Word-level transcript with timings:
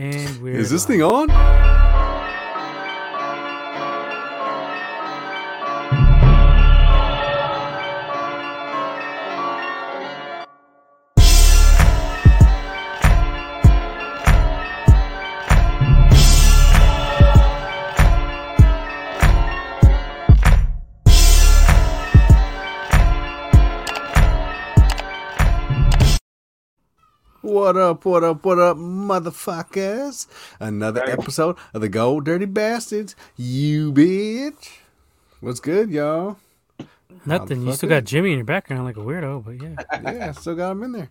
And 0.00 0.40
we're 0.40 0.56
Is 0.56 0.70
this 0.70 0.86
thing 0.86 1.02
on? 1.02 1.28
What 27.70 27.76
up, 27.76 28.04
what 28.04 28.24
up, 28.24 28.44
what 28.44 28.58
up, 28.58 28.76
motherfuckers? 28.78 30.26
Another 30.58 31.08
episode 31.08 31.56
of 31.72 31.80
the 31.80 31.88
Gold 31.88 32.24
Dirty 32.24 32.44
Bastards. 32.44 33.14
You 33.36 33.92
bitch. 33.92 34.70
What's 35.38 35.60
good, 35.60 35.88
y'all? 35.88 36.38
Nothing. 37.24 37.62
You 37.62 37.72
still 37.74 37.86
Motherfucker. 37.86 37.90
got 37.90 38.04
Jimmy 38.06 38.32
in 38.32 38.38
your 38.38 38.44
background 38.44 38.86
like 38.86 38.96
a 38.96 39.00
weirdo, 39.00 39.44
but 39.44 39.62
yeah. 39.62 39.76
Yeah, 40.12 40.32
still 40.32 40.56
got 40.56 40.72
him 40.72 40.82
in 40.82 40.90
there. 40.90 41.10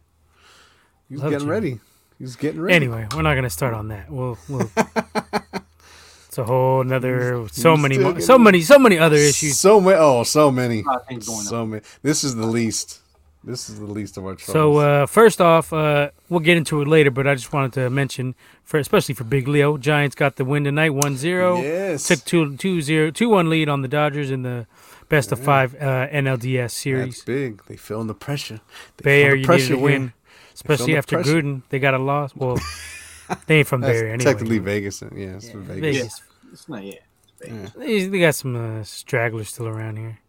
He's 1.07 1.21
Love 1.21 1.29
getting 1.31 1.47
Jimmy. 1.47 1.51
ready. 1.53 1.79
He's 2.19 2.35
getting 2.35 2.59
ready. 2.59 2.75
Anyway, 2.75 3.07
we're 3.15 3.21
not 3.21 3.35
gonna 3.35 3.49
start 3.49 3.73
on 3.73 3.87
that. 3.87 4.11
We'll, 4.11 4.37
we'll 4.49 4.69
it's 6.27 6.37
a 6.37 6.43
whole 6.43 6.81
another 6.81 7.47
so 7.53 7.77
many 7.77 7.97
mo- 7.97 8.19
so 8.19 8.37
many 8.37 8.63
so 8.63 8.77
many 8.77 8.99
other 8.99 9.15
issues. 9.15 9.57
So 9.57 9.79
many. 9.79 9.95
Oh, 9.97 10.23
so 10.23 10.51
many. 10.51 10.83
lot 10.83 11.03
of 11.03 11.07
things 11.07 11.25
going 11.25 11.39
on. 11.39 11.45
So 11.45 11.65
many. 11.65 11.83
This 12.01 12.25
is 12.25 12.35
the 12.35 12.47
least. 12.47 12.99
This 13.43 13.69
is 13.69 13.79
the 13.79 13.85
least 13.85 14.17
of 14.17 14.25
our 14.25 14.35
troubles. 14.35 14.51
So 14.53 14.77
uh, 14.77 15.05
first 15.05 15.39
off, 15.39 15.71
uh, 15.71 16.09
we'll 16.27 16.41
get 16.41 16.57
into 16.57 16.81
it 16.81 16.87
later, 16.89 17.09
but 17.09 17.25
I 17.25 17.35
just 17.35 17.53
wanted 17.53 17.71
to 17.73 17.89
mention 17.89 18.35
for 18.65 18.77
especially 18.79 19.15
for 19.15 19.23
Big 19.23 19.47
Leo, 19.47 19.77
Giants 19.77 20.13
got 20.15 20.35
the 20.35 20.43
win 20.43 20.65
tonight, 20.65 20.91
1-0. 20.91 21.63
yes, 21.63 22.05
Took 22.07 22.25
2 22.25 22.57
2 22.57 22.81
0 22.81 23.11
2-1 23.11 23.47
lead 23.49 23.69
on 23.69 23.81
the 23.81 23.87
Dodgers 23.87 24.29
in 24.29 24.41
the 24.43 24.67
best 25.07 25.31
of 25.31 25.39
5 25.39 25.75
uh, 25.75 25.77
NLDS 26.09 26.57
that's 26.59 26.73
series. 26.77 27.23
big. 27.23 27.63
They 27.67 27.77
feeling 27.77 28.07
the 28.07 28.13
pressure. 28.13 28.59
They 28.97 29.03
Bay 29.03 29.21
feel 29.21 29.25
Area 29.27 29.35
the 29.35 29.39
you 29.39 29.45
pressure 29.45 29.63
needed 29.73 29.81
to 29.81 29.87
here. 29.89 29.99
win, 29.99 30.13
especially 30.53 30.91
the 30.93 30.97
after 30.97 31.15
pressure. 31.15 31.41
Gruden. 31.41 31.61
They 31.69 31.79
got 31.79 31.93
a 31.93 31.97
loss. 31.99 32.35
Well, 32.35 32.59
they 33.47 33.59
ain't 33.59 33.67
from 33.67 33.79
That's 33.81 33.93
Bay 33.93 33.99
Area 33.99 34.13
anyway. 34.15 34.31
technically 34.31 34.59
Vegas. 34.59 35.01
Yeah, 35.01 35.35
it's 35.37 35.49
from 35.49 35.63
Vegas. 35.63 35.81
Vegas. 35.97 36.21
It's 36.51 36.67
not 36.69 36.83
yet. 36.83 37.03
Yeah. 37.47 37.67
They, 37.77 38.05
they 38.07 38.19
got 38.19 38.35
some 38.35 38.55
uh, 38.57 38.83
stragglers 38.83 39.47
still 39.49 39.67
around 39.67 39.95
here, 39.97 40.19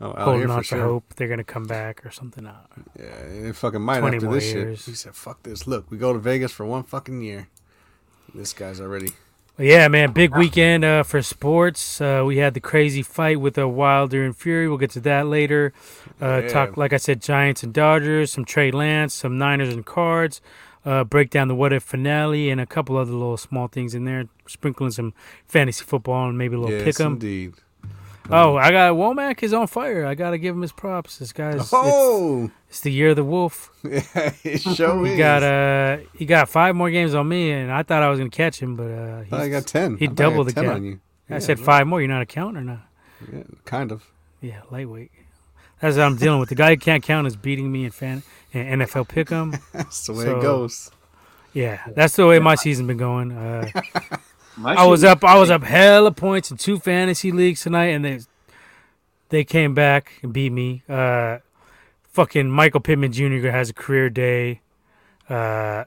Oh, 0.00 0.10
out 0.10 0.18
holding 0.18 0.50
on 0.50 0.58
to 0.58 0.64
sure. 0.64 0.80
hope 0.80 1.14
they're 1.16 1.26
gonna 1.28 1.42
come 1.44 1.64
back 1.64 2.06
or 2.06 2.10
something. 2.10 2.44
Yeah, 2.44 3.04
it 3.04 3.56
fucking 3.56 3.80
might 3.82 4.02
after 4.04 4.30
this 4.30 4.52
years. 4.52 4.78
shit. 4.80 4.86
He 4.86 4.94
said, 4.94 5.14
"Fuck 5.16 5.42
this." 5.42 5.66
Look, 5.66 5.90
we 5.90 5.98
go 5.98 6.12
to 6.12 6.18
Vegas 6.20 6.52
for 6.52 6.64
one 6.64 6.84
fucking 6.84 7.20
year. 7.20 7.48
This 8.34 8.52
guy's 8.52 8.80
already. 8.80 9.10
Yeah, 9.58 9.88
man, 9.88 10.12
big 10.12 10.36
weekend 10.36 10.84
uh, 10.84 11.02
for 11.02 11.20
sports. 11.20 12.00
Uh, 12.00 12.22
we 12.24 12.36
had 12.36 12.54
the 12.54 12.60
crazy 12.60 13.02
fight 13.02 13.40
with 13.40 13.58
uh, 13.58 13.68
Wilder 13.68 14.24
and 14.24 14.36
Fury. 14.36 14.68
We'll 14.68 14.78
get 14.78 14.90
to 14.92 15.00
that 15.00 15.26
later. 15.26 15.72
Uh, 16.22 16.42
Yeah. 16.44 16.48
Talk, 16.48 16.76
like 16.76 16.92
I 16.92 16.96
said, 16.96 17.20
Giants 17.20 17.64
and 17.64 17.74
Dodgers, 17.74 18.30
some 18.30 18.44
Trey 18.44 18.70
Lance, 18.70 19.14
some 19.14 19.36
Niners 19.36 19.74
and 19.74 19.84
Cards. 19.84 20.40
Uh, 20.84 21.02
break 21.02 21.30
down 21.30 21.48
the 21.48 21.56
what 21.56 21.72
if 21.72 21.82
finale 21.82 22.50
and 22.50 22.60
a 22.60 22.66
couple 22.66 22.96
other 22.96 23.10
little 23.10 23.36
small 23.36 23.66
things 23.66 23.96
in 23.96 24.04
there, 24.04 24.26
sprinkling 24.46 24.92
some 24.92 25.12
fantasy 25.48 25.84
football 25.84 26.28
and 26.28 26.38
maybe 26.38 26.54
a 26.54 26.58
little 26.60 26.76
yes, 26.76 26.84
pick 26.84 27.00
'em. 27.04 27.14
indeed. 27.14 27.54
Oh, 28.30 28.56
I 28.56 28.70
got 28.70 28.92
Womack 28.94 29.42
is 29.42 29.52
on 29.54 29.66
fire. 29.66 30.04
I 30.04 30.14
gotta 30.14 30.38
give 30.38 30.54
him 30.54 30.62
his 30.62 30.72
props. 30.72 31.18
This 31.18 31.32
guy's 31.32 31.68
Oh, 31.72 32.50
it's 32.68 32.80
the 32.80 32.92
year 32.92 33.10
of 33.10 33.16
the 33.16 33.24
wolf. 33.24 33.70
yeah, 33.82 34.00
it 34.44 34.60
sure 34.60 35.04
He 35.06 35.12
is. 35.12 35.18
got 35.18 35.42
uh 35.42 35.98
he 36.14 36.26
got 36.26 36.48
five 36.48 36.74
more 36.76 36.90
games 36.90 37.14
on 37.14 37.26
me, 37.28 37.50
and 37.52 37.70
I 37.72 37.82
thought 37.82 38.02
I 38.02 38.08
was 38.10 38.18
gonna 38.18 38.30
catch 38.30 38.60
him, 38.60 38.76
but 38.76 38.90
uh, 38.90 39.24
thought 39.24 39.40
I 39.40 39.48
got 39.48 39.66
ten. 39.66 39.96
he 39.96 40.04
I 40.04 40.08
thought 40.08 40.12
I 40.12 40.14
doubled 40.14 40.48
the 40.48 40.52
10 40.52 40.64
gap. 40.64 40.74
on 40.74 40.84
you. 40.84 41.00
I 41.30 41.38
said 41.40 41.58
right. 41.58 41.64
five 41.66 41.86
more. 41.86 42.00
You're 42.00 42.08
not 42.08 42.22
a 42.22 42.26
count 42.26 42.56
or 42.56 42.62
not? 42.62 42.80
Yeah, 43.32 43.42
kind 43.64 43.92
of. 43.92 44.04
Yeah, 44.40 44.60
lightweight. 44.70 45.10
That's 45.80 45.96
what 45.96 46.04
I'm 46.04 46.16
dealing 46.16 46.40
with. 46.40 46.48
The 46.48 46.54
guy 46.54 46.70
who 46.70 46.76
can't 46.76 47.02
count 47.02 47.26
is 47.26 47.36
beating 47.36 47.70
me 47.70 47.84
in 47.84 47.90
fan 47.90 48.22
in 48.52 48.80
NFL 48.80 49.08
pick'em. 49.08 49.60
That's 49.72 50.06
the 50.06 50.12
way 50.12 50.24
So- 50.24 50.38
it 50.38 50.42
goes. 50.42 50.90
Yeah, 51.54 51.80
that's 51.96 52.14
the 52.14 52.26
way 52.26 52.38
my 52.38 52.54
season's 52.56 52.86
been 52.86 52.98
going. 52.98 53.32
Uh, 53.32 53.68
My 54.58 54.74
I 54.74 54.86
was 54.86 55.04
up. 55.04 55.24
I 55.24 55.38
was 55.38 55.50
up 55.50 55.62
hella 55.62 56.10
points 56.10 56.50
in 56.50 56.56
two 56.56 56.78
fantasy 56.78 57.30
leagues 57.30 57.62
tonight, 57.62 57.88
and 57.88 58.04
they 58.04 58.20
they 59.28 59.44
came 59.44 59.74
back 59.74 60.12
and 60.22 60.32
beat 60.32 60.50
me. 60.50 60.82
Uh, 60.88 61.38
fucking 62.04 62.50
Michael 62.50 62.80
Pittman 62.80 63.12
Jr. 63.12 63.48
has 63.50 63.70
a 63.70 63.74
career 63.74 64.10
day. 64.10 64.60
Uh, 65.28 65.84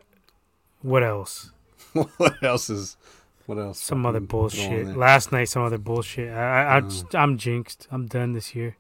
what 0.82 1.04
else? 1.04 1.52
what 1.94 2.42
else 2.44 2.70
is? 2.70 2.98
What 3.46 3.58
else? 3.58 3.80
Some 3.80 4.06
other 4.06 4.20
bullshit. 4.20 4.96
Last 4.96 5.32
night, 5.32 5.46
some 5.46 5.64
other 5.64 5.78
bullshit. 5.78 6.32
I, 6.32 6.78
I, 6.78 6.78
I 6.80 6.84
I'm 7.16 7.38
jinxed. 7.38 7.88
I'm 7.92 8.08
done 8.08 8.34
this 8.34 8.56
year. 8.56 8.78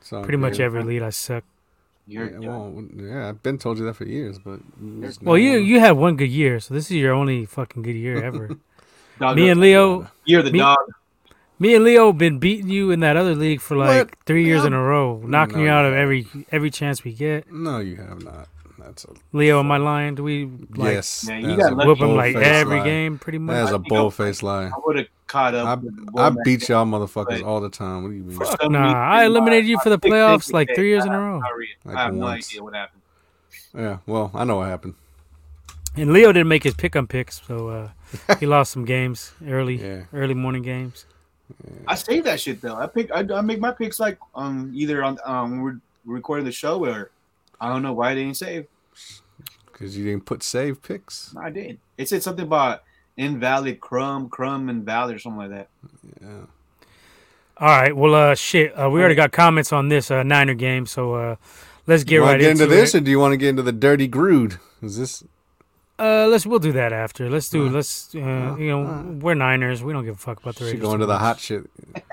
So 0.00 0.22
Pretty 0.22 0.36
much 0.36 0.60
every 0.60 0.82
lead 0.82 1.02
I 1.02 1.10
suck. 1.10 1.44
You're, 2.06 2.38
Yeah, 2.38 2.48
well, 2.48 2.84
yeah, 2.94 3.28
I've 3.30 3.42
been 3.42 3.56
told 3.56 3.78
you 3.78 3.86
that 3.86 3.94
for 3.94 4.04
years, 4.04 4.38
but 4.38 4.60
Well, 4.78 5.12
not 5.22 5.34
you 5.36 5.52
one. 5.52 5.64
you 5.64 5.80
had 5.80 5.92
one 5.92 6.16
good 6.16 6.28
year, 6.28 6.60
so 6.60 6.74
this 6.74 6.90
is 6.90 6.98
your 6.98 7.14
only 7.14 7.46
fucking 7.46 7.80
good 7.80 7.96
year 7.96 8.22
ever. 8.22 8.50
dog, 9.18 9.36
me 9.36 9.48
and 9.48 9.60
Leo, 9.60 10.08
you're 10.24 10.42
the 10.42 10.52
me- 10.52 10.58
dog. 10.58 10.78
me 11.58 11.74
and 11.74 11.84
Leo 11.84 12.12
been 12.12 12.38
beating 12.38 12.68
you 12.68 12.90
in 12.90 13.00
that 13.00 13.16
other 13.16 13.34
league 13.34 13.60
for 13.60 13.76
like 13.76 14.08
What? 14.10 14.18
three 14.26 14.44
years 14.44 14.62
Yeah. 14.62 14.68
in 14.68 14.72
a 14.72 14.82
row, 14.82 15.20
knocking 15.24 15.58
No, 15.58 15.62
you 15.64 15.68
out 15.70 15.84
you 15.84 15.88
of 15.88 15.94
every 15.94 16.26
every 16.50 16.70
chance 16.70 17.04
we 17.04 17.12
get. 17.12 17.50
No, 17.52 17.78
you 17.78 17.96
have 17.96 18.22
not. 18.24 18.48
That's 18.78 19.04
a 19.06 19.08
Leo, 19.32 19.60
am 19.60 19.70
I 19.72 19.78
lying? 19.78 20.14
Do 20.14 20.22
we 20.22 20.44
like 20.76 20.92
yes. 20.92 21.24
Yeah, 21.26 21.38
you 21.38 21.56
got 21.56 21.72
a 21.72 21.74
lucky. 21.74 21.88
whoop 21.88 21.98
him 22.00 22.16
like 22.16 22.36
every 22.36 22.78
lie. 22.80 22.84
game, 22.84 23.18
pretty 23.18 23.38
much? 23.38 23.54
That's 23.54 23.70
a 23.70 23.78
think 23.78 23.86
I- 23.86 23.88
bull 23.88 24.10
faced 24.10 24.42
lie. 24.42 24.66
I 24.66 24.72
would 24.84 24.96
have 24.98 25.06
caught 25.26 25.54
up. 25.54 25.66
I, 25.66 25.74
with 25.76 26.16
I 26.18 26.30
beat 26.44 26.68
y'all 26.68 26.84
motherfuckers 26.84 27.42
all 27.42 27.60
the 27.62 27.70
time. 27.70 28.02
What 28.02 28.10
do 28.10 28.14
you 28.16 28.22
mean? 28.24 28.36
for 28.36 28.44
Nah, 28.68 28.82
reason, 28.82 28.96
I 28.96 29.24
eliminated 29.24 29.66
you 29.66 29.78
for 29.82 29.88
the 29.88 29.98
playoffs 29.98 30.52
like 30.52 30.68
three 30.74 30.88
years 30.88 31.06
in 31.06 31.12
a 31.12 31.18
row. 31.18 31.40
I 31.42 31.88
Like 31.88 31.96
I 31.96 32.02
have 32.04 32.14
no 32.14 32.26
idea 32.26 32.62
what 32.62 32.74
happened. 32.74 33.00
Yeah, 33.74 33.98
well, 34.06 34.30
I 34.34 34.44
know 34.44 34.56
what 34.56 34.68
happened. 34.68 34.94
And 35.96 36.12
Leo 36.12 36.30
didn't 36.32 36.48
make 36.48 36.64
his 36.64 36.74
pick 36.74 36.92
pick 36.92 36.96
'em 36.96 37.06
picks, 37.06 37.40
so 37.46 37.68
uh, 37.68 37.88
he 38.40 38.46
lost 38.46 38.72
some 38.72 38.84
games 38.84 39.32
early, 39.46 39.76
Yeah. 39.76 40.04
early 40.12 40.34
morning 40.34 40.62
games. 40.62 41.06
I 41.86 41.94
say 41.94 42.20
that 42.20 42.40
shit 42.40 42.60
though. 42.60 42.74
I 42.76 42.86
pick. 42.86 43.10
I, 43.12 43.20
I 43.20 43.40
make 43.42 43.60
my 43.60 43.70
picks 43.72 44.00
like 44.00 44.18
um 44.34 44.70
either 44.74 45.02
on 45.04 45.18
um 45.24 45.60
we're 45.60 45.78
recording 46.06 46.44
the 46.46 46.52
show 46.52 46.84
or 46.84 47.10
I 47.60 47.68
don't 47.68 47.82
know 47.82 47.92
why 47.92 48.12
I 48.12 48.14
didn't 48.14 48.36
save. 48.36 48.66
Because 49.66 49.96
you 49.96 50.04
didn't 50.04 50.24
put 50.24 50.42
save 50.42 50.82
picks. 50.82 51.34
I 51.36 51.50
did. 51.50 51.78
It 51.98 52.08
said 52.08 52.22
something 52.22 52.44
about 52.46 52.82
invalid 53.16 53.80
crumb, 53.80 54.28
crumb 54.28 54.68
invalid 54.68 55.16
or 55.16 55.18
something 55.18 55.38
like 55.38 55.50
that. 55.50 55.68
Yeah. 56.22 56.28
All 57.56 57.68
right, 57.68 57.94
well, 57.96 58.14
uh, 58.16 58.34
shit, 58.34 58.72
uh, 58.76 58.90
we 58.90 58.98
already 58.98 59.14
got 59.14 59.30
comments 59.30 59.72
on 59.72 59.88
this 59.88 60.10
uh, 60.10 60.24
Niner 60.24 60.54
game, 60.54 60.86
so 60.86 61.14
uh, 61.14 61.36
let's 61.86 62.02
get 62.02 62.16
you 62.16 62.22
right 62.24 62.32
to 62.32 62.38
get 62.38 62.50
into, 62.50 62.66
this, 62.66 62.94
it. 62.96 62.98
or 62.98 63.00
do 63.04 63.12
you 63.12 63.20
want 63.20 63.32
to 63.32 63.36
get 63.36 63.48
into 63.50 63.62
the 63.62 63.70
dirty 63.70 64.08
Grood? 64.08 64.58
Is 64.82 64.98
this? 64.98 65.22
Uh, 65.98 66.26
let's 66.26 66.44
we'll 66.44 66.58
do 66.58 66.72
that 66.72 66.92
after. 66.92 67.30
Let's 67.30 67.48
do. 67.48 67.68
Uh, 67.68 67.70
let's 67.70 68.14
uh, 68.14 68.18
uh, 68.18 68.56
you 68.56 68.68
know 68.68 69.16
we're 69.20 69.34
Niners. 69.34 69.82
We 69.82 69.92
don't 69.92 70.04
give 70.04 70.16
a 70.16 70.18
fuck 70.18 70.40
about 70.42 70.56
the 70.56 70.64
Raiders. 70.64 70.80
go 70.80 70.88
too 70.88 70.94
into 70.94 71.06
the 71.06 71.18
hot 71.18 71.38
shit. 71.38 71.64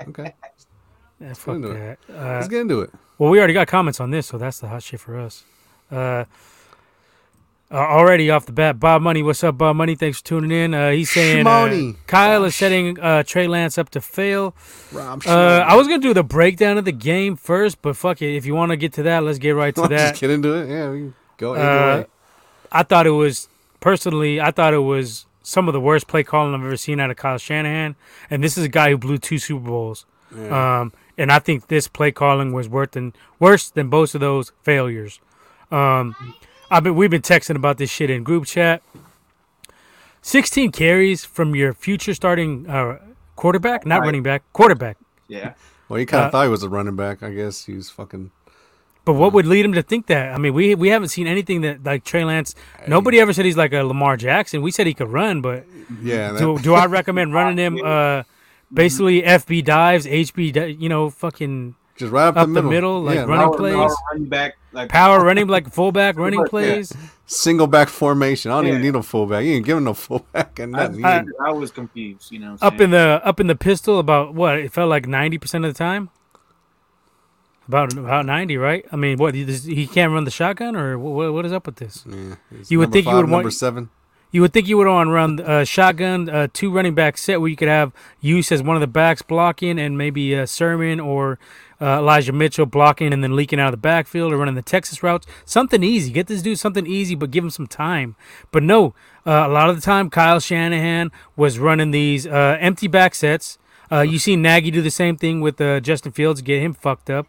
Okay, 0.08 0.34
Yeah, 1.20 1.34
fuck 1.34 1.60
that. 1.62 1.98
Uh, 2.08 2.14
let's 2.14 2.48
get 2.48 2.60
into 2.60 2.80
it. 2.82 2.90
well, 3.18 3.30
we 3.30 3.38
already 3.38 3.54
got 3.54 3.66
comments 3.68 3.98
on 4.00 4.10
this, 4.10 4.26
so 4.28 4.38
that's 4.38 4.60
the 4.60 4.68
hot 4.68 4.82
shit 4.82 5.00
for 5.00 5.18
us. 5.18 5.44
Uh, 5.90 6.24
uh, 7.70 7.76
already 7.76 8.28
off 8.30 8.44
the 8.46 8.52
bat, 8.52 8.78
Bob 8.78 9.00
Money, 9.02 9.22
what's 9.22 9.42
up, 9.42 9.56
Bob 9.56 9.74
Money? 9.76 9.94
Thanks 9.94 10.18
for 10.18 10.24
tuning 10.26 10.50
in. 10.50 10.74
Uh, 10.74 10.90
he's 10.90 11.10
saying 11.10 11.46
uh. 11.46 11.92
Kyle 12.06 12.44
is 12.44 12.54
setting 12.54 13.00
uh, 13.00 13.22
Trey 13.22 13.46
Lance 13.48 13.78
up 13.78 13.88
to 13.90 14.00
fail. 14.00 14.54
Uh, 14.94 15.64
I 15.66 15.74
was 15.74 15.88
gonna 15.88 15.98
do 16.00 16.12
the 16.14 16.22
breakdown 16.22 16.76
of 16.78 16.84
the 16.84 16.92
game 16.92 17.34
first, 17.34 17.80
but 17.82 17.96
fuck 17.96 18.20
it. 18.22 18.36
If 18.36 18.44
you 18.46 18.54
want 18.54 18.70
to 18.70 18.76
get 18.76 18.92
to 18.94 19.02
that, 19.04 19.24
let's 19.24 19.38
get 19.38 19.52
right 19.52 19.74
to 19.74 19.80
that. 19.88 20.10
Just 20.10 20.20
get 20.20 20.30
into 20.30 20.52
it. 20.54 20.68
Yeah, 20.68 20.90
we 20.90 20.98
can 20.98 21.14
go 21.38 21.54
Uh. 21.54 22.04
I 22.70 22.82
thought 22.84 23.06
it 23.06 23.10
was 23.10 23.48
personally, 23.82 24.40
I 24.40 24.50
thought 24.50 24.72
it 24.72 24.78
was 24.78 25.26
some 25.42 25.68
of 25.68 25.74
the 25.74 25.80
worst 25.80 26.06
play 26.06 26.22
calling 26.22 26.54
I've 26.54 26.64
ever 26.64 26.76
seen 26.78 26.98
out 27.00 27.10
of 27.10 27.16
Kyle 27.18 27.36
Shanahan. 27.36 27.96
And 28.30 28.42
this 28.42 28.56
is 28.56 28.64
a 28.64 28.68
guy 28.68 28.88
who 28.90 28.96
blew 28.96 29.18
two 29.18 29.36
Super 29.38 29.66
Bowls. 29.66 30.06
Yeah. 30.34 30.80
Um, 30.80 30.92
and 31.18 31.30
I 31.30 31.38
think 31.40 31.66
this 31.66 31.88
play 31.88 32.10
calling 32.12 32.52
was 32.54 32.68
worse 32.70 32.88
than 32.92 33.12
worse 33.38 33.68
than 33.68 33.90
both 33.90 34.14
of 34.14 34.22
those 34.22 34.52
failures. 34.62 35.20
Um, 35.70 36.16
I've 36.70 36.84
been 36.84 36.94
we've 36.94 37.10
been 37.10 37.20
texting 37.20 37.56
about 37.56 37.76
this 37.76 37.90
shit 37.90 38.08
in 38.08 38.22
group 38.22 38.46
chat. 38.46 38.82
Sixteen 40.22 40.70
carries 40.72 41.24
from 41.24 41.54
your 41.54 41.74
future 41.74 42.14
starting 42.14 42.66
uh, 42.68 42.98
quarterback, 43.36 43.84
not 43.84 44.00
Right. 44.00 44.06
running 44.06 44.22
back, 44.22 44.42
quarterback. 44.52 44.96
Yeah. 45.28 45.52
well, 45.88 45.98
you 45.98 46.06
kind 46.06 46.22
of 46.24 46.28
uh, 46.28 46.30
thought 46.30 46.42
he 46.44 46.48
was 46.48 46.62
a 46.62 46.68
running 46.68 46.96
back. 46.96 47.22
I 47.22 47.30
guess 47.34 47.64
he 47.66 47.74
was 47.74 47.90
fucking. 47.90 48.30
But 49.04 49.14
what 49.14 49.32
would 49.32 49.46
lead 49.46 49.64
him 49.64 49.72
to 49.72 49.82
think 49.82 50.06
that? 50.06 50.32
I 50.32 50.38
mean, 50.38 50.54
we 50.54 50.74
we 50.76 50.88
haven't 50.88 51.08
seen 51.08 51.26
anything 51.26 51.62
that 51.62 51.82
like 51.84 52.04
Trey 52.04 52.24
Lance. 52.24 52.54
Nobody 52.86 53.18
ever 53.20 53.32
said 53.32 53.44
he's 53.44 53.56
like 53.56 53.72
a 53.72 53.82
Lamar 53.82 54.16
Jackson. 54.16 54.62
We 54.62 54.70
said 54.70 54.86
he 54.86 54.94
could 54.94 55.08
run, 55.08 55.40
but 55.40 55.64
Yeah. 56.02 56.32
That, 56.32 56.38
do, 56.38 56.58
do 56.58 56.74
I 56.74 56.86
recommend 56.86 57.34
running 57.38 57.58
him? 57.58 57.84
Uh, 57.84 58.22
basically 58.72 59.22
FB 59.22 59.64
dives, 59.64 60.06
HB, 60.06 60.80
you 60.80 60.88
know, 60.88 61.10
fucking 61.10 61.74
Just 61.96 62.12
right 62.12 62.28
up, 62.28 62.36
Up 62.36 62.46
the 62.48 62.54
the 62.54 62.62
middle, 62.62 62.70
middle, 62.70 63.02
like 63.02 63.14
yeah, 63.16 63.22
running 63.24 63.46
Power- 63.48 63.56
plays. 63.56 63.74
power 63.74 63.96
running 64.12 64.28
back, 64.28 64.56
like 64.72 64.88
Power 64.88 65.24
running 65.24 65.46
like 65.48 65.68
fullback 65.72 66.16
running 66.16 66.38
Yeah. 66.40 66.46
plays. 66.48 66.92
single 67.26 67.66
back 67.66 67.88
formation. 67.88 68.50
I 68.52 68.54
don't 68.56 68.68
even 68.68 68.82
need 68.82 68.94
a 68.94 69.02
fullback. 69.02 69.44
You 69.44 69.52
ain't 69.54 69.66
giving 69.66 69.84
no 69.84 69.94
fullback 69.94 70.58
and 70.60 70.76
I, 70.76 70.86
nothing. 70.86 71.04
I, 71.04 71.22
You- 71.22 71.36
I 71.44 71.50
was 71.50 71.70
confused. 71.72 72.30
You 72.30 72.38
know, 72.38 72.52
Up 72.62 72.74
saying? 72.74 72.82
in 72.82 72.90
the 72.92 73.20
up 73.24 73.40
in 73.40 73.48
the 73.48 73.56
pistol 73.56 73.98
about 73.98 74.32
what 74.34 74.58
it 74.58 74.72
felt 74.72 74.88
like 74.90 75.06
ninety 75.08 75.38
percent 75.38 75.64
of 75.64 75.74
the 75.74 75.78
time. 75.78 76.10
About 77.68 77.92
about 77.96 78.26
ninety, 78.26 78.56
right? 78.56 78.84
I 78.92 78.96
mean, 78.96 79.18
what 79.18 79.34
he, 79.34 79.44
he 79.44 79.86
can't 79.86 80.12
run 80.12 80.24
the 80.24 80.30
shotgun, 80.30 80.74
or 80.76 80.98
what, 80.98 81.32
what 81.32 81.44
is 81.46 81.52
up 81.52 81.66
with 81.66 81.76
this? 81.76 82.04
yeah, 82.08 82.34
You 82.68 82.78
would 82.80 82.90
think 82.92 83.06
you 83.06 83.12
five, 83.12 83.16
would 83.18 83.30
want- 83.30 83.42
number 83.44 83.50
seven. 83.50 83.90
You 84.34 84.40
would 84.40 84.54
think 84.54 84.66
you 84.66 84.78
would 84.78 84.86
want 84.86 85.08
to 85.08 85.12
run 85.12 85.40
a 85.40 85.66
shotgun, 85.66 86.30
uh, 86.30 86.48
two 86.54 86.70
running 86.72 86.94
back 86.94 87.18
set 87.18 87.38
where 87.38 87.50
you 87.50 87.56
could 87.56 87.68
have 87.68 87.92
use 88.22 88.50
as 88.50 88.62
one 88.62 88.76
of 88.76 88.80
the 88.80 88.86
backs 88.86 89.20
blocking, 89.20 89.78
and 89.78 89.98
maybe 89.98 90.34
uh, 90.34 90.46
Sermon 90.46 91.00
or 91.00 91.38
uh, 91.82 91.98
Elijah 91.98 92.32
Mitchell 92.32 92.64
blocking 92.64 93.12
and 93.12 93.22
then 93.22 93.36
leaking 93.36 93.60
out 93.60 93.66
of 93.66 93.72
the 93.72 93.76
backfield 93.76 94.32
or 94.32 94.38
running 94.38 94.54
the 94.54 94.62
Texas 94.62 95.02
routes. 95.02 95.26
Something 95.44 95.82
easy. 95.82 96.10
Get 96.10 96.28
this 96.28 96.40
dude 96.40 96.58
something 96.58 96.86
easy, 96.86 97.14
but 97.14 97.30
give 97.30 97.44
him 97.44 97.50
some 97.50 97.66
time. 97.66 98.16
But 98.52 98.62
no, 98.62 98.94
uh, 99.26 99.44
a 99.46 99.48
lot 99.48 99.68
of 99.68 99.76
the 99.76 99.82
time 99.82 100.08
Kyle 100.08 100.40
Shanahan 100.40 101.12
was 101.36 101.58
running 101.58 101.90
these 101.90 102.26
uh, 102.26 102.56
empty 102.58 102.88
back 102.88 103.14
sets. 103.14 103.58
Uh, 103.90 104.00
you 104.00 104.18
see 104.18 104.34
Nagy 104.34 104.70
do 104.70 104.80
the 104.80 104.90
same 104.90 105.18
thing 105.18 105.42
with 105.42 105.60
uh, 105.60 105.78
Justin 105.80 106.10
Fields, 106.12 106.40
get 106.40 106.62
him 106.62 106.72
fucked 106.72 107.10
up, 107.10 107.26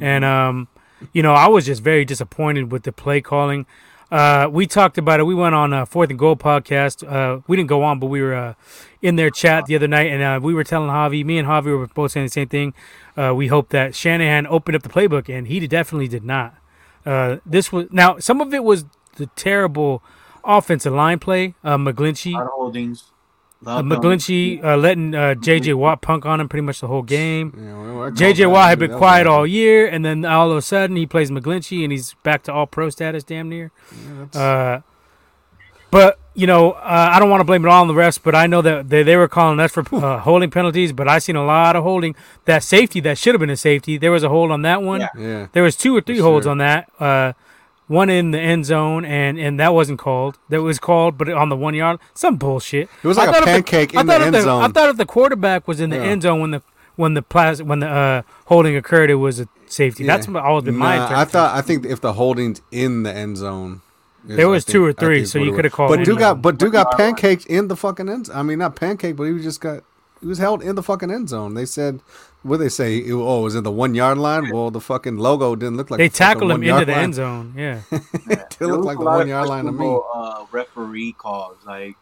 and 0.00 0.24
um, 0.24 0.68
you 1.12 1.22
know 1.22 1.34
I 1.34 1.48
was 1.48 1.66
just 1.66 1.82
very 1.82 2.04
disappointed 2.04 2.70
with 2.72 2.84
the 2.84 2.92
play 2.92 3.20
calling. 3.20 3.66
Uh, 4.10 4.46
we 4.52 4.66
talked 4.66 4.98
about 4.98 5.20
it. 5.20 5.22
We 5.22 5.34
went 5.34 5.54
on 5.54 5.72
a 5.72 5.86
fourth 5.86 6.10
and 6.10 6.18
goal 6.18 6.36
podcast. 6.36 7.02
Uh, 7.10 7.40
we 7.46 7.56
didn't 7.56 7.70
go 7.70 7.82
on, 7.82 7.98
but 7.98 8.08
we 8.08 8.20
were 8.20 8.34
uh, 8.34 8.54
in 9.00 9.16
their 9.16 9.30
chat 9.30 9.64
the 9.64 9.74
other 9.74 9.88
night, 9.88 10.08
and 10.08 10.22
uh, 10.22 10.38
we 10.42 10.52
were 10.52 10.64
telling 10.64 10.90
Javi, 10.90 11.24
me 11.24 11.38
and 11.38 11.48
Javi 11.48 11.76
were 11.78 11.86
both 11.86 12.12
saying 12.12 12.26
the 12.26 12.30
same 12.30 12.48
thing. 12.48 12.74
Uh, 13.16 13.32
we 13.34 13.46
hope 13.46 13.70
that 13.70 13.94
Shanahan 13.94 14.46
opened 14.46 14.76
up 14.76 14.82
the 14.82 14.90
playbook, 14.90 15.30
and 15.34 15.46
he 15.46 15.66
definitely 15.66 16.08
did 16.08 16.24
not. 16.24 16.54
Uh, 17.06 17.38
this 17.46 17.72
was 17.72 17.86
now 17.90 18.18
some 18.18 18.42
of 18.42 18.52
it 18.52 18.64
was 18.64 18.84
the 19.16 19.26
terrible 19.28 20.02
offensive 20.44 20.92
line 20.92 21.18
play. 21.18 21.54
Uh, 21.64 21.78
McGlinchey, 21.78 22.34
A 22.38 23.11
lot 23.64 23.80
of 23.80 23.86
holdings. 23.86 23.92
uh, 23.92 23.94
Love 23.94 24.02
McGlinchey 24.02 24.64
uh, 24.64 24.76
letting 24.76 25.14
uh, 25.14 25.34
J.J. 25.34 25.74
Watt 25.74 26.00
punk 26.02 26.26
on 26.26 26.40
him 26.40 26.48
pretty 26.48 26.62
much 26.62 26.80
the 26.80 26.86
whole 26.88 27.02
game. 27.02 27.54
Yeah, 27.56 27.72
well, 27.74 28.02
I 28.02 28.04
called 28.06 28.16
J.J. 28.16 28.42
that. 28.44 28.48
Watt 28.50 28.68
had 28.68 28.78
been 28.78 28.92
quiet 28.96 29.26
all 29.26 29.46
year, 29.46 29.86
and 29.86 30.04
then 30.04 30.24
all 30.24 30.50
of 30.50 30.56
a 30.56 30.62
sudden 30.62 30.96
he 30.96 31.06
plays 31.06 31.30
McGlinchey, 31.30 31.82
and 31.82 31.92
he's 31.92 32.14
back 32.22 32.42
to 32.44 32.52
all 32.52 32.66
pro 32.66 32.90
status, 32.90 33.24
damn 33.24 33.48
near. 33.48 33.70
Yeah, 34.34 34.40
Uh, 34.40 34.80
but 35.90 36.18
you 36.34 36.46
know, 36.46 36.70
uh, 36.72 37.10
I 37.12 37.18
don't 37.18 37.28
want 37.28 37.40
to 37.40 37.44
blame 37.44 37.62
it 37.64 37.68
all 37.68 37.82
on 37.82 37.88
the 37.88 37.92
refs, 37.94 38.18
but 38.22 38.34
I 38.34 38.46
know 38.46 38.62
that 38.62 38.88
they, 38.88 39.02
they 39.02 39.16
were 39.18 39.28
calling 39.28 39.60
us 39.60 39.70
for 39.72 39.84
uh, 39.94 40.18
holding 40.20 40.50
penalties. 40.50 40.90
But 40.92 41.06
I 41.06 41.18
seen 41.18 41.36
a 41.36 41.44
lot 41.44 41.76
of 41.76 41.82
holding. 41.84 42.14
That 42.46 42.62
safety 42.62 43.00
that 43.00 43.18
should 43.18 43.34
have 43.34 43.40
been 43.40 43.50
a 43.50 43.56
safety. 43.56 43.98
There 43.98 44.10
was 44.10 44.22
a 44.22 44.30
hold 44.30 44.50
on 44.50 44.62
that 44.62 44.82
one. 44.82 45.02
Yeah. 45.02 45.08
yeah. 45.18 45.46
There 45.52 45.62
was 45.62 45.76
two 45.76 45.94
or 45.94 46.00
three 46.00 46.16
For 46.16 46.22
holds 46.22 46.44
sure. 46.44 46.52
on 46.52 46.58
that. 46.58 46.88
One 47.92 48.08
in 48.08 48.30
the 48.30 48.40
end 48.40 48.64
zone, 48.64 49.04
and 49.04 49.38
and 49.38 49.60
that 49.60 49.74
wasn't 49.74 49.98
called. 49.98 50.38
That 50.48 50.62
was 50.62 50.78
called, 50.78 51.18
but 51.18 51.28
on 51.28 51.48
the 51.50 51.56
one 51.56 51.74
yard, 51.74 52.00
some 52.14 52.36
bullshit. 52.36 52.88
It 53.02 53.06
was 53.06 53.18
I 53.18 53.26
like 53.26 53.28
a 53.28 53.32
thought 53.32 53.40
if 53.42 53.44
the- 53.46 53.52
pancake 53.52 53.96
I 53.96 54.00
in 54.00 54.06
the 54.06 54.14
end 54.14 54.34
the, 54.34 54.40
zone. 54.42 54.62
I 54.64 54.68
thought 54.68 54.88
if 54.88 54.96
the 54.96 55.04
quarterback 55.06 55.68
was 55.68 55.78
in 55.80 55.90
the 55.90 55.96
Yeah. 55.96 56.02
end 56.12 56.22
zone 56.22 56.40
when 56.40 56.50
the 56.52 56.62
when 56.96 57.14
the 57.14 57.22
plas- 57.22 57.60
when 57.62 57.80
the 57.80 57.88
uh, 57.88 58.22
holding 58.46 58.76
occurred, 58.76 59.10
it 59.10 59.16
was 59.16 59.40
a 59.40 59.48
safety. 59.66 60.04
That's 60.06 60.26
Yeah. 60.26 60.34
what 60.34 60.44
always 60.44 60.64
been 60.64 60.76
my 60.76 60.96
Nah, 60.96 61.20
I 61.20 61.24
thought 61.26 61.54
I 61.56 61.60
think 61.60 61.84
if 61.84 62.00
the 62.00 62.14
holding's 62.14 62.62
in 62.70 63.02
the 63.02 63.12
end 63.14 63.36
zone, 63.36 63.82
is- 64.28 64.36
There 64.36 64.48
was 64.48 64.64
think- 64.64 64.72
two 64.72 64.84
or 64.86 64.92
three, 64.94 65.24
so 65.26 65.38
you 65.38 65.52
coulda 65.52 65.68
called 65.70 65.90
But 65.90 65.98
any 66.00 66.04
dude 66.06 66.14
of 66.14 66.20
got 66.20 66.42
but 66.42 66.58
dude 66.58 66.72
got 66.72 66.96
pancaked 66.98 67.46
in 67.46 67.68
the 67.68 67.76
fucking 67.76 68.08
end. 68.08 68.30
I 68.32 68.42
mean, 68.42 68.58
not 68.58 68.74
pancake, 68.76 69.16
but 69.16 69.24
he 69.24 69.32
was 69.32 69.42
just 69.42 69.60
got 69.60 69.80
he 70.22 70.26
was 70.26 70.38
held 70.38 70.62
in 70.62 70.76
the 70.76 70.82
fucking 70.82 71.10
end 71.10 71.28
zone. 71.28 71.52
They 71.54 71.66
said 71.66 72.00
what 72.42 72.58
did 72.58 72.64
they 72.64 72.68
say? 72.68 72.98
It, 72.98 73.12
oh, 73.12 73.40
it 73.40 73.42
was 73.44 73.54
in 73.54 73.64
the 73.64 73.70
one 73.70 73.94
yard 73.94 74.18
line. 74.18 74.50
Well, 74.50 74.70
the 74.70 74.80
fucking 74.80 75.16
logo 75.16 75.54
didn't 75.56 75.76
look 75.76 75.90
like 75.90 75.98
they 75.98 76.08
the 76.08 76.14
tackled 76.14 76.50
him 76.50 76.62
into 76.62 76.84
the 76.84 76.92
line. 76.92 77.04
end 77.04 77.14
zone. 77.14 77.54
Yeah. 77.56 77.82
it 77.90 78.56
There 78.58 78.68
looked 78.68 78.84
like 78.84 78.98
the 78.98 79.04
one 79.04 79.28
yard 79.28 79.48
line 79.48 79.64
to 79.66 79.72
me. 79.72 79.98
Uh, 80.14 80.44
referee 80.50 81.12
calls 81.12 81.56
like 81.66 81.96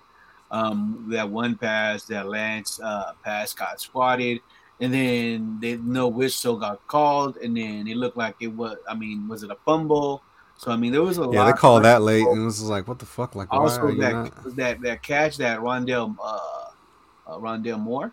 um, 0.51 1.07
that 1.11 1.29
one 1.29 1.57
pass 1.57 2.05
that 2.05 2.27
Lance 2.29 2.81
uh, 2.83 3.13
pass 3.23 3.53
got 3.55 3.81
spotted, 3.81 4.41
and 4.81 4.93
then 4.93 5.59
they, 5.61 5.77
no 5.77 6.09
whistle 6.09 6.57
got 6.57 6.87
called, 6.87 7.37
and 7.39 7.57
then 7.57 7.87
it 7.87 7.97
looked 7.97 8.17
like 8.17 8.37
it 8.41 8.49
was. 8.49 8.77
I 8.89 8.95
mean, 8.95 9.29
was 9.29 9.43
it 9.43 9.51
a 9.51 9.57
fumble? 9.65 10.23
So 10.57 10.71
I 10.71 10.77
mean, 10.77 10.93
there 10.93 11.03
was 11.03 11.19
a 11.19 11.25
lot. 11.25 11.33
Yeah, 11.33 11.45
they 11.47 11.53
called 11.53 11.85
that 11.85 12.03
late, 12.03 12.27
and 12.27 12.43
it 12.43 12.45
was 12.45 12.63
like, 12.63 12.87
what 12.89 12.99
the 12.99 13.07
fuck? 13.07 13.35
Like, 13.35 13.53
why 13.53 13.59
Also, 13.59 13.83
are 13.83 13.91
you 13.91 14.01
that 14.01 14.13
not? 14.13 14.57
that 14.57 14.81
that 14.83 15.03
catch 15.03 15.37
that 15.39 15.61
Rondale 15.61 16.15
uh, 16.23 16.71
uh, 17.27 17.39
Rondale 17.39 17.79
Moore. 17.81 18.13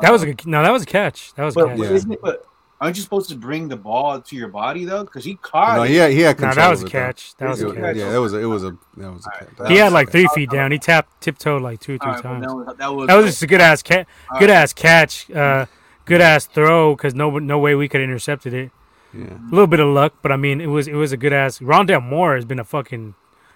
That 0.00 0.12
was 0.12 0.22
a 0.22 0.34
no. 0.46 0.62
That 0.62 0.70
was 0.70 0.82
a 0.82 0.86
catch. 0.86 1.34
That 1.34 1.44
was 1.44 1.56
a 1.56 1.60
but, 1.60 1.68
catch. 1.68 1.78
Yeah. 1.78 1.90
isn't 1.90 2.12
it, 2.12 2.20
but 2.22 2.44
aren't 2.80 2.96
you 2.96 3.02
supposed 3.02 3.28
to 3.30 3.36
bring 3.36 3.68
the 3.68 3.76
ball 3.76 4.20
to 4.20 4.36
your 4.36 4.48
body 4.48 4.84
though? 4.84 5.04
Because 5.04 5.24
he 5.24 5.34
caught 5.36 5.76
No, 5.76 5.82
it. 5.82 5.90
he 5.90 5.96
had, 5.96 6.10
he 6.12 6.20
had 6.20 6.40
No, 6.40 6.54
that 6.54 6.70
was 6.70 6.82
a 6.82 6.86
catch. 6.88 7.34
That 7.36 7.48
was 7.50 7.62
a 7.62 7.68
It 7.70 7.76
catch. 7.76 7.96
Yeah, 7.96 8.14
it 8.14 8.18
was. 8.18 8.32
A, 8.34 8.38
it 8.38 8.44
was 8.44 8.64
a. 8.64 8.76
That 8.96 9.12
was 9.12 9.26
a 9.26 9.30
catch. 9.30 9.48
Alright. 9.58 9.72
He 9.72 9.78
had 9.78 9.92
like 9.92 10.10
three 10.10 10.24
catch. 10.26 10.34
feet 10.34 10.50
down. 10.50 10.70
He 10.72 10.78
tapped 10.78 11.20
tiptoed 11.20 11.62
like 11.62 11.80
two 11.80 11.94
or 11.94 11.98
three 11.98 12.06
All 12.08 12.14
right, 12.14 12.24
well, 12.24 12.32
times. 12.34 12.46
that 12.46 12.54
was 12.54 12.76
that 12.78 12.94
was, 12.94 13.06
That 13.08 13.14
was 13.16 13.26
just 13.26 13.42
a 13.42 13.46
good 13.46 13.60
ass 13.60 13.82
cat, 13.82 14.06
All 14.30 14.38
good 14.38 14.50
right. 14.50 14.56
ass 14.56 14.72
catch, 14.72 15.30
uh, 15.30 15.66
good 16.04 16.20
ass 16.20 16.46
throw 16.46 16.94
because 16.94 17.14
no 17.14 17.38
no 17.38 17.58
way 17.58 17.74
we 17.74 17.88
could 17.88 18.00
have 18.00 18.08
intercepted 18.08 18.54
it. 18.54 18.70
Yeah. 19.14 19.24
A 19.24 19.50
little 19.50 19.66
bit 19.66 19.80
of 19.80 19.88
luck, 19.88 20.14
but 20.22 20.30
I 20.30 20.36
mean 20.36 20.60
it 20.60 20.66
was 20.66 20.86
it 20.86 20.94
was 20.94 21.12
a 21.12 21.16
good 21.16 21.32
ass. 21.32 21.60
Rondale 21.60 22.02
Moore 22.02 22.34
has 22.36 22.44
been 22.44 22.58
a 22.58 22.64
fucking 22.64 23.14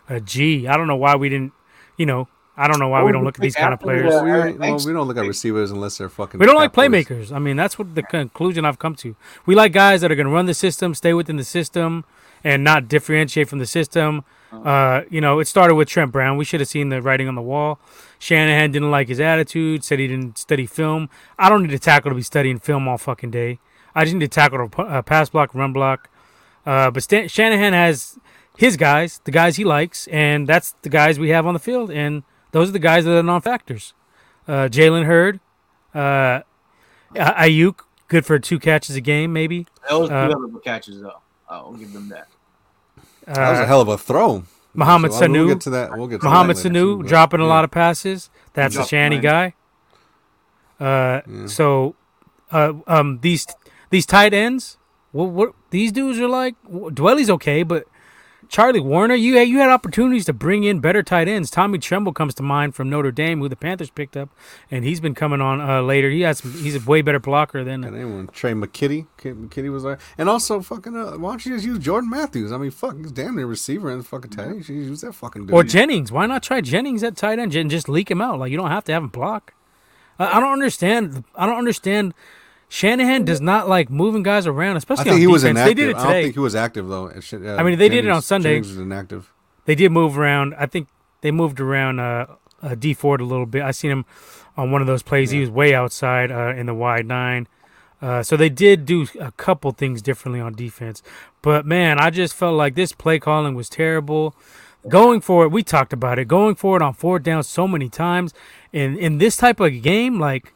a 0.09 0.19
G. 0.21 0.67
I 0.67 0.77
don't 0.77 0.87
know 0.89 0.97
why 0.97 1.15
we 1.15 1.29
didn't, 1.29 1.53
you 1.97 2.07
know, 2.07 2.27
I 2.57 2.69
don't 2.69 2.79
know 2.79 2.89
why 2.89 3.03
we 3.03 3.13
don't 3.13 3.25
look 3.25 3.37
at 3.37 3.41
these 3.41 3.55
kind 3.55 3.73
of 3.73 3.81
players. 3.81 4.09
Well, 4.09 4.25
we, 4.25 4.53
well, 4.53 4.77
we 4.77 4.93
don't 4.93 5.09
look 5.09 5.17
at 5.17 5.27
receivers 5.27 5.71
unless 5.71 5.97
they're 5.99 6.11
fucking. 6.11 6.39
We 6.39 6.45
don't 6.47 6.55
like 6.55 6.73
crap 6.73 6.91
boys. 6.91 7.07
playmakers. 7.07 7.33
I 7.33 7.39
mean, 7.39 7.57
that's 7.57 7.79
what 7.79 7.95
the 7.95 8.03
conclusion 8.03 8.65
I've 8.65 8.79
come 8.79 8.95
to. 8.97 9.17
We 9.47 9.55
like 9.55 9.73
guys 9.73 10.03
that 10.03 10.13
are 10.13 10.15
going 10.15 10.27
to 10.27 10.33
run 10.33 10.47
the 10.47 10.55
system, 10.55 10.95
stay 10.95 11.15
within 11.15 11.37
the 11.37 11.45
system, 11.45 12.05
and 12.45 12.63
not 12.63 12.89
differentiate 12.89 13.49
from 13.49 13.59
the 13.59 13.67
system. 13.67 14.25
Uh, 14.53 15.03
you 15.09 15.21
know, 15.21 15.39
it 15.39 15.47
started 15.47 15.77
with 15.77 15.89
Trent 15.89 16.13
Brown. 16.13 16.37
We 16.37 16.45
should 16.45 16.61
have 16.61 16.69
seen 16.69 16.91
the 16.91 17.01
writing 17.01 17.27
on 17.27 17.35
the 17.35 17.43
wall. 17.43 17.79
Shanahan 18.19 18.71
didn't 18.71 18.91
like 18.91 19.09
his 19.09 19.19
attitude, 19.19 19.83
said 19.83 19.99
he 19.99 20.07
didn't 20.07 20.37
study 20.37 20.67
film. 20.67 21.09
I 21.39 21.49
don't 21.49 21.63
need 21.63 21.71
to 21.71 21.79
tackle 21.79 22.11
to 22.11 22.15
be 22.15 22.23
studying 22.23 22.59
film 22.59 22.87
all 22.87 22.99
fucking 22.99 23.31
day. 23.31 23.61
I 23.95 24.05
just 24.05 24.15
need 24.15 24.21
to 24.21 24.29
tackle 24.29 24.69
to 24.69 24.83
uh, 24.83 25.03
pass 25.03 25.31
block, 25.31 25.55
run 25.55 25.73
block. 25.73 26.11
Uh, 26.67 26.91
but 26.91 27.03
Stan- 27.03 27.29
Shanahan 27.29 27.73
has 27.73 28.19
his 28.57 28.77
guys, 28.77 29.21
the 29.25 29.31
guys 29.31 29.57
he 29.57 29.65
likes, 29.65 30.07
and 30.09 30.47
that's 30.47 30.75
the 30.83 30.91
guys 30.91 31.19
we 31.19 31.31
have 31.31 31.47
on 31.47 31.55
the 31.55 31.61
field. 31.61 31.91
And 31.91 32.23
those 32.53 32.69
are 32.69 32.73
the 32.73 32.79
guys 32.79 33.05
that 33.05 33.17
are 33.19 33.23
non-factors. 33.23 33.93
Uh, 34.47 34.69
Jalen 34.71 35.05
Hurd, 35.05 35.41
uh, 35.95 36.41
Aiyuk, 37.15 37.81
good 38.09 38.25
for 38.27 38.39
two 38.39 38.59
catches 38.59 38.97
a 38.97 39.01
game, 39.01 39.33
maybe. 39.33 39.67
that 39.89 39.95
was 39.99 40.11
uh, 40.11 40.27
two 40.29 40.31
hell 40.33 40.45
of 40.45 40.55
a 40.55 40.61
catches 40.61 41.01
though. 41.01 41.21
I'll 41.49 41.73
give 41.75 41.93
them 41.93 42.09
that. 42.09 42.29
Uh, 43.27 43.35
That 43.35 43.51
was 43.51 43.59
a 43.61 43.67
hell 43.67 43.81
of 43.81 43.89
a 43.89 43.99
throw. 43.99 44.45
Mohamed 44.75 45.13
So, 45.13 45.21
Sanu, 45.27 45.33
We'll 45.33 45.49
get 45.49 45.61
to 45.63 45.71
that. 45.71 45.93
We'll 45.99 46.07
get 46.07 46.21
to 46.23 46.27
Mohamed 46.27 46.57
that 46.57 46.67
Sanu 46.67 46.73
too, 46.75 46.97
but, 46.99 47.07
dropping 47.09 47.41
a 47.41 47.47
lot 47.47 47.65
of 47.65 47.71
passes. 47.71 48.31
That's 48.55 48.75
a 48.75 48.79
Dropped 48.79 48.91
Shanny 48.91 49.19
guy. 49.19 49.55
Uh, 50.81 51.21
Yeah. 51.29 51.47
so, 51.47 51.95
uh, 52.51 52.73
um, 52.87 53.19
these 53.21 53.47
these 53.91 54.07
tight 54.07 54.33
ends, 54.35 54.79
what, 55.13 55.29
what 55.29 55.53
these 55.71 55.93
dudes 55.93 56.19
are 56.19 56.29
like? 56.29 56.55
Dwelley's 56.95 57.29
okay, 57.31 57.63
but 57.63 57.85
Charlie 58.53 58.81
Woerner, 58.81 59.19
you 59.19 59.39
you 59.39 59.61
had 59.61 59.71
opportunities 59.71 60.27
to 60.27 60.35
bring 60.35 60.63
in 60.63 60.81
better 60.81 61.03
tight 61.03 61.27
ends. 61.27 61.51
Tommy 61.51 61.79
Tremble 61.79 62.13
comes 62.13 62.35
to 62.35 62.43
mind 62.43 62.75
from 62.75 62.91
Notre 62.91 63.11
Dame, 63.11 63.39
who 63.39 63.49
the 63.49 63.57
Panthers 63.57 63.89
picked 63.89 64.15
up, 64.15 64.29
and 64.71 64.85
he's 64.85 65.01
been 65.01 65.15
coming 65.15 65.41
on 65.41 65.59
uh, 65.59 65.81
later. 65.81 66.11
He 66.11 66.21
has 66.21 66.41
some, 66.41 66.53
he's 66.53 66.77
a 66.77 66.81
way 66.81 67.01
better 67.01 67.19
blocker 67.19 67.65
than 67.65 67.83
And 67.83 67.97
anyone, 67.97 68.27
Trey 68.27 68.53
McKitty, 68.53 69.07
McKitty 69.19 69.73
was 69.73 69.85
there, 69.85 69.99
and 70.19 70.29
also 70.29 70.61
fucking. 70.61 70.95
Uh, 70.95 71.13
why 71.13 71.31
don't 71.31 71.47
you 71.47 71.55
just 71.55 71.65
use 71.65 71.79
Jordan 71.79 72.11
Matthews? 72.11 72.53
I 72.53 72.59
mean, 72.59 72.71
fuck, 72.71 72.99
he's 72.99 73.11
damn 73.11 73.37
near 73.37 73.47
receiver 73.47 73.91
and 73.91 74.07
fucking 74.07 74.33
tight 74.33 74.49
end. 74.49 74.69
Use 74.69 75.01
that 75.01 75.15
fucking 75.15 75.47
dude. 75.47 75.55
Or 75.55 75.65
Jennings. 75.65 76.13
Why 76.13 76.27
not 76.27 76.43
try 76.43 76.61
Jennings 76.61 77.03
at 77.03 77.17
tight 77.17 77.39
end 77.39 77.55
and 77.55 77.71
just 77.71 77.89
leak 77.89 78.11
him 78.11 78.21
out? 78.21 78.39
Like 78.39 78.51
you 78.51 78.59
don't 78.59 78.71
have 78.71 78.85
to 78.85 78.93
have 78.93 79.03
him 79.03 79.09
block. 79.09 79.55
I, 80.19 80.37
I 80.37 80.41
don't 80.41 80.53
understand. 80.53 81.25
I 81.35 81.47
don't 81.47 81.57
understand. 81.57 82.13
Shanahan 82.73 83.27
does 83.27 83.43
not 83.43 83.69
like 83.69 83.91
moving 83.91 84.23
guys 84.23 84.47
around, 84.47 84.77
I 84.77 84.79
especially 84.79 85.05
think 85.05 85.15
on 85.17 85.21
he 85.21 85.27
was 85.27 85.43
defense. 85.43 85.59
inactive. 85.59 85.77
They 85.77 85.83
did 85.83 85.91
it 85.91 85.93
today. 85.93 86.03
I 86.09 86.13
don't 86.15 86.23
think 86.23 86.35
he 86.35 86.41
was 86.41 86.55
active 86.55 86.89
though. 86.89 87.21
Should, 87.21 87.47
uh, 87.47 87.57
I 87.57 87.63
mean, 87.65 87.79
they 87.79 87.91
did 87.91 88.07
it 88.07 88.11
on 88.11 88.23
Sunday. 88.23 88.55
Jennings 88.55 88.69
was 88.69 88.79
inactive. 88.79 89.31
They 89.67 89.75
did 89.75 89.93
move 89.93 90.19
around. 90.19 90.55
I 90.55 90.65
think 90.65 90.89
they 91.21 91.31
moved 91.31 91.61
around 91.61 92.01
uh, 92.01 92.27
uh, 92.63 92.75
Dee 92.75 92.95
Ford 92.95 93.21
a 93.21 93.27
little 93.27 93.45
bit. 93.45 93.61
I 93.61 93.73
seen 93.73 93.91
him 93.91 94.07
on 94.57 94.71
one 94.71 94.81
of 94.81 94.87
those 94.87 95.03
plays. 95.03 95.33
He 95.33 95.41
was 95.41 95.51
way 95.51 95.75
outside 95.75 96.33
uh, 96.33 96.55
in 96.57 96.65
the 96.65 96.73
wide 96.73 97.05
nine. 97.05 97.47
Uh, 98.01 98.23
so 98.23 98.39
they 98.39 98.49
did 98.49 98.87
do 98.87 99.07
a 99.21 99.33
couple 99.33 99.71
things 99.73 100.01
differently 100.01 100.41
on 100.41 100.55
defense. 100.55 101.03
But 101.43 101.67
man, 101.67 102.01
I 102.01 102.09
just 102.09 102.33
felt 102.33 102.55
like 102.57 102.75
this 102.75 102.93
play 102.93 103.19
calling 103.19 103.55
was 103.55 103.69
terrible. 103.69 104.35
Going 104.89 105.21
for 105.21 105.45
it, 105.45 105.51
we 105.51 105.63
talked 105.63 105.93
about 105.93 106.19
it. 106.19 106.27
Going 106.27 106.55
for 106.55 106.77
it 106.77 106.83
on 106.83 106.95
fourth 106.95 107.23
down 107.23 107.43
so 107.43 107.69
many 107.69 107.91
times 107.91 108.33
in 108.73 108.97
in 108.97 109.19
this 109.19 109.37
type 109.37 109.61
of 109.61 109.83
game, 109.83 110.19
like 110.19 110.55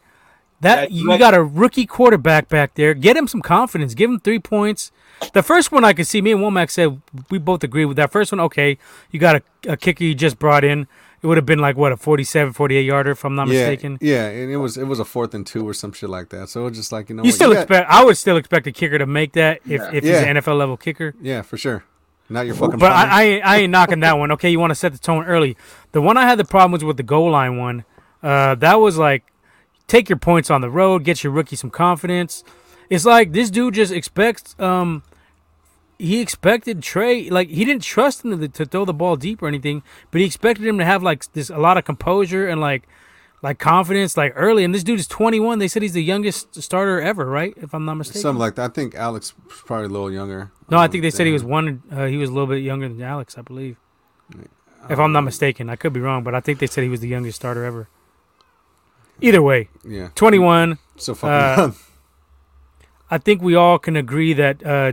that, 0.61 0.91
Yeah, 0.91 1.01
you 1.03 1.09
like- 1.09 1.19
got 1.21 1.35
a 1.35 1.43
rookie 1.43 1.87
quarterback 1.87 2.49
back 2.49 2.75
there. 2.75 2.95
Get 2.95 3.17
him 3.17 3.27
some 3.29 3.43
confidence. 3.43 3.95
Give 3.95 4.11
him 4.11 4.21
three 4.21 4.39
points. 4.39 4.91
The 5.33 5.43
first 5.43 5.73
one 5.73 5.85
I 5.85 5.93
could 5.95 6.07
see, 6.07 6.21
me 6.21 6.33
and 6.33 6.41
Womack 6.41 6.71
said 6.71 7.01
we 7.31 7.39
both 7.39 7.65
agree 7.65 7.85
with 7.87 7.97
that 7.97 8.13
first 8.13 8.33
one. 8.33 8.41
Okay, 8.41 8.77
you 9.11 9.19
got 9.19 9.37
a, 9.37 9.73
a 9.73 9.77
kicker 9.77 10.05
you 10.05 10.15
just 10.15 10.39
brought 10.39 10.63
in. 10.65 10.87
it 11.23 11.27
would 11.27 11.39
have 11.39 11.47
been 11.47 11.59
like 11.59 11.75
what 11.77 11.91
a 11.91 11.97
47, 11.97 12.53
48 12.53 12.83
yarder 12.83 13.13
if 13.13 13.25
I'm 13.25 13.35
not 13.35 13.49
yeah, 13.49 13.61
mistaken. 13.61 13.99
yeah, 14.03 14.27
and 14.27 14.51
it 14.53 14.59
was 14.59 14.77
it 14.77 14.85
was 14.85 15.01
a 15.01 15.07
fourth 15.07 15.33
and 15.35 15.47
two 15.47 15.67
or 15.67 15.73
some 15.73 15.93
shit 15.93 16.11
like 16.11 16.29
that. 16.31 16.51
So 16.51 16.61
it 16.63 16.71
was 16.71 16.79
just 16.79 16.93
like 16.93 17.09
you 17.09 17.15
know, 17.17 17.23
You 17.23 17.29
what, 17.29 17.35
still 17.35 17.53
got- 17.55 17.63
expect? 17.63 17.91
I 17.91 18.05
would 18.05 18.17
still 18.19 18.37
expect 18.37 18.67
a 18.67 18.73
kicker 18.73 18.99
to 18.99 19.07
make 19.07 19.33
that 19.33 19.61
if, 19.65 19.81
Yeah. 19.81 19.91
if 19.95 20.05
he's 20.05 20.17
an 20.17 20.37
NFL 20.37 20.59
level 20.59 20.77
kicker. 20.77 21.15
yeah, 21.23 21.41
for 21.41 21.57
sure. 21.57 21.85
Not 22.29 22.45
your 22.45 22.55
fucking. 22.57 22.79
But. 22.79 22.93
I, 22.93 23.05
I, 23.07 23.23
ain't, 23.23 23.47
I 23.47 23.57
ain't 23.59 23.71
knocking 23.71 24.01
that 24.01 24.19
one. 24.19 24.33
Okay, 24.33 24.51
you 24.51 24.59
want 24.61 24.73
to 24.73 24.75
set 24.75 24.93
the 24.93 24.99
tone 24.99 25.25
early. 25.25 25.57
The 25.93 26.03
one 26.03 26.17
I 26.19 26.27
had 26.27 26.39
the 26.39 26.45
problem 26.45 26.73
was 26.73 26.85
with 26.85 26.97
the 26.99 27.03
goal 27.05 27.31
line 27.31 27.57
one. 27.57 27.85
Uh, 28.23 28.55
that 28.57 28.75
was 28.81 28.99
like, 28.99 29.25
take 29.87 30.09
your 30.09 30.19
points 30.19 30.51
on 30.51 30.61
the 30.61 30.71
road, 30.71 31.05
get 31.05 31.23
your 31.23 31.33
rookie 31.33 31.57
some 31.57 31.71
confidence. 31.71 32.45
It's 32.91 33.05
like 33.05 33.33
this 33.33 33.51
dude 33.51 33.75
just 33.75 33.93
expects. 33.93 34.59
Um, 34.59 35.03
he 35.99 36.21
expected 36.21 36.83
Trey 36.83 37.31
like 37.31 37.49
he 37.49 37.65
didn't 37.65 37.83
trust 37.83 38.25
him 38.25 38.39
to, 38.39 38.49
to 38.49 38.65
throw 38.67 38.85
the 38.85 38.95
ball 38.95 39.17
deep 39.17 39.43
or 39.43 39.49
anything, 39.49 39.83
but 40.11 40.21
he 40.21 40.27
expected 40.27 40.67
him 40.67 40.79
to 40.79 40.85
have 40.85 41.03
like 41.03 41.33
this 41.33 41.51
a 41.51 41.59
lot 41.59 41.79
of 41.79 41.85
composure 41.85 42.47
and 42.47 42.61
like 42.61 42.87
like 43.43 43.59
confidence 43.59 44.17
like 44.17 44.33
early. 44.35 44.65
And 44.65 44.75
this 44.75 44.85
dude 44.85 45.01
is 45.01 45.07
21. 45.07 45.59
They 45.59 45.69
said 45.69 45.83
he's 45.83 45.93
the 45.93 46.03
youngest 46.03 46.61
starter 46.63 47.01
ever, 47.01 47.27
right? 47.27 47.55
If 47.57 47.75
I'm 47.75 47.85
not 47.85 47.95
mistaken. 47.95 48.23
Something 48.23 48.41
like 48.41 48.57
that. 48.57 48.71
I 48.71 48.75
think 48.75 48.95
Alex 48.95 49.35
was 49.49 49.63
probably 49.65 49.87
a 49.87 49.91
little 49.91 50.13
younger. 50.13 50.53
No, 50.71 50.79
I 50.79 50.89
think 50.89 51.03
they 51.03 51.11
said 51.11 51.27
he 51.27 51.33
was 51.33 51.45
one. 51.45 51.83
Uh, 51.91 52.07
he 52.07 52.17
was 52.17 52.29
a 52.29 52.33
little 52.33 52.49
bit 52.49 52.63
younger 52.63 52.89
than 52.89 53.01
Alex, 53.03 53.39
I 53.39 53.43
believe. 53.43 53.77
If 54.89 54.99
I'm 54.99 55.13
not 55.13 55.23
mistaken, 55.23 55.69
I 55.69 55.77
could 55.77 55.93
be 55.93 56.01
wrong, 56.01 56.23
but 56.23 56.35
I 56.35 56.41
think 56.41 56.61
they 56.61 56.67
said 56.67 56.85
he 56.85 56.91
was 56.91 57.01
the 57.01 57.09
youngest 57.09 57.37
starter 57.37 57.65
ever. 57.65 57.89
Either 59.21 59.43
way, 59.43 59.69
Yeah. 59.85 60.09
21. 60.15 60.79
So 60.97 61.15
fucking 61.15 61.65
Uh. 61.65 61.73
I 63.11 63.19
think 63.19 63.41
we 63.43 63.55
all 63.55 63.79
can 63.79 63.97
agree 63.97 64.33
that 64.35 64.65
uh, 64.67 64.93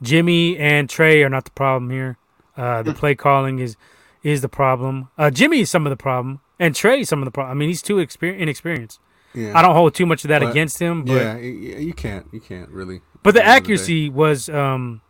Jimmy 0.00 0.56
and 0.58 0.88
Trey 0.88 1.22
are 1.22 1.28
not 1.28 1.44
the 1.44 1.50
problem 1.52 1.90
here. 1.90 2.16
Uh, 2.56 2.82
the 2.82 2.94
play 2.94 3.14
calling 3.14 3.58
is 3.58 3.76
is 4.22 4.40
the 4.40 4.48
problem. 4.48 5.08
Uh, 5.18 5.30
Jimmy 5.30 5.60
is 5.60 5.70
some 5.70 5.84
of 5.84 5.90
the 5.90 5.96
problem, 5.96 6.40
and 6.60 6.76
Trey 6.76 7.00
is 7.00 7.08
some 7.08 7.20
of 7.20 7.24
the 7.24 7.32
problem. 7.32 7.56
I 7.56 7.58
mean, 7.58 7.68
he's 7.68 7.82
too 7.82 7.96
exper- 7.96 8.38
inexperienced. 8.38 9.00
Yeah. 9.34 9.58
I 9.58 9.62
don't 9.62 9.74
hold 9.74 9.94
too 9.94 10.06
much 10.06 10.22
of 10.24 10.28
that 10.28 10.42
But- 10.42 10.50
against 10.50 10.78
him, 10.78 11.04
but 11.04 11.14
yeah, 11.14 11.36
you 11.38 11.92
can't. 11.94 12.26
You 12.32 12.40
can't 12.40 12.68
really. 12.70 13.00
but 13.24 13.34
the 13.34 13.40
at 13.40 13.46
end 13.46 13.50
of 13.50 13.52
day. 13.54 13.56
accuracy 13.74 14.08
was 14.10 14.48
um, 14.48 15.00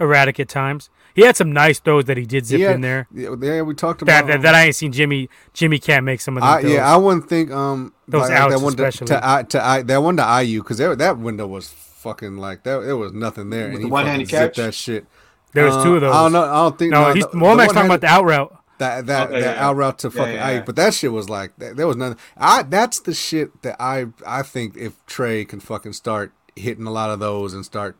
erratic 0.00 0.40
at 0.40 0.48
times. 0.48 0.88
He 1.14 1.22
had 1.22 1.36
some 1.36 1.52
nice 1.52 1.78
throws 1.78 2.06
that 2.06 2.16
he 2.16 2.24
did 2.24 2.46
zip 2.46 2.60
Yeah, 2.60 2.72
in 2.72 2.80
there. 2.80 3.06
Yeah, 3.14 3.34
yeah, 3.40 3.62
we 3.62 3.74
talked 3.74 4.02
about 4.02 4.26
that 4.28 4.42
that 4.42 4.54
I 4.54 4.64
ain't 4.66 4.76
seen 4.76 4.92
Jimmy 4.92 5.28
Jimmy 5.52 5.78
can't 5.78 6.04
make 6.04 6.20
some 6.20 6.36
of 6.38 6.42
those. 6.62 6.72
Yeah, 6.72 6.90
I 6.92 6.96
wouldn't 6.96 7.28
think 7.28 7.50
um 7.50 7.92
Those 8.08 8.22
like, 8.28 8.32
outs 8.32 8.54
that 8.54 8.60
one 8.64 8.74
to, 8.76 8.84
especially. 8.86 9.06
to, 9.08 9.20
I, 9.28 9.42
to 9.44 9.64
I, 9.64 9.82
that 9.82 9.98
one 10.02 10.16
to 10.16 10.22
Aiyuk 10.22 10.58
because 10.58 10.78
that 10.78 11.18
window 11.18 11.46
was 11.46 11.68
fucking 11.68 12.36
like 12.38 12.62
that. 12.64 12.80
There 12.80 12.96
was 12.96 13.12
nothing 13.12 13.50
there, 13.50 13.66
With 13.66 13.74
and 13.74 13.82
the 13.84 13.86
he 13.88 13.90
one-handed 13.90 14.30
fucking 14.30 14.46
catch? 14.48 14.56
that 14.56 14.74
shit. 14.74 15.06
there 15.52 15.64
was 15.66 15.76
Uh, 15.76 15.84
two 15.84 15.94
of 15.96 16.00
those. 16.00 16.14
I 16.14 16.22
don't 16.22 16.32
know. 16.32 16.42
I 16.44 16.54
don't 16.62 16.78
think. 16.78 16.90
No, 16.92 17.12
he's 17.12 17.24
the- 17.24 17.30
Womack's 17.30 17.68
the 17.68 17.74
talking 17.74 17.90
about 17.90 18.00
the 18.00 18.06
out 18.08 18.24
route. 18.24 18.58
that 18.78 19.06
that 19.06 19.28
Okay, 19.30 19.40
that 19.42 19.56
yeah. 19.56 19.66
out 19.68 19.76
route 19.76 19.98
to 20.00 20.08
Yeah, 20.08 20.14
fucking 20.14 20.34
yeah, 20.34 20.48
Aiyuk, 20.50 20.54
yeah. 20.54 20.62
but 20.66 20.76
that 20.76 20.94
shit 20.94 21.12
was 21.12 21.28
like 21.30 21.52
that, 21.58 21.76
there 21.76 21.86
was 21.86 21.96
nothing. 21.96 22.18
I 22.36 22.62
that's 22.62 23.00
the 23.00 23.14
shit 23.14 23.62
that 23.62 23.76
I 23.78 24.06
I 24.26 24.42
think 24.42 24.76
if 24.76 24.94
Trey 25.06 25.44
can 25.44 25.60
fucking 25.60 25.92
start 25.92 26.32
hitting 26.56 26.86
a 26.86 26.90
lot 26.90 27.10
of 27.10 27.20
those 27.20 27.54
and 27.54 27.64
start 27.64 27.96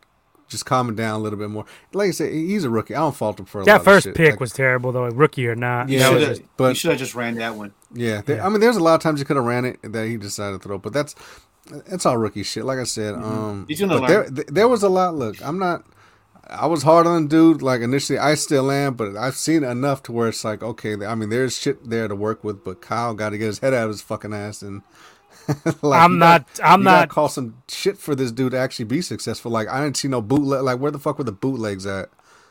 just 0.52 0.64
calming 0.64 0.94
down 0.94 1.18
a 1.18 1.22
little 1.22 1.38
bit 1.38 1.50
more. 1.50 1.64
Like 1.92 2.08
I 2.08 2.10
said, 2.12 2.32
he's 2.32 2.62
a 2.62 2.70
rookie. 2.70 2.94
I 2.94 3.00
don't 3.00 3.16
fault 3.16 3.40
him 3.40 3.46
for 3.46 3.58
a 3.58 3.60
lot 3.62 3.66
That 3.66 3.76
of 3.80 3.84
first 3.84 4.04
shit. 4.04 4.14
pick 4.14 4.30
Like, 4.32 4.40
was 4.40 4.52
terrible, 4.52 4.92
though, 4.92 5.06
rookie 5.08 5.48
or 5.48 5.56
not. 5.56 5.88
Yeah, 5.88 5.98
That 5.98 6.04
You 6.04 6.10
shoulda- 6.20 6.26
just- 6.36 6.42
but- 6.56 6.68
you 6.68 6.74
should 6.76 6.90
have 6.92 7.00
just 7.00 7.14
ran 7.16 7.34
that 7.36 7.56
one. 7.56 7.72
Yeah, 7.92 8.22
there, 8.24 8.42
I 8.44 8.48
mean, 8.48 8.60
there's 8.60 8.76
a 8.76 8.82
lot 8.82 8.94
of 8.94 9.00
times 9.00 9.18
he 9.18 9.24
could 9.24 9.36
have 9.36 9.44
ran 9.44 9.64
it 9.64 9.80
that 9.82 10.06
he 10.06 10.16
decided 10.16 10.62
to 10.62 10.68
throw, 10.68 10.78
but 10.78 10.92
that's 10.92 11.14
that's 11.88 12.06
all 12.06 12.16
rookie 12.16 12.42
shit. 12.42 12.64
Like 12.64 12.78
I 12.78 12.84
said, 12.84 13.14
um, 13.14 13.66
He's 13.68 13.80
gonna 13.80 14.00
but 14.00 14.08
there, 14.08 14.24
th- 14.30 14.46
there 14.48 14.68
was 14.68 14.82
a 14.82 14.88
lot. 14.88 15.14
Look, 15.14 15.36
I'm 15.44 15.58
not. 15.58 15.84
I 16.50 16.66
was 16.66 16.82
hard 16.82 17.06
on 17.06 17.22
the 17.22 17.28
dude. 17.28 17.62
Like 17.62 17.80
initially, 17.82 18.18
I 18.18 18.34
still 18.34 18.70
am, 18.70 18.94
but 18.94 19.16
I've 19.16 19.36
seen 19.36 19.62
enough 19.62 20.02
to 20.04 20.12
where 20.12 20.28
it's 20.28 20.44
like, 20.44 20.62
okay. 20.62 20.94
I 21.06 21.14
mean, 21.14 21.28
there's 21.30 21.56
shit 21.56 21.88
there 21.88 22.08
to 22.08 22.16
work 22.16 22.42
with, 22.44 22.64
but 22.64 22.80
Kyle 22.82 23.14
got 23.14 23.30
to 23.30 23.38
get 23.38 23.46
his 23.46 23.60
head 23.60 23.72
out 23.74 23.84
of 23.84 23.90
his 23.90 24.02
fucking 24.02 24.34
ass 24.34 24.60
and. 24.62 24.82
like, 25.82 26.00
I'm 26.00 26.12
you 26.12 26.18
not- 26.18 26.46
gotta- 26.56 26.66
I'm 26.70 26.80
you 26.80 26.84
gotta 26.84 27.00
not- 27.00 27.08
call 27.08 27.28
some 27.28 27.62
shit 27.68 27.98
for 27.98 28.14
this 28.14 28.32
dude 28.32 28.52
to 28.52 28.58
actually 28.58 28.84
be 28.86 29.02
successful. 29.02 29.50
Like 29.50 29.68
I 29.68 29.82
didn't 29.82 29.96
see 29.96 30.08
no 30.08 30.20
bootleg. 30.22 30.62
Like 30.62 30.78
where 30.78 30.90
the 30.90 30.98
fuck 30.98 31.18
were 31.18 31.24
the 31.24 31.32
bootlegs 31.32 31.86
at? 31.86 32.08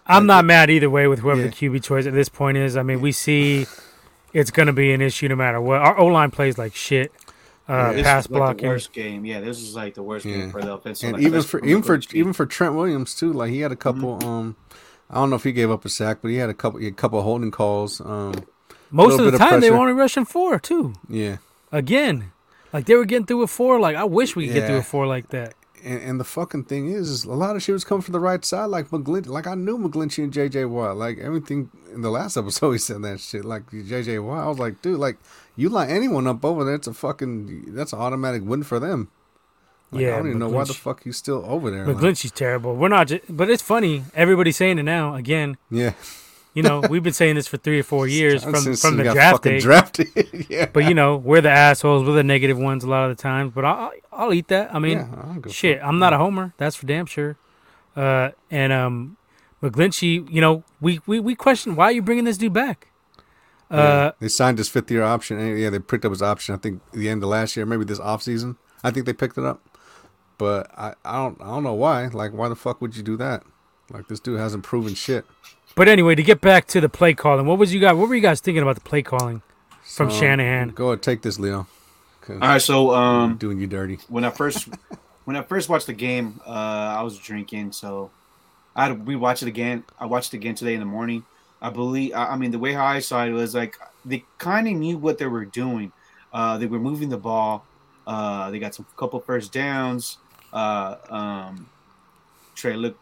I'm 0.08 0.26
not 0.26 0.46
mad 0.46 0.70
either 0.70 0.90
way 0.90 1.08
with 1.08 1.20
whoever 1.20 1.42
Yeah. 1.42 1.48
the 1.48 1.54
QB 1.54 1.84
choice 1.84 2.06
at 2.08 2.14
this 2.14 2.28
point 2.30 2.58
is. 2.58 2.76
I 2.76 2.84
mean, 2.84 3.02
we 3.02 3.12
see 3.12 3.68
it's 4.34 4.52
going 4.52 4.66
to 4.68 4.74
be 4.74 4.92
an 4.94 5.02
issue 5.02 5.28
no 5.28 5.36
matter 5.36 5.62
what. 5.62 5.80
Our 5.80 5.98
O 6.00 6.08
line 6.08 6.32
plays 6.32 6.58
like 6.58 6.76
shit. 6.76 7.12
Uh, 7.68 7.94
This 7.94 8.04
pass 8.04 8.26
is 8.26 8.32
like 8.32 8.40
the 8.40 8.40
blocking. 8.40 8.68
worst 8.70 8.92
game. 8.94 9.24
Yeah, 9.26 9.40
this 9.40 9.60
is 9.62 9.76
like 9.76 9.94
the 9.94 10.04
worst 10.04 10.26
Yeah. 10.26 10.38
game 10.38 10.52
for 10.52 10.62
the 10.62 10.74
offense. 10.74 11.04
and 11.04 11.14
like, 11.14 11.22
even 11.22 11.42
for 11.44 11.64
even 11.64 11.84
for 11.84 11.96
coach 11.98 12.08
team. 12.08 12.20
even 12.20 12.34
for 12.34 12.46
Trent 12.46 12.74
Williams 12.76 13.14
too. 13.16 13.32
Like 13.32 13.52
he 13.52 13.60
had 13.62 13.72
a 13.72 13.76
couple. 13.78 14.18
Mm-hmm. 14.18 14.28
Um, 14.28 14.56
I 15.10 15.16
don't 15.16 15.30
know 15.30 15.36
if 15.36 15.44
he 15.44 15.52
gave 15.52 15.70
up 15.70 15.86
a 15.86 15.90
sack, 15.90 16.18
but 16.22 16.30
he 16.30 16.38
had 16.38 16.50
a 16.50 16.54
couple. 16.54 16.80
He 16.80 16.86
had 16.86 16.94
a 16.94 16.98
couple 16.98 17.22
holding 17.22 17.52
calls. 17.52 18.02
Um, 18.02 18.34
Most 18.90 19.14
of 19.14 19.26
the 19.26 19.32
bit 19.32 19.34
of 19.36 19.40
time, 19.40 19.62
they 19.62 19.70
were 19.72 19.78
only 19.78 19.94
rushing 19.94 20.26
four, 20.26 20.60
too. 20.60 20.94
yeah. 21.08 21.38
Again. 21.72 22.32
Like, 22.74 22.86
they 22.86 22.96
were 22.96 23.06
getting 23.06 23.26
through 23.26 23.44
a 23.44 23.48
four. 23.48 23.80
Like, 23.80 23.96
I 23.96 24.04
wish 24.04 24.36
we 24.36 24.46
could 24.48 24.54
get 24.56 24.68
through 24.68 24.78
a 24.78 24.84
four 24.84 25.08
like 25.08 25.30
that. 25.30 25.54
And, 25.84 26.00
and 26.04 26.20
the 26.20 26.24
fucking 26.24 26.66
thing 26.66 26.90
is, 26.92 27.10
is 27.10 27.24
a 27.24 27.34
lot 27.34 27.56
of 27.56 27.64
shit 27.64 27.74
was 27.74 27.84
coming 27.84 28.04
from 28.04 28.12
the 28.14 28.20
right 28.20 28.46
side. 28.46 28.66
Like 28.66 28.90
McGlinchey, 28.90 29.26
like 29.28 29.48
I 29.48 29.56
knew 29.56 29.80
McGlinchey 29.80 30.24
and 30.24 30.32
JJ 30.32 30.70
Watt. 30.70 30.96
Like 30.96 31.18
everything 31.18 31.72
in 31.92 32.02
the 32.02 32.12
last 32.12 32.38
episode, 32.38 32.72
he 32.74 32.78
said 32.78 33.02
that 33.02 33.20
shit. 33.20 33.44
Like 33.44 33.66
JJ 33.72 34.24
Watt, 34.24 34.44
I 34.44 34.48
was 34.48 34.60
like, 34.60 34.82
dude, 34.84 35.00
like 35.00 35.18
you 35.56 35.70
line 35.70 35.90
anyone 35.90 36.28
up 36.28 36.46
over 36.46 36.64
there, 36.64 36.76
it's 36.76 36.86
a 36.86 36.94
fucking, 36.94 37.74
that's 37.74 37.94
an 37.94 38.00
automatic 38.00 38.44
win 38.46 38.62
for 38.62 38.80
them. 38.80 39.10
Like, 39.92 40.06
I 40.06 40.10
don't 40.18 40.28
even 40.28 40.40
know 40.40 40.50
why 40.50 40.64
the 40.66 40.74
fuck 40.76 41.04
he's 41.04 41.18
still 41.18 41.44
over 41.48 41.72
there. 41.72 41.86
like- 41.88 41.98
McGlinchey's 41.98 42.32
terrible. 42.32 42.76
We're 42.76 42.88
not, 42.88 43.08
just, 43.08 43.24
but 43.36 43.50
it's 43.50 43.64
funny. 43.64 44.04
Everybody's 44.14 44.58
saying 44.58 44.78
it 44.78 44.84
now. 44.84 45.16
Again, 45.16 45.58
yeah, 45.72 45.94
you 46.54 46.64
know, 46.64 46.82
we've 46.90 47.04
been 47.04 47.14
saying 47.14 47.36
this 47.36 47.48
for 47.48 47.58
three 47.58 47.80
or 47.80 47.84
four 47.84 48.08
years 48.08 48.44
from 48.44 48.76
from 48.76 48.98
the 48.98 49.04
draft 49.04 49.44
day. 49.44 49.60
drafted. 49.60 50.08
yeah, 50.50 50.66
But 50.72 50.86
you 50.86 50.94
know, 50.94 51.18
we're 51.18 51.42
the 51.42 51.50
assholes. 51.50 52.06
We're 52.06 52.14
the 52.14 52.24
negative 52.24 52.58
ones 52.58 52.84
a 52.84 52.90
lot 52.90 53.10
of 53.10 53.16
the 53.16 53.22
times. 53.22 53.54
But 53.54 53.66
I'll, 53.66 53.92
I'll 54.12 54.34
eat 54.34 54.48
that. 54.50 54.74
I 54.74 54.80
mean, 54.80 54.98
yeah, 54.98 55.08
I 55.14 55.26
don't 55.28 55.42
give 55.42 55.52
a 55.52 55.54
shit. 55.54 55.80
I'm 55.82 56.00
not 56.00 56.14
a 56.14 56.18
homer. 56.18 56.54
That's 56.58 56.76
for 56.76 56.86
damn 56.86 57.06
sure. 57.06 57.38
Uh, 57.96 58.32
and 58.50 58.74
um, 58.74 59.18
McGlinchey, 59.62 60.30
you 60.30 60.42
know, 60.42 60.64
we, 60.80 61.00
we 61.06 61.20
we 61.20 61.36
question 61.36 61.76
why 61.76 61.86
are 61.86 61.92
you 61.92 62.02
bringing 62.02 62.26
this 62.26 62.38
dude 62.38 62.54
back? 62.54 62.88
Yeah. 63.70 63.78
Uh, 63.78 64.12
they 64.20 64.28
signed 64.28 64.58
his 64.58 64.68
fifth 64.68 64.92
year 64.92 65.04
option. 65.04 65.40
And 65.40 65.58
yeah, 65.58 65.70
they 65.70 65.80
picked 65.80 66.04
up 66.04 66.12
his 66.12 66.22
option. 66.22 66.54
I 66.54 66.58
think 66.58 66.82
the 66.92 67.08
end 67.08 67.24
of 67.24 67.30
last 67.30 67.56
year, 67.56 67.66
maybe 67.66 67.86
this 67.86 68.00
off 68.00 68.22
season. 68.22 68.58
I 68.84 68.92
think 68.92 69.06
they 69.06 69.14
picked 69.14 69.38
it 69.38 69.46
up. 69.46 69.62
But 70.38 70.72
I, 70.78 70.96
I 71.06 71.18
don't 71.18 71.40
I 71.42 71.46
don't 71.46 71.64
know 71.64 71.76
why. 71.76 72.08
Like 72.08 72.34
why 72.34 72.50
the 72.50 72.56
fuck 72.56 72.82
would 72.82 72.98
you 72.98 73.04
do 73.04 73.16
that? 73.18 73.44
Like 73.92 74.08
this 74.08 74.20
dude 74.20 74.40
hasn't 74.40 74.64
proven 74.64 74.96
shit. 74.96 75.26
But 75.76 75.88
anyway, 75.88 76.16
to 76.16 76.24
get 76.24 76.42
back 76.42 76.68
to 76.68 76.82
the 76.82 76.90
play 76.90 77.14
calling, 77.14 77.46
what 77.46 77.58
was 77.58 77.74
you 77.74 77.80
guys? 77.80 77.96
What 77.96 78.10
were 78.10 78.16
you 78.16 78.22
guys 78.22 78.40
thinking 78.42 78.62
about 78.64 78.76
the 78.76 78.82
play 78.82 79.02
calling 79.02 79.42
from 79.84 80.10
So, 80.10 80.20
Shanahan? 80.20 80.70
Go 80.70 80.88
ahead, 80.90 81.02
take 81.02 81.22
this, 81.22 81.40
Leo. 81.40 81.68
All 82.30 82.38
right, 82.38 82.62
so 82.62 82.94
um, 82.94 83.36
doing 83.38 83.60
you 83.60 83.68
dirty. 83.68 83.98
when 84.08 84.24
I 84.24 84.30
first 84.30 84.70
when 85.26 85.36
I 85.36 85.42
first 85.42 85.70
watched 85.70 85.88
the 85.88 85.94
game, 85.94 86.40
uh, 86.46 86.50
I 86.50 87.02
was 87.02 87.18
drinking, 87.18 87.72
so 87.72 88.12
I 88.76 88.86
had 88.86 88.90
to 88.90 88.96
rewatch 89.12 89.42
it 89.42 89.48
again. 89.48 89.84
I 90.00 90.06
watched 90.06 90.34
it 90.34 90.38
again 90.38 90.56
today 90.56 90.74
in 90.76 90.80
the 90.80 90.86
morning. 90.86 91.26
I 91.62 91.70
believe, 91.72 92.14
I 92.14 92.28
I 92.28 92.36
mean, 92.38 92.52
the 92.52 92.60
way 92.60 92.74
how 92.74 92.86
I 92.86 93.00
saw 93.00 93.26
it 93.26 93.32
was 93.32 93.54
like 93.56 93.76
they 94.06 94.24
kind 94.38 94.68
of 94.68 94.74
knew 94.76 94.98
what 94.98 95.18
they 95.18 95.26
were 95.26 95.46
doing. 95.46 95.92
Uh, 96.32 96.58
they 96.58 96.68
were 96.68 96.80
moving 96.80 97.10
the 97.10 97.18
ball. 97.18 97.66
Uh, 98.08 98.50
they 98.52 98.60
got 98.60 98.74
some 98.76 98.86
couple 98.98 99.20
first 99.20 99.52
downs. 99.52 100.18
Uh, 100.54 100.96
um, 101.10 101.70
Trey 102.56 102.76
looked 102.76 103.00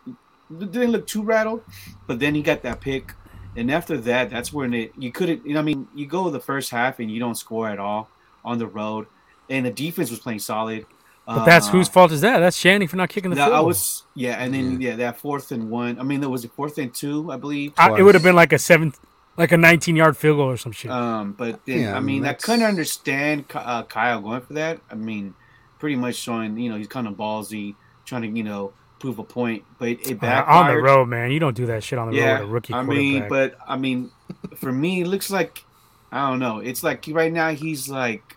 didn't 0.58 0.92
look 0.92 1.08
too 1.08 1.24
rattled, 1.24 1.64
but 2.08 2.20
then 2.20 2.36
he 2.36 2.42
got 2.42 2.62
that 2.64 2.82
pick, 2.82 3.14
and 3.56 3.72
after 3.72 3.98
that, 4.00 4.30
that's 4.30 4.52
when 4.54 4.74
it 4.74 4.94
you 4.98 5.12
couldn't. 5.12 5.46
You 5.46 5.54
know, 5.54 5.60
I 5.60 5.64
mean, 5.64 5.88
you 5.94 6.08
go 6.08 6.30
the 6.30 6.40
first 6.40 6.72
half 6.72 7.00
and 7.00 7.12
you 7.12 7.20
don't 7.20 7.36
score 7.36 7.70
at 7.70 7.80
all 7.80 8.10
on 8.44 8.58
the 8.60 8.68
road, 8.68 9.08
and 9.50 9.66
the 9.66 9.72
defense 9.72 10.10
was 10.12 10.20
playing 10.20 10.40
solid. 10.40 10.86
But 11.34 11.44
that's 11.44 11.70
Uh, 11.70 11.72
whose 11.72 11.88
fault 11.88 12.12
is 12.12 12.22
that? 12.22 12.40
That's 12.40 12.58
Shanny 12.58 12.88
for 12.88 12.98
not 12.98 13.10
kicking 13.10 13.30
the 13.32 13.38
field. 13.38 13.54
I 13.54 13.62
was 13.62 14.06
yeah, 14.16 14.42
and 14.44 14.54
then 14.54 14.82
yeah. 14.82 14.96
that 14.98 15.20
fourth 15.20 15.52
and 15.52 15.70
one. 15.70 16.00
I 16.00 16.04
mean, 16.04 16.22
there 16.22 16.30
was 16.30 16.44
a 16.46 16.50
fourth 16.50 16.78
and 16.80 16.94
two, 16.94 17.32
I 17.32 17.38
believe. 17.38 17.74
I, 17.78 17.92
it 17.96 18.02
would 18.04 18.16
have 18.16 18.24
been 18.24 18.36
like 18.36 18.52
a 18.54 18.60
seven, 18.60 18.94
like 19.38 19.52
a 19.52 19.58
19 19.58 19.96
yard 19.96 20.18
field 20.18 20.38
goal 20.38 20.50
or 20.50 20.58
some 20.58 20.72
shit. 20.72 20.92
Um, 20.92 21.34
but 21.34 21.66
then 21.66 21.84
Yeah, 21.84 21.94
I 21.94 21.98
I 21.98 22.00
mean, 22.00 22.24
mean, 22.24 22.26
I 22.26 22.34
couldn't 22.34 22.64
understand 22.66 23.46
uh, 23.54 23.84
Kyle 23.84 24.22
going 24.22 24.42
for 24.42 24.54
that. 24.54 24.82
I 24.90 24.96
mean, 24.96 25.36
pretty 25.80 25.96
much 25.96 26.16
showing 26.16 26.58
you 26.58 26.70
know 26.70 26.78
he's 26.78 26.88
kind 26.88 27.08
of 27.08 27.14
ballsy, 27.16 27.76
trying 28.06 28.24
to 28.24 28.28
you 28.28 28.44
know 28.44 28.74
prove 29.00 29.18
a 29.20 29.24
point, 29.24 29.64
but 29.80 29.90
it, 29.90 30.08
it 30.10 30.12
Uh, 30.18 30.22
backfired. 30.22 30.68
on 30.70 30.76
the 30.76 30.82
road, 30.82 31.06
man. 31.08 31.32
You 31.32 31.40
don't 31.40 31.56
do 31.56 31.66
that 31.68 31.84
shit 31.84 31.98
on 31.98 32.12
the 32.12 32.18
road 32.18 32.24
Yeah, 32.24 32.40
with 32.42 32.50
a 32.50 32.52
rookie 32.52 32.74
I 32.74 32.84
quarterback. 32.84 32.98
mean, 32.98 33.28
but 33.30 33.58
I 33.68 33.78
mean, 33.78 34.12
for 34.58 34.72
me, 34.72 35.02
it 35.02 35.08
looks 35.08 35.30
like 35.32 35.64
I 36.12 36.30
don't 36.30 36.40
know. 36.40 36.60
It's 36.60 36.84
like 36.84 37.06
right 37.10 37.32
now 37.32 37.52
he's 37.52 37.88
like 37.90 38.36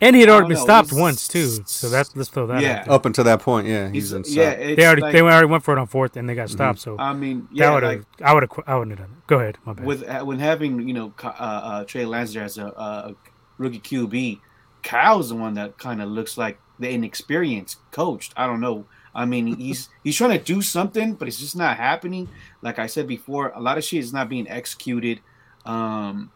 and 0.00 0.16
he 0.16 0.20
had 0.20 0.28
already 0.28 0.48
been 0.48 0.56
know, 0.58 0.64
stopped 0.64 0.92
once 0.92 1.28
too. 1.28 1.46
So 1.64 1.88
that's 1.88 2.14
let's 2.16 2.28
throw 2.28 2.46
that. 2.48 2.60
Yeah. 2.60 2.80
out. 2.80 2.88
Up 2.88 3.06
until 3.06 3.22
that 3.24 3.40
point, 3.40 3.68
yeah, 3.68 3.86
he's, 3.86 4.10
he's 4.10 4.12
inside. 4.12 4.34
yeah. 4.34 4.74
They 4.74 4.84
already 4.84 5.02
like, 5.02 5.12
they 5.12 5.20
already 5.20 5.46
went 5.46 5.62
for 5.62 5.76
it 5.76 5.78
on 5.78 5.86
fourth 5.86 6.16
and 6.16 6.28
they 6.28 6.34
got 6.34 6.50
stopped. 6.50 6.80
So 6.80 6.96
I 6.98 7.12
mean, 7.14 7.46
yeah, 7.52 7.72
would 7.72 7.84
like 7.84 8.02
I 8.20 8.34
would 8.34 8.42
have 8.42 8.50
I 8.66 8.74
wouldn't 8.76 8.98
have 8.98 9.06
done 9.08 9.16
it. 9.16 9.26
Go 9.28 9.38
ahead, 9.38 9.58
my 9.64 9.72
bad. 9.74 9.86
with 9.86 10.02
uh, 10.08 10.24
when 10.24 10.38
having 10.40 10.86
you 10.88 10.92
know 10.94 11.12
uh, 11.22 11.28
uh, 11.28 11.84
Trey 11.84 12.04
Lance 12.04 12.34
as 12.36 12.58
a, 12.58 12.66
a 12.66 13.14
rookie 13.58 13.78
QB, 13.80 14.40
Kyle's 14.82 15.28
the 15.28 15.36
one 15.36 15.54
that 15.54 15.78
kind 15.78 16.02
of 16.02 16.08
looks 16.08 16.36
like 16.36 16.58
the 16.80 16.88
inexperienced 16.90 17.78
coached. 17.92 18.32
I 18.36 18.46
don't 18.48 18.60
know. 18.60 18.86
I 19.14 19.24
mean, 19.26 19.56
he's 19.56 19.88
he's 20.02 20.16
trying 20.16 20.38
to 20.38 20.44
do 20.44 20.62
something, 20.62 21.14
but 21.14 21.28
it's 21.28 21.38
just 21.38 21.56
not 21.56 21.76
happening. 21.76 22.28
Like 22.62 22.78
I 22.78 22.86
said 22.86 23.06
before, 23.06 23.52
a 23.54 23.60
lot 23.60 23.78
of 23.78 23.84
shit 23.84 24.00
is 24.00 24.12
not 24.12 24.28
being 24.28 24.48
executed. 24.48 25.20
Um, 25.66 26.30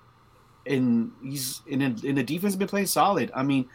and 0.66 1.12
he's 1.23 1.62
in 1.66 1.80
in 1.83 2.16
the 2.16 2.23
defense 2.23 2.56
been 2.56 2.68
playing 2.68 2.87
solid. 2.87 3.30
I 3.35 3.42
mean, 3.42 3.68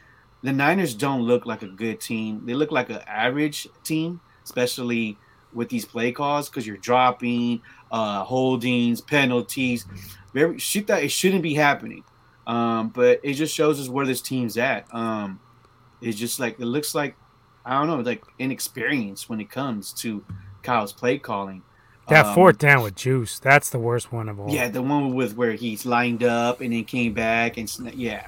the 0.44 0.52
Niners 0.52 0.94
don't 0.94 1.24
look 1.24 1.46
like 1.46 1.62
a 1.62 1.68
good 1.68 2.00
team. 2.00 2.46
They 2.46 2.54
look 2.54 2.72
like 2.72 2.90
an 2.90 3.02
average 3.08 3.68
team, 3.84 4.22
especially 4.44 5.18
with 5.54 5.70
these 5.70 5.86
play 5.86 6.12
calls 6.12 6.50
because 6.50 6.66
you're 6.66 6.78
dropping, 6.78 7.62
uh, 7.92 8.24
holdings, 8.24 9.02
penalties. 9.02 9.86
Very 10.34 10.60
shit 10.60 10.88
that 10.88 11.04
it 11.04 11.10
shouldn't 11.12 11.44
be 11.44 11.54
happening. 11.54 12.04
Um, 12.48 12.90
but 12.90 13.20
it 13.24 13.34
just 13.34 13.54
shows 13.54 13.80
us 13.80 13.90
where 13.90 14.06
this 14.06 14.22
team's 14.22 14.58
at. 14.58 14.94
Um, 14.94 15.40
it's 16.02 16.18
just 16.18 16.40
like 16.40 16.60
it 16.60 16.66
looks 16.66 16.96
like 16.96 17.16
I 17.66 17.78
don't 17.78 17.88
know, 17.88 18.00
like 18.00 18.24
inexperienced 18.40 19.30
when 19.30 19.40
it 19.40 19.50
comes 19.50 19.94
to 19.94 20.24
Kyle's 20.64 20.94
play 20.94 21.18
calling. 21.18 21.62
That 22.08 22.26
Um, 22.26 22.36
fourth 22.36 22.58
down 22.58 22.84
with 22.84 22.96
juice. 22.96 23.40
That's 23.40 23.70
the 23.70 23.80
worst 23.80 24.12
one 24.12 24.28
of 24.28 24.40
all. 24.40 24.50
Yeah, 24.50 24.70
the 24.70 24.82
one 24.82 25.14
with 25.14 25.36
where 25.36 25.54
he's 25.54 25.86
lined 25.86 26.24
up 26.24 26.60
and 26.62 26.74
then 26.74 26.84
came 26.84 27.14
back 27.14 27.58
and 27.58 27.72
yeah. 27.94 28.28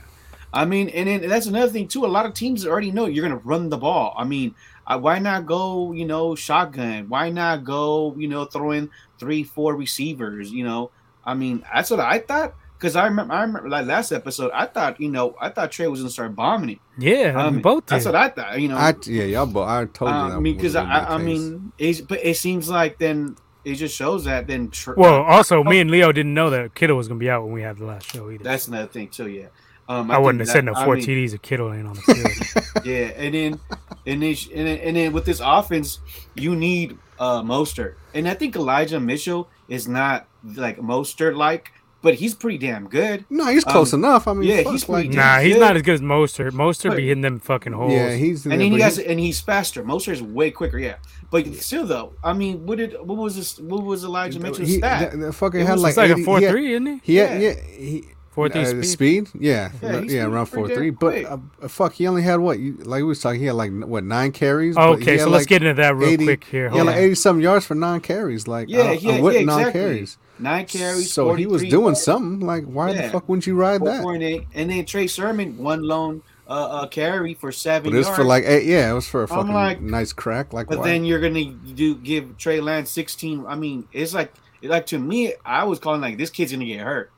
I 0.54 0.66
mean, 0.66 0.90
and 0.90 1.08
then 1.08 1.28
that's 1.28 1.48
another 1.48 1.72
thing 1.72 1.88
too. 1.88 2.06
A 2.06 2.08
lot 2.08 2.28
of 2.28 2.36
teams 2.36 2.66
already 2.66 2.92
know 2.92 3.08
you're 3.08 3.28
gonna 3.28 3.42
run 3.44 3.70
the 3.70 3.78
ball. 3.78 4.13
I 4.16 4.24
mean, 4.24 4.54
uh, 4.86 5.00
why 5.00 5.18
not 5.18 5.48
go, 5.48 5.92
you 5.94 6.06
know, 6.06 6.36
shotgun? 6.36 7.10
Why 7.10 7.30
not 7.30 7.63
go, 7.63 8.16
you 8.18 8.28
know, 8.28 8.46
throw 8.46 8.72
in 8.72 8.92
three, 9.18 9.44
four 9.44 9.75
receivers? 9.75 10.52
You 10.52 10.63
know, 10.63 10.92
I 11.25 11.34
mean, 11.34 11.66
that's 11.74 11.90
what 11.90 12.00
I 12.00 12.20
thought. 12.20 12.54
Because 12.84 12.98
I 12.98 13.06
remember, 13.06 13.34
I 13.34 13.44
remember 13.44 13.70
like 13.70 13.86
last 13.86 14.12
episode, 14.12 14.52
I 14.54 14.66
thought, 14.66 15.00
you 15.00 15.08
know, 15.08 15.38
I 15.40 15.48
thought 15.48 15.72
Trey 15.72 15.88
was 15.88 16.02
gonna 16.02 16.10
start 16.10 16.36
bombing 16.36 16.72
it. 16.72 16.80
Yeah, 16.98 17.42
Um, 17.42 17.56
we 17.56 17.62
both 17.62 17.86
did. 17.86 17.96
That's 17.96 18.06
what 18.06 18.16
I 18.16 18.28
thought. 18.28 18.60
You 18.60 18.68
know, 18.68 18.75
I 18.75 18.94
yeah, 19.06 19.24
y'all. 19.24 19.46
But 19.46 19.70
I 19.70 19.86
told 19.86 20.12
you 20.12 20.18
uh, 20.18 20.28
that. 20.28 20.36
I 20.36 20.40
mean, 20.42 20.58
because 20.58 20.74
gonna 20.74 20.90
I, 20.90 21.16
I 21.16 21.18
mean, 21.18 21.72
it's, 21.78 22.02
but 22.02 22.20
it 22.22 22.36
seems 22.36 22.68
like 22.70 22.98
then 22.98 23.38
it 23.63 23.75
just 23.75 23.96
shows 23.96 24.25
that 24.25 24.48
then. 24.48 24.70
Tr- 24.70 24.96
well, 24.98 25.22
also, 25.24 25.63
me 25.63 25.80
and 25.80 25.90
Leo 25.90 26.12
didn't 26.12 26.34
know 26.34 26.50
that 26.50 26.75
Kittle 26.75 26.98
was 26.98 27.08
gonna 27.08 27.22
be 27.22 27.30
out 27.30 27.46
when 27.46 27.54
we 27.54 27.62
had 27.62 27.78
the 27.78 27.86
last 27.86 28.12
show 28.12 28.30
either. 28.30 28.44
that's 28.44 28.68
another 28.68 28.88
thing 28.88 29.08
too. 29.08 29.30
Yeah, 29.30 29.46
um, 29.88 30.12
I, 30.12 30.18
wouldn't 30.18 30.40
think 30.42 30.50
have 30.50 30.54
said 30.54 30.68
that- 30.68 30.74
no 30.74 30.78
I 30.78 30.84
four 30.84 30.96
mean, 30.98 31.06
TDs 31.06 31.34
if 31.34 31.42
Kittle 31.42 31.72
ain't 31.74 31.88
on 31.88 31.94
the 31.94 32.02
field. 32.75 32.86
Yeah, 32.86 33.06
and 33.16 33.34
then 33.34 33.60
and 34.06 34.22
then 34.22 34.36
and 34.54 34.68
then, 34.68 34.78
and 34.80 34.98
then 34.98 35.13
with 35.13 35.24
this 35.24 35.40
offense, 35.42 36.00
you 36.36 36.54
need 36.54 36.98
uh 37.18 37.42
Mostert, 37.44 37.94
and 38.13 38.28
I 38.28 38.34
think 38.34 38.58
Elijah 38.58 39.00
Mitchell 39.00 39.48
is 39.70 39.88
not 39.88 40.28
like 40.44 40.78
Mostert 40.80 41.38
like, 41.38 41.72
but 42.03 42.15
he's 42.15 42.36
pretty 42.36 42.60
damn 42.60 42.88
good. 42.88 43.25
no, 43.31 43.48
he's 43.48 43.63
close 43.63 43.93
um, 43.93 44.01
enough. 44.03 44.27
I 44.27 44.33
mean, 44.33 44.48
yeah, 44.48 44.62
fuck, 44.62 44.74
he's 44.74 44.88
like, 44.88 45.05
pretty 45.05 45.17
nah, 45.17 45.39
he's 45.39 45.53
good. 45.53 45.60
not 45.62 45.75
as 45.75 45.81
good 45.81 45.95
as 45.95 46.01
Mostert. 46.01 46.51
Mostert 46.51 46.89
But- 46.89 46.98
be 46.98 47.07
hitting 47.07 47.22
them 47.22 47.39
fucking 47.39 47.74
holes. 47.74 47.93
yeah, 47.93 48.13
he's 48.13 48.45
And 48.45 48.51
there, 48.51 48.60
then 48.60 48.72
he 48.72 48.77
but 48.77 48.83
has, 48.83 49.00
and 49.00 49.19
he's 49.19 49.41
faster. 49.41 49.83
Mostert 49.83 50.13
is 50.13 50.22
way 50.22 50.51
quicker. 50.51 50.77
Yeah, 50.77 50.98
but 51.31 51.55
still 51.55 51.88
though, 51.88 52.13
I 52.24 52.33
mean, 52.33 52.67
what 52.67 52.77
did 52.77 52.93
what 53.01 53.17
was 53.17 53.36
this? 53.36 53.57
What 53.57 53.83
was 53.83 54.03
Elijah 54.03 54.39
Mitchell's 54.39 54.67
he, 54.67 54.77
stat? 54.77 55.12
the, 55.12 55.17
the 55.17 55.33
fucking 55.33 55.62
It 55.62 55.65
had 55.65 55.79
like 55.79 55.98
like 55.98 56.12
80 56.12 56.22
a 56.22 56.25
four 56.25 56.39
three, 56.39 56.74
isn't 56.74 56.86
he? 56.86 57.01
He 57.03 57.15
had, 57.15 57.41
Yeah. 57.41 57.50
yeah, 57.50 57.62
he, 57.62 58.03
Four 58.33 58.50
three 58.50 58.63
uh, 58.63 58.81
speed. 58.81 59.29
Yeah, 59.39 59.72
Yeah, 59.79 60.00
yeah, 60.00 60.25
around 60.25 60.48
four 60.48 60.67
three. 60.67 60.89
But 60.89 61.24
uh, 61.25 61.38
fuck, 61.67 61.93
he 61.93 62.07
only 62.07 62.24
had 62.24 62.39
what? 62.39 62.57
You, 62.57 62.74
like 62.77 62.98
we 62.98 63.03
was 63.03 63.22
talking, 63.22 63.39
he 63.39 63.45
had 63.45 63.53
like 63.55 63.72
what 63.72 64.03
nine 64.03 64.31
carries. 64.31 64.75
Oh, 64.75 64.93
okay, 64.93 65.12
had, 65.12 65.19
so 65.22 65.29
let's 65.29 65.43
like, 65.43 65.50
get 65.50 65.62
into 65.62 65.79
that 65.79 65.95
real 65.95 66.10
80 66.10 66.24
quick 66.25 66.43
here. 66.45 66.69
He 66.72 66.77
had 66.77 66.86
Hold 66.86 66.88
like 66.88 66.95
eighty 66.95 67.13
some 67.13 67.39
yards 67.39 67.67
for 67.67 67.75
nine 67.75 68.01
carries. 68.01 68.48
Like 68.48 68.69
yeah, 68.69 68.79
I, 68.81 68.91
yeah, 68.93 69.12
I 69.13 69.22
wouldn't 69.22 69.41
yeah, 69.41 69.45
nine 69.45 69.60
exactly. 69.60 69.81
carries. 69.81 70.17
Nine 70.40 70.66
carries. 70.66 71.13
So 71.13 71.34
he 71.36 71.46
was 71.46 71.62
doing 71.62 71.84
yards. 71.86 72.04
something. 72.04 72.40
Like 72.46 72.66
why 72.66 72.94
the 72.94 73.10
fuck 73.10 73.30
wouldn't 73.30 73.46
you 73.48 73.56
ride 73.56 73.80
Four 73.80 73.90
that? 73.90 74.04
point 74.04 74.24
eight, 74.24 74.48
and 74.54 74.70
then 74.70 74.86
Trey 74.86 75.08
Sermon 75.08 75.58
one 75.58 75.84
lone 75.84 76.24
uh, 76.50 76.52
uh 76.54 76.88
carry 76.88 77.34
for 77.36 77.52
seven 77.52 77.92
But 77.92 77.98
it's 77.98 78.08
yards. 78.08 78.18
for 78.18 78.24
like 78.25 78.44
eight, 78.46 78.66
yeah, 78.66 78.90
it 78.90 78.94
was 78.94 79.08
for 79.08 79.24
a 79.24 79.28
fucking 79.28 79.54
like- 79.54 79.82
nice 79.82 80.12
crack. 80.12 80.52
Like 80.52 80.68
but 80.68 80.80
why? 80.80 80.86
then 80.90 81.06
you're 81.06 81.20
gonna 81.22 81.46
do 81.46 81.96
give 81.96 82.38
Trey 82.38 82.60
Lance 82.62 82.90
sixteen. 82.90 83.46
I 83.48 83.56
mean, 83.56 83.88
it's 83.94 84.13
like 84.13 84.34
like 84.63 84.86
to 84.88 84.98
me, 85.00 85.34
I 85.46 85.63
was 85.66 85.80
calling 85.80 86.02
like 86.02 86.18
this 86.18 86.30
kid's 86.30 86.52
gonna 86.52 86.66
get 86.66 86.82
hurt, 86.82 87.12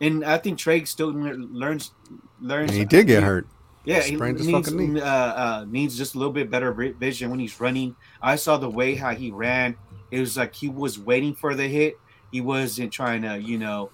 and 0.00 0.24
I 0.24 0.38
think 0.38 0.58
Trey 0.58 0.84
still 0.84 1.12
learns 1.12 1.92
learns. 2.40 2.70
and 2.70 2.78
he 2.78 2.84
did 2.86 3.06
get 3.06 3.22
hurt. 3.22 3.46
Yeah, 3.84 4.00
he 4.00 4.16
needs 4.16 4.72
knee. 4.72 4.98
uh, 4.98 5.04
uh, 5.04 5.66
needs 5.68 5.98
just 5.98 6.14
a 6.14 6.18
little 6.18 6.32
bit 6.32 6.50
better 6.50 6.72
vision 6.72 7.28
when 7.28 7.38
he's 7.38 7.60
running. 7.60 7.94
I 8.22 8.36
saw 8.36 8.56
the 8.56 8.70
way 8.70 8.94
how 8.94 9.14
he 9.14 9.30
ran. 9.30 9.76
It 10.10 10.20
was 10.20 10.38
like 10.38 10.54
he 10.54 10.70
was 10.70 10.98
waiting 10.98 11.34
for 11.34 11.54
the 11.54 11.68
hit. 11.68 11.98
He 12.34 12.40
wasn't 12.40 12.92
trying 12.92 13.22
to, 13.22 13.38
you 13.40 13.58
know, 13.58 13.90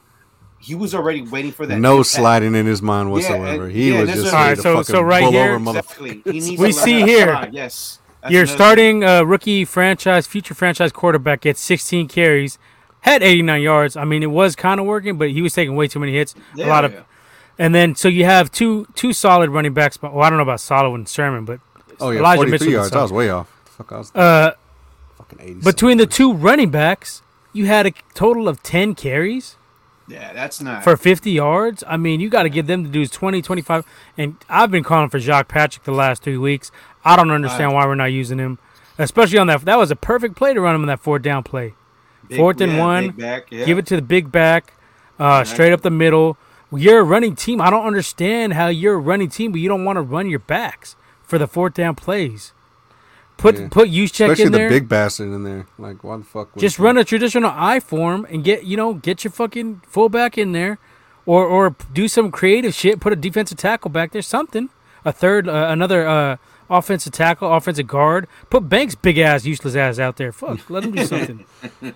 he 0.59 0.75
was 0.75 0.95
already 0.95 1.21
waiting 1.21 1.53
for 1.53 1.67
that. 1.67 1.79
No 1.79 1.99
impact. 1.99 2.09
sliding 2.09 2.55
in 2.55 2.65
his 2.65 2.81
mind 2.81 3.11
whatsoever. 3.13 3.65
and- 3.65 3.73
he 3.73 3.93
yeah, 3.93 4.01
was 4.01 4.09
just 4.11 4.25
what- 4.25 4.35
Alright, 4.35 4.57
to 4.57 4.63
so- 4.63 4.77
fucking 4.79 4.95
so 4.95 5.03
right 5.03 5.23
pull 5.23 5.33
here- 5.33 5.51
over 5.51 5.59
mother- 5.59 5.79
Exactly. 5.81 6.23
He 6.25 6.57
We 6.57 6.73
see 6.73 6.93
learn 6.93 7.01
how 7.01 7.07
to 7.07 7.13
here, 7.13 7.27
fly, 7.27 7.49
Yes. 7.53 7.99
That's 8.23 8.33
Your 8.33 8.43
another 8.45 8.57
starting 8.57 9.05
uh, 9.05 9.23
rookie 9.25 9.65
franchise, 9.67 10.27
future 10.27 10.55
franchise 10.55 10.91
quarterback 10.91 11.43
gets 11.43 11.61
16 11.61 12.09
carries, 12.09 12.59
had 13.01 13.23
89 13.23 13.61
yards. 13.61 13.95
I 13.95 14.05
mean, 14.05 14.23
it 14.23 14.31
was 14.31 14.57
kind 14.57 14.81
of 14.81 14.87
working, 14.87 15.19
but 15.19 15.31
he 15.31 15.43
was 15.43 15.53
taking 15.53 15.77
way 15.77 15.87
too 15.87 15.99
many 16.01 16.13
hits. 16.15 16.33
thing. 16.33 16.65
a 16.65 16.67
lot 16.67 16.85
Yeah, 16.91 16.99
of, 16.99 17.05
and 17.59 17.75
then 17.75 17.95
so 17.95 18.09
you 18.09 18.25
have 18.25 18.51
two 18.51 18.87
two 18.95 19.13
solid 19.13 19.51
running 19.51 19.75
backs. 19.75 19.99
But 19.99 20.15
well, 20.15 20.25
I 20.25 20.31
don't 20.31 20.39
know 20.39 20.43
about 20.45 20.61
solid 20.61 20.95
and 20.95 21.07
Sermon, 21.09 21.45
but 21.45 21.61
Oh 22.01 22.09
yeah, 22.11 22.21
Elijah 22.21 22.39
forty 22.39 22.51
Mitchell 22.53 22.69
yards. 22.69 22.93
I 22.95 23.03
was 23.03 23.13
way 23.13 23.29
off. 23.31 23.49
Fuck, 23.77 23.93
I 23.93 23.99
was 23.99 24.15
uh, 24.15 24.53
fucking 25.19 25.39
eighty. 25.41 25.55
between 25.61 25.97
the 25.99 26.07
two 26.07 26.33
running 26.35 26.71
backs, 26.71 27.23
you 27.53 27.67
had 27.67 27.87
a 27.87 27.93
total 28.15 28.49
of 28.49 28.63
10 28.63 28.95
carries 28.95 29.57
yeah, 30.11 30.33
that's 30.33 30.61
not. 30.61 30.83
for 30.83 30.97
50 30.97 31.31
yards. 31.31 31.85
I 31.87 31.97
mean, 31.97 32.21
you 32.21 32.29
got 32.29 32.43
to 32.43 32.49
give 32.49 32.67
them 32.67 32.83
the 32.83 32.89
dudes 32.89 33.11
20, 33.11 33.43
25. 33.43 33.87
And 34.19 34.37
I've 34.49 34.71
been 34.71 34.83
calling 34.83 35.09
for 35.09 35.19
Jacques 35.19 35.49
Patrick 35.49 35.85
the 35.85 35.93
last 35.93 36.23
three 36.23 36.37
weeks. 36.37 36.73
I 37.05 37.17
don't 37.17 37.31
understand 37.31 37.73
why 37.73 37.87
we're 37.87 37.95
not 37.95 38.07
using 38.07 38.39
him, 38.39 38.59
especially 38.99 39.39
on 39.39 39.47
that. 39.47 39.65
That 39.65 39.79
was 39.79 39.91
a 39.91 39.97
perfect 39.97 40.37
play 40.37 40.53
to 40.53 40.61
run 40.61 40.75
him 40.75 40.83
in 40.83 40.89
that 40.89 41.01
fourth 41.01 41.23
down 41.23 41.43
play. 41.43 41.75
big- 42.29 42.39
fourth 42.39 42.61
and 42.61 42.73
yeah, 42.73 42.79
one, 42.79 43.11
back, 43.11 43.47
yeah. 43.51 43.65
Give 43.65 43.79
it 43.79 43.87
to 43.87 43.97
the 43.97 44.03
big 44.03 44.33
back, 44.33 44.75
uh, 45.19 45.45
straight 45.45 45.73
up 45.73 45.83
the 45.83 45.91
middle. 45.91 46.37
You're 46.73 47.01
a 47.01 47.05
running 47.05 47.35
team. 47.35 47.61
I 47.61 47.71
don't 47.71 47.87
understand 47.87 48.53
how 48.55 48.69
you're 48.69 48.95
a 48.95 48.99
running 48.99 49.29
team, 49.29 49.53
but 49.53 49.61
you 49.61 49.69
don't 49.69 49.85
want 49.85 49.97
to 49.97 50.03
run 50.03 50.29
your 50.29 50.39
backs 50.39 50.95
for 51.23 51.39
the 51.39 51.49
fourth 51.49 51.75
down 51.75 51.95
plays. 51.95 52.53
Put 53.41 53.59
Yeah. 53.59 53.69
put 53.71 53.89
Juszczyk 53.89 54.21
in 54.21 54.27
there. 54.27 54.33
especially 54.33 54.45
in 54.47 54.53
the 54.53 54.59
there. 54.59 54.69
big 54.69 54.89
bastard 54.89 55.29
in 55.33 55.45
there. 55.45 55.67
Like 55.79 56.05
why 56.05 56.17
the 56.19 56.25
fuck? 56.25 56.55
would 56.55 56.61
Just 56.61 56.79
you- 56.79 56.85
run 56.85 56.99
a 56.99 57.05
traditional 57.05 57.51
I 57.55 57.81
form 57.81 58.27
and 58.31 58.45
get 58.45 58.65
you 58.65 58.77
know 58.77 58.95
get 58.95 59.25
your 59.25 59.31
fucking 59.33 59.81
fullback 59.87 60.37
in 60.37 60.53
there, 60.53 60.79
or 61.27 61.47
or 61.47 61.75
do 61.93 62.07
some 62.07 62.31
creative 62.31 62.75
shit. 62.75 63.01
Put 63.01 63.13
a 63.13 63.17
defensive 63.17 63.57
tackle 63.59 63.91
back 63.91 64.13
there, 64.13 64.23
something. 64.23 64.69
A 65.05 65.13
third, 65.13 65.49
uh, 65.49 65.67
another 65.71 66.07
uh, 66.07 66.37
offensive 66.69 67.13
tackle, 67.15 67.51
offensive 67.55 67.87
guard. 67.87 68.27
Put 68.51 68.69
Banks' 68.69 68.95
big 68.95 69.17
ass, 69.17 69.47
useless 69.47 69.75
ass 69.75 69.99
out 69.99 70.17
there. 70.19 70.31
Fuck, 70.33 70.69
let 70.69 70.85
him 70.85 70.93
do 70.93 71.07
something. 71.07 71.45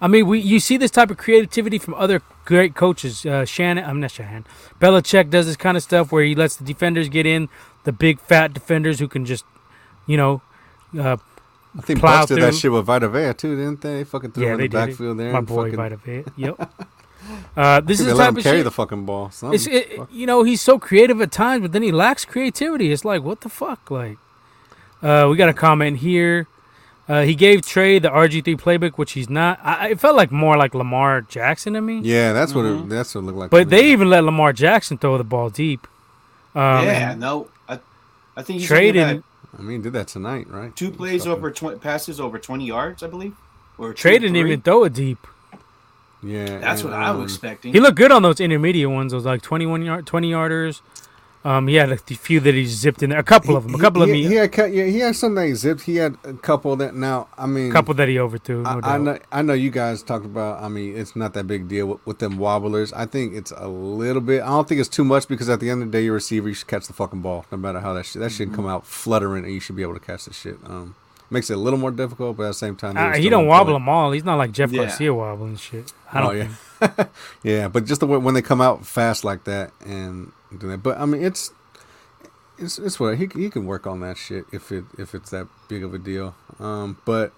I 0.00 0.08
mean, 0.08 0.26
we 0.28 0.38
you 0.40 0.60
see 0.60 0.76
this 0.76 0.90
type 0.92 1.10
of 1.10 1.16
creativity 1.16 1.78
from 1.78 1.94
other 1.94 2.20
great 2.44 2.74
coaches. 2.76 3.24
Uh, 3.26 3.44
Shannon, 3.44 3.82
I'm 3.84 3.98
not 3.98 4.10
Shannon. 4.12 4.44
Belichick 4.80 5.30
does 5.30 5.46
this 5.46 5.56
kind 5.56 5.76
of 5.76 5.82
stuff 5.82 6.12
where 6.12 6.22
he 6.22 6.34
lets 6.34 6.54
the 6.54 6.64
defenders 6.64 7.08
get 7.08 7.24
in, 7.26 7.48
the 7.84 7.92
big 7.92 8.20
fat 8.20 8.52
defenders 8.52 8.98
who 9.00 9.08
can 9.08 9.24
just, 9.24 9.44
you 10.06 10.16
know, 10.18 10.42
uh, 10.98 11.16
I 11.78 11.80
think 11.82 12.00
plow 12.00 12.20
Bucks 12.20 12.28
did 12.30 12.42
that 12.42 12.54
shit 12.54 12.72
with 12.72 12.84
Vita 12.86 13.08
Vea 13.08 13.34
too, 13.34 13.54
didn't 13.56 13.80
they? 13.82 13.98
They 13.98 14.04
fucking 14.04 14.32
threw 14.32 14.44
yeah, 14.44 14.54
him 14.54 14.60
in 14.60 14.70
the 14.70 14.76
backfield 14.76 15.16
it. 15.20 15.22
there. 15.24 15.32
My 15.32 15.38
and 15.38 15.46
boy 15.46 15.64
fucking, 15.70 15.76
Vita 15.76 15.96
Vea. 15.96 16.24
Yep. 16.36 16.70
Uh, 17.56 17.80
this 17.80 17.98
is 17.98 18.06
they 18.06 18.12
the 18.12 18.18
type 18.18 18.36
of 18.36 18.42
carry 18.42 18.58
shit. 18.58 18.64
the 18.64 18.70
fucking 18.70 19.04
ball. 19.04 19.30
Something. 19.30 19.54
It's 19.56 19.66
it, 19.66 19.96
Fuck. 19.96 20.08
you 20.12 20.26
know 20.26 20.42
he's 20.44 20.60
so 20.60 20.78
creative 20.78 21.20
at 21.20 21.32
times, 21.32 21.62
but 21.62 21.72
then 21.72 21.82
he 21.82 21.90
lacks 21.90 22.24
creativity. 22.24 22.92
It's 22.92 23.04
like 23.04 23.22
what 23.22 23.40
the 23.40 23.48
fuck, 23.48 23.90
like. 23.90 24.18
Uh, 25.02 25.26
we 25.30 25.36
got 25.36 25.48
a 25.48 25.52
comment 25.54 25.98
here. 25.98 26.46
Uh, 27.08 27.22
he 27.22 27.34
gave 27.34 27.64
Trey 27.66 27.98
the 27.98 28.08
RG 28.10 28.44
three 28.44 28.56
playbook, 28.56 28.92
which 28.96 29.12
he's 29.12 29.28
not. 29.28 29.58
I, 29.62 29.90
it 29.90 30.00
felt 30.00 30.16
like 30.16 30.30
more 30.32 30.56
like 30.56 30.74
Lamar 30.74 31.20
Jackson 31.22 31.72
to 31.74 31.80
me. 31.80 32.00
yeah, 32.00 32.32
that's 32.32 32.54
what 32.54 32.64
Mhm. 32.64 32.84
it. 32.84 32.88
That's 32.90 33.14
what 33.14 33.20
it 33.22 33.24
looked 33.24 33.38
like. 33.38 33.50
But 33.50 33.70
they 33.70 33.90
even 33.92 34.08
let 34.08 34.22
Lamar 34.24 34.52
Jackson 34.52 34.96
throw 34.98 35.18
the 35.18 35.24
ball 35.24 35.50
deep. 35.50 35.86
Um, 36.54 36.84
yeah, 36.86 37.14
no, 37.16 37.48
I, 37.68 37.80
I 38.36 38.42
think 38.42 38.60
he's 38.60 38.68
Trey 38.68 38.88
only 38.88 39.00
had 39.00 39.06
didn't. 39.08 39.24
I 39.58 39.62
mean, 39.62 39.82
did 39.82 39.92
that 39.94 40.08
tonight, 40.08 40.48
right? 40.50 40.74
two 40.76 40.90
plays 40.90 41.22
Fucking- 41.24 41.32
over 41.32 41.50
twenty 41.50 41.78
passes 41.78 42.20
over 42.20 42.38
twenty 42.38 42.66
yards, 42.66 43.02
I 43.02 43.06
believe. 43.06 43.34
Or 43.78 43.92
Trey 43.94 44.12
didn't 44.18 44.30
three. 44.30 44.40
even 44.40 44.60
throw 44.62 44.84
it 44.84 44.92
deep. 44.94 45.26
Yeah, 46.22 46.58
That's 46.58 46.80
and, 46.80 46.90
what 46.90 46.98
I 46.98 47.08
um, 47.10 47.22
was 47.22 47.32
expecting. 47.32 47.72
He 47.72 47.78
looked 47.80 47.96
good 47.98 48.10
on 48.10 48.22
those 48.22 48.40
intermediate 48.40 48.88
ones. 48.90 49.12
Those 49.12 49.26
like 49.26 49.42
twenty 49.42 49.66
one 49.66 49.82
yard, 49.82 50.06
twenty 50.06 50.30
yarders. 50.30 50.80
Um, 51.46 51.68
he 51.68 51.76
had 51.76 51.92
a 51.92 51.96
few 51.96 52.40
that 52.40 52.54
he 52.54 52.66
zipped 52.66 53.02
in 53.04 53.10
there. 53.10 53.20
A 53.20 53.22
couple 53.22 53.56
of 53.56 53.62
them. 53.64 53.74
A 53.76 53.78
couple 53.78 54.02
he, 54.02 54.10
of 54.10 54.16
he, 54.16 54.22
them. 54.24 54.30
he 54.32 54.36
He, 54.36 54.40
had 54.40 54.74
yeah, 54.74 54.84
he 54.86 54.98
had 54.98 55.14
some 55.14 55.36
that 55.36 55.46
he 55.46 55.54
zipped. 55.54 55.82
He 55.82 55.96
had 55.96 56.16
a 56.24 56.32
couple 56.34 56.74
that 56.76 56.94
now. 56.96 57.28
I 57.38 57.46
mean, 57.46 57.70
a 57.70 57.72
couple 57.72 57.94
that 57.94 58.08
he 58.08 58.18
overthrew. 58.18 58.62
No 58.64 58.80
I, 58.82 58.94
I 58.94 58.98
know. 58.98 59.18
I 59.30 59.42
know 59.42 59.52
you 59.52 59.70
guys 59.70 60.02
talked 60.02 60.24
about. 60.24 60.60
I 60.62 60.68
mean, 60.68 60.96
it's 60.96 61.14
not 61.14 61.34
that 61.34 61.46
big 61.46 61.68
deal 61.68 61.86
with, 61.86 62.06
with 62.06 62.18
them 62.18 62.38
wobblers. 62.38 62.92
I 62.94 63.06
think 63.06 63.34
it's 63.34 63.52
a 63.56 63.68
little 63.68 64.22
bit. 64.22 64.42
I 64.42 64.48
don't 64.48 64.68
think 64.68 64.80
it's 64.80 64.88
too 64.88 65.04
much 65.04 65.28
because 65.28 65.48
at 65.48 65.60
the 65.60 65.70
end 65.70 65.82
of 65.82 65.92
the 65.92 65.98
day, 65.98 66.04
your 66.04 66.14
receiver, 66.14 66.48
you 66.48 66.54
should 66.54 66.66
catch 66.66 66.88
the 66.88 66.92
fucking 66.94 67.22
ball, 67.22 67.46
no 67.52 67.58
matter 67.58 67.78
how 67.80 67.92
that 67.94 68.06
shit. 68.06 68.20
That 68.22 68.30
should 68.32 68.48
Mm-hmm. 68.48 68.56
come 68.56 68.66
out 68.66 68.84
fluttering, 68.84 69.44
and 69.44 69.54
you 69.54 69.60
should 69.60 69.76
be 69.76 69.82
able 69.82 69.94
to 69.94 70.00
catch 70.00 70.24
the 70.24 70.32
shit. 70.32 70.58
Um, 70.66 70.94
makes 71.30 71.50
it 71.50 71.54
a 71.54 71.60
little 71.60 71.78
more 71.78 71.90
difficult, 71.90 72.36
but 72.36 72.44
at 72.44 72.48
the 72.48 72.54
same 72.54 72.76
time, 72.76 72.96
Uh, 72.96 73.16
he 73.16 73.28
don't 73.28 73.46
wobble 73.46 73.72
point. 73.72 73.84
them 73.84 73.88
all. 73.88 74.12
He's 74.12 74.24
not 74.24 74.36
like 74.36 74.52
Jeff 74.52 74.70
Yeah. 74.72 74.82
Garcia 74.86 75.12
wobbling 75.14 75.56
shit. 75.56 75.92
I 76.12 76.20
don't 76.20 76.30
Oh, 76.30 76.48
yeah. 76.80 77.04
Yeah, 77.42 77.68
but 77.68 77.84
just 77.86 78.00
the 78.00 78.06
way 78.06 78.18
when 78.18 78.34
they 78.34 78.42
come 78.42 78.60
out 78.60 78.86
fast 78.86 79.24
like 79.24 79.44
that 79.44 79.72
and 79.84 80.32
do 80.56 80.68
that. 80.68 80.82
But 80.82 80.98
I 80.98 81.06
mean, 81.06 81.22
it's 81.24 81.50
it's 82.58 82.78
it's 82.78 82.98
what 82.98 83.16
he 83.18 83.28
he 83.34 83.50
can 83.50 83.66
work 83.66 83.86
on 83.86 84.00
that 84.00 84.16
shit 84.16 84.44
if 84.52 84.72
it 84.72 84.84
if 84.98 85.14
it's 85.14 85.30
that 85.30 85.46
big 85.68 85.82
of 85.84 85.92
a 85.94 85.98
deal. 85.98 86.34
Um, 86.58 86.98
but 87.04 87.32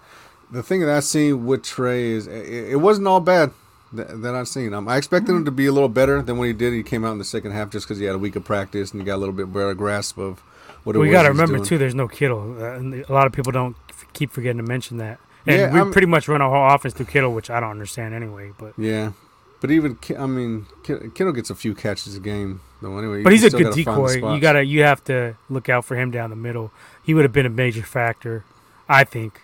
the 0.50 0.62
thing 0.62 0.80
that 0.80 0.90
I 0.90 1.00
seen 1.00 1.44
with 1.46 1.62
Trey 1.62 2.10
is 2.10 2.26
it, 2.26 2.48
it 2.72 2.76
wasn't 2.80 3.06
all 3.06 3.20
bad. 3.20 3.52
that, 3.92 4.20
that 4.22 4.34
I've 4.34 4.48
seen. 4.48 4.74
Um, 4.74 4.86
I 4.88 4.96
expected 4.96 5.32
him 5.34 5.44
to 5.46 5.50
be 5.50 5.66
a 5.66 5.72
little 5.72 5.88
better 5.88 6.20
than 6.22 6.36
what 6.38 6.46
he 6.46 6.52
did. 6.52 6.72
He 6.74 6.82
came 6.82 7.04
out 7.04 7.12
in 7.12 7.18
the 7.18 7.24
second 7.24 7.52
half 7.52 7.70
just 7.70 7.86
because 7.86 7.98
he 7.98 8.04
had 8.04 8.14
a 8.14 8.18
week 8.18 8.36
of 8.36 8.44
practice 8.44 8.92
and 8.92 9.00
he 9.00 9.06
got 9.06 9.16
a 9.16 9.18
little 9.22 9.34
bit 9.34 9.52
better 9.52 9.72
grasp 9.74 10.18
of 10.18 10.42
what 10.88 10.96
it 10.96 10.98
we 11.00 11.10
got 11.10 11.22
to 11.22 11.28
remember 11.28 11.64
too. 11.64 11.78
There's 11.78 11.94
no 11.94 12.08
Kittle. 12.08 12.56
Uh, 12.60 12.80
a 13.08 13.12
lot 13.12 13.26
of 13.26 13.32
people 13.32 13.52
don't 13.52 13.76
f- 13.90 14.06
keep 14.12 14.30
forgetting 14.30 14.56
to 14.58 14.62
mention 14.68 14.96
that. 14.98 15.18
And 15.46 15.56
Yeah, 15.60 15.72
we 15.72 15.78
I'm- 15.78 15.92
pretty 15.92 16.06
much 16.08 16.28
run 16.28 16.42
our 16.42 16.50
whole 16.50 16.74
offense 16.74 16.94
through 16.94 17.06
Kittle, 17.06 17.32
which 17.32 17.48
I 17.50 17.60
don't 17.60 17.70
understand 17.70 18.14
anyway. 18.14 18.52
But 18.58 18.74
Yeah, 18.76 19.12
but 19.60 19.70
even 19.70 19.98
I 20.18 20.26
mean, 20.26 20.66
Ki- 20.82 21.10
Kittle 21.14 21.32
gets 21.32 21.50
a 21.50 21.54
few 21.54 21.74
catches 21.74 22.16
a 22.16 22.20
game 22.20 22.60
though. 22.82 22.98
Anyway, 22.98 23.22
but 23.22 23.32
he's 23.32 23.44
a 23.44 23.50
good 23.50 23.64
gotta 23.64 23.82
find 23.84 24.04
the 24.08 24.14
decoy. 24.14 24.34
You 24.34 24.40
gotta 24.40 24.64
you 24.64 24.82
have 24.82 25.02
to 25.04 25.36
look 25.48 25.68
out 25.68 25.84
for 25.84 25.96
him 25.96 26.10
down 26.10 26.30
the 26.30 26.36
middle. 26.36 26.70
He 27.02 27.14
would 27.14 27.24
have 27.24 27.32
been 27.32 27.46
a 27.46 27.50
major 27.50 27.82
factor, 27.82 28.44
I 28.88 29.04
think. 29.04 29.40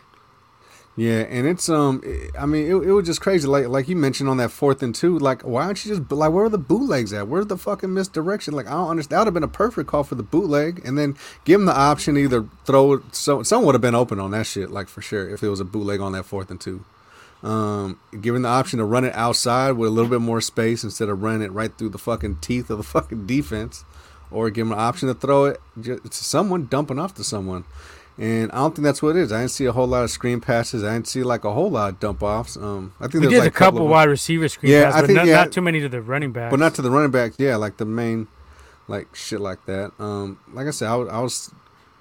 Yeah, 0.97 1.21
and 1.23 1.45
it's 1.45 1.69
um, 1.69 2.03
I 2.39 2.47
mean, 2.47 2.67
it, 2.67 2.75
it 2.75 2.93
was 2.93 3.07
just 3.07 3.21
crazy. 3.21 3.49
Like 3.49 3.67
like 3.67 3.89
you 3.89 3.97
mentioned 3.97 4.29
on 4.29 4.37
that 4.37 4.53
fourth 4.53 4.81
and 4.81 4.95
two. 4.95 5.19
Like, 5.19 5.43
why 5.43 5.65
aren't 5.65 5.85
you 5.85 5.97
just 5.97 6.13
like 6.13 6.33
where 6.33 6.45
are 6.45 6.49
the 6.49 6.57
bootlegs 6.57 7.13
at? 7.13 7.27
Where's 7.27 7.49
the 7.49 7.59
fucking 7.59 7.93
misdirection? 7.93 8.55
Like, 8.55 8.69
I 8.69 8.71
don't 8.71 8.91
understand. 8.91 9.17
That 9.17 9.19
would 9.21 9.27
have 9.27 9.35
been 9.35 9.43
a 9.43 9.49
perfect 9.49 9.89
call 9.89 10.05
for 10.05 10.15
the 10.15 10.23
bootleg, 10.23 10.83
and 10.85 10.97
then 10.97 11.17
give 11.45 11.61
him 11.61 11.67
the 11.67 11.77
option 11.77 12.17
either 12.17 12.47
throw 12.65 12.93
it. 12.93 13.15
So 13.15 13.43
someone 13.43 13.67
would 13.67 13.75
have 13.75 13.83
been 13.83 13.97
open 13.97 14.21
on 14.21 14.31
that 14.31 14.47
shit, 14.47 14.71
like 14.71 14.89
for 14.89 15.03
sure, 15.03 15.29
if 15.29 15.43
it 15.43 15.49
was 15.49 15.59
a 15.59 15.65
bootleg 15.65 16.01
on 16.01 16.13
that 16.13 16.27
fourth 16.27 16.49
and 16.51 16.61
two. 16.61 16.85
Um, 17.43 17.99
given 18.19 18.43
the 18.43 18.49
option 18.49 18.79
to 18.79 18.85
run 18.85 19.05
it 19.05 19.15
outside 19.15 19.73
with 19.73 19.89
a 19.89 19.93
little 19.93 20.09
bit 20.09 20.21
more 20.21 20.41
space 20.41 20.83
instead 20.85 21.09
of 21.09 21.23
running 21.23 21.43
it 21.43 21.53
right 21.53 21.77
through 21.77 21.91
the 21.91 21.99
fucking 21.99 22.37
teeth 22.37 22.71
of 22.71 22.79
the 22.79 22.85
fucking 22.85 23.27
defense, 23.27 23.85
or 24.31 24.49
give 24.49 24.69
him 24.69 24.73
an 24.73 24.79
option 24.79 25.09
to 25.09 25.15
throw 25.15 25.47
it 25.47 25.61
to 25.83 25.99
someone 26.13 26.67
dumping 26.67 27.01
off 27.01 27.15
to 27.15 27.25
someone. 27.25 27.65
And 28.17 28.53
I 28.53 28.57
don't 28.59 28.75
think 28.77 28.85
that's 28.85 29.03
what 29.03 29.17
it 29.17 29.23
is. 29.23 29.33
I 29.33 29.41
didn't 29.41 29.51
see 29.51 29.65
a 29.65 29.73
whole 29.73 29.89
lot 29.89 30.05
of 30.05 30.11
screen 30.11 30.41
passes. 30.41 30.85
I 30.85 30.93
didn't 30.93 31.09
see 31.09 31.25
like 31.25 31.45
a 31.45 31.53
whole 31.53 31.71
lot 31.71 31.89
of 31.95 32.01
dump 32.01 32.23
offs. 32.23 32.57
Um, 32.57 32.93
I 33.01 33.05
think 33.09 33.15
We 33.15 33.21
there's 33.23 33.33
did 33.33 33.39
like 33.41 33.49
a 33.49 33.51
couple 33.51 33.83
of 33.83 33.91
wide 33.91 34.09
receiver 34.09 34.49
screen 34.49 34.71
Yeah, 34.73 34.85
passes, 34.85 34.95
I 34.97 35.01
but 35.01 35.07
think, 35.09 35.17
not, 35.17 35.27
yeah. 35.27 35.35
not 35.37 35.53
too 35.53 35.61
many 35.63 35.81
to 35.81 35.89
the 35.89 36.01
running 36.01 36.31
backs. 36.31 36.51
but 36.53 36.61
not 36.61 36.75
to 36.77 36.83
the 36.83 36.91
running 36.93 37.11
backs. 37.11 37.35
Yeah, 37.41 37.57
like 37.57 37.77
the 37.79 37.85
main, 37.85 38.29
like 38.87 39.13
shit 39.17 39.41
like 39.41 39.65
that. 39.67 39.91
Um, 39.99 40.39
like 40.53 40.69
I 40.69 40.71
said, 40.71 40.89
I 40.89 40.95
was, 40.97 41.09
I 41.09 41.21
was 41.21 41.51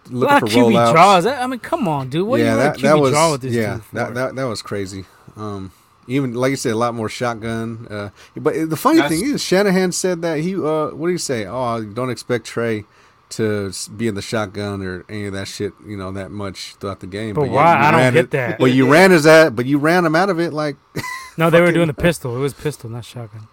a 0.05 0.09
looking 0.13 0.27
lot 0.33 0.39
for 0.41 0.45
of 0.45 0.51
QB 0.51 0.71
rollouts. 0.73 0.91
draws. 0.91 1.25
I 1.25 1.47
mean, 1.47 1.59
come 1.59 1.87
on, 1.87 2.09
dude. 2.09 2.27
What 2.27 2.39
yeah, 2.39 2.45
are 2.45 2.49
you 2.51 2.57
that, 2.57 2.65
running 2.67 2.81
that 2.83 2.97
was 2.99 3.11
draw 3.11 3.31
with 3.31 3.41
this 3.41 3.53
yeah, 3.53 3.73
dude 3.75 3.83
that, 3.93 4.13
that 4.13 4.35
that 4.35 4.43
was 4.43 4.61
crazy. 4.61 5.05
Um, 5.35 5.71
even 6.07 6.35
like 6.35 6.51
you 6.51 6.57
said, 6.57 6.73
a 6.73 6.77
lot 6.77 6.93
more 6.93 7.09
shotgun. 7.09 7.87
Uh, 7.89 8.09
but 8.35 8.69
the 8.69 8.75
funny 8.77 8.97
That's- 8.99 9.19
thing 9.19 9.29
is, 9.33 9.41
Shanahan 9.43 9.91
said 9.93 10.21
that 10.21 10.41
he. 10.41 10.53
Uh, 10.53 10.89
what 10.89 11.07
did 11.07 11.13
he 11.13 11.17
say? 11.17 11.47
Oh, 11.47 11.83
don't 11.83 12.11
expect 12.11 12.45
Trey 12.45 12.83
to 13.37 13.71
be 13.95 14.07
in 14.07 14.15
the 14.15 14.21
shotgun 14.21 14.81
or 14.81 15.05
any 15.09 15.25
of 15.25 15.33
that 15.33 15.47
shit. 15.47 15.73
You 15.85 15.97
know 15.97 16.11
that 16.13 16.31
much 16.31 16.75
throughout 16.75 16.99
the 16.99 17.07
game. 17.07 17.33
But 17.35 17.43
yeah, 17.45 17.51
why? 17.51 17.73
you 17.73 17.79
I 17.87 17.91
don't 17.91 17.99
ran 17.99 18.13
get 18.13 18.23
it- 18.25 18.31
that. 18.31 18.59
Well, 18.59 18.67
you 18.69 18.89
ran 18.91 19.11
his 19.11 19.25
at, 19.25 19.55
but 19.55 19.65
you 19.65 19.77
ran 19.77 20.05
him 20.05 20.15
out 20.15 20.29
of 20.29 20.39
it. 20.39 20.53
Like, 20.53 20.75
no, 21.37 21.49
they 21.49 21.61
were 21.61 21.71
doing 21.71 21.87
the 21.87 21.93
pistol. 21.93 22.35
It 22.35 22.39
was 22.39 22.53
pistol, 22.53 22.89
not 22.89 23.05
shotgun. 23.05 23.47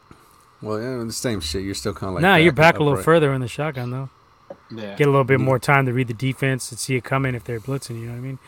well, 0.62 0.81
yeah, 0.81 1.03
the 1.05 1.12
same 1.12 1.40
shit. 1.40 1.62
You're 1.64 1.75
still 1.75 1.95
kind 1.95 2.09
of 2.09 2.14
like. 2.14 2.23
nah, 2.23 2.37
you're 2.37 2.53
back 2.53 2.77
a 2.77 2.79
little 2.79 2.93
upright. 2.95 3.05
further 3.05 3.33
in 3.33 3.40
the 3.40 3.49
shotgun 3.49 3.90
though. 3.90 4.09
Yeah. 4.71 4.95
Get 4.97 5.07
a 5.09 5.11
little 5.11 5.25
bit 5.25 5.38
Yeah. 5.40 5.45
more 5.47 5.59
time 5.59 5.87
to 5.87 5.93
read 5.93 6.09
the 6.09 6.14
defense 6.14 6.71
and 6.71 6.79
see 6.79 6.97
it 6.97 7.05
coming 7.05 7.35
if 7.35 7.45
they're 7.45 7.61
blitzing. 7.61 8.01
You 8.01 8.07
know 8.07 8.12
what 8.12 8.19
I 8.19 8.21
mean? 8.21 8.38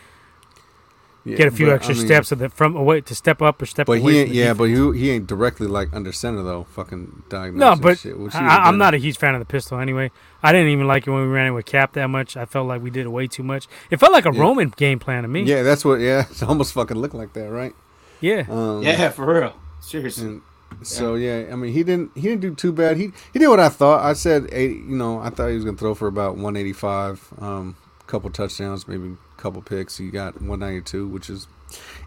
Yeah, 1.24 1.36
Get 1.36 1.46
a 1.48 1.50
few 1.52 1.66
but, 1.66 1.74
extra 1.74 1.94
I 1.94 1.98
mean, 1.98 2.06
steps 2.06 2.32
of 2.32 2.40
the 2.40 2.48
from 2.48 2.74
away 2.74 3.00
to 3.02 3.14
step 3.14 3.40
up 3.40 3.62
or 3.62 3.66
step 3.66 3.86
But 3.86 3.98
away. 4.00 4.12
he 4.12 4.18
ain't, 4.18 4.30
yeah, 4.30 4.52
defense. 4.52 4.58
but 4.58 4.64
he, 4.94 4.98
he 4.98 5.10
ain't 5.12 5.26
directly 5.28 5.68
like 5.68 5.92
under 5.92 6.10
center 6.10 6.42
though. 6.42 6.64
Fucking 6.64 7.22
diagnosing 7.28 7.58
No, 7.58 7.76
but 7.80 7.98
shit, 7.98 8.16
I, 8.34 8.66
I'm 8.68 8.76
not 8.76 8.92
a 8.94 8.96
huge 8.98 9.18
fan 9.18 9.34
of 9.34 9.38
the 9.38 9.44
pistol 9.46 9.78
anyway. 9.78 10.10
I 10.42 10.50
didn't 10.50 10.68
even 10.68 10.88
like 10.88 11.06
it 11.06 11.10
when 11.10 11.22
we 11.22 11.28
ran 11.28 11.46
it 11.46 11.50
with 11.52 11.64
Cap 11.66 11.92
that 11.92 12.08
much. 12.08 12.36
I 12.36 12.44
felt 12.44 12.66
like 12.66 12.82
we 12.82 12.90
did 12.90 13.06
it 13.06 13.10
way 13.10 13.28
too 13.28 13.44
much. 13.44 13.68
It 13.90 14.00
felt 14.00 14.12
like 14.12 14.26
a 14.26 14.32
Yeah. 14.34 14.40
Roman 14.40 14.70
game 14.70 14.98
plan 14.98 15.22
to 15.22 15.28
me. 15.28 15.42
Yeah, 15.42 15.62
that's 15.62 15.84
what. 15.84 16.00
Yeah, 16.00 16.26
it 16.30 16.42
almost 16.42 16.72
fucking 16.72 16.96
looked 16.96 17.14
like 17.14 17.34
that, 17.34 17.50
right? 17.50 17.74
Yeah. 18.20 18.44
Um, 18.48 18.82
Yeah, 18.82 19.10
for 19.10 19.32
real. 19.32 19.54
Seriously. 19.80 20.26
And 20.26 20.42
so 20.82 21.14
yeah, 21.14 21.50
I 21.52 21.54
mean 21.54 21.72
he 21.72 21.84
didn't 21.84 22.10
he 22.16 22.22
didn't 22.22 22.40
do 22.40 22.54
too 22.54 22.72
bad. 22.72 22.96
He 22.96 23.12
he 23.32 23.38
did 23.38 23.46
what 23.46 23.60
I 23.60 23.68
thought. 23.68 24.04
I 24.04 24.14
said 24.14 24.48
eight, 24.50 24.78
you 24.78 24.96
know 24.96 25.20
I 25.20 25.30
thought 25.30 25.48
he 25.50 25.54
was 25.54 25.64
gonna 25.64 25.76
throw 25.76 25.94
for 25.94 26.08
about 26.08 26.36
185, 26.36 27.34
um, 27.38 27.76
couple 28.08 28.30
touchdowns, 28.30 28.88
maybe 28.88 29.16
a 29.31 29.31
couple 29.42 29.60
picks. 29.62 29.98
He 29.98 30.08
got 30.10 30.34
192, 30.36 31.06
which 31.08 31.28
is 31.28 31.46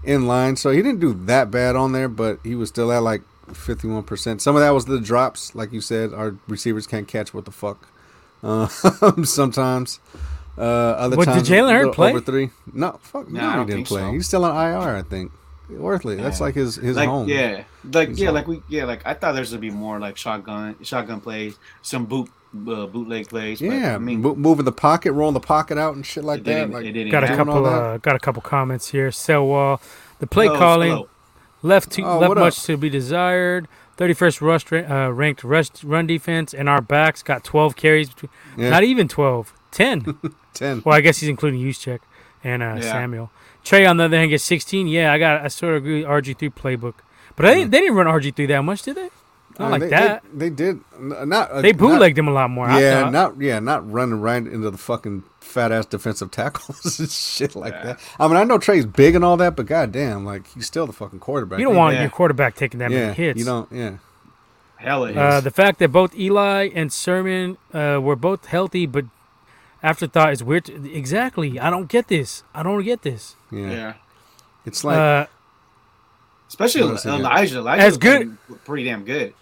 in 0.03 0.25
line. 0.27 0.55
So 0.55 0.69
he 0.71 0.77
didn't 0.81 0.99
do 0.99 1.13
that 1.25 1.51
bad 1.51 1.75
on 1.75 1.91
there, 1.91 2.07
but 2.07 2.39
he 2.43 2.55
was 2.55 2.69
still 2.69 2.91
at 2.91 2.99
like 3.03 3.21
51 3.53 4.03
percent. 4.03 4.41
Some 4.41 4.55
of 4.55 4.61
that 4.61 4.71
was 4.71 4.85
the 4.85 4.99
drops, 4.99 5.53
like 5.55 5.71
you 5.71 5.81
said. 5.81 6.13
Our 6.13 6.35
receivers 6.47 6.87
can't 6.87 7.07
catch 7.07 7.33
what 7.33 7.45
the 7.45 7.51
fuck. 7.51 7.87
Uh, 8.43 8.67
sometimes. 9.23 9.99
Uh, 10.57 10.61
other 10.61 11.17
What, 11.17 11.25
did 11.27 11.33
times, 11.33 11.49
Jalen 11.49 11.71
Hurd's 11.71 11.79
little 11.87 11.93
play? 11.93 12.09
Over 12.11 12.21
three? 12.21 12.49
No, 12.71 12.97
fuck. 13.01 13.29
Nah, 13.29 13.55
no, 13.57 13.65
he 13.65 13.71
didn't 13.71 13.87
play. 13.87 14.01
so. 14.01 14.11
He's 14.11 14.25
still 14.27 14.45
on 14.45 14.55
IR, 14.55 14.95
I 14.95 15.01
think. 15.01 15.31
Worthless. 15.69 16.21
That's 16.21 16.39
like 16.39 16.55
his 16.55 16.75
his 16.75 16.95
like 16.95 17.09
home. 17.09 17.27
yeah, 17.27 17.63
like 17.91 18.09
His 18.09 18.19
yeah, 18.19 18.27
home. 18.27 18.35
like 18.35 18.47
we 18.47 18.61
yeah, 18.69 18.85
like 18.85 19.01
I 19.05 19.15
thought 19.15 19.31
there's 19.33 19.49
gonna 19.49 19.61
be 19.61 19.71
more 19.71 19.99
like 19.99 20.15
shotgun 20.15 20.75
shotgun 20.83 21.19
plays, 21.21 21.57
some 21.81 22.05
boot 22.05 22.29
uh, 22.67 22.85
bootleg 22.87 23.27
plays. 23.29 23.59
but, 23.59 23.67
Yeah, 23.71 23.95
I 23.95 23.97
mean, 23.97 24.21
mo- 24.21 24.35
moving 24.35 24.65
the 24.65 24.71
pocket, 24.71 25.11
rolling 25.13 25.33
the 25.33 25.39
pocket 25.39 25.77
out, 25.77 25.95
and 25.95 26.05
shit 26.05 26.23
like 26.23 26.39
it 26.39 26.43
that. 26.45 26.53
didn't, 26.53 26.71
Like, 26.73 26.85
it 26.85 26.91
didn't 26.93 27.11
Got 27.11 27.23
a 27.23 27.27
happen. 27.27 27.45
Doing 27.47 27.57
all 27.57 27.63
couple. 27.63 27.79
Uh, 27.79 27.97
got 27.97 28.15
a 28.15 28.19
couple 28.19 28.41
comments 28.41 28.89
here. 28.89 29.09
Selwall, 29.09 29.79
the 30.19 30.27
play 30.27 30.47
Hello, 30.47 30.57
calling 30.59 30.91
hello. 30.91 31.09
left 31.61 31.91
to, 31.91 32.01
Oh, 32.03 32.19
left 32.19 32.29
what 32.29 32.37
up? 32.37 32.43
much 32.45 32.63
to 32.63 32.77
be 32.77 32.89
desired. 32.89 33.67
31st 33.97 34.41
rush, 34.41 34.71
uh, 34.73 35.11
ranked 35.13 35.43
rush, 35.43 35.83
run 35.83 36.05
defense, 36.05 36.53
and 36.53 36.67
our 36.67 36.81
backs 36.81 37.23
got 37.23 37.43
12 37.45 37.75
carries. 37.77 38.09
Between, 38.09 38.29
yeah, 38.57 38.69
Not 38.69 38.83
even 38.83 39.07
12, 39.07 39.53
10. 39.71 40.17
ten. 40.53 40.81
well, 40.85 40.95
I 40.95 41.01
guess 41.01 41.19
he's 41.19 41.29
including 41.29 41.61
Juszczyk 41.61 41.99
and 42.43 42.61
uh, 42.61 42.75
Yeah. 42.75 42.81
Samuel. 42.81 43.31
Trey, 43.63 43.85
on 43.85 43.97
the 43.97 44.03
other 44.03 44.17
hand, 44.17 44.29
gets 44.31 44.43
16. 44.43 44.87
Yeah, 44.87 45.11
I 45.13 45.17
got. 45.17 45.41
I 45.43 45.47
sort 45.47 45.75
of 45.75 45.77
agree 45.83 46.01
with 46.03 46.09
RG3 46.09 46.53
playbook, 46.53 46.93
but 47.35 47.43
they, 47.43 47.63
they 47.63 47.79
didn't 47.79 47.95
run 47.95 48.05
RG3 48.05 48.47
that 48.49 48.61
much, 48.63 48.83
did 48.83 48.95
they? 48.97 49.09
Not 49.57 49.67
Uh, 49.67 49.69
like 49.69 49.81
they, 49.81 49.89
that. 49.89 50.23
They, 50.33 50.49
they 50.49 50.55
did 50.55 50.79
not. 50.99 51.49
Uh, 51.51 51.61
They 51.61 51.71
not- 51.71 51.77
bootlegged 51.79 52.17
him 52.17 52.27
a 52.27 52.31
lot 52.31 52.49
more. 52.49 52.69
Yeah, 52.69 53.09
not 53.09 53.39
yeah, 53.39 53.59
not 53.59 53.89
running 53.89 54.19
right 54.21 54.37
into 54.45 54.69
the 54.69 54.77
fucking 54.77 55.23
fat 55.39 55.71
ass 55.71 55.85
defensive 55.85 56.31
tackles 56.31 56.99
and 56.99 57.09
shit 57.09 57.55
like 57.55 57.73
Yeah. 57.73 57.83
that. 57.83 57.99
I 58.19 58.27
mean, 58.27 58.37
I 58.37 58.43
know 58.43 58.57
Trey's 58.57 58.85
big 58.85 59.15
and 59.15 59.23
all 59.23 59.37
that, 59.37 59.55
but 59.55 59.65
goddamn, 59.65 60.25
like 60.25 60.45
he's 60.53 60.65
still 60.67 60.85
the 60.87 60.93
fucking 60.93 61.19
quarterback. 61.19 61.59
you 61.59 61.65
don't 61.65 61.75
want 61.75 61.95
Yeah. 61.95 62.01
your 62.01 62.09
quarterback 62.09 62.55
taking 62.55 62.79
that 62.79 62.91
yeah, 62.91 62.99
many 63.07 63.13
hits. 63.13 63.39
you 63.39 63.45
don't. 63.45 63.71
Yeah, 63.71 63.91
Hell 64.77 65.05
it 65.05 65.11
is. 65.11 65.17
Uh, 65.17 65.39
the 65.41 65.51
fact 65.51 65.79
that 65.79 65.89
both 65.91 66.13
Eli 66.17 66.69
and 66.75 66.91
Sermon 66.91 67.57
uh, 67.73 67.99
were 68.01 68.17
both 68.17 68.47
healthy, 68.47 68.85
but 68.85 69.05
afterthought 69.81 70.33
is 70.33 70.43
weird. 70.43 70.65
To, 70.65 70.93
exactly. 70.93 71.57
I 71.59 71.69
don't 71.69 71.87
get 71.87 72.07
this. 72.09 72.43
I 72.53 72.61
don't 72.63 72.83
get 72.83 73.03
this. 73.03 73.35
yeah. 73.51 73.69
yeah. 73.71 73.93
It's 74.65 74.83
like 74.83 74.97
uh, 74.97 75.27
Especially 76.47 76.81
What 76.83 76.91
else 76.91 77.03
they 77.03 77.09
got? 77.11 77.19
Elijah. 77.21 77.57
Elijah 77.59 77.81
As 77.83 77.97
good- 77.97 78.37
pretty 78.65 78.83
damn 78.83 79.03
good. 79.03 79.33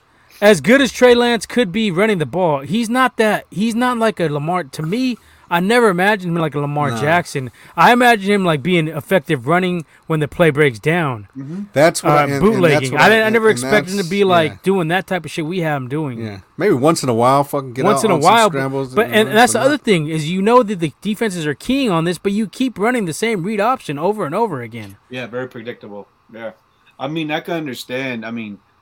As 0.42 0.62
good 0.62 0.82
as 0.82 0.92
Trey 0.92 1.16
Lance 1.16 1.46
could 1.46 1.72
be 1.72 1.92
running 1.92 2.18
the 2.18 2.26
ball, 2.26 2.60
he's 2.62 2.90
not 2.90 3.18
that. 3.18 3.46
He's 3.52 3.76
not 3.76 3.98
like 3.98 4.20
a 4.20 4.28
Lamar. 4.28 4.64
To 4.66 4.82
me, 4.82 5.18
I 5.50 5.60
never 5.60 5.90
imagined 5.90 6.36
him 6.36 6.42
like 6.42 6.56
a 6.56 6.60
Lamar 6.60 6.90
Nah. 6.92 7.00
Jackson. 7.00 7.52
I 7.78 7.94
imagine 7.94 8.32
him 8.32 8.44
like 8.44 8.64
being 8.64 8.88
effective 8.88 9.46
running 9.46 9.86
when 10.08 10.20
the 10.20 10.28
play 10.28 10.50
breaks 10.50 10.80
down. 10.80 11.28
that's 11.74 12.02
what 12.02 12.12
Uh, 12.12 12.16
I, 12.16 12.24
and- 12.24 12.32
and 12.34 12.42
that's 12.42 12.52
bootlegging. 12.56 12.92
what 12.94 13.02
I, 13.02 13.10
didn't, 13.10 13.26
I 13.26 13.30
never 13.30 13.50
expected 13.50 13.94
him 13.94 14.04
to 14.04 14.10
be 14.10 14.24
like 14.24 14.52
yeah. 14.54 14.58
doing 14.64 14.88
that 14.88 15.06
type 15.06 15.26
of 15.26 15.32
shit 15.32 15.46
we 15.46 15.60
have 15.60 15.78
him 15.84 15.90
doing. 15.90 16.20
Yeah, 16.26 16.40
maybe 16.58 16.74
once 16.74 17.04
in 17.04 17.10
a 17.10 17.14
while, 17.14 17.44
fucking 17.44 17.74
get 17.74 17.86
once 17.86 18.00
out 18.00 18.06
in 18.06 18.12
a 18.12 18.16
on 18.16 18.22
while. 18.22 18.50
But, 18.50 18.58
scrambles. 18.58 18.96
but 18.96 19.08
and, 19.12 19.30
uh, 19.30 19.34
that's 19.34 19.54
the 19.54 19.60
but 19.60 19.66
other 19.66 19.74
not- 19.76 19.82
thing 19.84 20.08
is 20.08 20.30
you 20.30 20.42
know 20.42 20.64
that 20.64 20.80
the 20.80 20.92
defenses 21.02 21.46
are 21.46 21.54
keying 21.56 21.92
on 21.92 22.06
this, 22.06 22.18
but 22.18 22.32
you 22.32 22.48
keep 22.48 22.80
running 22.80 23.06
the 23.06 23.14
same 23.14 23.44
read 23.44 23.60
option 23.62 24.00
over 24.00 24.26
and 24.26 24.34
over 24.34 24.62
again. 24.62 24.98
Yeah, 25.10 25.28
very 25.28 25.48
predictable. 25.48 26.08
Yeah. 26.34 26.52
I 27.00 27.08
mean, 27.08 27.30
I 27.32 27.42
can 27.42 27.54
understand. 27.56 28.26
I 28.26 28.32
mean, 28.32 28.54
the 28.54 28.73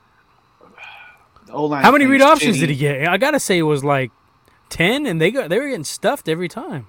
O 1.52 1.66
line. 1.66 1.82
How 1.84 1.92
many 1.92 2.06
read 2.06 2.22
options 2.22 2.58
did 2.58 2.70
he 2.70 2.76
get? 2.76 3.06
I 3.08 3.16
gotta 3.18 3.40
say 3.40 3.58
it 3.58 3.62
was 3.62 3.84
like 3.84 4.10
ten, 4.68 5.06
and 5.06 5.20
they 5.20 5.30
got 5.30 5.48
they 5.50 5.58
were 5.58 5.68
getting 5.68 5.84
stuffed 5.84 6.28
every 6.28 6.48
time. 6.48 6.86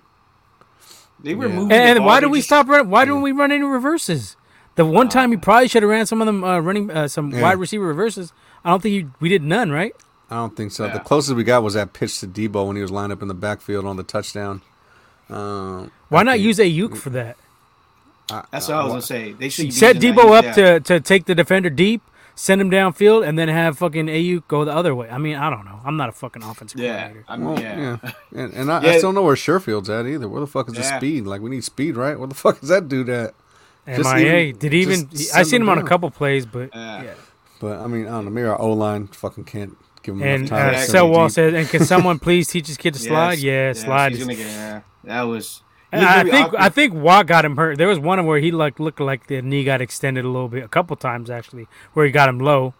They 1.22 1.36
were 1.36 1.48
Yeah. 1.48 1.56
moving. 1.56 1.72
And, 1.72 1.90
and 1.90 2.00
ball. 2.00 2.08
why 2.08 2.20
did 2.20 2.28
we 2.28 2.40
just- 2.40 2.50
stop 2.50 2.68
running? 2.68 2.90
Why 2.90 3.06
didn't 3.06 3.22
we 3.22 3.32
run 3.32 3.52
any 3.52 3.64
reverses? 3.64 4.36
The 4.76 4.86
one 4.86 5.08
time 5.08 5.32
he 5.32 5.38
probably 5.38 5.68
should 5.68 5.84
have 5.84 5.90
ran 5.90 6.06
some 6.06 6.20
of 6.22 6.26
them 6.26 6.44
uh, 6.44 6.60
running 6.60 6.90
uh, 6.92 7.08
some 7.08 7.32
Yeah. 7.32 7.42
wide 7.42 7.60
receiver 7.60 7.86
reverses. 7.86 8.34
I 8.66 8.72
don't 8.72 8.82
think 8.82 8.94
he, 8.94 9.08
we 9.20 9.30
did 9.30 9.44
none, 9.44 9.72
right? 9.72 9.94
I 10.32 10.36
don't 10.36 10.56
think 10.56 10.72
so. 10.72 10.86
Yeah. 10.86 10.94
The 10.94 11.00
closest 11.00 11.36
we 11.36 11.44
got 11.44 11.62
was 11.64 11.76
that 11.76 11.94
pitch 11.94 12.20
to 12.22 12.28
Deebo 12.28 12.66
when 12.68 12.76
he 12.76 12.82
was 12.82 12.90
lined 12.92 13.12
up 13.12 13.22
in 13.22 13.28
the 13.28 13.34
backfield 13.36 13.86
on 13.86 13.98
the 13.98 14.04
touchdown. 14.04 14.62
Um, 15.30 15.92
Why 16.10 16.22
I 16.22 16.24
not 16.24 16.32
think- 16.34 16.44
use 16.46 16.58
Aiyuk 16.60 16.98
for 16.98 17.10
that? 17.12 17.38
I- 18.32 18.44
That's 18.52 18.68
uh, 18.70 18.74
what 18.74 18.80
I 18.80 18.84
was 18.84 18.88
wha- 18.88 18.94
gonna 18.94 19.02
say. 19.04 19.32
They 19.34 19.50
should 19.50 19.74
Set 19.74 19.98
Deebo 19.98 20.32
up 20.36 20.46
yeah. 20.46 20.54
to, 20.54 20.80
to 20.80 21.00
take 21.00 21.26
the 21.26 21.36
defender 21.36 21.70
deep, 21.70 22.02
send 22.36 22.60
him 22.62 22.70
downfield, 22.72 23.28
and 23.28 23.38
then 23.38 23.48
have 23.48 23.78
fucking 23.78 24.08
Aiyuk 24.08 24.44
go 24.48 24.66
the 24.66 24.74
other 24.74 24.94
way. 24.96 25.10
I 25.10 25.18
mean, 25.18 25.36
I 25.36 25.50
don't 25.50 25.66
know. 25.66 25.80
I'm 25.86 25.98
not 25.98 26.10
a 26.10 26.12
fucking 26.12 26.44
offensive 26.44 26.80
Yeah, 26.80 27.10
coordinator. 27.10 27.26
I 27.28 27.38
mean, 27.38 27.46
Well, 27.48 27.60
yeah. 27.62 27.98
yeah. 28.04 28.12
And, 28.44 28.54
and 28.54 28.72
I, 28.72 28.78
I 28.78 28.98
still 28.98 29.10
don't 29.10 29.16
know 29.16 29.24
where 29.24 29.36
Sherfield's 29.36 29.90
at 29.90 30.06
either. 30.08 30.28
Where 30.28 30.42
the 30.42 30.48
fuck 30.48 30.68
is 30.70 30.76
the 30.76 30.84
speed? 30.84 31.26
Like 31.26 31.42
we 31.42 31.50
need 31.50 31.64
speed, 31.64 31.96
right? 31.96 32.18
Where 32.18 32.28
the 32.28 32.36
fuck 32.46 32.62
is 32.64 32.70
that 32.70 32.88
dude 32.88 33.10
at? 33.10 33.34
Just 33.88 34.14
MIA. 34.16 34.38
even- 34.40 34.60
Did 34.60 34.72
he 34.74 34.82
even? 34.82 35.10
just 35.10 35.36
I 35.36 35.44
seen 35.44 35.62
him 35.62 35.70
on 35.70 35.78
a 35.78 35.84
couple 35.84 36.10
plays, 36.10 36.46
but 36.46 36.70
Yeah. 36.74 37.04
yeah. 37.04 37.14
But 37.60 37.80
I 37.80 37.88
mean, 37.88 38.08
I 38.08 38.12
don't 38.12 38.26
know. 38.26 38.32
Maybe 38.32 38.48
our 38.48 38.60
O 38.60 38.72
line 38.74 39.08
fucking 39.08 39.44
can't 39.46 39.78
give 40.02 40.16
him 40.16 40.24
And 40.24 40.48
enough 40.48 40.50
time. 40.50 40.70
uh, 40.70 40.72
to 40.72 40.78
send 40.80 40.94
Selwall 40.98 41.24
him 41.26 41.30
said, 41.30 41.54
"And 41.54 41.68
can 41.70 41.86
someone 41.86 42.20
please 42.28 42.48
teach 42.48 42.68
this 42.68 42.78
kid 42.78 42.94
to 42.96 43.00
slide? 43.00 43.34
Yes, 43.40 43.42
Yeah, 43.44 43.68
yes, 43.68 43.82
slide. 43.82 44.12
he's 44.12 44.22
is- 44.22 44.26
gonna 44.28 44.38
get- 44.38 44.48
yeah. 44.48 44.82
That 45.06 45.22
was. 45.24 45.62
And 45.94 46.02
he 46.02 46.06
was 46.06 46.16
I 46.16 46.24
think 46.24 46.46
awkward. 46.48 46.62
I 46.62 46.70
think 46.70 46.94
Watt 46.94 47.28
got 47.28 47.46
him 47.46 47.56
hurt. 47.58 47.78
There 47.78 47.88
was 47.88 48.00
one 48.00 48.26
where 48.26 48.40
he 48.40 48.52
like 48.52 48.80
looked 48.80 49.00
like 49.00 49.28
the 49.28 49.42
knee 49.42 49.64
got 49.64 49.82
extended 49.82 50.26
a 50.26 50.30
little 50.30 50.48
bit, 50.50 50.64
a 50.64 50.68
couple 50.68 50.96
times 50.96 51.30
actually, 51.30 51.68
where 51.94 52.06
he 52.06 52.12
got 52.12 52.28
him 52.30 52.40
low. 52.40 52.74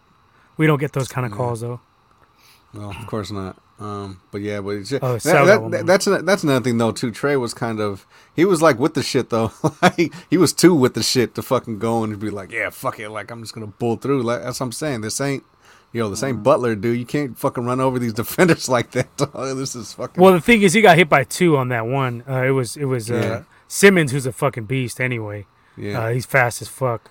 We 0.56 0.66
don't 0.66 0.78
get 0.80 0.92
those 0.92 1.08
kind 1.08 1.26
of 1.26 1.32
calls 1.32 1.60
though. 1.60 1.80
No, 2.72 2.90
of 2.90 3.06
course 3.06 3.30
not. 3.30 3.56
Um, 3.80 4.20
but 4.30 4.40
yeah, 4.40 4.60
but 4.60 4.70
it's 4.76 4.92
Oh, 4.92 5.18
that, 5.18 5.46
that 5.46 5.70
that- 5.70 5.86
that's 5.86 6.04
that's 6.04 6.44
another 6.44 6.62
thing 6.64 6.78
though 6.78 6.92
too. 6.92 7.10
Trey 7.10 7.36
was 7.36 7.52
kind 7.54 7.80
of 7.80 8.06
he 8.34 8.44
was 8.44 8.62
like 8.62 8.78
with 8.78 8.94
the 8.94 9.02
shit 9.02 9.30
though. 9.30 9.52
like 9.82 10.12
he 10.30 10.36
was 10.36 10.52
too 10.52 10.74
with 10.74 10.94
the 10.94 11.02
shit 11.02 11.34
to 11.34 11.42
fucking 11.42 11.78
go 11.80 12.04
and 12.04 12.18
be 12.20 12.30
like, 12.30 12.52
yeah, 12.52 12.70
fuck 12.70 13.00
it, 13.00 13.10
like 13.10 13.30
I'm 13.30 13.42
just 13.42 13.52
gonna 13.54 13.66
pull 13.68 13.96
through. 13.96 14.22
Like 14.22 14.42
that's 14.42 14.60
what 14.60 14.66
I'm 14.66 14.72
saying. 14.72 15.00
This 15.00 15.20
ain't 15.20 15.44
this 15.94 16.20
Mm-hmm. 16.20 16.26
ain't 16.26 16.42
Butler, 16.42 16.74
dude. 16.74 16.98
You 16.98 17.06
can't 17.06 17.38
fucking 17.38 17.64
run 17.64 17.80
over 17.80 17.98
these 17.98 18.12
defenders 18.22 18.68
like 18.68 18.90
that. 18.92 19.16
dog. 19.16 19.56
this 19.56 19.74
is 19.74 19.92
fucking. 19.94 20.22
Well, 20.22 20.32
the 20.32 20.40
thing 20.40 20.62
is, 20.62 20.72
he 20.72 20.82
got 20.82 20.96
hit 20.98 21.08
by 21.08 21.24
two 21.24 21.56
on 21.56 21.68
that 21.68 21.86
one. 21.86 22.22
Uh, 22.28 22.42
it 22.42 22.50
was 22.50 22.76
it 22.76 22.84
was 22.86 23.10
uh, 23.10 23.14
Yeah. 23.14 23.42
Simmons, 23.68 24.12
who's 24.12 24.26
a 24.26 24.32
fucking 24.32 24.64
beast. 24.66 25.00
Anyway, 25.00 25.46
yeah. 25.76 26.00
uh, 26.04 26.08
he's 26.12 26.26
fast 26.26 26.60
as 26.62 26.68
fuck. 26.68 27.10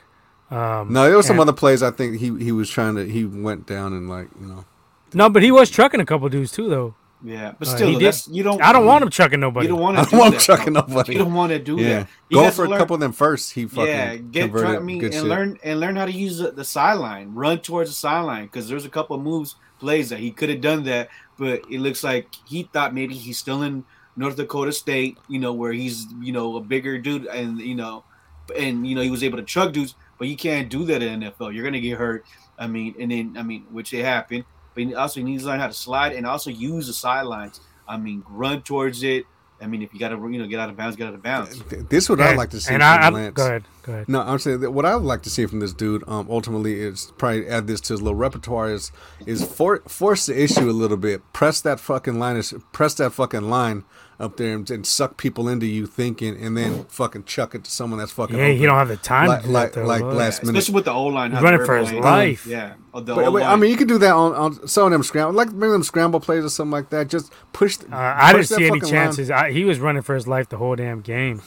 Um, 0.52 0.94
no, 0.94 1.08
there 1.08 1.18
was 1.18 1.26
some 1.26 1.36
and- 1.40 1.50
other 1.50 1.54
plays. 1.58 1.82
I 1.82 1.92
think 1.92 2.20
he 2.20 2.38
he 2.44 2.52
was 2.52 2.70
trying 2.70 2.96
to 2.96 3.06
he 3.10 3.26
went 3.26 3.66
down 3.66 3.94
and 3.94 4.08
like 4.10 4.28
you 4.40 4.48
know. 4.48 4.66
no, 5.14 5.30
but 5.30 5.42
he 5.44 5.52
was 5.52 5.70
trucking 5.72 6.00
a 6.00 6.06
couple 6.06 6.28
dudes 6.30 6.52
too, 6.52 6.70
though. 6.70 6.96
Yeah, 7.26 7.54
but 7.58 7.68
Uh, 7.70 7.72
still, 7.76 7.88
he 7.88 7.94
though, 7.94 8.00
did- 8.00 8.06
that's, 8.08 8.28
you 8.28 8.44
don't. 8.44 8.62
I 8.62 8.74
don't 8.74 8.86
want 8.86 9.02
him 9.04 9.10
chucking 9.10 9.40
nobody. 9.40 9.68
You 9.68 9.74
don't 9.74 9.82
want 9.82 9.98
I 10.00 10.04
to. 10.04 10.10
don't 10.12 10.20
want 10.20 10.34
him 10.34 10.40
chucking 10.42 10.74
nobody. 10.74 11.14
You 11.14 11.20
don't 11.20 11.34
want 11.34 11.52
to 11.54 11.60
do 11.60 11.78
Yeah, 11.78 12.00
that. 12.00 12.08
You 12.30 12.38
go 12.38 12.52
for 12.52 12.66
a 12.66 12.70
learn- 12.70 12.80
couple 12.80 12.96
of 12.96 13.00
them 13.00 13.14
first. 13.14 13.54
He 13.54 13.66
fucking 13.66 13.86
yeah, 13.88 14.16
get 14.18 14.42
converted 14.44 14.68
try, 14.68 14.76
I 14.76 14.80
mean, 14.80 15.00
good 15.00 15.14
and 15.14 15.22
shit. 15.22 15.24
learn 15.24 15.58
and 15.64 15.80
learn 15.80 15.96
how 15.96 16.06
to 16.06 16.12
use 16.12 16.38
the, 16.40 16.52
the 16.52 16.66
sideline. 16.66 17.34
Run 17.34 17.60
towards 17.60 17.90
the 17.90 17.96
sideline 17.96 18.44
because 18.46 18.68
there's 18.68 18.86
a 18.86 18.90
couple 18.90 19.16
of 19.16 19.22
moves 19.22 19.56
plays 19.80 20.10
that 20.10 20.20
he 20.20 20.32
could 20.32 20.50
have 20.50 20.62
done 20.62 20.84
that, 20.84 21.10
but 21.38 21.62
it 21.72 21.80
looks 21.80 22.04
like 22.04 22.28
he 22.46 22.64
thought 22.74 22.94
maybe 22.94 23.16
he's 23.16 23.38
still 23.38 23.62
in 23.64 23.84
North 24.16 24.36
Dakota 24.36 24.72
State, 24.72 25.18
you 25.30 25.40
know, 25.40 25.54
where 25.54 25.72
he's 25.74 26.06
you 26.22 26.34
know 26.34 26.58
a 26.58 26.62
bigger 26.62 26.98
dude 26.98 27.26
and 27.28 27.60
you 27.60 27.76
know, 27.76 28.04
and 28.60 28.86
you 28.86 28.96
know 28.96 29.02
he 29.02 29.10
was 29.10 29.24
able 29.24 29.38
to 29.38 29.44
chuck 29.46 29.72
dudes, 29.72 29.96
but 30.20 30.28
you 30.28 30.36
can't 30.36 30.70
do 30.70 30.84
that 30.86 31.02
in 31.02 31.22
NFL. 31.22 31.54
You're 31.56 31.64
gonna 31.64 31.80
get 31.80 31.98
hurt. 31.98 32.26
I 32.60 32.68
mean, 32.68 32.96
and 33.00 33.10
then 33.12 33.36
I 33.38 33.44
mean, 33.44 33.66
which 33.72 33.94
it 33.94 34.04
happened, 34.06 34.44
but 34.74 34.84
he 34.84 34.96
also 34.96 35.22
needs 35.22 35.44
to 35.44 35.50
learn 35.50 35.60
how 35.60 35.68
to 35.68 35.74
slide 35.74 36.14
and 36.14 36.26
also 36.26 36.50
use 36.50 36.88
the 36.88 36.94
sidelines. 36.94 37.62
I 37.88 37.98
mean, 37.98 38.24
run 38.30 38.62
towards 38.62 39.04
it. 39.04 39.26
I 39.62 39.68
mean, 39.68 39.82
if 39.82 39.94
you 39.94 40.00
got 40.00 40.10
to, 40.10 40.16
you 40.16 40.40
know, 40.40 40.48
get 40.48 40.60
out 40.60 40.70
of 40.70 40.76
bounds, 40.76 40.98
get 40.98 41.08
out 41.08 41.14
of 41.14 41.24
bounds. 41.24 41.62
This 41.88 42.06
is 42.06 42.10
what 42.10 42.20
I'd 42.20 42.38
like 42.38 42.50
to 42.50 42.60
see 42.60 42.74
And 42.74 42.84
from 42.84 42.92
I, 42.92 42.98
I 42.98 43.10
Lance. 43.10 43.34
go 43.34 43.46
ahead, 43.46 43.64
go 43.84 43.94
ahead. 43.94 44.10
No, 44.10 44.22
I'm 44.22 44.40
saying 44.40 44.60
that 44.60 44.72
what 44.72 44.86
I 44.86 44.94
would 44.96 45.06
like 45.06 45.22
to 45.22 45.30
see 45.30 45.46
from 45.46 45.62
this 45.62 45.72
dude, 45.74 46.04
um, 46.06 46.28
ultimately 46.30 46.82
is 46.82 47.14
probably 47.18 47.48
add 47.48 47.68
this 47.68 47.80
to 47.82 47.94
his 47.94 48.02
little 48.02 48.18
repertoire 48.18 48.72
is 48.72 48.92
is 49.26 49.46
for, 49.46 49.80
force 49.88 50.26
the 50.26 50.42
issue 50.42 50.70
a 50.70 50.72
little 50.72 50.98
bit. 50.98 51.22
Press 51.32 51.62
that 51.62 51.80
fucking 51.80 52.20
line, 52.20 52.36
is 52.36 52.54
press 52.74 52.94
that 52.96 53.12
fucking 53.14 53.50
line 53.50 53.86
up 54.20 54.38
there 54.38 54.54
and, 54.56 54.70
and 54.70 54.86
suck 54.86 55.18
people 55.18 55.48
into 55.50 55.66
you 55.66 55.86
thinking, 55.86 56.36
and 56.42 56.56
then 56.56 56.84
fucking 56.86 57.24
chuck 57.26 57.56
it 57.56 57.64
to 57.64 57.72
someone 57.72 58.00
that's 58.00 58.12
fucking. 58.12 58.38
Yeah, 58.38 58.48
he 58.48 58.54
open. 58.54 58.66
don't 58.68 58.78
have 58.78 58.88
the 58.88 58.98
time 58.98 59.28
Like- 59.28 59.42
to 59.42 59.48
do 59.48 59.54
like- 59.54 59.74
that, 59.74 59.80
though. 59.82 59.88
like 59.88 60.02
Look. 60.02 60.14
last 60.14 60.44
minute. 60.44 60.58
Especially 60.60 60.76
with 60.76 60.86
the 60.86 60.92
O 60.92 61.06
line, 61.06 61.32
He's 61.32 61.42
running 61.42 61.66
for 61.66 61.78
his 61.78 61.92
life. 61.94 62.46
Yeah, 62.46 62.74
of 62.94 63.06
the 63.06 63.16
But, 63.16 63.32
but, 63.32 63.44
I 63.44 63.56
mean, 63.56 63.72
you 63.72 63.78
can 63.78 63.88
do 63.88 63.98
that 63.98 64.14
on, 64.14 64.34
on 64.36 64.68
some 64.68 64.86
of 64.86 64.92
them 64.92 65.04
scramble, 65.04 65.34
like 65.34 65.52
maybe 65.52 65.72
them 65.72 65.84
scramble 65.84 66.20
plays 66.20 66.46
or 66.46 66.50
something 66.50 66.72
like 66.72 66.90
that. 66.92 67.08
Just 67.08 67.32
push. 67.54 67.78
Uh, 67.92 67.96
I 67.96 68.34
didn't 68.34 68.48
see 68.48 68.68
any 68.68 68.80
chances. 68.80 69.32
I, 69.32 69.52
he 69.52 69.66
was 69.66 69.80
running 69.80 70.02
for 70.04 70.16
his 70.16 70.28
life 70.28 70.50
the 70.50 70.58
whole 70.58 70.76
damn 70.76 71.02
game, 71.02 71.42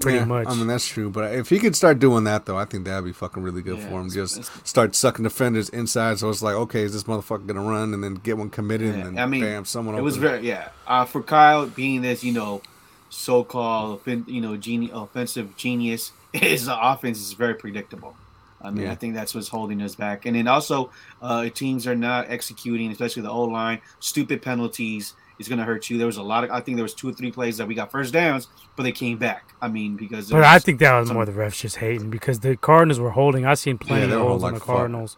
pretty 0.00 0.18
Yeah, 0.18 0.24
much. 0.24 0.46
I 0.48 0.54
mean, 0.54 0.66
that's 0.66 0.86
true. 0.86 1.10
But 1.10 1.34
if 1.34 1.48
he 1.48 1.58
could 1.58 1.74
start 1.76 1.98
doing 1.98 2.24
that, 2.24 2.46
though, 2.46 2.56
I 2.56 2.64
think 2.64 2.84
that'd 2.84 3.04
be 3.04 3.12
fucking 3.12 3.42
really 3.42 3.62
good 3.62 3.78
Yeah, 3.78 3.88
for 3.88 4.00
him. 4.00 4.10
Just 4.10 4.38
it's- 4.38 4.60
start 4.64 4.94
sucking 4.94 5.22
defenders 5.24 5.68
inside. 5.70 6.18
So 6.18 6.28
it's 6.30 6.42
like, 6.42 6.54
okay, 6.54 6.82
is 6.82 6.92
this 6.92 7.04
motherfucker 7.04 7.46
gonna 7.46 7.62
run, 7.62 7.94
and 7.94 8.02
then 8.04 8.14
get 8.14 8.36
one 8.38 8.50
committed, 8.50 8.94
Yeah, 8.94 9.06
and 9.06 9.16
then 9.16 9.22
I 9.22 9.26
mean, 9.26 9.40
bam, 9.42 9.64
someone. 9.64 9.94
it 9.96 10.02
was 10.02 10.14
open. 10.18 10.28
very 10.28 10.46
yeah. 10.48 10.68
Uh, 10.86 11.04
for 11.04 11.22
Kyle 11.22 11.66
being 11.66 12.02
this, 12.02 12.22
you 12.24 12.32
know, 12.32 12.62
so-called 13.10 14.00
you 14.26 14.40
know 14.40 14.56
geni- 14.56 14.90
offensive 14.92 15.56
genius, 15.56 16.12
his 16.32 16.68
offense 16.70 17.18
is 17.20 17.32
very 17.32 17.54
predictable. 17.54 18.16
I 18.60 18.70
mean, 18.70 18.84
Yeah. 18.84 18.92
I 18.92 18.94
think 18.94 19.14
that's 19.14 19.34
what's 19.34 19.48
holding 19.48 19.80
us 19.82 19.94
back. 19.94 20.24
And 20.26 20.34
then 20.34 20.48
also, 20.48 20.90
uh, 21.22 21.48
teams 21.50 21.86
are 21.86 21.94
not 21.94 22.26
executing, 22.30 22.90
especially 22.90 23.22
the 23.22 23.30
O 23.30 23.42
line. 23.44 23.80
Stupid 24.00 24.42
penalties 24.42 25.12
is 25.38 25.48
going 25.48 25.58
to 25.58 25.64
hurt 25.64 25.88
you. 25.90 25.98
There 25.98 26.06
was 26.06 26.16
a 26.16 26.22
lot 26.22 26.44
of, 26.44 26.50
I 26.50 26.60
think 26.60 26.76
there 26.76 26.82
was 26.82 26.94
two 26.94 27.08
or 27.08 27.12
three 27.12 27.30
plays 27.30 27.56
that 27.58 27.66
we 27.68 27.74
got 27.74 27.90
first 27.90 28.12
downs, 28.12 28.48
but 28.76 28.82
they 28.84 28.92
came 28.92 29.18
back. 29.18 29.54
I 29.60 29.68
mean, 29.68 29.96
because 29.96 30.30
But 30.30 30.44
I 30.44 30.58
think 30.58 30.78
that 30.80 30.98
was 30.98 31.08
some- 31.08 31.16
more 31.16 31.24
the 31.26 31.32
refs 31.32 31.60
just 31.60 31.76
hating 31.76 32.10
because 32.10 32.40
the 32.40 32.56
Cardinals 32.56 32.98
were 33.00 33.10
holding. 33.10 33.44
I 33.46 33.54
seen 33.54 33.78
plenty 33.78 34.08
Yeah, 34.08 34.14
of 34.14 34.22
were 34.22 34.28
holds 34.28 34.42
holding 34.42 34.44
on 34.44 34.52
the 34.52 34.54
like 34.58 34.66
fuck. 34.66 34.76
Cardinals. 34.76 35.16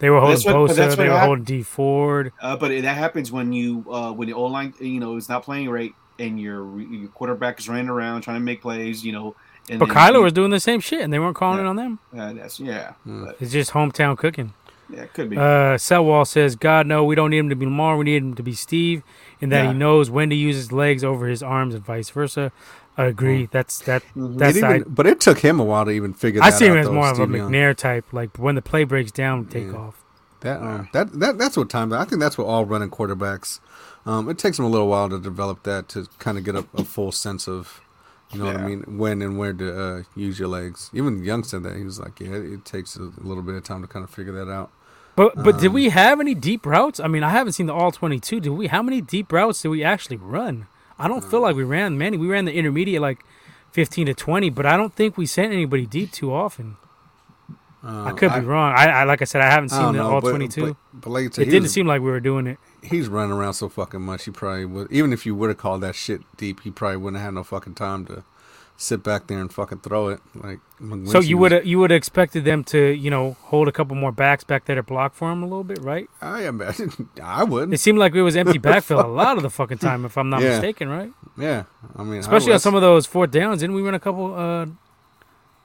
They 0.00 0.10
were 0.10 0.20
holding 0.20 0.40
what- 0.52 0.70
Bosa. 0.70 0.96
They 0.96 1.08
were 1.08 1.14
hap- 1.16 1.26
holding 1.26 1.44
Dee 1.44 1.62
Ford. 1.62 2.32
Uh, 2.40 2.56
but 2.56 2.68
that 2.70 2.96
happens 2.96 3.32
when 3.32 3.52
you 3.52 3.84
uh, 3.90 4.12
when 4.12 4.28
the 4.28 4.34
O 4.34 4.44
line 4.44 4.72
you 4.80 5.00
know 5.00 5.16
is 5.16 5.28
not 5.28 5.42
playing 5.42 5.68
right 5.70 5.92
and 6.20 6.40
your 6.40 6.80
your 6.80 7.08
quarterback 7.08 7.58
is 7.58 7.68
running 7.68 7.88
around 7.88 8.22
trying 8.22 8.36
to 8.36 8.44
make 8.44 8.62
plays. 8.62 9.04
You 9.04 9.10
know, 9.12 9.34
and 9.68 9.80
But 9.80 9.88
then 9.88 9.96
Kyler 9.96 10.14
you- 10.14 10.22
was 10.22 10.32
doing 10.32 10.50
the 10.50 10.60
same 10.60 10.78
shit, 10.78 11.00
and 11.00 11.12
they 11.12 11.18
weren't 11.18 11.34
calling 11.34 11.58
Yeah. 11.58 11.64
it 11.64 11.68
on 11.68 11.76
them. 11.76 11.98
Uh, 12.16 12.32
that's 12.32 12.60
yeah, 12.60 12.92
but, 13.04 13.36
It's 13.40 13.50
just 13.50 13.72
hometown 13.72 14.16
cooking. 14.16 14.52
yeah, 14.88 15.00
it 15.02 15.12
could 15.14 15.30
be. 15.30 15.36
Uh, 15.36 15.76
Selwall 15.76 16.24
says, 16.26 16.54
God, 16.54 16.86
no, 16.86 17.02
we 17.02 17.16
don't 17.16 17.30
need 17.30 17.38
him 17.38 17.48
to 17.50 17.56
be 17.56 17.66
Lamar. 17.66 17.96
We 17.96 18.04
need 18.04 18.22
him 18.22 18.34
to 18.34 18.42
be 18.44 18.52
Steve, 18.52 19.02
and 19.40 19.52
that 19.52 19.64
Yeah. 19.64 19.72
he 19.72 19.78
knows 19.78 20.10
when 20.10 20.30
to 20.30 20.36
use 20.36 20.56
his 20.56 20.72
legs 20.72 21.02
over 21.04 21.26
his 21.26 21.42
arms 21.42 21.74
and 21.74 21.84
vice 21.84 22.10
versa. 22.10 22.52
I 22.96 23.04
agree. 23.04 23.48
That's 23.50 23.78
that. 23.80 24.02
Mhm. 24.16 24.38
That's 24.38 24.56
It 24.56 24.64
I, 24.64 24.76
even, 24.78 24.92
but 24.92 25.06
it 25.06 25.20
took 25.20 25.38
him 25.38 25.60
a 25.60 25.64
while 25.64 25.84
to 25.84 25.90
even 25.92 26.12
figure. 26.14 26.40
That 26.40 26.46
out. 26.46 26.48
I 26.48 26.50
that 26.50 26.58
see 26.58 26.66
him 26.66 26.76
as 26.76 26.86
though, 26.86 26.92
more 26.92 27.06
of 27.10 27.18
a 27.20 27.24
Steve 27.24 27.36
Young. 27.36 27.52
McNair 27.52 27.76
type. 27.76 28.12
Like 28.12 28.36
when 28.38 28.54
the 28.56 28.62
play 28.62 28.84
breaks 28.84 29.12
down, 29.12 29.44
take 29.46 29.66
Yeah. 29.68 29.78
off. 29.78 30.02
That, 30.40 30.62
um, 30.62 30.88
that 30.92 31.18
that 31.18 31.38
that's 31.38 31.56
what 31.56 31.68
time. 31.68 31.92
I 31.92 32.04
think 32.04 32.20
that's 32.20 32.36
what 32.38 32.44
all 32.46 32.64
running 32.64 32.90
quarterbacks. 32.90 33.60
Um, 34.06 34.28
it 34.28 34.38
takes 34.38 34.56
them 34.56 34.66
a 34.66 34.68
little 34.68 34.88
while 34.88 35.08
to 35.08 35.18
develop 35.18 35.62
that 35.64 35.88
to 35.90 36.06
kind 36.18 36.38
of 36.38 36.44
get 36.44 36.54
a, 36.54 36.64
a 36.74 36.84
full 36.84 37.12
sense 37.12 37.46
of, 37.48 37.80
you 38.32 38.38
know 38.38 38.46
what 38.46 38.56
I 38.56 38.66
mean, 38.66 38.98
when 38.98 39.20
and 39.20 39.36
where 39.38 39.52
to 39.52 39.80
uh, 39.80 40.02
use 40.16 40.38
your 40.38 40.48
legs. 40.48 40.90
Even 40.94 41.22
Young 41.24 41.44
said 41.44 41.62
that 41.64 41.76
he 41.76 41.84
was 41.84 41.98
like, 42.00 42.18
yeah, 42.20 42.28
it, 42.30 42.52
it 42.52 42.64
takes 42.64 42.96
a 42.96 43.10
little 43.18 43.42
bit 43.42 43.54
of 43.56 43.64
time 43.64 43.82
to 43.82 43.88
kind 43.88 44.04
of 44.04 44.10
figure 44.10 44.32
that 44.32 44.50
out. 44.50 44.70
But 45.18 45.34
but 45.44 45.58
did 45.60 45.68
Um, 45.68 45.74
we 45.74 45.90
have 45.90 46.20
any 46.20 46.34
deep 46.34 46.64
routes? 46.66 47.00
I 47.00 47.08
mean, 47.08 47.24
I 47.24 47.30
haven't 47.30 47.54
seen 47.54 47.66
the 47.66 47.74
all 47.74 47.92
twenty 47.92 48.20
two. 48.20 48.40
Did 48.40 48.50
we? 48.50 48.68
How 48.68 48.82
many 48.82 49.00
deep 49.00 49.32
routes 49.32 49.62
did 49.62 49.68
we 49.70 49.84
actually 49.84 50.16
run? 50.18 50.68
I 50.98 51.08
don't 51.08 51.24
feel 51.24 51.40
like 51.42 51.56
we 51.56 51.64
ran 51.64 51.98
many. 51.98 52.16
We 52.16 52.28
ran 52.28 52.46
the 52.46 52.54
intermediate 52.54 53.02
like 53.02 53.24
fifteen 53.72 54.06
to 54.06 54.14
twenty, 54.14 54.50
but 54.50 54.66
I 54.66 54.76
don't 54.76 54.94
think 54.94 55.18
we 55.18 55.26
sent 55.26 55.52
anybody 55.52 55.86
deep 55.86 56.12
too 56.12 56.32
often. 56.32 56.76
I 57.84 58.10
Um, 58.10 58.16
could 58.16 58.34
be 58.34 58.40
wrong. 58.40 58.74
I, 58.76 58.86
I 59.00 59.04
like 59.04 59.22
I 59.22 59.26
said, 59.26 59.40
I 59.42 59.50
haven't 59.50 59.70
seen 59.70 59.80
don't 59.80 59.94
the 59.94 60.02
know, 60.02 60.10
all 60.14 60.20
twenty 60.20 60.48
two. 60.48 60.76
But, 60.92 61.02
but 61.02 61.10
like 61.10 61.38
I 61.38 61.42
It 61.42 61.46
didn't 61.46 61.68
seem 61.70 61.86
like 61.86 62.02
we 62.02 62.10
were 62.10 62.20
doing 62.20 62.46
it. 62.46 62.58
he's 62.82 63.08
running 63.08 63.32
around 63.36 63.54
so 63.54 63.68
fucking 63.68 64.02
much. 64.02 64.24
He 64.24 64.30
probably 64.32 64.66
would. 64.66 64.92
Even 64.92 65.12
if 65.12 65.26
you 65.26 65.34
would 65.34 65.48
have 65.50 65.58
called 65.58 65.82
that 65.82 65.94
shit 65.96 66.22
deep, 66.36 66.60
he 66.62 66.70
probably 66.70 66.98
wouldn't 66.98 67.18
have 67.20 67.26
had 67.28 67.34
no 67.34 67.44
fucking 67.44 67.74
time 67.74 68.06
to 68.06 68.24
sit 68.80 69.02
back 69.02 69.26
there 69.26 69.40
and 69.40 69.52
fucking 69.52 69.80
throw 69.80 70.06
it. 70.08 70.20
Like 70.36 70.60
McGlinchey 70.80 71.10
So 71.10 71.18
you 71.20 71.36
would 71.36 71.66
you 71.66 71.78
would 71.80 71.90
have 71.90 71.98
expected 71.98 72.44
them 72.44 72.62
to 72.64 72.78
you 72.94 73.10
know 73.10 73.36
hold 73.42 73.66
a 73.68 73.72
couple 73.72 73.96
more 73.96 74.12
backs 74.12 74.44
back 74.44 74.64
there 74.66 74.76
to 74.76 74.82
block 74.84 75.14
for 75.14 75.30
him 75.32 75.42
a 75.42 75.46
little 75.46 75.64
bit, 75.64 75.80
right? 75.80 76.08
I 76.22 76.46
imagine. 76.46 77.08
I 77.22 77.42
would. 77.44 77.72
It 77.74 77.78
seemed 77.80 77.98
like 77.98 78.14
it 78.14 78.22
was 78.22 78.36
empty 78.36 78.58
backfield 78.70 79.04
a 79.04 79.08
lot 79.08 79.36
of 79.36 79.42
the 79.42 79.50
fucking 79.50 79.78
time, 79.78 80.04
if 80.04 80.16
I'm 80.16 80.30
not 80.30 80.40
Yeah. 80.42 80.50
mistaken, 80.50 80.88
right? 80.88 81.12
Yeah, 81.36 81.64
I 81.96 82.02
mean, 82.04 82.20
Especially 82.20 82.52
I 82.52 82.54
on 82.54 82.60
some 82.60 82.74
of 82.74 82.80
those 82.82 83.04
fourth 83.06 83.30
downs. 83.32 83.60
Didn't 83.60 83.74
we 83.76 83.82
run 83.82 83.94
a 83.94 84.00
couple? 84.00 84.34
uh 84.34 84.66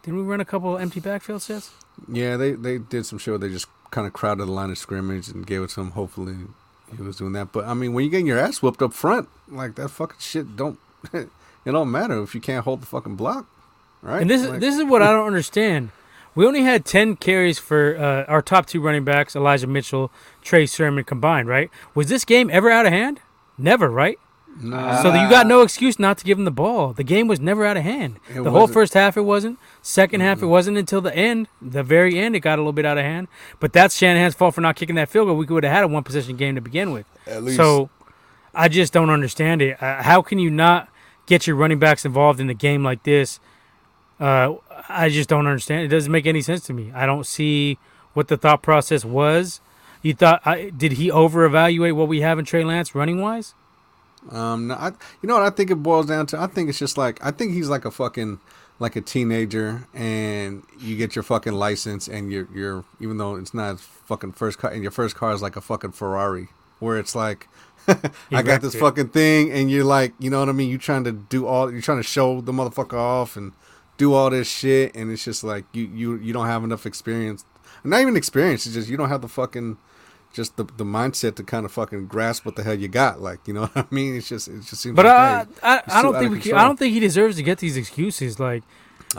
Didn't 0.03 0.19
we 0.19 0.23
run 0.23 0.41
a 0.41 0.45
couple 0.45 0.77
empty 0.77 0.99
backfield 0.99 1.41
sets? 1.43 1.71
Yeah, 2.11 2.35
they 2.37 2.53
they 2.53 2.77
did 2.79 3.05
some 3.05 3.19
shit 3.19 3.31
where 3.33 3.37
they 3.39 3.49
just 3.49 3.67
kind 3.91 4.07
of 4.07 4.13
crowded 4.13 4.47
the 4.47 4.51
line 4.51 4.71
of 4.71 4.77
scrimmage 4.79 5.27
and 5.29 5.45
gave 5.45 5.61
it 5.61 5.69
to 5.69 5.81
him. 5.81 5.91
Hopefully, 5.91 6.35
he 6.97 7.01
was 7.03 7.17
doing 7.17 7.33
that. 7.33 7.51
But 7.51 7.65
I 7.65 7.75
mean, 7.75 7.93
when 7.93 8.03
you're 8.05 8.11
getting 8.11 8.25
your 8.27 8.39
ass 8.39 8.61
whooped 8.63 8.81
up 8.81 8.93
front, 8.93 9.29
like 9.47 9.75
that 9.75 9.89
fucking 9.89 10.17
shit 10.19 10.55
don't. 10.57 10.79
it 11.65 11.71
don't 11.71 11.91
matter 11.91 12.21
if 12.21 12.33
you 12.35 12.41
can't 12.41 12.63
hold 12.63 12.81
the 12.81 12.85
fucking 12.85 13.15
block, 13.15 13.47
right? 14.01 14.21
And 14.21 14.29
this 14.29 14.41
is 14.41 14.49
Like, 14.49 14.59
this 14.59 14.77
is 14.77 14.83
what 14.83 15.01
I 15.01 15.11
don't 15.11 15.27
understand. 15.27 15.89
We 16.35 16.47
only 16.47 16.63
had 16.63 16.83
ten 16.85 17.15
carries 17.15 17.59
for 17.59 17.95
uh, 17.97 18.31
our 18.31 18.41
top 18.41 18.65
two 18.65 18.81
running 18.81 19.03
backs, 19.03 19.35
Elijah 19.35 19.67
Mitchell, 19.67 20.11
Trey 20.41 20.65
Sermon 20.65 21.03
combined. 21.03 21.47
Right? 21.47 21.69
Was 21.93 22.07
this 22.07 22.25
game 22.25 22.49
ever 22.51 22.69
out 22.71 22.85
of 22.85 22.91
hand? 22.91 23.19
Never, 23.57 23.87
right? 23.89 24.17
nah, 24.61 25.01
So 25.01 25.13
you 25.13 25.29
got 25.29 25.45
no 25.47 25.61
excuse 25.61 25.99
not 25.99 26.17
to 26.19 26.25
give 26.25 26.37
him 26.39 26.45
the 26.45 26.51
ball. 26.51 26.93
The 26.93 27.03
game 27.03 27.27
was 27.27 27.39
never 27.39 27.65
out 27.65 27.77
of 27.77 27.83
hand. 27.83 28.19
It 28.29 28.41
the 28.41 28.49
whole 28.49 28.61
wasn't. 28.61 28.73
first 28.73 28.93
half 28.95 29.15
it 29.15 29.21
wasn't. 29.21 29.59
2nd 29.83 30.21
half 30.21 30.41
it 30.41 30.47
wasn't 30.47 30.77
until 30.77 31.01
the 31.01 31.15
end, 31.15 31.47
the 31.61 31.83
very 31.83 32.17
end, 32.17 32.35
it 32.35 32.39
got 32.39 32.57
a 32.57 32.61
little 32.61 32.73
bit 32.73 32.85
out 32.85 32.97
of 32.97 33.03
hand. 33.03 33.27
But 33.59 33.73
that's 33.73 33.95
Shanahan's 33.95 34.33
fault 34.35 34.55
for 34.55 34.61
not 34.61 34.75
kicking 34.75 34.95
that 34.95 35.09
field 35.09 35.27
goal. 35.27 35.37
We 35.37 35.45
could 35.45 35.63
have 35.63 35.73
had 35.73 35.83
a 35.83 35.87
one 35.87 36.03
possession 36.03 36.35
game 36.35 36.55
to 36.55 36.61
begin 36.61 36.91
with. 36.91 37.05
at 37.27 37.43
least. 37.43 37.57
So 37.57 37.89
I 38.55 38.69
just 38.69 38.91
don't 38.93 39.09
understand 39.09 39.61
it. 39.61 39.81
Uh, 39.81 40.01
how 40.01 40.21
can 40.21 40.39
you 40.39 40.49
not 40.49 40.87
get 41.25 41.47
your 41.47 41.55
running 41.55 41.79
backs 41.79 42.05
involved 42.05 42.39
in 42.39 42.49
a 42.49 42.53
game 42.53 42.83
like 42.83 43.03
this? 43.03 43.39
Uh, 44.19 44.55
I 44.89 45.09
just 45.09 45.29
don't 45.29 45.47
understand. 45.47 45.83
It 45.83 45.87
doesn't 45.89 46.11
make 46.11 46.25
any 46.25 46.41
sense 46.41 46.65
to 46.67 46.73
me. 46.73 46.91
I 46.93 47.05
don't 47.05 47.25
see 47.25 47.77
what 48.13 48.27
the 48.27 48.37
thought 48.37 48.61
process 48.61 49.03
was. 49.03 49.59
You 50.01 50.13
thought 50.13 50.41
I, 50.45 50.69
did 50.69 50.93
he 50.93 51.09
over 51.09 51.45
evaluate 51.45 51.95
what 51.95 52.07
we 52.07 52.21
have 52.21 52.37
in 52.37 52.45
Trey 52.45 52.63
Lance 52.63 52.93
running 52.93 53.21
wise? 53.21 53.53
Um, 54.29 54.67
no, 54.67 54.75
I, 54.75 54.91
you 55.21 55.27
know 55.27 55.35
what 55.35 55.43
I 55.43 55.49
think 55.49 55.71
it 55.71 55.75
boils 55.75 56.05
down 56.05 56.25
to? 56.27 56.39
I 56.39 56.47
think 56.47 56.69
it's 56.69 56.79
just 56.79 56.97
like 56.97 57.23
I 57.25 57.31
think 57.31 57.53
he's 57.53 57.69
like 57.69 57.85
a 57.85 57.91
fucking 57.91 58.39
like 58.79 58.95
a 58.95 59.01
teenager, 59.01 59.87
and 59.93 60.63
you 60.79 60.95
get 60.97 61.15
your 61.15 61.23
fucking 61.23 61.53
license, 61.53 62.07
and 62.07 62.31
you're 62.31 62.47
you're 62.53 62.85
even 62.99 63.17
though 63.17 63.35
it's 63.35 63.53
not 63.53 63.79
fucking 63.79 64.33
first 64.33 64.59
car, 64.59 64.71
and 64.71 64.81
your 64.81 64.91
first 64.91 65.15
car 65.15 65.33
is 65.33 65.41
like 65.41 65.55
a 65.55 65.61
fucking 65.61 65.91
Ferrari, 65.91 66.49
where 66.79 66.97
it's 66.97 67.15
like. 67.15 67.47
He 67.87 67.93
I 68.35 68.41
got 68.41 68.61
this 68.61 68.75
it. 68.75 68.79
fucking 68.79 69.09
thing, 69.09 69.51
and 69.51 69.69
you're 69.69 69.83
like, 69.83 70.13
you 70.19 70.29
know 70.29 70.39
what 70.39 70.49
I 70.49 70.53
mean? 70.53 70.69
You're 70.69 70.79
trying 70.79 71.03
to 71.05 71.11
do 71.11 71.45
all, 71.47 71.71
you're 71.71 71.81
trying 71.81 71.99
to 71.99 72.03
show 72.03 72.41
the 72.41 72.51
motherfucker 72.51 72.93
off 72.97 73.35
and 73.35 73.51
do 73.97 74.13
all 74.13 74.29
this 74.29 74.49
shit, 74.49 74.95
and 74.95 75.11
it's 75.11 75.23
just 75.23 75.43
like 75.43 75.65
you, 75.73 75.89
you, 75.93 76.15
you 76.15 76.33
don't 76.33 76.47
have 76.47 76.63
enough 76.63 76.85
experience. 76.85 77.45
not 77.83 78.01
even 78.01 78.15
experience. 78.15 78.65
It's 78.65 78.75
just 78.75 78.89
you 78.89 78.97
don't 78.97 79.09
have 79.09 79.21
the 79.21 79.27
fucking 79.27 79.77
just 80.33 80.57
the 80.57 80.63
the 80.63 80.83
mindset 80.83 81.35
to 81.35 81.43
kind 81.43 81.63
of 81.63 81.71
fucking 81.71 82.07
grasp 82.07 82.43
what 82.45 82.55
the 82.55 82.63
hell 82.63 82.73
you 82.73 82.87
got. 82.87 83.21
Like 83.21 83.47
you 83.47 83.53
know 83.53 83.61
what 83.73 83.85
I 83.91 83.93
mean? 83.93 84.15
It's 84.15 84.27
just 84.29 84.47
it 84.47 84.61
just 84.61 84.81
seems. 84.81 84.95
But 84.95 85.05
like, 85.05 85.15
I, 85.15 85.37
hey, 85.43 85.49
I, 85.61 85.77
it's 85.79 85.93
I 85.93 86.01
don't 86.01 86.17
think 86.17 86.31
we 86.31 86.39
can. 86.39 86.55
I 86.55 86.63
don't 86.63 86.77
think 86.79 86.93
he 86.93 86.99
deserves 86.99 87.35
to 87.35 87.43
get 87.43 87.59
these 87.59 87.77
excuses. 87.77 88.39
Like 88.39 88.63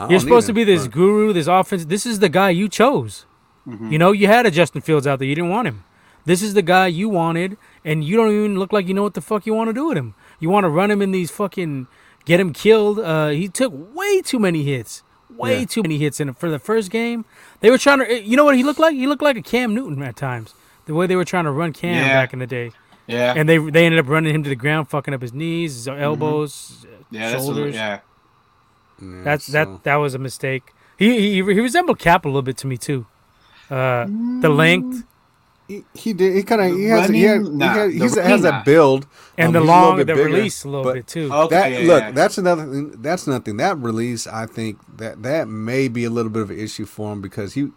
you're 0.09 0.19
supposed 0.19 0.47
to 0.47 0.53
be 0.53 0.63
this 0.63 0.83
but- 0.87 0.91
guru, 0.91 1.31
this 1.33 1.47
offense. 1.47 1.85
This 1.85 2.05
is 2.05 2.19
the 2.19 2.29
guy 2.29 2.49
you 2.49 2.67
chose. 2.67 3.25
Mm-hmm. 3.67 3.91
You 3.91 3.97
know, 3.97 4.11
you 4.11 4.27
had 4.27 4.45
a 4.45 4.51
Justin 4.51 4.81
Fields 4.81 5.07
out 5.07 5.19
there. 5.19 5.27
You 5.27 5.35
didn't 5.35 5.49
want 5.49 5.67
him. 5.67 5.83
This 6.25 6.41
is 6.41 6.53
the 6.53 6.61
guy 6.61 6.87
you 6.87 7.07
wanted, 7.07 7.55
and 7.85 8.03
you 8.03 8.17
don't 8.17 8.31
even 8.33 8.59
look 8.59 8.73
like 8.73 8.87
you 8.89 8.93
know 8.93 9.03
what 9.03 9.13
the 9.13 9.21
fuck 9.21 9.45
you 9.45 9.53
want 9.53 9.69
to 9.69 9.73
do 9.73 9.85
with 9.87 9.97
him. 9.97 10.13
You 10.41 10.49
want 10.49 10.65
to 10.65 10.69
run 10.69 10.91
him 10.91 11.01
in 11.01 11.11
these 11.11 11.31
fucking 11.31 11.87
get 12.25 12.39
him 12.41 12.51
killed. 12.51 12.99
Uh, 12.99 13.29
he 13.29 13.47
took 13.47 13.71
way 13.95 14.21
too 14.21 14.39
many 14.39 14.63
hits, 14.63 15.03
way 15.29 15.59
Yeah. 15.59 15.65
too 15.65 15.81
many 15.83 15.97
hits 15.97 16.19
in 16.19 16.33
for 16.33 16.49
the 16.49 16.59
first 16.59 16.91
game. 16.91 17.23
They 17.61 17.69
were 17.71 17.77
trying 17.77 17.99
to. 17.99 18.21
You 18.21 18.35
know 18.35 18.43
what 18.43 18.57
he 18.57 18.63
looked 18.63 18.79
like? 18.79 18.95
He 18.95 19.07
looked 19.07 19.21
like 19.23 19.37
a 19.37 19.41
Cam 19.41 19.73
Newton 19.73 20.03
at 20.03 20.17
times. 20.17 20.53
The 20.87 20.93
way 20.93 21.07
they 21.07 21.15
were 21.15 21.25
trying 21.25 21.45
to 21.45 21.51
run 21.51 21.71
Cam 21.71 21.95
Yeah. 22.03 22.09
back 22.21 22.33
in 22.33 22.39
the 22.39 22.47
day, 22.47 22.71
Yeah, 23.07 23.33
and 23.37 23.47
they 23.47 23.57
they 23.57 23.85
ended 23.85 23.99
up 23.99 24.09
running 24.09 24.35
him 24.35 24.43
to 24.43 24.49
the 24.49 24.55
ground, 24.55 24.89
fucking 24.89 25.13
up 25.13 25.21
his 25.21 25.33
knees, 25.33 25.73
his 25.75 25.87
Mm-hmm. 25.87 26.01
elbows, 26.03 26.85
yeah, 27.11 27.31
that's 27.31 27.43
a, 27.43 27.45
shoulders. 27.45 27.75
yeah. 27.75 27.99
Yeah, 29.01 29.21
That's 29.23 29.45
so- 29.45 29.51
that 29.53 29.83
that 29.83 29.95
was 29.95 30.13
a 30.13 30.19
mistake. 30.19 30.63
He 30.97 31.19
he, 31.19 31.33
he 31.35 31.41
resembled 31.41 31.99
Cap 31.99 32.25
a 32.25 32.27
little 32.27 32.41
bit 32.41 32.57
to 32.57 32.67
me 32.67 32.77
too. 32.77 33.05
Uh, 33.69 34.05
the 34.41 34.49
length 34.49 35.03
He, 35.67 35.83
he 35.93 36.13
did. 36.13 36.35
He 36.35 36.43
kind 36.43 36.61
of. 36.61 36.77
He 36.77 36.85
has. 36.85 37.09
He, 37.09 37.23
had, 37.23 37.41
Nah, 37.41 37.73
he, 37.73 37.79
had, 37.79 37.89
the 37.89 37.93
he's, 37.99 38.15
running 38.15 38.31
has 38.31 38.41
that 38.43 38.51
not. 38.51 38.65
build 38.65 39.07
and 39.37 39.47
um, 39.47 39.53
the 39.53 39.59
he's 39.61 39.69
a 39.69 39.73
little 39.73 39.87
long 39.87 39.97
the 39.97 40.05
bigger, 40.05 40.23
release 40.23 40.63
a 40.63 40.69
little 40.69 40.83
but 40.83 40.93
bit 40.93 41.07
too. 41.07 41.31
Okay, 41.33 41.55
that 41.55 41.71
yeah, 41.71 41.87
look, 41.87 42.01
yeah. 42.03 42.11
that's 42.11 42.37
another 42.37 42.63
thing. 42.65 42.91
That's 43.01 43.27
nothing. 43.27 43.57
That 43.57 43.77
release, 43.79 44.27
I 44.27 44.45
think 44.45 44.79
that 44.97 45.23
that 45.23 45.47
may 45.47 45.87
be 45.87 46.03
a 46.05 46.09
little 46.09 46.31
bit 46.31 46.43
of 46.43 46.51
an 46.51 46.59
issue 46.59 46.85
for 46.85 47.11
him 47.11 47.21
because 47.21 47.53
he 47.53 47.69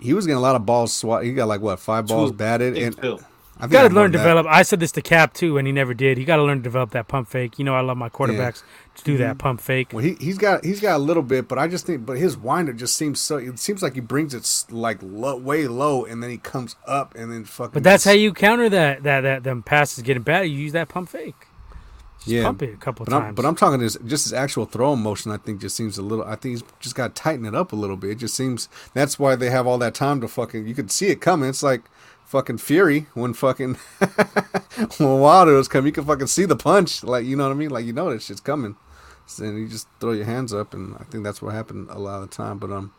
he 0.00 0.14
was 0.14 0.26
getting 0.26 0.38
a 0.38 0.42
lot 0.42 0.54
of 0.56 0.64
balls 0.66 0.92
swat. 0.92 1.24
He 1.24 1.32
got 1.32 1.48
like 1.48 1.60
what 1.60 1.80
five 1.80 2.06
balls 2.06 2.30
Two. 2.30 2.36
batted, 2.36 2.76
and 2.78 2.96
two. 3.00 3.18
I 3.62 3.66
think 3.66 3.74
got 3.74 3.88
to 3.88 3.94
learn 3.94 4.10
to 4.10 4.18
develop. 4.18 4.44
I 4.48 4.62
said 4.62 4.80
this 4.80 4.90
to 4.92 5.02
Cap 5.02 5.34
too, 5.34 5.56
and 5.56 5.68
he 5.68 5.72
never 5.72 5.94
did. 5.94 6.18
He 6.18 6.24
got 6.24 6.36
to 6.36 6.42
learn 6.42 6.58
to 6.58 6.62
develop 6.64 6.90
that 6.90 7.06
pump 7.06 7.28
fake. 7.28 7.60
You 7.60 7.64
know, 7.64 7.76
I 7.76 7.80
love 7.80 7.96
my 7.96 8.08
quarterbacks 8.08 8.64
to 8.96 9.04
do 9.04 9.16
that 9.18 9.30
mm-hmm. 9.30 9.38
pump 9.38 9.60
fake. 9.60 9.92
Well, 9.92 10.02
he 10.02 10.14
he's 10.14 10.36
got 10.36 10.64
he's 10.64 10.80
got 10.80 10.96
a 10.96 10.98
little 10.98 11.22
bit, 11.22 11.46
but 11.46 11.60
I 11.60 11.68
just 11.68 11.86
think, 11.86 12.04
but 12.04 12.18
his 12.18 12.36
winder 12.36 12.72
just 12.72 12.96
seems 12.96 13.20
so. 13.20 13.36
It 13.36 13.60
seems 13.60 13.80
like 13.80 13.94
he 13.94 14.00
brings 14.00 14.34
it 14.34 14.72
like 14.74 14.98
low, 15.00 15.36
way 15.36 15.68
low, 15.68 16.04
and 16.04 16.20
then 16.20 16.30
he 16.30 16.38
comes 16.38 16.74
up, 16.88 17.14
and 17.14 17.32
then 17.32 17.44
fucking. 17.44 17.74
But 17.74 17.84
that's 17.84 18.02
just- 18.02 18.12
how 18.12 18.18
you 18.18 18.34
counter 18.34 18.68
that 18.68 19.04
that 19.04 19.20
that 19.20 19.44
them 19.44 19.62
passes 19.62 20.02
getting 20.02 20.24
bad. 20.24 20.42
You 20.48 20.56
use 20.56 20.72
that 20.72 20.88
pump 20.88 21.08
fake. 21.10 21.46
Just 22.18 22.28
Yeah, 22.28 22.42
pump 22.44 22.62
it 22.62 22.74
a 22.74 22.76
couple 22.76 23.04
But 23.04 23.12
times. 23.12 23.28
I'm, 23.28 23.34
but 23.34 23.44
I'm 23.44 23.54
talking 23.54 23.78
this 23.78 23.96
just 24.06 24.24
his 24.24 24.32
actual 24.32 24.64
throwing 24.64 25.02
motion. 25.02 25.30
I 25.30 25.36
think 25.36 25.60
just 25.60 25.76
seems 25.76 25.98
a 25.98 26.02
little. 26.02 26.24
I 26.24 26.34
think 26.34 26.54
he's 26.54 26.64
just 26.80 26.96
got 26.96 27.14
to 27.14 27.22
tighten 27.22 27.44
it 27.44 27.54
up 27.54 27.72
a 27.72 27.76
little 27.76 27.96
bit. 27.96 28.10
It 28.10 28.18
just 28.18 28.34
seems 28.34 28.68
that's 28.92 29.20
why 29.20 29.36
they 29.36 29.50
have 29.50 29.68
all 29.68 29.78
that 29.78 29.94
time 29.94 30.20
to 30.20 30.28
fucking. 30.28 30.66
You 30.66 30.74
could 30.74 30.90
see 30.90 31.08
it 31.08 31.20
coming. 31.20 31.48
It's 31.48 31.62
like 31.62 31.82
fucking 32.32 32.56
Fury 32.56 33.06
when 33.12 33.34
fucking 33.34 33.74
when 34.96 35.20
Wilder 35.20 35.62
coming. 35.64 35.88
You 35.88 35.92
can 35.92 36.04
fucking 36.06 36.26
see 36.26 36.46
the 36.46 36.56
punch. 36.56 37.04
Like 37.04 37.26
you 37.26 37.36
know 37.36 37.44
what 37.44 37.54
I 37.54 37.56
mean. 37.56 37.70
Like 37.70 37.84
you 37.84 37.92
know 37.92 38.10
that 38.10 38.22
shit's 38.22 38.40
coming. 38.40 38.76
And 39.38 39.58
you 39.58 39.68
just 39.68 39.86
throw 40.00 40.12
your 40.12 40.24
hands 40.24 40.52
up, 40.52 40.74
and 40.74 40.96
I 40.96 41.04
think 41.04 41.24
that's 41.24 41.40
what 41.40 41.54
happened 41.54 41.88
a 41.90 41.98
lot 41.98 42.22
of 42.22 42.28
the 42.28 42.36
time. 42.36 42.58
But 42.58 42.70
um, 42.72 42.92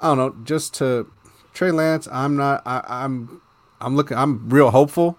I 0.00 0.08
don't 0.08 0.18
know. 0.18 0.44
Just 0.44 0.74
to 0.74 1.10
Trey 1.52 1.72
Lance, 1.72 2.06
I'm 2.12 2.36
not. 2.36 2.62
I, 2.64 2.84
I'm. 2.86 3.40
I'm 3.80 3.96
looking. 3.96 4.16
I'm 4.16 4.48
real 4.48 4.70
hopeful. 4.70 5.18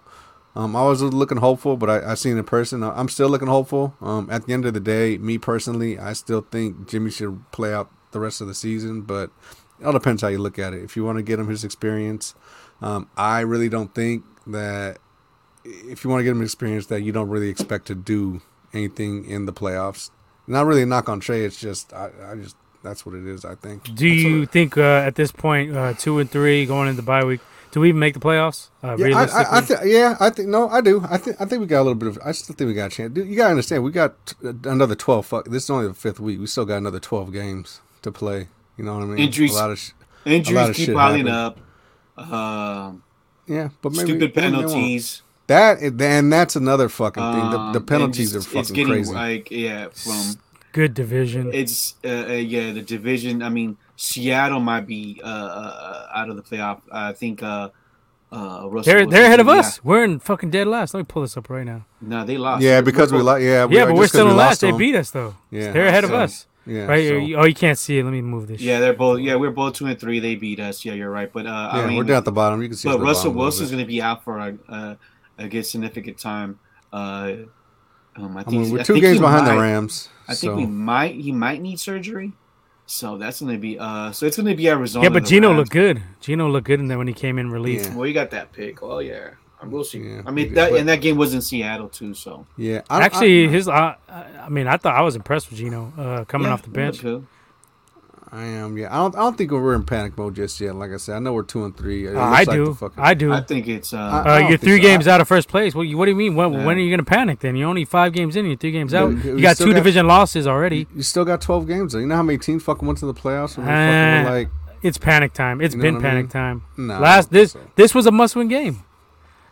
Um, 0.56 0.76
I 0.76 0.84
was 0.84 1.02
looking 1.02 1.38
hopeful, 1.38 1.76
but 1.76 1.90
I, 1.90 2.12
I 2.12 2.14
seen 2.14 2.38
in 2.38 2.44
person. 2.44 2.82
I- 2.84 2.98
I'm 2.98 3.08
still 3.08 3.28
looking 3.28 3.48
hopeful. 3.48 3.94
Um, 4.00 4.28
at 4.30 4.46
the 4.46 4.52
end 4.52 4.64
of 4.64 4.72
the 4.74 4.80
day, 4.80 5.18
me 5.18 5.36
personally, 5.38 5.98
I 5.98 6.12
still 6.14 6.46
think 6.50 6.88
Jimmy 6.88 7.10
should 7.10 7.44
play 7.50 7.74
out 7.74 7.90
the 8.12 8.20
rest 8.20 8.40
of 8.40 8.46
the 8.46 8.54
season. 8.54 9.02
But 9.02 9.30
it 9.80 9.84
all 9.86 9.92
depends 9.92 10.22
how 10.22 10.28
you 10.28 10.38
look 10.38 10.58
at 10.58 10.72
it. 10.72 10.82
If 10.82 10.96
you 10.96 11.04
want 11.04 11.18
to 11.18 11.22
get 11.22 11.38
him 11.38 11.48
his 11.48 11.64
experience, 11.64 12.34
um, 12.82 13.08
I 13.16 13.40
really 13.40 13.68
don't 13.68 13.94
think 13.94 14.24
that 14.46 14.98
if 15.64 16.04
you 16.04 16.10
want 16.10 16.20
to 16.20 16.24
get 16.24 16.30
him 16.32 16.42
experience, 16.42 16.86
that 16.86 17.02
you 17.02 17.12
don't 17.12 17.28
really 17.28 17.48
expect 17.48 17.86
to 17.86 17.94
do 17.94 18.42
anything 18.72 19.24
in 19.28 19.46
the 19.46 19.52
playoffs. 19.52 20.10
Not 20.46 20.66
really 20.66 20.82
a 20.82 20.86
knock 20.86 21.08
on 21.08 21.20
Trey. 21.20 21.44
It's 21.44 21.58
just 21.58 21.92
I, 21.92 22.10
I 22.30 22.34
just 22.34 22.56
that's 22.82 23.06
what 23.06 23.14
it 23.14 23.26
is. 23.26 23.44
I 23.44 23.54
think. 23.54 23.94
do 23.94 24.06
you 24.06 24.44
think 24.46 24.76
uh, 24.76 24.82
at 24.82 25.14
this 25.14 25.32
point, 25.32 25.74
uh, 25.74 25.94
two 25.94 26.18
and 26.18 26.30
three 26.30 26.66
going 26.66 26.88
into 26.88 27.00
bye 27.00 27.24
week, 27.24 27.40
do 27.70 27.80
we 27.80 27.88
even 27.88 27.98
make 27.98 28.12
the 28.12 28.20
playoffs? 28.20 28.68
Uh, 28.82 28.94
Yeah, 28.98 29.16
I, 29.16 29.24
I, 29.24 29.58
I 29.58 29.60
th- 29.62 29.80
yeah, 29.84 30.16
I 30.20 30.28
think 30.28 30.48
no, 30.50 30.68
I 30.68 30.82
do. 30.82 31.02
I 31.08 31.16
think 31.16 31.40
I 31.40 31.46
think 31.46 31.60
we 31.60 31.66
got 31.66 31.78
a 31.80 31.84
little 31.84 31.94
bit 31.94 32.08
of. 32.08 32.18
I 32.22 32.32
still 32.32 32.54
think 32.54 32.68
we 32.68 32.74
got 32.74 32.92
a 32.92 32.94
chance. 32.94 33.14
Dude, 33.14 33.26
you 33.26 33.36
gotta 33.36 33.50
understand, 33.52 33.82
we 33.84 33.90
got 33.90 34.26
t- 34.26 34.36
another 34.64 34.94
twelve. 34.94 35.24
Fuck, 35.24 35.46
this 35.46 35.64
is 35.64 35.70
only 35.70 35.88
the 35.88 35.94
fifth 35.94 36.20
week. 36.20 36.38
We 36.38 36.46
still 36.46 36.66
got 36.66 36.76
another 36.76 37.00
twelve 37.00 37.32
games 37.32 37.80
to 38.02 38.12
play. 38.12 38.48
You 38.76 38.84
know 38.84 38.94
what 38.94 39.04
I 39.04 39.06
mean? 39.06 39.18
Injuries- 39.18 39.52
A 39.52 39.58
lot 39.58 39.70
of 39.70 39.78
sh- 39.78 39.92
A 40.26 40.28
lot 40.28 40.34
Injuries 40.36 40.68
of 40.68 40.76
keep 40.76 40.86
shit 40.86 40.94
piling 40.94 41.26
happened. 41.26 41.34
up. 41.34 41.58
Um, 42.16 43.02
yeah, 43.46 43.68
but 43.82 43.92
maybe 43.92 44.04
stupid 44.10 44.20
maybe 44.20 44.40
they 44.40 44.50
won't. 44.56 44.66
penalties. 44.68 45.22
That 45.46 45.80
and 45.82 46.32
that's 46.32 46.56
another 46.56 46.88
fucking 46.88 47.22
thing. 47.22 47.50
The, 47.50 47.58
Um, 47.58 47.72
the 47.72 47.78
and 47.80 47.88
penalties 47.88 48.32
just- 48.32 48.46
are 48.46 48.50
fucking 48.50 48.60
it's 48.60 48.70
getting 48.70 48.92
crazy. 48.92 49.12
like 49.12 49.50
yeah 49.50 49.88
from 49.90 50.36
good 50.72 50.94
division. 50.94 51.50
it's 51.52 51.96
uh, 52.04 52.08
uh, 52.08 52.32
yeah 52.32 52.72
the 52.72 52.80
division. 52.82 53.42
I 53.42 53.50
mean 53.50 53.76
Seattle 53.96 54.60
might 54.60 54.86
be 54.86 55.20
uh, 55.22 55.26
uh, 55.26 56.08
out 56.14 56.30
of 56.30 56.36
the 56.36 56.42
playoff. 56.42 56.80
I 56.90 57.12
think 57.12 57.42
uh, 57.42 57.68
uh, 58.32 58.66
Russell 58.70 58.82
they're 58.92 59.06
they're 59.06 59.26
ahead 59.26 59.40
of 59.40 59.46
yeah. 59.48 59.52
us. 59.60 59.84
We're 59.84 60.04
in 60.04 60.18
fucking 60.18 60.50
dead 60.50 60.66
last. 60.66 60.94
Let 60.94 61.00
me 61.00 61.04
pull 61.06 61.22
this 61.22 61.36
up 61.36 61.50
right 61.50 61.64
now. 61.66 61.84
No, 62.00 62.24
they 62.24 62.38
lost. 62.38 62.62
yeah, 62.62 62.76
We're- 62.76 62.82
because 62.82 63.12
we 63.12 63.22
we're- 63.22 63.44
yeah, 63.44 63.66
we, 63.66 63.76
yeah, 63.76 63.84
but 63.84 63.96
we're 63.96 64.06
still 64.06 64.30
in 64.30 64.36
last. 64.36 64.62
They 64.62 64.72
beat 64.72 64.94
us 64.94 65.10
though. 65.10 65.34
Yeah, 65.50 65.72
they're 65.72 65.86
ahead 65.86 66.04
of 66.04 66.12
us. 66.14 66.46
Yeah, 66.66 66.86
Right? 66.86 67.08
so- 67.08 67.16
Oh, 67.40 67.44
you 67.44 67.54
can't 67.54 67.78
see 67.78 67.98
it. 67.98 68.04
Let 68.04 68.12
me 68.12 68.22
move 68.22 68.46
this. 68.46 68.60
Yeah, 68.60 68.80
they're 68.80 68.94
both. 68.94 69.20
Yeah, 69.20 69.34
we're 69.34 69.50
both 69.50 69.74
two 69.74 69.86
and 69.86 69.98
three. 69.98 70.18
They 70.20 70.34
beat 70.34 70.60
us. 70.60 70.84
Yeah, 70.84 70.94
you're 70.94 71.10
right. 71.10 71.30
But 71.32 71.46
uh, 71.46 71.70
yeah, 71.74 71.80
I 71.82 71.86
mean, 71.86 71.96
we're 71.96 72.04
down 72.04 72.18
at 72.18 72.24
the 72.24 72.32
bottom. 72.32 72.62
You 72.62 72.68
can 72.68 72.76
see. 72.76 72.88
But 72.88 73.00
Russell 73.00 73.04
bottom 73.04 73.26
a 73.26 73.28
little 73.30 73.42
Wilson's 73.42 73.70
going 73.70 73.82
to 73.82 73.86
be 73.88 74.00
out 74.00 74.24
for 74.24 74.38
a, 74.38 74.56
a, 74.68 74.98
a 75.38 75.48
good 75.48 75.64
significant 75.66 76.18
time. 76.18 76.58
Uh, 76.92 77.32
um, 78.16 78.36
I 78.36 78.44
I 78.46 78.50
mean, 78.50 78.70
we're 78.70 78.84
two 78.84 79.00
games 79.00 79.16
he 79.16 79.20
behind 79.20 79.46
the 79.46 79.56
Rams. 79.56 80.08
I 80.28 80.34
think 80.34 80.52
so. 80.52 80.56
we 80.56 80.66
might 80.66 81.16
he 81.16 81.32
might 81.32 81.60
need 81.60 81.78
surgery. 81.80 82.32
So 82.86 83.16
that's 83.18 83.40
going 83.40 83.52
to 83.52 83.58
be 83.58 83.78
uh. 83.78 84.12
So 84.12 84.26
it's 84.26 84.36
going 84.36 84.46
to 84.48 84.54
be 84.54 84.68
Arizona. 84.68 85.04
Yeah, 85.04 85.08
but 85.10 85.24
Geno 85.24 85.48
Rams. 85.48 85.58
looked 85.58 85.70
good. 85.72 86.02
Geno 86.20 86.48
looked 86.48 86.66
good 86.66 86.80
in 86.80 86.86
there 86.86 86.98
when 86.98 87.08
he 87.08 87.14
came 87.14 87.38
in 87.38 87.50
relief. 87.50 87.82
Yeah. 87.84 87.94
Well, 87.96 88.06
you 88.06 88.14
got 88.14 88.30
that 88.30 88.52
pick. 88.52 88.82
Oh 88.82 88.98
yeah, 89.00 89.30
we'll 89.70 89.84
see. 89.84 89.98
Yeah, 90.00 90.22
I 90.26 90.30
mean, 90.30 90.54
that 90.54 90.70
did. 90.70 90.80
and 90.80 90.88
that 90.88 91.00
game 91.00 91.16
was 91.16 91.34
in 91.34 91.40
Seattle 91.42 91.88
too. 91.88 92.14
So 92.14 92.46
Yeah, 92.56 92.82
I, 92.90 93.02
Actually, 93.02 93.46
I, 93.46 93.50
his. 93.50 93.68
Uh, 93.68 93.94
I 94.08 94.48
mean, 94.48 94.66
I 94.66 94.76
thought 94.76 94.94
I 94.96 95.02
was 95.02 95.16
impressed 95.16 95.50
with 95.50 95.58
Geno 95.58 95.92
uh, 95.98 96.24
coming 96.24 96.48
Yeah, 96.48 96.54
off 96.54 96.62
the 96.62 96.70
bench. 96.70 97.04
I 98.32 98.46
am. 98.46 98.76
Yeah, 98.76 98.92
I 98.92 98.96
don't. 98.96 99.14
I 99.14 99.18
don't 99.20 99.38
think 99.38 99.52
we're 99.52 99.76
in 99.76 99.84
panic 99.84 100.18
mode 100.18 100.34
just 100.34 100.60
yet. 100.60 100.74
Like 100.74 100.90
I 100.90 100.96
said, 100.96 101.14
I 101.14 101.18
know 101.20 101.32
we're 101.32 101.44
two 101.44 101.64
and 101.64 101.76
three. 101.76 102.08
Uh, 102.08 102.18
I 102.18 102.42
like 102.42 102.48
do. 102.50 102.74
fucking- 102.74 102.98
I 103.02 103.14
do. 103.14 103.32
I 103.32 103.40
think 103.42 103.68
it's 103.68 103.92
uh. 103.94 103.96
Uh, 104.26 104.46
you're 104.48 104.58
three 104.58 104.78
so. 104.78 104.82
games 104.82 105.06
out 105.06 105.20
of 105.20 105.28
first 105.28 105.46
place. 105.48 105.72
What, 105.72 105.82
you- 105.82 105.96
what 105.96 106.06
do 106.06 106.10
you 106.10 106.16
mean? 106.16 106.34
When, 106.34 106.52
Yeah. 106.52 106.64
when 106.64 106.76
are 106.76 106.80
you 106.80 106.90
going 106.90 106.98
to 106.98 107.04
panic 107.04 107.38
then? 107.40 107.54
You're 107.54 107.68
only 107.68 107.84
five 107.84 108.12
games 108.12 108.34
in. 108.34 108.46
You're 108.46 108.56
three 108.56 108.72
games 108.72 108.92
out. 108.92 109.10
we 109.10 109.22
You 109.22 109.40
got 109.40 109.56
two 109.56 109.66
got- 109.66 109.74
division 109.74 110.08
losses 110.08 110.48
already. 110.48 110.88
You 110.96 111.02
still 111.04 111.24
got 111.24 111.42
12 111.42 111.68
games. 111.68 111.92
Though. 111.92 112.00
You 112.00 112.06
know 112.06 112.16
how 112.16 112.24
many 112.24 112.38
teams 112.38 112.64
fucking 112.64 112.84
went 112.84 112.98
to 113.00 113.06
the 113.06 113.14
playoffs? 113.14 113.56
And 113.56 113.68
Uh, 113.68 114.28
fucking 114.28 114.32
like, 114.34 114.48
It's 114.82 114.98
panic 114.98 115.32
time. 115.32 115.60
It's 115.60 115.74
You 115.76 115.78
know 115.82 115.92
been 115.92 116.00
panic 116.02 116.24
mean? 116.24 116.28
time. 116.30 116.62
nah. 116.76 116.96
I 116.96 116.98
Last 116.98 117.30
this 117.30 117.52
so. 117.52 117.60
this 117.76 117.94
was 117.94 118.06
a 118.06 118.10
must 118.10 118.34
win 118.34 118.48
game. 118.48 118.82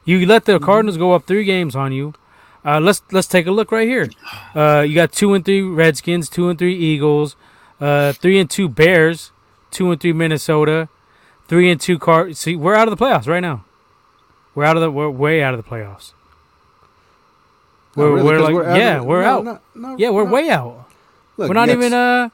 You 0.04 0.24
let 0.26 0.42
Mm-hmm. 0.44 0.52
the 0.52 0.58
Cardinals 0.66 0.96
go 0.96 1.12
up 1.12 1.24
three 1.26 1.44
games 1.44 1.76
on 1.76 1.92
you. 1.92 2.14
Uh, 2.64 2.78
let's 2.80 3.02
let's 3.10 3.26
take 3.26 3.46
a 3.46 3.50
look 3.50 3.72
right 3.72 3.88
here. 3.88 4.08
Uh, 4.54 4.84
you 4.86 4.94
got 4.94 5.12
two 5.12 5.34
and 5.34 5.44
three 5.44 5.62
Redskins, 5.62 6.28
two 6.28 6.48
and 6.48 6.58
three 6.58 6.76
Eagles, 6.76 7.34
uh, 7.80 8.12
three 8.12 8.38
and 8.38 8.48
two 8.48 8.68
Bears, 8.68 9.32
two 9.72 9.90
and 9.90 10.00
three 10.00 10.12
Minnesota, 10.12 10.88
three 11.48 11.70
and 11.70 11.80
two 11.80 11.98
Car. 11.98 12.32
See, 12.34 12.54
we're 12.54 12.74
out 12.76 12.86
of 12.88 12.96
the 12.96 13.04
playoffs 13.04 13.26
right 13.26 13.40
now. 13.40 13.64
We're 14.54 14.64
out 14.64 14.76
of 14.76 14.82
the. 14.82 14.90
We're 14.92 15.10
way 15.10 15.42
out 15.42 15.54
of 15.54 15.64
the 15.64 15.68
playoffs. 15.68 16.12
We're, 17.96 18.14
really? 18.14 18.22
we're 18.22 18.40
like, 18.40 18.66
out 18.66 18.76
yeah, 18.78 18.98
of- 18.98 19.04
we're 19.06 19.22
no, 19.22 19.28
out. 19.38 19.44
no, 19.44 19.60
no, 19.74 19.96
yeah, 19.98 20.10
we're 20.10 20.24
way 20.24 20.48
out. 20.48 20.86
Look, 21.36 21.48
we're 21.48 21.54
not 21.54 21.68
even. 21.68 21.92
Uh, 21.92 22.28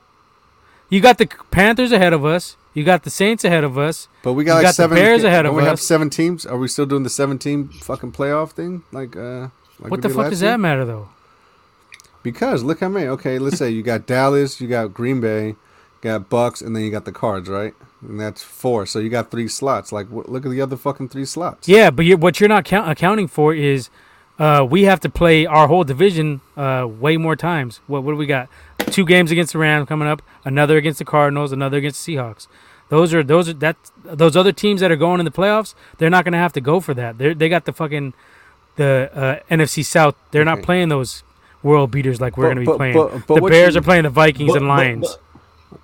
you 0.91 1.01
got 1.01 1.17
the 1.17 1.27
Panthers 1.51 1.91
ahead 1.91 2.13
of 2.13 2.25
us. 2.25 2.57
You 2.79 2.85
got 2.85 3.03
the 3.03 3.11
Saints 3.11 3.43
ahead 3.45 3.65
of 3.65 3.77
us. 3.77 4.07
But 4.23 4.35
we 4.35 4.45
got 4.45 4.53
you 4.53 4.55
like 4.59 4.63
got 4.63 4.69
the 4.69 4.75
seven. 4.75 4.97
Bears 4.97 5.25
ahead 5.25 5.47
of 5.47 5.55
we 5.55 5.65
have 5.65 5.73
us. 5.75 5.83
seven 5.83 6.11
teams. 6.11 6.47
Are 6.47 6.57
we 6.57 6.69
still 6.69 6.87
doing 6.87 7.03
the 7.03 7.11
seven 7.11 7.37
team 7.37 7.69
fucking 7.71 8.13
playoff 8.13 8.53
thing? 8.53 8.85
Like, 8.93 9.17
uh, 9.17 9.49
like 9.81 9.91
what 9.91 10.01
the 10.03 10.09
fuck 10.09 10.31
does 10.31 10.41
year? 10.43 10.53
that 10.53 10.59
matter 10.61 10.85
though? 10.85 11.09
Because 12.23 12.63
look 12.63 12.79
how 12.79 12.89
many. 12.89 13.07
Okay, 13.07 13.41
let's 13.41 13.59
say 13.59 13.69
you 13.71 13.83
got 13.83 14.07
Dallas, 14.07 14.61
you 14.61 14.69
got 14.69 14.95
Green 14.95 15.21
Bay, 15.21 15.57
got 16.03 16.29
Bucks, 16.29 16.61
and 16.61 16.75
then 16.77 16.85
you 16.85 16.91
got 16.93 17.05
the 17.05 17.11
Cards, 17.13 17.49
right? 17.49 17.75
And 18.01 18.21
that's 18.21 18.45
four. 18.45 18.87
So 18.87 19.01
you 19.01 19.09
got 19.09 19.33
three 19.33 19.49
slots. 19.49 19.91
Like, 19.91 20.07
wh- 20.09 20.29
look 20.29 20.45
at 20.47 20.51
the 20.53 20.61
other 20.61 20.77
fucking 20.77 21.09
three 21.09 21.25
slots. 21.25 21.69
Yeah, 21.69 21.91
but 21.91 22.05
you 22.05 22.17
what 22.17 22.39
you're 22.39 22.49
not 22.49 22.65
count- 22.65 22.89
accounting 22.89 23.27
for 23.27 23.53
is 23.55 23.91
uh, 24.39 24.65
we 24.69 24.85
have 24.85 25.01
to 25.01 25.09
play 25.09 25.47
our 25.47 25.67
whole 25.67 25.83
division 25.83 26.41
uh, 26.57 26.87
way 26.89 27.17
more 27.17 27.35
times. 27.35 27.81
What 27.89 28.05
what 28.05 28.13
do 28.13 28.17
we 28.17 28.27
got? 28.27 28.49
Two 28.91 29.05
games 29.05 29.31
against 29.33 29.53
the 29.53 29.59
Rams 29.59 29.89
coming 29.89 30.07
up, 30.09 30.23
another 30.45 30.77
against 30.77 30.99
the 31.01 31.05
Cardinals, 31.05 31.51
another 31.53 31.79
against 31.79 32.05
the 32.07 32.15
Seahawks. 32.17 32.47
Those 32.91 33.13
are 33.15 33.23
those 33.23 33.49
are 33.49 33.53
that 33.55 33.77
those 34.05 34.37
other 34.37 34.53
teams 34.53 34.81
that 34.81 34.91
are 34.91 34.97
going 34.97 35.21
in 35.21 35.25
the 35.25 35.31
playoffs. 35.31 35.75
They're 35.99 36.11
not 36.11 36.25
going 36.25 36.33
to 36.33 36.39
have 36.39 36.53
to 36.55 36.61
go 36.61 36.81
for 36.81 36.95
that. 36.95 37.19
They 37.19 37.35
they 37.35 37.49
got 37.49 37.65
the 37.67 37.73
fucking 37.73 38.15
the 38.77 39.11
uh, 39.15 39.55
NFC 39.55 39.85
South. 39.85 40.15
They're 40.31 40.45
not 40.45 40.63
playing 40.63 40.89
those 40.89 41.23
world 41.63 41.91
beaters 41.91 42.21
like 42.21 42.37
we're 42.37 42.45
going 42.47 42.57
to 42.57 42.61
be 42.61 42.67
but- 42.67 42.77
playing. 42.77 42.95
but- 42.95 43.27
but 43.27 43.35
the 43.43 43.49
Bears 43.51 43.75
you- 43.75 43.81
are 43.81 43.85
playing 43.85 44.05
the 44.05 44.11
Vikings 44.11 44.55
and 44.55 44.69
Lions. 44.69 45.19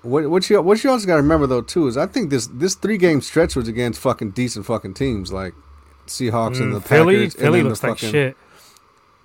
What 0.01 0.29
what 0.29 0.49
you 0.49 0.61
what 0.61 0.83
you 0.83 0.89
also 0.89 1.05
got 1.05 1.17
to 1.17 1.21
remember 1.21 1.45
though 1.45 1.61
too 1.61 1.87
is 1.87 1.95
I 1.95 2.07
think 2.07 2.31
this 2.31 2.47
this 2.47 2.73
three 2.73 2.97
game 2.97 3.21
stretch 3.21 3.55
was 3.55 3.67
against 3.67 3.99
fucking 4.01 4.31
decent 4.31 4.65
fucking 4.65 4.95
teams 4.95 5.31
like 5.31 5.53
Seahawks 6.07 6.59
and 6.59 6.73
the 6.73 6.79
Mm, 6.79 6.83
Philly, 6.85 7.15
Packers. 7.27 7.33
Philly 7.35 7.59
and 7.59 7.67
looks 7.69 7.79
the 7.81 7.87
like 7.89 7.97
shit. 7.99 8.37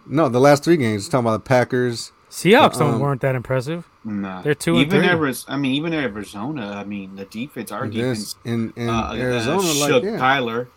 No, 0.07 0.29
the 0.29 0.41
last 0.41 0.65
three 0.65 0.77
games. 0.77 1.09
Talking 1.09 1.27
about 1.27 1.45
the 1.45 1.49
Packers. 1.49 2.13
Seahawks 2.31 2.75
um, 2.81 2.93
don't 2.93 3.01
weren't 3.01 3.21
that 3.23 3.35
impressive. 3.35 3.89
Nah. 4.05 4.41
They're 4.43 4.55
two 4.55 4.77
and 4.77 4.87
even 4.87 5.01
three. 5.01 5.09
Arizona, 5.09 5.55
I 5.55 5.59
mean, 5.59 5.75
even 5.75 5.93
Arizona. 5.93 6.73
I 6.77 6.85
mean, 6.85 7.17
the 7.17 7.25
defense, 7.25 7.73
our 7.73 7.87
This 7.89 8.35
defense, 8.35 8.37
in 8.45 8.73
in 8.77 8.89
uh, 8.89 9.13
Arizona, 9.15 9.59
uh, 9.59 9.75
like 9.75 9.89
shook 9.91 10.05
yeah. 10.05 10.11
Kyler. 10.19 10.69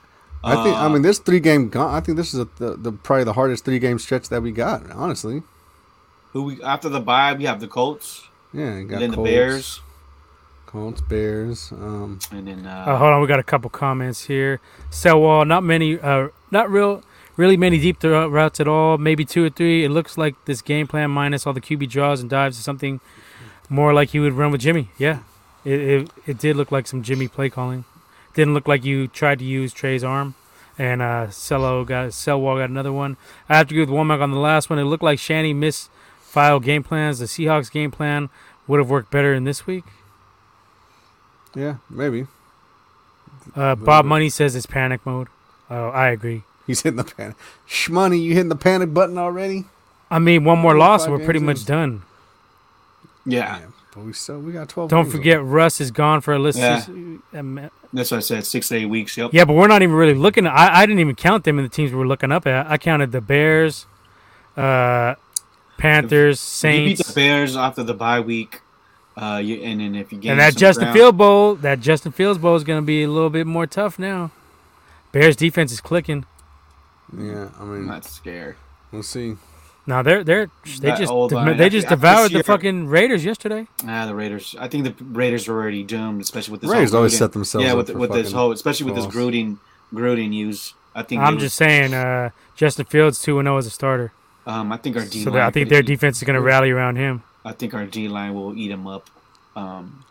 I 0.43 0.61
think 0.63 0.75
I 0.75 0.85
Uh, 0.85 0.89
mean 0.89 1.03
this 1.03 1.19
three 1.19 1.39
game. 1.39 1.71
I 1.75 1.99
think 2.01 2.17
this 2.17 2.33
is 2.33 2.39
a, 2.41 2.47
the, 2.57 2.75
the 2.75 2.91
probably 2.91 3.23
the 3.23 3.33
hardest 3.33 3.63
three 3.65 3.79
game 3.79 3.97
stretch 3.99 4.27
that 4.29 4.41
we 4.41 4.51
got. 4.51 4.89
Honestly, 4.91 5.43
who 6.33 6.43
we 6.43 6.61
after 6.63 6.89
the 6.89 6.99
bye 6.99 7.33
we 7.33 7.45
have 7.45 7.59
the 7.61 7.67
Colts, 7.67 8.27
yeah. 8.51 8.81
Got 8.81 9.01
and 9.01 9.01
then 9.03 9.13
Colts, 9.13 9.29
the 9.29 9.35
Bears, 9.35 9.81
Colts, 10.65 11.01
Bears. 11.01 11.71
Um, 11.71 12.19
and 12.31 12.47
then 12.47 12.65
uh, 12.65 12.83
Uh, 12.87 12.97
hold 12.97 13.11
on, 13.13 13.21
we 13.21 13.27
got 13.27 13.39
a 13.39 13.43
couple 13.43 13.69
comments 13.69 14.25
here. 14.25 14.59
Sellwall, 14.89 15.47
not 15.47 15.63
many, 15.63 15.97
uh, 15.99 16.27
not 16.51 16.69
real, 16.69 17.03
really 17.37 17.57
many 17.57 17.79
deep 17.79 17.99
thro- 17.99 18.27
routes 18.27 18.59
at 18.59 18.67
all. 18.67 18.97
Maybe 18.97 19.25
two 19.25 19.45
or 19.45 19.49
three. 19.49 19.83
It 19.83 19.89
looks 19.89 20.17
like 20.17 20.35
this 20.45 20.61
game 20.61 20.87
plan 20.87 21.11
minus 21.11 21.45
all 21.47 21.53
the 21.53 21.61
QB 21.61 21.89
draws 21.89 22.21
and 22.21 22.29
dives 22.29 22.57
is 22.57 22.63
something 22.63 22.99
more 23.69 23.93
like 23.93 24.13
you 24.13 24.21
would 24.21 24.33
run 24.33 24.51
with 24.51 24.61
Jimmy. 24.61 24.89
Yeah, 24.97 25.19
it 25.65 25.79
it, 25.79 26.09
it 26.27 26.37
did 26.37 26.55
look 26.55 26.71
like 26.71 26.87
some 26.87 27.03
Jimmy 27.03 27.27
play 27.27 27.49
calling. 27.49 27.85
Didn't 28.33 28.53
look 28.53 28.67
like 28.67 28.83
you 28.83 29.07
tried 29.07 29.39
to 29.39 29.45
use 29.45 29.73
Trey's 29.73 30.03
arm. 30.03 30.35
And 30.75 31.03
uh, 31.03 31.27
Cello 31.27 31.85
got 31.85 32.09
Sellwall 32.09 32.57
got 32.57 32.69
another 32.71 32.91
one. 32.91 33.15
I 33.47 33.57
have 33.57 33.67
to 33.67 33.75
agree 33.75 33.85
with 33.85 33.93
Womack 33.93 34.21
on 34.23 34.31
the 34.31 34.39
last 34.39 34.71
one. 34.71 34.79
It 34.79 34.85
looked 34.85 35.03
like 35.03 35.19
Shanny 35.19 35.53
missed 35.53 35.91
file 36.19 36.59
game 36.59 36.81
plans. 36.81 37.19
The 37.19 37.25
Seahawks 37.25 37.71
game 37.71 37.91
plan 37.91 38.29
would 38.65 38.79
have 38.79 38.89
worked 38.89 39.11
better 39.11 39.35
in 39.35 39.43
this 39.43 39.67
week. 39.67 39.83
yeah, 41.55 41.75
maybe 41.91 42.25
Uh, 43.55 43.75
Bob 43.75 44.05
Money 44.05 44.29
says 44.29 44.55
it's 44.55 44.65
panic 44.65 45.05
mode. 45.05 45.27
Oh, 45.69 45.89
I 45.89 46.09
agree. 46.09 46.41
He's 46.67 46.81
hitting 46.81 46.97
the 46.97 47.03
panic. 47.03 47.35
Shmoney, 47.67 48.21
you 48.21 48.33
hitting 48.33 48.49
the 48.49 48.55
panic 48.55 48.93
button 48.93 49.17
already? 49.17 49.65
I 50.11 50.19
mean, 50.19 50.43
one 50.43 50.59
more 50.59 50.77
loss, 50.77 51.07
we're 51.07 51.17
pretty 51.19 51.39
games 51.39 51.59
much 51.61 51.65
done. 51.65 52.03
yeah, 53.25 53.61
but 53.95 54.03
we 54.03 54.13
still 54.13 54.39
we 54.39 54.51
got 54.51 54.69
twelve. 54.69 54.89
Don't 54.89 55.03
games 55.05 55.15
forget, 55.15 55.43
Russ 55.43 55.79
is 55.81 55.91
gone 55.91 56.21
for 56.21 56.33
a 56.33 56.39
list. 56.39 56.59
Yeah. 56.59 56.83
Um, 57.33 57.69
that's 57.91 58.11
what 58.11 58.17
I 58.17 58.21
said. 58.21 58.45
Six 58.45 58.69
to 58.69 58.75
eight 58.75 58.85
weeks. 58.85 59.15
Yep. 59.17 59.31
Yeah, 59.33 59.45
but 59.45 59.53
we're 59.53 59.67
not 59.67 59.81
even 59.81 59.95
really 59.95 60.13
looking. 60.13 60.47
I, 60.47 60.79
I 60.79 60.85
didn't 60.85 60.99
even 60.99 61.15
count 61.15 61.43
them 61.43 61.57
in 61.59 61.63
the 61.63 61.69
teams 61.69 61.91
we 61.91 61.97
were 61.97 62.07
looking 62.07 62.31
up 62.31 62.45
at. 62.47 62.67
I 62.67 62.77
counted 62.77 63.11
the 63.11 63.21
Bears, 63.21 63.85
uh, 64.57 65.15
Panthers, 65.77 66.39
If 66.63 66.73
you 66.73 66.85
beat 66.85 66.97
the 66.97 67.03
Saints, 67.03 67.11
Bears 67.15 67.55
after 67.55 67.83
the 67.83 67.93
bye 67.93 68.19
week, 68.19 68.61
uh, 69.15 69.41
you, 69.43 69.57
and 69.61 69.79
then 69.79 69.95
if 69.95 70.11
you 70.11 70.17
gain 70.19 70.31
and 70.31 70.39
that 70.39 70.53
some 70.53 70.59
Justin 70.59 70.83
ground- 70.85 70.97
Field 70.97 71.17
Bowl. 71.17 71.55
That 71.55 71.79
Justin 71.79 72.11
Fields 72.11 72.39
Bowl 72.39 72.55
is 72.55 72.63
going 72.63 72.81
to 72.81 72.85
be 72.85 73.03
a 73.03 73.07
little 73.09 73.29
bit 73.29 73.45
more 73.47 73.67
tough 73.67 73.97
now. 73.99 74.31
Bears 75.11 75.35
defense 75.35 75.71
is 75.71 75.81
clicking. 75.81 76.25
In. 77.11 77.25
Yeah, 77.27 77.49
I 77.59 77.61
I'm 77.61 77.73
mean, 77.73 77.87
not 77.87 78.05
scared. 78.05 78.55
we'll 78.91 79.03
see. 79.03 79.35
Now 79.85 80.01
they're 80.01 80.23
they're 80.23 80.45
they 80.79 80.89
That 80.89 80.97
just 80.99 81.11
old 81.11 81.33
line, 81.33 81.57
they 81.57 81.67
just 81.69 81.85
after 81.87 81.95
devoured 81.97 82.23
this 82.23 82.29
the 82.31 82.37
year- 82.37 82.43
fucking 82.43 82.87
Raiders 82.87 83.25
yesterday. 83.25 83.67
Ah, 83.85 84.05
the 84.05 84.15
Raiders. 84.15 84.55
I 84.57 84.69
think 84.69 84.85
the 84.85 85.03
Raiders 85.03 85.47
are 85.49 85.53
already 85.59 85.83
doomed, 85.83 86.21
especially 86.21 86.53
with 86.53 86.61
this. 86.61 86.69
Raiders 86.69 86.91
whole 86.91 86.97
always 86.99 87.13
Gruden- 87.13 87.17
set 87.17 87.31
themselves 87.33 87.65
Yeah, 87.65 87.71
up 87.73 87.77
with 87.77 87.89
for 87.91 87.97
with 87.97 88.11
this 88.13 88.31
whole, 88.31 88.51
especially 88.53 88.85
with 88.85 88.95
this 88.95 89.05
loss. 89.05 89.13
Gruden 89.13 89.57
Gruden 89.93 90.29
news. 90.29 90.73
I 90.95 91.03
think 91.03 91.21
I'm 91.21 91.35
they 91.35 91.41
just 91.41 91.57
saying, 91.57 91.93
uh, 91.93 92.29
Justin 92.55 92.85
Fields 92.85 93.21
two 93.21 93.39
and 93.39 93.45
zero 93.47 93.57
as 93.57 93.65
a 93.65 93.71
starter. 93.71 94.13
Um, 94.45 94.71
I 94.71 94.77
think 94.77 94.95
our 94.95 95.03
D 95.05 95.23
So 95.23 95.31
line. 95.31 95.41
I 95.41 95.51
think 95.51 95.67
their 95.69 95.81
defense 95.81 96.17
is 96.17 96.23
going 96.23 96.35
to 96.35 96.41
rally 96.41 96.71
around 96.71 96.95
him. 96.97 97.23
I 97.43 97.51
think 97.51 97.73
our 97.73 97.85
D 97.85 98.07
line 98.07 98.33
will 98.33 98.55
eat 98.57 98.71
him 98.71 98.87
up. 98.87 99.09
Um, 99.55 100.05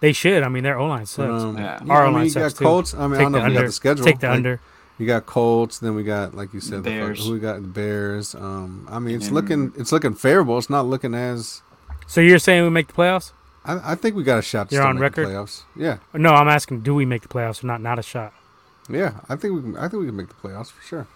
They 0.00 0.12
should. 0.12 0.42
I 0.42 0.48
mean, 0.48 0.62
their 0.64 0.78
O 0.78 0.86
line 0.86 1.00
But, 1.02 1.08
sucks. 1.08 1.42
um, 1.44 1.56
Yeah. 1.58 1.78
yeah, 1.84 1.92
Our 1.92 2.02
I 2.02 2.04
mean, 2.06 2.14
line 2.14 2.24
you 2.24 2.30
sucks, 2.30 2.54
got 2.58 2.86
too. 2.86 2.96
I 2.98 3.06
mean, 3.06 3.12
I 3.14 3.16
Take 3.16 3.22
don't 3.24 3.32
know 3.32 3.38
the 3.38 3.44
if 3.44 3.50
you 3.50 3.54
got 3.58 3.66
the 3.66 3.72
schedule. 3.72 4.04
Take 4.04 4.18
the 4.20 4.26
Like, 4.28 4.36
under. 4.36 4.60
You 5.02 5.08
got 5.08 5.26
Colts, 5.26 5.78
then 5.80 5.94
we 5.94 6.04
got 6.04 6.34
like 6.34 6.54
you 6.54 6.60
said, 6.60 6.84
the 6.84 6.90
fuck- 6.90 6.98
Bears. 7.00 7.26
who 7.26 7.32
we 7.32 7.38
got? 7.40 7.54
The 7.62 7.68
Bears. 7.68 8.34
Um, 8.34 8.86
I 8.90 8.98
mean, 9.00 9.16
it's 9.16 9.26
And- 9.26 9.34
looking 9.34 9.72
it's 9.76 9.90
looking 9.92 10.14
favorable. 10.14 10.56
It's 10.58 10.70
not 10.70 10.86
looking 10.86 11.12
as. 11.14 11.62
So 12.06 12.20
you're 12.20 12.38
saying 12.38 12.62
we 12.62 12.70
make 12.70 12.86
the 12.86 12.92
playoffs? 12.94 13.32
I, 13.64 13.92
I 13.92 13.94
think 13.96 14.16
we 14.16 14.22
got 14.22 14.38
a 14.38 14.42
shot 14.42 14.68
to 14.68 14.74
You're 14.74 14.82
still 14.82 14.88
on 14.90 14.98
make 15.00 15.14
the 15.14 15.22
record? 15.22 15.34
playoffs. 15.34 15.62
Yeah, 15.76 15.98
No, 16.14 16.30
I'm 16.34 16.48
asking, 16.48 16.80
do 16.80 16.94
we 16.94 17.04
make 17.04 17.22
the 17.22 17.28
playoffs 17.28 17.62
or 17.62 17.66
not? 17.68 17.80
Not 17.80 17.98
a 17.98 18.02
shot. 18.02 18.32
yeah. 18.88 19.12
I 19.28 19.36
think 19.36 19.54
we 19.54 19.60
can. 19.62 19.76
I 19.76 19.88
think 19.88 20.00
we 20.00 20.06
can 20.06 20.16
make 20.16 20.28
the 20.28 20.34
playoffs 20.34 20.70
for 20.72 20.82
sure. 20.84 21.06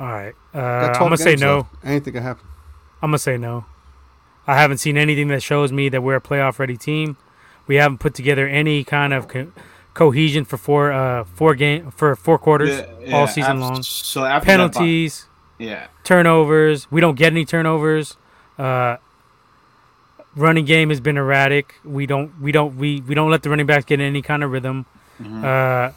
All 0.00 0.06
right. 0.12 0.34
Uh, 0.54 0.58
I'm 0.58 0.92
gonna 1.00 1.16
say 1.16 1.36
no. 1.36 1.56
left. 1.58 1.68
Anything 1.84 2.14
can 2.14 2.22
happen. 2.22 2.46
I'm 3.02 3.10
gonna 3.10 3.18
say 3.18 3.36
no. 3.36 3.66
I 4.46 4.56
haven't 4.56 4.78
seen 4.78 4.96
anything 4.96 5.28
that 5.28 5.42
shows 5.42 5.70
me 5.70 5.88
that 5.90 6.02
we're 6.02 6.16
a 6.16 6.20
playoff 6.20 6.58
ready 6.58 6.76
team. 6.76 7.16
We 7.68 7.76
haven't 7.76 7.98
put 7.98 8.14
together 8.14 8.48
any 8.48 8.82
kind 8.84 9.12
of 9.12 9.28
co- 9.28 9.52
cohesion 9.94 10.44
for 10.44 10.56
four 10.56 10.90
uh 10.92 11.24
four 11.24 11.54
game 11.54 11.90
for 11.90 12.16
four 12.16 12.38
quarters 12.38 12.70
yeah, 12.70 12.86
yeah, 13.04 13.16
all 13.16 13.26
season 13.26 13.56
af- 13.56 13.60
long. 13.60 13.82
So 13.82 14.24
after 14.24 14.46
that 14.46 14.52
Penalties, 14.52 15.26
yeah, 15.58 15.88
turnovers. 16.04 16.90
We 16.90 17.00
don't 17.00 17.14
get 17.16 17.32
any 17.32 17.44
turnovers. 17.44 18.16
Uh, 18.58 18.96
running 20.34 20.64
game 20.64 20.88
has 20.88 21.00
been 21.00 21.16
erratic. 21.16 21.74
We 21.84 22.06
don't 22.06 22.32
we 22.40 22.52
don't 22.52 22.76
we, 22.76 23.00
we 23.00 23.14
don't 23.14 23.30
let 23.30 23.42
the 23.42 23.50
running 23.50 23.66
backs 23.66 23.84
get 23.84 24.00
in 24.00 24.06
any 24.06 24.22
kind 24.22 24.42
of 24.42 24.50
rhythm. 24.50 24.86
Mhm. 25.20 25.44
Uh, 25.44 25.92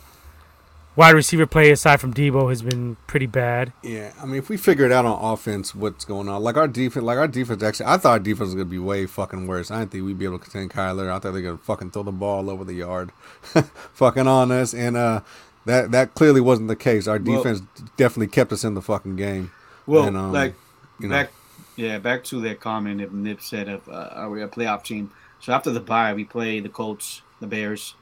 wide 0.95 1.13
receiver 1.15 1.45
play 1.45 1.71
aside 1.71 1.99
from 1.99 2.13
Deebo 2.13 2.49
has 2.49 2.61
been 2.61 2.95
pretty 3.07 3.25
bad. 3.25 3.73
Yeah, 3.83 4.13
I 4.21 4.25
mean, 4.25 4.37
if 4.37 4.49
we 4.49 4.57
figure 4.57 4.85
it 4.85 4.91
out 4.91 5.05
on 5.05 5.33
offense, 5.33 5.73
what's 5.75 6.05
going 6.05 6.29
on? 6.29 6.41
Like 6.43 6.57
our 6.57 6.67
defense, 6.67 7.03
like 7.03 7.17
our 7.17 7.27
defense. 7.27 7.61
Actually, 7.63 7.87
I 7.87 7.97
thought 7.97 8.11
our 8.11 8.19
defense 8.19 8.47
was 8.47 8.53
gonna 8.55 8.65
be 8.65 8.79
way 8.79 9.05
fucking 9.05 9.47
worse. 9.47 9.71
I 9.71 9.79
didn't 9.79 9.91
think 9.91 10.05
we'd 10.05 10.17
be 10.19 10.25
able 10.25 10.39
to 10.39 10.43
contain 10.49 10.69
Kyler. 10.69 11.09
I 11.09 11.13
thought 11.19 11.23
they 11.33 11.41
were 11.41 11.41
gonna 11.41 11.57
fucking 11.57 11.91
throw 11.91 12.03
the 12.03 12.11
ball 12.11 12.37
all 12.37 12.49
over 12.49 12.63
the 12.63 12.73
yard, 12.73 13.11
fucking 13.93 14.27
on 14.27 14.51
us, 14.51 14.73
and 14.73 14.95
uh, 14.97 15.21
that 15.65 15.91
that 15.91 16.13
clearly 16.13 16.41
wasn't 16.41 16.67
the 16.67 16.75
case. 16.75 17.07
Our 17.07 17.19
Well- 17.19 17.37
defense 17.43 17.61
definitely 17.97 18.27
kept 18.27 18.51
us 18.51 18.63
in 18.63 18.73
the 18.73 18.81
fucking 18.81 19.15
game. 19.15 19.51
well, 19.85 20.05
and, 20.05 20.17
um, 20.17 20.31
like 20.31 20.55
You 20.99 21.09
know, 21.09 21.15
back, 21.15 21.31
yeah, 21.75 21.97
back 21.99 22.23
to 22.25 22.39
that 22.41 22.59
comment 22.59 22.99
that 22.99 23.13
Nip 23.13 23.41
said 23.41 23.67
of 23.69 23.87
uh, 23.89 24.09
are 24.13 24.29
we 24.29 24.41
a 24.41 24.47
playoff 24.47 24.83
team? 24.83 25.11
So 25.41 25.53
after 25.53 25.69
the 25.71 25.79
bye, 25.81 26.13
we 26.13 26.23
play 26.23 26.59
the 26.59 26.69
Colts, 26.69 27.21
the 27.39 27.47
Bears, 27.47 27.93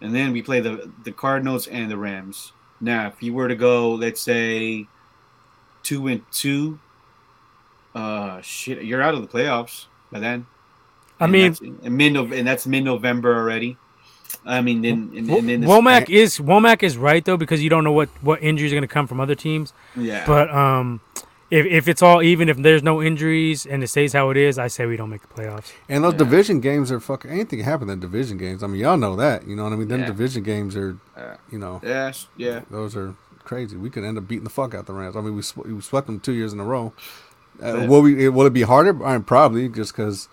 and 0.00 0.14
then 0.14 0.32
we 0.32 0.42
play 0.42 0.60
the 0.60 0.90
the 1.04 1.12
Cardinals 1.12 1.66
and 1.66 1.90
the 1.90 1.96
Rams. 1.98 2.52
Now, 2.80 3.08
if 3.08 3.22
you 3.22 3.32
were 3.34 3.48
to 3.48 3.56
go, 3.56 3.92
let's 3.94 4.20
say 4.20 4.86
two 5.82 6.06
and 6.06 6.22
two, 6.30 6.78
uh, 7.94 8.40
shit, 8.40 8.82
you're 8.84 9.02
out 9.02 9.14
of 9.14 9.22
the 9.22 9.28
playoffs 9.28 9.86
by 10.12 10.20
then. 10.20 10.46
I 11.20 11.24
And 11.24 11.32
mean, 11.32 11.56
mid 11.82 12.16
and 12.16 12.46
that's 12.46 12.66
mid 12.66 12.84
November 12.84 13.34
already. 13.34 13.76
I 14.46 14.60
mean, 14.60 14.82
then 14.82 15.10
and, 15.16 15.28
and 15.30 15.48
then 15.48 15.60
this- 15.62 15.70
Womack 15.70 16.08
is 16.10 16.38
Womack 16.38 16.82
is 16.82 16.96
right 16.96 17.24
though 17.24 17.36
because 17.36 17.62
you 17.62 17.70
don't 17.70 17.82
know 17.82 17.92
what 17.92 18.08
what 18.20 18.42
injuries 18.42 18.72
are 18.72 18.76
going 18.76 18.82
to 18.82 18.86
come 18.88 19.06
from 19.08 19.20
other 19.20 19.34
teams. 19.34 19.72
yeah, 19.96 20.24
But 20.26 20.48
um, 20.50 21.00
if 21.50 21.64
if 21.66 21.88
it's 21.88 22.02
all 22.02 22.22
even, 22.22 22.48
if 22.48 22.56
there's 22.58 22.82
no 22.82 23.02
injuries 23.02 23.64
and 23.66 23.82
it 23.82 23.88
stays 23.88 24.12
how 24.12 24.30
it 24.30 24.36
is, 24.36 24.58
I 24.58 24.68
say 24.68 24.86
we 24.86 24.96
don't 24.96 25.10
make 25.10 25.22
the 25.22 25.28
playoffs. 25.28 25.72
and 25.88 26.04
those 26.04 26.12
yeah. 26.12 26.18
division 26.18 26.60
games 26.60 26.92
are 26.92 27.00
fucking. 27.00 27.30
Anything 27.30 27.60
can 27.60 27.64
happen 27.68 27.88
in 27.90 28.00
division 28.00 28.36
games. 28.38 28.62
I 28.62 28.66
mean, 28.66 28.80
y'all 28.80 28.96
know 28.96 29.16
that. 29.16 29.46
You 29.46 29.56
know 29.56 29.64
what 29.64 29.72
I 29.72 29.76
mean? 29.76 29.88
Them 29.88 30.00
Yeah. 30.00 30.06
division 30.06 30.42
games 30.42 30.76
are, 30.76 30.98
Yeah. 31.16 31.36
you 31.50 31.58
know, 31.58 31.80
yeah, 31.84 32.12
yeah. 32.36 32.60
those 32.70 32.94
are 32.96 33.14
crazy. 33.44 33.76
We 33.76 33.88
could 33.90 34.04
end 34.04 34.18
up 34.18 34.28
beating 34.28 34.44
the 34.44 34.50
fuck 34.50 34.74
out 34.74 34.86
the 34.86 34.92
Rams. 34.92 35.16
I 35.16 35.20
mean, 35.22 35.34
we 35.36 35.42
sw- 35.42 35.56
we 35.64 35.80
swept 35.80 36.06
them 36.06 36.20
two 36.20 36.32
years 36.34 36.52
in 36.52 36.60
a 36.60 36.64
row. 36.64 36.92
Uh, 37.62 37.86
will 37.88 38.02
we? 38.02 38.28
Will 38.28 38.46
it 38.46 38.52
be 38.52 38.62
harder? 38.62 39.04
I 39.04 39.12
mean, 39.14 39.22
probably 39.24 39.68
just 39.68 39.92
because. 39.96 40.28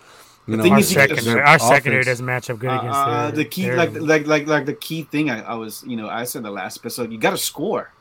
You 0.48 0.52
The 0.52 0.58
know, 0.58 0.64
thing 0.64 0.74
Our 0.74 0.80
is, 0.80 0.90
secondary, 0.90 1.22
their 1.38 1.44
our 1.44 1.58
secondary 1.58 2.02
offense- 2.02 2.06
doesn't 2.06 2.26
match 2.28 2.50
up 2.52 2.60
good 2.60 2.70
Uh, 2.70 2.78
against 2.78 3.00
uh, 3.00 3.22
their, 3.22 3.32
the 3.32 3.46
key, 3.46 3.64
their- 3.64 3.78
like, 3.78 3.94
like, 4.00 4.28
like, 4.28 4.46
like 4.46 4.66
the 4.68 4.76
key 4.76 5.02
thing. 5.02 5.32
I, 5.32 5.42
I 5.42 5.56
was, 5.56 5.84
you 5.88 5.96
know, 5.98 6.08
I 6.08 6.24
said 6.26 6.44
the 6.44 6.52
last 6.52 6.78
episode. 6.78 7.12
You 7.12 7.18
got 7.18 7.32
to 7.32 7.38
score. 7.38 7.92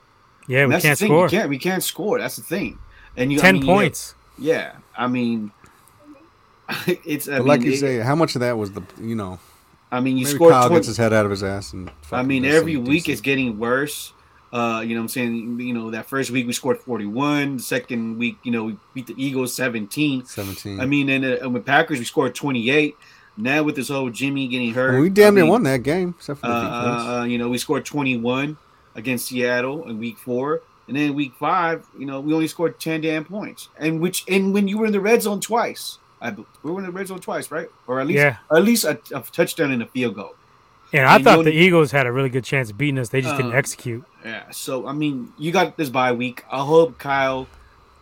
yeah, 0.46 0.58
And 0.58 0.68
we 0.68 0.74
that's 0.74 0.84
can't 0.84 0.98
the 0.98 1.06
thing. 1.06 1.08
score 1.08 1.24
You 1.24 1.30
can't. 1.30 1.48
We 1.48 1.58
can't 1.58 1.82
score. 1.82 2.18
That's 2.18 2.36
the 2.36 2.42
thing. 2.42 2.78
And 3.16 3.32
you 3.32 3.38
I 3.38 3.42
ten 3.42 3.54
mean, 3.54 3.62
you 3.62 3.68
know, 3.68 3.74
points. 3.74 4.14
yeah, 4.38 4.72
I 4.96 5.06
mean, 5.06 5.50
it's. 6.86 7.28
I 7.28 7.38
mean, 7.38 7.46
like 7.46 7.62
you 7.62 7.72
it- 7.72 7.78
say, 7.78 7.98
how 7.98 8.14
much 8.14 8.34
of 8.34 8.40
that 8.40 8.56
was 8.58 8.72
the 8.72 8.82
you 9.00 9.14
know? 9.14 9.38
I 9.92 10.00
mean, 10.00 10.16
you 10.16 10.24
Maybe 10.24 10.34
scored. 10.36 10.52
Kyle 10.52 10.66
20, 10.68 10.78
gets 10.78 10.86
his 10.88 10.96
head 10.96 11.12
out 11.12 11.24
of 11.24 11.30
his 11.30 11.42
ass 11.44 11.72
and. 11.72 11.90
I 12.10 12.22
mean, 12.22 12.44
every 12.44 12.76
week 12.76 13.04
decent- 13.04 13.12
it's 13.12 13.20
getting 13.20 13.58
worse. 13.58 14.12
Uh, 14.52 14.80
you 14.86 14.94
know, 14.94 15.00
what 15.00 15.04
I'm 15.04 15.08
saying, 15.08 15.58
you 15.60 15.74
know, 15.74 15.90
that 15.90 16.06
first 16.06 16.30
week 16.30 16.46
we 16.46 16.52
scored 16.52 16.78
41. 16.78 17.56
The 17.56 17.62
second 17.62 18.18
week, 18.18 18.36
you 18.44 18.52
know, 18.52 18.64
we 18.66 18.76
beat 18.94 19.08
the 19.08 19.14
Eagles 19.16 19.52
17. 19.52 20.26
seventeen. 20.26 20.78
I 20.80 20.86
mean, 20.86 21.08
and 21.08 21.24
uh, 21.44 21.50
with 21.50 21.66
Packers 21.66 21.98
we 21.98 22.04
scored 22.04 22.36
28. 22.36 22.94
Now 23.36 23.64
with 23.64 23.74
this 23.74 23.88
whole 23.88 24.10
Jimmy 24.10 24.46
getting 24.46 24.72
hurt, 24.72 24.92
Well, 24.92 25.00
we 25.00 25.08
damn 25.10 25.32
I 25.32 25.34
near 25.34 25.42
mean, 25.44 25.50
won 25.50 25.62
that 25.64 25.82
game, 25.82 26.14
except 26.16 26.38
for 26.38 26.46
uh, 26.46 26.50
the 26.50 26.60
defense. 26.68 27.08
uh, 27.08 27.24
you 27.24 27.36
know, 27.38 27.48
we 27.48 27.58
scored 27.58 27.84
21 27.84 28.56
against 28.94 29.26
Seattle 29.26 29.88
in 29.88 29.98
week 29.98 30.18
four. 30.18 30.62
And 30.88 30.96
then 30.96 31.14
week 31.14 31.34
five, 31.38 31.86
you 31.98 32.04
know, 32.06 32.20
we 32.20 32.34
only 32.34 32.46
scored 32.48 32.78
10 32.78 33.00
damn 33.02 33.24
points. 33.24 33.68
And 33.78 34.00
which, 34.00 34.24
and 34.28 34.52
when 34.52 34.68
you 34.68 34.78
were 34.78 34.86
in 34.86 34.92
the 34.92 35.00
red 35.00 35.22
zone 35.22 35.40
twice, 35.40 35.98
I, 36.20 36.30
we 36.62 36.70
were 36.70 36.80
in 36.80 36.86
the 36.86 36.92
red 36.92 37.06
zone 37.06 37.20
twice, 37.20 37.50
right? 37.50 37.68
Or 37.86 38.00
at 38.00 38.06
least, 38.06 38.18
Yeah. 38.18 38.36
at 38.54 38.62
least 38.64 38.84
a, 38.84 38.98
a 39.14 39.20
touchdown 39.22 39.72
and 39.72 39.82
a 39.82 39.86
field 39.86 40.14
goal. 40.14 40.34
And 40.92 41.06
I 41.06 41.16
and 41.16 41.24
thought 41.24 41.44
the 41.44 41.52
Eagles 41.52 41.90
had 41.90 42.06
a 42.06 42.12
really 42.12 42.28
good 42.28 42.44
chance 42.44 42.70
of 42.70 42.78
beating 42.78 42.98
us. 42.98 43.08
They 43.08 43.20
just 43.20 43.36
didn't 43.36 43.52
Uh, 43.52 43.56
execute. 43.56 44.04
Yeah. 44.24 44.44
So, 44.52 44.86
I 44.86 44.92
mean, 44.92 45.32
you 45.38 45.50
got 45.52 45.76
this 45.76 45.88
bye 45.88 46.12
week. 46.12 46.44
I 46.52 46.60
hope 46.60 46.98
Kyle 46.98 47.48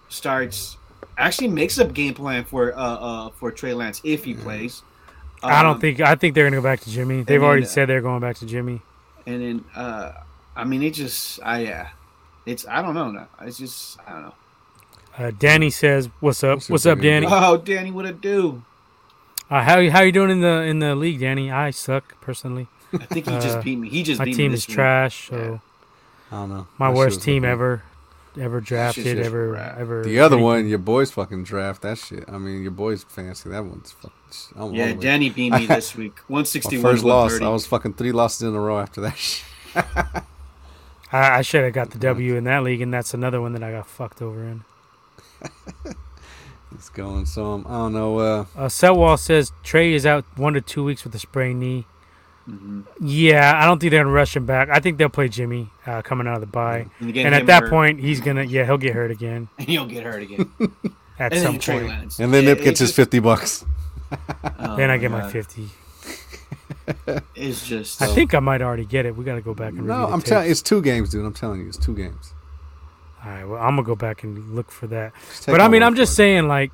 starts, 0.08 0.76
actually 1.16 1.48
makes 1.48 1.78
a 1.78 1.84
game 1.86 2.14
plan 2.14 2.44
for, 2.44 2.76
uh, 2.76 2.80
uh, 2.80 3.30
for 3.30 3.50
Trey 3.50 3.72
Lance 3.74 4.00
if 4.04 4.24
he 4.24 4.34
plays. 4.34 4.82
I 5.42 5.62
don't 5.62 5.72
Um, 5.76 5.80
think. 5.80 6.00
I 6.00 6.14
think 6.14 6.34
they're 6.34 6.44
gonna 6.44 6.56
go 6.56 6.62
back 6.62 6.80
to 6.80 6.90
Jimmy. 6.90 7.16
They've 7.22 7.40
then, 7.40 7.42
already 7.42 7.64
uh, 7.64 7.68
said 7.68 7.88
they're 7.88 8.00
going 8.00 8.20
back 8.20 8.36
to 8.38 8.46
Jimmy. 8.46 8.82
And 9.26 9.42
then, 9.42 9.64
uh, 9.74 10.12
I 10.54 10.64
mean, 10.64 10.82
it 10.82 10.90
just, 10.94 11.40
I 11.42 11.60
yeah, 11.60 11.88
it's 12.46 12.66
I 12.66 12.82
don't 12.82 12.94
know. 12.94 13.10
Now. 13.10 13.28
It's 13.42 13.58
just 13.58 13.98
I 14.06 14.12
don't 14.12 14.22
know. 14.22 14.34
Uh, 15.18 15.30
Danny 15.38 15.70
says, 15.70 16.08
"What's 16.20 16.42
up? 16.42 16.56
What's 16.56 16.70
What's 16.70 16.86
up, 16.86 16.98
up, 16.98 17.02
Danny? 17.02 17.26
Danny? 17.26 17.44
Oh, 17.46 17.56
Danny, 17.58 17.90
what 17.90 18.06
it 18.06 18.20
do? 18.20 18.62
Uh, 19.50 19.62
how 19.62 19.90
how 19.90 20.00
you 20.00 20.12
doing 20.12 20.30
in 20.30 20.40
the 20.40 20.62
in 20.62 20.78
the 20.78 20.94
league, 20.94 21.20
Danny? 21.20 21.50
I 21.50 21.70
suck 21.70 22.18
personally. 22.22 22.68
I 22.94 23.04
think 23.04 23.28
he 23.28 23.34
Uh, 23.34 23.40
just 23.40 23.62
beat 23.62 23.76
me. 23.76 23.88
He 23.90 24.02
just 24.02 24.18
My 24.18 24.24
beat 24.26 24.36
team 24.36 24.50
me 24.52 24.54
is 24.54 24.64
this 24.66 24.74
trash. 24.74 25.28
So 25.28 25.60
I 26.30 26.36
don't 26.36 26.48
know. 26.50 26.66
my 26.78 26.90
That 26.90 26.96
worst 26.96 27.20
team 27.22 27.44
ever, 27.44 27.82
ever 28.40 28.60
drafted, 28.62 29.18
ever 29.18 29.52
crap. 29.52 29.78
ever. 29.78 30.02
The 30.04 30.18
other 30.20 30.36
anything. 30.36 30.44
one, 30.44 30.68
your 30.68 30.78
boys 30.78 31.10
fucking 31.10 31.44
draft 31.44 31.82
that 31.82 31.98
shit. 31.98 32.24
I 32.28 32.38
mean, 32.38 32.62
your 32.62 32.70
boys 32.70 33.04
fancy 33.04 33.50
that 33.50 33.64
one's 33.64 33.92
fucking. 33.92 34.10
I'm 34.56 34.72
Yeah. 34.74 34.92
Danny 34.94 35.28
beat 35.28 35.52
me 35.52 35.66
this 35.76 35.94
week. 35.94 36.18
One 36.28 36.40
My 36.40 36.44
sixty 36.44 36.76
one. 36.78 36.82
first 36.82 37.04
loss. 37.04 37.38
I 37.40 37.48
was 37.48 37.66
fucking 37.66 37.94
three 37.94 38.12
losses 38.12 38.42
in 38.48 38.54
a 38.54 38.60
row 38.60 38.78
after 38.78 39.02
that 39.02 39.16
shit. 39.18 39.44
I, 41.12 41.38
I 41.38 41.42
should 41.42 41.64
have 41.64 41.72
got 41.72 41.90
the 41.90 41.98
W 41.98 42.34
in 42.36 42.44
that 42.44 42.62
league, 42.62 42.80
and 42.80 42.92
that's 42.92 43.12
another 43.14 43.40
one 43.40 43.52
that 43.52 43.62
I 43.62 43.70
got 43.72 43.86
fucked 43.86 44.22
over 44.22 44.42
in. 44.44 44.64
It's 46.74 46.88
going. 46.88 47.26
So 47.26 47.52
um, 47.52 47.66
I 47.68 47.72
don't 47.72 47.92
know. 47.92 48.18
Uh, 48.18 48.44
Uh, 48.56 48.66
Selwall 48.66 49.18
says 49.18 49.52
Trey 49.62 49.92
is 49.92 50.06
out 50.06 50.24
one 50.36 50.54
to 50.54 50.60
two 50.60 50.82
weeks 50.82 51.04
with 51.04 51.14
a 51.14 51.18
sprained 51.18 51.60
knee. 51.60 51.86
Mm-hmm. 52.48 52.80
Yeah, 53.00 53.52
I 53.62 53.66
don't 53.66 53.78
think 53.78 53.90
they're 53.90 54.02
gonna 54.02 54.14
rush 54.14 54.34
him 54.34 54.46
back. 54.46 54.68
I 54.68 54.80
think 54.80 54.98
they'll 54.98 55.08
play 55.08 55.28
Jimmy 55.28 55.68
uh, 55.86 56.02
coming 56.02 56.26
out 56.26 56.36
of 56.36 56.40
the 56.40 56.46
bye, 56.46 56.86
And, 56.98 57.16
and 57.16 57.34
at 57.34 57.46
that 57.46 57.66
point, 57.66 58.00
he's 58.00 58.20
gonna 58.20 58.42
yeah 58.44 58.64
he'll 58.64 58.78
get 58.78 58.94
hurt 58.94 59.10
again 59.10 59.48
he'll 59.58 59.86
get 59.86 60.02
hurt 60.02 60.22
again. 60.22 60.50
at 61.18 61.32
and 61.34 61.42
some 61.42 61.52
then 61.52 61.60
Trey 61.60 61.74
point. 61.76 61.88
Lance. 61.88 62.18
and 62.18 62.32
then 62.34 62.44
Yeah, 62.44 62.54
Nip 62.54 62.64
gets 62.64 62.80
it 62.80 62.84
his 62.84 62.96
fifty 62.96 63.18
bucks. 63.20 63.64
oh 64.58 64.76
Then 64.76 64.90
I 64.90 64.96
get 64.96 65.10
my 65.10 65.30
fifty. 65.30 65.68
It's 67.34 67.66
just. 67.66 68.00
I 68.02 68.06
think 68.08 68.34
I 68.34 68.40
might 68.40 68.62
already 68.62 68.84
get 68.84 69.06
it. 69.06 69.16
We 69.16 69.24
got 69.24 69.34
to 69.36 69.40
go 69.42 69.54
back 69.54 69.70
and 69.72 69.86
No, 69.86 70.00
review 70.02 70.14
I'm 70.14 70.22
telling. 70.22 70.44
tapes. 70.44 70.60
It's 70.60 70.68
two 70.68 70.82
games, 70.82 71.10
dude. 71.10 71.24
I'm 71.24 71.32
telling 71.34 71.60
you, 71.60 71.68
it's 71.68 71.76
two 71.76 71.94
games. 71.94 72.34
All 73.24 73.30
right, 73.30 73.44
well, 73.44 73.60
I'm 73.62 73.76
gonna 73.76 73.84
go 73.84 73.94
back 73.94 74.24
and 74.24 74.54
look 74.54 74.70
for 74.72 74.86
that. 74.88 75.12
But 75.46 75.60
I 75.60 75.68
mean, 75.68 75.82
I'm 75.84 75.94
just 75.94 76.12
it. 76.12 76.16
saying, 76.16 76.48
like, 76.48 76.72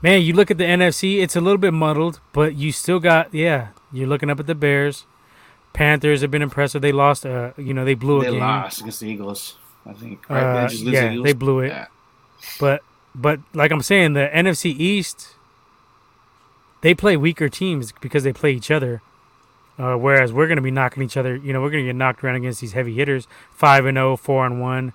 man, 0.00 0.22
you 0.22 0.32
look 0.32 0.50
at 0.50 0.56
the 0.56 0.64
NFC, 0.64 1.22
it's 1.22 1.36
a 1.36 1.40
little 1.40 1.58
bit 1.58 1.74
muddled, 1.74 2.20
but 2.32 2.54
you 2.54 2.72
still 2.72 2.98
got, 2.98 3.34
yeah, 3.34 3.68
you're 3.92 4.08
looking 4.08 4.30
up 4.30 4.40
at 4.40 4.46
the 4.46 4.54
Bears. 4.54 5.04
Panthers 5.74 6.22
have 6.22 6.30
been 6.30 6.40
impressive. 6.42 6.80
They 6.80 6.92
lost, 6.92 7.26
uh, 7.26 7.52
you 7.58 7.74
know, 7.74 7.84
they 7.84 7.92
blew 7.94 8.20
a 8.20 8.24
they 8.24 8.30
game. 8.30 8.40
lost 8.40 8.80
against 8.80 9.00
the 9.00 9.06
Eagles. 9.08 9.56
I 9.86 9.92
think. 9.92 10.24
Uh, 10.30 10.62
They 10.62 10.66
just 10.68 10.82
yeah, 10.84 11.14
the 11.14 11.22
they 11.22 11.32
blew 11.34 11.60
it. 11.60 11.68
Yeah. 11.68 11.86
But, 12.58 12.82
but 13.14 13.40
like 13.52 13.70
I'm 13.70 13.82
saying, 13.82 14.14
the 14.14 14.30
NFC 14.32 14.74
East, 14.78 15.34
they 16.80 16.94
play 16.94 17.16
weaker 17.16 17.48
teams 17.50 17.92
because 18.00 18.24
they 18.24 18.32
play 18.32 18.52
each 18.52 18.70
other. 18.70 19.02
Uh, 19.80 19.96
whereas 19.96 20.30
we're 20.32 20.46
going 20.46 20.56
to 20.56 20.62
be 20.62 20.70
knocking 20.70 21.02
each 21.02 21.16
other, 21.16 21.34
you 21.36 21.52
know, 21.54 21.62
we're 21.62 21.70
going 21.70 21.84
to 21.84 21.88
get 21.88 21.96
knocked 21.96 22.22
around 22.22 22.34
against 22.36 22.60
these 22.60 22.72
heavy 22.72 22.94
hitters. 22.94 23.26
Five 23.50 23.86
and 23.86 23.96
0, 23.96 24.16
4 24.18 24.44
and 24.46 24.60
one. 24.60 24.92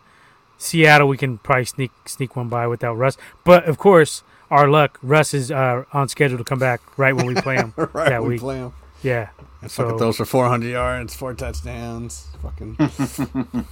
Seattle, 0.57 1.07
we 1.07 1.17
can 1.17 1.39
probably 1.39 1.65
sneak 1.65 1.91
sneak 2.05 2.36
one 2.36 2.49
by 2.49 2.67
without 2.67 2.93
Russ. 2.93 3.17
But 3.43 3.65
of 3.65 3.77
course, 3.77 4.21
our 4.51 4.67
luck, 4.67 4.99
Russ 5.01 5.33
is 5.33 5.49
uh, 5.51 5.83
on 5.91 6.07
schedule 6.07 6.38
to 6.38 6.43
come 6.43 6.59
back 6.59 6.81
right 6.97 7.15
when 7.15 7.25
we 7.25 7.33
play 7.36 7.55
him. 7.55 7.73
right, 7.93 8.09
that 8.09 8.21
we 8.23 8.29
week. 8.29 8.41
play 8.41 8.59
'em. 8.59 8.73
Yeah. 9.01 9.29
And 9.61 9.71
So- 9.71 9.83
fucking 9.86 9.97
throws 9.97 10.17
for 10.17 10.25
400 10.25 10.67
yards, 10.69 11.15
four 11.15 11.33
touchdowns. 11.33 12.27
Fucking. 12.43 12.77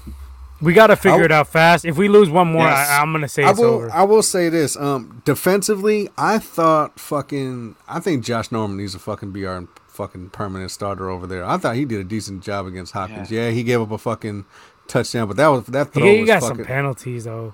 We 0.62 0.72
got 0.74 0.88
to 0.88 0.96
figure 0.96 1.18
I'll- 1.20 1.26
it 1.26 1.32
out 1.32 1.48
fast. 1.50 1.84
If 1.84 1.98
we 1.98 2.08
lose 2.08 2.30
one 2.30 2.48
more, 2.48 2.64
Yes. 2.66 2.90
I, 2.90 3.02
I'm 3.02 3.12
going 3.12 3.22
to 3.24 3.28
say 3.28 3.44
I 3.44 3.50
it's 3.50 3.60
will. 3.60 3.66
over. 3.66 3.92
I 3.92 4.04
will 4.04 4.24
say 4.24 4.48
this. 4.48 4.78
Um, 4.78 5.22
defensively, 5.26 6.08
I 6.18 6.40
thought 6.40 6.98
fucking. 7.00 7.76
I 7.88 8.00
think 8.00 8.24
Josh 8.24 8.50
Norman 8.50 8.78
needs 8.78 8.96
a 8.96 9.00
fucking 9.00 9.32
be 9.32 9.46
our 9.46 9.66
fucking 9.94 10.30
permanent 10.32 10.72
starter 10.72 11.10
over 11.10 11.28
there. 11.28 11.46
I 11.46 11.58
thought 11.58 11.76
he 11.76 11.86
did 11.86 12.00
a 12.00 12.04
decent 12.04 12.44
job 12.44 12.66
against 12.66 12.94
Hopkins. 12.94 13.32
Yeah, 13.32 13.52
he 13.52 13.64
gave 13.64 13.80
up 13.82 13.92
a 13.92 13.98
fucking 13.98 14.46
touchdown, 14.88 15.28
but 15.28 15.38
that 15.38 15.48
was 15.48 15.66
that 15.68 15.94
throw 15.94 16.04
he, 16.06 16.26
got 16.26 16.42
fucking. 16.42 16.58
some 16.58 16.66
penalties, 16.66 17.24
though. 17.26 17.54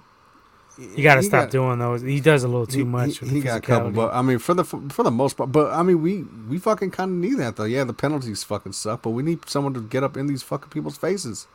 You 0.77 1.03
got 1.03 1.15
to 1.15 1.23
stop 1.23 1.43
got- 1.45 1.51
doing 1.51 1.79
those. 1.79 2.01
He 2.01 2.21
does 2.21 2.43
a 2.43 2.47
little 2.47 2.65
too 2.65 2.79
he- 2.79 2.83
much. 2.85 3.17
He, 3.19 3.27
he 3.27 3.41
got 3.41 3.57
a 3.57 3.61
couple, 3.61 3.91
but 3.91 4.13
I 4.13 4.21
mean, 4.21 4.39
for 4.39 4.53
the 4.53 4.63
for 4.63 5.03
the 5.03 5.11
most 5.11 5.35
part, 5.35 5.51
but 5.51 5.73
I 5.73 5.83
mean, 5.83 6.01
we 6.01 6.23
we 6.49 6.57
fucking 6.57 6.91
kind 6.91 7.11
of 7.11 7.17
need 7.17 7.37
that 7.39 7.57
though. 7.57 7.65
Yeah, 7.65 7.83
the 7.83 7.93
penalties 7.93 8.43
fucking 8.43 8.71
suck, 8.71 9.01
but 9.01 9.09
we 9.09 9.21
need 9.21 9.47
someone 9.49 9.73
to 9.73 9.81
get 9.81 10.03
up 10.03 10.15
in 10.15 10.27
these 10.27 10.41
fucking 10.41 10.69
people's 10.69 10.97
faces. 10.97 11.47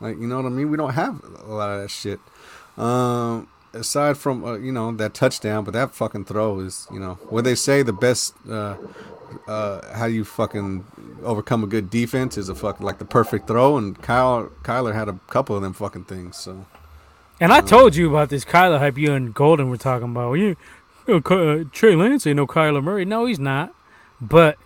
Like 0.00 0.18
you 0.18 0.26
know 0.26 0.36
what 0.36 0.46
I 0.46 0.48
mean? 0.48 0.70
We 0.70 0.76
don't 0.76 0.94
have 0.94 1.22
a 1.46 1.52
lot 1.52 1.70
of 1.70 1.82
that 1.82 1.90
shit. 1.90 2.18
Um, 2.76 3.48
aside 3.72 4.18
from 4.18 4.44
uh, 4.44 4.56
you 4.56 4.72
know 4.72 4.90
that 4.96 5.14
touchdown, 5.14 5.62
but 5.64 5.72
that 5.74 5.94
fucking 5.94 6.24
throw 6.24 6.58
is 6.58 6.88
you 6.92 6.98
know 6.98 7.14
what 7.30 7.44
they 7.44 7.54
say 7.54 7.82
the 7.82 7.92
best. 7.92 8.34
Uh, 8.50 8.74
uh, 9.46 9.94
how 9.94 10.06
you 10.06 10.24
fucking 10.24 10.84
overcome 11.22 11.64
a 11.64 11.66
good 11.66 11.90
defense 11.90 12.36
is 12.36 12.48
a 12.48 12.54
fucking 12.54 12.84
like 12.84 12.98
the 12.98 13.04
perfect 13.04 13.46
throw, 13.46 13.76
and 13.76 14.00
Kyle 14.02 14.50
Kyler 14.62 14.94
had 14.94 15.08
a 15.08 15.18
couple 15.28 15.56
of 15.56 15.62
them 15.62 15.72
fucking 15.72 16.04
things. 16.04 16.36
So 16.36 16.66
And 17.40 17.52
I 17.52 17.60
told 17.60 17.96
you 17.96 18.08
about 18.10 18.28
this 18.30 18.44
Kyler 18.44 18.78
hype 18.78 18.98
you 18.98 19.12
and 19.12 19.34
Golden 19.34 19.68
were 19.68 19.76
talking 19.76 20.10
about. 20.10 20.34
You, 20.34 20.56
you 21.06 21.22
know, 21.28 21.36
uh, 21.36 21.64
Trey 21.72 21.94
Lance 21.94 22.26
ain't 22.26 22.36
no 22.36 22.46
Kyler 22.46 22.82
Murray. 22.82 23.04
No, 23.04 23.26
he's 23.26 23.38
not. 23.38 23.74
But 24.20 24.58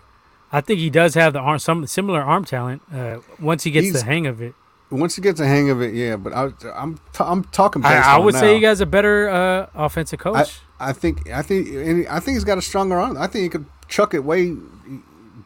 I 0.51 0.61
think 0.61 0.79
he 0.79 0.89
does 0.89 1.13
have 1.15 1.33
the 1.33 1.39
arm, 1.39 1.59
some 1.59 1.85
similar 1.87 2.21
arm 2.21 2.45
talent. 2.45 2.81
Uh, 2.93 3.19
once 3.39 3.63
he 3.63 3.71
gets 3.71 3.91
the 3.93 4.03
hang 4.03 4.27
of 4.27 4.41
it, 4.41 4.53
once 4.89 5.15
he 5.15 5.21
gets 5.21 5.39
the 5.39 5.47
hang 5.47 5.69
of 5.69 5.81
it, 5.81 5.93
yeah. 5.93 6.17
But 6.17 6.33
I, 6.33 6.51
I'm 6.75 6.97
t- 6.97 7.01
I'm 7.19 7.43
talking. 7.45 7.83
I, 7.85 8.15
I 8.15 8.17
would 8.17 8.35
say 8.35 8.57
he 8.57 8.63
has 8.63 8.81
a 8.81 8.85
better 8.85 9.29
uh, 9.29 9.67
offensive 9.73 10.19
coach. 10.19 10.59
I 10.79 10.93
think 10.93 11.29
I 11.29 11.41
think 11.41 12.09
I 12.09 12.19
think 12.19 12.35
he's 12.35 12.43
got 12.43 12.57
a 12.57 12.61
stronger 12.61 12.99
arm. 12.99 13.17
I 13.17 13.27
think 13.27 13.43
he 13.43 13.49
could 13.49 13.65
chuck 13.91 14.15
it 14.15 14.23
way 14.23 14.55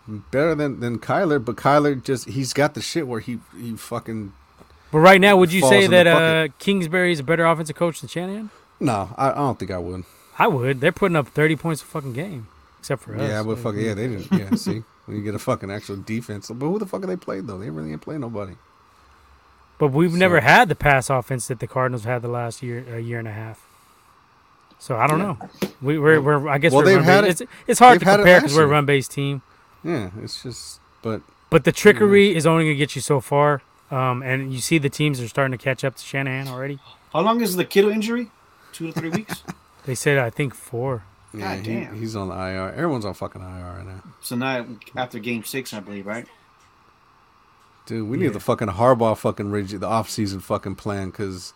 better 0.07 0.55
than 0.55 0.79
than 0.79 0.99
Kyler. 0.99 1.43
But 1.43 1.57
Kyler 1.57 2.01
just 2.01 2.29
he's 2.29 2.53
got 2.53 2.73
the 2.75 2.81
shit 2.81 3.07
where 3.07 3.19
he 3.19 3.39
he 3.59 3.75
fucking 3.75 4.31
but 4.95 4.99
right 4.99 5.19
now, 5.19 5.35
would 5.35 5.51
you 5.51 5.61
say 5.61 5.87
that 5.87 6.07
uh. 6.07 6.47
Kingsbury 6.57 7.11
is 7.11 7.19
a 7.19 7.23
better 7.23 7.45
offensive 7.45 7.75
coach 7.75 7.99
than 7.99 8.07
Shanahan? 8.07 8.49
no. 8.79 9.09
I, 9.17 9.31
I 9.31 9.35
don't 9.35 9.59
think 9.59 9.71
I 9.71 9.77
would. 9.77 10.05
I 10.39 10.47
would. 10.47 10.79
They're 10.79 10.93
putting 10.93 11.17
up 11.17 11.27
thirty 11.27 11.57
points 11.57 11.81
a 11.81 11.85
fucking 11.85 12.13
game, 12.13 12.47
except 12.79 13.01
for 13.03 13.13
us. 13.13 13.21
Yeah, 13.21 13.43
but 13.43 13.57
fucking 13.59 13.81
yeah, 13.81 13.93
they 13.93 14.07
didn't. 14.07 14.31
Yeah, 14.31 14.55
see 14.55 14.83
when 15.05 15.17
you 15.17 15.23
get 15.23 15.35
a 15.35 15.39
fucking 15.39 15.69
actual 15.69 15.97
defense. 15.97 16.49
But 16.49 16.65
who 16.65 16.79
the 16.79 16.85
fuck 16.85 17.03
are 17.03 17.07
they 17.07 17.17
played 17.17 17.45
though? 17.47 17.57
They 17.57 17.69
really 17.69 17.91
ain't 17.91 18.01
played 18.01 18.21
nobody. 18.21 18.53
But 19.77 19.89
we've 19.89 20.13
never 20.13 20.39
had 20.39 20.69
the 20.69 20.75
pass 20.75 21.09
offense 21.09 21.47
that 21.47 21.59
the 21.59 21.67
Cardinals 21.67 22.05
had 22.05 22.21
the 22.21 22.29
last 22.29 22.63
year, 22.63 22.85
a 22.95 23.01
year 23.01 23.19
and 23.19 23.27
a 23.27 23.33
half. 23.33 23.64
So 24.79 24.97
I 24.97 25.07
don't 25.07 25.19
Yeah. 25.19 25.25
know. 25.25 25.69
We, 25.81 25.97
we're, 25.99 26.21
we're 26.21 26.47
I 26.49 26.57
guess 26.57 26.71
Well, 26.71 26.81
we're 26.83 26.87
they've 26.89 26.97
run 26.97 27.05
had 27.05 27.21
based. 27.23 27.41
it- 27.41 27.43
It's, 27.43 27.51
it's 27.67 27.79
hard 27.79 27.99
to 27.99 28.05
they've 28.05 28.07
had 28.11 28.19
it 28.19 28.23
compare 28.23 28.41
because 28.41 28.55
we're 28.55 28.63
a 28.63 28.67
run 28.67 28.85
based 28.85 29.11
team. 29.11 29.41
Yeah, 29.83 30.09
it's 30.21 30.43
just 30.43 30.79
but 31.01 31.21
But 31.49 31.63
the 31.63 31.71
trickery 31.71 32.35
is 32.35 32.45
only 32.45 32.65
gonna 32.65 32.75
get 32.75 32.95
you 32.95 33.01
so 33.01 33.19
far. 33.21 33.61
Um, 33.91 34.23
and 34.23 34.51
you 34.51 34.59
see 34.59 34.77
the 34.79 34.89
teams 34.89 35.19
are 35.21 35.27
starting 35.27 35.57
to 35.57 35.63
catch 35.63 35.83
up 35.83 35.95
to 35.95 36.03
Shanahan 36.03 36.47
already. 36.47 36.79
How 37.13 37.21
long 37.21 37.39
is 37.41 37.55
the 37.55 37.63
Kittle 37.65 37.91
injury? 37.91 38.31
Two 38.73 38.87
to 38.87 38.93
three 38.99 39.09
weeks. 39.09 39.43
They 39.85 39.93
said 39.93 40.17
I 40.17 40.31
think 40.31 40.55
four. 40.55 41.03
yeah, 41.31 41.57
God 41.57 41.65
he, 41.67 41.73
damn. 41.75 41.99
he's 41.99 42.15
on 42.15 42.29
the 42.29 42.33
IR. 42.35 42.73
Everyone's 42.73 43.05
on 43.05 43.13
fucking 43.13 43.39
IR 43.39 43.75
right 43.77 43.85
now. 43.85 44.01
so 44.19 44.35
now 44.35 44.65
after 44.95 45.19
Game 45.19 45.43
Six, 45.43 45.75
I 45.75 45.79
believe, 45.79 46.07
right? 46.07 46.25
Dude, 47.85 48.07
we 48.09 48.17
Yeah. 48.17 48.23
need 48.23 48.33
the 48.33 48.39
fucking 48.39 48.69
Harbaugh 48.69 49.15
fucking 49.15 49.51
reg- 49.51 49.79
the 49.79 49.85
off 49.85 50.09
season 50.09 50.39
fucking 50.39 50.75
plan 50.75 51.11
because 51.11 51.53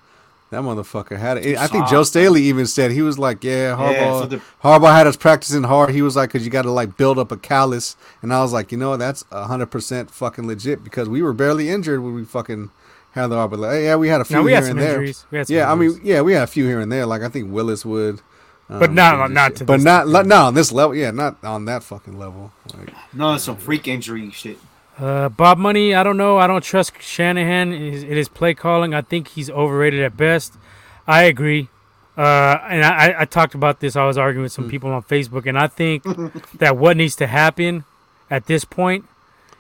that 0.52 0.62
motherfucker 0.62 1.18
had 1.18 1.38
it. 1.38 1.58
I 1.58 1.68
think 1.68 1.88
Joe 1.88 2.04
Staley 2.04 2.42
even 2.44 2.66
said 2.66 2.92
he 2.92 3.02
was 3.02 3.20
like, 3.20 3.44
"Yeah, 3.44 3.76
Harbaugh." 3.76 3.92
Yeah, 3.94 4.20
so 4.22 4.26
the- 4.26 4.42
Harbaugh 4.64 4.94
had 4.96 5.06
us 5.08 5.16
practicing 5.18 5.64
hard. 5.64 5.92
He 5.92 6.02
was 6.02 6.16
like, 6.16 6.32
"Cause 6.32 6.44
you 6.44 6.50
got 6.50 6.64
to 6.64 6.72
like 6.72 6.98
build 6.98 7.20
up 7.20 7.32
a 7.32 7.38
callus," 7.38 7.96
and 8.22 8.34
I 8.34 8.42
was 8.42 8.52
like, 8.54 8.72
"You 8.72 8.78
know, 8.78 8.98
that's 8.98 9.24
hundred 9.32 9.68
percent 9.68 10.10
fucking 10.12 10.48
legit 10.48 10.84
because 10.84 11.08
we 11.08 11.22
were 11.22 11.34
barely 11.34 11.70
injured 11.70 12.02
when 12.02 12.16
we 12.16 12.24
fucking 12.26 12.72
had 13.12 13.28
the 13.28 13.36
Harbaugh. 13.36 13.58
Like, 13.60 13.82
yeah, 13.84 13.96
we 13.96 14.08
had 14.08 14.22
a 14.22 14.26
few 14.26 14.38
Now 14.38 14.44
we 14.44 14.52
here 14.52 14.56
had 14.62 14.68
some 14.68 14.78
and 14.78 14.80
there. 14.88 14.94
injuries. 14.96 15.26
We 15.32 15.38
had 15.40 15.48
some 15.48 15.56
Yeah, 15.56 15.72
I 15.72 15.76
mean, 15.76 16.00
yeah, 16.04 16.22
we 16.22 16.34
had 16.34 16.44
a 16.44 16.48
few 16.48 16.66
here 16.66 16.80
and 16.80 16.92
there. 16.92 17.06
Like 17.06 17.22
I 17.22 17.30
think 17.30 17.52
Willis 17.52 17.86
would. 17.86 18.22
But 18.68 18.90
um, 18.90 18.96
not- 18.96 19.20
and 19.26 19.34
not 19.34 19.48
shit. 19.52 19.58
to 19.58 19.66
but 19.66 19.82
not 19.82 20.06
degree. 20.06 20.28
not 20.30 20.48
on 20.48 20.54
this 20.54 20.72
level. 20.72 20.96
Yeah, 20.96 21.10
not 21.10 21.44
on 21.44 21.66
that 21.66 21.82
fucking 21.84 22.20
level. 22.20 22.52
Like, 22.78 22.94
No, 23.14 23.34
it's 23.34 23.44
some 23.46 23.58
freak 23.58 23.88
injury 23.88 24.30
shit. 24.32 24.60
Uh, 25.00 25.30
Bob 25.30 25.58
Money, 25.58 25.96
I 25.96 26.04
don't 26.04 26.18
know. 26.18 26.38
I 26.38 26.46
don't 26.48 26.64
trust 26.64 27.02
Shanahan 27.02 27.72
in 27.72 27.94
his, 27.94 28.04
in 28.04 28.12
his 28.18 28.28
play 28.28 28.54
calling. 28.54 28.94
I 28.94 29.02
think 29.02 29.30
he's 29.30 29.50
overrated 29.50 30.02
at 30.02 30.18
best. 30.18 30.56
I 31.08 31.24
agree. 31.24 31.70
Uh, 32.18 32.60
and 32.68 32.84
I, 32.84 33.16
I- 33.22 33.26
talked 33.26 33.56
about 33.56 33.80
this. 33.80 33.96
I 33.96 34.06
was 34.06 34.18
arguing 34.18 34.44
with 34.44 34.52
some 34.52 34.70
people 34.70 34.92
on 34.92 35.02
Facebook, 35.04 35.46
and 35.48 35.58
I 35.58 35.68
think 35.68 36.04
that 36.60 36.76
what 36.76 36.98
needs 36.98 37.16
to 37.18 37.28
happen 37.28 37.86
at 38.30 38.48
this 38.48 38.66
point 38.66 39.06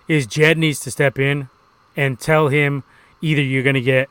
is 0.10 0.28
Jed 0.28 0.58
needs 0.58 0.82
to 0.82 0.92
step 0.92 1.18
in 1.18 1.48
and 1.96 2.20
tell 2.20 2.50
him 2.50 2.84
either 3.22 3.42
you're 3.42 3.64
going 3.64 3.76
to 3.76 3.82
get 3.82 4.10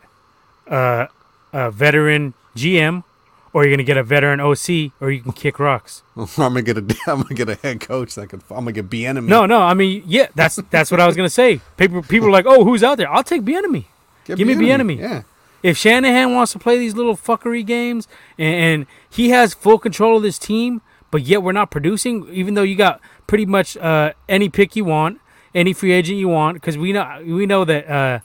uh, 0.67 1.09
a 1.53 1.71
veteran 1.71 2.33
GM 2.57 3.05
or 3.53 3.65
you're 3.65 3.71
going 3.71 3.79
to 3.79 3.85
get 3.85 3.97
a 3.97 4.03
veteran 4.03 4.41
OC 4.41 4.93
or 5.01 5.11
you 5.11 5.21
can 5.23 5.33
kick 5.33 5.59
rocks. 5.59 6.03
I'm 6.17 6.27
gonna 6.37 6.63
get 6.63 6.79
a 6.79 6.81
I'm 7.07 7.23
gonna 7.23 7.35
get 7.35 7.49
a 7.49 7.55
head 7.57 7.81
coach 7.81 8.15
that 8.15 8.29
could 8.29 8.43
I'm 8.51 8.59
gonna 8.65 8.73
get 8.73 8.91
Bieniemy. 8.91 9.27
No, 9.27 9.47
no. 9.47 9.61
I 9.61 9.75
mean, 9.75 10.03
yeah, 10.07 10.29
that's 10.35 10.57
that's 10.71 10.91
what 10.91 11.01
I 11.01 11.07
was 11.07 11.17
going 11.17 11.27
to 11.27 11.33
say. 11.33 11.61
People, 11.77 12.03
people 12.03 12.29
are 12.29 12.33
like, 12.33 12.47
oh, 12.47 12.65
who's 12.65 12.83
out 12.83 12.99
there? 12.99 13.11
I'll 13.11 13.25
take 13.25 13.43
Bieniemy. 13.43 13.87
Get 14.25 14.39
give 14.39 14.47
me 14.47 14.55
Bieniemy. 14.55 14.99
Yeah. 14.99 15.23
If 15.63 15.77
Shanahan 15.77 16.35
wants 16.35 16.53
to 16.53 16.59
play 16.59 16.79
these 16.79 16.95
little 16.95 17.17
fuckery 17.17 17.67
games 17.67 18.07
and, 18.39 18.55
and 18.55 18.87
he 19.11 19.31
has 19.31 19.55
full 19.55 19.79
control 19.79 20.19
of 20.19 20.23
this 20.23 20.39
team, 20.39 20.83
but 21.11 21.23
yet 21.23 21.43
we're 21.43 21.53
not 21.53 21.71
producing. 21.71 22.29
Even 22.31 22.55
though 22.55 22.63
you 22.63 22.77
got 22.77 23.01
pretty 23.27 23.47
much 23.47 23.77
uh, 23.77 24.13
any 24.29 24.49
pick 24.49 24.77
you 24.77 24.85
want, 24.85 25.21
any 25.55 25.73
free 25.73 25.93
agent 25.93 26.19
you 26.19 26.29
want, 26.29 26.55
because 26.55 26.79
we 26.79 26.93
know 26.93 27.23
we 27.25 27.47
know 27.47 27.65
that 27.65 27.89
uh, 27.89 28.21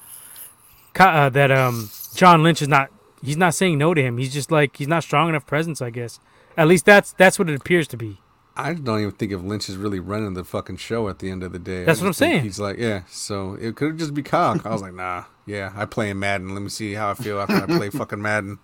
uh, 1.02 1.30
that 1.30 1.52
um, 1.52 1.90
John 2.14 2.44
Lynch 2.44 2.62
is 2.62 2.68
not 2.68 2.92
he's 3.24 3.38
not 3.38 3.56
saying 3.56 3.78
no 3.78 3.94
to 3.94 4.02
him. 4.02 4.18
He's 4.18 4.34
just 4.34 4.52
like 4.52 4.78
he's 4.78 4.88
not 4.88 5.04
strong 5.04 5.30
enough 5.30 5.46
presence, 5.46 5.82
I 5.82 5.90
guess. 5.90 6.20
At 6.58 6.68
least 6.68 6.86
that's 6.86 7.14
that's 7.14 7.40
what 7.40 7.50
it 7.50 7.56
appears 7.56 7.88
to 7.90 7.98
be. 7.98 8.20
I 8.56 8.74
don't 8.74 9.00
even 9.00 9.12
think 9.14 9.32
if 9.32 9.42
Lynch 9.42 9.68
is 9.68 9.78
really 9.78 10.00
running 10.00 10.36
the 10.36 10.44
fucking 10.44 10.78
show 10.78 11.10
at 11.10 11.18
the 11.20 11.32
end 11.32 11.42
of 11.42 11.54
the 11.54 11.60
day. 11.60 11.86
That's 11.86 12.00
what 12.00 12.08
I'm 12.08 12.14
saying. 12.14 12.44
He's 12.44 12.60
like, 12.60 12.78
yeah. 12.78 13.02
So 13.08 13.56
it 13.60 13.76
could 13.76 13.98
just 13.98 14.14
be 14.14 14.22
cock. 14.22 14.64
I 14.66 14.70
was 14.70 14.84
like, 14.84 14.94
nah, 14.94 15.24
yeah. 15.48 15.74
I 15.76 15.86
play 15.86 16.12
in 16.12 16.20
Madden. 16.20 16.54
Let 16.54 16.62
me 16.62 16.70
see 16.70 16.94
how 16.94 17.10
I 17.10 17.14
feel 17.16 17.40
after 17.40 17.56
I 17.56 17.66
play 17.66 17.90
fucking 17.92 18.22
Madden. 18.22 18.60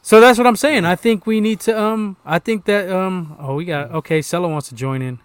So 0.00 0.20
that's 0.20 0.38
what 0.38 0.46
I'm 0.46 0.56
saying. 0.56 0.86
I 0.86 0.96
think 0.96 1.26
we 1.26 1.40
need 1.40 1.60
to 1.60 1.78
um 1.78 2.16
I 2.24 2.38
think 2.38 2.64
that 2.64 2.90
um 2.90 3.36
oh 3.38 3.56
we 3.56 3.66
got 3.66 3.90
okay, 3.90 4.22
Sella 4.22 4.48
wants 4.48 4.68
to 4.70 4.74
join 4.74 5.02
in. 5.02 5.18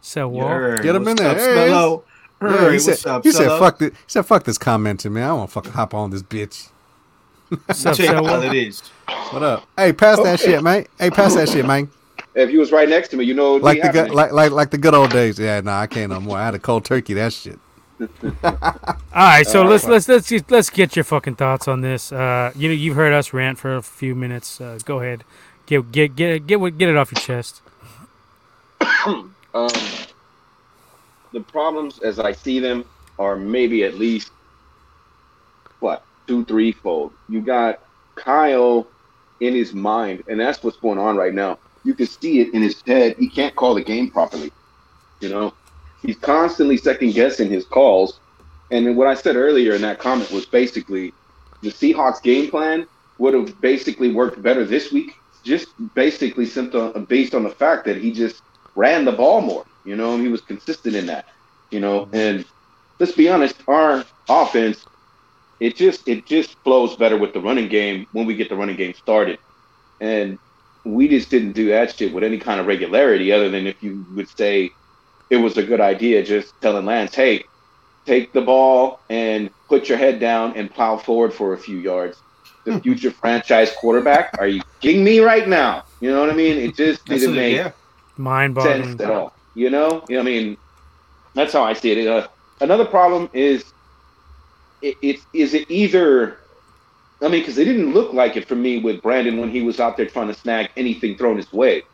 Sell 0.00 0.28
wall. 0.28 0.48
Yer, 0.48 0.76
Get 0.78 0.94
him 0.94 1.08
in 1.08 1.16
there. 1.16 1.30
Up, 1.30 2.04
Hey, 2.40 2.50
Yeah, 2.50 2.70
he 2.70 2.78
said, 2.78 3.06
up, 3.06 3.24
he 3.24 3.32
said, 3.32 3.48
fuck 3.58 3.78
this. 3.78 3.90
He 3.90 3.96
said, 4.08 4.26
fuck 4.26 4.44
this 4.44 4.58
commenting, 4.58 5.14
man. 5.14 5.28
I 5.28 5.32
want 5.32 5.48
to 5.48 5.54
fucking 5.54 5.72
hop 5.72 5.94
on 5.94 6.10
this 6.10 6.22
bitch. 6.22 6.68
What's 7.48 7.86
up, 7.86 7.96
Check 7.96 8.06
Sell 8.06 8.16
out 8.18 8.22
wall? 8.24 8.42
it 8.42 8.54
is. 8.54 8.80
What 9.30 9.42
up? 9.42 9.68
Hey, 9.76 9.92
pass 9.92 10.20
that 10.22 10.40
shit, 10.40 10.62
man. 10.62 10.86
Hey, 10.98 11.10
pass 11.10 11.34
that 11.34 11.48
shit, 11.48 11.64
man. 11.64 11.88
If 12.34 12.50
you 12.50 12.58
was 12.58 12.72
right 12.72 12.88
next 12.88 13.08
to 13.08 13.16
me, 13.16 13.24
you 13.24 13.34
know 13.34 13.54
what 13.54 13.62
Like 13.62 13.82
the 13.82 13.88
good, 13.88 14.10
like 14.10 14.32
like 14.32 14.50
like 14.52 14.70
the 14.70 14.78
good 14.78 14.94
old 14.94 15.10
days. 15.10 15.38
Yeah, 15.38 15.60
nah, 15.60 15.80
I 15.80 15.86
can't 15.86 16.10
no 16.10 16.20
more. 16.20 16.36
I 16.38 16.44
had 16.46 16.54
a 16.54 16.58
cold 16.58 16.84
turkey. 16.84 17.14
That 17.14 17.32
shit. 17.32 17.58
All 18.44 18.58
right, 19.14 19.46
so 19.46 19.62
Uh, 19.64 19.68
let's 19.70 19.86
let's 19.86 20.06
let's 20.08 20.28
just, 20.28 20.50
let's 20.50 20.68
get 20.68 20.96
your 20.96 21.04
fucking 21.04 21.36
thoughts 21.36 21.66
on 21.66 21.80
this. 21.80 22.12
Uh, 22.12 22.52
you 22.54 22.68
know, 22.68 22.74
you've 22.74 22.96
heard 22.96 23.14
us 23.14 23.32
rant 23.32 23.58
for 23.58 23.76
a 23.76 23.82
few 23.82 24.14
minutes. 24.14 24.60
Uh, 24.60 24.78
go 24.84 25.00
ahead, 25.00 25.24
get 25.66 25.90
get 25.92 26.14
get 26.14 26.46
get 26.46 26.60
what- 26.60 26.76
get 26.76 26.88
it 26.90 26.96
off 26.96 27.10
your 27.12 27.20
chest. 27.20 27.62
um, 29.06 29.70
the 31.32 31.40
problems 31.40 32.00
as 32.00 32.18
I 32.18 32.32
see 32.32 32.60
them 32.60 32.84
are 33.18 33.36
maybe 33.36 33.82
at 33.84 33.94
least 33.94 34.30
what 35.80 36.02
two, 36.26 36.44
three 36.44 36.72
fold. 36.72 37.12
You 37.28 37.40
got 37.40 37.80
Kyle 38.14 38.86
in 39.40 39.54
his 39.54 39.72
mind, 39.74 40.24
and 40.28 40.40
that's 40.40 40.62
what's 40.62 40.76
going 40.78 40.98
on 40.98 41.16
right 41.16 41.34
now. 41.34 41.58
You 41.84 41.94
can 41.94 42.06
see 42.06 42.40
it 42.40 42.54
in 42.54 42.62
his 42.62 42.80
head. 42.82 43.16
He 43.18 43.28
can't 43.28 43.54
call 43.54 43.74
the 43.74 43.84
game 43.84 44.10
properly. 44.10 44.50
You 45.20 45.28
know, 45.28 45.54
he's 46.02 46.16
constantly 46.16 46.76
second 46.76 47.14
guessing 47.14 47.48
his 47.48 47.64
calls. 47.64 48.20
And 48.70 48.96
what 48.96 49.06
I 49.06 49.14
said 49.14 49.36
earlier 49.36 49.74
in 49.74 49.82
that 49.82 49.98
comment 49.98 50.30
was 50.30 50.46
basically 50.46 51.12
the 51.62 51.70
Seahawks 51.70 52.22
game 52.22 52.50
plan 52.50 52.86
would 53.18 53.34
have 53.34 53.60
basically 53.60 54.12
worked 54.12 54.42
better 54.42 54.64
this 54.64 54.92
week, 54.92 55.16
just 55.44 55.68
basically 55.94 56.46
simply 56.46 56.80
uh, 56.80 56.98
based 57.00 57.34
on 57.34 57.44
the 57.44 57.50
fact 57.50 57.84
that 57.84 57.96
he 57.96 58.12
just 58.12 58.42
ran 58.74 59.04
the 59.04 59.12
ball 59.12 59.40
more. 59.40 59.64
You 59.84 59.96
know, 59.96 60.18
he 60.18 60.28
was 60.28 60.40
consistent 60.40 60.96
in 60.96 61.06
that. 61.06 61.26
You 61.70 61.80
know, 61.80 62.08
and 62.12 62.44
let's 62.98 63.12
be 63.12 63.28
honest, 63.28 63.56
our 63.68 64.04
offense, 64.28 64.86
it 65.60 65.76
just 65.76 66.06
it 66.08 66.26
just 66.26 66.54
flows 66.60 66.96
better 66.96 67.16
with 67.16 67.32
the 67.32 67.40
running 67.40 67.68
game 67.68 68.06
when 68.12 68.26
we 68.26 68.34
get 68.34 68.48
the 68.48 68.56
running 68.56 68.76
game 68.76 68.94
started. 68.94 69.38
And 70.00 70.38
we 70.84 71.08
just 71.08 71.30
didn't 71.30 71.52
do 71.52 71.68
that 71.68 71.96
shit 71.96 72.12
with 72.12 72.22
any 72.22 72.38
kind 72.38 72.60
of 72.60 72.66
regularity, 72.66 73.32
other 73.32 73.48
than 73.48 73.66
if 73.66 73.82
you 73.82 74.04
would 74.14 74.28
say 74.28 74.70
it 75.30 75.36
was 75.36 75.56
a 75.56 75.62
good 75.62 75.80
idea, 75.80 76.22
just 76.22 76.58
telling 76.60 76.86
Lance, 76.86 77.14
hey, 77.14 77.44
take 78.04 78.32
the 78.32 78.40
ball 78.40 79.00
and 79.10 79.50
put 79.68 79.88
your 79.88 79.98
head 79.98 80.20
down 80.20 80.52
and 80.56 80.72
plow 80.72 80.96
forward 80.96 81.32
for 81.32 81.54
a 81.54 81.58
few 81.58 81.78
yards. 81.78 82.18
The 82.64 82.80
future 82.80 83.10
franchise 83.10 83.72
quarterback? 83.78 84.36
Are 84.38 84.48
you 84.48 84.60
kidding 84.80 85.04
me 85.04 85.20
right 85.20 85.48
now? 85.48 85.84
You 86.00 86.10
know 86.10 86.20
what 86.20 86.30
I 86.30 86.34
mean? 86.34 86.56
It 86.58 86.76
just 86.76 87.04
didn't 87.04 87.34
it, 87.34 87.36
make 87.36 87.56
yeah. 87.56 87.72
Mind 88.16 88.56
sense 88.60 88.86
boggling. 88.86 89.00
at 89.00 89.10
all. 89.10 89.32
You 89.54 89.70
know, 89.70 90.04
You 90.08 90.16
know, 90.16 90.20
I 90.20 90.24
mean, 90.24 90.56
that's 91.34 91.52
how 91.52 91.62
I 91.62 91.74
see 91.74 91.92
it. 91.92 92.08
Uh, 92.08 92.26
another 92.60 92.84
problem 92.84 93.30
is, 93.32 93.64
it, 94.80 94.96
it 95.02 95.16
is 95.32 95.54
it 95.54 95.70
either. 95.70 96.40
I 97.22 97.28
mean, 97.28 97.40
because 97.42 97.58
it 97.58 97.64
didn't 97.64 97.94
look 97.94 98.12
like 98.12 98.36
it 98.36 98.48
for 98.48 98.56
me 98.56 98.78
with 98.78 99.02
Brandon 99.02 99.38
when 99.38 99.50
he 99.50 99.62
was 99.62 99.80
out 99.80 99.96
there 99.96 100.06
trying 100.06 100.28
to 100.28 100.34
snag 100.34 100.70
anything 100.76 101.16
thrown 101.16 101.38
his 101.38 101.52
way. 101.52 101.84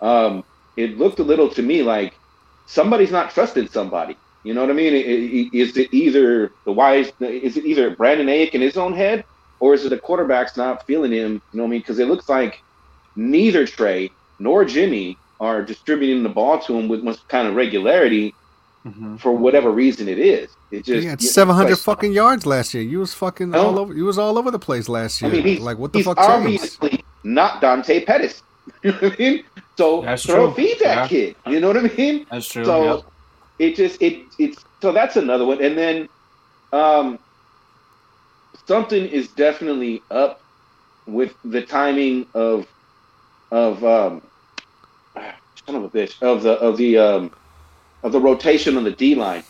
Um, 0.00 0.44
it 0.76 0.98
looked 0.98 1.20
a 1.20 1.24
little 1.24 1.50
to 1.50 1.62
me 1.62 1.82
like 1.82 2.20
somebody's 2.66 3.10
not 3.12 3.32
trusting 3.32 3.68
somebody. 3.68 4.18
You 4.44 4.54
know 4.54 4.62
what 4.62 4.70
I 4.70 4.74
mean? 4.74 4.94
I- 4.94 4.98
I- 4.98 5.50
Is 5.52 5.76
it 5.76 5.92
either 5.92 6.54
the 6.66 6.72
wise? 6.72 7.12
Is 7.20 7.56
it 7.56 7.64
either 7.66 7.96
Brandon 7.96 8.28
Aiyuk 8.28 8.50
in 8.52 8.60
his 8.62 8.76
own 8.76 8.94
head, 8.94 9.24
or 9.60 9.74
is 9.74 9.84
it 9.84 9.90
the 9.90 9.98
quarterback's 10.00 10.56
not 10.56 10.86
feeling 10.86 11.12
him? 11.12 11.42
You 11.52 11.58
know 11.58 11.64
what 11.64 11.68
I 11.68 11.72
mean? 11.72 11.80
Because 11.80 11.98
it 11.98 12.08
looks 12.08 12.28
like 12.28 12.62
neither 13.16 13.66
Trey 13.66 14.16
nor 14.38 14.64
Jimmy 14.64 15.20
are 15.40 15.64
distributing 15.64 16.22
the 16.22 16.28
ball 16.30 16.60
to 16.60 16.78
him 16.78 16.88
with 16.88 17.02
much 17.02 17.18
kind 17.28 17.48
of 17.48 17.54
regularity 17.54 18.36
Mhm. 18.86 19.20
for 19.20 19.32
whatever 19.32 19.70
reason 19.70 20.08
it 20.08 20.18
is. 20.18 20.56
It 20.70 20.84
just 20.84 21.02
He 21.02 21.06
had 21.06 21.20
seven 21.20 21.54
hundred 21.54 21.78
fucking 21.78 22.12
yards 22.12 22.46
last 22.46 22.74
year. 22.74 22.82
You 22.82 23.00
was 23.00 23.14
fucking 23.14 23.54
all 23.54 23.78
over. 23.78 23.94
You 23.94 24.04
was 24.04 24.18
all 24.18 24.38
over 24.38 24.50
the 24.50 24.58
place 24.58 24.88
last 24.88 25.22
I 25.22 25.26
year. 25.26 25.36
mean, 25.36 25.44
he's, 25.44 25.60
like 25.60 25.78
what 25.78 25.92
the 25.92 25.98
he's 25.98 26.06
fuck 26.06 26.16
changed? 26.18 26.30
obviously 26.30 27.04
not 27.24 27.60
Dante 27.60 28.04
Pettis. 28.04 28.42
You 28.84 28.92
know 28.92 28.98
what 29.00 29.12
I 29.14 29.16
mean? 29.18 29.44
So 29.78 30.02
That's 30.02 30.24
throw 30.24 30.46
true. 30.46 30.54
feed 30.54 30.78
that 30.80 30.98
Yeah. 30.98 31.08
kid. 31.08 31.36
You 31.46 31.60
know 31.60 31.68
what 31.68 31.78
I 31.78 31.82
mean? 31.96 32.26
That's 32.30 32.46
true. 32.48 32.64
So 32.64 32.84
yep. 32.96 33.04
it 33.58 33.76
just 33.76 34.00
it 34.02 34.34
it's 34.38 34.62
so 34.82 34.92
that's 34.92 35.16
another 35.16 35.46
one. 35.46 35.62
And 35.62 35.76
then 35.78 36.08
um 36.72 37.18
something 38.68 39.06
is 39.06 39.32
definitely 39.32 40.04
up 40.10 40.42
with 41.06 41.34
the 41.44 41.62
timing 41.62 42.28
of 42.34 42.66
of 43.50 43.84
um 43.84 44.22
son 45.16 45.76
of 45.76 45.84
a 45.84 45.90
bitch 45.90 46.20
of 46.22 46.42
the 46.42 46.52
of 46.60 46.76
the 46.76 46.98
um 46.98 47.32
of 48.02 48.12
the 48.12 48.20
rotation 48.20 48.76
on 48.76 48.84
the 48.84 48.92
D 48.92 49.14
line. 49.14 49.44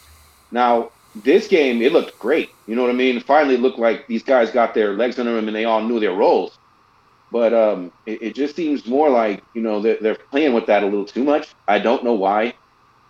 Now 0.50 0.92
this 1.14 1.48
game 1.48 1.82
it 1.82 1.92
looked 1.92 2.18
great. 2.18 2.50
You 2.66 2.76
know 2.76 2.82
what 2.82 2.90
I 2.90 2.94
mean? 2.94 3.20
Finally 3.20 3.56
looked 3.56 3.78
like 3.78 4.06
these 4.06 4.22
guys 4.22 4.50
got 4.50 4.74
their 4.74 4.94
legs 4.94 5.18
under 5.18 5.34
them 5.34 5.48
and 5.48 5.56
they 5.56 5.64
all 5.64 5.82
knew 5.82 6.00
their 6.00 6.14
roles. 6.14 6.58
But 7.30 7.52
um, 7.52 7.92
it, 8.06 8.22
it 8.22 8.34
just 8.34 8.56
seems 8.56 8.86
more 8.86 9.10
like 9.10 9.44
you 9.54 9.62
know 9.62 9.80
they're, 9.80 9.98
they're 10.00 10.18
playing 10.30 10.54
with 10.54 10.66
that 10.66 10.82
a 10.82 10.86
little 10.86 11.04
too 11.06 11.24
much. 11.24 11.54
I 11.66 11.78
don't 11.78 12.04
know 12.04 12.14
why. 12.14 12.54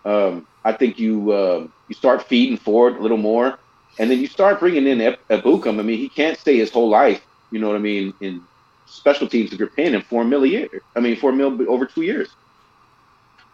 Um, 0.05 0.47
I 0.63 0.73
think 0.73 0.99
you 0.99 1.33
um 1.33 1.73
you 1.87 1.95
start 1.95 2.23
feeding 2.27 2.57
forward 2.57 2.97
a 2.97 3.01
little 3.01 3.17
more, 3.17 3.59
and 3.97 4.09
then 4.11 4.19
you 4.19 4.27
start 4.27 4.59
bringing 4.59 4.87
in 4.87 5.15
Ebukam. 5.29 5.79
I 5.79 5.83
mean, 5.83 5.97
he 5.97 6.09
can't 6.09 6.37
stay 6.37 6.57
his 6.57 6.71
whole 6.71 6.89
life. 6.89 7.25
You 7.51 7.59
know 7.59 7.67
what 7.67 7.77
I 7.77 7.79
mean? 7.79 8.13
In 8.19 8.47
special 8.85 9.27
teams, 9.27 9.53
if 9.53 9.59
you're 9.59 9.69
paying 9.69 9.93
him 9.93 10.01
four 10.01 10.23
mil 10.25 10.43
a 10.43 10.47
year, 10.47 10.69
I 10.95 10.99
mean 10.99 11.15
four 11.15 11.31
mil 11.31 11.57
over 11.69 11.85
two 11.85 12.01
years. 12.01 12.35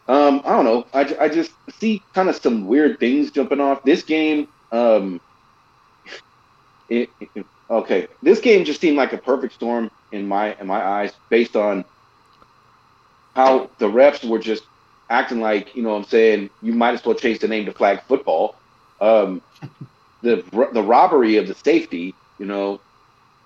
Um, 0.08 0.42
I 0.46 0.50
don't 0.56 0.66
know. 0.66 0.88
I, 0.94 1.16
I 1.26 1.30
just 1.30 1.52
see 1.70 2.06
kind 2.14 2.30
of 2.30 2.36
some 2.36 2.66
weird 2.66 3.00
things 3.00 3.32
jumping 3.32 3.60
off 3.60 3.84
this 3.84 4.04
game. 4.04 4.48
Um, 4.72 5.22
it, 6.90 7.10
it- 7.20 7.48
okay, 7.70 8.08
this 8.22 8.40
game 8.42 8.66
just 8.66 8.82
seemed 8.82 8.98
like 8.98 9.14
a 9.14 9.18
perfect 9.18 9.54
storm 9.54 9.90
in 10.12 10.28
my 10.28 10.56
in 10.60 10.68
my 10.68 10.84
eyes, 10.84 11.14
based 11.30 11.56
on 11.56 11.86
how 13.36 13.70
the 13.80 13.88
refs 13.88 14.28
were 14.28 14.40
just 14.40 14.64
acting 15.10 15.40
like 15.40 15.76
you 15.76 15.84
know 15.84 15.90
what 15.92 15.98
I'm 15.98 16.04
saying 16.06 16.50
you 16.62 16.74
might 16.74 16.94
as 16.94 17.06
well 17.06 17.16
change 17.16 17.40
the 17.40 17.48
name 17.48 17.66
to 17.66 17.74
flag 17.74 18.02
football. 18.08 18.60
Um, 19.00 19.42
the 20.22 20.44
the 20.74 20.84
robbery 20.84 21.38
of 21.38 21.48
the 21.48 21.56
safety, 21.56 22.16
you 22.38 22.46
know, 22.46 22.82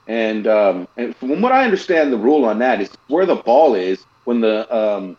and 0.07 0.47
um, 0.47 0.88
and 0.97 1.16
from 1.18 1.41
what 1.41 1.51
I 1.51 1.64
understand, 1.66 2.14
the 2.14 2.18
rule 2.18 2.45
on 2.45 2.60
that 2.60 2.82
is 2.82 2.91
where 3.07 3.26
the 3.26 3.38
ball 3.38 3.76
is 3.76 4.05
when 4.26 4.41
the 4.41 4.74
um, 4.76 5.18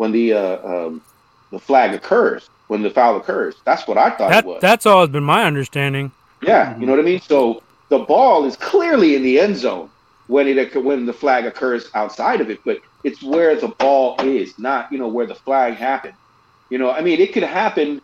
when 0.00 0.12
the 0.12 0.32
uh, 0.32 0.86
um, 0.86 1.02
the 1.50 1.58
flag 1.58 1.92
occurs 1.92 2.48
when 2.68 2.80
the 2.82 2.88
foul 2.88 3.18
occurs. 3.18 3.56
That's 3.66 3.86
what 3.86 3.98
I 3.98 4.08
thought 4.10 4.30
That 4.30 4.44
it 4.44 4.48
was. 4.48 4.60
that's 4.62 4.86
always 4.86 5.10
been 5.10 5.24
my 5.24 5.44
understanding. 5.44 6.10
Yeah, 6.40 6.78
you 6.78 6.86
know 6.86 6.92
what 6.92 7.00
I 7.00 7.04
mean. 7.04 7.20
So 7.20 7.62
the 7.90 7.98
ball 7.98 8.46
is 8.46 8.56
clearly 8.56 9.14
in 9.14 9.22
the 9.22 9.38
end 9.38 9.56
zone 9.58 9.90
when 10.28 10.48
it 10.48 10.74
when 10.82 11.04
the 11.04 11.12
flag 11.12 11.44
occurs 11.44 11.90
outside 11.94 12.40
of 12.40 12.48
it, 12.48 12.60
but 12.64 12.80
it's 13.04 13.22
where 13.22 13.54
the 13.56 13.68
ball 13.68 14.16
is, 14.22 14.58
not 14.58 14.90
you 14.90 14.96
know 14.98 15.08
where 15.08 15.26
the 15.26 15.34
flag 15.34 15.74
happened. 15.74 16.14
You 16.70 16.78
know, 16.78 16.90
I 16.90 17.02
mean, 17.02 17.20
it 17.20 17.34
could 17.34 17.42
happen 17.42 18.00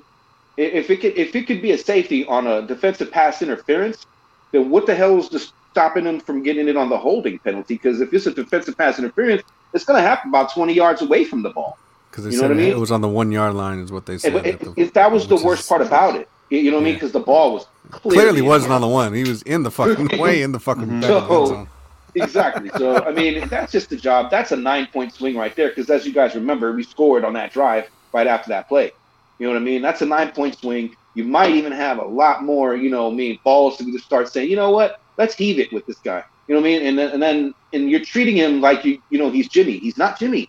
if 0.59 0.91
it 0.91 0.99
could 1.01 1.17
if 1.17 1.35
it 1.35 1.47
could 1.47 1.63
be 1.63 1.73
a 1.73 1.79
safety 1.79 2.27
on 2.27 2.47
a 2.47 2.61
defensive 2.61 3.11
pass 3.11 3.41
interference. 3.41 4.05
Then 4.53 4.69
what 4.69 4.85
the 4.85 4.95
hell 4.95 5.19
is 5.19 5.31
just 5.31 5.55
stopping 5.71 6.05
them 6.05 6.21
from 6.21 6.43
getting 6.43 6.69
it 6.69 6.77
on 6.77 6.91
the 6.91 6.99
holding 6.99 7.39
penalty? 7.39 7.75
Because 7.75 8.03
if 8.03 8.13
it's 8.13 8.27
a 8.27 8.35
defensive 8.35 8.77
pass 8.77 8.99
interference, 8.99 9.43
it's 9.73 9.85
going 9.85 10.03
to 10.03 10.07
happen 10.07 10.29
about 10.31 10.53
twenty 10.53 10.75
yards 10.75 11.01
away 11.03 11.25
from 11.25 11.43
the 11.43 11.51
ball. 11.51 11.79
Because 12.17 12.25
they 12.25 12.31
You 12.31 12.37
know 12.39 12.49
said 12.49 12.51
what 12.53 12.57
I 12.57 12.61
it- 12.61 12.65
mean? 12.69 12.73
it 12.77 12.81
was 12.81 12.91
on 12.91 13.01
the 13.03 13.09
one 13.09 13.31
yard 13.31 13.53
line, 13.55 13.79
is 13.81 13.93
what 13.93 14.07
they 14.07 14.17
said. 14.17 14.35
And 14.35 14.45
that 14.45 14.47
it- 14.49 14.61
the- 14.61 14.81
it- 14.81 14.95
that 14.95 15.13
was 15.13 15.29
the 15.29 15.37
worst 15.37 15.63
is- 15.65 15.69
part 15.69 15.83
about 15.83 16.17
it. 16.17 16.27
You 16.49 16.59
you 16.61 16.71
know 16.71 16.79
what 16.79 16.85
I 16.85 16.85
mean? 16.87 16.95
Because 16.95 17.13
the 17.13 17.21
ball 17.21 17.53
was 17.53 17.67
clearly, 17.91 18.17
Clearly 18.19 18.41
wasn't 18.41 18.73
on 18.73 18.81
the 18.81 18.87
one. 18.89 19.13
He 19.13 19.25
was 19.25 19.43
in 19.43 19.65
the 19.65 19.71
fucking 19.71 20.09
way 20.19 20.41
in 20.41 20.53
the 20.53 20.59
fucking 20.61 20.85
Mhm. 20.87 21.01
back 21.03 21.11
of 21.11 21.29
the 21.29 21.35
end 21.35 21.47
So- 21.47 21.47
zone. 21.47 21.69
exactly. 22.15 22.71
So 22.79 23.05
I 23.05 23.13
mean, 23.13 23.47
that's 23.49 23.71
just 23.71 23.91
the 23.91 23.97
job. 23.97 24.31
That's 24.31 24.51
a 24.53 24.57
nine 24.57 24.87
point 24.93 25.13
swing 25.13 25.37
right 25.37 25.55
there. 25.55 25.69
Because 25.69 25.91
as 25.91 26.07
you 26.07 26.13
guys 26.15 26.35
remember, 26.35 26.73
we 26.73 26.85
scored 26.85 27.23
on 27.25 27.35
that 27.35 27.53
drive 27.53 27.85
right 28.15 28.27
after 28.27 28.49
that 28.49 28.67
play. 28.69 28.93
You 29.39 29.47
know 29.47 29.53
what 29.53 29.61
I 29.61 29.65
mean? 29.65 29.83
That's 29.83 30.01
a 30.01 30.07
nine 30.07 30.31
point 30.33 30.57
swing. 30.59 30.97
You 31.15 31.25
might 31.25 31.51
even 31.51 31.73
have 31.73 31.99
a 31.99 32.05
lot 32.07 32.45
more, 32.45 32.75
you 32.77 32.89
know, 32.91 33.11
I 33.11 33.15
mean, 33.15 33.39
balls 33.45 33.77
to 33.79 33.85
just 33.93 34.05
start 34.07 34.33
saying, 34.33 34.49
you 34.51 34.57
know 34.57 34.71
what, 34.71 35.01
let's 35.19 35.35
heave 35.35 35.59
it 35.59 35.71
with 35.73 35.85
this 35.87 35.97
guy. 35.99 36.23
You 36.49 36.55
know 36.55 36.61
what 36.61 36.67
I 36.69 36.71
mean? 36.79 36.87
And 36.87 36.99
then 36.99 37.11
and 37.11 37.23
then 37.23 37.55
and 37.75 37.91
you're 37.91 38.01
treating 38.01 38.37
him 38.37 38.61
like 38.63 38.85
you, 38.87 38.99
you 39.11 39.19
know, 39.19 39.29
he's 39.31 39.49
Jimmy. 39.49 39.79
He's 39.79 39.99
not 39.99 40.19
Jimmy. 40.19 40.49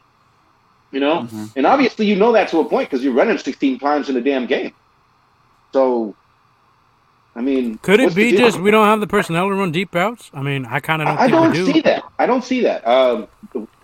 You 0.92 1.02
know, 1.02 1.28
Mhm. 1.32 1.50
and 1.58 1.66
obviously 1.66 2.06
you 2.06 2.16
know 2.16 2.32
that 2.32 2.48
to 2.50 2.60
a 2.60 2.66
point 2.66 2.90
because 2.90 3.04
you're 3.04 3.14
running 3.14 3.38
16 3.38 3.78
times 3.80 4.08
in 4.10 4.16
a 4.16 4.22
damn 4.22 4.46
game. 4.46 4.72
So, 5.74 6.16
I 7.36 7.42
mean, 7.42 7.78
Could 7.84 8.00
it 8.00 8.16
be 8.16 8.32
just 8.38 8.60
we 8.60 8.72
don't 8.72 8.86
have 8.88 9.00
the 9.00 9.06
personnel 9.08 9.50
to 9.50 9.54
run 9.54 9.72
deep 9.72 9.94
routes? 9.94 10.32
I 10.34 10.42
mean, 10.42 10.66
I 10.66 10.80
kind 10.80 11.02
of 11.02 11.08
don't 11.10 11.18
I, 11.20 11.24
I 11.24 11.28
don't 11.28 11.52
we 11.52 11.58
do. 11.58 11.66
see 11.74 11.82
that. 11.82 12.04
I 12.18 12.26
don't 12.26 12.44
see 12.44 12.62
that. 12.62 12.88
Um, 12.88 13.28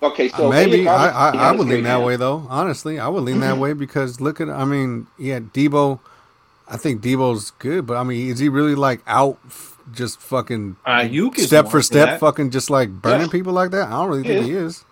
okay, 0.01 0.29
so 0.29 0.49
Maybe 0.49 0.85
Aiden 0.85 0.87
I, 0.87 1.09
I, 1.09 1.29
I 1.49 1.51
would 1.51 1.67
lean 1.67 1.83
that 1.83 1.89
hands. 1.89 2.05
way 2.05 2.15
though. 2.15 2.47
Honestly, 2.49 2.99
I 2.99 3.07
would 3.09 3.23
lean 3.23 3.41
that 3.41 3.57
way 3.57 3.73
because 3.73 4.19
look 4.21 4.39
at 4.41 4.49
I 4.49 4.63
mean, 4.65 5.07
yeah, 5.19 5.39
Deebo. 5.39 5.99
I 6.69 6.77
think 6.77 7.01
Deebo's 7.01 7.51
good, 7.59 7.85
but 7.85 7.97
I 7.97 8.03
mean, 8.03 8.29
is 8.31 8.39
he 8.39 8.47
really 8.49 8.73
like 8.75 9.01
out, 9.05 9.37
f- 9.45 9.77
just 9.91 10.19
fucking 10.21 10.77
Aiyuk 10.87 11.37
is 11.37 11.47
step 11.47 11.67
for 11.67 11.81
step, 11.81 12.07
that. 12.11 12.19
fucking 12.21 12.49
just 12.51 12.69
like 12.69 12.89
burning 12.89 13.27
Yeah. 13.27 13.31
people 13.31 13.51
like 13.53 13.71
that? 13.71 13.89
I 13.89 13.91
don't 13.91 14.07
really 14.07 14.23
think 14.23 14.47
Yeah. 14.47 14.47
he 14.47 14.51
is. 14.53 14.85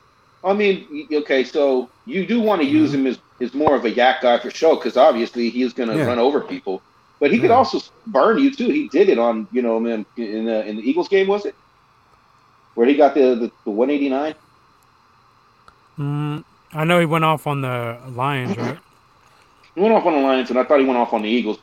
I 0.43 0.53
mean, 0.53 1.07
okay, 1.13 1.43
so 1.43 1.91
you 2.05 2.25
do 2.25 2.41
want 2.41 2.61
to 2.61 2.67
use 2.67 2.93
him 2.93 3.05
as, 3.07 3.21
as 3.39 3.53
more 3.53 3.75
of 3.75 3.85
a 3.85 3.91
YAC 3.91 4.21
guy 4.21 4.39
for 4.39 4.49
show 4.49 4.75
because 4.75 4.97
obviously 4.97 5.49
he's 5.49 5.73
going 5.73 5.89
to 5.89 5.97
Yeah. 5.97 6.07
run 6.07 6.19
over 6.19 6.41
people, 6.41 6.83
but 7.19 7.31
he 7.31 7.39
could 7.39 7.51
also 7.51 7.79
burn 8.07 8.39
you 8.39 8.51
too. 8.53 8.69
He 8.69 8.89
did 8.89 9.09
it 9.09 9.19
on 9.19 9.47
you 9.51 9.61
know 9.61 9.77
in 9.77 10.05
in 10.15 10.45
the, 10.45 10.65
in 10.67 10.77
the 10.77 10.89
Eagles 10.89 11.09
game 11.09 11.27
was 11.27 11.45
it 11.45 11.55
where 12.73 12.87
he 12.87 12.95
got 12.95 13.13
the 13.13 13.35
the, 13.35 13.51
the 13.65 13.71
189? 13.71 14.35
Mm, 15.99 16.43
I 16.73 16.83
know 16.85 16.99
he 16.99 17.05
went 17.05 17.25
off 17.25 17.45
on 17.47 17.61
the 17.61 17.99
Lions, 18.09 18.57
right? 18.57 18.79
He 19.75 19.81
went 19.81 19.93
off 19.93 20.05
on 20.05 20.13
the 20.13 20.19
Lions, 20.19 20.49
and 20.49 20.59
I 20.59 20.63
thought 20.63 20.79
he 20.79 20.85
went 20.85 20.97
off 20.99 21.13
on 21.13 21.21
the 21.21 21.29
Eagles 21.29 21.59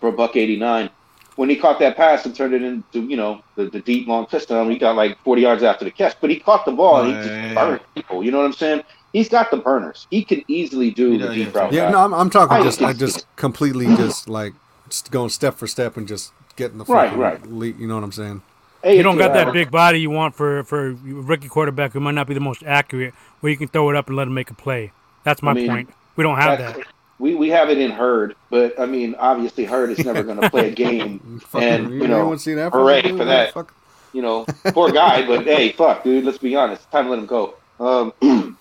for 0.00 0.08
a 0.08 0.12
buck 0.12 0.36
89. 0.36 0.90
When 1.36 1.48
he 1.50 1.56
caught 1.56 1.78
that 1.80 1.96
pass 1.96 2.24
and 2.26 2.34
turned 2.34 2.54
it 2.54 2.62
into 2.62 3.00
you 3.02 3.16
know 3.16 3.42
the, 3.56 3.66
the 3.70 3.80
deep 3.80 4.08
long 4.08 4.26
touchdown, 4.26 4.70
he 4.70 4.78
got 4.78 4.96
like 4.96 5.18
40 5.22 5.42
yards 5.42 5.62
after 5.62 5.84
the 5.84 5.90
catch, 5.90 6.16
but 6.20 6.30
he 6.30 6.38
caught 6.40 6.64
the 6.64 6.72
ball 6.72 7.02
and 7.02 7.08
he 7.08 7.14
just 7.14 7.28
Yeah. 7.28 7.54
burned 7.54 7.80
people. 7.94 8.24
You 8.24 8.30
know 8.30 8.38
what 8.38 8.46
I'm 8.46 8.52
saying? 8.54 8.82
He's 9.12 9.28
got 9.28 9.50
the 9.50 9.56
burners. 9.58 10.06
He 10.10 10.24
can 10.24 10.42
easily 10.48 10.90
do 10.90 11.12
He 11.12 11.18
the 11.18 11.26
does, 11.26 11.34
deep 11.34 11.54
yeah. 11.54 11.60
route. 11.60 11.72
Yeah, 11.72 11.84
guy. 11.86 11.90
no, 11.92 11.98
I'm, 12.00 12.14
I'm 12.14 12.30
talking 12.30 12.56
I 12.56 12.62
just 12.62 12.78
think 12.78 12.88
like 12.88 12.98
just 12.98 13.26
completely 13.36 13.86
just 13.96 14.28
like 14.28 14.54
just 14.88 15.10
going 15.10 15.28
step 15.30 15.54
for 15.54 15.66
step 15.66 15.96
and 15.96 16.08
just 16.08 16.32
getting 16.56 16.78
the 16.78 16.84
Right, 16.84 17.14
right. 17.16 17.46
lead, 17.52 17.78
you 17.78 17.86
know 17.86 17.94
what 17.96 18.04
I'm 18.04 18.12
saying? 18.12 18.42
Hey, 18.82 18.96
You 18.96 19.02
don't 19.02 19.18
got 19.18 19.32
that 19.34 19.52
big 19.52 19.70
body 19.70 20.00
you 20.00 20.10
want 20.10 20.34
for 20.34 20.62
for 20.64 20.88
a 20.88 20.92
rookie 20.92 21.48
quarterback 21.48 21.92
who 21.92 22.00
might 22.00 22.14
not 22.14 22.26
be 22.28 22.34
the 22.34 22.40
most 22.40 22.62
accurate, 22.64 23.12
where 23.40 23.50
you 23.50 23.56
can 23.58 23.68
throw 23.68 23.90
it 23.90 23.96
up 23.96 24.06
and 24.08 24.16
let 24.16 24.26
him 24.28 24.34
make 24.34 24.50
a 24.50 24.54
play. 24.54 24.92
That's 25.24 25.42
my 25.42 25.50
I 25.50 25.54
mean, 25.54 25.66
point. 25.68 25.90
We 26.14 26.22
don't 26.22 26.36
have 26.36 26.58
That's- 26.58 26.76
that. 26.78 26.86
We 27.18 27.34
we 27.34 27.48
have 27.50 27.70
it 27.70 27.78
in 27.78 27.90
Hurd, 27.90 28.36
but 28.50 28.78
I 28.78 28.86
mean, 28.86 29.14
obviously 29.18 29.64
Hurd 29.64 29.90
is 29.90 30.04
never 30.04 30.22
going 30.22 30.40
to 30.40 30.50
play 30.50 30.68
a 30.68 30.74
game. 30.84 31.40
And, 31.54 31.92
you 31.92 32.08
know, 32.08 32.36
see 32.36 32.54
that? 32.54 32.72
hooray 32.72 33.02
for 33.16 33.24
that. 33.24 33.52
Fuck- 33.54 33.74
You 34.12 34.22
know, 34.22 34.44
poor 34.72 34.90
guy, 34.92 35.26
but 35.26 35.44
hey, 35.46 35.72
fuck, 35.72 36.04
dude. 36.04 36.24
Let's 36.24 36.38
be 36.38 36.54
honest. 36.56 36.82
It's 36.82 36.90
time 36.90 37.04
to 37.06 37.10
let 37.10 37.18
him 37.18 37.26
go. 37.26 37.54
Um, 37.80 38.12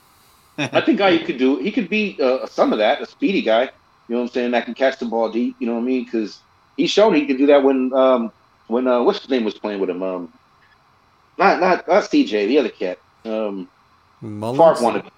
I 0.58 0.82
think 0.82 1.00
guy 1.00 1.18
could 1.18 1.38
do. 1.38 1.58
He 1.58 1.72
could 1.72 1.90
be 1.90 2.18
uh, 2.22 2.46
some 2.48 2.72
of 2.72 2.80
that, 2.80 3.02
a 3.02 3.06
speedy 3.06 3.42
guy. 3.42 3.64
You 4.08 4.16
know 4.16 4.18
what 4.22 4.28
I'm 4.30 4.34
saying? 4.34 4.52
That 4.52 4.66
can 4.66 4.74
catch 4.74 5.00
the 5.00 5.06
ball 5.06 5.30
deep. 5.32 5.56
You 5.60 5.68
know 5.68 5.74
what 5.74 5.82
I 5.82 5.84
mean? 5.84 6.06
Because 6.06 6.40
he 6.78 6.88
showed 6.88 7.12
he 7.14 7.26
could 7.26 7.38
do 7.38 7.48
that 7.48 7.64
when 7.64 7.92
um 7.94 8.32
when 8.68 8.88
uh 8.88 9.02
what's 9.02 9.20
his 9.20 9.30
name 9.30 9.44
was 9.44 9.56
playing 9.56 9.80
with 9.82 9.90
him. 9.90 10.02
Um, 10.04 10.34
not 11.38 11.60
not 11.60 11.88
not 11.88 12.04
CJ, 12.04 12.48
the 12.48 12.58
other 12.60 12.70
cat. 12.70 13.00
Um, 13.26 13.68
Mullens? 14.22 14.58
Favre 14.58 14.84
wanted 14.84 15.12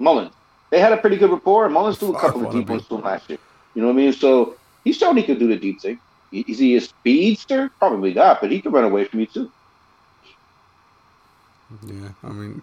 Mullens. 0.00 0.32
They 0.70 0.80
had 0.80 0.92
a 0.92 0.96
pretty 0.96 1.16
good 1.16 1.30
rapport, 1.30 1.68
Mullens 1.68 1.98
threw 1.98 2.14
a 2.14 2.18
couple 2.18 2.46
of 2.46 2.52
deep 2.52 2.68
ones 2.68 2.86
to 2.88 2.96
him 2.96 3.02
last 3.02 3.28
year. 3.28 3.38
You 3.74 3.82
know 3.82 3.88
what 3.88 3.94
I 3.94 3.96
mean? 3.96 4.12
So 4.12 4.56
he 4.84 4.92
showed 4.92 5.16
he 5.16 5.22
could 5.22 5.38
do 5.38 5.48
the 5.48 5.56
deep 5.56 5.80
thing. 5.80 5.98
Is 6.32 6.58
he 6.58 6.76
a 6.76 6.80
speedster? 6.80 7.70
Probably 7.78 8.12
not, 8.12 8.40
but 8.40 8.50
he 8.50 8.60
could 8.60 8.72
run 8.72 8.84
away 8.84 9.04
from 9.04 9.20
you 9.20 9.26
too. 9.26 9.52
Yeah, 11.86 12.08
I 12.22 12.28
mean, 12.28 12.62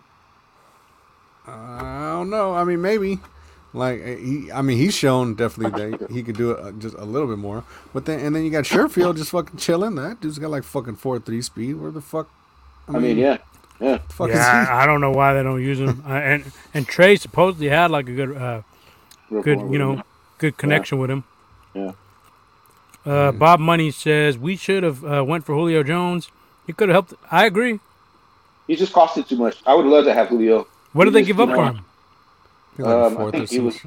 I 1.47 2.13
don't 2.13 2.29
know. 2.29 2.53
I 2.53 2.63
mean, 2.63 2.81
maybe. 2.81 3.19
Like 3.73 4.03
he, 4.03 4.51
I 4.51 4.61
mean, 4.61 4.77
he's 4.77 4.93
shown 4.93 5.35
definitely 5.35 5.97
that 5.97 6.11
he 6.11 6.23
could 6.23 6.35
do 6.35 6.51
it 6.51 6.59
uh, 6.59 6.71
just 6.73 6.95
a 6.95 7.05
little 7.05 7.27
bit 7.29 7.37
more. 7.37 7.63
But 7.93 8.05
then, 8.05 8.19
and 8.19 8.35
then 8.35 8.43
you 8.43 8.51
got 8.51 8.65
Sherfield 8.65 9.15
just 9.15 9.31
fucking 9.31 9.57
chilling. 9.57 9.95
That 9.95 10.19
dude's 10.19 10.39
got 10.39 10.49
like 10.51 10.63
fucking 10.63 10.97
four 10.97 11.19
three 11.19 11.41
speed. 11.41 11.75
Where 11.75 11.91
the 11.91 12.01
fuck? 12.01 12.29
I 12.89 12.99
mean, 12.99 13.17
yeah, 13.17 13.31
yeah. 13.33 13.37
Fuck 14.09 14.29
Yeah, 14.29 14.67
I, 14.69 14.83
I 14.83 14.85
don't 14.85 15.01
know 15.01 15.11
why 15.11 15.33
they 15.33 15.41
don't 15.43 15.61
use 15.61 15.79
him. 15.79 16.03
Uh, 16.07 16.13
and 16.13 16.51
and 16.73 16.87
Trey 16.87 17.15
supposedly 17.15 17.69
had 17.69 17.89
like 17.91 18.07
a 18.07 18.13
good 18.13 18.37
uh, 18.37 18.61
good 19.29 19.59
you 19.71 19.79
know 19.79 20.03
good 20.37 20.57
connection 20.57 20.99
with 20.99 21.09
him. 21.09 21.23
Yeah. 21.73 21.93
Uh, 23.05 23.31
Bob 23.31 23.59
Money 23.59 23.89
says 23.89 24.37
we 24.37 24.55
should 24.55 24.83
have 24.83 25.03
uh, 25.03 25.23
went 25.25 25.45
for 25.45 25.55
Julio 25.55 25.81
Jones. 25.83 26.29
He 26.67 26.73
could 26.73 26.89
have 26.89 27.09
helped. 27.09 27.13
I 27.31 27.45
agree. 27.45 27.79
he 28.67 28.75
just 28.75 28.93
costed 28.93 29.27
too 29.27 29.37
much. 29.37 29.57
I 29.65 29.73
would 29.73 29.85
love 29.87 30.05
to 30.05 30.13
have 30.13 30.27
Julio. 30.27 30.67
What 30.93 31.05
did 31.05 31.13
they 31.13 31.23
give 31.23 31.39
up 31.39 31.49
know, 31.49 31.55
for 31.55 31.65
him? 31.65 31.85
Um, 32.85 32.85
a 32.85 33.05
I 33.05 33.09
fourth 33.15 33.31
think 33.33 33.49
he 33.49 33.59
was- 33.59 33.79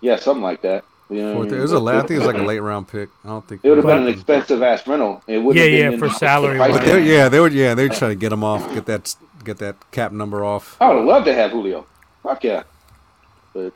Yeah, 0.00 0.16
something 0.16 0.42
like 0.42 0.62
that. 0.62 0.84
You 1.10 1.22
know 1.22 1.36
what 1.38 1.48
I 1.48 1.50
mean? 1.50 1.58
it 1.58 1.62
was 1.62 1.72
a 1.72 1.78
la- 1.78 1.92
I 1.92 2.00
think 2.00 2.10
it 2.12 2.18
was 2.18 2.26
like 2.26 2.36
a 2.36 2.42
late 2.44 2.58
round 2.60 2.86
pick. 2.88 3.08
I 3.24 3.28
don't 3.28 3.46
think. 3.48 3.62
It 3.64 3.68
would 3.70 3.78
have 3.78 3.86
been 3.86 4.02
an 4.02 4.08
expensive 4.08 4.62
ass 4.62 4.86
rental. 4.86 5.22
It 5.26 5.38
would 5.38 5.56
Yeah, 5.56 5.62
have 5.62 5.70
been 5.70 5.92
yeah, 5.92 5.98
for 5.98 6.10
salary 6.14 6.58
But 6.58 6.80
they, 6.82 6.92
tag. 6.92 7.06
yeah, 7.06 7.28
they 7.30 7.40
would. 7.40 7.52
Yeah, 7.54 7.74
they 7.74 7.88
would 7.88 7.96
try 7.96 8.08
to 8.08 8.14
get 8.14 8.30
him 8.32 8.44
off, 8.44 8.72
get 8.74 8.84
that, 8.86 9.14
get 9.42 9.56
that 9.58 9.76
cap 9.90 10.12
number 10.12 10.44
off. 10.44 10.76
I 10.80 10.92
would 10.92 11.04
love 11.06 11.24
to 11.24 11.32
have 11.34 11.50
Julio. 11.52 11.86
Fuck 12.22 12.44
yeah. 12.44 12.64
But 13.54 13.72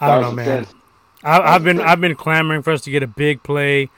I 0.00 0.08
don't 0.20 0.22
know, 0.22 0.32
man. 0.32 0.66
I, 1.24 1.38
I've 1.54 1.64
been 1.64 1.80
I've 1.80 2.00
been 2.00 2.14
clamoring 2.14 2.62
for 2.62 2.72
us 2.72 2.82
to 2.82 2.90
get 2.90 3.02
a 3.02 3.06
big 3.06 3.42
play, 3.42 3.88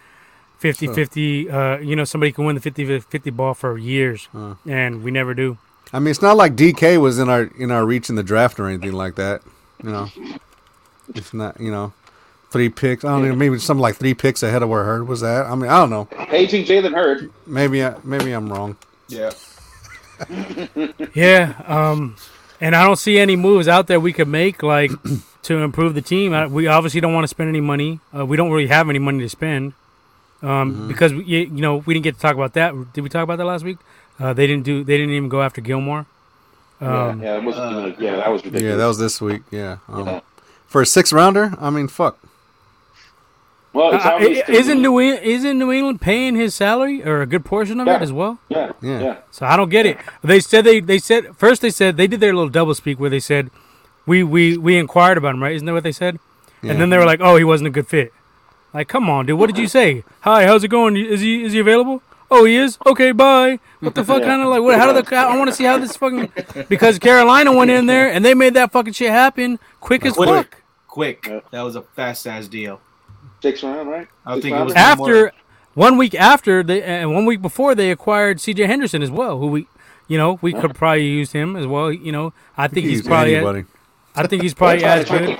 50-50, 0.60 1.52
uh, 1.52 1.78
you 1.80 1.94
know, 1.96 2.04
somebody 2.04 2.32
can 2.32 2.44
win 2.44 2.56
the 2.56 2.60
50-50 2.70 3.34
ball 3.36 3.54
for 3.54 3.78
years, 3.78 4.28
Huh. 4.32 4.54
and 4.68 5.02
we 5.02 5.10
never 5.10 5.34
do. 5.34 5.58
I 5.92 5.98
mean, 5.98 6.08
it's 6.12 6.22
not 6.22 6.36
like 6.36 6.54
DK 6.56 7.00
was 7.00 7.18
in 7.18 7.28
our 7.28 7.42
in 7.58 7.70
our 7.70 7.84
reach 7.84 8.08
in 8.08 8.16
the 8.16 8.22
draft 8.22 8.58
or 8.58 8.66
anything 8.68 8.92
like 8.92 9.14
that. 9.16 9.42
You 9.82 9.90
know, 9.90 10.08
it's 11.14 11.32
not. 11.34 11.61
You 11.61 11.70
know, 11.70 11.92
three 12.50 12.68
picks. 12.68 13.05
I 13.05 13.09
don't 13.09 13.28
know. 13.28 13.34
Maybe 13.34 13.59
something 13.59 13.80
like 13.82 13.96
three 13.96 14.14
picks 14.14 14.42
ahead 14.42 14.62
of 14.62 14.68
where 14.68 14.84
Hurd 14.84 15.09
was 15.09 15.22
at. 15.22 15.46
I 15.46 15.55
mean, 15.55 15.70
I 15.70 15.78
don't 15.78 15.90
know. 15.90 16.05
Paging 16.07 16.64
Jalen 16.64 16.94
Hurd. 16.94 17.30
Maybe 17.46 17.84
I, 17.84 17.94
maybe 18.05 18.32
I'm 18.32 18.53
wrong. 18.53 18.76
Yeah. 19.09 19.30
Yeah, 21.14 21.55
um, 21.66 22.16
and 22.61 22.76
I 22.76 22.84
don't 22.86 22.96
see 22.96 23.18
any 23.18 23.34
moves 23.34 23.66
out 23.66 23.88
there 23.88 23.98
we 23.98 24.12
could 24.12 24.28
make 24.28 24.62
like 24.62 24.92
to 25.42 25.59
improve 25.59 25.94
the 25.94 26.03
team. 26.03 26.32
I, 26.32 26.46
we 26.46 26.68
obviously 26.68 27.00
don't 27.00 27.12
want 27.12 27.24
to 27.24 27.28
spend 27.28 27.48
any 27.48 27.61
money. 27.61 27.98
Uh, 28.16 28.24
we 28.24 28.36
don't 28.36 28.50
really 28.50 28.68
have 28.68 28.88
any 28.88 29.00
money 29.00 29.18
to 29.20 29.28
spend 29.28 29.72
um, 30.42 30.86
because 30.88 31.12
we, 31.12 31.24
you 31.24 31.38
you 31.40 31.61
know 31.61 31.78
we 31.78 31.94
didn't 31.94 32.05
get 32.05 32.14
to 32.14 32.20
talk 32.20 32.34
about 32.34 32.55
that. 32.55 32.92
Did 32.92 33.00
we 33.00 33.09
talk 33.09 33.24
about 33.24 33.36
that 33.38 33.44
last 33.46 33.64
week? 33.64 33.78
Uh, 34.20 34.32
they 34.32 34.46
didn't 34.46 34.64
do. 34.64 34.84
They 34.84 34.96
didn't 34.96 35.14
even 35.14 35.28
go 35.28 35.42
after 35.42 35.61
Gilmore. 35.61 36.07
Um, 36.80 37.20
yeah, 37.20 37.32
yeah, 37.34 37.36
it 37.38 37.44
wasn't 37.44 37.74
uh, 37.74 37.92
yeah, 37.98 38.16
that 38.16 38.28
was 38.30 38.44
ridiculous. 38.44 38.70
Yeah, 38.70 38.76
that 38.76 38.86
was 38.86 38.98
this 38.98 39.20
week. 39.20 39.42
Yeah. 39.50 39.78
Um, 39.88 40.07
Yeah. 40.07 40.20
For 40.72 40.80
a 40.80 40.86
six 40.86 41.12
rounder, 41.12 41.52
I 41.60 41.68
mean, 41.68 41.86
fuck. 41.86 42.18
well, 43.74 43.90
it's 43.94 44.04
Uh, 44.48 44.52
isn't 44.52 44.80
New 44.80 44.98
England, 45.00 45.24
isn't 45.24 45.58
New 45.58 45.70
England 45.70 46.00
paying 46.00 46.34
his 46.34 46.54
salary 46.54 47.04
or 47.04 47.20
a 47.20 47.26
good 47.26 47.44
portion 47.44 47.78
of 47.80 47.86
Yeah. 47.86 47.96
it 47.96 48.02
as 48.02 48.10
well? 48.12 48.38
Yeah, 48.48 48.72
Yeah. 48.80 49.00
yeah. 49.00 49.14
So 49.30 49.44
I 49.46 49.56
don't 49.56 49.68
get 49.68 49.84
it. 49.86 49.98
They 50.24 50.40
said 50.40 50.64
they 50.64 50.80
they 50.80 50.98
said 50.98 51.36
first 51.36 51.60
they 51.62 51.70
said 51.70 51.96
they 51.98 52.06
did 52.06 52.20
their 52.20 52.32
little 52.34 52.48
double 52.48 52.74
speak 52.74 52.98
where 52.98 53.10
they 53.10 53.20
said 53.20 53.50
we 54.06 54.22
we 54.22 54.56
we 54.56 54.78
inquired 54.78 55.18
about 55.18 55.34
him 55.34 55.42
right 55.42 55.54
isn't 55.54 55.66
that 55.66 55.72
what 55.74 55.82
they 55.84 55.92
said? 55.92 56.18
Yeah. 56.62 56.72
And 56.72 56.80
then 56.80 56.88
they 56.90 56.96
were 56.98 57.04
like, 57.06 57.20
oh, 57.20 57.36
he 57.36 57.44
wasn't 57.44 57.66
a 57.68 57.70
good 57.70 57.86
fit. 57.88 58.12
Like, 58.72 58.88
come 58.88 59.10
on, 59.10 59.26
dude. 59.26 59.38
What 59.38 59.48
did 59.48 59.58
you 59.58 59.68
say? 59.68 60.04
Hi, 60.22 60.46
how's 60.46 60.64
it 60.64 60.68
going? 60.68 60.96
Is 60.96 61.20
he 61.20 61.44
is 61.44 61.52
he 61.52 61.58
available? 61.58 62.00
Oh, 62.30 62.44
he 62.46 62.56
is. 62.56 62.78
Okay, 62.86 63.12
bye. 63.12 63.58
What 63.80 63.94
the 63.94 64.04
fuck? 64.04 64.20
Yeah. 64.22 64.28
Kind 64.28 64.42
of 64.42 64.48
like 64.48 64.62
what? 64.62 64.78
How 64.78 64.90
did 64.90 65.04
the? 65.04 65.16
I 65.16 65.36
want 65.36 65.50
to 65.50 65.54
see 65.56 65.64
how 65.64 65.76
this 65.76 65.96
fucking 65.96 66.30
because 66.68 66.98
Carolina 66.98 67.52
went 67.54 67.70
in 67.70 67.84
there 67.86 68.10
and 68.10 68.24
they 68.24 68.32
made 68.34 68.54
that 68.54 68.72
fucking 68.72 68.94
shit 68.94 69.10
happen 69.10 69.58
quick 69.80 70.06
as 70.06 70.14
Quick. 70.14 70.28
fuck. 70.28 70.61
Quick. 70.93 71.26
Yeah. 71.26 71.40
That 71.53 71.62
was 71.62 71.74
a 71.74 71.80
fast 71.80 72.26
ass 72.26 72.49
deal. 72.49 72.78
Six 73.40 73.62
round, 73.62 73.88
right? 73.88 74.07
I 74.26 74.34
Six 74.34 74.43
think 74.43 74.57
it 74.57 74.62
was 74.62 74.74
round? 74.74 75.01
after 75.01 75.32
one 75.72 75.97
week 75.97 76.14
after 76.14 76.62
they 76.62 76.82
and 76.82 77.14
one 77.14 77.24
week 77.24 77.40
before 77.40 77.74
they 77.74 77.90
acquired 77.90 78.43
C.J. 78.43 78.66
Henderson 78.66 79.01
as 79.03 79.11
well, 79.11 79.38
who 79.38 79.47
we, 79.47 79.66
you 80.07 80.18
know, 80.18 80.38
we 80.43 80.53
could 80.53 80.74
probably 80.74 81.07
use 81.07 81.32
him 81.32 81.57
as 81.57 81.66
well. 81.66 81.90
You 81.90 82.12
know, 82.12 82.34
I 82.59 82.68
think 82.68 82.84
he's 82.84 82.99
Use 82.99 83.07
probably, 83.07 83.36
anybody. 83.36 83.64
I 84.14 84.26
think 84.26 84.43
he's 84.43 84.53
probably 84.53 84.84
as 84.84 85.09
good. 85.09 85.38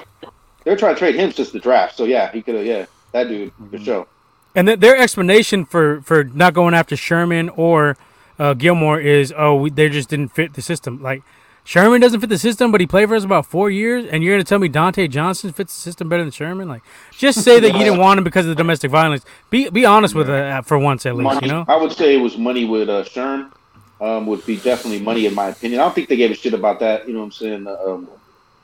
They're 0.65 0.75
trying 0.75 0.95
to 0.95 0.99
trade 0.99 1.17
him 1.17 1.31
since 1.33 1.51
the 1.51 1.61
draft, 1.61 1.99
so 1.99 2.05
yeah, 2.05 2.33
he 2.33 2.41
could 2.41 2.55
have. 2.55 2.65
Yeah, 2.65 2.87
that 3.13 3.29
dude 3.29 3.53
for 3.71 3.79
sure. 3.79 4.07
And 4.55 4.67
th- 4.67 4.81
their 4.81 4.97
explanation 4.97 5.67
for 5.67 6.01
for 6.01 6.25
not 6.25 6.55
going 6.55 6.73
after 6.73 6.97
Sherman 6.97 7.51
or 7.51 7.99
uh, 8.39 8.55
Gilmore 8.55 8.99
is, 8.99 9.35
oh, 9.37 9.57
we, 9.57 9.69
they 9.69 9.91
just 9.91 10.09
didn't 10.09 10.29
fit 10.29 10.55
the 10.55 10.63
system. 10.63 11.03
Like 11.03 11.23
Sherman 11.65 12.01
doesn't 12.01 12.21
fit 12.21 12.29
the 12.29 12.39
system, 12.39 12.73
but 12.73 12.81
he 12.81 12.87
played 12.87 13.09
for 13.09 13.15
us 13.15 13.25
about 13.25 13.47
four 13.47 13.71
years, 13.71 14.05
and 14.07 14.23
you're 14.23 14.35
gonna 14.35 14.45
tell 14.45 14.59
me 14.59 14.69
Dontae 14.69 15.09
Johnson 15.09 15.53
fits 15.53 15.75
the 15.75 15.81
system 15.81 16.09
better 16.09 16.23
than 16.23 16.33
Sherman? 16.33 16.69
Like, 16.69 16.83
just 17.13 17.43
say 17.43 17.61
that 17.61 17.73
you 17.73 17.79
didn't 17.79 17.99
want 17.99 18.19
him 18.19 18.25
because 18.25 18.47
of 18.47 18.51
the 18.51 18.57
domestic 18.57 18.91
violence. 18.91 19.25
Be 19.49 19.71
be 19.71 19.85
honest 19.85 20.15
with 20.15 20.29
uh, 20.29 20.63
for 20.63 20.79
once 20.79 21.07
at 21.07 21.15
least, 21.15 21.25
Money, 21.25 21.47
you 21.47 21.53
know. 21.53 21.65
I 21.69 21.77
would 21.77 21.93
say 21.93 22.17
it 22.17 22.21
was 22.21 22.37
money 22.37 22.65
with 22.65 22.89
uh, 22.89 23.05
Sherm. 23.05 23.53
Um, 24.01 24.27
would 24.27 24.45
be 24.45 24.57
definitely 24.57 24.99
money 24.99 25.27
in 25.27 25.35
my 25.35 25.49
opinion. 25.51 25.81
I 25.81 25.85
don't 25.85 25.95
think 25.95 26.09
they 26.09 26.17
gave 26.17 26.33
a 26.33 26.35
shit 26.35 26.55
about 26.55 26.81
that. 26.81 27.07
You 27.07 27.15
know 27.15 27.21
what 27.21 27.27
I'm 27.27 27.33
saying? 27.33 27.67
Um, 27.69 28.09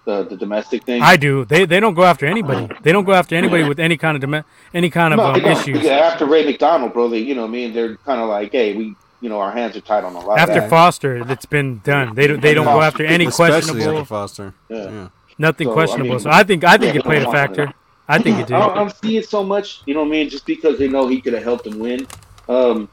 the 0.09 0.25
the 0.25 0.37
domestic 0.37 0.83
thing. 0.85 1.01
I 1.01 1.17
do. 1.17 1.45
They 1.45 1.67
they 1.67 1.79
don't 1.79 1.95
go 1.95 2.03
after 2.03 2.27
anybody. 2.27 2.69
They 2.83 2.91
don't 2.91 3.05
go 3.05 3.13
after 3.13 3.37
anybody 3.37 3.63
with 3.63 3.79
any 3.79 3.97
kind 3.97 4.17
of 4.17 4.23
dom- 4.23 4.45
any 4.75 4.91
kind 4.91 5.15
of 5.15 5.19
no, 5.19 5.27
um, 5.27 5.45
issues. 5.45 5.83
Yeah, 5.83 5.99
after 5.99 6.27
Ray 6.27 6.45
McDonald, 6.45 6.93
bro, 6.93 7.09
they 7.09 7.19
you 7.19 7.37
know 7.37 7.43
what 7.43 7.49
I 7.49 7.53
mean. 7.53 7.73
They're 7.73 7.97
kind 7.99 8.21
of 8.21 8.29
like, 8.29 8.51
hey, 8.51 8.75
we 8.75 8.97
you 9.21 9.29
know 9.29 9.41
our 9.41 9.51
hands 9.53 9.77
are 9.77 9.81
tied 9.81 10.05
on 10.05 10.15
a 10.15 10.21
lot. 10.21 10.39
After 10.39 10.61
of. 10.63 10.71
Foster, 10.71 11.25
that's 11.25 11.47
been 11.47 11.81
done. 11.81 12.15
They 12.15 12.27
don't, 12.27 12.41
they 12.41 12.55
don't 12.55 12.65
go 12.65 12.81
after 12.83 13.05
any 13.05 13.27
Especially 13.27 13.53
questionable, 13.63 13.99
after 13.99 14.05
Foster. 14.05 14.55
Yeah. 14.69 14.91
Yeah. 14.91 15.09
nothing 15.39 15.67
So, 15.67 15.73
I 15.73 15.75
questionable. 15.75 16.11
mean- 16.11 16.21
so 16.21 16.31
I 16.31 16.43
think 16.45 16.65
I 16.65 16.77
think 16.79 16.95
Yeah, 16.95 17.01
it 17.01 17.05
played 17.05 17.23
a 17.23 17.31
factor. 17.33 17.73
I 18.11 18.19
think 18.19 18.37
it 18.39 18.47
did. 18.47 18.55
don't, 18.55 18.71
I 18.71 18.75
don't 18.75 18.97
see 18.97 19.19
it 19.19 19.29
so 19.29 19.45
much, 19.45 19.83
you 19.85 19.93
know 19.93 20.01
what 20.01 20.07
I 20.07 20.11
mean? 20.13 20.31
Just 20.31 20.47
because 20.47 20.79
they 20.79 20.89
know 20.89 21.07
he 21.09 21.21
could 21.21 21.35
have 21.35 21.43
helped 21.43 21.65
them 21.65 21.79
win. 21.79 22.07
Um, 22.49 22.89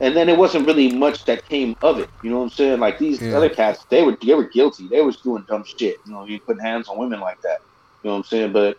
and 0.00 0.14
then 0.16 0.28
it 0.28 0.36
wasn't 0.36 0.66
really 0.66 0.92
much 0.92 1.24
that 1.26 1.48
came 1.48 1.76
of 1.82 2.00
it. 2.00 2.10
You 2.22 2.30
know 2.30 2.38
what 2.38 2.44
I'm 2.44 2.50
saying? 2.50 2.80
Like 2.80 2.98
these 2.98 3.22
Yeah. 3.22 3.36
other 3.36 3.48
cats, 3.48 3.84
they 3.88 4.02
were 4.02 4.16
they 4.20 4.34
were 4.34 4.44
guilty. 4.48 4.88
They 4.88 5.00
was 5.02 5.18
doing 5.18 5.44
dumb 5.48 5.62
shit. 5.64 5.98
You 6.04 6.12
know, 6.12 6.24
you 6.24 6.40
putting 6.40 6.62
hands 6.62 6.88
on 6.88 6.98
women 6.98 7.20
like 7.20 7.40
that. 7.42 7.58
You 8.02 8.08
know 8.10 8.14
what 8.14 8.18
I'm 8.18 8.24
saying? 8.24 8.52
But 8.52 8.78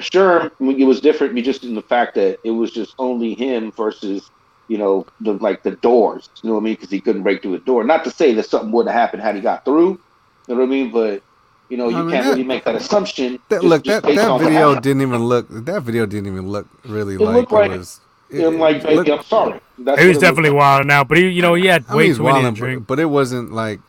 sure, 0.00 0.44
I 0.44 0.50
mean, 0.64 0.80
it 0.80 0.84
was 0.84 1.00
different. 1.00 1.36
Just 1.44 1.64
in 1.64 1.74
the 1.74 1.82
fact 1.82 2.14
that 2.14 2.38
it 2.44 2.50
was 2.50 2.70
just 2.72 2.94
only 2.98 3.34
him 3.34 3.70
versus 3.72 4.30
you 4.72 4.78
know 4.78 5.06
the 5.20 5.32
like 5.34 5.62
the 5.62 5.72
doors. 5.88 6.28
You 6.42 6.48
know 6.48 6.54
what 6.54 6.62
I 6.62 6.64
mean? 6.64 6.74
Because 6.74 6.90
he 6.90 7.00
couldn't 7.00 7.22
break 7.22 7.42
through 7.42 7.52
the 7.58 7.64
door. 7.70 7.84
Not 7.84 8.04
to 8.04 8.10
say 8.10 8.32
that 8.34 8.46
something 8.46 8.72
wouldn't 8.72 8.94
happen 8.94 9.20
had 9.20 9.34
he 9.34 9.40
got 9.42 9.64
through. 9.66 9.90
You 10.48 10.54
know 10.54 10.54
what 10.56 10.62
I 10.62 10.66
mean? 10.66 10.90
But 10.90 11.22
you 11.68 11.76
know, 11.76 11.88
you 11.88 11.96
I 11.96 12.02
mean, 12.02 12.10
can't 12.12 12.24
that- 12.24 12.30
really 12.30 12.44
make 12.44 12.64
that 12.64 12.74
assumption. 12.74 13.38
That 13.50 13.56
just- 13.56 13.64
look 13.64 13.82
just 13.84 14.02
that 14.06 14.14
that 14.14 14.40
video 14.40 14.74
didn't 14.80 15.02
even 15.02 15.22
look 15.32 15.46
that 15.50 15.82
video 15.82 16.06
didn't 16.06 16.26
even 16.32 16.48
look 16.48 16.66
really 16.86 17.14
It 17.16 17.20
like 17.20 17.34
looked 17.36 17.52
it 17.52 17.54
like- 17.54 17.70
was. 17.72 18.00
I'm 18.34 18.58
like, 18.58 18.76
it 18.76 18.82
baby, 18.84 18.96
looked- 18.96 19.10
I'm 19.10 19.22
sorry. 19.24 19.60
That's 19.78 20.00
He 20.00 20.06
what 20.06 20.08
was 20.08 20.16
it 20.16 20.20
definitely 20.20 20.50
wild 20.52 20.86
now, 20.86 21.04
but 21.04 21.18
he, 21.18 21.28
you 21.28 21.42
know, 21.42 21.52
he 21.52 21.66
had 21.66 21.84
I 21.88 21.96
way 21.96 22.06
he's 22.06 22.16
to 22.16 22.22
wilding, 22.22 22.54
drink. 22.54 22.78
but, 22.86 22.96
but 22.96 22.98
it 22.98 23.04
wasn't 23.06 23.52
like 23.52 23.80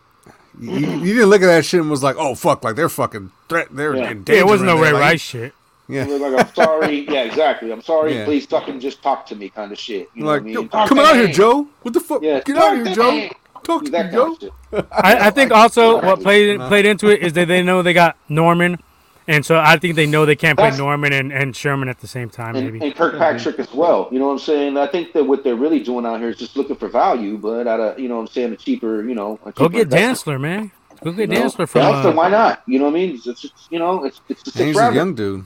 you, 0.59 0.71
you 0.71 1.13
didn't 1.13 1.29
look 1.29 1.41
at 1.41 1.47
that 1.47 1.63
shit 1.65 1.79
and 1.79 1.89
was 1.89 2.03
like, 2.03 2.17
"Oh 2.19 2.35
fuck!" 2.35 2.61
Like 2.63 2.75
they're 2.75 2.89
fucking 2.89 3.31
threat. 3.47 3.67
They're 3.71 3.95
Yeah. 3.95 4.11
in 4.11 4.23
Yeah, 4.27 4.35
it 4.39 4.45
wasn't 4.45 4.67
no 4.67 4.75
in. 4.77 4.81
Ray 4.83 4.91
like, 4.91 5.01
Rice 5.01 5.21
shit. 5.21 5.53
Yeah, 5.89 6.05
It 6.07 6.21
like, 6.21 6.47
I'm 6.47 6.53
sorry. 6.55 7.05
Yeah, 7.09 7.23
exactly. 7.23 7.71
I'm 7.71 7.81
sorry. 7.81 8.15
Yeah. 8.15 8.25
Please 8.25 8.45
fucking 8.45 8.79
just 8.79 9.01
talk 9.03 9.25
to 9.27 9.35
me, 9.35 9.49
kind 9.49 9.71
of 9.71 9.77
shit. 9.77 10.09
You 10.15 10.21
know 10.23 10.27
like 10.29 10.41
what 10.43 10.49
I 10.49 10.53
yo, 10.53 10.59
mean? 10.61 10.69
Come 10.69 10.99
out 10.99 11.15
here, 11.15 11.27
me. 11.27 11.33
Joe. 11.33 11.67
What 11.81 11.93
the 11.93 11.99
fuck? 11.99 12.21
Yeah, 12.21 12.39
Get 12.41 12.57
out 12.57 12.75
here, 12.75 12.95
Joe. 12.95 13.11
me. 13.11 13.31
Talk 13.63 13.85
to 13.85 13.91
That 13.91 14.11
me, 14.13 14.37
Joe. 14.39 14.85
I, 14.91 15.27
I 15.27 15.29
think 15.29 15.51
also 15.51 16.01
what 16.01 16.21
played 16.21 16.59
played 16.61 16.85
into 16.85 17.07
it 17.07 17.21
is 17.21 17.33
that 17.33 17.47
they 17.47 17.63
know 17.63 17.81
they 17.81 17.93
got 17.93 18.17
Norman, 18.27 18.77
and 19.25 19.45
so 19.45 19.57
I 19.57 19.77
think 19.77 19.95
they 19.95 20.05
know 20.05 20.25
they 20.25 20.35
can't 20.35 20.57
play 20.57 20.65
That's- 20.65 20.79
Norman 20.79 21.13
and, 21.13 21.31
and 21.31 21.55
Sherman 21.55 21.87
at 21.87 21.99
the 21.99 22.07
same 22.07 22.29
time. 22.29 22.55
And, 22.57 22.65
Maybe 22.73 22.85
and 22.85 22.93
Kirkpatrick 22.95 23.59
as 23.59 23.73
well. 23.73 24.09
You 24.11 24.19
know 24.19 24.25
what 24.27 24.33
I'm 24.33 24.39
saying? 24.39 24.77
I 24.77 24.87
think 24.87 25.13
that 25.13 25.23
what 25.23 25.45
they're 25.45 25.55
really 25.55 25.79
doing 25.81 26.05
out 26.05 26.19
here 26.19 26.29
is 26.29 26.37
just 26.37 26.57
looking 26.57 26.75
for 26.75 26.89
value, 26.89 27.37
but 27.37 27.65
at 27.67 27.79
a 27.79 27.95
you 28.01 28.09
know 28.09 28.15
what 28.15 28.21
I'm 28.23 28.27
saying 28.27 28.51
a 28.51 28.57
cheaper 28.57 29.01
you 29.07 29.15
know 29.15 29.39
a 29.45 29.51
go 29.53 29.69
get 29.69 29.83
investment, 29.83 30.39
Dantzler, 30.39 30.41
man. 30.41 30.71
Go 31.03 31.11
get 31.13 31.29
you 31.29 31.35
know? 31.39 31.45
Dantzler 31.45 31.69
from. 31.69 31.81
Dantzler, 31.83 32.05
Uh, 32.05 32.11
why 32.11 32.29
not? 32.29 32.63
You 32.67 32.79
know 32.79 32.85
what 32.85 32.91
I 32.91 32.93
mean? 32.95 33.15
It's, 33.15 33.27
it's 33.27 33.41
just, 33.43 33.53
you 33.71 33.79
know 33.79 34.03
it's 34.03 34.19
it's 34.27 34.43
the 34.43 34.59
And 34.59 34.67
he's 34.67 34.77
a 34.77 34.93
young 34.93 35.15
dude. 35.15 35.45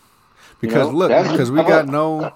Because 0.61 0.87
know, 0.87 0.93
look, 0.97 1.09
because 1.31 1.51
we 1.51 1.61
got 1.63 1.87
no, 1.87 2.33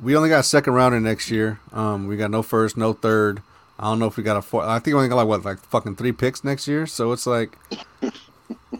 we 0.00 0.16
only 0.16 0.28
got 0.28 0.44
second 0.44 0.74
rounder 0.74 1.00
next 1.00 1.30
year. 1.30 1.60
Um, 1.72 2.06
we 2.06 2.16
got 2.16 2.30
no 2.30 2.42
first, 2.42 2.76
no 2.76 2.92
third. 2.92 3.42
I 3.78 3.84
don't 3.84 3.98
know 3.98 4.06
if 4.06 4.16
we 4.16 4.22
got 4.22 4.36
a 4.36 4.42
four. 4.42 4.62
I 4.62 4.74
think 4.78 4.86
we 4.88 4.94
only 4.94 5.08
got 5.08 5.16
like 5.16 5.26
what, 5.26 5.44
like 5.44 5.58
fucking 5.58 5.96
three 5.96 6.12
picks 6.12 6.44
next 6.44 6.68
year. 6.68 6.86
So 6.86 7.10
it's 7.12 7.26
like, 7.26 7.58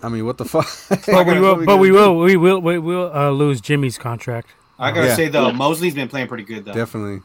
I 0.03 0.09
mean, 0.09 0.25
what 0.25 0.39
the 0.39 0.45
fuck? 0.45 0.69
but 1.07 1.27
we 1.27 1.41
will, 1.41 1.65
but 1.65 1.79
we 1.79 1.91
gonna 1.91 2.13
will, 2.13 2.19
we 2.21 2.37
will, 2.37 2.61
we 2.61 2.79
will 2.79 3.11
uh, 3.15 3.31
lose 3.31 3.61
Jimmy's 3.61 3.99
contract. 3.99 4.51
I 4.79 4.91
gotta 4.93 5.09
Yeah. 5.09 5.15
say 5.17 5.29
though, 5.29 5.53
Moseley's 5.53 5.95
been 5.95 6.09
playing 6.09 6.29
pretty 6.29 6.45
good 6.45 6.65
though. 6.65 6.73
Definitely. 6.73 7.23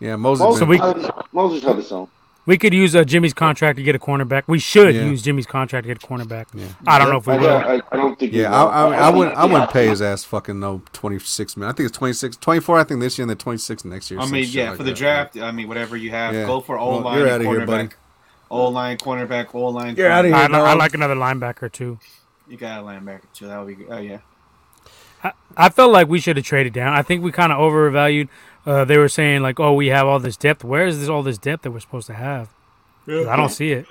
Yeah, 0.00 0.16
Moses. 0.16 0.42
Moses, 0.44 0.58
So 0.60 0.66
we- 0.66 1.22
Moses 1.32 1.62
held 1.64 1.76
his 1.78 1.90
own. 1.92 2.08
We 2.46 2.58
could 2.58 2.74
use 2.74 2.94
uh, 2.94 3.04
Jimmy's 3.04 3.32
contract 3.32 3.78
to 3.78 3.82
get 3.82 3.94
a 3.94 3.98
cornerback. 3.98 4.42
We 4.46 4.58
should 4.58 4.94
Yeah. 4.94 5.04
use 5.06 5.22
Jimmy's 5.22 5.46
contract 5.46 5.84
to 5.86 5.94
get 5.94 6.02
a 6.02 6.06
cornerback. 6.06 6.46
Yeah. 6.52 6.66
I 6.86 6.98
don't 6.98 7.08
know 7.08 7.16
if 7.16 7.26
we 7.26 7.32
I, 7.32 7.36
will. 7.38 7.48
I, 7.56 7.80
I 7.90 7.96
don't 7.96 8.18
think. 8.18 8.32
Yeah, 8.34 8.50
we 8.50 8.54
I, 8.54 8.62
will. 8.64 8.70
I, 8.92 8.96
I 8.96 9.10
wouldn't. 9.10 9.36
I 9.36 9.44
wouldn't 9.46 9.70
pay 9.70 9.86
his 9.88 10.02
ass 10.02 10.24
fucking 10.24 10.60
no 10.60 10.82
twenty 10.92 11.18
six 11.18 11.56
million. 11.56 11.72
I 11.72 11.76
think 11.76 11.88
it's 11.88 11.96
26, 11.96 12.36
24 12.36 12.78
I 12.80 12.84
think 12.84 13.00
this 13.00 13.16
year, 13.16 13.22
and 13.24 13.30
then 13.30 13.38
twenty 13.38 13.58
six 13.58 13.84
next 13.84 14.10
year. 14.10 14.20
I 14.20 14.26
mean, 14.28 14.44
shit 14.44 14.54
yeah, 14.54 14.68
like 14.70 14.76
for 14.76 14.82
the 14.82 14.90
that. 14.90 14.98
draft, 14.98 15.36
I 15.38 15.52
mean, 15.52 15.68
whatever 15.68 15.96
you 15.96 16.10
have, 16.10 16.34
Yeah. 16.34 16.44
go 16.46 16.60
for 16.60 16.78
O 16.78 16.90
Well, 16.90 17.00
line 17.00 17.18
you're 17.18 17.28
and 17.28 17.42
here, 17.46 17.64
buddy. 17.66 17.88
cornerback. 17.88 17.92
O 18.50 18.68
line, 18.68 18.98
cornerback, 18.98 19.54
O 19.54 19.66
line. 19.68 19.96
You're 19.96 20.10
outta 20.10 20.28
cornerback. 20.28 20.48
here. 20.50 20.56
I, 20.60 20.70
I 20.70 20.74
like 20.74 20.92
another 20.94 21.14
linebacker 21.16 21.72
too. 21.72 21.98
You 22.46 22.58
got 22.58 22.80
a 22.80 22.82
linebacker 22.82 23.22
too. 23.32 23.46
That 23.46 23.58
would 23.58 23.68
be 23.68 23.74
good. 23.84 23.86
Oh 23.90 23.98
yeah. 23.98 24.18
I 25.56 25.70
felt 25.70 25.90
like 25.92 26.08
we 26.08 26.20
should 26.20 26.36
have 26.36 26.44
traded 26.44 26.74
down. 26.74 26.92
I 26.92 27.00
think 27.00 27.22
we 27.24 27.32
kind 27.32 27.50
of 27.52 27.58
overvalued. 27.58 28.28
Uh, 28.66 28.84
they 28.84 28.96
were 28.96 29.08
saying 29.08 29.42
like, 29.42 29.60
"Oh, 29.60 29.74
we 29.74 29.88
have 29.88 30.06
all 30.06 30.18
this 30.18 30.36
depth. 30.36 30.64
Where 30.64 30.86
is 30.86 30.98
this 31.00 31.08
all 31.08 31.22
this 31.22 31.38
depth 31.38 31.62
that 31.64 31.70
we're 31.70 31.80
supposed 31.80 32.06
to 32.06 32.14
have?" 32.14 32.48
I 33.06 33.36
don't 33.36 33.50
see 33.50 33.72
it. 33.72 33.86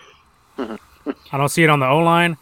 I 0.57 1.37
don't 1.37 1.49
see 1.49 1.63
it 1.63 1.69
on 1.69 1.79
the 1.79 1.87
O 1.87 1.99
line. 1.99 2.37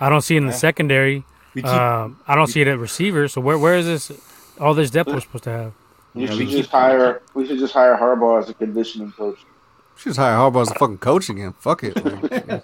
I 0.00 0.08
don't 0.08 0.22
see 0.22 0.34
it 0.36 0.38
in 0.38 0.46
the 0.46 0.52
Yeah. 0.52 0.58
secondary. 0.58 1.24
Keep, 1.54 1.66
Um, 1.66 2.18
I 2.26 2.34
don't 2.34 2.46
see 2.46 2.60
it 2.62 2.68
at 2.68 2.78
receiver. 2.78 3.28
So 3.28 3.40
where 3.40 3.58
where 3.58 3.76
is 3.76 3.86
this 3.86 4.10
all 4.60 4.74
this 4.74 4.90
depth 4.90 5.10
we're 5.12 5.20
supposed 5.20 5.44
to 5.44 5.50
have? 5.50 5.72
We 6.14 6.26
should 6.26 6.48
just 6.48 6.70
hire. 6.70 7.20
We 7.34 7.46
should 7.46 7.58
just 7.58 7.74
hire 7.74 7.96
Harbaugh 7.96 8.42
as 8.42 8.48
a 8.48 8.54
conditioning 8.54 9.12
coach. 9.12 9.38
We 9.38 10.00
Should 10.00 10.10
just 10.10 10.18
hire 10.18 10.36
Harbaugh 10.36 10.62
as 10.62 10.70
a 10.70 10.74
fucking 10.74 10.98
coach 10.98 11.28
again. 11.28 11.52
Fuck 11.60 11.84
it. 11.84 12.02
Like, 12.04 12.32
yeah, 12.48 12.60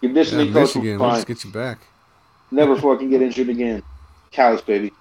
Conditioning 0.00 0.52
coach 0.52 0.74
Michigan. 0.74 0.92
was 0.92 1.00
We'll 1.00 1.08
fine. 1.10 1.16
just 1.16 1.26
get 1.26 1.44
you 1.44 1.50
back. 1.50 1.78
Never 2.50 2.76
fucking 2.76 3.10
get 3.10 3.22
injured 3.22 3.48
again. 3.48 3.82
Callous 4.32 4.60
baby. 4.60 4.92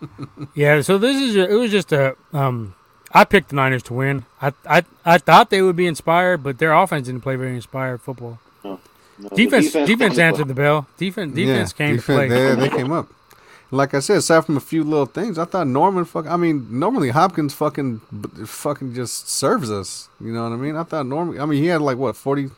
Yeah. 0.54 0.80
So 0.80 0.98
this 0.98 1.16
is 1.16 1.36
it 1.36 1.50
was 1.50 1.70
just 1.70 1.92
a 1.92 2.16
um. 2.32 2.74
I 3.12 3.24
picked 3.24 3.48
the 3.50 3.56
Niners 3.56 3.82
to 3.84 3.94
win. 3.94 4.24
I 4.40 4.52
I 4.66 4.84
I 5.04 5.18
thought 5.18 5.50
they 5.50 5.62
would 5.62 5.76
be 5.76 5.86
inspired, 5.86 6.42
but 6.42 6.58
their 6.58 6.72
offense 6.72 7.06
didn't 7.06 7.22
play 7.22 7.36
very 7.36 7.54
inspired 7.54 8.00
football. 8.00 8.38
No, 8.64 8.78
the 9.18 9.28
Defense 9.30 9.72
defense, 9.72 10.16
came 10.16 10.24
answered 10.24 10.48
the 10.48 10.54
bell. 10.54 10.86
Defense 10.96 11.34
defense 11.34 11.72
came 11.72 11.96
to 11.96 12.02
play. 12.02 12.28
They, 12.28 12.54
they 12.54 12.68
came 12.68 12.92
up. 12.92 13.08
Like 13.72 13.94
I 13.94 14.00
said, 14.00 14.16
aside 14.16 14.44
from 14.46 14.56
a 14.56 14.60
few 14.60 14.82
little 14.82 15.06
things, 15.06 15.38
I 15.38 15.44
thought 15.44 15.66
Norman 15.66 16.04
fuck. 16.04 16.26
I 16.26 16.36
mean, 16.36 16.66
normally 16.70 17.10
Hopkins 17.10 17.54
fucking 17.54 18.00
fucking 18.46 18.94
just 18.94 19.28
serves 19.28 19.70
us. 19.70 20.08
You 20.20 20.32
know 20.32 20.42
what 20.42 20.52
I 20.52 20.56
mean? 20.56 20.74
I 20.74 20.82
thought 20.82 21.06
Norman. 21.06 21.40
I 21.40 21.46
mean, 21.46 21.62
he 21.62 21.68
had 21.68 21.80
like 21.80 21.96
what 21.96 22.16
40, 22.16 22.50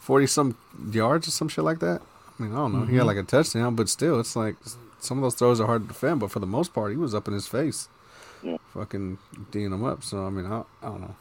40 0.00 0.26
some 0.26 0.56
yards 0.90 1.28
or 1.28 1.30
some 1.30 1.48
shit 1.48 1.64
like 1.64 1.78
that. 1.78 2.02
I 2.38 2.42
mean, 2.42 2.52
I 2.52 2.56
don't 2.56 2.72
know. 2.72 2.80
Mm-hmm. 2.80 2.90
He 2.90 2.96
had 2.96 3.06
like 3.06 3.16
a 3.16 3.22
touchdown, 3.22 3.74
but 3.76 3.88
still, 3.88 4.20
it's 4.20 4.36
like 4.36 4.56
some 5.00 5.18
of 5.18 5.22
those 5.22 5.34
throws 5.34 5.60
are 5.60 5.66
hard 5.66 5.82
to 5.82 5.88
defend. 5.88 6.20
But 6.20 6.30
for 6.30 6.40
the 6.40 6.46
most 6.46 6.74
part, 6.74 6.90
he 6.90 6.98
was 6.98 7.14
up 7.14 7.28
in 7.28 7.34
his 7.34 7.46
face, 7.46 7.88
Yeah. 8.42 8.56
fucking 8.74 9.18
d'ing 9.50 9.70
them 9.70 9.84
up. 9.84 10.02
So 10.02 10.26
I 10.26 10.30
mean, 10.30 10.46
I, 10.46 10.62
I 10.82 10.86
don't 10.88 11.00
know. 11.00 11.14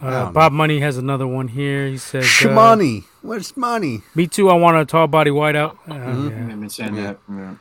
I 0.00 0.06
Uh, 0.06 0.10
don't 0.10 0.24
know. 0.26 0.32
Bob 0.32 0.52
Money 0.52 0.80
has 0.80 0.96
another 0.98 1.26
one 1.26 1.48
here. 1.48 1.88
He 1.88 1.96
says, 1.98 2.24
uh, 2.44 3.00
where's 3.22 3.56
money? 3.56 4.02
"Me 4.14 4.26
too. 4.26 4.50
I 4.50 4.54
want 4.54 4.76
a 4.76 4.84
tall 4.84 5.06
body 5.06 5.30
wideout." 5.30 5.76
Uh, 5.88 5.94
Mhm. 5.94 6.30
yeah. 6.30 6.52
I've 6.52 6.60
been 6.60 6.68
saying 6.70 6.94
Yeah. 6.96 7.02
that. 7.02 7.18
Yeah. 7.28 7.54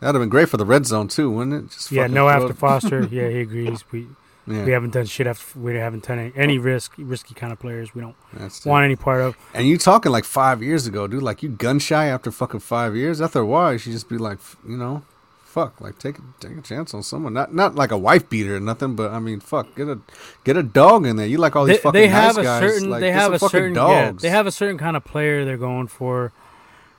That'd 0.00 0.16
have 0.16 0.22
been 0.22 0.28
great 0.28 0.48
for 0.48 0.56
the 0.56 0.66
red 0.66 0.86
zone 0.86 1.06
too, 1.08 1.30
wouldn't 1.30 1.54
it? 1.64 1.70
Just 1.70 1.92
Yeah, 1.92 2.08
no 2.08 2.28
after 2.28 2.50
it- 2.50 2.56
Foster. 2.58 3.02
Yeah, 3.10 3.28
he 3.28 3.40
agrees. 3.40 3.84
We 3.92 4.08
Yeah, 4.44 4.64
we 4.64 4.72
haven't 4.72 4.92
done 4.92 5.06
shit 5.06 5.28
after 5.28 5.56
we 5.60 5.76
haven't 5.76 6.04
done 6.08 6.18
any, 6.18 6.32
any 6.34 6.58
risk 6.58 6.94
risky 6.98 7.32
kind 7.32 7.52
of 7.52 7.60
players. 7.60 7.94
We 7.94 8.00
don't 8.00 8.16
that's 8.32 8.66
it. 8.66 8.68
want 8.68 8.84
any 8.84 8.96
part 8.96 9.20
of. 9.20 9.36
And 9.54 9.68
you 9.68 9.78
talking 9.78 10.10
like 10.10 10.24
five 10.24 10.60
years 10.60 10.84
ago, 10.88 11.06
dude? 11.06 11.22
Like 11.22 11.44
you 11.44 11.48
gun 11.48 11.78
shy 11.78 12.06
after 12.06 12.32
fucking 12.32 12.58
five 12.58 12.96
years. 12.96 13.20
After 13.20 13.38
a 13.38 13.46
while, 13.46 13.72
you 13.72 13.78
should 13.78 13.92
just 13.92 14.08
be 14.08 14.18
like, 14.18 14.38
you 14.68 14.76
know, 14.76 15.04
fuck, 15.52 15.80
like 15.80 15.98
take 15.98 16.18
a 16.18 16.22
take 16.40 16.56
a 16.56 16.62
chance 16.62 16.94
on 16.94 17.02
someone. 17.02 17.32
Not 17.34 17.54
not 17.54 17.74
like 17.74 17.90
a 17.92 17.98
wife 17.98 18.28
beater 18.28 18.56
or 18.56 18.60
nothing, 18.60 18.96
but 18.96 19.10
I 19.12 19.18
mean, 19.18 19.40
fuck, 19.40 19.74
get 19.76 19.88
a 19.88 19.98
get 20.44 20.56
a 20.56 20.62
dog 20.62 21.06
in 21.06 21.16
there. 21.16 21.26
You 21.26 21.38
like 21.38 21.54
all 21.54 21.66
They, 21.66 21.74
these 21.74 21.82
fucking 21.82 22.00
they 22.00 22.08
have 22.08 22.36
nice 22.36 22.38
a 22.38 22.42
guys. 22.42 22.60
certain. 22.72 22.90
like, 22.90 23.00
they 23.00 23.12
have 23.12 23.32
a 23.32 23.38
certain. 23.38 23.74
Yeah, 23.74 24.12
they 24.12 24.30
have 24.30 24.46
a 24.46 24.50
certain 24.52 24.78
kind 24.78 24.96
of 24.96 25.04
player 25.04 25.44
they're 25.44 25.56
going 25.58 25.88
for, 25.88 26.32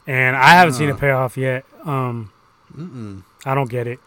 and 0.08 0.36
I 0.36 0.50
haven't 0.52 0.76
seen 0.76 0.90
Uh. 0.90 0.94
it 0.96 1.00
pay 1.00 1.12
off 1.12 1.36
yet. 1.38 1.66
Um, 1.86 2.32
Mm-mm. 2.78 3.24
I 3.46 3.56
don't 3.56 3.70
get 3.70 3.88
it. 3.88 4.00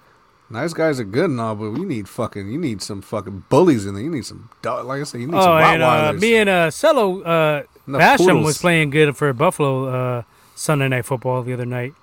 Nice 0.49 0.73
guys 0.75 1.01
are 1.01 1.05
good 1.05 1.29
and 1.31 1.41
all, 1.41 1.57
but 1.57 1.73
we 1.73 1.85
need 1.85 2.09
fucking. 2.09 2.49
You 2.49 2.59
need 2.59 2.81
some 2.81 3.03
fucking 3.03 3.45
bullies 3.49 3.85
in 3.85 3.95
there. 3.95 4.03
You 4.05 4.11
need 4.11 4.25
some 4.25 4.49
dog. 4.63 4.87
Like 4.87 5.01
I 5.01 5.05
said, 5.05 5.21
you 5.21 5.27
need 5.27 5.33
some 5.43 5.51
Oh, 5.51 5.57
and 5.57 5.83
uh, 5.83 6.13
me 6.13 6.37
and 6.37 6.49
uh, 6.49 6.71
Cello 6.71 7.21
uh, 7.23 7.63
Enough 7.89 8.01
Basham 8.01 8.27
poodles. 8.27 8.45
was 8.47 8.59
playing 8.59 8.91
good 8.91 9.17
for 9.17 9.33
Buffalo 9.33 9.87
uh, 10.19 10.23
Sunday 10.55 10.87
Night 10.89 11.05
Football 11.05 11.43
the 11.43 11.53
other 11.53 11.67
night. 11.67 11.95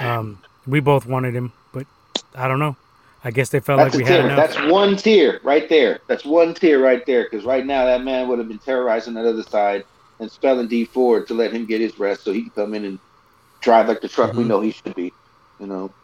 Um, 0.00 0.42
we 0.66 0.80
both 0.80 1.06
wanted 1.06 1.34
him, 1.34 1.52
but 1.72 1.86
I 2.34 2.48
don't 2.48 2.58
know. 2.58 2.76
I 3.24 3.30
guess 3.30 3.48
they 3.48 3.60
felt 3.60 3.80
That's 3.80 3.94
like 3.94 4.04
we 4.06 4.12
had 4.12 4.24
enough. 4.24 4.36
That's 4.50 4.72
one 4.72 4.96
tier 4.96 5.40
right 5.42 5.68
there. 5.68 6.00
That's 6.08 6.24
one 6.24 6.54
tier 6.54 6.80
right 6.82 7.04
there. 7.06 7.24
Because 7.24 7.44
right 7.44 7.66
now 7.66 7.86
that 7.86 8.02
man 8.04 8.28
would 8.28 8.38
have 8.38 8.48
been 8.48 8.58
terrorizing 8.58 9.14
that 9.14 9.26
other 9.26 9.42
side 9.42 9.84
and 10.20 10.30
spelling 10.30 10.68
Dee 10.68 10.84
Ford 10.84 11.26
to 11.28 11.34
let 11.34 11.52
him 11.52 11.66
get 11.66 11.80
his 11.80 11.98
rest 11.98 12.22
so 12.24 12.32
he 12.32 12.42
can 12.42 12.52
come 12.52 12.74
in 12.74 12.84
and 12.84 13.00
drive 13.62 13.88
like 13.88 14.00
the 14.00 14.08
truck 14.08 14.36
we 14.36 14.44
Mhm. 14.44 14.48
know 14.48 14.60
he 14.60 14.70
should 14.70 14.94
be. 14.94 15.12
You 15.58 15.66
know. 15.66 15.94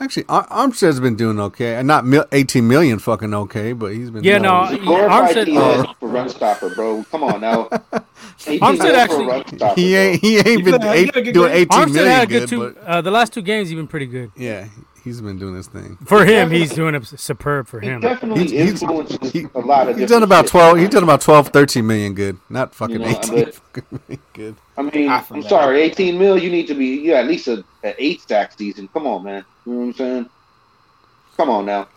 Actually, 0.00 0.24
Ar- 0.28 0.46
Armstead's 0.48 1.00
been 1.00 1.16
doing 1.16 1.40
okay, 1.40 1.74
and 1.74 1.88
not 1.88 2.06
mil- 2.06 2.24
eighteen 2.30 2.68
million 2.68 2.98
fucking 3.00 3.34
okay, 3.34 3.72
but 3.72 3.92
he's 3.92 4.10
been. 4.10 4.22
Yeah, 4.22 4.38
doing 4.38 4.42
no, 4.44 4.64
He's 4.66 4.78
a 4.78 4.84
yeah, 4.84 5.08
Armstead- 5.08 5.46
DN 5.46 5.94
for 5.98 6.08
run 6.08 6.28
stopper, 6.28 6.72
bro. 6.74 7.04
Come 7.10 7.24
on 7.24 7.40
now. 7.40 7.68
He 8.46 8.60
Armstead 8.60 8.94
actually- 8.94 9.24
for 9.24 9.30
a 9.30 9.34
run 9.34 9.56
stopper, 9.56 9.80
He 9.80 9.96
ain't 9.96 10.20
he 10.20 10.38
ain't 10.38 10.64
been 10.64 10.78
got 10.78 10.84
a- 10.84 10.92
he 10.92 10.98
eight, 11.00 11.06
got 11.06 11.16
a 11.16 11.22
good 11.22 11.34
doing 11.34 11.48
game. 11.48 11.56
eighteen 11.62 11.78
Armstead 11.80 11.92
million 11.94 12.12
had 12.12 12.22
a 12.22 12.26
good, 12.26 12.40
good 12.40 12.48
two. 12.48 12.58
but 12.74 12.84
Uh, 12.86 13.00
the 13.00 13.10
last 13.10 13.32
two 13.32 13.42
games, 13.42 13.68
he's 13.68 13.76
been 13.76 13.88
pretty 13.88 14.06
good. 14.06 14.30
yeah, 14.36 14.68
he's 15.08 15.20
been 15.20 15.38
doing 15.38 15.54
this 15.54 15.66
thing. 15.66 15.96
For 16.04 16.24
him, 16.24 16.50
he's 16.50 16.72
doing 16.72 16.94
it 16.94 17.04
superb 17.06 17.66
for 17.66 17.80
He 17.80 17.88
him. 17.88 18.00
definitely 18.00 18.40
He's- 18.48 18.52
he's- 18.52 18.82
influences 18.82 19.32
he- 19.32 19.46
a 19.54 19.58
lot 19.60 19.88
of 19.88 19.96
He's 19.98 20.08
done 20.08 20.22
about 20.22 20.44
shit. 20.44 20.50
twelve. 20.52 20.78
He's 20.78 20.88
done 20.88 21.02
about 21.02 21.20
12, 21.20 21.48
13 21.48 21.86
million 21.86 22.14
good, 22.14 22.38
not 22.48 22.74
fucking 22.74 22.96
You 23.00 23.00
know, 23.00 23.08
eighteen 23.08 23.44
but- 23.44 23.54
fucking 23.74 24.18
good. 24.34 24.54
I 24.76 24.82
mean, 24.82 25.08
I'm 25.08 25.24
that. 25.40 25.48
sorry, 25.48 25.80
18 25.82 26.18
mil. 26.18 26.38
You 26.38 26.50
need 26.50 26.66
to 26.68 26.74
be 26.74 26.86
you 26.86 27.14
at 27.14 27.26
least 27.26 27.48
a, 27.48 27.64
a 27.82 27.94
eight 28.02 28.20
sack 28.28 28.52
season. 28.56 28.88
Come 28.92 29.06
on, 29.06 29.24
man. 29.24 29.44
You 29.66 29.72
know 29.72 29.78
what 29.80 29.84
I'm 29.86 29.92
saying? 29.94 30.26
Come 31.36 31.50
on 31.50 31.66
now. 31.66 31.88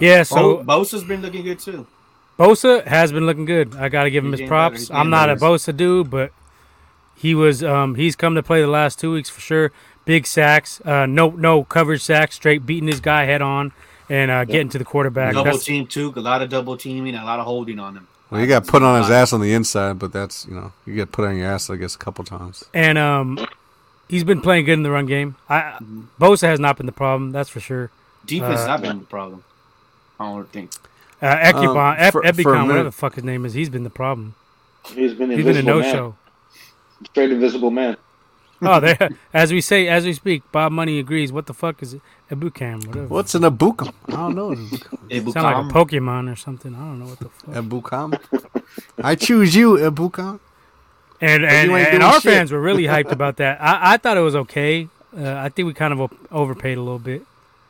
Yeah, 0.00 0.22
so 0.24 0.62
Bo- 0.62 0.80
Bosa's 0.82 1.04
been 1.04 1.22
looking 1.22 1.44
good 1.44 1.58
too. 1.58 1.86
Bosa 2.38 2.84
has 2.86 3.12
been 3.12 3.24
looking 3.24 3.44
good. 3.46 3.74
I 3.76 3.88
got 3.88 4.02
to 4.04 4.10
give 4.10 4.24
him 4.24 4.32
He's 4.32 4.40
his 4.40 4.48
props. 4.48 4.90
I'm 4.90 5.08
not 5.10 5.30
a 5.30 5.36
better. 5.36 5.46
Bosa 5.46 5.74
dude, 5.76 6.10
but 6.10 6.32
he 7.14 7.34
was. 7.34 7.64
Um, 7.64 7.94
he's 7.94 8.14
come 8.16 8.34
to 8.34 8.42
play 8.42 8.60
the 8.60 8.66
last 8.66 8.98
two 9.00 9.12
weeks 9.12 9.30
for 9.30 9.40
sure. 9.40 9.72
Big 10.06 10.26
sacks, 10.26 10.80
uh, 10.86 11.04
no 11.04 11.30
no 11.30 11.64
coverage 11.64 12.00
sacks, 12.02 12.36
straight 12.36 12.64
beating 12.64 12.86
his 12.88 13.00
guy 13.00 13.24
head 13.24 13.42
on 13.42 13.72
and 14.08 14.30
uh, 14.30 14.44
getting 14.44 14.68
to 14.70 14.78
the 14.78 14.84
quarterback. 14.84 15.32
Double 15.34 15.44
That's- 15.44 15.64
team 15.64 15.86
too. 15.86 16.12
A 16.16 16.20
lot 16.20 16.40
of 16.40 16.48
double 16.48 16.76
teaming. 16.78 17.14
A 17.16 17.24
lot 17.24 17.40
of 17.40 17.44
holding 17.44 17.78
on 17.78 17.96
him. 17.96 18.06
Well, 18.30 18.40
he 18.40 18.46
got 18.46 18.66
put 18.66 18.82
on 18.82 19.02
his 19.02 19.10
ass 19.10 19.32
on 19.32 19.40
the 19.40 19.52
inside, 19.52 19.98
but 19.98 20.12
that's 20.12 20.46
you 20.46 20.54
know 20.54 20.72
you 20.86 20.94
get 20.94 21.12
put 21.12 21.26
on 21.28 21.36
your 21.36 21.46
ass 21.48 21.68
I 21.70 21.76
guess 21.76 21.94
a 21.94 21.98
couple 21.98 22.24
times. 22.24 22.64
and 22.72 22.96
um, 22.98 23.38
he's 24.08 24.24
been 24.24 24.40
playing 24.40 24.64
good 24.64 24.72
in 24.74 24.82
the 24.84 24.90
run 24.90 25.06
game. 25.06 25.36
I 25.50 25.76
Bosa 26.20 26.42
has 26.48 26.58
not 26.60 26.76
been 26.76 26.86
the 26.86 26.92
problem, 26.92 27.32
that's 27.32 27.48
for 27.50 27.60
sure. 27.60 27.90
Defense 28.24 28.60
Uh, 28.60 28.66
not 28.68 28.82
been 28.82 28.98
the 29.00 29.04
problem. 29.06 29.42
I 30.20 30.24
don't 30.24 30.50
think. 30.52 30.70
Uh, 31.20 31.26
Ecubon, 31.26 31.94
Um, 31.94 31.96
Ep- 31.98 32.12
for- 32.12 32.22
for 32.22 32.52
whatever 32.64 32.82
the 32.84 32.92
fuck 32.92 33.14
his 33.14 33.24
name 33.24 33.44
is, 33.44 33.54
he's 33.54 33.70
been 33.70 33.84
the 33.84 33.90
problem. 33.90 34.34
He's 34.94 35.14
been 35.14 35.30
He's 35.30 35.44
been 35.44 35.56
a 35.56 35.58
invisible 35.60 35.74
no 35.74 35.80
man. 35.80 35.92
show. 35.92 36.14
Straight 37.06 37.30
invisible 37.32 37.70
man. 37.70 37.96
Oh, 38.62 38.80
there. 38.80 39.10
As 39.34 39.52
we 39.52 39.60
say, 39.60 39.86
as 39.88 40.04
we 40.04 40.12
speak, 40.14 40.42
Bob 40.50 40.72
Money 40.72 40.98
agrees. 40.98 41.30
What 41.30 41.46
the 41.46 41.54
fuck 41.54 41.82
is 41.82 41.94
it? 41.94 42.00
Ebukam, 42.30 42.86
whatever. 42.86 43.06
What's 43.08 43.34
an 43.34 43.42
abukum? 43.42 43.92
I 44.08 44.12
don't 44.12 44.34
know. 44.34 44.50
Ibukam. 44.54 45.32
Sound 45.32 45.44
like 45.44 45.70
a 45.70 45.74
Pokemon 45.78 46.32
or 46.32 46.36
something. 46.36 46.74
I 46.74 46.78
don't 46.78 46.98
know 46.98 47.06
what 47.06 47.18
the 47.18 47.28
fuck. 47.28 47.54
Ebukam. 47.54 48.18
I 49.02 49.14
choose 49.14 49.54
you, 49.54 49.74
Ebukam. 49.76 50.40
And 51.20 51.44
and, 51.44 51.70
you 51.70 51.76
and 51.76 52.02
our 52.02 52.14
shit. 52.20 52.32
fans 52.32 52.52
were 52.52 52.60
really 52.60 52.84
hyped 52.84 53.10
about 53.12 53.36
that. 53.38 53.60
I, 53.60 53.94
I 53.94 53.96
thought 53.98 54.16
it 54.16 54.20
was 54.20 54.36
okay. 54.36 54.88
Uh, 55.16 55.34
I 55.34 55.48
think 55.48 55.66
we 55.66 55.72
kind 55.74 55.92
of 55.98 56.12
overpaid 56.30 56.76
a 56.78 56.82
little 56.82 56.98
bit. 56.98 57.22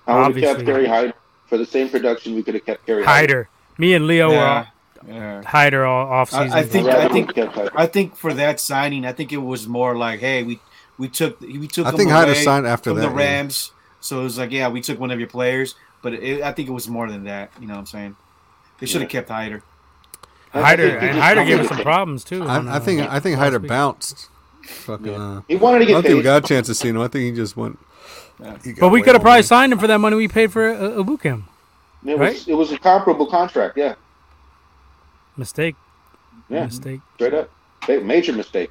I 0.06 0.14
would 0.28 0.34
have 0.36 0.42
kept 0.42 0.60
Obviously. 0.60 0.64
Kerry 0.72 0.86
Hyder 0.86 1.12
for 1.46 1.58
the 1.58 1.66
same 1.66 1.88
production. 1.88 2.34
We 2.34 2.42
could 2.42 2.54
have 2.54 2.64
kept 2.64 2.86
Kerry 2.86 3.04
Hyder. 3.04 3.44
Hyder, 3.44 3.48
me 3.78 3.94
and 3.94 4.06
Leo 4.06 4.30
Yeah. 4.32 4.66
were 5.04 5.12
yeah. 5.12 5.36
all, 5.36 5.42
Hyder 5.44 5.84
all 5.84 6.06
off 6.08 6.34
I- 6.34 6.44
season. 6.44 6.58
I 6.58 6.62
think- 6.64 6.86
I'd 6.88 6.92
rather 6.94 7.04
I 7.04 7.12
think- 7.12 7.28
we 7.28 7.34
kept 7.34 7.54
Hyder. 7.54 7.70
I 7.76 7.86
think 7.86 8.16
for 8.16 8.32
that 8.34 8.58
signing, 8.58 9.04
I 9.04 9.12
think 9.12 9.32
it 9.32 9.36
was 9.38 9.68
more 9.68 9.96
like, 9.96 10.18
hey, 10.20 10.42
we 10.42 10.58
we 10.98 11.08
took 11.08 11.40
we 11.40 11.66
took. 11.68 11.86
I 11.86 11.90
him 11.90 11.96
think 11.96 12.10
Hyder 12.10 12.32
away 12.32 12.42
signed 12.42 12.66
after 12.66 12.90
from 12.90 13.00
that. 13.00 13.08
the 13.08 13.14
yeah. 13.14 13.16
Rams, 13.36 13.72
so 14.00 14.20
it 14.20 14.24
was 14.24 14.38
like, 14.38 14.50
yeah, 14.52 14.68
we 14.68 14.80
took 14.80 14.98
one 14.98 15.10
of 15.10 15.18
your 15.18 15.28
players, 15.28 15.74
but 16.02 16.14
it, 16.14 16.42
I 16.42 16.52
think 16.52 16.68
it 16.68 16.72
was 16.72 16.88
more 16.88 17.10
than 17.10 17.24
that. 17.24 17.50
You 17.60 17.66
know 17.66 17.74
what 17.74 17.80
I'm 17.80 17.86
saying? 17.86 18.16
They 18.80 18.86
should 18.86 19.00
have 19.02 19.10
kept 19.10 19.28
Hyder. 19.28 19.62
I 20.54 20.60
Hyder 20.62 20.98
and 20.98 21.00
just 21.16 21.18
Hyder 21.20 21.44
gave 21.44 21.60
us 21.60 21.68
some 21.68 21.78
problems 21.82 22.24
too. 22.24 22.42
on, 22.42 22.68
I, 22.68 22.76
I 22.76 22.78
think 22.78 23.00
I 23.02 23.20
think 23.20 23.36
last 23.36 23.44
Hyder 23.44 23.58
bounced. 23.58 24.28
Fucking. 24.64 25.14
Uh, 25.14 25.42
He 25.48 25.56
wanted 25.56 25.78
to 25.80 25.84
I 25.84 25.86
get 25.86 25.92
don't 25.94 26.02
think 26.02 26.16
we 26.16 26.22
got 26.22 26.44
a 26.44 26.48
chance 26.48 26.66
to 26.68 26.74
see 26.74 26.88
him. 26.88 27.00
I 27.00 27.08
think 27.08 27.24
he 27.24 27.32
just 27.32 27.56
went. 27.56 27.78
he 28.64 28.72
But 28.72 28.88
we 28.88 29.00
could 29.02 29.14
have 29.14 29.22
probably 29.22 29.38
money. 29.38 29.42
signed 29.42 29.72
him 29.72 29.78
for 29.78 29.86
that 29.86 29.98
money 29.98 30.16
we 30.16 30.28
paid 30.28 30.52
for 30.52 30.68
uh, 30.68 31.02
Ebukam. 31.02 31.44
It 32.04 32.18
was 32.18 32.18
right? 32.18 32.48
it 32.48 32.54
was 32.54 32.72
a 32.72 32.78
comparable 32.78 33.26
contract. 33.26 33.76
Yeah, 33.76 33.94
Mistake. 35.36 35.76
yeah, 36.48 36.64
Mistake. 36.66 37.00
straight 37.14 37.34
up, 37.34 37.50
major 37.88 38.32
mistake. 38.32 38.70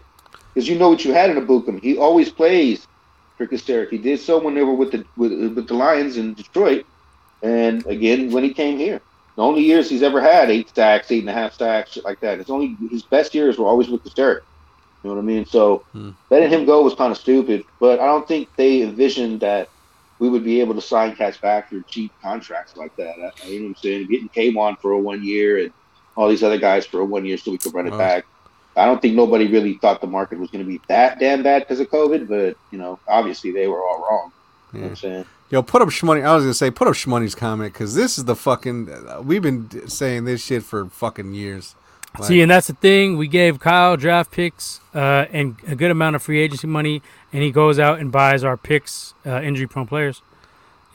Because 0.56 0.70
you 0.70 0.80
know 0.80 0.90
what 0.90 1.06
you 1.06 1.14
had 1.14 1.32
in 1.32 1.38
Ebukam. 1.46 1.82
He 1.82 1.98
always 1.98 2.32
plays 2.32 2.88
for 3.38 3.48
Kocurek. 3.48 3.92
He 3.92 4.00
did 4.00 4.22
so 4.22 4.42
when 4.44 4.56
they 4.56 4.64
were 4.64 4.76
with 4.76 4.94
the 4.94 5.08
with, 5.18 5.34
with 5.56 5.68
the 5.70 5.76
Lions 5.76 6.18
in 6.18 6.36
Detroit, 6.36 6.88
and 7.44 7.86
again 7.88 8.32
when 8.32 8.44
he 8.46 8.54
came 8.56 8.80
here. 8.80 9.02
The 9.38 9.44
only 9.44 9.64
years 9.64 9.90
he's 9.90 10.04
ever 10.04 10.22
had 10.22 10.52
eight 10.52 10.70
stacks, 10.70 11.12
eight 11.12 11.22
and 11.22 11.30
a 11.30 11.34
half 11.34 11.54
stacks, 11.54 11.94
shit 11.94 12.06
like 12.06 12.22
that. 12.22 12.40
It's 12.40 12.52
only 12.52 12.78
his 12.92 13.04
best 13.06 13.36
years 13.36 13.58
were 13.60 13.68
always 13.68 13.90
with 13.90 14.04
Kocurek. 14.04 14.42
You 15.04 15.10
know 15.10 15.16
what 15.16 15.22
I 15.22 15.26
mean? 15.26 15.46
So 15.46 15.86
Hmm. 15.94 16.12
letting 16.30 16.50
him 16.50 16.66
go 16.66 16.84
was 16.84 16.96
kind 16.96 17.12
of 17.12 17.18
stupid. 17.18 17.66
But 17.80 18.00
I 18.00 18.06
don't 18.06 18.28
think 18.28 18.50
they 18.58 18.82
envisioned 18.82 19.42
that 19.42 19.70
we 20.20 20.30
would 20.30 20.44
be 20.44 20.62
able 20.62 20.76
to 20.76 20.82
sign 20.82 21.16
cats 21.16 21.38
back 21.38 21.70
for 21.70 21.82
cheap 21.88 22.14
contracts 22.22 22.76
like 22.76 22.96
that. 22.98 23.16
I, 23.44 23.48
you 23.48 23.60
know 23.62 23.66
what 23.66 23.70
I'm 23.70 23.76
saying? 23.76 24.08
Getting 24.10 24.30
K1 24.30 24.78
for 24.82 24.92
a 24.92 25.00
one 25.00 25.24
year 25.24 25.60
and 25.60 25.74
all 26.16 26.30
these 26.30 26.44
other 26.44 26.58
guys 26.60 26.86
for 26.86 27.00
a 27.00 27.06
one 27.06 27.26
year 27.26 27.38
so 27.38 27.52
we 27.52 27.60
could 27.60 27.74
run 27.74 27.88
it 27.88 27.92
Wow. 27.92 27.98
back. 27.98 28.26
I 28.76 28.86
don't 28.86 29.02
think 29.02 29.16
nobody 29.16 29.48
really 29.48 29.76
thought 29.76 30.02
the 30.02 30.08
market 30.08 30.40
was 30.40 30.50
going 30.50 30.64
to 30.64 30.68
be 30.70 30.82
that 30.88 31.20
damn 31.20 31.44
bad 31.44 31.64
because 31.64 31.80
of 31.80 31.90
COVID, 31.90 32.28
but 32.28 32.58
you 32.72 32.78
know, 32.78 33.00
obviously 33.08 33.52
they 33.52 33.68
were 33.68 33.82
all 33.82 34.06
wrong. 34.10 34.32
You 34.74 34.80
know 34.80 34.86
what 34.86 34.90
I'm 34.92 34.96
saying? 34.98 35.26
Yo, 35.50 35.62
put 35.62 35.82
up 35.82 35.90
Shmoney. 35.90 36.26
I 36.26 36.36
was 36.36 36.44
gonna 36.44 36.54
say 36.54 36.72
put 36.72 36.88
up 36.88 36.96
Shmoney's 36.96 37.36
comment 37.36 37.72
because 37.72 37.96
this 37.96 38.18
is 38.18 38.26
the 38.26 38.36
fucking. 38.36 38.90
Uh, 38.90 39.22
we've 39.22 39.42
been 39.42 39.88
saying 39.88 40.26
this 40.26 40.44
shit 40.44 40.64
for 40.64 40.88
fucking 40.88 41.34
years. 41.34 41.76
Like, 42.18 42.28
See, 42.28 42.42
and 42.42 42.50
that's 42.50 42.68
the 42.68 42.74
thing. 42.74 43.18
We 43.18 43.28
gave 43.28 43.60
Kyle 43.60 43.96
draft 43.98 44.32
picks 44.32 44.80
uh, 44.94 45.26
and 45.32 45.56
a 45.68 45.76
good 45.76 45.92
amount 45.92 46.16
of 46.16 46.24
free 46.24 46.40
agency 46.40 46.66
money, 46.68 47.02
and 47.32 47.44
he 47.44 47.52
goes 47.52 47.78
out 47.78 48.00
and 48.00 48.12
buys 48.12 48.44
our 48.44 48.58
picks, 48.58 49.14
uh, 49.26 49.42
injury-prone 49.42 49.86
players. 49.86 50.22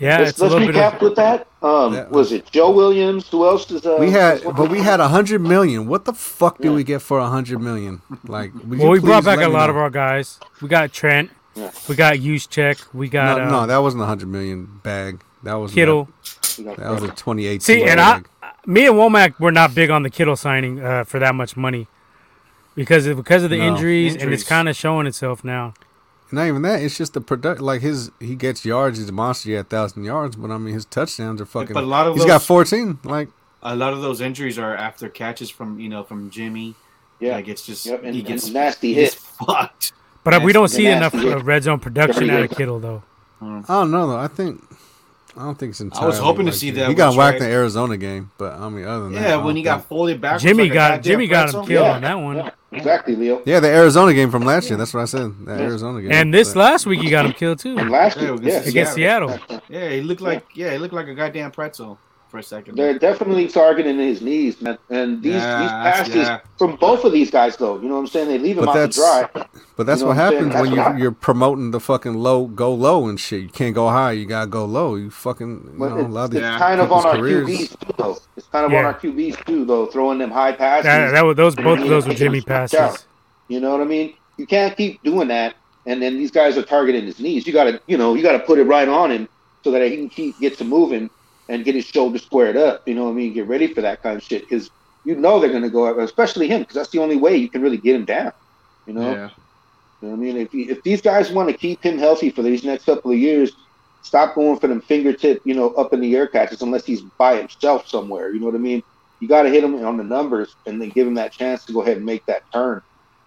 Yeah, 0.00 0.18
let's 0.18 0.30
it's 0.30 0.38
let's 0.40 0.54
little 0.54 0.66
bit 0.68 0.76
recap 0.76 0.94
of. 0.96 1.02
with 1.02 1.16
that. 1.16 1.46
Um, 1.62 1.92
That- 1.92 2.10
was 2.10 2.32
it 2.32 2.50
Joe 2.50 2.70
Williams? 2.70 3.28
Who 3.28 3.46
else 3.46 3.66
does? 3.66 3.84
Uh, 3.84 3.96
we 4.00 4.10
had, 4.10 4.42
but 4.56 4.70
we 4.70 4.78
had 4.80 4.98
a 4.98 5.08
hundred 5.08 5.40
million. 5.42 5.86
What 5.86 6.06
the 6.06 6.14
fuck 6.14 6.56
did 6.58 6.68
Yeah. 6.68 6.72
we 6.74 6.84
get 6.84 7.02
for 7.02 7.18
a 7.18 7.26
hundred 7.28 7.60
million? 7.60 8.00
Like, 8.26 8.52
would 8.64 8.78
Well, 8.78 8.80
you 8.88 8.90
we 8.92 9.00
brought 9.00 9.24
back 9.24 9.40
a 9.40 9.48
lot 9.48 9.66
know? 9.66 9.70
of 9.72 9.76
our 9.76 9.90
guys. 9.90 10.40
We 10.62 10.68
got 10.68 10.92
Trent. 10.92 11.30
Yeah. 11.54 11.70
We 11.88 11.96
got 11.96 12.14
Juszczyk. 12.14 12.82
We 12.94 13.08
got 13.10 13.36
No, 13.38 13.44
uh, 13.44 13.50
no, 13.50 13.66
that 13.66 13.78
wasn't 13.78 14.02
a 14.02 14.06
hundred 14.06 14.28
million 14.28 14.80
bag. 14.82 15.20
That 15.42 15.54
was 15.54 15.72
Kittle. 15.74 16.08
we 16.56 16.64
That, 16.64 16.78
was 16.90 17.02
a 17.02 17.08
twenty 17.08 17.46
eighteen. 17.46 17.60
See, 17.60 17.82
and 17.84 18.00
I, 18.00 18.22
me 18.66 18.86
and 18.86 18.94
Womack 18.96 19.38
were 19.38 19.52
not 19.52 19.74
big 19.74 19.90
on 19.90 20.02
the 20.02 20.10
Kittle 20.10 20.36
signing 20.36 20.80
uh, 20.82 21.04
for 21.04 21.18
that 21.18 21.34
much 21.34 21.56
money 21.58 21.88
because 22.74 23.06
of, 23.06 23.16
because 23.18 23.42
of 23.42 23.50
the 23.50 23.58
No. 23.58 23.64
injuries, 23.68 24.16
and 24.16 24.32
it's 24.32 24.44
kind 24.44 24.68
of 24.68 24.76
showing 24.76 25.06
itself 25.06 25.44
now. 25.44 25.74
Not 26.32 26.46
even 26.46 26.62
that. 26.62 26.82
It's 26.82 26.96
just 26.96 27.14
the 27.14 27.20
product. 27.20 27.60
Like 27.60 27.80
his, 27.80 28.10
he 28.20 28.34
gets 28.36 28.64
yards. 28.64 28.98
He's 28.98 29.08
a 29.08 29.12
monster. 29.12 29.48
He 29.48 29.54
had 29.54 29.68
thousand 29.68 30.04
yards, 30.04 30.36
but 30.36 30.50
I 30.50 30.58
mean, 30.58 30.74
his 30.74 30.84
touchdowns 30.84 31.40
are 31.40 31.46
fucking. 31.46 31.74
But 31.74 31.84
a 31.84 31.86
lot 31.86 32.06
of 32.06 32.14
he's 32.14 32.22
those, 32.22 32.28
got 32.28 32.42
fourteen. 32.42 32.98
Like, 33.04 33.28
a 33.62 33.74
lot 33.76 33.92
of 33.92 34.00
those 34.02 34.20
injuries 34.20 34.58
are 34.58 34.74
after 34.76 35.08
catches 35.08 35.50
from 35.50 35.78
you 35.80 35.88
know 35.88 36.04
from 36.04 36.30
Jimmy. 36.30 36.74
Yeah. 37.18 37.34
like 37.36 37.48
it's 37.48 37.66
just 37.66 37.84
Yep, 37.84 38.02
and- 38.04 38.14
he 38.14 38.22
gets 38.22 38.48
nasty 38.48 38.88
he 38.88 38.94
gets 38.94 39.14
hit. 39.14 39.22
fucked. 39.22 39.92
But 40.24 40.34
uh, 40.34 40.40
we 40.44 40.52
don't 40.52 40.68
see 40.68 40.86
enough 40.86 41.12
nasty. 41.14 41.32
uh, 41.32 41.38
red 41.40 41.62
zone 41.64 41.78
production 41.80 42.30
out 42.30 42.42
of. 42.42 42.50
Kittle 42.50 42.78
though. 42.80 43.02
I 43.42 43.62
don't 43.68 43.90
know 43.90 44.06
though. 44.08 44.18
I 44.18 44.28
think, 44.28 44.62
I 45.36 45.42
don't 45.44 45.56
think 45.56 45.70
it's 45.70 45.80
entirely. 45.80 46.04
I 46.06 46.08
was 46.08 46.18
hoping 46.18 46.46
to 46.46 46.52
see 46.52 46.70
that. 46.72 46.80
that 46.80 46.88
He 46.88 46.94
got 46.94 47.10
with 47.10 47.18
whacked 47.18 47.36
in 47.38 47.44
the 47.44 47.50
Arizona 47.50 47.96
game, 47.96 48.30
but 48.36 48.54
I 48.58 48.68
mean, 48.68 48.84
other 48.84 49.04
than 49.04 49.12
that, 49.14 49.20
Yeah, 49.22 49.28
don't 49.36 49.44
when 49.44 49.56
he 49.56 49.62
got 49.62 49.78
think- 49.80 49.88
folded 49.88 50.20
back, 50.20 50.40
Jimmy 50.40 50.68
got 50.68 51.02
Jimmy 51.02 51.26
got 51.28 51.54
him 51.54 51.66
killed 51.66 51.68
Yeah. 51.86 51.92
on 51.92 52.00
that 52.02 52.14
one. 52.20 52.36
Yeah, 52.36 52.50
exactly, 52.72 53.14
Leo. 53.16 53.40
Yeah, 53.44 53.60
the 53.60 53.68
Arizona 53.68 54.12
game 54.12 54.30
from 54.30 54.42
last 54.42 54.68
year. 54.68 54.76
That's 54.76 54.92
what 54.92 55.00
I 55.02 55.04
said. 55.06 55.32
The 55.46 55.52
Arizona 55.52 56.02
game. 56.02 56.10
And 56.12 56.34
this 56.34 56.52
But- 56.54 56.60
last 56.60 56.86
week 56.86 57.00
he 57.00 57.10
got 57.10 57.26
him 57.26 57.32
killed 57.32 57.58
too 57.60 57.78
And 57.78 57.90
last 57.90 58.16
Yeah, 58.16 58.22
year, 58.24 58.34
against 58.34 58.64
yeah, 58.64 58.70
against 58.70 58.94
Seattle. 58.94 59.38
Yeah, 59.68 59.88
he 59.90 60.00
looked 60.00 60.20
like 60.20 60.44
yeah, 60.54 60.72
he 60.72 60.78
looked 60.78 60.94
like 60.94 61.06
a 61.08 61.14
goddamn 61.14 61.52
pretzel 61.52 61.98
for 62.30 62.38
a 62.38 62.42
second. 62.42 62.76
They're 62.76 62.98
definitely 62.98 63.48
targeting 63.48 63.98
his 63.98 64.22
knees, 64.22 64.60
man. 64.62 64.78
And 64.88 65.22
these, 65.22 65.34
Yeah, 65.34 65.60
these 65.60 65.70
passes 65.70 66.14
yeah. 66.14 66.40
from 66.58 66.76
both 66.76 67.04
of 67.04 67.12
these 67.12 67.30
guys, 67.30 67.56
though, 67.56 67.80
you 67.80 67.88
know 67.88 67.94
what 67.94 68.00
I'm 68.02 68.06
saying? 68.06 68.28
They 68.28 68.38
leave 68.38 68.58
him 68.58 68.64
But 68.66 68.76
out 68.76 68.92
to 68.92 68.98
dry. 68.98 69.28
But 69.76 69.86
that's 69.86 70.00
You 70.00 70.04
know 70.06 70.08
what 70.10 70.16
what 70.16 70.16
happens 70.16 70.52
That's 70.52 70.68
when 70.68 70.76
what 70.76 70.94
you, 70.96 71.02
you're 71.02 71.12
promoting 71.12 71.70
the 71.72 71.80
fucking 71.80 72.14
low, 72.14 72.46
go 72.46 72.72
low 72.72 73.08
and 73.08 73.18
shit. 73.18 73.42
You 73.42 73.48
can't 73.48 73.74
go 73.74 73.88
high. 73.88 74.12
You 74.12 74.26
gotta 74.26 74.46
go 74.46 74.64
low. 74.64 74.94
You 74.94 75.10
fucking, 75.10 75.70
you 75.72 75.78
But 75.78 75.88
know, 75.96 76.06
a 76.06 76.08
lot 76.08 76.24
of 76.26 76.34
it's, 76.34 76.34
these 76.34 76.42
it's 76.44 76.58
kind 76.58 76.80
of 76.80 76.92
on 76.92 77.02
people's 77.02 77.04
our 77.04 77.16
careers. 77.16 77.48
QBs, 77.48 77.80
too, 77.86 77.94
though. 77.98 78.18
It's 78.36 78.46
kind 78.46 78.66
of 78.66 78.72
Yeah. 78.72 78.78
on 78.78 78.84
our 78.86 78.94
QBs, 78.94 79.44
too, 79.46 79.64
though, 79.64 79.86
throwing 79.86 80.18
them 80.18 80.30
high 80.30 80.52
passes. 80.52 80.84
That, 80.84 81.10
that 81.12 81.24
was 81.24 81.36
those 81.36 81.56
both 81.56 81.80
of 81.80 81.88
those 81.88 82.06
were 82.06 82.14
Jimmy 82.14 82.40
passes. 82.40 83.06
You 83.48 83.60
know 83.60 83.72
what 83.72 83.80
I 83.80 83.84
mean? 83.84 84.14
You 84.36 84.46
can't 84.46 84.76
keep 84.76 85.02
doing 85.02 85.28
that, 85.28 85.54
and 85.86 86.00
then 86.00 86.16
these 86.16 86.30
guys 86.30 86.56
are 86.56 86.62
targeting 86.62 87.04
his 87.04 87.18
knees. 87.18 87.46
You 87.46 87.52
got 87.52 87.64
to, 87.64 87.80
you 87.88 87.98
know, 87.98 88.14
you 88.14 88.22
got 88.22 88.32
to 88.32 88.38
put 88.38 88.58
it 88.58 88.64
right 88.64 88.88
on 88.88 89.10
him 89.10 89.28
so 89.64 89.70
that 89.72 89.82
he 89.82 89.96
can 89.96 90.08
keep 90.08 90.38
get 90.38 90.56
to 90.58 90.64
moving 90.64 91.10
and 91.50 91.64
get 91.64 91.74
his 91.74 91.84
shoulder 91.84 92.18
squared 92.18 92.56
up. 92.56 92.82
You 92.86 92.94
know 92.94 93.04
what 93.04 93.10
I 93.10 93.14
mean? 93.14 93.34
Get 93.34 93.48
ready 93.48 93.74
for 93.74 93.82
that 93.82 94.02
kind 94.02 94.16
of 94.16 94.22
shit 94.22 94.42
because 94.48 94.70
you 95.04 95.16
know 95.16 95.40
they're 95.40 95.50
going 95.50 95.62
to 95.62 95.70
go, 95.70 95.86
up, 95.86 95.98
especially 95.98 96.48
him, 96.48 96.60
because 96.60 96.76
that's 96.76 96.90
the 96.90 97.00
only 97.00 97.16
way 97.16 97.36
you 97.36 97.50
can 97.50 97.62
really 97.62 97.78
get 97.78 97.96
him 97.96 98.06
down. 98.06 98.32
You 98.86 98.94
know, 98.94 99.12
Yeah. 99.12 99.30
You 100.00 100.08
know 100.08 100.14
what 100.14 100.20
I 100.20 100.20
mean? 100.20 100.36
If 100.38 100.48
if 100.54 100.82
these 100.82 101.02
guys 101.02 101.30
want 101.30 101.50
to 101.50 101.56
keep 101.56 101.82
him 101.84 101.98
healthy 101.98 102.30
for 102.30 102.42
these 102.42 102.64
next 102.64 102.86
couple 102.86 103.10
of 103.10 103.18
years, 103.18 103.52
stop 104.02 104.34
going 104.34 104.58
for 104.58 104.68
them 104.68 104.80
fingertip, 104.80 105.42
you 105.44 105.54
know, 105.54 105.70
up 105.74 105.92
in 105.92 106.00
the 106.00 106.16
air 106.16 106.26
catches 106.26 106.62
unless 106.62 106.86
he's 106.86 107.02
by 107.18 107.36
himself 107.36 107.86
somewhere. 107.88 108.32
You 108.32 108.40
know 108.40 108.46
what 108.46 108.54
I 108.54 108.58
mean? 108.58 108.82
You 109.20 109.28
got 109.28 109.42
to 109.42 109.50
hit 109.50 109.64
him 109.64 109.74
on 109.84 109.98
the 109.98 110.04
numbers 110.04 110.56
and 110.66 110.80
then 110.80 110.90
give 110.90 111.06
him 111.06 111.14
that 111.14 111.32
chance 111.32 111.66
to 111.66 111.72
go 111.74 111.82
ahead 111.82 111.98
and 111.98 112.06
make 112.06 112.24
that 112.26 112.44
turn. 112.52 112.80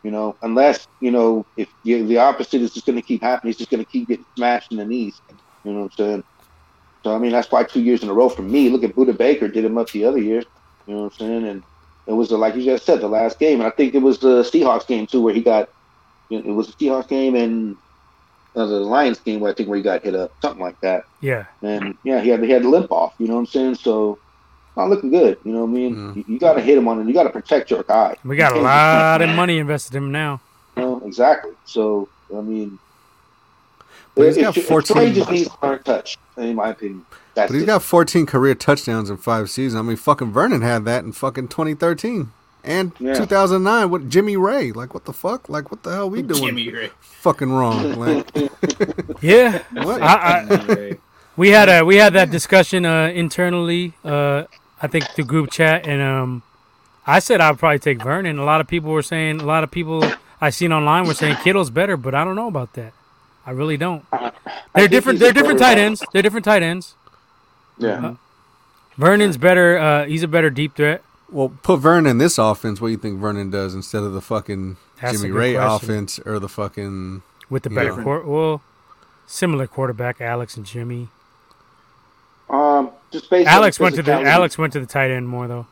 You 0.03 0.11
know, 0.11 0.37
unless 0.41 0.87
you 0.99 1.11
know 1.11 1.45
if 1.57 1.69
you, 1.83 2.07
the 2.07 2.17
opposite 2.17 2.61
is 2.61 2.73
just 2.73 2.85
going 2.87 2.97
to 2.97 3.03
keep 3.03 3.21
happening, 3.21 3.49
he's 3.49 3.57
just 3.57 3.69
going 3.69 3.83
to 3.83 3.89
keep 3.89 4.07
getting 4.07 4.25
smashed 4.35 4.71
in 4.71 4.77
the 4.77 4.85
knees. 4.85 5.21
You 5.63 5.73
know 5.73 5.81
what 5.81 5.85
I'm 5.85 5.91
saying? 6.05 6.23
So 7.03 7.15
I 7.15 7.19
mean, 7.19 7.31
that's 7.31 7.51
why 7.51 7.63
two 7.63 7.81
years 7.81 8.03
in 8.03 8.09
a 8.09 8.13
row 8.13 8.29
for 8.29 8.41
me. 8.41 8.69
Look 8.69 8.83
at 8.83 8.95
Budda 8.95 9.17
Baker 9.17 9.47
did 9.47 9.65
him 9.65 9.77
up 9.77 9.91
the 9.91 10.05
other 10.05 10.17
year. 10.17 10.43
You 10.87 10.95
know 10.95 11.03
what 11.03 11.13
I'm 11.13 11.19
saying? 11.19 11.47
And 11.47 11.63
it 12.07 12.13
was 12.13 12.29
the, 12.29 12.37
like 12.37 12.55
you 12.55 12.63
just 12.63 12.85
said, 12.85 13.01
the 13.01 13.07
last 13.07 13.39
game, 13.39 13.59
and 13.59 13.67
I 13.67 13.71
think 13.71 13.95
it 13.95 14.01
was 14.01 14.19
the 14.19 14.41
Seahawks 14.43 14.87
game 14.87 15.07
too, 15.07 15.21
where 15.21 15.33
he 15.33 15.41
got. 15.41 15.69
It 16.29 16.45
was 16.45 16.67
the 16.67 16.73
Seahawks 16.73 17.07
game 17.07 17.35
and 17.35 17.77
uh, 18.55 18.65
the 18.65 18.79
Lions 18.79 19.19
game, 19.19 19.39
where 19.39 19.51
I 19.51 19.53
think 19.53 19.69
where 19.69 19.77
he 19.77 19.83
got 19.83 20.03
hit 20.03 20.15
up, 20.15 20.31
something 20.41 20.61
like 20.61 20.79
that. 20.81 21.05
Yeah. 21.21 21.45
And 21.61 21.97
yeah, 22.03 22.21
he 22.21 22.29
had 22.29 22.41
he 22.43 22.49
had 22.49 22.63
the 22.63 22.69
limp 22.69 22.91
off. 22.91 23.13
You 23.19 23.27
know 23.27 23.35
what 23.35 23.41
I'm 23.41 23.45
saying? 23.47 23.75
So 23.75 24.17
not 24.75 24.89
looking 24.89 25.11
good. 25.11 25.37
You 25.43 25.51
know 25.51 25.65
what 25.65 25.69
I 25.69 25.73
mean? 25.73 25.95
Mm. 25.95 26.15
You, 26.15 26.25
you 26.27 26.39
got 26.39 26.53
to 26.53 26.61
hit 26.61 26.77
him 26.77 26.87
on 26.87 27.01
it. 27.01 27.07
You 27.07 27.13
got 27.13 27.23
to 27.23 27.29
protect 27.29 27.69
your 27.69 27.83
guy. 27.83 28.15
We 28.23 28.35
got 28.35 28.55
a 28.55 28.59
lot 28.61 29.21
of 29.21 29.29
money 29.35 29.57
invested 29.59 29.95
in 29.95 30.05
him 30.05 30.11
now. 30.11 30.41
you 30.75 30.83
know, 30.83 31.01
exactly. 31.05 31.51
So 31.65 32.09
I 32.35 32.41
mean, 32.41 32.79
But 34.15 34.27
he's 34.27 34.37
It- 34.37 34.41
got 34.41 34.55
14 34.55 34.95
Trey 34.95 35.11
just 35.13 35.31
needs 35.31 35.49
to 35.49 35.55
learn 35.63 35.81
touch, 35.83 36.17
in 36.37 36.55
my 36.55 36.69
opinion. 36.69 37.05
That's 37.35 37.49
But 37.51 37.55
he's 37.55 37.63
it. 37.63 37.67
got 37.67 37.81
14 37.81 38.25
career 38.27 38.53
touchdowns 38.55 39.09
in 39.09 39.17
five 39.17 39.49
seasons. 39.49 39.79
I 39.79 39.81
mean, 39.81 39.97
fucking 39.97 40.31
Vernon 40.31 40.61
had 40.61 40.85
that 40.85 41.03
in 41.03 41.11
fucking 41.13 41.47
2013 41.47 42.29
and 42.63 42.91
Yeah. 42.99 43.15
2009 43.15 43.89
with 43.89 44.09
Jimmy 44.09 44.37
Raye. 44.37 44.71
Like, 44.71 44.93
what 44.93 45.05
the 45.05 45.13
fuck? 45.13 45.49
Like, 45.49 45.71
what 45.71 45.81
the 45.81 45.91
hell 45.91 46.09
we 46.11 46.21
doing? 46.21 46.43
Jimmy 46.43 46.71
Raye. 46.71 46.91
Fucking 47.01 47.51
wrong. 47.51 47.93
Like, 47.95 48.29
Yeah, 49.21 49.63
what? 49.73 50.01
I, 50.03 50.45
I, 50.49 50.97
we 51.35 51.49
had 51.49 51.69
a 51.69 51.83
we 51.83 51.95
had 51.95 52.13
that 52.13 52.29
discussion 52.29 52.85
uh, 52.85 53.07
internally. 53.07 53.93
Uh, 54.05 54.43
I 54.79 54.87
think 54.87 55.05
the 55.15 55.23
group 55.23 55.49
chat, 55.49 55.87
and 55.87 56.01
um, 56.03 56.43
I 57.07 57.17
said 57.19 57.41
I'd 57.41 57.57
probably 57.57 57.79
take 57.79 58.03
Vernon. 58.03 58.37
A 58.37 58.43
lot 58.45 58.61
of 58.61 58.67
people 58.67 58.91
were 58.91 59.01
saying, 59.01 59.39
a 59.41 59.45
lot 59.45 59.63
of 59.63 59.71
people 59.71 60.03
I 60.39 60.51
seen 60.51 60.71
online 60.71 61.07
were 61.07 61.13
saying 61.15 61.37
Kittle's 61.37 61.71
better, 61.71 61.97
but 61.97 62.13
I 62.13 62.23
don't 62.23 62.35
know 62.35 62.47
about 62.49 62.73
that. 62.73 62.93
I 63.45 63.51
really 63.51 63.77
don't. 63.77 64.05
I 64.11 64.31
They're 64.73 64.81
think 64.83 64.91
different. 64.91 65.19
They're 65.19 65.33
different 65.33 65.59
tight 65.59 65.77
ends. 65.77 66.03
They're 66.13 66.21
different 66.21 66.45
tight 66.45 66.63
ends. 66.63 66.95
Yeah. 67.77 68.15
Vernon's 68.97 69.37
better. 69.37 69.77
Uh, 69.77 70.05
he's 70.05 70.23
a 70.23 70.27
better 70.27 70.49
deep 70.49 70.75
threat. 70.75 71.03
well, 71.29 71.49
put 71.63 71.79
Vernon 71.79 72.05
in 72.05 72.17
this 72.19 72.37
offense. 72.37 72.79
What 72.79 72.87
do 72.89 72.91
you 72.91 72.97
think 72.97 73.19
Vernon 73.19 73.49
does 73.49 73.73
instead 73.73 74.03
of 74.03 74.13
the 74.13 74.21
fucking 74.21 74.77
That's 75.01 75.19
Jimmy 75.21 75.31
Raye 75.31 75.55
question. 75.55 75.89
offense 75.89 76.19
or 76.19 76.39
the 76.39 76.47
fucking. 76.49 77.21
with 77.49 77.63
the 77.63 77.69
better 77.69 77.89
Different. 77.89 78.03
quar 78.05 78.21
well, 78.21 78.61
similar 79.27 79.67
quarterback, 79.67 80.21
Alex 80.21 80.55
and 80.55 80.65
Jimmy. 80.65 81.09
Um, 82.49 82.91
just 83.11 83.29
based 83.29 83.47
Alex 83.49 83.79
on 83.79 83.85
went 83.85 83.95
to 83.95 84.03
the 84.03 84.13
Alex 84.13 84.57
went 84.57 84.73
to 84.73 84.79
the 84.79 84.85
tight 84.85 85.11
end 85.11 85.27
more 85.27 85.47
though. 85.47 85.67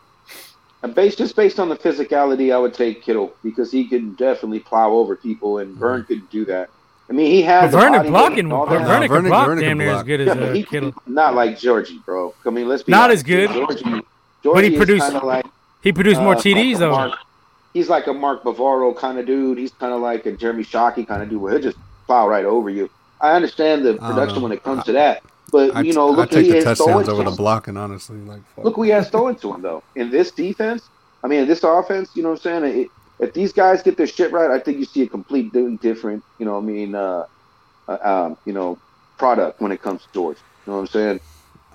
Uh, 0.83 0.87
Based 0.87 1.17
just 1.19 1.35
based 1.35 1.59
on 1.59 1.69
the 1.69 1.75
physicality, 1.75 2.51
I 2.53 2.57
would 2.57 2.73
take 2.73 3.03
Kittle 3.03 3.33
because 3.43 3.71
he 3.71 3.87
can 3.87 4.15
definitely 4.15 4.59
plow 4.61 4.89
over 4.91 5.15
people, 5.15 5.59
and 5.59 5.75
Vern 5.77 6.03
couldn't 6.05 6.31
do 6.31 6.43
that. 6.45 6.71
I 7.11 7.13
mean, 7.13 7.29
he 7.29 7.41
has 7.41 7.71
the 7.71 7.77
Vernon 7.77 7.99
body 7.99 8.09
blocking, 8.09 8.39
and 8.39 8.53
all 8.53 8.65
but. 8.65 8.79
Vernon 8.79 9.01
can 9.01 9.09
Vernon- 9.09 9.29
block 9.31 9.45
Vernon 9.47 9.63
damn 9.63 9.69
can 9.71 9.77
near 9.79 9.89
as 9.95 10.03
good 10.03 10.21
as 10.21 10.27
uh, 10.29 10.53
he, 10.53 10.63
Kittle. 10.63 10.93
not 11.05 11.35
like 11.35 11.59
Georgie, 11.59 11.99
bro. 12.05 12.33
I 12.45 12.49
mean, 12.51 12.69
let's 12.69 12.83
be 12.83 12.91
Not 12.93 13.09
honest. 13.09 13.17
as 13.17 13.23
good. 13.23 13.49
Georgie, 13.51 13.83
But 13.83 13.93
he 13.93 14.01
Georgie 14.43 14.67
is 14.73 14.77
produced 14.77 15.13
like 15.25 15.45
He 15.83 15.91
produced 15.91 16.21
more 16.21 16.35
uh, 16.35 16.39
TDs 16.39 16.77
though. 16.77 16.91
Mark- 16.91 17.19
he's 17.73 17.89
like 17.89 18.07
a 18.07 18.13
Mark 18.13 18.43
Bavaro 18.43 18.95
kind 18.95 19.19
of 19.19 19.25
dude. 19.25 19.57
He's 19.57 19.73
kind 19.73 19.91
of 19.93 19.99
like 19.99 20.25
a 20.25 20.31
Jeremy 20.31 20.63
Shockey 20.63 21.05
kind 21.05 21.21
of 21.21 21.29
dude 21.29 21.41
where 21.41 21.51
he'll 21.51 21.61
just 21.61 21.77
plow 22.05 22.29
right 22.29 22.45
over 22.45 22.69
you. 22.69 22.89
I 23.19 23.33
understand 23.33 23.83
the 23.83 23.95
production 23.95 24.37
know. 24.37 24.43
when 24.43 24.51
it 24.53 24.63
comes 24.63 24.85
to 24.85 24.93
that, 24.93 25.21
but 25.51 25.75
I, 25.75 25.81
you 25.81 25.91
know, 25.91 26.09
look 26.09 26.29
who 26.29 26.37
take 26.37 26.45
he 26.45 26.59
the 26.61 26.65
has 26.69 26.77
thrown 26.77 26.87
touchdowns 27.03 27.09
over 27.09 27.29
the 27.29 27.35
blocking, 27.35 27.75
honestly. 27.75 28.19
Like, 28.19 28.39
fuck. 28.55 28.63
Look 28.63 28.77
we 28.77 28.87
he 28.87 28.93
has 28.93 29.09
thrown 29.09 29.35
to 29.35 29.53
him 29.53 29.61
though. 29.61 29.83
In 29.95 30.11
this 30.11 30.31
defense, 30.31 30.87
I 31.25 31.27
mean, 31.27 31.41
in 31.41 31.47
this 31.49 31.61
offense, 31.65 32.11
you 32.15 32.23
know 32.23 32.29
what 32.29 32.45
I'm 32.45 32.63
saying? 32.63 32.83
It, 32.83 32.87
if 33.21 33.33
these 33.33 33.53
guys 33.53 33.81
get 33.83 33.97
their 33.97 34.07
shit 34.07 34.31
right, 34.31 34.51
I 34.51 34.59
think 34.59 34.79
you 34.79 34.85
see 34.85 35.03
a 35.03 35.07
complete 35.07 35.53
different, 35.81 36.23
you 36.39 36.45
know, 36.45 36.53
what 36.53 36.63
I 36.63 36.65
mean, 36.65 36.95
uh, 36.95 37.23
uh, 37.87 37.97
um, 38.03 38.37
you 38.45 38.53
know, 38.53 38.79
product 39.17 39.61
when 39.61 39.71
it 39.71 39.81
comes 39.81 40.01
to 40.01 40.07
George. 40.13 40.37
You 40.65 40.71
know 40.71 40.77
what 40.77 40.81
I'm 40.81 40.87
saying? 40.87 41.19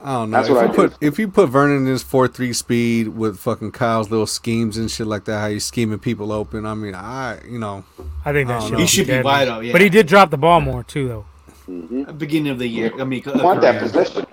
I 0.02 0.12
don't 0.12 0.30
know. 0.30 0.36
That's 0.36 0.48
if 0.50 0.54
what 0.54 0.62
you 0.64 0.68
I 0.68 0.74
put 0.74 1.00
do. 1.00 1.06
if 1.06 1.18
you 1.18 1.28
put 1.28 1.48
Vernon 1.48 1.78
in 1.78 1.86
his 1.86 2.02
four 2.02 2.28
three 2.28 2.52
speed 2.52 3.08
with 3.08 3.38
fucking 3.38 3.72
Kyle's 3.72 4.10
little 4.10 4.26
schemes 4.26 4.76
and 4.76 4.90
shit 4.90 5.06
like 5.06 5.24
that, 5.24 5.40
how 5.40 5.48
he's 5.48 5.64
scheming 5.64 5.98
people 5.98 6.32
open. 6.32 6.66
I 6.66 6.74
mean, 6.74 6.94
I 6.94 7.40
you 7.46 7.58
know, 7.58 7.84
I 8.24 8.32
think 8.32 8.48
that 8.48 8.56
I 8.56 8.60
don't 8.60 8.70
shit 8.70 8.78
He 8.80 8.86
should 8.86 9.06
be 9.06 9.12
deadly. 9.14 9.22
vital, 9.22 9.62
yeah. 9.62 9.72
But 9.72 9.80
he 9.80 9.88
did 9.88 10.06
drop 10.06 10.30
the 10.30 10.36
ball 10.36 10.60
more 10.60 10.82
too 10.82 11.08
though. 11.08 11.24
hmm 11.64 12.02
Beginning 12.18 12.52
of 12.52 12.58
the 12.58 12.68
year. 12.68 12.92
I 13.00 13.04
mean, 13.04 13.22
You 13.24 13.42
want 13.42 13.62
that 13.62 13.80
possession. 13.80 14.26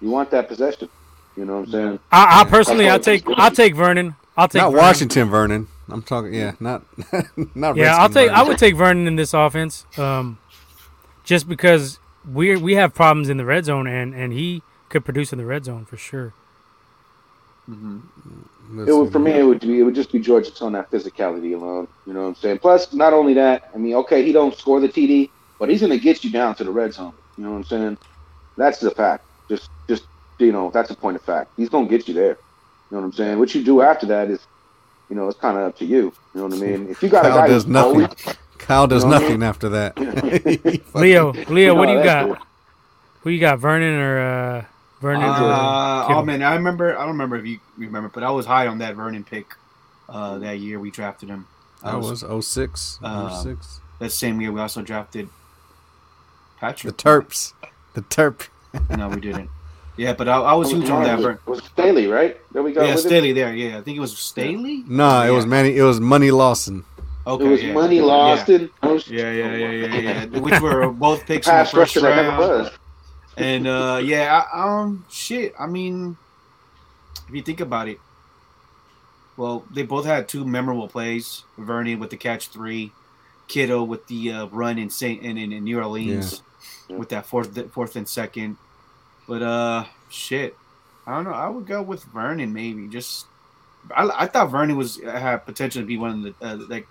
You 0.00 0.10
want 0.10 0.30
that 0.32 0.48
possession. 0.48 0.88
You 1.36 1.44
know 1.44 1.60
what 1.60 1.66
I'm 1.66 1.72
saying? 1.72 1.98
I, 2.10 2.40
I 2.40 2.44
personally, 2.44 2.88
I'll 2.88 3.00
take, 3.00 3.24
I'll 3.26 3.50
take 3.50 3.74
Vernon. 3.74 4.14
I'll 4.36 4.48
take 4.48 4.62
not 4.62 4.70
Vernon. 4.70 4.84
Washington 4.84 5.30
Vernon. 5.30 5.68
I'm 5.88 6.02
talking, 6.02 6.34
yeah, 6.34 6.52
not 6.60 6.84
not. 7.54 7.76
Yeah, 7.76 7.96
I'll 7.96 8.08
Redskin 8.08 8.12
take. 8.12 8.30
I 8.30 8.42
would 8.42 8.58
take 8.58 8.76
Vernon 8.76 9.06
in 9.06 9.16
this 9.16 9.34
offense, 9.34 9.86
um, 9.98 10.38
just 11.24 11.48
because 11.48 11.98
we 12.30 12.56
we 12.56 12.74
have 12.74 12.94
problems 12.94 13.28
in 13.28 13.36
the 13.36 13.44
red 13.44 13.64
zone, 13.66 13.86
and 13.86 14.14
and 14.14 14.32
he 14.32 14.62
could 14.88 15.04
produce 15.04 15.32
in 15.32 15.38
the 15.38 15.46
red 15.46 15.64
zone 15.64 15.84
for 15.84 15.96
sure. 15.96 16.32
It 18.86 18.92
would, 18.92 19.12
for 19.12 19.18
me, 19.18 19.32
it 19.32 19.42
would 19.42 19.60
be 19.60 19.80
it 19.80 19.82
would 19.82 19.94
just 19.94 20.12
be 20.12 20.18
George 20.18 20.48
just 20.48 20.62
on 20.62 20.72
that 20.72 20.90
physicality 20.90 21.54
alone. 21.54 21.88
You 22.06 22.12
know 22.14 22.22
what 22.22 22.28
I'm 22.28 22.34
saying? 22.36 22.58
Plus, 22.58 22.92
not 22.92 23.12
only 23.12 23.34
that, 23.34 23.70
I 23.74 23.78
mean, 23.78 23.94
okay, 23.96 24.24
he 24.24 24.32
don't 24.32 24.56
score 24.56 24.80
the 24.80 24.88
TD, 24.88 25.30
but 25.58 25.68
he's 25.68 25.80
going 25.80 25.92
to 25.92 25.98
get 25.98 26.24
you 26.24 26.30
down 26.30 26.54
to 26.56 26.64
the 26.64 26.70
red 26.70 26.94
zone. 26.94 27.14
You 27.36 27.44
know 27.44 27.50
what 27.50 27.58
I'm 27.58 27.64
saying? 27.64 27.98
That's 28.56 28.78
the 28.78 28.90
fact. 28.90 29.24
Just, 29.48 29.70
just 29.88 30.04
you 30.38 30.52
know, 30.52 30.70
that's 30.72 30.90
a 30.90 30.94
point 30.94 31.16
of 31.16 31.22
fact. 31.22 31.52
He's 31.56 31.68
going 31.68 31.88
to 31.88 31.96
get 31.96 32.08
you 32.08 32.14
there. 32.14 32.38
You 32.90 32.96
know 32.96 32.98
what 32.98 33.04
I'm 33.04 33.12
saying? 33.12 33.38
What 33.38 33.54
you 33.54 33.64
do 33.64 33.80
after 33.82 34.06
that 34.06 34.30
is, 34.30 34.40
you 35.10 35.16
know, 35.16 35.28
it's 35.28 35.38
kind 35.38 35.56
of 35.58 35.64
up 35.64 35.78
to 35.78 35.84
you. 35.84 36.12
You 36.34 36.40
know 36.40 36.46
what 36.46 36.54
I 36.54 36.56
mean? 36.60 36.88
If 36.88 37.02
you 37.02 37.08
got 37.08 37.24
a 37.26 37.28
Kyle 37.28 37.38
guy 37.38 37.48
does 37.48 37.66
nothing. 37.66 38.02
always- 38.02 38.36
Kyle 38.58 38.86
does 38.86 39.02
You 39.04 39.10
know 39.10 39.14
what 39.16 39.22
I 39.22 39.24
nothing 39.24 39.40
mean? 39.40 39.48
after 39.48 39.68
that. 39.70 40.84
Leo, 40.94 41.32
Leo, 41.32 41.74
what 41.74 41.86
do 41.86 41.92
you 41.92 42.02
got? 42.02 42.26
cool. 42.26 42.36
Who 43.20 43.30
you 43.30 43.40
got? 43.40 43.58
Vernon 43.58 43.94
or 44.00 44.18
uh, 44.18 44.64
Vernon? 45.00 45.22
Uh, 45.22 45.34
Kittle? 46.06 46.18
oh 46.18 46.24
man, 46.24 46.42
I 46.42 46.54
remember. 46.54 46.96
I 46.96 47.00
don't 47.00 47.12
remember 47.12 47.36
if 47.36 47.46
you 47.46 47.58
remember, 47.76 48.08
but 48.08 48.22
I 48.22 48.30
was 48.30 48.46
high 48.46 48.66
on 48.66 48.78
that 48.78 48.94
Vernon 48.96 49.22
pick 49.24 49.54
uh, 50.08 50.38
that 50.38 50.58
year 50.60 50.78
we 50.80 50.90
drafted 50.90 51.28
him. 51.28 51.46
I 51.82 51.92
That 51.92 51.98
was 52.00 52.24
06. 52.46 52.98
Um, 53.02 53.30
06. 53.42 53.80
that 53.98 54.10
same 54.12 54.40
year 54.40 54.50
we 54.52 54.60
also 54.60 54.80
drafted 54.82 55.28
Patrick. 56.58 56.96
The 56.96 57.02
Patrick. 57.02 57.28
Terps. 57.28 57.52
The 57.94 58.00
Terp. 58.02 58.48
No, 58.96 59.08
we 59.08 59.20
didn't. 59.20 59.50
Yeah, 59.96 60.12
but 60.12 60.28
I, 60.28 60.38
I 60.40 60.54
was 60.54 60.70
huge 60.72 60.90
on 60.90 61.04
that. 61.04 61.20
It 61.20 61.46
was 61.46 61.62
Staley, 61.64 62.06
right? 62.08 62.36
There 62.52 62.62
we 62.62 62.72
go. 62.72 62.82
yeah, 62.84 62.94
with 62.96 63.06
it. 63.06 63.34
There. 63.34 63.54
Yeah, 63.54 63.78
I 63.78 63.80
think 63.82 63.96
it 63.96 64.00
was 64.00 64.16
Staley. 64.18 64.82
No, 64.88 65.22
it 65.22 65.26
Yeah. 65.26 65.30
was 65.30 65.46
Manny. 65.46 65.76
It 65.76 65.82
was 65.82 66.00
Manny 66.00 66.30
Lawson. 66.32 66.84
Okay, 67.26 67.44
It 67.44 67.48
was 67.48 67.62
yeah. 67.62 67.72
money 67.72 67.96
Yeah. 67.96 68.02
lost 68.02 68.48
in 68.48 68.70
most 68.82 69.08
Yeah, 69.08 69.32
yeah, 69.32 69.56
yeah, 69.56 69.70
yeah, 69.70 69.86
yeah, 69.96 70.26
yeah. 70.32 70.38
Which 70.40 70.60
were 70.60 70.88
both 70.90 71.24
picks 71.26 71.46
in 71.48 71.54
the 71.56 71.64
first 71.64 71.74
rusher 71.74 72.02
never 72.02 72.28
round. 72.28 72.38
was. 72.38 72.70
And 73.36 73.66
uh, 73.66 74.00
yeah, 74.04 74.44
I, 74.52 74.80
um, 74.82 75.04
shit. 75.10 75.54
I 75.58 75.66
mean, 75.66 76.16
if 77.28 77.34
you 77.34 77.42
think 77.42 77.60
about 77.60 77.88
it, 77.88 77.98
well, 79.36 79.64
they 79.72 79.82
both 79.82 80.04
had 80.04 80.28
two 80.28 80.44
memorable 80.44 80.86
plays. 80.88 81.44
Vernon 81.56 81.98
with 81.98 82.10
the 82.10 82.16
catch 82.16 82.48
three, 82.48 82.92
Kittle 83.48 83.86
with 83.86 84.06
the 84.06 84.32
uh, 84.32 84.46
run 84.46 84.78
in 84.78 84.90
Saint 84.90 85.22
in, 85.22 85.38
in, 85.38 85.52
in 85.52 85.64
New 85.64 85.78
Orleans 85.78 86.42
Yeah. 86.88 86.96
with 86.96 87.08
that 87.08 87.26
fourth 87.26 87.56
fourth 87.72 87.96
and 87.96 88.08
second. 88.08 88.56
But 89.28 89.42
uh, 89.42 89.84
shit, 90.10 90.56
I 91.06 91.14
don't 91.14 91.24
know. 91.24 91.32
I 91.32 91.48
would 91.48 91.66
go 91.66 91.82
with 91.82 92.04
Vernon 92.04 92.52
maybe. 92.52 92.86
Just 92.88 93.26
I, 93.94 94.08
I 94.14 94.26
thought 94.26 94.50
Vernon 94.50 94.76
was 94.76 95.00
had 95.02 95.38
potential 95.46 95.82
to 95.82 95.86
be 95.86 95.96
one 95.96 96.10
of 96.26 96.38
the 96.40 96.46
uh, 96.46 96.56
like 96.68 96.86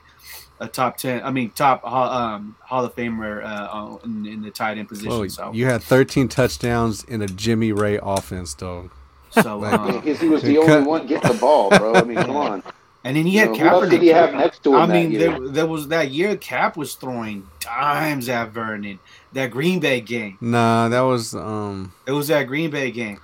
a 0.60 0.68
top 0.68 0.98
ten. 0.98 1.24
I 1.24 1.32
mean, 1.32 1.50
top 1.52 1.84
Hall- 1.84 2.10
um, 2.12 2.56
Hall 2.62 2.86
of 2.86 2.96
Famer 2.96 3.44
uh, 3.44 3.98
in, 4.04 4.26
in 4.26 4.42
the 4.42 4.52
tight 4.52 4.78
end 4.78 4.88
position. 4.90 5.12
Oh, 5.12 5.28
so 5.28 5.52
you 5.54 5.66
had 5.66 5.82
13 5.84 6.28
touchdowns 6.28 7.04
in 7.04 7.22
a 7.22 7.28
Jimmy 7.28 7.72
Raye 7.72 8.00
offense, 8.02 8.54
dog. 8.54 8.92
so 9.32 9.58
like- 9.58 9.74
uh, 9.74 9.92
Because 10.00 10.20
he 10.20 10.30
was 10.30 10.42
the 10.44 10.58
only 10.60 10.82
one 10.88 11.08
getting 11.08 11.32
the 11.34 11.38
ball, 11.40 11.70
bro. 11.70 11.96
I 11.96 12.04
mean, 12.04 12.18
come 12.18 12.36
on. 12.36 12.64
And 13.04 13.16
then 13.18 13.26
he 13.26 13.34
You 13.34 13.40
had 13.40 13.50
know, 13.50 13.56
who 13.56 13.66
else 13.66 13.86
Kaepernick. 13.86 13.90
did 13.92 14.02
he 14.02 14.08
have 14.10 14.34
next 14.34 14.64
to 14.64 14.76
him 14.76 14.82
I 14.82 14.86
mean, 14.88 15.14
there, 15.18 15.40
there 15.40 15.68
was 15.68 15.88
that 15.90 16.12
year 16.12 16.36
Cap 16.38 16.78
was 16.78 16.96
throwing 16.96 17.48
dimes 17.60 18.30
at 18.30 18.52
Vernon. 18.52 19.00
That 19.34 19.52
Green 19.52 19.80
Bay 19.80 20.00
game. 20.02 20.38
Nah, 20.42 20.90
that 20.90 21.02
was 21.02 21.34
um, 21.36 21.94
It 22.06 22.12
was 22.12 22.28
that 22.28 22.44
Green 22.44 22.70
Bay 22.70 22.92
game. 22.92 23.20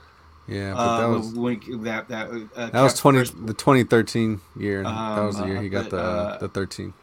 yeah, 0.48 0.74
but 0.74 0.80
Uh, 0.80 0.98
that 1.02 1.18
was 1.18 1.34
when, 1.34 1.84
that 1.84 2.08
that 2.10 2.30
uh, 2.56 2.70
that 2.72 2.82
was 2.82 2.94
Cap's 2.94 3.00
20 3.00 3.20
the 3.46 3.54
2013 3.54 4.42
year. 4.58 4.84
that 4.84 5.22
was 5.24 5.38
the 5.38 5.44
Um, 5.44 5.50
year 5.52 5.62
he 5.62 5.70
got 5.70 5.90
the 5.92 5.98
uh, 5.98 6.02
uh, 6.02 6.38
the 6.40 6.48
13. 6.50 6.94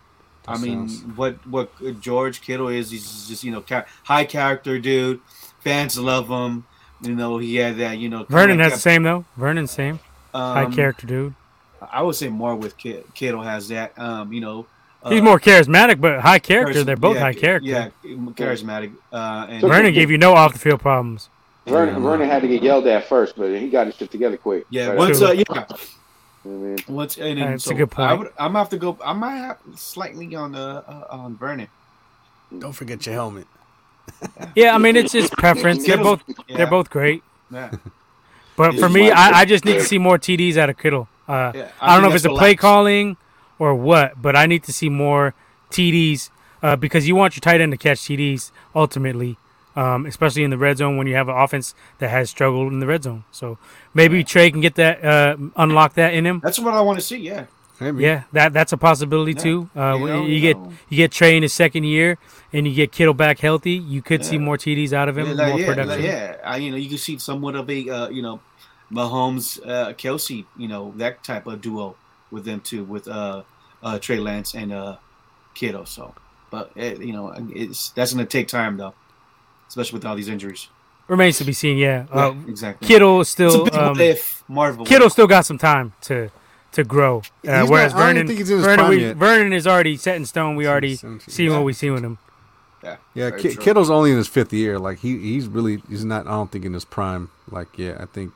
I 0.49 0.59
mean, 0.59 0.87
touchdowns. 0.89 1.17
what 1.17 1.47
what 1.47 2.01
George 2.01 2.41
Kittle 2.41 2.69
is? 2.69 2.91
He's 2.91 3.27
just 3.29 3.43
you 3.45 3.51
know 3.53 3.61
ca- 3.63 3.85
high 4.05 4.25
character 4.25 4.79
dude. 4.79 5.21
Fans 5.61 5.99
love 5.99 6.29
him. 6.29 6.65
You 7.03 7.15
know 7.15 7.39
he 7.39 7.57
had 7.57 7.77
that. 7.79 7.99
You 7.99 8.09
know 8.09 8.25
Vernon 8.29 8.59
has 8.61 8.75
the 8.75 8.79
same 8.79 9.03
though. 9.03 9.25
Vernon 9.37 9.67
same 9.67 9.99
high 10.35 10.65
um, 10.65 10.73
character 10.73 11.07
dude. 11.07 11.35
I 11.93 12.03
would 12.03 12.15
say 12.15 12.29
more 12.29 12.55
with 12.55 12.77
Ki- 12.77 13.03
Kittle 13.15 13.43
has 13.43 13.69
that. 13.69 13.99
Um, 13.99 14.33
you 14.33 14.41
know, 14.41 14.67
uh, 15.03 15.11
He's 15.11 15.23
more 15.23 15.39
charismatic, 15.39 16.01
but 16.01 16.21
high 16.21 16.39
character. 16.39 16.83
They're 16.85 16.97
both 16.97 17.17
yeah, 17.17 17.23
high 17.23 17.35
character. 17.35 17.69
Yeah, 17.69 17.89
charismatic. 18.05 18.93
Uh, 19.13 19.47
and 19.49 19.61
So- 19.61 19.69
Vernon 19.69 19.93
gave 19.95 20.11
you 20.11 20.19
no 20.19 20.35
off 20.35 20.53
the 20.53 20.59
field 20.59 20.81
problems. 20.81 21.29
Vernon, 21.67 22.01
Vernon 22.01 22.29
had 22.29 22.43
to 22.43 22.49
get 22.49 22.63
yelled 22.63 22.87
at 22.87 23.09
first, 23.09 23.37
but 23.37 23.51
he 23.51 23.69
got 23.69 23.87
his 23.87 23.97
shit 23.97 24.11
together 24.11 24.37
quick. 24.37 24.65
yeah, 24.71 24.89
Right 24.89 24.99
once 24.99 25.21
uh, 25.21 25.33
yeah, 25.33 25.43
after, 25.51 25.75
you 26.45 26.51
know 26.53 26.63
I 26.63 26.65
mean? 26.65 26.79
once 26.89 27.19
and 27.19 27.41
Uh, 27.41 27.45
then, 27.45 27.53
it's 27.55 27.67
a 27.67 27.71
so 27.71 27.75
good 27.75 27.91
point. 27.91 28.09
I 28.09 28.15
would, 28.15 28.29
I'm 28.39 28.49
gonna 28.51 28.59
have 28.61 28.69
to 28.71 28.77
go. 28.79 28.97
I 29.05 29.13
might 29.13 29.37
have 29.37 29.59
slightly 29.75 30.33
on 30.37 30.55
uh, 30.55 30.83
uh 30.87 31.15
on 31.17 31.37
Vernon. 31.37 31.67
don't 32.57 32.73
forget 32.73 33.05
your 33.05 33.17
helmet. 33.17 33.47
Yeah, 34.55 34.75
I 34.75 34.79
mean 34.79 34.95
it's 34.95 35.13
just 35.13 35.33
preference. 35.33 35.85
They're 35.85 35.97
both 35.99 36.23
yeah, 36.47 36.57
they're 36.57 36.67
both 36.69 36.89
great. 36.89 37.25
Yeah. 37.51 37.73
But 38.57 38.73
He's 38.73 38.81
for 38.81 38.89
me, 38.89 39.11
I, 39.11 39.41
I 39.41 39.45
just 39.45 39.65
need 39.65 39.75
to 39.75 39.83
see 39.85 39.99
more 39.99 40.19
TDs 40.19 40.57
out 40.57 40.71
of 40.71 40.79
Kittle. 40.79 41.09
Uh, 41.29 41.53
Yeah, 41.55 41.69
I, 41.81 41.95
don't 41.95 42.03
know 42.03 42.09
if 42.11 42.15
it's 42.17 42.25
a 42.25 42.29
play 42.29 42.49
relaxed. 42.51 42.61
calling 42.61 43.17
or 43.59 43.75
what, 43.75 44.21
but 44.21 44.37
I 44.37 44.47
need 44.47 44.63
to 44.65 44.73
see 44.73 44.89
more 44.89 45.35
TDs 45.71 46.31
uh, 46.63 46.77
because 46.77 47.07
you 47.09 47.15
want 47.17 47.37
your 47.37 47.41
tight 47.41 47.61
end 47.61 47.73
to 47.73 47.77
catch 47.79 48.01
TDs 48.01 48.51
ultimately, 48.75 49.37
um, 49.75 50.07
especially 50.07 50.45
in 50.45 50.51
the 50.51 50.59
red 50.59 50.79
zone 50.79 50.97
when 50.97 51.07
you 51.07 51.15
have 51.15 51.29
an 51.29 51.37
offense 51.37 51.75
that 51.99 52.09
has 52.11 52.31
struggled 52.31 52.73
in 52.73 52.81
the 52.81 52.87
red 52.87 53.03
zone. 53.03 53.25
So 53.33 53.59
maybe 53.95 54.23
Trey 54.25 54.51
can 54.51 54.61
get 54.61 54.75
that 54.77 55.05
uh, 55.05 55.37
unlock 55.57 55.95
that 55.95 56.15
in 56.15 56.25
him. 56.27 56.41
That's 56.43 56.59
what 56.59 56.75
I 56.75 56.81
want 56.81 56.99
to 56.99 57.05
see. 57.05 57.19
Yeah. 57.19 57.47
Maybe. 57.79 58.05
Yeah, 58.05 58.23
that 58.33 58.55
that's 58.55 58.73
a 58.73 58.79
possibility 58.79 59.33
Yeah. 59.33 59.43
too. 59.43 59.71
Uh, 59.77 59.97
You 59.99 60.07
know, 60.07 60.23
you 60.25 60.35
you 60.37 60.41
get 60.41 60.57
know. 60.57 60.73
you 60.89 60.97
get 60.97 61.13
Trey 61.13 61.37
in 61.37 61.43
his 61.43 61.53
second 61.53 61.85
year, 61.85 62.17
and 62.51 62.67
you 62.67 62.73
get 62.75 62.91
Kittle 62.91 63.13
back 63.13 63.39
healthy. 63.41 63.73
You 63.73 64.01
could 64.01 64.25
see 64.25 64.39
more 64.39 64.57
TDs 64.57 64.95
out 64.95 65.11
of 65.11 65.19
him, 65.19 65.27
Yeah, 65.27 65.33
like, 65.35 65.49
more 65.51 65.61
yeah, 65.61 65.67
production. 65.67 65.97
like, 66.03 66.11
yeah. 66.11 66.37
I, 66.43 66.57
you 66.57 66.71
know, 66.71 66.79
you 66.79 66.89
can 66.89 66.97
see 66.97 67.19
somewhat 67.19 67.55
of 67.55 67.69
a 67.69 67.89
uh, 67.91 68.09
you 68.09 68.23
know, 68.23 68.41
Mahomes, 68.93 69.61
uh, 69.67 69.93
Kelce, 69.95 70.45
you 70.57 70.69
know, 70.69 70.93
that 70.97 71.25
type 71.25 71.47
of 71.47 71.61
duo 71.61 71.97
with 72.31 72.45
them 72.45 72.61
too, 72.61 72.85
with 72.85 73.09
uh, 73.09 73.43
uh, 73.83 73.99
Trey 73.99 74.19
Lance 74.19 74.55
and 74.55 74.73
uh, 74.73 74.97
Kittle. 75.55 75.87
So, 75.87 76.15
but 76.51 76.71
it, 76.77 77.01
you 77.03 77.13
know, 77.13 77.33
it's 77.55 77.91
that's 77.91 78.13
gonna 78.13 78.27
take 78.27 78.49
time 78.49 78.77
though, 78.77 78.95
especially 79.69 79.97
with 79.99 80.07
all 80.07 80.17
these 80.17 80.29
injuries. 80.29 80.69
Remains 81.09 81.39
to 81.39 81.45
be 81.45 81.53
seen. 81.53 81.79
Yeah, 81.79 82.07
uh, 82.13 82.35
yeah, 82.35 82.49
exactly. 82.51 82.87
Kittle 82.89 83.21
it's 83.21 83.31
a 83.31 83.33
still 83.33 83.65
big 83.65 83.75
um, 83.75 84.01
if 84.01 84.43
Marvel. 84.49 84.85
Kittle 84.85 85.11
still 85.11 85.27
got 85.29 85.47
some 85.47 85.59
time 85.59 85.93
to 86.03 86.31
to 86.73 86.85
grow. 86.85 87.23
Uh, 87.47 87.61
He's 87.63 87.71
whereas 87.71 87.93
not- 87.93 88.03
I 88.03 88.07
Vernon, 88.13 88.27
think 88.27 88.39
he's 88.41 88.51
in 88.51 88.61
Vernon, 88.61 88.89
we, 88.89 89.01
yet. 89.03 89.17
Vernon 89.17 89.53
is 89.53 89.67
already 89.67 89.97
set 89.97 90.17
in 90.17 90.27
stone. 90.27 90.57
We 90.57 90.67
already 90.67 90.97
see 90.97 91.19
seen 91.21 91.53
what 91.53 91.65
we 91.65 91.73
see 91.73 91.91
with 91.91 92.05
him. 92.05 92.19
Yeah, 92.83 92.97
Yeah, 93.15 93.31
very 93.31 93.43
Ki- 93.43 93.55
true. 93.55 93.63
Kittle's 93.65 93.89
only 93.91 94.11
in 94.11 94.17
his 94.17 94.29
fifth 94.29 94.53
year. 94.53 94.79
Like 94.79 94.99
he, 94.99 95.17
he's 95.19 95.47
really, 95.49 95.83
he's 95.89 96.05
not. 96.05 96.27
I 96.27 96.31
don't 96.31 96.51
think 96.53 96.65
in 96.65 96.73
his 96.75 96.85
prime. 96.85 97.31
Like 97.51 97.79
yeah, 97.79 97.97
I 98.01 98.07
think 98.07 98.33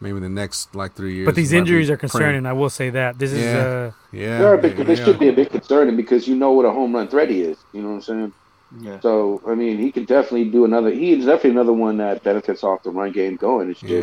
maybe 0.00 0.18
the 0.20 0.28
next 0.28 0.74
like 0.74 0.94
three 0.94 1.14
years. 1.16 1.26
But 1.26 1.34
these 1.34 1.52
injuries 1.52 1.90
are 1.90 1.96
prime. 1.96 2.10
concerning. 2.10 2.46
I 2.46 2.52
will 2.52 2.70
say 2.70 2.90
that 2.90 3.18
this 3.18 3.32
is 3.32 3.42
Yeah. 3.42 3.58
uh, 3.58 3.90
Yeah, 4.12 4.38
They're 4.38 4.54
a 4.54 4.58
big, 4.58 4.78
yeah, 4.78 4.84
they 4.84 4.96
should 4.96 5.18
be 5.18 5.28
a 5.28 5.32
bit 5.32 5.50
concerning 5.50 5.96
because 5.96 6.26
you 6.26 6.34
know 6.36 6.52
what 6.52 6.64
a 6.64 6.70
home 6.70 6.94
run 6.94 7.08
threat 7.08 7.28
he 7.30 7.42
is. 7.42 7.58
You 7.72 7.82
know 7.82 7.88
what 7.90 7.94
I'm 7.96 8.02
saying? 8.02 8.32
Yeah. 8.80 9.00
So 9.00 9.40
I 9.46 9.54
mean, 9.54 9.78
he 9.78 9.90
could 9.92 10.06
definitely 10.06 10.44
do 10.50 10.64
another. 10.64 10.90
He's 10.90 11.26
definitely 11.26 11.50
another 11.50 11.72
one 11.72 11.96
that 11.98 12.22
benefits 12.22 12.62
off 12.64 12.82
the 12.82 12.90
run 12.90 13.12
game 13.12 13.36
going 13.36 13.68
and 13.68 13.76
shit. 13.76 13.90
Yeah. 13.90 13.96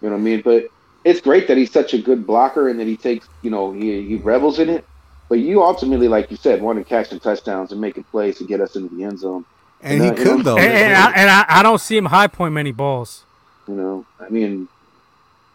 You 0.00 0.08
know 0.08 0.10
what 0.10 0.14
I 0.14 0.18
mean? 0.18 0.42
But 0.42 0.68
it's 1.04 1.20
great 1.20 1.48
that 1.48 1.56
he's 1.56 1.72
such 1.72 1.94
a 1.94 1.98
good 1.98 2.26
blocker 2.26 2.68
and 2.68 2.78
that 2.80 2.86
he 2.86 2.96
takes, 2.96 3.28
you 3.42 3.50
know, 3.50 3.72
he, 3.72 4.04
he 4.06 4.16
revels 4.16 4.58
in 4.58 4.68
it. 4.68 4.84
But 5.28 5.38
you 5.40 5.62
ultimately, 5.62 6.08
like 6.08 6.30
you 6.30 6.36
said, 6.36 6.60
want 6.62 6.78
to 6.78 6.84
catch 6.84 7.08
some 7.10 7.20
touchdowns 7.20 7.70
and 7.72 7.80
making 7.80 8.04
plays 8.04 8.38
to 8.38 8.44
get 8.44 8.60
us 8.60 8.76
into 8.76 8.94
the 8.94 9.04
end 9.04 9.18
zone. 9.18 9.44
And 9.80 9.98
You 9.98 10.02
he 10.04 10.10
know, 10.10 10.16
you 10.16 10.22
could 10.24 10.36
know, 10.38 10.42
though. 10.42 10.58
and, 10.58 10.66
and, 10.72 10.94
I, 10.94 11.10
and 11.12 11.30
I, 11.30 11.44
I 11.48 11.62
don't 11.62 11.80
see 11.80 11.96
him 11.96 12.06
high 12.06 12.26
point 12.26 12.54
many 12.54 12.72
balls. 12.72 13.24
You 13.68 13.74
know, 13.74 14.06
I 14.18 14.28
mean, 14.30 14.68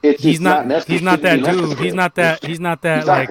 it's 0.04 0.22
He's 0.22 0.36
it's 0.36 0.42
not. 0.44 0.68
necessary- 0.68 0.98
he's 0.98 1.02
not 1.04 1.22
that 1.22 1.36
dude. 1.38 1.46
necessary. 1.46 1.84
He's 1.86 1.94
not 1.94 2.16
that. 2.16 2.46
He's 2.46 2.60
not 2.60 2.82
that 2.84 3.08
like. 3.08 3.30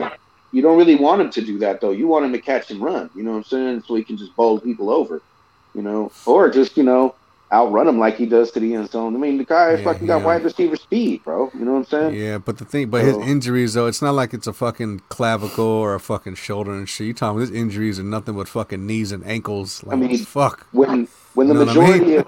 You 0.55 0.61
don't 0.61 0.77
really 0.77 0.97
want 0.97 1.21
him 1.23 1.31
to 1.31 1.41
do 1.41 1.59
that 1.61 1.81
though. 1.81 1.93
You 1.93 2.09
want 2.09 2.25
him 2.27 2.33
to 2.33 2.39
catch 2.41 2.71
and 2.71 2.81
run. 2.83 3.09
You 3.15 3.23
know 3.23 3.31
what 3.33 3.37
I'm 3.39 3.45
saying? 3.45 3.85
So 3.87 3.95
he 3.95 4.03
can 4.05 4.17
just 4.19 4.35
bowl 4.37 4.59
people 4.61 4.91
over. 4.91 5.23
You 5.75 5.81
know, 5.83 6.13
or 6.27 6.51
just 6.51 6.77
you 6.77 6.83
know 6.83 7.15
outrun 7.51 7.87
him 7.89 7.99
like 7.99 8.17
he 8.17 8.25
does 8.27 8.51
to 8.51 8.61
the 8.61 8.75
end 8.75 8.91
zone. 8.91 9.15
I 9.15 9.19
mean, 9.19 9.37
the 9.39 9.45
guy 9.45 9.73
Yeah, 9.75 9.85
fucking 9.85 10.07
got 10.07 10.21
yeah. 10.21 10.25
wide 10.25 10.43
receiver 10.45 10.77
speed, 10.77 11.23
bro. 11.25 11.51
You 11.55 11.65
know 11.67 11.73
what 11.73 11.79
I'm 11.81 11.85
saying? 11.85 12.15
Yeah, 12.15 12.39
but 12.39 12.57
the 12.59 12.65
thing, 12.65 12.89
but 12.89 13.05
his 13.05 13.17
injuries 13.19 13.75
though, 13.75 13.87
it's 13.87 14.01
not 14.03 14.15
like 14.15 14.33
it's 14.35 14.47
a 14.47 14.53
fucking 14.55 15.01
clavicle 15.11 15.65
or 15.65 15.95
a 15.95 16.01
fucking 16.01 16.35
shoulder 16.37 16.73
and 16.73 16.89
shit. 16.89 17.07
You 17.09 17.15
talking 17.15 17.41
his 17.41 17.51
injuries 17.51 17.99
are 17.99 18.03
nothing 18.05 18.37
but 18.37 18.49
fucking 18.49 18.87
knees 18.87 19.13
and 19.13 19.25
ankles. 19.27 19.83
Like, 19.85 19.99
mean, 19.99 20.17
fuck. 20.25 20.67
When 20.73 21.09
when 21.35 21.49
the 21.49 21.55
You 21.55 21.61
know 21.61 21.67
what 21.67 21.77
I 21.77 21.81
majority 21.81 22.05
mean? 22.07 22.19
of 22.19 22.27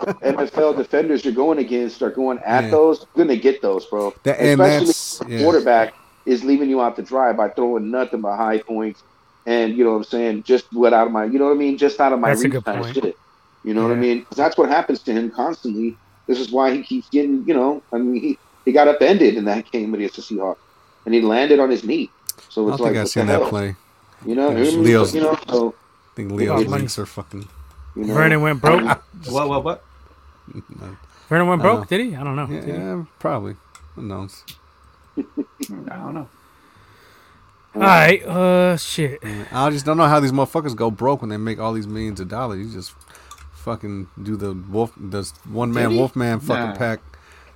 NFL 0.49 0.77
defenders 0.77 1.25
you're 1.25 1.35
going 1.35 1.59
against 1.59 2.03
are 2.03 2.11
going 2.11 2.39
at 2.41 2.65
Yeah. 2.65 2.71
those, 2.71 3.07
you're 3.15 3.27
gonna 3.27 3.37
get 3.39 3.61
those, 3.63 3.85
bro. 3.87 4.15
That- 4.23 4.41
Especially 4.41 4.89
if 4.91 5.19
the 5.19 5.31
yeah. 5.37 5.43
quarterback 5.43 5.95
is 6.27 6.43
leaving 6.45 6.71
you 6.71 6.81
out 6.81 6.97
to 6.97 7.03
dry 7.03 7.33
by 7.33 7.49
throwing 7.51 7.91
nothing 7.91 8.21
but 8.23 8.37
high 8.37 8.59
points 8.59 9.03
and 9.47 9.77
you 9.77 9.85
know 9.85 9.91
what 9.91 9.97
I'm 9.99 10.05
saying, 10.05 10.43
just 10.45 10.67
what 10.73 10.95
out 10.95 11.07
of 11.07 11.13
my 11.13 11.25
you 11.27 11.39
know 11.39 11.47
what 11.47 11.53
I 11.53 11.57
mean, 11.59 11.77
just 11.77 12.01
out 12.01 12.13
of 12.13 12.21
my 12.21 12.29
That's 12.31 12.41
a 12.41 12.45
reach 12.45 12.53
good 12.53 12.65
kind 12.65 12.83
point. 12.83 12.97
of 12.97 13.03
shit. 13.05 13.19
You 13.63 13.75
know 13.75 13.83
what 13.83 13.93
I 13.93 13.97
mean? 13.97 14.27
that's 14.37 14.57
what 14.59 14.69
happens 14.69 15.01
to 15.03 15.13
him 15.13 15.31
constantly. 15.31 15.97
This 16.27 16.39
is 16.41 16.51
why 16.51 16.75
he 16.75 16.83
keeps 16.83 17.09
getting, 17.11 17.45
you 17.47 17.53
know, 17.55 17.83
I 17.93 17.99
mean, 17.99 18.21
he, 18.23 18.39
he 18.65 18.73
got 18.73 18.89
upended 18.89 19.37
in 19.37 19.45
that 19.45 19.71
game 19.71 19.93
against 19.95 20.17
the 20.17 20.23
Seahawks, 20.23 20.57
and 21.05 21.15
he 21.15 21.21
landed 21.21 21.61
on 21.61 21.69
his 21.71 21.85
knee. 21.85 22.11
So 22.49 22.67
I 22.67 22.73
it's 22.73 22.79
don't 22.79 22.85
like, 22.87 22.93
think 22.95 22.97
I've 23.03 23.09
seen 23.09 23.27
that 23.27 23.41
hell? 23.41 23.49
play. 23.51 23.77
You 24.25 24.35
know, 24.35 24.49
Leo's- 24.51 25.15
you 25.15 25.21
know, 25.21 25.39
so 25.49 25.75
I 26.13 26.17
think 26.17 26.33
Leo's 26.33 26.67
links 26.67 26.99
are 26.99 27.05
fucking. 27.07 27.47
You 27.97 28.05
know, 28.05 28.15
Vernon 28.15 28.41
went 28.43 28.61
broke. 28.61 28.83
What? 29.29 29.49
What? 29.49 29.65
What? 29.65 29.85
Vernon 31.29 31.49
went 31.49 31.63
broke. 31.63 31.81
know. 31.81 31.85
Did 31.87 32.01
he? 32.07 32.15
I 32.17 32.23
don't 32.25 32.37
know. 32.37 32.47
Yeah, 32.51 32.61
Did 32.61 32.75
he? 32.75 32.81
yeah, 32.81 33.05
probably. 33.19 33.57
Who 33.95 34.03
knows? 34.03 34.45
I 35.17 35.23
don't 35.71 36.15
know. 36.15 36.29
All 37.77 37.81
right. 37.81 38.23
Uh, 38.25 38.77
shit. 38.77 39.21
I 39.53 39.71
just 39.71 39.85
don't 39.87 39.97
know 39.97 40.07
how 40.07 40.21
these 40.21 40.33
motherfuckers 40.33 40.77
go 40.77 40.91
broke 40.91 41.23
when 41.23 41.31
they 41.31 41.37
make 41.37 41.59
all 41.59 41.73
these 41.73 41.87
millions 41.87 42.21
of 42.21 42.29
dollars. 42.29 42.67
You 42.67 42.73
just 42.73 42.93
fucking 43.53 44.09
do 44.23 44.37
the 44.37 44.53
wolf, 44.53 44.93
the 44.97 45.31
one 45.49 45.73
man 45.73 45.97
wolf 45.97 46.15
man 46.15 46.41
fucking 46.41 46.71
Nah. 46.73 46.77
pack. 46.77 47.01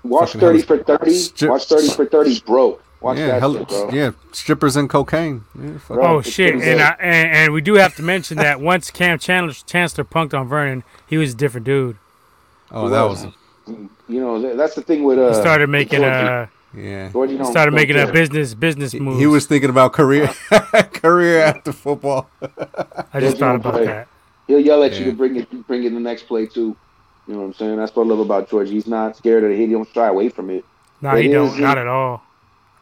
watch 0.02 0.28
fucking 0.28 0.40
thirty 0.40 0.62
for 0.62 0.78
thirty. 0.82 1.14
Strip- 1.14 1.50
Watch 1.50 1.66
thirty 1.66 1.88
for 1.88 2.06
thirty 2.06 2.40
broke. 2.40 2.82
Watch 3.00 3.18
yeah, 3.18 3.26
that 3.28 3.40
hell, 3.40 3.54
shit, 3.54 3.68
bro. 3.68 3.90
yeah, 3.92 4.10
strippers 4.32 4.74
and 4.74 4.90
cocaine. 4.90 5.44
Yeah, 5.60 5.78
Oh 5.90 6.20
shit! 6.20 6.54
And. 6.56 6.80
I, 6.80 6.96
and 6.98 7.30
and 7.30 7.52
we 7.52 7.60
do 7.60 7.74
have 7.74 7.94
to 7.96 8.02
mention 8.02 8.38
that 8.38 8.60
once 8.60 8.90
Cam 8.90 9.18
Chandler, 9.20 9.52
Chancellor 9.52 10.02
punked 10.04 10.34
on 10.38 10.48
Vernon, 10.48 10.82
he 11.06 11.16
was 11.16 11.32
a 11.32 11.36
different 11.36 11.64
dude. 11.64 11.96
Oh, 12.72 12.88
that 12.88 13.02
was 13.04 13.26
You 14.08 14.20
know, 14.20 14.56
that's 14.56 14.74
the 14.74 14.82
thing 14.82 15.04
with 15.04 15.18
uh. 15.18 15.28
He 15.28 15.34
started 15.34 15.68
making 15.68 16.00
Georgie- 16.00 16.26
uh 16.28 16.46
yeah. 16.76 17.08
Georgie 17.10 17.36
don't- 17.38 17.46
started 17.50 17.70
don't 17.70 17.76
making 17.80 17.96
a 17.98 18.10
business 18.12 18.52
business 18.54 18.92
He, 18.92 18.98
move. 19.00 19.18
he 19.18 19.26
was 19.26 19.46
thinking 19.46 19.70
about 19.70 19.92
career, 19.92 20.26
career 20.92 21.40
after 21.40 21.72
football. 21.72 22.28
I 22.42 22.48
just 22.48 22.58
Georgie 23.12 23.30
thought 23.38 23.38
don't 23.38 23.54
about 23.60 23.72
play. 23.74 23.86
that. 23.86 24.08
He'll 24.48 24.60
yell 24.60 24.82
at 24.82 24.98
you 24.98 25.04
to 25.06 25.12
bring 25.12 25.36
it, 25.36 25.66
bring 25.66 25.84
in 25.84 25.94
the 25.94 26.00
next 26.00 26.24
play 26.24 26.46
too. 26.46 26.76
You 27.26 27.34
know 27.34 27.40
what 27.40 27.46
I'm 27.46 27.54
saying? 27.54 27.76
That's 27.76 27.94
what 27.94 28.04
I 28.04 28.08
love 28.08 28.20
about 28.20 28.50
George. 28.50 28.70
He's 28.70 28.86
not 28.86 29.16
scared 29.16 29.44
of 29.44 29.50
it. 29.50 29.56
He 29.58 29.66
don't 29.66 29.88
shy 29.92 30.08
away 30.08 30.30
from 30.30 30.50
it. 30.50 30.64
No, 31.00 31.14
It 31.14 31.22
he 31.26 31.28
don't. 31.28 31.48
is- 31.48 31.58
Not 31.58 31.78
at 31.78 31.86
all. 31.86 32.22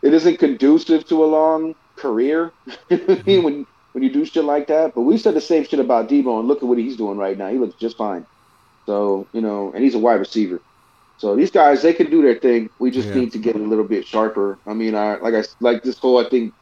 It 0.07 0.15
isn't 0.15 0.39
conducive 0.39 1.05
to 1.09 1.25
a 1.25 1.27
long 1.27 1.75
career 1.97 2.53
mm-hmm. 2.91 3.43
when 3.43 3.67
when 3.91 4.05
you 4.05 4.13
do 4.13 4.25
shit 4.25 4.45
like 4.45 4.69
that. 4.69 4.95
But 4.95 5.03
we 5.03 5.19
said 5.19 5.35
the 5.35 5.41
same 5.41 5.65
shit 5.65 5.81
about 5.81 6.09
Deebo, 6.09 6.39
and 6.39 6.47
look 6.47 6.59
at 6.63 6.69
what 6.69 6.79
he's 6.79 6.97
doing 6.97 7.19
right 7.19 7.37
now. 7.37 7.49
He 7.49 7.59
looks 7.59 7.75
just 7.75 7.97
fine. 7.97 8.25
So 8.87 9.27
you 9.33 9.41
know, 9.41 9.73
and 9.75 9.83
he's 9.83 9.97
a 9.97 9.99
wide 9.99 10.21
receiver. 10.21 10.63
So 11.17 11.35
these 11.35 11.51
guys, 11.51 11.83
they 11.83 11.93
can 11.93 12.09
do 12.09 12.23
their 12.23 12.39
thing. 12.39 12.71
We 12.79 12.93
just 12.93 13.09
Yeah. 13.09 13.17
need 13.17 13.33
to 13.33 13.39
get 13.39 13.57
a 13.57 13.59
little 13.59 13.85
bit 13.85 14.07
sharper. 14.07 14.61
I 14.65 14.75
mean, 14.75 14.95
I 14.95 15.17
like 15.17 15.35
I 15.35 15.43
like 15.61 15.83
this 15.83 15.99
whole. 15.99 16.19
I 16.25 16.29
think 16.29 16.55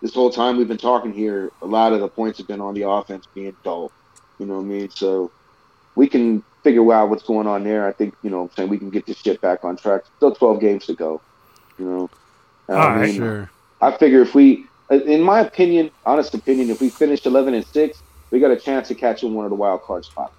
this 0.00 0.14
whole 0.14 0.30
time 0.30 0.56
we've 0.56 0.68
been 0.68 0.76
talking 0.76 1.12
here, 1.12 1.50
a 1.62 1.66
lot 1.66 1.92
of 1.92 1.98
the 1.98 2.08
points 2.08 2.38
have 2.38 2.46
been 2.46 2.60
on 2.60 2.74
the 2.74 2.88
offense 2.88 3.26
being 3.34 3.56
dull. 3.64 3.90
You 4.38 4.46
know 4.46 4.58
what 4.58 4.66
I 4.66 4.74
mean? 4.74 4.90
So 4.90 5.32
we 5.96 6.06
can 6.06 6.44
figure 6.62 6.92
out 6.92 7.08
what's 7.10 7.24
going 7.24 7.48
on 7.48 7.64
there. 7.64 7.88
I 7.88 7.92
think 7.92 8.14
you 8.22 8.30
know, 8.30 8.42
I'm 8.42 8.50
saying 8.56 8.68
we 8.68 8.78
can 8.78 8.90
get 8.90 9.06
this 9.06 9.18
shit 9.18 9.40
back 9.40 9.64
on 9.64 9.76
track. 9.76 10.02
Still 10.18 10.34
12 10.36 10.60
games 10.60 10.86
to 10.86 10.94
go. 10.94 11.22
You 11.78 11.86
know. 11.86 12.10
I 12.68 12.72
All 12.74 12.90
right. 12.90 13.06
mean, 13.06 13.14
Sure. 13.16 13.50
I 13.80 13.96
figure 13.96 14.22
if 14.22 14.34
we, 14.34 14.66
in 14.90 15.22
my 15.22 15.40
opinion, 15.40 15.90
honest 16.04 16.34
opinion, 16.34 16.70
if 16.70 16.80
we 16.80 16.88
finish 16.90 17.24
11 17.26 17.54
and 17.54 17.66
six, 17.66 18.02
we 18.30 18.40
got 18.40 18.50
a 18.50 18.56
chance 18.56 18.90
of 18.90 18.96
catching 18.98 19.34
one 19.34 19.44
of 19.44 19.50
the 19.50 19.56
wild 19.56 19.82
card 19.82 20.04
spots. 20.04 20.32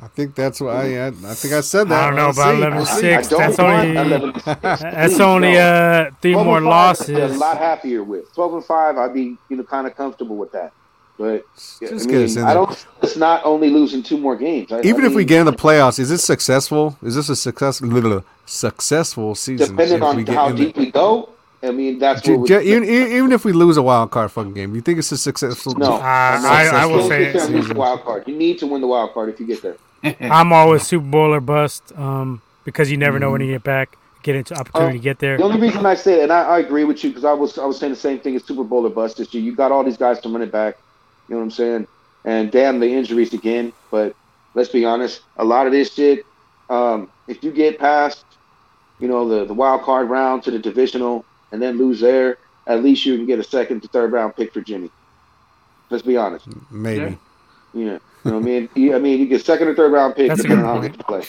I 0.00 0.08
think 0.08 0.34
that's 0.34 0.60
why 0.60 0.98
I, 0.98 1.08
I 1.08 1.10
think 1.10 1.52
I 1.52 1.60
said 1.60 1.88
that. 1.90 2.04
I 2.04 2.06
don't 2.06 2.16
know 2.16 2.30
about 2.30 2.52
see. 2.52 2.56
11 2.58 2.76
We'll 2.76 2.86
six. 2.86 3.28
That's 3.28 3.58
only 3.58 3.90
11 3.96 4.34
six. 4.40 4.60
that's 4.62 5.20
only 5.20 5.58
uh 5.58 6.10
three 6.22 6.34
more 6.34 6.56
and 6.58 6.66
five, 6.66 6.96
I'd 7.00 7.06
be 7.06 7.12
losses. 7.12 7.36
A 7.36 7.38
lot 7.38 7.58
happier 7.58 8.02
with 8.02 8.32
12 8.34 8.54
and 8.54 8.64
five. 8.64 8.96
I'd 8.96 9.12
be 9.12 9.36
you 9.50 9.56
know 9.56 9.64
kind 9.64 9.86
of 9.86 9.94
comfortable 9.94 10.38
with 10.38 10.52
that. 10.52 10.72
But 11.18 11.44
Just 11.78 12.08
I 12.08 12.10
get 12.10 12.22
us 12.22 12.36
in 12.36 12.44
I 12.44 12.54
don't. 12.54 12.86
It's 13.02 13.16
not 13.16 13.44
only 13.44 13.68
losing 13.68 14.02
two 14.02 14.16
more 14.16 14.34
games. 14.34 14.72
I, 14.72 14.80
Even 14.80 15.04
I 15.04 15.08
if 15.08 15.12
we 15.12 15.18
mean, 15.18 15.26
get 15.26 15.40
in 15.40 15.46
the 15.46 15.52
playoffs, 15.52 15.98
is 15.98 16.08
this 16.08 16.24
successful? 16.24 16.96
Is 17.02 17.14
this 17.14 17.28
a 17.28 17.36
successful 17.36 18.24
successful 18.46 19.34
season? 19.34 19.76
depending 19.76 20.02
on 20.02 20.26
how 20.26 20.48
in 20.48 20.56
the- 20.56 20.64
deep 20.66 20.76
we 20.78 20.90
go, 20.90 21.28
I 21.62 21.70
mean 21.70 21.98
that's 21.98 22.22
Ju- 22.22 22.38
what. 22.38 22.48
ju- 22.48 22.56
would- 22.56 22.64
even, 22.66 22.84
even 22.84 23.12
even 23.12 23.32
if 23.32 23.44
we 23.44 23.52
lose 23.52 23.76
a 23.76 23.82
wild 23.82 24.10
card 24.10 24.30
fucking 24.32 24.54
game, 24.54 24.74
you 24.74 24.80
think 24.80 24.98
it's 24.98 25.12
a 25.12 25.18
successful? 25.18 25.74
no, 25.76 25.92
Uh, 25.94 25.98
I- 26.02 26.70
I 26.72 26.86
will 26.86 27.02
say 27.08 27.24
can't 27.24 27.36
it's- 27.36 27.48
lose 27.50 27.68
the 27.68 27.74
wild 27.74 28.02
card. 28.04 28.24
You 28.26 28.34
need 28.34 28.58
to 28.60 28.66
win 28.66 28.80
the 28.80 28.86
wild 28.88 29.12
card 29.14 29.28
if 29.28 29.38
you 29.40 29.46
get 29.46 29.62
there. 29.62 29.76
I'm 30.20 30.52
always 30.52 30.82
Super 30.86 31.06
Bowl 31.06 31.32
or 31.32 31.40
bust. 31.40 31.92
Um, 31.96 32.42
because 32.64 32.90
you 32.90 32.96
never 32.96 33.18
know 33.18 33.30
when 33.30 33.40
you 33.40 33.52
get 33.52 33.62
back, 33.64 33.96
get 34.22 34.36
into 34.36 34.54
opportunity 34.54 34.98
to 34.98 35.02
get 35.02 35.18
there. 35.18 35.36
The 35.36 35.42
only 35.44 35.60
reason 35.60 35.84
I 35.86 35.94
say 35.94 36.20
it, 36.20 36.22
and 36.24 36.32
I, 36.32 36.42
I 36.42 36.58
agree 36.60 36.84
with 36.84 37.02
you 37.02 37.10
because 37.10 37.24
I 37.24 37.32
was 37.32 37.58
I 37.58 37.64
was 37.64 37.78
saying 37.78 37.92
the 37.92 37.98
same 37.98 38.18
thing 38.20 38.34
as 38.36 38.44
Super 38.44 38.64
Bowl 38.64 38.86
or 38.86 38.90
bust 38.90 39.16
this 39.18 39.32
year. 39.34 39.42
You 39.42 39.54
got 39.54 39.70
all 39.72 39.82
these 39.84 39.96
guys 39.96 40.20
to 40.20 40.28
run 40.28 40.42
it 40.42 40.50
back. 40.52 40.76
You 41.28 41.34
know 41.34 41.38
what 41.38 41.44
I'm 41.44 41.50
saying? 41.52 41.86
And 42.24 42.50
damn 42.50 42.78
the 42.80 42.88
injuries 42.92 43.32
again. 43.34 43.72
But 43.90 44.14
let's 44.54 44.68
be 44.70 44.84
honest, 44.84 45.22
a 45.36 45.44
lot 45.44 45.66
of 45.66 45.72
this 45.72 45.92
shit. 45.94 46.24
Um, 46.70 47.08
if 47.28 47.42
you 47.44 47.50
get 47.50 47.78
past, 47.78 48.24
you 49.00 49.08
know, 49.08 49.28
the 49.28 49.44
the 49.44 49.54
wild 49.54 49.82
card 49.82 50.08
round 50.10 50.42
to 50.44 50.50
the 50.50 50.58
divisional 50.58 51.24
and 51.52 51.62
then 51.62 51.78
lose 51.78 52.00
there, 52.00 52.38
at 52.66 52.82
least 52.82 53.06
you 53.06 53.16
can 53.16 53.26
get 53.26 53.38
a 53.38 53.44
second 53.44 53.82
to 53.82 53.88
third 53.88 54.12
round 54.12 54.34
pick 54.34 54.52
for 54.52 54.60
Jimmy. 54.60 54.90
Let's 55.90 56.02
be 56.04 56.16
honest. 56.16 56.46
Maybe. 56.70 57.18
Yeah. 57.74 57.74
You 57.74 57.84
know 57.84 58.00
what 58.22 58.34
I 58.34 58.38
mean? 58.40 58.68
You, 58.74 58.96
I 58.96 58.98
mean, 58.98 59.20
you 59.20 59.26
get 59.26 59.44
second 59.44 59.68
or 59.68 59.74
third 59.74 59.92
round 59.92 60.16
pick 60.16 60.28
That's 60.28 60.42
depending 60.42 60.66
on 60.66 60.76
how 60.76 60.80
point. 60.80 60.96
you 60.96 61.04
play. 61.04 61.24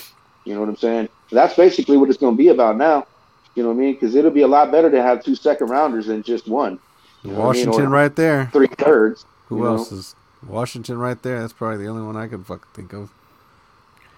You 0.46 0.54
know 0.54 0.60
what 0.60 0.70
I'm 0.70 0.78
saying? 0.78 1.10
So 1.30 1.36
that's 1.36 1.56
basically 1.56 1.98
what 1.98 2.10
it's 2.10 2.18
going 2.18 2.36
to 2.36 2.38
be 2.38 2.50
about 2.50 2.78
now. 2.78 3.08
You 3.56 3.64
know 3.64 3.70
what 3.70 3.76
I 3.76 3.80
mean? 3.80 3.94
Because 3.94 4.16
it'll 4.16 4.32
be 4.32 4.42
a 4.42 4.48
lot 4.48 4.72
better 4.72 4.90
to 4.90 5.02
have 5.02 5.24
two 5.24 5.36
second 5.36 5.70
rounders 5.70 6.08
than 6.08 6.24
just 6.24 6.48
one. 6.48 6.80
You 7.24 7.32
know 7.32 7.40
what 7.40 7.50
I 7.50 7.54
mean? 7.54 7.68
Washington 7.68 7.90
right 7.92 8.16
there. 8.16 8.50
Three 8.52 8.68
thirds. 8.68 9.26
Who 9.48 9.58
you 9.58 9.64
know? 9.64 9.70
else 9.70 9.92
is 9.92 10.16
Washington 10.46 10.98
right 10.98 11.22
there? 11.22 11.40
That's 11.40 11.54
probably 11.54 11.84
the 11.84 11.90
only 11.90 12.04
one 12.04 12.18
I 12.18 12.28
could 12.28 12.46
fucking 12.46 12.70
think 12.74 12.94
of. 12.94 13.12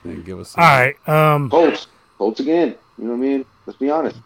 They 0.04 0.16
give 0.16 0.40
us. 0.40 0.56
All 0.58 0.64
right. 0.64 1.10
Um, 1.10 1.50
Colts. 1.50 1.88
Colts 2.18 2.40
again. 2.40 2.76
You 2.98 3.06
know 3.06 3.12
what 3.12 3.18
I 3.18 3.20
mean? 3.20 3.46
Let's 3.66 3.80
be 3.80 3.90
honest. 3.90 4.18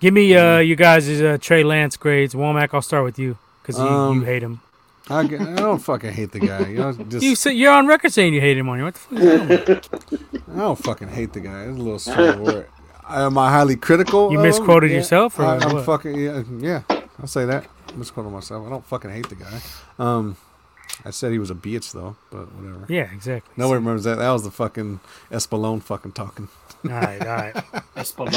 Give 0.00 0.14
me 0.14 0.34
uh 0.36 0.58
you 0.58 0.76
guys' 0.76 1.20
uh, 1.20 1.38
Trey 1.40 1.64
Lance 1.64 1.96
grades. 1.96 2.34
Womack, 2.34 2.70
I'll 2.72 2.82
start 2.82 3.04
with 3.04 3.18
you 3.18 3.36
because 3.62 3.78
you, 3.78 3.86
Um, 3.86 4.18
you 4.20 4.24
hate 4.24 4.42
him. 4.42 4.60
I, 5.10 5.20
I 5.20 5.24
don't 5.26 5.78
fucking 5.78 6.12
hate 6.12 6.32
the 6.32 6.40
guy. 6.40 6.66
You 6.68 6.78
know, 6.82 6.92
just 6.92 7.24
You 7.24 7.34
say, 7.34 7.52
you're 7.54 7.72
on 7.72 7.86
record 7.86 8.12
saying 8.12 8.34
you 8.34 8.40
hate 8.42 8.58
him 8.58 8.68
on 8.68 8.78
you. 8.78 8.84
What 8.84 8.94
the 8.94 9.00
fuck? 9.00 10.10
Is? 10.10 10.40
I 10.54 10.58
don't 10.58 10.76
fucking 10.78 11.08
hate 11.08 11.32
the 11.32 11.40
guy. 11.40 11.62
It's 11.62 11.78
a 11.78 11.82
little 11.82 11.98
strong 11.98 12.44
word. 12.44 12.68
Am 13.08 13.38
I 13.38 13.50
highly 13.50 13.76
critical? 13.76 14.30
You 14.30 14.38
of 14.38 14.44
him? 14.44 14.50
misquoted 14.50 14.90
Yeah. 14.90 14.98
yourself, 14.98 15.38
or 15.38 15.44
I, 15.46 15.56
I'm 15.58 15.72
what? 15.76 15.86
fucking 15.86 16.14
yeah, 16.14 16.42
yeah. 16.58 16.82
I'll 17.18 17.26
say 17.26 17.46
that. 17.46 17.64
I 17.88 17.96
misquoted 17.96 18.30
myself. 18.30 18.66
I 18.66 18.70
don't 18.70 18.84
fucking 18.84 19.10
hate 19.10 19.28
the 19.30 19.34
guy. 19.36 19.60
Um, 19.98 20.36
I 21.04 21.10
said 21.10 21.32
he 21.32 21.38
was 21.38 21.50
a 21.50 21.54
bitch 21.54 21.92
though, 21.92 22.16
but 22.30 22.52
whatever. 22.54 22.86
Yeah, 22.88 23.12
exactly. 23.12 23.52
Nobody 23.56 23.78
remembers 23.78 24.04
that. 24.04 24.16
That 24.18 24.30
was 24.30 24.42
the 24.42 24.50
fucking 24.50 25.00
Espalone 25.30 25.82
fucking 25.82 26.12
talking. 26.12 26.48
All 26.84 26.90
right, 26.90 27.20
all 27.20 27.26
right. 27.36 27.54
Espalone. 27.96 28.32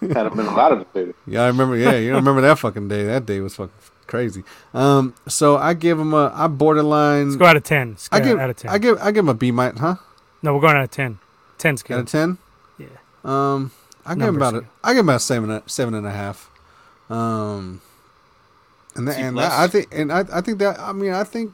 Damn. 0.00 0.10
Had 0.10 0.34
been 0.36 0.46
a 0.46 0.54
lot 0.54 0.72
of 0.72 0.86
it. 0.94 1.14
Yeah, 1.26 1.42
I 1.42 1.46
remember. 1.48 1.76
Yeah, 1.76 1.96
you 1.96 2.08
don't 2.10 2.20
remember 2.20 2.40
that 2.42 2.58
fucking 2.58 2.88
day. 2.88 3.04
That 3.04 3.26
day 3.26 3.40
was 3.40 3.54
fucking 3.56 3.72
crazy. 4.06 4.42
Um, 4.74 5.14
so 5.28 5.56
I 5.56 5.74
give 5.74 5.98
him 5.98 6.12
a. 6.14 6.32
I 6.34 6.46
borderline. 6.48 7.26
Let's 7.26 7.36
go 7.36 7.46
out 7.46 7.56
of 7.56 7.64
ten. 7.64 7.90
Let's 7.90 8.08
go 8.08 8.16
I 8.16 8.20
give. 8.20 8.38
out 8.38 8.50
of 8.50 8.56
ten. 8.56 8.70
I 8.70 8.78
give. 8.78 8.98
I 9.00 9.10
give 9.12 9.24
him 9.24 9.28
a 9.28 9.34
B 9.34 9.50
minus. 9.50 9.80
Huh? 9.80 9.96
no, 10.42 10.54
we're 10.54 10.60
going 10.60 10.76
out 10.76 10.84
of 10.84 10.90
ten. 10.90 11.18
Ten 11.58 11.76
scale. 11.76 11.98
Out 11.98 12.00
of 12.02 12.06
ten. 12.10 12.38
Yeah. 12.78 12.86
Um, 13.24 13.70
I 14.06 14.14
give 14.14 14.22
him 14.28 14.38
Numbers 14.38 14.48
about 14.48 14.62
a. 14.62 14.66
I 14.82 14.92
give 14.92 15.00
him 15.00 15.08
about 15.08 15.16
a 15.16 15.20
seven, 15.20 15.50
a- 15.50 15.62
seven 15.66 15.94
and 15.94 16.06
a 16.06 16.10
half. 16.12 16.50
Um, 17.10 17.80
and 18.96 19.08
that, 19.08 19.18
and 19.18 19.38
that, 19.38 19.52
I 19.52 19.66
think, 19.68 19.88
and 19.92 20.12
I, 20.12 20.24
I 20.32 20.40
think 20.40 20.58
that, 20.58 20.78
I 20.78 20.92
mean, 20.92 21.12
I 21.12 21.24
think 21.24 21.52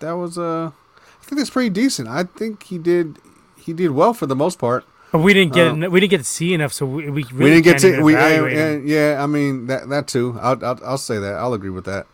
that 0.00 0.12
was 0.12 0.38
uh, 0.38 0.70
I 0.96 1.24
think 1.24 1.38
that's 1.38 1.50
pretty 1.50 1.70
decent. 1.70 2.08
I 2.08 2.24
think 2.24 2.64
he 2.64 2.78
did, 2.78 3.18
he 3.56 3.72
did 3.72 3.90
well 3.90 4.14
for 4.14 4.26
the 4.26 4.36
most 4.36 4.58
part. 4.58 4.84
But 5.10 5.20
we 5.20 5.32
didn't 5.32 5.54
get 5.54 5.68
Um, 5.68 5.80
we 5.80 6.00
didn't 6.00 6.10
get 6.10 6.18
to 6.18 6.24
see 6.24 6.52
enough, 6.52 6.72
so 6.72 6.84
we 6.84 7.08
we, 7.08 7.22
really 7.24 7.32
we 7.32 7.50
didn't 7.50 7.64
get 7.64 7.78
to, 7.78 8.02
we, 8.02 8.14
and, 8.14 8.46
and, 8.46 8.88
yeah, 8.88 9.22
I 9.22 9.26
mean 9.26 9.66
that 9.68 9.88
that 9.88 10.06
too. 10.06 10.38
I'll, 10.40 10.62
I'll 10.64 10.78
I'll 10.84 10.98
say 10.98 11.18
that. 11.18 11.34
I'll 11.34 11.54
agree 11.54 11.70
with 11.70 11.86
that. 11.86 12.06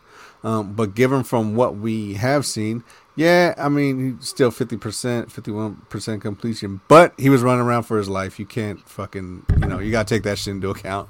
Um, 0.45 0.75
but 0.75 0.95
given 0.95 1.25
from 1.25 1.57
what 1.57 1.75
we 1.75 2.15
have 2.15 2.47
seen, 2.47 2.85
yeah, 3.17 3.55
I 3.57 3.69
mean 3.69 4.21
still 4.21 4.51
fifty 4.51 4.77
percent, 4.77 5.33
fifty 5.33 5.51
one 5.51 5.83
percent 5.89 6.23
completion. 6.23 6.83
But 6.87 7.15
he 7.17 7.31
was 7.31 7.43
running 7.43 7.65
around 7.65 7.85
for 7.85 7.97
his 7.97 8.09
life. 8.09 8.39
You 8.39 8.47
can't 8.47 8.87
fucking, 8.89 9.47
you 9.59 9.67
know, 9.67 9.79
you 9.81 9.91
gotta 9.91 10.09
take 10.09 10.23
that 10.23 10.39
shit 10.39 10.53
into 10.53 10.71
account. 10.71 11.09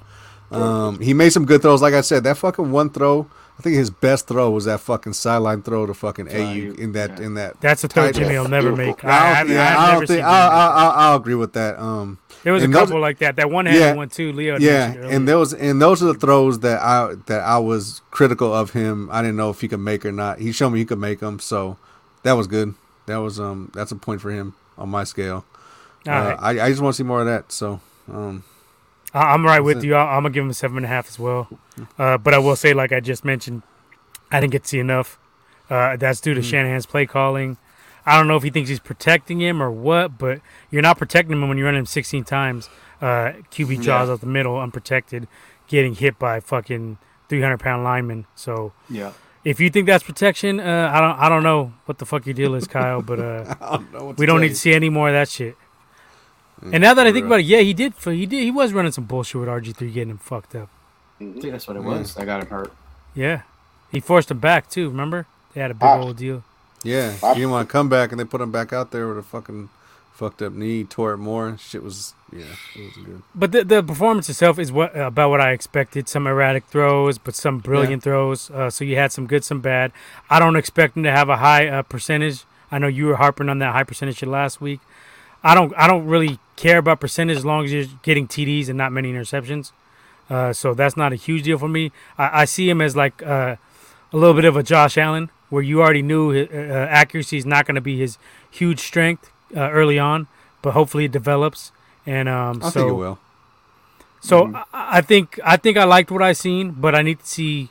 Um, 0.51 1.01
he 1.01 1.15
made 1.15 1.31
some 1.31 1.47
good 1.47 1.63
throws. 1.63 1.83
Like 1.83 1.95
I 1.95 2.01
said, 2.03 2.25
that 2.25 2.37
fucking 2.37 2.71
one 2.71 2.91
throw. 2.91 3.29
I 3.59 3.63
think 3.63 3.77
his 3.77 3.89
best 3.91 4.27
throw 4.27 4.51
was 4.51 4.65
that 4.65 4.81
fucking 4.81 5.13
sideline 5.13 5.63
throw 5.63 5.87
to 5.87 5.95
fucking 5.95 6.29
AU 6.29 6.75
in 6.75 6.93
that 6.93 7.21
in 7.21 7.35
that. 7.35 7.61
That's 7.61 7.85
a 7.85 7.89
throw 7.89 8.05
tight- 8.07 8.15
Jimmy 8.17 8.37
will 8.37 8.49
never 8.49 8.75
make. 8.75 9.05
I, 9.05 9.09
I 9.09 9.41
I've, 9.41 9.47
don't, 9.47 9.57
yeah, 9.57 9.63
I've 9.71 9.79
I 9.79 9.87
never 9.87 10.01
don't 10.01 10.07
think 10.09 10.25
I'll. 10.25 10.51
I'll, 10.51 10.71
I'll, 10.71 10.91
I'll 11.11 11.17
agree 11.17 11.37
with 11.37 11.53
that. 11.53 11.79
Um, 11.79 12.19
There 12.43 12.53
was 12.53 12.63
a 12.63 12.67
and 12.67 12.75
those- 12.75 12.89
couple 12.89 13.01
like 13.01 13.19
that. 13.19 13.37
That 13.37 13.51
one 13.51 13.67
handed 13.67 13.81
Yeah. 13.81 13.95
one 13.95 14.09
too. 14.09 14.33
Leo. 14.33 14.59
yeah, 14.59 14.93
and 14.93 15.29
those 15.29 15.55
and 15.55 15.81
those 15.81 16.03
are 16.03 16.07
the 16.07 16.15
throws 16.15 16.61
that 16.61 16.83
I 16.83 17.15
that 17.27 17.43
I 17.43 17.59
was 17.59 18.03
critical 18.11 18.53
of 18.53 18.71
him. 18.73 19.09
I 19.13 19.23
didn't 19.23 19.37
know 19.37 19.51
if 19.51 19.61
he 19.61 19.69
could 19.69 19.81
make 19.81 20.05
or 20.05 20.13
not. 20.13 20.41
He 20.41 20.51
showed 20.51 20.71
me 20.71 20.81
he 20.81 20.85
could 20.85 20.99
make 20.99 21.21
them, 21.21 21.39
so 21.39 21.77
that 22.25 22.33
was 22.33 22.49
good. 22.49 22.75
That 23.07 23.17
was 23.19 23.39
um 23.39 23.71
that's 23.73 23.93
a 23.93 23.97
point 23.97 24.21
for 24.21 24.31
him 24.33 24.55
on 24.77 24.89
my 24.89 25.05
scale. 25.05 25.45
All 26.09 26.13
uh, 26.13 26.25
right. 26.31 26.39
I 26.59 26.65
I 26.67 26.69
just 26.71 26.83
want 26.83 26.95
to 26.95 26.97
see 26.97 27.07
more 27.07 27.21
of 27.21 27.27
that. 27.27 27.53
So 27.53 27.81
um 28.13 28.43
I- 29.15 29.33
I'm 29.33 29.45
right 29.45 29.61
with 29.61 29.79
it. 29.79 29.85
you. 29.85 29.95
I- 29.95 30.17
I'm 30.17 30.23
gonna 30.25 30.31
give 30.35 30.45
him 30.45 30.51
a 30.51 30.55
seven 30.55 30.77
and 30.79 30.87
a 30.87 30.89
half 30.89 31.07
as 31.09 31.19
well. 31.19 31.49
Uh, 31.99 32.19
but 32.19 32.35
I 32.35 32.39
will 32.39 32.57
say, 32.57 32.75
like 32.75 32.93
I 32.93 33.01
just 33.01 33.25
mentioned, 33.25 33.63
I 34.31 34.41
didn't 34.41 34.53
get 34.53 34.65
to 34.65 34.69
see 34.69 34.79
enough. 34.81 35.19
Uh, 35.71 35.97
that's 35.97 36.21
due 36.21 36.35
to 36.35 36.41
Mm-hmm. 36.41 36.51
Shanahan's 36.51 36.87
play 36.87 37.07
calling. 37.07 37.57
I 38.07 38.19
don't 38.19 38.29
know 38.29 38.37
if 38.37 38.43
he 38.43 38.51
thinks 38.51 38.69
he's 38.69 38.81
protecting 38.81 39.41
him 39.41 39.63
or 39.63 39.71
what, 39.71 40.19
but 40.19 40.41
you're 40.71 40.83
not 40.83 40.99
protecting 40.99 41.33
him 41.41 41.49
when 41.49 41.57
you 41.57 41.65
run 41.65 41.75
him 41.75 41.87
16 41.87 42.23
times. 42.25 42.69
Uh, 43.01 43.33
QB 43.51 43.83
draws 43.83 44.11
out 44.11 44.21
the 44.21 44.27
middle, 44.27 44.59
unprotected, 44.61 45.27
getting 45.69 45.95
hit 45.95 46.19
by 46.19 46.39
fucking 46.41 46.99
300 47.31 47.59
pound 47.59 47.83
linemen. 47.83 48.27
So 48.35 48.73
Yeah. 48.91 49.13
if 49.43 49.59
you 49.59 49.71
think 49.71 49.87
that's 49.87 50.05
protection, 50.05 50.61
uh, 50.61 50.91
I 50.93 51.01
don't. 51.01 51.19
I 51.19 51.29
don't 51.31 51.43
know 51.43 51.73
what 51.87 51.99
the 51.99 52.05
fuck 52.07 52.27
your 52.27 52.35
deal 52.35 52.55
is, 52.55 52.67
Kyle. 52.67 53.01
But 53.01 53.21
uh, 53.21 53.55
don't 53.93 54.19
we 54.19 54.27
don't 54.27 54.41
need 54.43 54.51
to 54.51 54.55
see 54.55 54.75
any 54.75 54.91
more 54.91 55.09
of 55.09 55.15
that 55.15 55.29
shit. 55.31 55.57
And 56.63 56.81
now 56.81 56.95
that 56.95 57.07
I 57.07 57.13
think 57.13 57.27
about 57.27 57.41
it, 57.41 57.47
yeah, 57.47 57.59
he 57.61 57.75
did. 57.75 57.93
He 58.05 58.27
did. 58.27 58.43
He 58.43 58.51
was 58.51 58.73
running 58.73 58.93
some 58.93 59.05
bullshit 59.05 59.41
with 59.41 59.49
RG 59.49 59.77
three, 59.77 59.91
getting 59.91 60.11
him 60.11 60.19
fucked 60.19 60.55
up. 60.55 60.69
I 61.21 61.25
think 61.25 61.43
that's 61.43 61.69
what 61.69 61.77
it 61.77 61.83
was. 61.83 62.17
I 62.17 62.25
got 62.25 62.43
him 62.43 62.49
hurt. 62.49 62.73
Yeah, 63.15 63.43
he 63.93 64.01
forced 64.01 64.31
him 64.31 64.39
back 64.39 64.69
too. 64.71 64.89
Remember, 64.89 65.27
they 65.53 65.61
had 65.61 65.71
a 65.71 65.75
big 65.75 65.83
Ah. 65.83 65.99
old 66.01 66.17
deal. 66.17 66.43
Yeah, 66.83 67.13
he 67.13 67.35
didn't 67.35 67.51
want 67.51 67.69
to 67.69 67.73
come 67.73 67.89
back, 67.89 68.11
and 68.13 68.21
they 68.21 68.25
put 68.25 68.41
him 68.41 68.51
back 68.51 68.73
out 68.73 68.91
there 68.91 69.09
with 69.09 69.19
a 69.19 69.23
fucking 69.23 69.69
fucked 70.13 70.43
up 70.43 70.53
knee, 70.53 70.85
tore 70.85 71.13
it 71.13 71.19
more. 71.19 71.57
Shit 71.59 71.83
was 71.83 72.15
yeah, 72.33 72.45
it 72.77 72.85
wasn't 72.85 73.07
good. 73.07 73.23
But 73.35 73.53
the 73.53 73.65
the 73.65 73.83
performance 73.83 74.29
itself 74.29 74.59
is 74.59 74.71
what 74.73 74.97
about 74.97 75.31
what 75.31 75.41
I 75.41 75.53
expected. 75.53 76.09
Some 76.09 76.27
erratic 76.27 76.65
throws, 76.65 77.19
but 77.19 77.35
some 77.35 77.59
brilliant 77.59 78.03
throws. 78.03 78.51
Uh, 78.51 78.71
so 78.71 78.85
you 78.85 78.97
had 78.97 79.13
some 79.13 79.27
good, 79.27 79.45
some 79.45 79.61
bad. 79.61 79.93
I 80.31 80.39
don't 80.39 80.57
expect 80.57 80.97
him 80.97 81.03
to 81.05 81.11
have 81.11 81.29
a 81.29 81.37
high 81.39 81.67
uh, 81.69 81.83
percentage. 81.83 82.45
I 82.71 82.79
know 82.79 82.87
you 82.89 83.07
were 83.07 83.17
harping 83.17 83.49
on 83.49 83.59
that 83.61 83.73
high 83.73 83.85
percentage 83.85 84.23
last 84.25 84.61
week. 84.61 84.81
I 85.45 85.55
don't. 85.55 85.73
I 85.77 85.87
don't 85.87 86.07
really 86.07 86.39
care 86.57 86.79
about 86.79 87.01
percentage 87.01 87.37
as 87.37 87.45
long 87.45 87.65
as 87.65 87.73
you're 87.73 87.87
getting 88.03 88.27
TDs 88.27 88.69
and 88.69 88.79
not 88.79 88.93
many 88.93 89.13
interceptions. 89.13 89.73
Uh, 90.31 90.53
so 90.53 90.73
that's 90.73 90.97
not 90.97 91.13
a 91.13 91.17
huge 91.17 91.43
deal 91.45 91.59
for 91.59 91.69
me. 91.69 91.93
I, 92.17 92.43
I 92.43 92.45
see 92.47 92.69
him 92.69 92.81
as 92.81 92.97
like 92.97 93.23
uh, 93.23 93.57
a 94.13 94.17
little 94.17 94.35
bit 94.35 94.47
of 94.47 94.57
a 94.57 94.63
Josh 94.63 94.97
Allen, 94.97 95.31
where 95.51 95.63
you 95.63 95.83
already 95.83 96.03
knew 96.03 96.31
uh, 96.33 96.47
uh, 96.51 96.87
accuracy 96.91 97.37
is 97.37 97.45
not 97.45 97.67
going 97.67 97.75
to 97.75 97.81
be 97.83 97.99
his 97.99 98.17
huge 98.51 98.81
strength 98.81 99.31
uh, 99.55 99.71
early 99.71 99.99
on, 99.99 100.27
but 100.63 100.73
hopefully 100.73 101.05
it 101.05 101.13
develops. 101.13 101.73
And 102.07 102.29
um, 102.29 102.61
I 102.63 102.71
so 102.71 102.81
think 102.81 102.89
it 102.89 102.95
will. 102.95 103.19
so 104.21 104.45
Mm-hmm. 104.47 104.57
I, 104.73 104.99
I 104.99 105.01
think 105.03 105.39
I 105.45 105.57
think 105.59 105.77
I 105.77 105.85
liked 105.85 106.11
what 106.11 106.23
I 106.23 106.33
seen, 106.33 106.71
but 106.71 106.95
I 106.95 107.03
need 107.03 107.21
to 107.21 107.27
see 107.27 107.69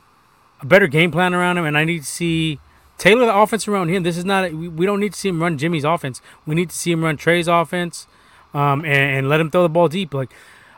a 0.62 0.66
better 0.66 0.88
game 0.88 1.12
plan 1.12 1.34
around 1.34 1.58
him, 1.58 1.66
and 1.66 1.78
I 1.78 1.86
need 1.86 2.02
to 2.04 2.08
see 2.08 2.60
tailor 3.04 3.26
the 3.26 3.36
offense 3.36 3.68
around 3.68 3.90
him. 3.90 4.04
This 4.04 4.18
is 4.18 4.24
not 4.24 4.54
we, 4.54 4.70
we 4.70 4.86
don't 4.86 5.02
need 5.02 5.12
to 5.12 5.20
see 5.20 5.28
him 5.28 5.42
run 5.42 5.58
Jimmy's 5.58 5.84
offense. 5.84 6.22
We 6.46 6.56
need 6.56 6.70
to 6.70 6.76
see 6.76 6.92
him 6.94 7.04
run 7.04 7.18
Trey's 7.18 7.50
offense, 7.50 8.08
um, 8.54 8.86
and, 8.86 9.18
and 9.18 9.30
let 9.30 9.42
him 9.42 9.52
throw 9.52 9.62
the 9.62 9.70
ball 9.70 9.90
deep. 9.90 10.14
Like 10.14 10.32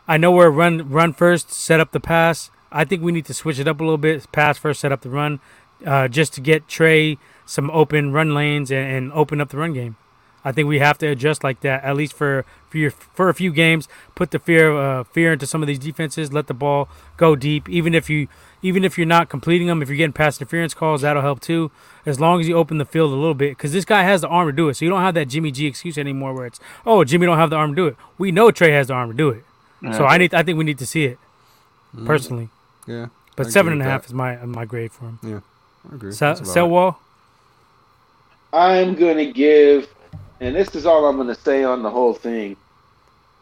I 0.08 0.18
know 0.18 0.32
where 0.32 0.50
run 0.50 0.90
run 0.90 1.14
first, 1.14 1.52
set 1.52 1.80
up 1.80 1.92
the 1.92 2.00
pass. 2.00 2.50
I 2.72 2.84
think 2.84 3.04
we 3.04 3.12
need 3.12 3.26
to 3.26 3.34
switch 3.34 3.60
it 3.60 3.68
up 3.68 3.80
a 3.80 3.84
little 3.84 4.00
bit. 4.00 4.30
Pass 4.32 4.58
first, 4.58 4.80
set 4.80 4.92
up 4.92 5.02
the 5.02 5.10
run, 5.10 5.40
uh, 5.86 6.08
just 6.08 6.34
to 6.34 6.42
get 6.42 6.68
Trey 6.68 7.20
some 7.46 7.70
open 7.70 8.12
run 8.12 8.34
lanes 8.34 8.72
and, 8.72 8.88
and 8.92 9.14
open 9.14 9.40
up 9.40 9.50
the 9.50 9.58
run 9.58 9.74
game. 9.74 9.96
I 10.46 10.52
think 10.52 10.68
we 10.70 10.78
have 10.80 10.98
to 11.00 11.08
adjust 11.08 11.44
like 11.44 11.60
that 11.62 11.84
at 11.84 11.96
least 11.98 12.14
for 12.14 12.46
for 12.70 12.78
your, 12.78 12.92
for 12.92 13.28
a 13.30 13.34
few 13.34 13.52
games. 13.52 13.90
Put 14.14 14.30
the 14.32 14.40
fear 14.40 14.72
uh, 14.78 15.04
fear 15.04 15.34
into 15.34 15.48
some 15.48 15.62
of 15.64 15.68
these 15.68 15.80
defenses. 15.80 16.32
Let 16.32 16.48
the 16.48 16.54
ball 16.54 16.88
go 17.18 17.36
deep. 17.36 17.68
Even 17.68 17.94
if 17.96 18.10
you 18.10 18.28
even 18.62 18.84
if 18.86 18.98
you're 18.98 19.08
not 19.08 19.28
completing 19.28 19.68
them, 19.68 19.82
if 19.82 19.90
you're 19.90 19.98
getting 19.98 20.14
pass 20.14 20.40
interference 20.40 20.74
calls, 20.74 21.02
that'll 21.02 21.22
help 21.24 21.40
too. 21.42 21.72
As 22.06 22.20
long 22.20 22.40
as 22.40 22.48
you 22.48 22.56
open 22.56 22.78
the 22.78 22.86
field 22.86 23.12
a 23.12 23.16
little 23.16 23.34
bit, 23.34 23.52
because 23.58 23.74
this 23.74 23.86
guy 23.86 24.04
has 24.04 24.22
the 24.22 24.28
arm 24.28 24.48
to 24.48 24.52
do 24.54 24.70
it. 24.70 24.76
So 24.76 24.86
you 24.86 24.92
don't 24.92 25.02
have 25.02 25.16
that 25.16 25.26
Jimmy 25.28 25.50
G 25.52 25.66
excuse 25.66 25.98
anymore, 25.98 26.34
where 26.34 26.46
it's 26.46 26.60
oh 26.86 27.04
Jimmy 27.04 27.26
don't 27.26 27.38
have 27.40 27.50
the 27.50 27.56
arm 27.56 27.72
to 27.72 27.76
do 27.76 27.88
it. 27.88 27.96
We 28.20 28.32
know 28.32 28.52
Trey 28.52 28.72
has 28.72 28.88
the 28.88 28.94
arm 28.94 29.10
to 29.12 29.18
do 29.18 29.30
it. 29.30 29.44
So 29.94 30.06
I 30.06 30.18
need 30.20 30.34
I 30.34 30.44
think 30.44 30.58
we 30.58 30.64
need 30.64 30.78
to 30.80 30.86
see 30.88 31.06
it 31.06 31.18
personally. 32.06 32.50
Yeah, 32.88 33.08
But 33.36 33.48
I 33.48 33.50
seven 33.50 33.74
agree 33.74 33.82
and 33.82 33.82
a 33.82 33.86
with 33.86 33.92
half 33.92 34.02
that. 34.04 34.10
is 34.10 34.14
my 34.14 34.36
my 34.46 34.66
grade 34.66 34.92
for 34.92 35.06
him. 35.06 35.20
Yeah, 35.24 35.40
I 35.92 35.96
agree. 35.96 36.12
Sell, 36.12 36.36
That's 36.36 36.52
sell 36.52 36.70
wall. 36.70 37.00
I'm 38.54 38.96
gonna 38.96 39.32
give, 39.32 39.94
and 40.46 40.56
this 40.56 40.76
is 40.76 40.86
all 40.86 41.06
I'm 41.06 41.18
gonna 41.18 41.36
say 41.36 41.64
on 41.64 41.84
the 41.84 41.90
whole 41.90 42.14
thing. 42.14 42.56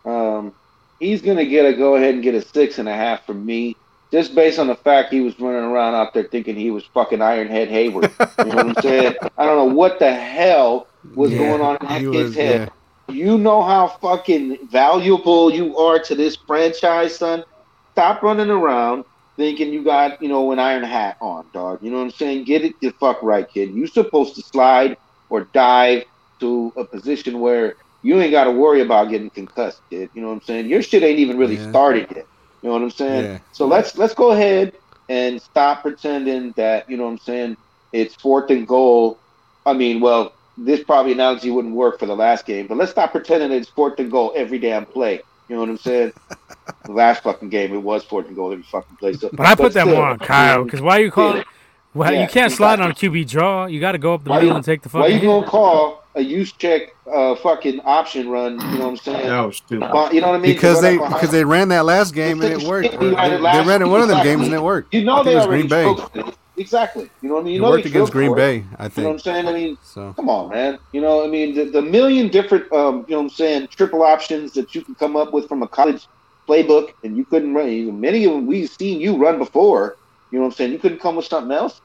Um, 0.05 0.53
he's 0.99 1.21
gonna 1.21 1.45
get 1.45 1.65
a 1.65 1.73
go 1.75 1.95
ahead 1.95 2.13
and 2.15 2.23
get 2.23 2.35
a 2.35 2.41
six 2.41 2.79
and 2.79 2.87
a 2.87 2.93
half 2.93 3.25
from 3.25 3.45
me, 3.45 3.75
just 4.11 4.35
based 4.35 4.59
on 4.59 4.67
the 4.67 4.75
fact 4.75 5.11
he 5.11 5.21
was 5.21 5.39
running 5.39 5.63
around 5.63 5.95
out 5.95 6.13
there 6.13 6.23
thinking 6.23 6.55
he 6.55 6.71
was 6.71 6.85
fucking 6.93 7.19
Ironhead 7.19 7.69
Heyward. 7.69 8.45
You 8.45 8.51
know 8.51 8.63
what 8.63 8.77
I'm 8.77 8.81
saying? 8.81 9.15
I 9.37 9.45
don't 9.45 9.57
know 9.69 9.75
what 9.75 9.99
the 9.99 10.13
hell 10.13 10.87
was 11.15 11.31
Yeah, 11.31 11.37
going 11.39 11.61
on 11.61 11.77
in 11.81 11.87
that 11.87 11.99
kid's 12.11 12.27
was- 12.29 12.35
head. 12.35 12.71
You 13.09 13.37
know 13.37 13.61
how 13.61 13.89
fucking 13.89 14.69
valuable 14.69 15.51
you 15.53 15.77
are 15.77 15.99
to 15.99 16.15
this 16.15 16.37
franchise, 16.37 17.17
son. 17.17 17.43
Stop 17.91 18.23
running 18.23 18.49
around 18.49 19.03
thinking 19.35 19.73
you 19.73 19.83
got, 19.83 20.21
you 20.21 20.29
know, 20.29 20.51
an 20.53 20.57
iron 20.59 20.83
hat 20.83 21.17
on, 21.19 21.45
dog. 21.53 21.79
You 21.83 21.91
know 21.91 21.97
what 21.97 22.05
I'm 22.05 22.11
saying? 22.11 22.45
Get 22.45 22.63
it 22.63 22.79
the 22.79 22.91
fuck 22.91 23.21
right, 23.21 23.47
kid. 23.47 23.71
You 23.71 23.87
supposed 23.87 24.35
to 24.35 24.41
slide 24.41 24.95
or 25.29 25.41
dive 25.53 26.05
to 26.43 26.73
a 26.77 26.85
position 26.85 27.39
where 27.39 27.75
you 28.01 28.19
ain't 28.21 28.31
got 28.31 28.45
to 28.45 28.51
worry 28.51 28.81
about 28.81 29.09
getting 29.09 29.29
concussed, 29.29 29.81
kid. 29.89 30.09
You 30.13 30.21
know 30.21 30.27
what 30.27 30.33
I'm 30.35 30.41
saying? 30.41 30.67
Your 30.69 30.81
shit 30.81 31.03
ain't 31.03 31.19
even 31.19 31.37
really 31.37 31.55
Yeah. 31.57 31.69
started 31.69 32.07
yet. 32.15 32.27
You 32.61 32.69
know 32.69 32.73
what 32.73 32.81
I'm 32.83 32.89
saying? 32.91 33.23
Yeah. 33.25 33.39
So 33.51 33.65
let's 33.67 33.97
let's 33.97 34.13
go 34.13 34.31
ahead 34.31 34.73
and 35.09 35.41
stop 35.41 35.81
pretending 35.81 36.53
that 36.57 36.89
you 36.89 36.97
know 36.97 37.05
what 37.05 37.11
I'm 37.11 37.17
saying. 37.19 37.57
It's 37.91 38.15
fourth 38.15 38.49
and 38.51 38.67
goal. 38.67 39.21
I 39.65 39.73
mean, 39.73 39.99
well, 40.01 40.33
this 40.57 40.83
probably 40.83 41.11
analogy 41.13 41.49
wouldn't 41.51 41.75
work 41.75 41.99
for 41.99 42.05
the 42.05 42.15
last 42.15 42.45
game, 42.45 42.67
but 42.67 42.77
let's 42.77 42.91
stop 42.91 43.11
pretending 43.11 43.51
it's 43.51 43.69
fourth 43.69 43.99
and 43.99 44.11
goal 44.11 44.33
every 44.35 44.59
damn 44.59 44.85
play. 44.85 45.21
You 45.47 45.55
know 45.55 45.61
what 45.61 45.69
I'm 45.69 45.77
saying? 45.77 46.11
the 46.87 46.91
last 46.93 47.23
fucking 47.23 47.49
game, 47.49 47.73
it 47.73 47.77
was 47.77 48.03
fourth 48.03 48.27
and 48.27 48.35
goal 48.35 48.51
every 48.51 48.63
fucking 48.63 48.97
play. 48.97 49.13
So, 49.13 49.29
But 49.31 49.45
I 49.45 49.55
put 49.55 49.73
that 49.73 49.83
still, 49.85 49.95
more 49.95 50.05
on 50.07 50.19
Kyle 50.19 50.63
because 50.63 50.81
why 50.81 50.99
are 50.99 51.03
you 51.03 51.11
call 51.11 51.37
it? 51.37 51.47
Well, 51.93 52.11
Yeah, 52.11 52.21
you 52.21 52.27
can't 52.27 52.51
slide 52.51 52.79
on 52.79 52.91
a. 52.91 52.93
QB 52.93 53.29
draw. 53.29 53.65
You 53.67 53.79
got 53.79 53.91
to 53.93 53.97
go 53.99 54.13
up 54.15 54.23
the 54.23 54.31
Why 54.31 54.37
middle 54.37 54.49
you- 54.51 54.55
and 54.55 54.65
take 54.65 54.81
the 54.81 54.89
fucking. 54.89 55.01
Why 55.01 55.07
you 55.15 55.21
gonna 55.21 55.45
call 55.47 56.02
a 56.15 56.21
use 56.21 56.53
check 56.53 56.83
uh, 57.11 57.35
fucking 57.35 57.81
option 57.85 58.29
run? 58.29 58.69
You 58.69 58.77
know 58.77 58.85
what 58.85 58.91
I'm 58.91 58.97
saying? 58.97 59.27
That 59.27 59.41
was 59.41 59.57
stupid. 59.57 59.89
You 60.13 60.21
know 60.21 60.27
what 60.29 60.35
I 60.35 60.39
mean? 60.39 60.53
Because 60.53 60.81
they 60.81 60.97
because 60.97 61.31
they 61.31 61.43
ran 61.45 61.69
that 61.69 61.85
last 61.85 62.13
game 62.13 62.41
and 62.41 62.51
it 62.53 62.67
worked. 62.67 62.91
They 62.99 63.09
They, 63.09 63.13
ran 63.13 63.31
it 63.33 63.41
they 63.51 63.61
ran 63.61 63.81
it 63.81 63.87
one 63.87 64.01
of 64.01 64.07
them 64.07 64.17
week. 64.17 64.23
games 64.23 64.45
and 64.45 64.53
it 64.53 64.61
worked. 64.61 64.93
You 64.93 65.03
know 65.03 65.23
they 65.23 65.35
was 65.35 65.45
already 65.45 65.63
Green 65.63 65.69
Bay. 65.69 65.83
spoke 65.83 66.11
to 66.13 66.23
this. 66.23 66.35
exactly. 66.57 67.11
You 67.21 67.29
know 67.29 67.35
what 67.35 67.41
I 67.41 67.43
mean? 67.45 67.53
You 67.55 67.59
He 67.59 67.59
know 67.61 67.69
worked 67.69 67.83
they 67.83 67.89
against 67.89 68.11
drilled 68.11 68.11
Green 68.11 68.31
for 68.31 68.39
it. 68.39 68.63
Bay, 68.63 68.65
I 68.77 68.89
think. 68.89 68.97
You 68.97 69.03
know 69.03 69.09
what 69.09 69.13
I'm 69.15 69.19
saying? 69.19 69.47
I 69.47 69.53
mean, 69.53 69.77
So 69.81 70.13
come 70.15 70.29
on, 70.29 70.49
man. 70.49 70.79
You 70.91 71.01
know, 71.01 71.23
I 71.23 71.27
mean, 71.27 71.55
the, 71.55 71.65
the 71.65 71.81
million 71.81 72.29
different, 72.29 72.71
um, 72.73 73.05
you 73.07 73.15
know 73.15 73.19
what 73.19 73.23
I'm 73.25 73.29
saying, 73.29 73.67
triple 73.75 74.03
options 74.03 74.53
that 74.53 74.75
you 74.75 74.83
can 74.83 74.95
come 74.95 75.15
up 75.15 75.33
with 75.33 75.47
from 75.47 75.63
a 75.63 75.67
college 75.67 76.07
playbook, 76.49 76.89
and 77.03 77.17
you 77.17 77.25
couldn't 77.25 77.53
run. 77.53 77.99
Many 77.99 78.25
of 78.25 78.33
them 78.33 78.47
we've 78.47 78.69
seen 78.69 79.01
you 79.01 79.17
run 79.17 79.39
before. 79.39 79.97
You 80.31 80.39
know 80.39 80.45
what 80.45 80.53
I'm 80.53 80.55
saying? 80.57 80.71
You 80.73 80.79
couldn't 80.79 80.99
come 80.99 81.15
with 81.15 81.25
something 81.25 81.51
else. 81.55 81.81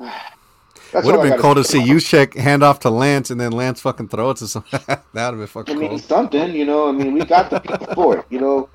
That's 0.92 1.06
would 1.06 1.14
have 1.14 1.22
been 1.22 1.34
cool 1.36 1.54
to 1.56 1.64
see 1.64 1.80
you 1.80 2.00
check 2.00 2.34
hand 2.34 2.62
off 2.62 2.80
to 2.80 2.90
Lance 2.90 3.30
and 3.30 3.40
then 3.40 3.52
Lance 3.52 3.80
fucking 3.82 4.08
throw 4.08 4.30
it 4.30 4.38
to 4.38 4.48
some. 4.48 4.64
that 4.72 5.06
would 5.14 5.16
have 5.16 5.36
been 5.38 5.46
I 5.68 5.74
fucking 5.74 5.74
mean, 5.74 5.90
cool. 5.90 5.98
something. 5.98 6.54
You 6.54 6.66
know, 6.66 6.88
I 6.88 6.92
mean, 6.92 7.12
we 7.14 7.24
got 7.26 7.50
the 7.50 7.60
people 7.60 7.88
for 7.94 8.18
it. 8.18 8.26
You 8.30 8.40
know, 8.40 8.70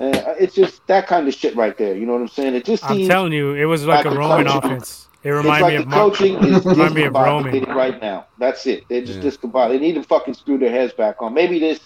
uh, 0.00 0.34
it's 0.40 0.54
just 0.54 0.86
that 0.88 1.06
kind 1.08 1.28
of 1.28 1.34
shit 1.34 1.56
right 1.56 1.76
there. 1.78 1.96
You 1.96 2.06
know 2.06 2.14
what 2.14 2.22
I'm 2.22 2.28
saying? 2.28 2.54
It 2.56 2.66
just 2.66 2.84
I'm 2.84 2.86
seems 2.86 3.00
telling 3.00 3.32
you, 3.32 3.54
it 3.54 3.66
was 3.66 3.86
like 3.86 4.04
like 4.04 4.06
a 4.06 4.12
Roman 4.12 4.46
offense. 4.48 5.08
It 5.22 5.30
reminded 5.30 5.66
like 5.66 5.66
me 5.68 5.76
the 5.76 5.84
of 5.84 5.88
Mark. 5.88 6.10
coaching 6.10 6.38
is 6.44 6.66
Remind 6.66 6.94
me 6.94 7.04
of 7.04 7.16
Roman. 7.16 7.66
right 7.74 8.00
now. 8.00 8.26
That's 8.38 8.66
it. 8.66 8.84
They're 8.88 9.04
just 9.04 9.20
Yeah. 9.20 9.22
discombobulated. 9.22 9.70
They 9.70 9.78
need 9.80 9.94
to 9.94 10.04
fucking 10.04 10.34
screw 10.34 10.58
their 10.58 10.70
heads 10.70 10.94
back 10.94 11.16
on. 11.22 11.34
Maybe 11.34 11.58
this 11.60 11.80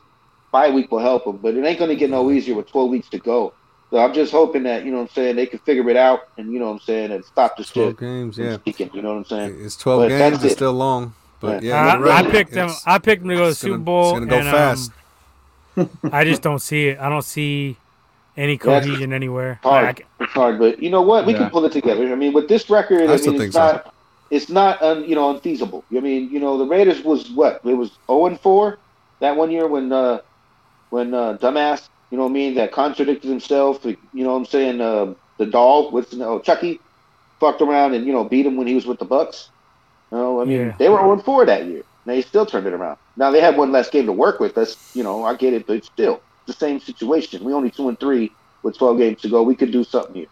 bye 0.52 0.70
week 0.70 0.90
will 0.92 1.00
help 1.00 1.24
them, 1.24 1.38
but 1.38 1.54
it 1.56 1.64
ain't 1.64 1.78
going 1.78 1.90
to 1.90 1.96
get 1.96 2.10
no 2.10 2.30
easier 2.30 2.54
with 2.56 2.70
12 2.70 2.90
weeks 2.90 3.10
to 3.10 3.20
go. 3.20 3.56
So 3.90 3.98
I'm 3.98 4.12
just 4.12 4.32
hoping 4.32 4.64
that 4.64 4.84
you 4.84 4.90
know 4.90 4.98
what 4.98 5.02
I'm 5.04 5.14
saying 5.14 5.36
they 5.36 5.46
can 5.46 5.60
figure 5.60 5.88
it 5.88 5.96
out 5.96 6.28
and 6.38 6.52
you 6.52 6.58
know 6.58 6.66
what 6.66 6.72
I'm 6.72 6.80
saying 6.80 7.12
and 7.12 7.24
stop 7.24 7.56
the 7.56 7.64
Twelve 7.64 7.90
shit 7.90 7.98
games, 8.00 8.36
yeah. 8.38 8.56
speaking. 8.56 8.90
You 8.92 9.02
know 9.02 9.10
what 9.10 9.18
I'm 9.18 9.24
saying? 9.26 9.58
It's 9.64 9.76
twelve 9.76 10.02
But 10.02 10.08
games. 10.08 10.42
It's 10.44 10.54
still 10.54 10.72
long, 10.72 11.14
but 11.40 11.62
Yeah. 11.62 11.86
yeah, 11.86 11.94
I, 11.94 11.98
right. 11.98 12.24
I 12.26 12.30
picked 12.30 12.52
them. 12.52 12.66
It's- 12.66 12.82
I 12.86 12.98
picked 12.98 13.22
them 13.22 13.30
to 13.30 13.36
go 13.36 13.40
to 13.40 13.44
the 13.46 13.50
it's 13.50 13.62
gonna- 13.62 13.74
Super 13.74 13.84
Bowl. 13.84 14.10
It's 14.10 14.26
gonna 14.26 14.26
go 14.26 14.38
and, 14.38 14.48
um, 14.48 14.54
fast. 14.54 14.92
I 16.12 16.24
just 16.24 16.42
don't 16.42 16.58
see 16.60 16.88
it. 16.88 16.98
I 16.98 17.08
don't 17.08 17.22
see 17.24 17.76
any 18.36 18.56
That's 18.56 18.86
cohesion 18.86 19.12
anywhere. 19.12 19.60
hard. 19.62 19.84
Like, 19.86 20.06
It's 20.20 20.32
hard, 20.32 20.58
but 20.58 20.82
you 20.82 20.90
know 20.90 21.02
what? 21.02 21.24
We 21.26 21.32
Yeah. 21.32 21.38
can 21.40 21.50
pull 21.50 21.64
it 21.64 21.72
together. 21.72 22.10
I 22.10 22.14
mean, 22.16 22.32
with 22.32 22.48
this 22.48 22.68
record, 22.68 23.08
I, 23.08 23.14
I 23.14 23.16
still 23.16 23.32
mean, 23.32 23.40
think 23.42 23.48
it's 23.48 23.56
so. 23.56 23.60
not, 23.66 23.94
it's 24.30 24.48
not, 24.48 24.82
un, 24.82 25.04
you 25.08 25.14
know, 25.14 25.30
unfeasible. 25.30 25.84
I 25.96 26.00
mean, 26.00 26.28
you 26.30 26.40
know, 26.40 26.58
the 26.58 26.64
Raiders 26.66 27.02
was 27.04 27.30
what? 27.30 27.60
It 27.64 27.74
was 27.74 27.92
zero 28.06 28.26
and 28.26 28.40
four 28.40 28.78
that 29.20 29.36
one 29.36 29.50
year 29.50 29.66
when, 29.68 29.92
uh, 29.92 30.20
when 30.90 31.14
uh, 31.14 31.36
dumbass, 31.40 31.88
you 32.10 32.16
know 32.16 32.24
what 32.24 32.30
I 32.30 32.34
mean, 32.34 32.54
that 32.54 32.72
contradicted 32.72 33.28
himself. 33.30 33.84
You 33.84 33.96
know 34.12 34.32
what 34.32 34.38
I'm 34.38 34.44
saying? 34.46 34.80
Uh, 34.80 35.14
the 35.38 35.46
doll, 35.46 35.90
what's 35.90 36.14
oh, 36.14 36.38
Chucky, 36.40 36.80
fucked 37.40 37.60
around 37.60 37.94
and 37.94 38.06
you 38.06 38.12
know 38.12 38.24
beat 38.24 38.46
him 38.46 38.56
when 38.56 38.66
he 38.66 38.74
was 38.74 38.86
with 38.86 38.98
the 38.98 39.04
Bucks. 39.04 39.50
You 40.10 40.18
know, 40.18 40.40
I 40.40 40.44
mean, 40.44 40.60
Yeah. 40.60 40.74
they 40.78 40.88
were 40.88 40.98
0 40.98 41.18
4 41.18 41.46
that 41.46 41.66
year. 41.66 41.82
And 42.04 42.14
they 42.14 42.22
still 42.22 42.46
turned 42.46 42.66
it 42.66 42.72
around. 42.72 42.98
Now 43.16 43.30
they 43.30 43.40
had 43.40 43.56
one 43.56 43.72
less 43.72 43.90
game 43.90 44.06
to 44.06 44.12
work 44.12 44.38
with. 44.40 44.54
That's 44.54 44.76
you 44.94 45.02
know, 45.02 45.24
I 45.24 45.34
get 45.34 45.52
it, 45.52 45.66
but 45.66 45.84
still 45.84 46.20
the 46.46 46.52
same 46.52 46.78
situation. 46.80 47.44
We 47.44 47.52
only 47.52 47.70
two 47.70 47.88
and 47.88 47.98
three 47.98 48.30
with 48.62 48.78
12 48.78 48.98
games 48.98 49.20
to 49.22 49.28
go. 49.28 49.42
We 49.42 49.56
could 49.56 49.72
do 49.72 49.82
something 49.84 50.14
here. 50.14 50.26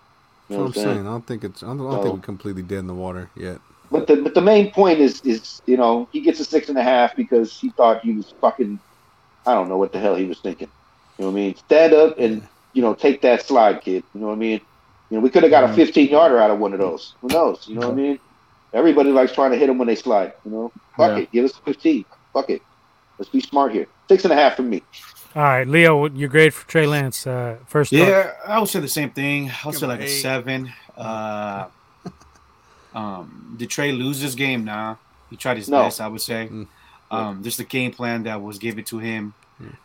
You 0.49 0.57
know 0.57 0.63
what 0.63 0.69
I'm 0.69 0.75
saying? 0.75 0.87
saying. 0.87 1.07
I 1.07 1.11
don't 1.11 1.27
think 1.27 1.45
it's. 1.45 1.63
I 1.63 1.67
don't, 1.67 1.81
I 1.81 1.83
don't 1.85 1.93
So- 1.93 2.03
think 2.03 2.15
we're 2.15 2.21
completely 2.21 2.63
dead 2.63 2.79
in 2.79 2.87
the 2.87 2.95
water 2.95 3.29
yet. 3.37 3.59
But 3.91 4.07
the 4.07 4.17
but 4.17 4.35
the 4.35 4.41
main 4.41 4.73
point 4.73 4.99
is 5.01 5.21
is 5.23 5.63
you 5.67 5.77
know 5.77 6.09
he 6.13 6.21
gets 6.21 6.41
a 6.41 6.45
six 6.45 6.69
and 6.69 6.79
a 6.79 6.83
half 6.83 7.15
because 7.15 7.59
he 7.59 7.71
thought 7.71 8.03
he 8.03 8.13
was 8.13 8.33
fucking 8.41 8.79
I 9.47 9.55
don't 9.55 9.69
know 9.69 9.77
what 9.77 9.93
the 9.93 9.99
hell 10.01 10.15
he 10.15 10.25
was 10.25 10.41
thinking. 10.41 10.69
You 11.19 11.25
know 11.25 11.31
what 11.31 11.39
I 11.39 11.43
mean? 11.43 11.57
Stand 11.57 11.93
up 11.93 12.19
and 12.19 12.47
you 12.73 12.83
know 12.83 12.95
take 12.95 13.21
that 13.23 13.43
slide, 13.47 13.81
kid. 13.83 14.03
You 14.15 14.21
know 14.21 14.27
what 14.29 14.33
I 14.35 14.37
mean? 14.37 14.61
You 15.11 15.17
know 15.17 15.21
we 15.21 15.31
could 15.31 15.43
have 15.43 15.51
got 15.51 15.65
a 15.71 15.73
15 15.73 16.09
yarder 16.09 16.39
out 16.39 16.51
of 16.51 16.59
one 16.59 16.73
of 16.73 16.81
those. 16.81 17.15
Who 17.21 17.29
knows? 17.29 17.67
You 17.69 17.77
know 17.77 17.89
what 17.89 17.93
I 17.93 17.97
mean? 18.03 18.19
Everybody 18.73 19.11
likes 19.13 19.33
trying 19.33 19.53
to 19.53 19.57
hit 19.57 19.69
them 19.69 19.79
when 19.79 19.87
they 19.87 19.95
slide. 19.95 20.33
You 20.45 20.51
know, 20.51 20.73
fuck 20.97 21.13
Yeah. 21.13 21.19
it, 21.19 21.33
give 21.33 21.45
us 21.45 21.53
15. 21.65 22.05
Fuck 22.33 22.51
it. 22.51 22.63
Let's 23.19 23.31
be 23.31 23.41
smart 23.41 23.71
here. 23.73 23.87
Six 24.09 24.25
and 24.25 24.33
a 24.33 24.37
half 24.37 24.57
for 24.57 24.63
me. 24.63 24.83
all 25.37 25.43
right, 25.43 25.67
Leo, 25.69 25.97
what- 26.01 26.17
your 26.17 26.29
grade 26.29 26.53
for 26.53 26.67
Trey 26.69 26.87
Lance? 26.87 27.27
Uh, 27.27 27.57
first, 27.69 27.93
up. 27.93 27.99
Yeah, 28.01 28.33
I 28.47 28.59
would 28.59 28.69
say 28.69 28.81
the 28.81 28.89
same 28.89 29.11
thing. 29.11 29.51
I 29.51 29.67
would 29.67 29.73
Give 29.75 29.81
say 29.81 29.85
him 29.87 29.91
like 29.91 30.01
a 30.01 30.09
seven. 30.09 30.73
Uh, 30.97 31.67
um, 32.95 33.55
did 33.57 33.71
Trey 33.71 33.93
lose 33.93 34.21
this 34.21 34.35
game? 34.35 34.65
Nah, 34.65 34.97
he 35.31 35.37
tried 35.37 35.57
his 35.59 35.69
No. 35.69 35.83
best. 35.83 36.01
I 36.01 36.09
would 36.09 36.21
say. 36.21 36.49
Mm. 36.51 36.67
Um, 37.11 37.43
just 37.45 37.59
the 37.59 37.65
game 37.65 37.93
plan 37.93 38.25
that 38.25 38.43
was 38.43 38.59
given 38.59 38.83
to 38.85 38.99
him. 38.99 39.35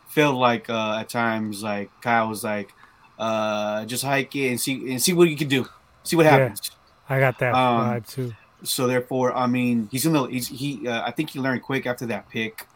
Felt 0.08 0.36
like 0.36 0.68
uh, 0.68 0.98
at 1.00 1.08
times 1.08 1.62
like 1.62 1.90
Kyle 2.00 2.28
was 2.28 2.42
like, 2.42 2.72
uh, 3.18 3.84
just 3.84 4.02
hike 4.04 4.34
it 4.34 4.48
and 4.50 4.60
see 4.60 4.90
and 4.90 5.00
see 5.00 5.12
what 5.12 5.28
you 5.28 5.36
can 5.36 5.48
do. 5.48 5.66
See 6.02 6.16
what 6.16 6.26
Yeah. 6.26 6.38
happens. 6.38 6.70
I 7.08 7.18
got 7.20 7.38
that 7.38 7.54
Um, 7.54 7.86
vibe 7.86 8.08
too. 8.08 8.34
So 8.62 8.86
therefore, 8.86 9.34
I 9.36 9.46
mean, 9.46 9.88
he's 9.90 10.04
in 10.06 10.12
the 10.12 10.24
he's, 10.24 10.48
he. 10.48 10.86
Uh, 10.86 11.02
I 11.06 11.10
think 11.12 11.30
he 11.30 11.38
learned 11.40 11.62
quick 11.62 11.86
after 11.86 12.06
that 12.06 12.28
pick, 12.28 12.66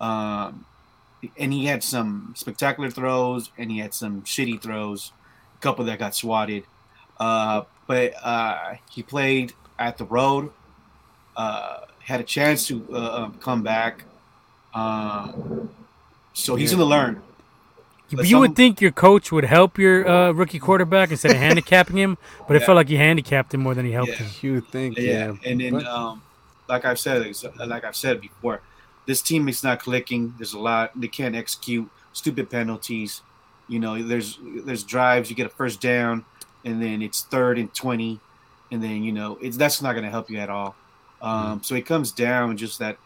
um, 0.00 0.64
and 1.38 1.52
he 1.52 1.66
had 1.66 1.82
some 1.82 2.34
spectacular 2.36 2.90
throws, 2.90 3.50
and 3.56 3.70
he 3.70 3.78
had 3.78 3.94
some 3.94 4.22
shitty 4.22 4.60
throws, 4.60 5.12
a 5.56 5.60
couple 5.60 5.84
that 5.86 5.98
got 5.98 6.14
swatted. 6.14 6.64
Uh, 7.18 7.62
but 7.86 8.12
uh, 8.24 8.74
he 8.90 9.02
played 9.02 9.52
at 9.78 9.96
the 9.98 10.04
road, 10.04 10.50
uh, 11.36 11.80
had 12.00 12.20
a 12.20 12.24
chance 12.24 12.66
to 12.66 12.84
uh, 12.92 13.22
um, 13.24 13.34
come 13.40 13.62
back. 13.62 14.04
Um, 14.74 15.70
so 16.32 16.54
he's 16.56 16.72
Yeah. 16.72 16.78
going 16.78 16.88
to 16.88 16.96
learn. 16.96 17.22
but 18.14 18.28
you 18.28 18.38
would 18.40 18.54
think 18.54 18.80
your 18.80 18.90
coach 18.92 19.32
would 19.32 19.44
help 19.44 19.78
your 19.78 20.06
uh, 20.06 20.32
rookie 20.32 20.58
quarterback 20.58 21.10
instead 21.10 21.30
of 21.30 21.36
handicapping 21.48 21.96
him, 21.96 22.18
but 22.46 22.56
it 22.56 22.60
felt 22.62 22.76
like 22.76 22.88
he 22.88 22.96
handicapped 22.96 23.54
him 23.54 23.60
more 23.62 23.74
than 23.74 23.86
he 23.86 23.92
helped 23.92 24.10
Yeah. 24.12 24.16
him. 24.26 24.30
You 24.42 24.60
think, 24.60 24.98
yeah, 24.98 25.32
yeah. 25.32 25.50
and 25.50 25.60
then 25.60 25.72
but- 25.74 25.86
um, 25.86 26.22
like 26.68 26.84
I've 26.84 26.98
said, 26.98 27.24
like 27.58 27.84
I've 27.84 27.96
said 27.96 28.20
before, 28.20 28.60
this 29.06 29.20
team 29.22 29.48
is 29.48 29.64
not 29.64 29.80
clicking. 29.80 30.34
There's 30.38 30.52
a 30.54 30.58
lot 30.58 30.92
they 30.98 31.08
can't 31.08 31.34
execute. 31.34 31.88
Stupid 32.12 32.50
penalties. 32.50 33.20
You 33.68 33.78
know, 33.80 34.00
there's 34.02 34.38
there's 34.64 34.84
drives. 34.84 35.28
You 35.30 35.36
get 35.36 35.46
a 35.46 35.50
first 35.50 35.80
down, 35.80 36.24
and 36.64 36.80
then 36.82 37.02
it's 37.02 37.22
third 37.22 37.58
and 37.58 37.72
twenty, 37.74 38.20
and 38.70 38.82
then 38.82 39.02
you 39.02 39.12
know 39.12 39.38
it's 39.40 39.56
that's 39.56 39.80
not 39.82 39.92
going 39.92 40.04
to 40.04 40.10
help 40.10 40.30
you 40.30 40.38
at 40.38 40.50
all. 40.50 40.74
Um, 41.20 41.62
So 41.62 41.74
it 41.74 41.84
comes 41.86 42.12
down 42.12 42.56
just 42.56 42.78
that 42.78 42.96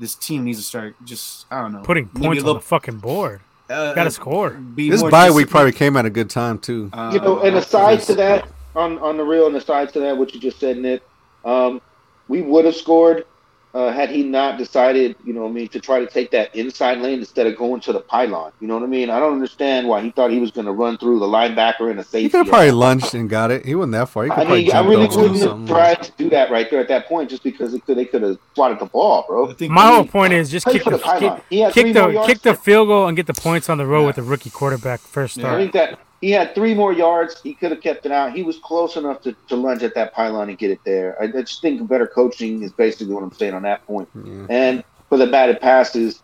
this 0.00 0.14
team 0.16 0.44
needs 0.44 0.58
to 0.58 0.64
start 0.64 0.96
just 1.04 1.46
I 1.52 1.60
don't 1.60 1.72
know 1.72 1.82
Putting 1.82 2.08
points 2.08 2.42
a 2.42 2.48
on 2.48 2.54
the 2.54 2.60
fucking 2.60 2.96
board. 2.98 3.40
uh, 3.68 3.94
Got 3.94 4.04
to 4.04 4.10
score. 4.10 4.58
This 4.74 5.00
more 5.02 5.10
bye 5.10 5.30
week 5.30 5.48
probably 5.48 5.72
came 5.72 5.96
at 5.96 6.04
a 6.06 6.10
good 6.10 6.28
time 6.30 6.58
too. 6.58 6.90
Uh, 6.92 7.10
You 7.14 7.20
know, 7.20 7.40
and 7.40 7.54
aside 7.56 8.00
to 8.02 8.14
that, 8.16 8.48
on 8.74 8.98
on 8.98 9.16
the 9.16 9.22
real, 9.24 9.46
and 9.46 9.54
aside 9.56 9.92
to 9.92 10.00
that, 10.00 10.16
what 10.16 10.34
you 10.34 10.40
just 10.40 10.58
said, 10.58 10.78
Nick, 10.78 11.02
um, 11.44 11.80
we 12.28 12.40
would 12.42 12.64
have 12.64 12.74
scored 12.74 13.26
uh, 13.72 13.92
had 13.92 14.10
he 14.10 14.24
not 14.24 14.58
decided, 14.58 15.14
you 15.24 15.32
know, 15.32 15.42
what 15.42 15.50
I 15.50 15.52
mean, 15.52 15.68
to 15.68 15.78
try 15.80 16.00
to 16.00 16.06
take 16.06 16.32
that 16.32 16.54
inside 16.56 16.98
lane 16.98 17.20
instead 17.20 17.46
of 17.46 17.56
going 17.56 17.80
to 17.82 17.92
the 17.92 18.00
pylon. 18.00 18.50
You 18.60 18.66
know 18.66 18.74
what 18.74 18.82
I 18.82 18.86
mean? 18.86 19.10
I 19.10 19.20
don't 19.20 19.32
understand 19.32 19.86
why 19.86 20.00
he 20.02 20.10
thought 20.10 20.32
he 20.32 20.40
was 20.40 20.50
going 20.50 20.66
to 20.66 20.72
run 20.72 20.98
through 20.98 21.20
the 21.20 21.26
linebacker 21.26 21.88
and 21.90 22.00
a 22.00 22.02
safety. 22.02 22.22
He 22.22 22.28
could 22.30 22.38
have 22.38 22.48
probably 22.48 22.72
lunged 22.72 23.14
and 23.14 23.30
got 23.30 23.52
it. 23.52 23.64
He 23.64 23.76
wasn't 23.76 23.92
that 23.92 24.08
far. 24.08 24.24
He 24.24 24.30
could 24.30 24.38
I 24.38 24.50
mean, 24.50 24.72
I 24.72 24.80
really 24.80 25.06
over 25.06 25.20
or 25.20 25.28
wouldn't 25.30 25.40
have 25.42 25.68
tried 25.68 26.02
to 26.02 26.12
do 26.18 26.28
that 26.30 26.50
right 26.50 26.68
there 26.68 26.80
at 26.80 26.88
that 26.88 27.06
point, 27.06 27.30
just 27.30 27.44
because 27.44 27.72
it 27.72 27.86
could, 27.86 27.96
they 27.96 28.06
could 28.06 28.22
have 28.22 28.38
swatted 28.54 28.80
the 28.80 28.86
ball, 28.86 29.24
bro. 29.28 29.50
I 29.50 29.54
think 29.54 29.72
My 29.72 29.82
I 29.82 29.94
whole 29.94 30.04
point 30.04 30.32
is 30.32 30.50
just 30.50 30.66
kick 30.66 30.82
the, 30.82 30.90
the 30.90 30.98
pylon. 30.98 31.36
kick, 31.36 31.44
He 31.50 31.60
had 31.60 31.72
kick 31.72 31.84
three 31.84 31.92
the 31.92 32.08
yards 32.08 32.26
kick 32.26 32.42
the 32.42 32.54
field 32.54 32.88
goal 32.88 33.06
and 33.06 33.16
get 33.16 33.26
the 33.26 33.34
points 33.34 33.68
on 33.70 33.78
the 33.78 33.86
road 33.86 34.00
Yeah. 34.00 34.06
with 34.08 34.16
the 34.16 34.22
rookie 34.22 34.50
quarterback 34.50 34.98
first 35.00 35.36
Yeah. 35.36 35.44
I 35.44 35.46
start. 35.48 35.60
think 35.60 35.72
that 35.74 35.98
he 36.20 36.30
had 36.30 36.54
three 36.54 36.74
more 36.74 36.92
yards. 36.92 37.40
He 37.42 37.54
could 37.54 37.70
have 37.70 37.80
kept 37.80 38.04
it 38.06 38.12
out. 38.12 38.32
He 38.34 38.42
was 38.42 38.58
close 38.58 38.96
enough 38.96 39.22
to, 39.22 39.34
to 39.48 39.56
lunge 39.56 39.82
at 39.82 39.94
that 39.94 40.12
pylon 40.12 40.48
and 40.50 40.58
get 40.58 40.70
it 40.70 40.80
there. 40.84 41.16
I, 41.20 41.24
I 41.24 41.42
just 41.42 41.62
think 41.62 41.86
better 41.88 42.06
coaching 42.06 42.62
is 42.62 42.72
basically 42.72 43.14
what 43.14 43.22
I'm 43.22 43.32
saying 43.32 43.54
on 43.54 43.62
that 43.62 43.86
point. 43.86 44.08
Yeah. 44.14 44.46
And 44.50 44.84
for 45.08 45.16
the 45.18 45.26
batted 45.26 45.60
passes, 45.60 46.22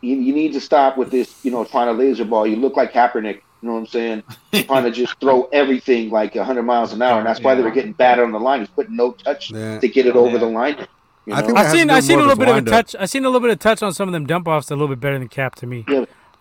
you, 0.00 0.16
you 0.16 0.34
need 0.34 0.52
to 0.54 0.60
stop 0.60 0.96
with 0.96 1.10
this, 1.10 1.44
you 1.44 1.50
know, 1.50 1.64
trying 1.64 1.86
to 1.86 1.92
laser 1.92 2.24
ball. 2.24 2.46
You 2.46 2.56
look 2.56 2.76
like 2.76 2.92
Kaepernick, 2.92 3.36
you 3.62 3.68
know 3.68 3.74
what 3.74 3.80
I'm 3.80 3.86
saying? 3.86 4.22
trying 4.64 4.84
to 4.84 4.90
just 4.90 5.18
throw 5.20 5.44
everything 5.52 6.10
like 6.10 6.34
100 6.34 6.62
miles 6.62 6.92
an 6.92 7.02
hour. 7.02 7.18
And 7.18 7.26
that's 7.26 7.40
why 7.40 7.54
they 7.54 7.62
were 7.62 7.70
getting 7.70 7.92
batted 7.92 8.24
on 8.24 8.32
the 8.32 8.40
line. 8.40 8.60
He's 8.60 8.68
putting 8.70 8.96
no 8.96 9.12
touch 9.12 9.50
Yeah. 9.50 9.78
to 9.80 9.88
get 9.88 10.06
it 10.06 10.16
over 10.16 10.32
Yeah. 10.32 10.38
the 10.38 10.46
line. 10.46 10.86
You 11.26 11.32
I 11.34 11.40
know? 11.40 11.46
think 11.46 11.58
I 11.58 11.62
that 11.64 11.72
seen 11.72 11.90
I 11.90 12.00
seen 12.00 12.18
a 12.18 12.22
little 12.22 12.36
bit 12.36 12.48
of 12.48 12.52
a 12.52 12.56
wind-up. 12.56 12.72
touch. 12.86 12.96
I 13.00 13.06
seen 13.06 13.24
a 13.24 13.28
little 13.28 13.40
bit 13.40 13.50
of 13.50 13.58
touch 13.58 13.82
on 13.82 13.94
some 13.94 14.08
of 14.08 14.12
them 14.12 14.26
dump 14.26 14.46
offs. 14.46 14.70
A 14.70 14.74
little 14.74 14.88
bit 14.88 15.00
better 15.00 15.18
than 15.18 15.28
Cap 15.28 15.54
to 15.56 15.66
me. 15.66 15.84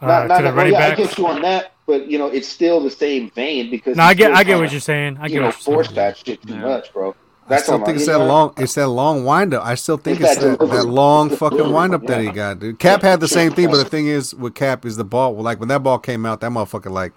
Yeah. 0.08 0.20
Uh, 0.20 0.28
not, 0.28 0.38
to 0.38 0.44
not, 0.44 0.44
the 0.44 0.54
well, 0.56 0.56
running 0.56 0.74
yeah, 0.74 0.80
I 0.80 0.90
backs. 0.96 0.98
get 0.98 1.18
you 1.18 1.28
on 1.28 1.42
that, 1.44 1.74
but 1.88 2.08
you 2.08 2.18
know, 2.18 2.28
it's 2.28 2.48
still 2.48 2.82
the 2.82 2.92
same 2.92 3.30
vein 3.32 3.70
because 3.72 3.98
No, 3.98 4.04
I 4.04 4.14
get 4.14 4.34
I 4.34 4.44
get 4.44 4.58
what 4.60 4.72
you're 4.72 4.82
saying. 4.82 5.18
I 5.20 5.28
you 5.28 5.30
get 5.30 5.40
know, 5.42 5.46
what 5.48 5.56
you're 5.56 5.76
force 5.76 5.88
saying. 5.88 5.96
that 5.96 6.18
shit 6.18 6.42
too 6.48 6.54
Yeah. 6.54 6.62
much, 6.62 6.94
bro. 6.94 7.16
I 7.46 7.50
That's 7.50 7.64
still 7.64 7.80
all 7.80 7.86
think 7.86 7.98
I 7.98 8.00
it's 8.00 8.06
that 8.08 8.20
long. 8.20 8.54
It's 8.58 8.76
that 8.76 8.88
long 8.88 9.26
windup. 9.26 9.66
I 9.66 9.76
still 9.76 9.98
think 9.98 10.22
It's 10.22 10.32
it's 10.32 10.42
that 10.42 10.60
that, 10.60 10.70
that 10.70 10.86
long 10.88 11.30
fucking 11.30 11.58
delivery, 11.58 11.74
windup 11.76 12.06
that 12.08 12.22
he 12.22 12.32
got, 12.32 12.60
dude. 12.60 12.80
Cap 12.80 13.02
had 13.02 13.20
the 13.20 13.28
same 13.28 13.52
thing, 13.54 13.68
but 13.70 13.78
the 13.78 13.86
thing 13.86 14.08
is 14.08 14.34
with 14.34 14.56
Cap 14.56 14.86
is 14.86 14.96
the 14.98 15.04
ball. 15.04 15.36
Like 15.36 15.60
when 15.60 15.70
that 15.70 15.84
ball 15.84 16.00
came 16.00 16.26
out, 16.26 16.40
that 16.42 16.52
motherfucker 16.52 16.90
like, 16.92 17.12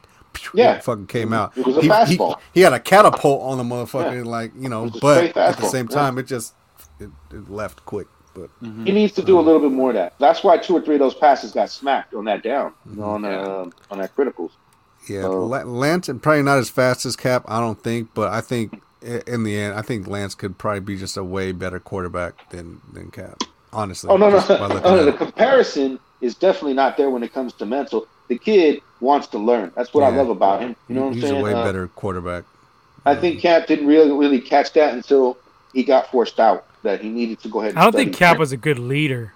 Yeah. 0.52 0.80
fucking 0.80 1.06
came 1.06 1.32
out. 1.32 1.56
It 1.56 1.64
was 1.66 1.76
a 1.76 1.80
he, 1.80 1.86
he, 1.86 2.18
fastball. 2.18 2.38
he 2.52 2.60
had 2.62 2.72
a 2.72 2.80
catapult 2.80 3.42
on 3.42 3.58
the 3.58 3.64
motherfucker, 3.64 4.24
like 4.24 4.52
you 4.58 4.68
know, 4.68 4.86
It 4.86 4.94
was 4.94 4.96
a 4.96 5.00
but 5.00 5.24
at 5.36 5.56
the 5.58 5.62
fastball, 5.62 5.70
same 5.70 5.86
yeah. 5.90 5.94
time, 5.96 6.18
it 6.18 6.26
just 6.26 6.54
it, 6.98 7.10
it 7.32 7.48
left 7.48 7.84
quick. 7.84 8.08
But 8.36 8.50
He 8.84 8.92
needs 8.92 9.14
to 9.14 9.22
do 9.22 9.38
a 9.38 9.42
little 9.42 9.60
bit 9.60 9.72
more 9.72 9.90
of 9.90 9.94
that. 9.94 10.14
That's 10.18 10.44
why 10.44 10.58
two 10.58 10.76
or 10.76 10.80
three 10.82 10.96
of 10.96 11.00
those 11.00 11.14
passes 11.14 11.52
got 11.52 11.70
smacked 11.70 12.12
on 12.14 12.24
that 12.26 12.42
down, 12.42 12.72
you 12.88 12.96
know, 12.96 13.04
on 13.10 13.22
the 13.22 13.42
um, 13.60 13.72
on 13.90 13.98
that 13.98 14.14
criticals. 14.14 14.50
yeah, 15.08 15.22
So- 15.22 15.46
Lance 15.46 16.08
and 16.08 16.22
probably 16.22 16.42
not 16.42 16.58
as 16.58 16.68
fast 16.68 17.06
as 17.06 17.16
Cap, 17.16 17.44
I 17.48 17.60
don't 17.60 17.82
think, 17.82 18.10
but 18.14 18.32
I 18.32 18.40
think 18.42 18.82
in 19.26 19.42
the 19.44 19.56
end, 19.58 19.74
I 19.74 19.82
think 19.82 20.06
Lance 20.06 20.34
could 20.34 20.58
probably 20.58 20.80
be 20.80 20.96
just 20.96 21.16
a 21.16 21.24
way 21.24 21.52
better 21.52 21.80
quarterback 21.80 22.50
than 22.50 22.80
than 22.92 23.10
Cap. 23.10 23.42
Honestly, 23.72 24.10
Oh 24.10 24.16
no, 24.16 24.28
no, 24.30 24.36
just 24.36 24.48
by 24.48 24.66
looking 24.66 24.82
no, 24.84 25.04
the 25.04 25.12
comparison 25.12 25.98
is 26.20 26.34
definitely 26.34 26.74
not 26.74 26.96
there 26.96 27.10
when 27.10 27.22
it 27.22 27.32
comes 27.32 27.52
to 27.54 27.66
mental. 27.66 28.06
The 28.28 28.38
kid 28.38 28.80
wants 29.00 29.28
to 29.28 29.38
learn. 29.38 29.70
That's 29.76 29.92
what 29.94 30.02
I 30.02 30.08
love 30.16 30.28
about 30.30 30.60
him. 30.60 30.74
You 30.88 30.94
know 30.96 31.00
what 31.02 31.06
I'm 31.08 31.12
saying? 31.14 31.22
He's 31.22 31.30
saying? 31.30 31.40
a 31.40 31.44
way 31.44 31.52
Uh, 31.54 31.64
better 31.64 31.86
quarterback. 31.88 32.44
I 33.04 33.14
think 33.14 33.40
Cap 33.40 33.66
didn't 33.66 33.86
really 33.86 34.10
really 34.12 34.40
catch 34.40 34.72
that 34.72 34.94
until 34.94 35.36
he 35.72 35.84
got 35.84 36.10
forced 36.10 36.40
out. 36.40 36.64
That 36.86 37.00
he 37.00 37.08
needed 37.10 37.40
to 37.40 37.48
go 37.48 37.60
ahead. 37.60 37.70
And 37.70 37.78
I 37.78 37.82
don't 37.82 37.92
study. 37.92 38.04
think 38.06 38.16
Cap 38.16 38.38
was 38.38 38.52
a 38.52 38.56
good 38.56 38.78
leader. 38.78 39.32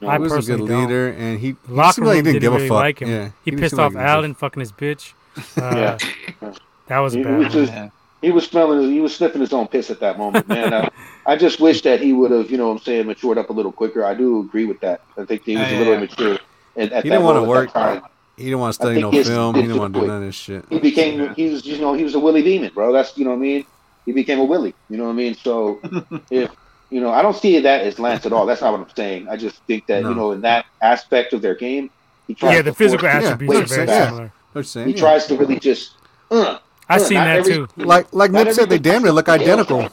No, 0.00 0.08
I 0.08 0.16
he 0.16 0.22
was 0.22 0.32
a 0.32 0.34
good 0.36 0.40
personally 0.60 0.68
don't. 0.70 0.80
leader, 0.88 1.08
and 1.10 1.38
he, 1.38 1.48
he 1.48 1.56
Locker 1.68 1.92
seemed 1.92 2.06
like 2.06 2.14
room 2.16 2.24
he 2.26 2.32
didn't, 2.32 2.40
didn't 2.40 2.42
give 2.42 2.52
really 2.54 2.66
a 2.66 2.68
fuck. 2.68 2.76
like 2.76 2.98
him. 3.02 3.08
Yeah, 3.08 3.30
he 3.44 3.50
didn't 3.50 3.60
pissed 3.60 3.70
seem 3.76 3.78
like 3.78 3.86
off 3.86 3.92
he 3.92 3.98
didn't 3.98 4.06
give 4.06 4.10
a 4.10 4.16
Allen, 4.16 4.34
fucking 4.34 4.60
his 4.60 4.72
bitch. 4.72 5.12
Uh, 5.62 5.96
Yeah. 6.40 6.52
That 6.88 6.98
was 7.00 7.14
a 7.14 7.18
He 7.18 7.24
bad 7.24 7.38
was 7.38 7.52
just- 7.52 7.72
Yeah. 7.72 7.90
he 8.22 8.30
was 8.30 8.44
smelling. 8.46 8.90
He 8.90 9.00
was 9.00 9.14
sniffing 9.14 9.40
his 9.42 9.52
own 9.52 9.68
piss 9.68 9.90
at 9.90 10.00
that 10.00 10.16
moment, 10.18 10.48
man. 10.48 10.72
I, 10.74 10.88
I 11.26 11.36
just 11.36 11.60
wish 11.60 11.82
that 11.82 12.00
he 12.00 12.12
would 12.12 12.30
have, 12.30 12.50
you 12.50 12.56
know, 12.56 12.68
what 12.68 12.78
I'm 12.78 12.82
saying, 12.82 13.06
matured 13.06 13.36
up 13.38 13.50
a 13.50 13.52
little 13.52 13.70
quicker. 13.72 14.04
I 14.04 14.14
do 14.14 14.40
agree 14.40 14.64
with 14.64 14.80
that. 14.80 15.02
I 15.18 15.24
think 15.26 15.44
he 15.44 15.56
was 15.56 15.70
Yeah, 15.70 15.76
a 15.76 15.78
little 15.78 15.92
yeah. 15.92 15.98
immature. 15.98 16.38
And 16.76 16.92
at 16.92 17.04
He 17.04 17.10
didn't 17.10 17.24
wanna 17.24 17.40
moment, 17.42 17.68
at 17.68 17.74
that 17.74 17.80
work. 17.94 18.00
time. 18.02 18.10
He 18.38 18.44
didn't 18.44 18.58
want 18.60 18.70
to 18.74 18.82
study 18.82 19.00
no 19.02 19.10
his- 19.10 19.28
film. 19.28 19.54
He 19.54 19.62
didn't 19.62 19.76
want 19.78 19.92
to 19.94 20.00
do 20.00 20.06
none 20.06 20.16
of 20.16 20.22
this 20.22 20.34
shit. 20.34 20.64
He 20.70 20.78
became. 20.78 21.34
He 21.34 21.50
was, 21.50 21.66
you 21.66 21.78
know, 21.78 21.92
he 21.92 22.04
was 22.04 22.14
a 22.14 22.18
willy 22.20 22.42
demon, 22.42 22.70
bro. 22.74 22.90
That's, 22.90 23.16
you 23.18 23.24
know 23.24 23.30
what 23.32 23.36
I 23.36 23.40
mean. 23.40 23.66
He 24.06 24.12
became 24.12 24.38
a 24.40 24.44
willy. 24.44 24.74
You 24.88 24.96
know 24.96 25.04
what 25.04 25.10
I 25.10 25.14
mean. 25.14 25.34
So 25.34 25.78
if 26.30 26.50
you 26.90 27.00
know, 27.00 27.10
I 27.10 27.22
don't 27.22 27.36
see 27.36 27.58
that 27.60 27.82
as 27.82 27.98
Lance 27.98 28.26
at 28.26 28.32
all. 28.32 28.46
That's 28.46 28.60
not 28.60 28.72
what 28.72 28.80
I'm 28.80 28.94
saying. 28.96 29.28
I 29.28 29.36
just 29.36 29.62
think 29.64 29.86
that 29.86 30.02
No. 30.02 30.10
you 30.10 30.14
know, 30.14 30.32
in 30.32 30.40
that 30.42 30.66
aspect 30.82 31.32
of 31.32 31.40
their 31.42 31.54
game, 31.54 31.90
he 32.26 32.34
tries. 32.34 32.54
Yeah, 32.56 32.62
the 32.62 32.74
physical 32.74 33.08
force- 33.08 33.24
attributes 33.24 33.72
are 33.72 33.74
very 33.76 33.88
yeah. 33.88 34.06
similar. 34.06 34.32
What 34.52 34.58
you 34.60 34.62
saying? 34.64 34.86
He 34.88 34.94
Yeah. 34.94 35.00
tries 35.00 35.26
to 35.26 35.36
really 35.36 35.58
just. 35.58 35.92
Uh, 36.30 36.58
I 36.88 36.96
uh, 36.96 36.98
seen 36.98 37.18
that 37.18 37.38
every- 37.38 37.52
too. 37.54 37.68
Like 37.76 38.08
like 38.12 38.32
Not 38.32 38.46
Nip 38.46 38.54
said, 38.54 38.68
they 38.68 38.78
damn 38.78 39.02
near 39.02 39.12
look 39.12 39.28
identical. 39.40 39.88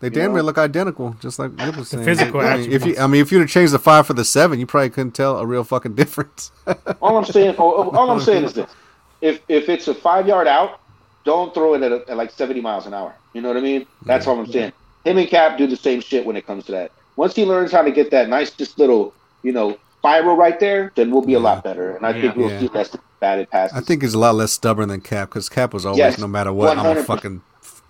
They 0.00 0.10
damn 0.10 0.28
know? 0.28 0.34
near 0.34 0.42
look 0.42 0.58
identical, 0.58 1.16
just 1.20 1.38
like 1.38 1.52
Nip 1.52 1.76
was 1.76 1.88
saying. 1.88 2.04
The 2.04 2.10
physical 2.10 2.40
I 2.40 2.56
mean, 2.58 2.60
if 2.60 2.66
you, 2.68 2.74
attributes. 2.74 3.00
I 3.00 3.06
mean, 3.06 3.20
if 3.22 3.32
you'd 3.32 3.40
have 3.40 3.48
changed 3.48 3.72
the 3.72 3.78
five 3.78 4.06
for 4.06 4.12
the 4.12 4.24
seven, 4.24 4.60
you 4.60 4.66
probably 4.66 4.90
couldn't 4.90 5.12
tell 5.12 5.38
a 5.38 5.46
real 5.46 5.64
fucking 5.64 5.94
difference. 5.94 6.52
All 7.00 7.16
I'm 7.16 7.24
saying, 7.24 7.56
all, 7.56 7.96
all 7.96 8.10
I'm 8.10 8.20
saying 8.20 8.44
is 8.44 8.52
this: 8.52 8.70
if 9.22 9.40
if 9.48 9.70
it's 9.70 9.88
a 9.88 9.94
five 9.94 10.26
yard 10.28 10.46
out, 10.46 10.80
don't 11.24 11.54
throw 11.54 11.72
it 11.74 11.82
at, 11.82 11.92
a, 11.92 12.04
at 12.10 12.16
like 12.18 12.30
70 12.30 12.60
miles 12.60 12.86
an 12.86 12.92
hour. 12.92 13.14
You 13.32 13.40
know 13.40 13.48
what 13.48 13.56
I 13.56 13.60
mean? 13.60 13.86
That's 14.04 14.26
all 14.26 14.38
I'm 14.38 14.46
saying. 14.46 14.72
Him 15.04 15.18
and 15.18 15.28
Cap 15.28 15.58
do 15.58 15.66
the 15.66 15.76
same 15.76 16.00
shit 16.00 16.24
when 16.24 16.36
it 16.36 16.46
comes 16.46 16.64
to 16.66 16.72
that. 16.72 16.92
Once 17.16 17.34
he 17.36 17.44
learns 17.44 17.70
how 17.72 17.82
to 17.82 17.90
get 17.92 18.10
that 18.10 18.28
nice, 18.28 18.50
just 18.50 18.78
little, 18.78 19.14
you 19.42 19.52
know, 19.52 19.76
spiral 19.98 20.36
right 20.36 20.58
there, 20.58 20.92
then 20.96 21.10
we'll 21.10 21.22
be 21.22 21.34
a 21.34 21.40
lot 21.40 21.62
better. 21.62 21.96
And 21.96 22.04
I 22.06 22.12
think 22.18 22.36
we'll 22.36 22.50
Yeah. 22.50 22.60
see 22.60 22.68
less 22.68 22.96
batted 23.20 23.50
passes. 23.50 23.76
I 23.76 23.80
think 23.80 24.02
he's 24.02 24.14
a 24.14 24.18
lot 24.18 24.34
less 24.34 24.52
stubborn 24.52 24.88
than 24.88 25.00
Cap 25.00 25.28
because 25.30 25.48
Cap 25.48 25.72
was 25.72 25.86
always, 25.86 25.98
Yes, 25.98 26.18
no 26.18 26.26
matter 26.26 26.52
what, 26.52 26.76
I'm 26.76 26.82
gonna 26.84 27.04
fucking 27.04 27.40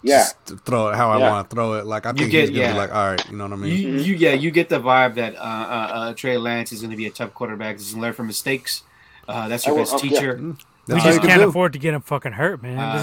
Yeah. 0.03 0.19
just 0.19 0.37
throw 0.67 0.89
it 0.91 0.97
how 0.97 1.11
I 1.11 1.19
Yeah. 1.19 1.31
want 1.31 1.49
to 1.51 1.55
throw 1.57 1.75
it. 1.75 1.87
Like 1.87 2.05
I 2.07 2.11
You 2.11 2.17
think 2.19 2.31
get- 2.33 2.41
he's 2.43 2.51
gonna 2.51 2.61
yeah. 2.63 2.73
be 2.73 2.79
like, 2.79 2.95
all 2.95 3.11
right, 3.11 3.31
you 3.31 3.37
know 3.37 3.45
what 3.45 3.53
I 3.55 3.57
mean? 3.57 3.73
You, 3.73 3.89
you, 3.97 4.15
yeah, 4.17 4.33
you 4.35 4.51
get 4.51 4.69
the 4.69 4.79
vibe 4.81 5.15
that 5.15 5.35
uh, 5.37 5.39
uh, 5.39 5.43
uh, 5.43 6.13
Trey 6.15 6.37
Lance 6.37 6.73
is 6.73 6.81
going 6.83 6.91
to 6.91 6.97
be 6.97 7.07
a 7.07 7.11
tough 7.11 7.33
quarterback. 7.35 7.77
He's 7.79 7.91
going 7.93 8.01
to 8.03 8.07
learn 8.09 8.13
from 8.15 8.27
mistakes. 8.27 8.83
Uh, 9.27 9.49
that's 9.49 9.65
your 9.67 9.75
I 9.75 9.79
will- 9.79 9.85
best 9.85 9.95
oh, 9.95 10.07
yeah. 10.07 10.11
teacher. 10.11 10.39
We 10.43 10.53
That's 10.93 11.05
all 11.07 11.11
just 11.13 11.21
can 11.23 11.29
can't 11.31 11.41
do. 11.43 11.49
afford 11.49 11.73
to 11.73 11.79
get 11.79 11.95
him 11.95 12.03
fucking 12.03 12.33
hurt, 12.33 12.63
man. 12.63 12.79
Uh, 12.79 12.95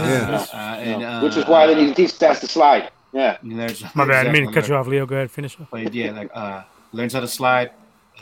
is- 0.44 0.50
Yeah. 0.54 0.60
uh, 0.60 0.76
and, 0.76 1.02
know, 1.02 1.08
uh, 1.10 1.22
which 1.24 1.36
is 1.36 1.46
why 1.48 1.66
they 1.66 1.74
need 1.74 1.88
to 1.88 1.96
teach 1.96 2.12
stats 2.12 2.40
to 2.42 2.48
slide. 2.48 2.92
Yeah. 3.14 3.38
and 3.42 3.60
there's- 3.60 3.84
My 3.96 4.06
bad. 4.06 4.28
I 4.28 4.32
mean 4.32 4.48
to 4.48 4.54
cut 4.54 4.68
you 4.68 4.76
off, 4.76 4.88
Leo. 4.88 5.06
Go 5.06 5.16
ahead, 5.16 5.32
finish 5.32 5.60
up. 5.60 5.68
But 5.72 5.94
yeah, 5.94 6.12
like 6.12 6.30
uh, 6.34 6.64
learns 6.94 7.14
how 7.14 7.20
to 7.20 7.28
slide, 7.28 7.72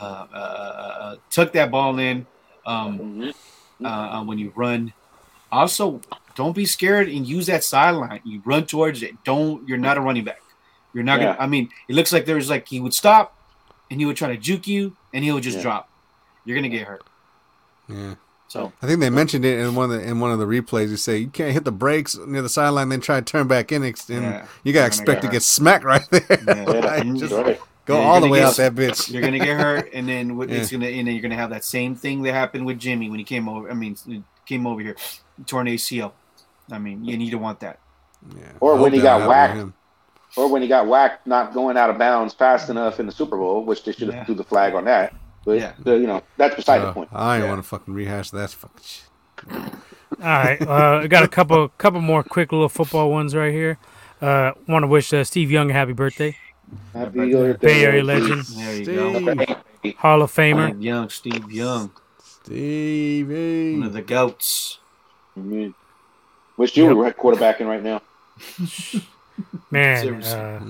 uh, 0.00 0.04
uh, 0.04 0.34
uh, 0.34 0.38
uh, 0.38 1.16
tuck 1.30 1.52
that 1.52 1.70
ball 1.70 1.98
in 1.98 2.26
um, 2.66 2.98
Mhm. 2.98 3.34
uh, 3.84 3.86
uh, 3.88 4.24
when 4.24 4.38
you 4.38 4.52
run. 4.56 4.92
Also, 5.52 6.00
don't 6.36 6.54
be 6.54 6.64
scared 6.66 7.08
and 7.08 7.26
use 7.26 7.46
that 7.46 7.64
sideline. 7.64 8.20
You 8.24 8.40
run 8.44 8.66
towards 8.66 9.02
it. 9.02 9.22
Don't. 9.24 9.66
You're 9.68 9.78
not 9.78 9.96
a 9.96 10.00
running 10.00 10.24
back. 10.24 10.40
You're 10.94 11.04
not 11.04 11.20
Yeah. 11.20 11.32
gonna. 11.32 11.38
I 11.40 11.46
mean, 11.46 11.70
it 11.88 11.94
looks 11.94 12.12
like 12.12 12.24
there's 12.24 12.48
like 12.50 12.68
he 12.68 12.80
would 12.80 12.94
stop, 12.94 13.36
and 13.90 14.00
he 14.00 14.06
would 14.06 14.16
try 14.16 14.28
to 14.28 14.36
juke 14.36 14.66
you, 14.68 14.96
and 15.12 15.24
he 15.24 15.32
would 15.32 15.42
just 15.42 15.56
Yeah. 15.58 15.62
drop. 15.62 15.88
You're 16.44 16.56
gonna 16.56 16.68
get 16.68 16.86
hurt. 16.86 17.02
Yeah. 17.88 18.14
So 18.50 18.72
I 18.82 18.86
think 18.88 18.98
they 18.98 19.10
mentioned 19.10 19.44
it 19.44 19.60
in 19.60 19.76
one 19.76 19.92
of 19.92 19.96
the 20.00 20.02
in 20.06 20.18
one 20.18 20.32
of 20.32 20.40
the 20.40 20.44
replays. 20.44 20.88
You 20.88 20.96
say 20.96 21.18
you 21.18 21.28
can't 21.28 21.52
hit 21.52 21.64
the 21.64 21.70
brakes 21.70 22.16
near 22.26 22.42
the 22.42 22.48
sideline, 22.48 22.88
then 22.88 23.00
try 23.00 23.20
to 23.20 23.24
turn 23.24 23.46
back 23.46 23.70
in, 23.70 23.84
and 23.84 23.94
Yeah. 24.08 24.44
you 24.64 24.72
gotta 24.72 24.88
expect 24.88 25.06
get 25.06 25.20
to 25.20 25.26
hurt. 25.28 25.32
get 25.34 25.42
smacked 25.44 25.84
right 25.84 26.04
there. 26.10 26.22
Yeah. 26.28 26.64
Like, 26.80 27.02
Mhm. 27.04 27.18
just 27.20 27.32
Right. 27.32 27.60
go 27.86 28.00
Yeah, 28.00 28.06
all 28.08 28.20
the 28.20 28.28
way 28.28 28.40
get- 28.40 28.48
out 28.48 28.56
that 28.56 28.74
bitch. 28.74 29.08
you're 29.12 29.22
gonna 29.22 29.38
get 29.38 29.56
hurt, 29.56 29.90
and 29.94 30.08
then 30.08 30.36
what 30.36 30.50
it's 30.50 30.72
gonna 30.72 30.86
and 30.86 31.06
then 31.06 31.14
you're 31.14 31.22
gonna 31.22 31.36
have 31.36 31.50
that 31.50 31.64
same 31.64 31.94
thing 31.94 32.22
that 32.22 32.32
happened 32.34 32.66
with 32.66 32.80
Jimmy 32.80 33.08
when 33.08 33.20
he 33.20 33.24
came 33.24 33.48
over. 33.48 33.70
I 33.70 33.74
mean, 33.74 33.96
came 34.46 34.66
over 34.66 34.80
here, 34.80 34.96
torn 35.46 35.68
ACL. 35.68 36.12
I 36.72 36.78
mean, 36.78 37.04
you 37.04 37.16
need 37.16 37.30
to 37.30 37.38
want 37.38 37.60
that. 37.60 37.78
Yeah. 38.36 38.42
Or 38.58 38.74
when 38.76 38.92
he 38.92 39.00
got 39.00 39.28
whacked. 39.28 39.54
him. 39.54 39.74
Or 40.36 40.48
when 40.48 40.60
he 40.62 40.66
got 40.68 40.86
whacked 40.88 41.24
not 41.26 41.54
going 41.54 41.76
out 41.76 41.88
of 41.90 41.98
bounds 41.98 42.34
fast 42.34 42.68
enough 42.68 42.98
in 42.98 43.06
the 43.06 43.12
Super 43.12 43.36
Bowl, 43.36 43.64
which 43.64 43.84
they 43.84 43.92
should 43.92 44.08
have 44.08 44.14
Yeah. 44.14 44.24
threw 44.24 44.34
the 44.34 44.44
flag 44.44 44.74
on 44.74 44.84
that. 44.86 45.12
But 45.44 45.58
Yeah. 45.58 45.72
the, 45.78 45.92
you 45.98 46.06
know, 46.06 46.22
that's 46.36 46.54
beside 46.54 46.80
the 46.80 46.88
Uh, 46.88 46.92
point. 46.92 47.08
I 47.12 47.36
ain't 47.36 47.44
Yeah. 47.44 47.50
want 47.50 47.62
to 47.62 47.68
fucking 47.68 47.94
rehash 47.94 48.30
that 48.30 48.50
fucking 48.50 48.82
shit. 48.82 49.06
All 50.20 50.26
right, 50.26 50.60
uh, 50.60 51.00
I 51.02 51.06
got 51.06 51.22
a 51.22 51.28
couple, 51.28 51.68
couple 51.78 52.00
more 52.00 52.22
quick 52.22 52.52
little 52.52 52.68
football 52.68 53.10
ones 53.10 53.34
right 53.34 53.52
here. 53.52 53.78
Uh, 54.20 54.52
want 54.68 54.82
to 54.82 54.86
wish 54.86 55.12
uh, 55.14 55.24
Steve 55.24 55.50
Young 55.50 55.70
a 55.70 55.72
happy 55.72 55.94
birthday, 55.94 56.36
Happy 56.92 57.32
birthday, 57.32 57.66
Bay 57.66 57.84
Area 57.84 58.04
legend, 58.04 58.42
There 58.44 58.76
you 58.76 58.84
go. 58.84 59.46
Steve, 59.80 59.96
Hall 59.96 60.20
of 60.20 60.30
Famer. 60.30 60.68
Steve 60.70 60.82
Young, 60.82 61.08
Steve 61.08 61.50
Young, 61.52 61.90
Stevie. 62.22 63.78
one 63.78 63.86
of 63.86 63.92
the 63.94 64.02
goats. 64.02 64.78
Mhm. 65.38 65.72
Wish 66.58 66.76
you 66.76 66.84
Yep. 66.88 66.96
were 66.96 67.10
quarterbacking 67.12 67.66
right 67.66 67.82
now. 67.82 68.02
Man, 69.70 70.22
uh, 70.22 70.60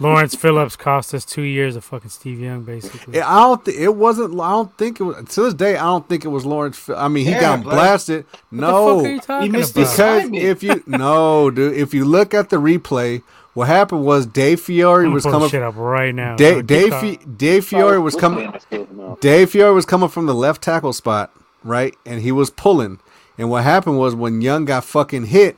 Lawrence 0.00 0.34
Phillips 0.34 0.76
cost 0.76 1.14
us 1.14 1.24
two 1.24 1.42
years 1.42 1.76
of 1.76 1.84
fucking 1.84 2.10
Steve 2.10 2.40
Young, 2.40 2.62
basically. 2.62 3.20
I 3.20 3.40
don't. 3.40 3.64
Th- 3.64 3.76
it 3.76 3.94
wasn't. 3.94 4.38
I 4.40 4.50
don't 4.50 4.76
think 4.76 5.00
it 5.00 5.04
was. 5.04 5.16
To 5.34 5.42
this 5.42 5.54
day, 5.54 5.76
I 5.76 5.84
don't 5.84 6.08
think 6.08 6.24
it 6.24 6.28
was 6.28 6.44
Lawrence. 6.44 6.78
Phil- 6.78 6.96
I 6.96 7.08
mean, 7.08 7.24
he 7.24 7.30
Yeah, 7.32 7.40
got 7.40 7.64
but- 7.64 7.70
blasted. 7.70 8.24
What 8.50 8.60
No, 8.60 8.96
the 8.96 9.02
fuck 9.02 9.06
are 9.06 9.12
you 9.14 9.20
talking 9.20 9.52
missed 9.52 9.76
about? 9.76 9.96
because 9.96 10.30
if 10.32 10.62
you 10.62 10.82
no, 10.86 11.50
dude, 11.50 11.74
if 11.76 11.94
you 11.94 12.04
look 12.04 12.34
at 12.34 12.50
the 12.50 12.56
replay, 12.56 13.22
what 13.54 13.68
happened 13.68 14.04
was 14.04 14.26
Dave 14.26 14.60
Fiore 14.60 15.06
I'm 15.06 15.12
was 15.12 15.24
coming. 15.24 15.48
shit 15.48 15.62
up 15.62 15.74
right 15.76 16.14
now. 16.14 16.36
Dave, 16.36 16.56
Keep 16.58 16.66
Dave. 16.66 16.94
Fi- 16.94 17.18
Dave 17.36 17.64
Fiore 17.64 17.98
was 17.98 18.14
coming. 18.16 18.38
the 18.38 18.44
name 18.44 18.54
of 18.54 18.88
the 18.88 18.94
field? 18.96 19.20
Dave 19.20 19.50
Fiore 19.50 19.72
was 19.74 19.86
coming 19.86 20.08
from 20.10 20.26
the 20.26 20.34
left 20.34 20.62
tackle 20.62 20.92
spot, 20.92 21.30
right? 21.64 21.94
And 22.04 22.20
he 22.20 22.32
was 22.32 22.50
pulling. 22.50 22.98
And 23.38 23.50
what 23.50 23.64
happened 23.64 23.98
was 23.98 24.14
when 24.14 24.40
Young 24.40 24.64
got 24.64 24.84
fucking 24.84 25.26
hit, 25.26 25.56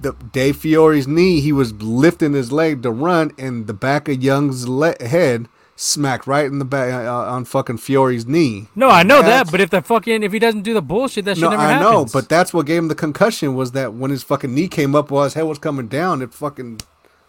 the 0.00 0.12
Dave 0.32 0.56
Fiore's 0.56 1.06
knee, 1.08 1.40
he 1.40 1.52
was 1.52 1.72
lifting 1.82 2.32
his 2.34 2.52
leg 2.52 2.82
to 2.82 2.90
run, 2.90 3.32
and 3.38 3.66
the 3.66 3.72
back 3.74 4.08
of 4.08 4.22
Young's 4.22 4.68
le- 4.68 4.94
head 5.02 5.48
smacked 5.78 6.26
right 6.26 6.46
in 6.46 6.58
the 6.58 6.64
back 6.64 6.92
uh, 6.92 7.12
on 7.30 7.44
fucking 7.44 7.76
Fiore's 7.78 8.26
knee. 8.26 8.68
No, 8.74 8.88
I 8.88 9.02
know 9.02 9.20
that, 9.22 9.50
but 9.50 9.60
if 9.60 9.70
the 9.70 9.82
fucking 9.82 10.22
if 10.22 10.32
he 10.32 10.38
doesn't 10.38 10.62
do 10.62 10.72
the 10.74 10.82
bullshit, 10.82 11.24
that 11.26 11.36
shit 11.36 11.42
No, 11.42 11.50
never 11.50 11.62
I 11.62 11.72
happens. 11.72 11.86
I 11.86 11.92
know, 11.92 12.04
but 12.12 12.28
that's 12.28 12.52
what 12.54 12.66
gave 12.66 12.78
him 12.78 12.88
the 12.88 12.94
concussion 12.94 13.54
was 13.54 13.72
that 13.72 13.92
when 13.94 14.10
his 14.10 14.22
fucking 14.22 14.54
knee 14.54 14.68
came 14.68 14.94
up 14.94 15.10
while 15.10 15.24
his 15.24 15.34
head 15.34 15.42
was 15.42 15.58
coming 15.58 15.86
down, 15.88 16.22
it 16.22 16.32
fucking 16.32 16.80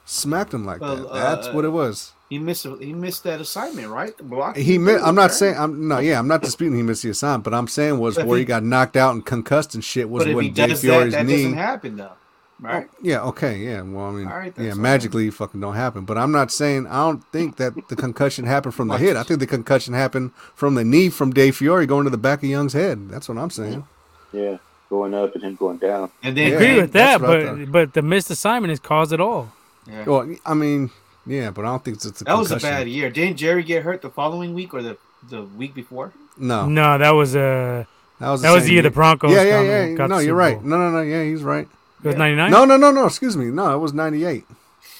smacked 0.06 0.54
him 0.54 0.66
like 0.66 0.80
Well, 0.82 0.96
that. 0.96 1.14
That's 1.14 1.48
uh, 1.48 1.52
what 1.52 1.66
it 1.66 1.70
was. 1.70 2.14
He 2.30 2.40
missed. 2.40 2.66
He 2.82 2.92
missed 2.94 3.24
that 3.24 3.40
assignment, 3.40 3.88
right? 3.90 4.16
Block. 4.18 4.58
He 4.58 4.78
mi- 4.78 4.96
I'm 4.96 5.16
not 5.16 5.34
saying 5.34 5.56
I'm 5.58 5.88
no 5.88 6.00
yeah 6.00 6.20
I'm 6.20 6.28
not 6.28 6.42
disputing 6.42 6.76
he 6.78 6.84
missed 6.84 7.04
the 7.04 7.10
assignment, 7.10 7.46
but 7.46 7.54
I'm 7.54 7.70
saying 7.70 8.00
was 8.00 8.16
But 8.16 8.28
where 8.28 8.38
he, 8.38 8.42
he- 8.42 8.46
got 8.46 8.64
knocked 8.64 8.98
out 8.98 9.14
and 9.14 9.26
concussed 9.26 9.76
and 9.76 9.84
shit 9.84 10.10
was 10.10 10.24
But 10.26 10.32
if 10.32 10.36
when 10.36 10.52
Dave 10.52 10.70
does 10.70 10.82
that, 10.82 10.88
Fiore's 10.88 11.14
that 11.14 11.26
knee. 11.26 11.44
doesn't 11.44 11.54
happen 11.58 11.96
though, 11.96 12.12
right? 12.60 12.88
Oh, 12.92 12.96
yeah, 13.02 13.22
okay, 13.24 13.58
yeah. 13.58 13.82
Well, 13.82 14.06
I 14.08 14.12
mean, 14.12 14.28
All 14.28 14.38
right, 14.38 14.54
yeah, 14.58 14.64
that's 14.66 14.76
all 14.78 14.82
magically 14.82 15.30
fucking 15.30 15.60
don't 15.62 15.76
happen. 15.76 16.06
But 16.06 16.18
I'm 16.18 16.32
not 16.32 16.52
saying 16.52 16.88
I 16.88 17.06
don't 17.06 17.24
think 17.32 17.58
that 17.58 17.74
the 17.90 17.96
concussion 17.96 18.46
happened 18.46 18.74
from 18.76 18.88
the 18.88 18.94
Watch 18.94 19.02
hit. 19.02 19.16
I 19.18 19.24
think 19.24 19.40
the 19.40 19.48
concussion 19.48 19.94
happened 19.94 20.34
from 20.56 20.76
the 20.76 20.84
knee 20.84 21.10
from 21.10 21.32
Dave 21.32 21.56
Fiore 21.58 21.86
going 21.86 22.04
to 22.06 22.10
the 22.10 22.18
back 22.18 22.40
of 22.44 22.50
Young's 22.50 22.74
head. 22.74 23.10
That's 23.10 23.28
what 23.30 23.38
I'm 23.38 23.50
saying. 23.50 23.86
Yeah, 24.34 24.58
going 24.90 25.14
up 25.14 25.34
and 25.36 25.44
him 25.44 25.56
going 25.56 25.78
down. 25.78 26.12
And 26.24 26.36
then 26.36 26.50
Yeah. 26.52 26.56
agree 26.56 26.76
with 26.82 26.92
that, 26.94 27.20
that's 27.20 27.22
but 27.22 27.46
thought. 27.46 27.72
but 27.72 27.94
the 27.94 28.02
missed 28.02 28.30
assignment 28.30 28.70
has 28.72 28.80
caused 28.80 29.14
it 29.14 29.22
all. 29.22 29.52
yeah. 29.88 30.04
Well, 30.06 30.28
I 30.46 30.54
mean, 30.54 30.90
yeah, 31.26 31.52
but 31.52 31.64
I 31.66 31.70
don't 31.70 31.84
think 31.84 31.98
it's 31.98 32.06
a 32.22 32.24
that 32.26 32.38
was 32.38 32.52
a 32.52 32.58
bad 32.58 32.88
year. 32.88 33.10
Didn't 33.10 33.38
Jerry 33.38 33.64
get 33.64 33.84
hurt 33.84 34.02
the 34.02 34.10
following 34.10 34.54
week 34.54 34.74
or 34.74 34.82
the 34.82 34.98
the 35.30 35.44
week 35.44 35.74
before? 35.74 36.12
No, 36.38 36.66
No, 36.68 36.98
that 36.98 37.12
was 37.12 37.36
uh 37.36 37.86
that 38.20 38.30
was 38.30 38.42
that 38.42 38.52
was 38.52 38.66
the 38.66 38.74
year 38.74 38.82
the 38.84 38.92
Broncos. 38.92 39.32
Yeah, 39.32 39.44
yeah, 39.44 39.52
got- 39.52 39.64
yeah. 39.64 39.94
got 39.96 40.10
No, 40.10 40.18
you're 40.20 40.36
right. 40.36 40.64
No, 40.64 40.78
no, 40.78 40.92
no. 40.92 41.02
Yeah, 41.02 41.24
he's 41.24 41.44
right. 41.44 41.68
It 42.04 42.08
was 42.08 42.16
ninety 42.16 42.36
nine. 42.36 42.52
No, 42.52 42.66
no, 42.66 42.78
no, 42.78 42.92
no. 42.92 43.06
Excuse 43.06 43.36
me. 43.36 43.46
No, 43.46 43.74
it 43.74 43.80
was 43.80 43.94
98. 43.94 44.46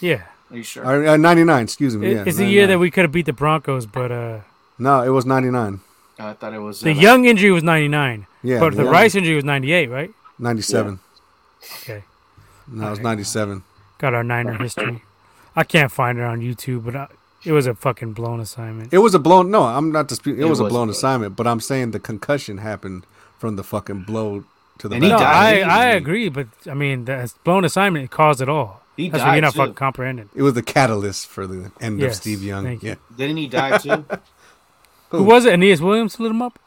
yeah, 0.02 0.24
Are 0.52 0.58
you 0.58 0.64
sure? 0.64 0.84
Or, 0.84 1.08
uh, 1.08 1.18
99. 1.18 1.64
Excuse 1.64 1.96
me. 1.96 2.08
It- 2.08 2.14
yeah, 2.16 2.24
it's 2.26 2.38
the 2.38 2.46
year 2.46 2.68
that 2.68 2.80
we 2.80 2.90
could 2.92 3.04
have 3.04 3.12
beat 3.12 3.26
the 3.28 3.34
Broncos, 3.34 3.86
but 3.86 4.12
uh 4.12 4.40
No, 4.80 5.02
it 5.04 5.10
was 5.10 5.26
99. 5.26 5.82
I 6.20 6.34
thought 6.34 6.54
it 6.54 6.60
was 6.60 6.82
uh, 6.82 6.86
the 6.86 6.94
Young 6.94 7.26
injury 7.26 7.52
was 7.52 7.62
ninety 7.64 7.88
nine, 7.88 8.26
Yeah, 8.42 8.60
but 8.60 8.76
the 8.76 8.84
yeah. 8.84 8.90
Rice 8.90 9.14
injury 9.14 9.36
was 9.36 9.44
ninety 9.46 9.72
eight, 9.72 9.90
right? 9.90 10.12
97. 10.40 11.00
Okay, 11.82 12.04
No, 12.68 12.88
it 12.88 12.90
was 12.90 13.00
Alright. 13.00 13.18
97. 13.18 13.64
got 14.00 14.14
our 14.16 14.24
Niner 14.24 14.54
history. 14.54 15.04
I 15.56 15.64
can't 15.64 15.92
find 15.92 16.18
it 16.18 16.24
on 16.24 16.40
YouTube, 16.42 16.86
but 16.86 16.96
I, 16.96 17.08
it 17.44 17.52
was 17.52 17.66
a 17.68 17.74
fucking 17.76 18.14
blown 18.14 18.40
assignment. 18.40 18.94
It 18.94 18.98
was 19.00 19.14
a 19.16 19.20
blown. 19.20 19.50
No, 19.52 19.64
I'm 19.64 19.92
not 19.92 20.08
disputing. 20.08 20.42
It, 20.42 20.46
It 20.46 20.50
was, 20.50 20.60
a 20.60 20.64
blown 20.64 20.72
blown. 20.72 20.90
assignment, 20.90 21.36
but 21.36 21.46
I'm 21.48 21.60
saying 21.60 21.92
the 21.92 22.00
concussion 22.00 22.58
happened 22.60 23.06
from 23.38 23.56
the 23.56 23.64
fucking 23.64 24.04
blow 24.04 24.44
to 24.80 24.88
the 24.88 24.96
And 24.96 25.04
he 25.04 25.10
no, 25.10 25.18
died. 25.18 25.64
I, 25.64 25.84
I 25.84 25.86
agree, 25.88 26.30
but 26.30 26.48
I 26.70 26.74
mean 26.74 27.06
the 27.06 27.32
blown 27.44 27.66
assignment 27.66 28.10
caused 28.12 28.42
it 28.42 28.50
all. 28.50 28.82
He 28.96 29.10
That's 29.10 29.22
what 29.24 29.28
you're 29.28 29.36
died 29.36 29.42
not 29.42 29.54
too. 29.54 29.60
fucking 29.60 29.76
comprehending. 29.76 30.30
It 30.36 30.42
was 30.42 30.54
the 30.56 30.64
catalyst 30.64 31.28
for 31.28 31.46
the 31.46 31.72
end 31.80 32.00
Yes, 32.00 32.14
of 32.18 32.22
Steve 32.22 32.44
Young. 32.44 32.64
thank 32.64 32.84
you. 32.84 32.90
Yeah. 32.90 32.96
Didn't 33.16 33.38
he 33.38 33.48
die 33.48 33.78
too? 33.78 34.06
Who 35.12 35.24
was 35.24 35.46
it? 35.46 35.54
Aeneas 35.54 35.82
Williams 35.82 36.20
lit 36.20 36.32
him 36.32 36.42
up. 36.42 36.60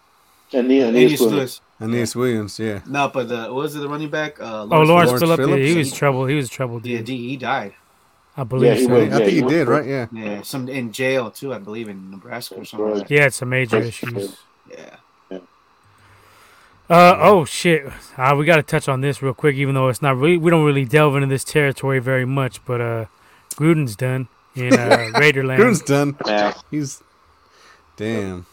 And 0.52 0.68
Neil, 0.68 0.88
Aeneas 0.88 1.20
Neil 1.20 1.30
Lewis. 1.30 1.60
Aeneas 1.80 2.16
Williams, 2.16 2.58
yeah. 2.58 2.80
No, 2.86 3.08
but 3.08 3.28
the 3.28 3.36
what 3.44 3.54
was 3.54 3.76
it 3.76 3.80
the 3.80 3.88
running 3.88 4.10
back? 4.10 4.40
Uh, 4.40 4.66
Oh, 4.70 4.82
Lawrence 4.82 4.88
Lawrence 4.88 5.10
Lawrence 5.10 5.22
Phillip, 5.22 5.40
yeah, 5.40 5.56
he 5.56 5.62
Phillips? 5.72 5.90
was 5.90 5.92
trouble. 5.92 6.26
He 6.26 6.34
was 6.34 6.48
trouble. 6.48 6.80
Yeah, 6.84 6.98
Dude. 6.98 7.06
D, 7.06 7.28
he 7.28 7.36
died. 7.36 7.74
I 8.36 8.44
believe 8.44 8.68
Yeah, 8.68 8.74
he 8.74 8.84
so. 8.86 8.92
was. 8.92 9.12
I 9.12 9.20
think 9.20 9.20
Yeah, 9.20 9.26
he 9.26 9.34
he 9.36 9.42
did, 9.42 9.68
right? 9.68 9.86
Yeah. 9.86 10.06
Yeah, 10.12 10.42
some 10.42 10.68
in 10.68 10.92
jail 10.92 11.30
too, 11.30 11.52
I 11.52 11.58
believe, 11.58 11.88
in 11.88 12.10
Nebraska 12.10 12.54
or 12.54 12.58
That's 12.58 12.70
something. 12.70 12.86
right. 12.86 12.96
Like 12.98 13.08
that. 13.08 13.14
He 13.14 13.16
had 13.16 13.34
some 13.34 13.48
major 13.50 13.78
Yes, 13.78 13.88
issues. 13.88 14.36
Yeah. 14.64 14.96
Uh 16.90 17.16
oh 17.20 17.44
shit! 17.44 17.86
Uh, 18.16 18.34
we 18.36 18.44
got 18.44 18.56
to 18.56 18.64
touch 18.64 18.88
on 18.88 19.00
this 19.00 19.22
real 19.22 19.32
quick, 19.32 19.54
even 19.54 19.76
though 19.76 19.88
it's 19.88 20.02
not 20.02 20.16
really 20.16 20.36
we 20.36 20.50
don't 20.50 20.64
really 20.66 20.84
delve 20.84 21.14
into 21.14 21.28
this 21.28 21.44
territory 21.44 22.00
very 22.00 22.24
much. 22.24 22.64
But 22.64 22.80
uh, 22.80 23.04
Gruden's 23.54 23.94
done 23.94 24.26
in 24.56 24.72
uh, 24.74 24.96
Raiderland. 25.14 25.58
Gruden's 25.58 25.82
done. 25.82 26.16
Yeah. 26.26 26.54
He's 26.70 27.00
damn. 27.96 28.46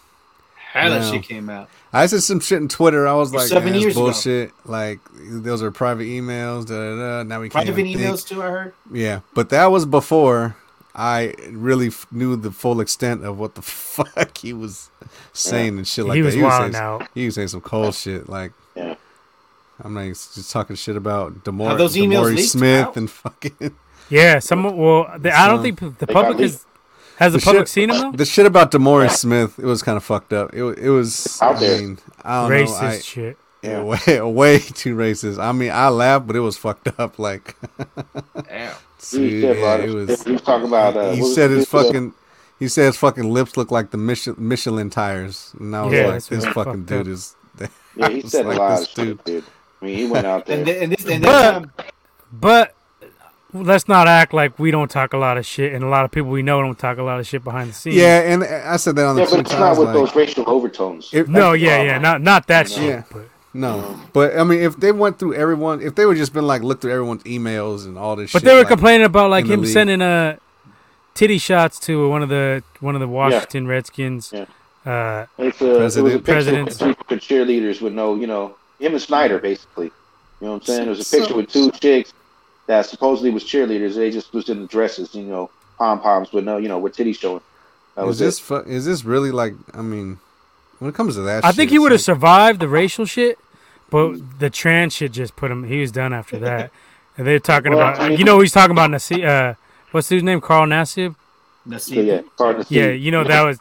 How 0.72 0.90
that 0.90 1.02
Wow. 1.02 1.12
shit 1.12 1.24
came 1.24 1.50
out. 1.50 1.68
I 1.92 2.06
said 2.06 2.22
some 2.22 2.40
shit 2.40 2.62
in 2.62 2.68
Twitter. 2.68 3.08
I 3.08 3.14
was 3.14 3.34
like, 3.34 3.48
seven 3.48 3.64
man, 3.72 3.74
that's 3.74 3.84
years 3.86 3.96
ago. 3.96 4.04
bullshit. 4.06 4.52
Like 4.66 5.00
those 5.16 5.64
are 5.64 5.72
private 5.72 6.04
emails. 6.04 6.68
Da, 6.68 6.76
da, 6.76 6.96
da. 6.96 7.24
Now 7.24 7.40
we 7.42 7.50
can't 7.50 7.66
Private 7.66 7.86
emails 7.86 8.28
think. 8.28 8.40
too. 8.40 8.44
I 8.44 8.50
heard. 8.52 8.74
Yeah, 8.94 9.22
but 9.34 9.50
that 9.50 9.68
was 9.72 9.88
before 9.88 10.56
I 10.98 11.36
really 11.52 11.88
f- 11.88 12.08
knew 12.12 12.36
the 12.36 12.50
full 12.52 12.82
extent 12.82 13.24
of 13.24 13.38
what 13.40 13.54
the 13.56 13.62
fuck 13.96 14.38
he 14.38 14.52
was 14.54 14.90
saying 15.32 15.78
and 15.78 15.88
shit 15.88 16.06
like 16.06 16.16
he 16.16 16.22
that. 16.22 16.26
was 16.26 16.34
he 16.34 16.42
was 16.42 16.50
wild 16.50 16.62
saying, 16.62 16.72
now. 16.74 17.08
He 17.14 17.26
was 17.26 17.36
saying 17.36 17.50
some 17.50 17.62
cold 17.62 17.94
shit. 17.96 18.28
Like, 18.28 18.52
Yeah. 18.76 18.96
I'm 19.84 19.94
like 19.94 20.10
just 20.10 20.52
talking 20.52 20.76
shit 20.76 20.96
about 20.96 21.44
Demore, 21.44 21.78
those 21.78 21.96
emails 21.96 22.34
Demore 22.34 22.40
Smith 22.40 22.88
out? 22.88 22.98
and 22.98 23.10
fucking. 23.12 23.76
Yeah, 24.10 24.40
some 24.40 24.64
well, 24.64 25.06
the, 25.20 25.38
I 25.38 25.48
don't 25.50 25.62
think 25.62 25.80
the 26.00 26.08
public 26.08 26.38
got 26.38 26.44
has 26.44 26.66
has 27.18 27.34
the, 27.34 27.40
The 27.40 27.44
public 27.46 27.62
shit- 27.64 27.68
seen 27.68 27.90
him 27.92 28.00
though. 28.00 28.12
The 28.14 28.26
shit 28.26 28.46
about 28.46 28.72
Demore 28.72 29.10
Smith, 29.12 29.60
it 29.60 29.66
was 29.66 29.84
kind 29.84 29.98
of 29.98 30.04
fucked 30.06 30.32
up. 30.34 30.54
It 30.54 30.64
it 30.80 30.90
was 30.90 31.40
Out 31.42 31.58
I 31.58 31.60
there. 31.60 31.82
mean, 31.82 32.00
I 32.24 32.42
don't 32.48 32.52
Racist 32.52 32.82
know. 32.82 32.88
I, 32.88 33.00
shit. 33.00 33.38
yeah, 33.62 33.84
way 33.84 34.22
way 34.32 34.60
too 34.60 34.96
racist. 34.96 35.38
I 35.44 35.52
mean, 35.52 35.72
I 35.72 35.90
laughed, 35.90 36.26
but 36.26 36.36
it 36.38 36.40
was 36.40 36.56
fucked 36.58 36.88
up. 36.98 37.20
Like, 37.20 37.56
Damn. 38.48 38.76
Dude, 39.00 39.32
He 39.32 39.42
said 39.42 39.58
yeah, 39.58 39.76
it 39.78 39.90
was. 39.94 40.24
He 40.24 40.32
was 40.34 40.42
talking 40.42 40.68
about. 40.68 40.98
Uh, 40.98 41.12
he 41.12 41.24
said 41.24 41.52
his 41.52 41.68
fucking. 41.68 42.14
He 42.60 42.68
said 42.68 42.86
his 42.88 42.98
fucking 42.98 43.30
lips 43.32 43.56
look 43.56 43.70
like 43.72 43.92
the 43.92 43.98
Michelin, 43.98 44.36
Michelin 44.40 44.90
tires, 44.90 45.54
and 45.60 45.76
I 45.76 45.84
was 45.84 45.94
Yeah, 45.94 46.06
like, 46.08 46.14
"This 46.16 46.32
really 46.32 46.54
fucking 46.54 46.86
fucked 46.86 46.92
up. 46.92 47.04
dude 47.06 47.08
is." 47.08 47.36
Yeah, 47.96 48.10
he 48.10 48.22
said 48.22 48.46
like, 48.46 48.58
a 48.58 48.60
lot 48.60 48.82
of 48.82 48.88
shit, 48.88 48.96
dude- 48.96 49.24
dude. 49.24 49.44
I 49.82 49.86
mean, 49.86 49.98
he 49.98 50.06
went 50.08 50.26
out 50.28 50.46
there. 50.46 50.58
And, 50.58 50.66
th- 50.68 50.84
and 50.84 50.92
this 50.92 51.06
and 51.08 51.24
But- 51.24 51.52
time, 51.52 51.72
But 52.32 52.76
let's 53.54 53.88
not 53.88 54.08
act 54.08 54.34
like 54.34 54.60
we 54.60 54.70
don't 54.72 54.90
talk 54.92 55.14
a 55.14 55.18
lot 55.18 55.38
of 55.38 55.46
shit, 55.46 55.74
and 55.74 55.84
a 55.84 55.88
lot 55.88 56.06
of 56.06 56.12
people 56.12 56.30
we 56.30 56.44
know 56.44 56.62
don't 56.62 56.78
talk 56.78 56.98
a 57.00 57.04
lot 57.04 57.20
of 57.20 57.26
shit 57.28 57.44
behind 57.44 57.70
the 57.70 57.74
scenes. 57.74 57.96
Yeah, 57.96 58.20
and 58.22 58.44
I 58.44 58.78
said 58.78 58.96
that 58.98 59.06
on 59.06 59.16
the 59.16 59.22
yeah, 59.24 59.28
but 59.32 59.40
it's 59.42 59.52
not 59.54 59.78
with 59.78 59.88
like, 59.88 59.94
those 59.96 60.16
racial 60.16 60.44
overtones. 60.48 61.10
if- 61.14 61.28
No, 61.28 61.54
yeah, 61.54 61.82
yeah, 61.82 61.98
not 62.00 62.22
not 62.22 62.46
that 62.48 62.70
shit. 62.70 62.84
Yeah. 62.84 63.04
But 63.12 63.26
no, 63.58 63.80
um, 63.80 64.10
but 64.14 64.38
I 64.38 64.44
mean, 64.44 64.62
if 64.62 64.78
they 64.78 64.92
went 64.92 65.20
through 65.20 65.34
everyone, 65.34 65.82
if 65.82 65.96
they 65.96 66.06
would 66.06 66.18
just 66.18 66.34
been 66.34 66.48
like 66.48 66.62
look 66.64 66.80
through 66.82 66.92
everyone's 66.94 67.24
emails 67.24 67.86
and 67.86 67.98
all 67.98 68.16
this, 68.16 68.32
but 68.32 68.40
shit, 68.40 68.46
they 68.46 68.54
were 68.54 68.60
like, 68.60 68.68
complaining 68.70 69.06
about 69.06 69.30
like 69.30 69.46
him 69.46 69.66
sending 69.66 70.02
a 70.02 70.38
titty 71.16 71.38
shots 71.38 71.80
to 71.80 72.08
one 72.10 72.22
of 72.24 72.30
the 72.30 72.64
one 72.80 72.96
of 72.96 73.02
the 73.02 73.08
Washington 73.08 73.68
Redskins. 73.68 74.32
Yeah. 74.34 74.46
Uh, 74.86 75.26
It's 75.38 75.60
a, 75.62 75.82
it 75.82 75.82
was 75.84 75.98
a 75.98 76.20
President- 76.20 76.68
picture 76.70 76.78
Presidents. 76.78 76.82
with 76.82 76.98
two 77.10 77.16
cheerleaders 77.36 77.82
with 77.82 77.92
no, 77.94 78.16
you 78.16 78.28
know, 78.28 78.56
him 78.80 78.94
and 78.94 79.02
Snyder 79.02 79.38
basically. 79.40 79.86
You 80.40 80.48
know 80.48 80.54
what 80.54 80.56
I'm 80.62 80.66
saying? 80.66 80.80
There 80.82 80.90
was 80.92 81.00
a 81.00 81.04
So- 81.04 81.20
picture 81.20 81.36
with 81.36 81.50
two 81.52 81.72
chicks 81.72 82.14
that 82.68 82.86
supposedly 82.86 83.32
was 83.32 83.44
cheerleaders. 83.44 83.96
They 83.96 84.12
just 84.12 84.32
was 84.34 84.48
in 84.50 84.62
the 84.62 84.68
dresses, 84.68 85.14
you 85.14 85.24
know, 85.24 85.50
pom 85.78 86.00
poms 86.00 86.32
with 86.32 86.46
no, 86.46 86.58
you 86.58 86.70
know, 86.70 86.78
with 86.80 86.96
titties 86.96 87.20
showing. 87.20 87.42
That 87.96 88.04
Is 88.04 88.08
was 88.08 88.20
this 88.20 88.40
fu- 88.40 88.56
is 88.58 88.86
this 88.86 89.04
really 89.04 89.32
like? 89.32 89.56
I 89.74 89.82
mean, 89.82 90.20
when 90.80 90.90
it 90.90 90.96
comes 90.96 91.16
to 91.16 91.22
that, 91.22 91.44
I 91.44 91.52
think 91.52 91.72
he 91.72 91.80
would 91.80 91.92
have 91.92 92.00
like- 92.00 92.06
survived 92.06 92.60
the 92.62 92.68
racial 92.70 93.06
shit, 93.06 93.38
but 93.90 94.40
the 94.40 94.50
trans 94.50 94.94
shit 94.94 95.12
just 95.14 95.36
put 95.36 95.50
him. 95.52 95.64
He 95.64 95.80
was 95.82 95.92
done 95.92 96.14
after 96.14 96.38
that. 96.40 96.72
And 97.20 97.26
they're 97.26 97.40
talking 97.40 97.72
Well, 97.72 97.80
about, 97.80 98.00
I 98.00 98.10
mean- 98.10 98.20
you 98.20 98.26
know, 98.26 98.36
who 98.36 98.42
he's 98.42 98.52
talking 98.52 98.74
about 98.74 98.92
Nassib. 98.92 99.26
Uh, 99.28 99.56
what's 99.90 100.08
his 100.08 100.22
name? 100.22 100.40
Carl 100.40 100.68
Nassib. 100.68 101.16
let's 101.66 101.90
yeah, 101.90 102.22
hard 102.38 102.58
to 102.58 102.64
see. 102.64 102.76
Yeah, 102.80 102.90
you 102.90 103.10
know 103.10 103.24
that 103.24 103.42
was. 103.42 103.60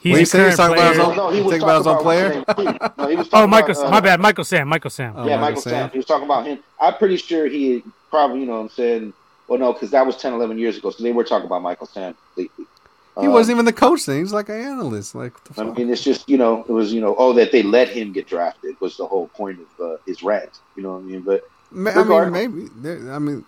He's 0.00 0.04
What 0.04 0.04
a 0.04 0.08
you? 0.10 0.16
He's 0.18 0.32
current 0.32 0.56
talking 0.56 0.74
about 0.78 0.90
his 0.94 0.98
own- 1.00 1.16
No, 1.16 1.28
no, 1.30 1.34
he 1.34 1.40
was 1.42 1.50
talking 1.58 1.62
about 1.64 1.78
his 1.78 1.86
own 1.88 1.98
player? 2.02 2.44
what's 2.46 2.60
his 2.60 2.66
name? 2.68 2.78
No, 2.96 3.08
he 3.08 3.16
was 3.16 3.28
Oh, 3.32 3.46
Michael. 3.48 3.70
about, 3.72 3.86
uh, 3.86 3.90
my 3.90 4.00
bad. 4.00 4.20
Michael 4.20 4.44
Sam. 4.44 4.68
Michael 4.68 4.90
Sam. 4.90 5.14
Oh, 5.16 5.26
yeah, 5.26 5.30
Michael 5.30 5.40
Michael 5.40 5.62
Sam. 5.62 5.72
Sam. 5.72 5.90
He 5.90 5.98
was 5.98 6.06
talking 6.06 6.24
about 6.26 6.46
him. 6.46 6.58
I'm 6.80 6.94
pretty 6.94 7.16
sure 7.16 7.48
he 7.48 7.82
probably, 8.08 8.38
you 8.38 8.46
know 8.46 8.52
what 8.52 8.58
I'm 8.60 8.68
saying? 8.68 9.12
Well, 9.48 9.58
no, 9.58 9.72
because 9.72 9.90
that 9.90 10.06
was 10.06 10.16
10, 10.18 10.32
11 10.34 10.56
years 10.56 10.76
ago. 10.76 10.90
So 10.90 11.02
they 11.02 11.10
were 11.10 11.24
talking 11.24 11.46
about 11.46 11.62
Michael 11.62 11.88
Sam 11.88 12.14
completely. 12.14 12.66
He 13.20 13.26
Um, 13.26 13.32
wasn't 13.32 13.56
even 13.56 13.64
the 13.64 13.72
coach 13.72 14.02
thing. 14.02 14.20
He's 14.20 14.32
like 14.32 14.48
an 14.48 14.56
analyst. 14.60 15.14
Like, 15.14 15.34
I 15.58 15.64
mean, 15.64 15.90
it's 15.90 16.02
just 16.02 16.28
you 16.28 16.36
know, 16.38 16.64
it 16.68 16.72
was 16.72 16.92
you 16.92 17.00
know, 17.00 17.14
oh, 17.18 17.32
that 17.34 17.52
they 17.52 17.62
let 17.62 17.88
him 17.88 18.12
get 18.12 18.28
drafted 18.28 18.76
was 18.80 18.96
the 18.96 19.06
whole 19.06 19.28
point 19.28 19.58
of 19.60 19.84
uh, 19.84 19.96
his 20.06 20.22
rant. 20.22 20.60
You 20.74 20.82
know 20.82 20.92
what 20.92 20.98
I 20.98 21.02
mean? 21.02 21.22
But 21.22 21.42
I 21.74 22.04
mean, 22.04 22.32
maybe. 22.32 23.10
I 23.10 23.18
mean, 23.18 23.44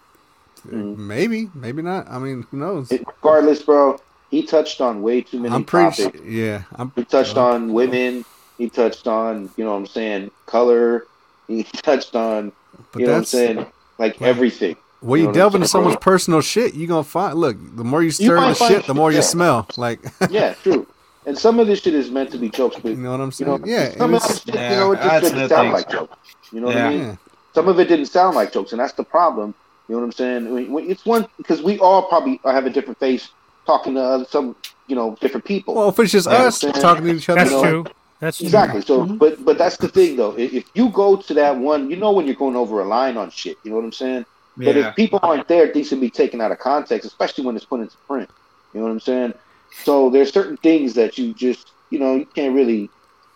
Mhm. 0.66 0.97
maybe, 0.99 1.51
maybe 1.55 1.82
not. 1.82 2.09
I 2.11 2.19
mean, 2.19 2.47
who 2.51 2.57
knows? 2.59 2.90
it, 2.90 3.05
regardless, 3.07 3.62
bro, 3.62 3.99
he 4.31 4.43
touched 4.43 4.81
on 4.81 5.03
way 5.03 5.23
too 5.23 5.40
many 5.40 5.55
I'm 5.55 5.65
pretty 5.65 5.93
sure. 5.93 6.12
Yeah, 6.24 6.65
I'm. 6.77 6.93
He 6.97 7.05
touched 7.05 7.36
on 7.36 7.73
women. 7.73 8.24
He 8.57 8.69
touched 8.70 9.07
on 9.07 9.51
you 9.57 9.65
know 9.65 9.73
what 9.73 9.78
I'm 9.78 9.86
saying 9.86 10.31
color. 10.47 11.07
He 11.47 11.62
touched 11.82 12.16
on 12.16 12.53
you 12.97 13.07
know 13.07 13.12
what 13.12 13.19
I'm 13.19 13.24
saying 13.24 13.66
Like, 13.99 14.20
everything. 14.23 14.77
When 15.00 15.20
you 15.20 15.26
you 15.26 15.28
know 15.28 15.32
delve 15.34 15.54
into 15.54 15.66
saying, 15.66 15.82
someone's 15.82 15.96
personal 15.96 16.40
shit, 16.40 16.74
you 16.74 16.86
gonna 16.86 17.04
find. 17.04 17.38
Look, 17.38 17.56
the 17.76 17.84
more 17.84 18.02
you 18.02 18.10
stir 18.10 18.36
might 18.36 18.48
the 18.50 18.54
find 18.56 18.74
shit, 18.74 18.86
the 18.86 18.94
more 18.94 19.10
shit, 19.10 19.16
you 19.16 19.22
smell. 19.22 19.68
Like, 19.76 20.04
Yeah, 20.30 20.54
true. 20.54 20.86
And 21.26 21.36
some 21.36 21.58
of 21.58 21.66
this 21.66 21.80
shit 21.80 21.94
is 21.94 22.10
meant 22.10 22.30
to 22.32 22.38
be 22.38 22.48
jokes, 22.48 22.76
but 22.82 22.90
you 22.92 22.96
know 22.96 23.10
what 23.10 23.20
I'm 23.20 23.28
you 23.28 23.44
saying? 23.44 23.60
know, 23.60 23.66
yeah, 23.66 23.90
some 23.98 24.14
of 24.14 24.22
this 24.22 24.42
shit, 24.42 24.54
Yeah, 24.54 24.70
you 24.70 24.76
know, 24.76 24.92
it 24.92 25.00
just 25.02 25.20
didn't 25.34 25.48
sound 25.48 25.64
thing. 25.66 25.72
like 25.72 25.90
jokes. 25.90 26.16
You 26.52 26.60
know 26.60 26.66
what 26.68 26.76
I 26.76 26.90
mean? 26.90 27.18
some 27.54 27.68
of 27.68 27.78
it 27.80 27.88
didn't 27.88 28.06
sound 28.06 28.36
like 28.36 28.52
jokes, 28.52 28.72
and 28.72 28.80
that's 28.80 28.92
the 28.94 29.04
problem. 29.04 29.54
You 29.88 29.94
know 29.94 30.00
what 30.00 30.06
I'm 30.06 30.12
saying? 30.12 30.46
I 30.46 30.50
mean, 30.50 30.90
It's 30.90 31.04
one 31.04 31.26
because 31.38 31.62
we 31.62 31.78
all 31.78 32.08
probably 32.08 32.40
have 32.44 32.66
a 32.66 32.70
different 32.70 32.98
face 32.98 33.30
talking 33.66 33.94
to 33.94 34.00
other, 34.00 34.24
some, 34.24 34.56
you 34.86 34.94
know, 34.96 35.16
different 35.20 35.44
people. 35.44 35.74
Well, 35.74 35.88
if 35.90 35.98
it's 35.98 36.12
just 36.12 36.26
Yeah, 36.28 36.46
us 36.46 36.60
talking 36.60 37.04
to 37.04 37.14
each 37.14 37.28
other, 37.28 37.40
That's 37.40 37.50
you 37.50 37.56
know, 37.56 37.62
true. 37.62 37.86
That's 38.20 38.38
true. 38.38 38.46
exactly. 38.46 38.80
So, 38.82 39.02
Mm-hmm. 39.04 39.16
but 39.16 39.44
but 39.44 39.58
that's 39.58 39.76
the 39.76 39.88
thing, 39.88 40.16
though. 40.16 40.36
If 40.38 40.52
if 40.52 40.70
you 40.74 40.90
go 40.90 41.16
to 41.16 41.34
that 41.34 41.56
one, 41.56 41.90
you 41.90 41.96
know 41.96 42.12
when 42.12 42.26
you're 42.26 42.36
going 42.36 42.56
over 42.56 42.80
a 42.80 42.84
line 42.84 43.16
on 43.16 43.30
shit. 43.30 43.58
You 43.62 43.70
know 43.70 43.76
what 43.76 43.84
I'm 43.84 43.92
saying? 43.92 44.24
But 44.59 44.76
Yeah. 44.76 44.89
if 44.90 44.97
people 44.97 45.20
aren't 45.22 45.48
there, 45.48 45.68
things 45.72 45.89
can 45.89 46.01
be 46.01 46.10
taken 46.10 46.40
out 46.40 46.52
of 46.52 46.59
context, 46.59 47.06
especially 47.06 47.44
when 47.47 47.56
it's 47.56 47.64
put 47.64 47.80
into 47.80 47.97
print. 48.09 48.30
You 48.72 48.80
know 48.80 48.86
what 48.86 48.93
I'm 48.93 49.01
saying? 49.01 49.32
So 49.70 50.10
there's 50.10 50.32
certain 50.32 50.56
things 50.59 50.94
that 50.94 51.16
you 51.18 51.32
just, 51.35 51.72
you 51.90 51.98
know, 51.98 52.16
you 52.16 52.26
can't 52.26 52.55
really, 52.55 52.90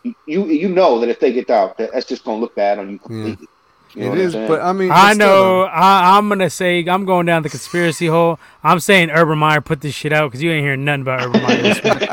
you 0.05 0.47
you 0.47 0.69
know 0.69 0.99
that 1.01 1.09
if 1.09 1.21
they 1.21 1.33
get 1.33 1.49
out, 1.51 1.79
that- 1.79 1.93
that's 1.93 2.07
just 2.07 2.25
gonna 2.25 2.39
look 2.39 2.55
bad 2.57 2.79
on 2.79 2.91
you 2.91 2.99
completely. 2.99 3.49
You 3.95 4.03
know 4.03 4.07
it 4.07 4.11
what 4.11 4.19
I'm 4.19 4.25
is. 4.27 4.33
saying? 4.33 4.49
But 4.49 4.61
I 4.63 4.73
mean, 4.73 4.91
I 4.91 5.09
but 5.09 5.15
still, 5.15 5.29
know. 5.29 5.63
I, 5.65 6.17
I'm 6.17 6.29
gonna 6.29 6.51
say 6.51 6.85
I'm 6.87 7.05
going 7.05 7.27
down 7.27 7.43
the 7.43 7.51
conspiracy 7.51 8.07
hole. 8.07 8.41
I'm 8.65 8.81
saying 8.81 9.11
Urban 9.11 9.39
Meyer 9.39 9.61
put 9.61 9.81
this 9.81 9.95
shit 9.95 10.13
out 10.13 10.31
because 10.31 10.43
you 10.43 10.51
ain't 10.51 10.65
hearing 10.65 10.85
nothing 10.85 11.03
about 11.03 11.21
Urban 11.21 11.43
Meyer. 11.43 11.63
This 11.63 11.83
week. 11.85 12.09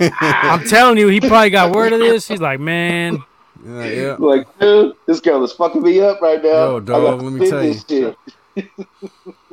I'm 0.10 0.64
telling 0.64 0.98
you, 0.98 1.08
he 1.08 1.20
probably 1.20 1.50
got 1.50 1.74
word 1.74 1.92
of 1.92 2.00
this. 2.00 2.26
He's 2.26 2.40
like, 2.40 2.58
man, 2.58 3.22
Yeah, 3.64 3.84
yeah. 3.84 4.16
like, 4.18 4.58
dude, 4.58 4.94
this 5.06 5.20
girl 5.20 5.44
is 5.44 5.52
fucking 5.52 5.82
me 5.82 6.00
up 6.00 6.20
right 6.20 6.42
now. 6.42 6.48
Yo, 6.50 6.80
dog, 6.80 7.22
let 7.22 7.32
me 7.32 7.48
tell 7.48 7.64
you. 7.64 8.16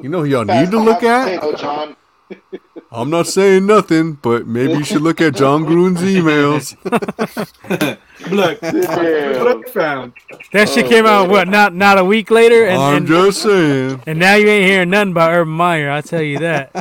You 0.01 0.09
know 0.09 0.19
who 0.19 0.25
y'all 0.25 0.45
need 0.45 0.71
to 0.71 0.79
look 0.79 1.03
at? 1.03 1.57
Jon. 1.57 1.95
I'm 2.91 3.09
not 3.09 3.27
saying 3.27 3.65
nothing, 3.65 4.13
but 4.13 4.47
maybe 4.47 4.73
you 4.73 4.83
should 4.83 5.01
look 5.01 5.19
at 5.19 5.35
Jon 5.35 5.65
Gruden's 5.65 6.01
emails. 6.01 6.75
Look, 8.31 8.59
Damn. 8.61 9.45
what 9.45 9.67
I 9.67 9.71
found. 9.71 10.13
that 10.51 10.69
shit 10.69 10.87
came 10.87 11.05
out 11.05 11.29
what 11.29 11.47
not 11.47 11.75
not 11.75 11.97
a 11.97 12.03
week 12.03 12.31
later, 12.31 12.65
and 12.65 12.81
I'm 12.81 12.97
and, 12.97 13.07
just 13.07 13.43
saying. 13.43 14.01
and 14.07 14.17
now 14.17 14.35
you 14.35 14.47
ain't 14.47 14.65
hearing 14.65 14.89
nothing 14.89 15.11
about 15.11 15.31
Urban 15.31 15.53
Meyer. 15.53 15.91
I 15.91 16.01
tell 16.01 16.21
you 16.21 16.39
that. 16.39 16.71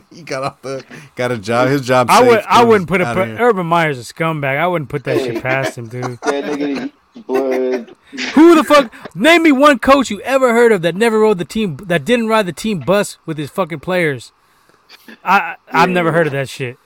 He 0.10 0.22
got 0.22 0.44
off 0.44 0.62
the 0.62 0.82
got 1.14 1.30
a 1.30 1.36
job. 1.36 1.68
His 1.68 1.82
job. 1.82 2.08
I 2.08 2.26
would. 2.26 2.40
I 2.48 2.64
wouldn't 2.64 2.88
put 2.88 3.02
a 3.02 3.12
put. 3.12 3.28
Urban 3.38 3.66
Meyer's 3.66 3.98
a 3.98 4.14
scumbag. 4.14 4.56
I 4.56 4.66
wouldn't 4.66 4.88
put 4.88 5.04
that 5.04 5.18
shit 5.18 5.42
past 5.42 5.76
him, 5.76 5.88
dude. 5.88 6.18
That 6.22 6.44
nigga, 6.44 6.90
blood. 7.26 7.94
Who 8.34 8.54
the 8.54 8.64
fuck? 8.64 8.90
Name 9.14 9.42
me 9.42 9.52
one 9.52 9.78
coach 9.78 10.10
you 10.10 10.22
ever 10.22 10.54
heard 10.54 10.72
of 10.72 10.80
that 10.82 10.94
never 10.94 11.20
rode 11.20 11.36
the 11.36 11.44
team 11.44 11.76
that 11.84 12.06
didn't 12.06 12.28
ride 12.28 12.46
the 12.46 12.52
team 12.54 12.80
bus 12.80 13.18
with 13.26 13.36
his 13.36 13.50
fucking 13.50 13.80
players. 13.80 14.32
I 15.24 15.56
I've 15.72 15.90
never 15.90 16.12
heard 16.12 16.26
of 16.26 16.32
that 16.32 16.48
shit. 16.48 16.78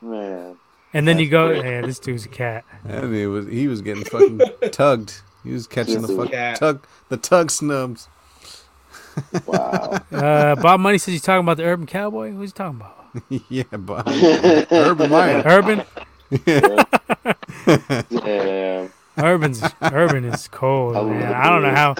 Man. 0.00 0.56
And 0.92 1.08
then 1.08 1.18
you 1.18 1.28
go, 1.28 1.52
That's 1.52 1.64
yeah, 1.64 1.80
this 1.80 1.98
dude's 1.98 2.24
a 2.24 2.28
cat. 2.28 2.64
And 2.84 3.14
he 3.14 3.26
was 3.26 3.46
he 3.46 3.66
was 3.68 3.82
getting 3.82 4.04
fucking 4.04 4.40
tugged. 4.70 5.22
He 5.42 5.52
was 5.52 5.66
catching 5.66 6.02
the 6.02 6.08
Yes, 6.08 6.16
fuck 6.16 6.30
yeah. 6.32 6.54
tug 6.54 6.86
the 7.08 7.16
tug 7.16 7.50
snubs. 7.50 8.08
Wow. 9.46 10.00
Uh, 10.10 10.56
Bob 10.56 10.80
Money 10.80 10.98
says 10.98 11.12
he's 11.12 11.22
talking 11.22 11.44
about 11.44 11.56
the 11.56 11.64
Urban 11.64 11.86
Cowboy. 11.86 12.32
Who's 12.32 12.50
he 12.50 12.54
talking 12.54 12.80
about? 12.80 13.22
yeah, 13.48 13.62
but 13.76 14.08
Urban 14.72 15.10
Meyer. 15.10 15.42
Urban. 15.44 15.82
Yeah. 18.10 18.88
Urban's 19.16 19.62
Urban 19.80 20.24
is 20.24 20.48
cold, 20.48 20.96
I 20.96 21.02
man. 21.04 21.32
I 21.32 21.48
don't 21.48 21.62
know 21.62 21.70
how. 21.70 21.94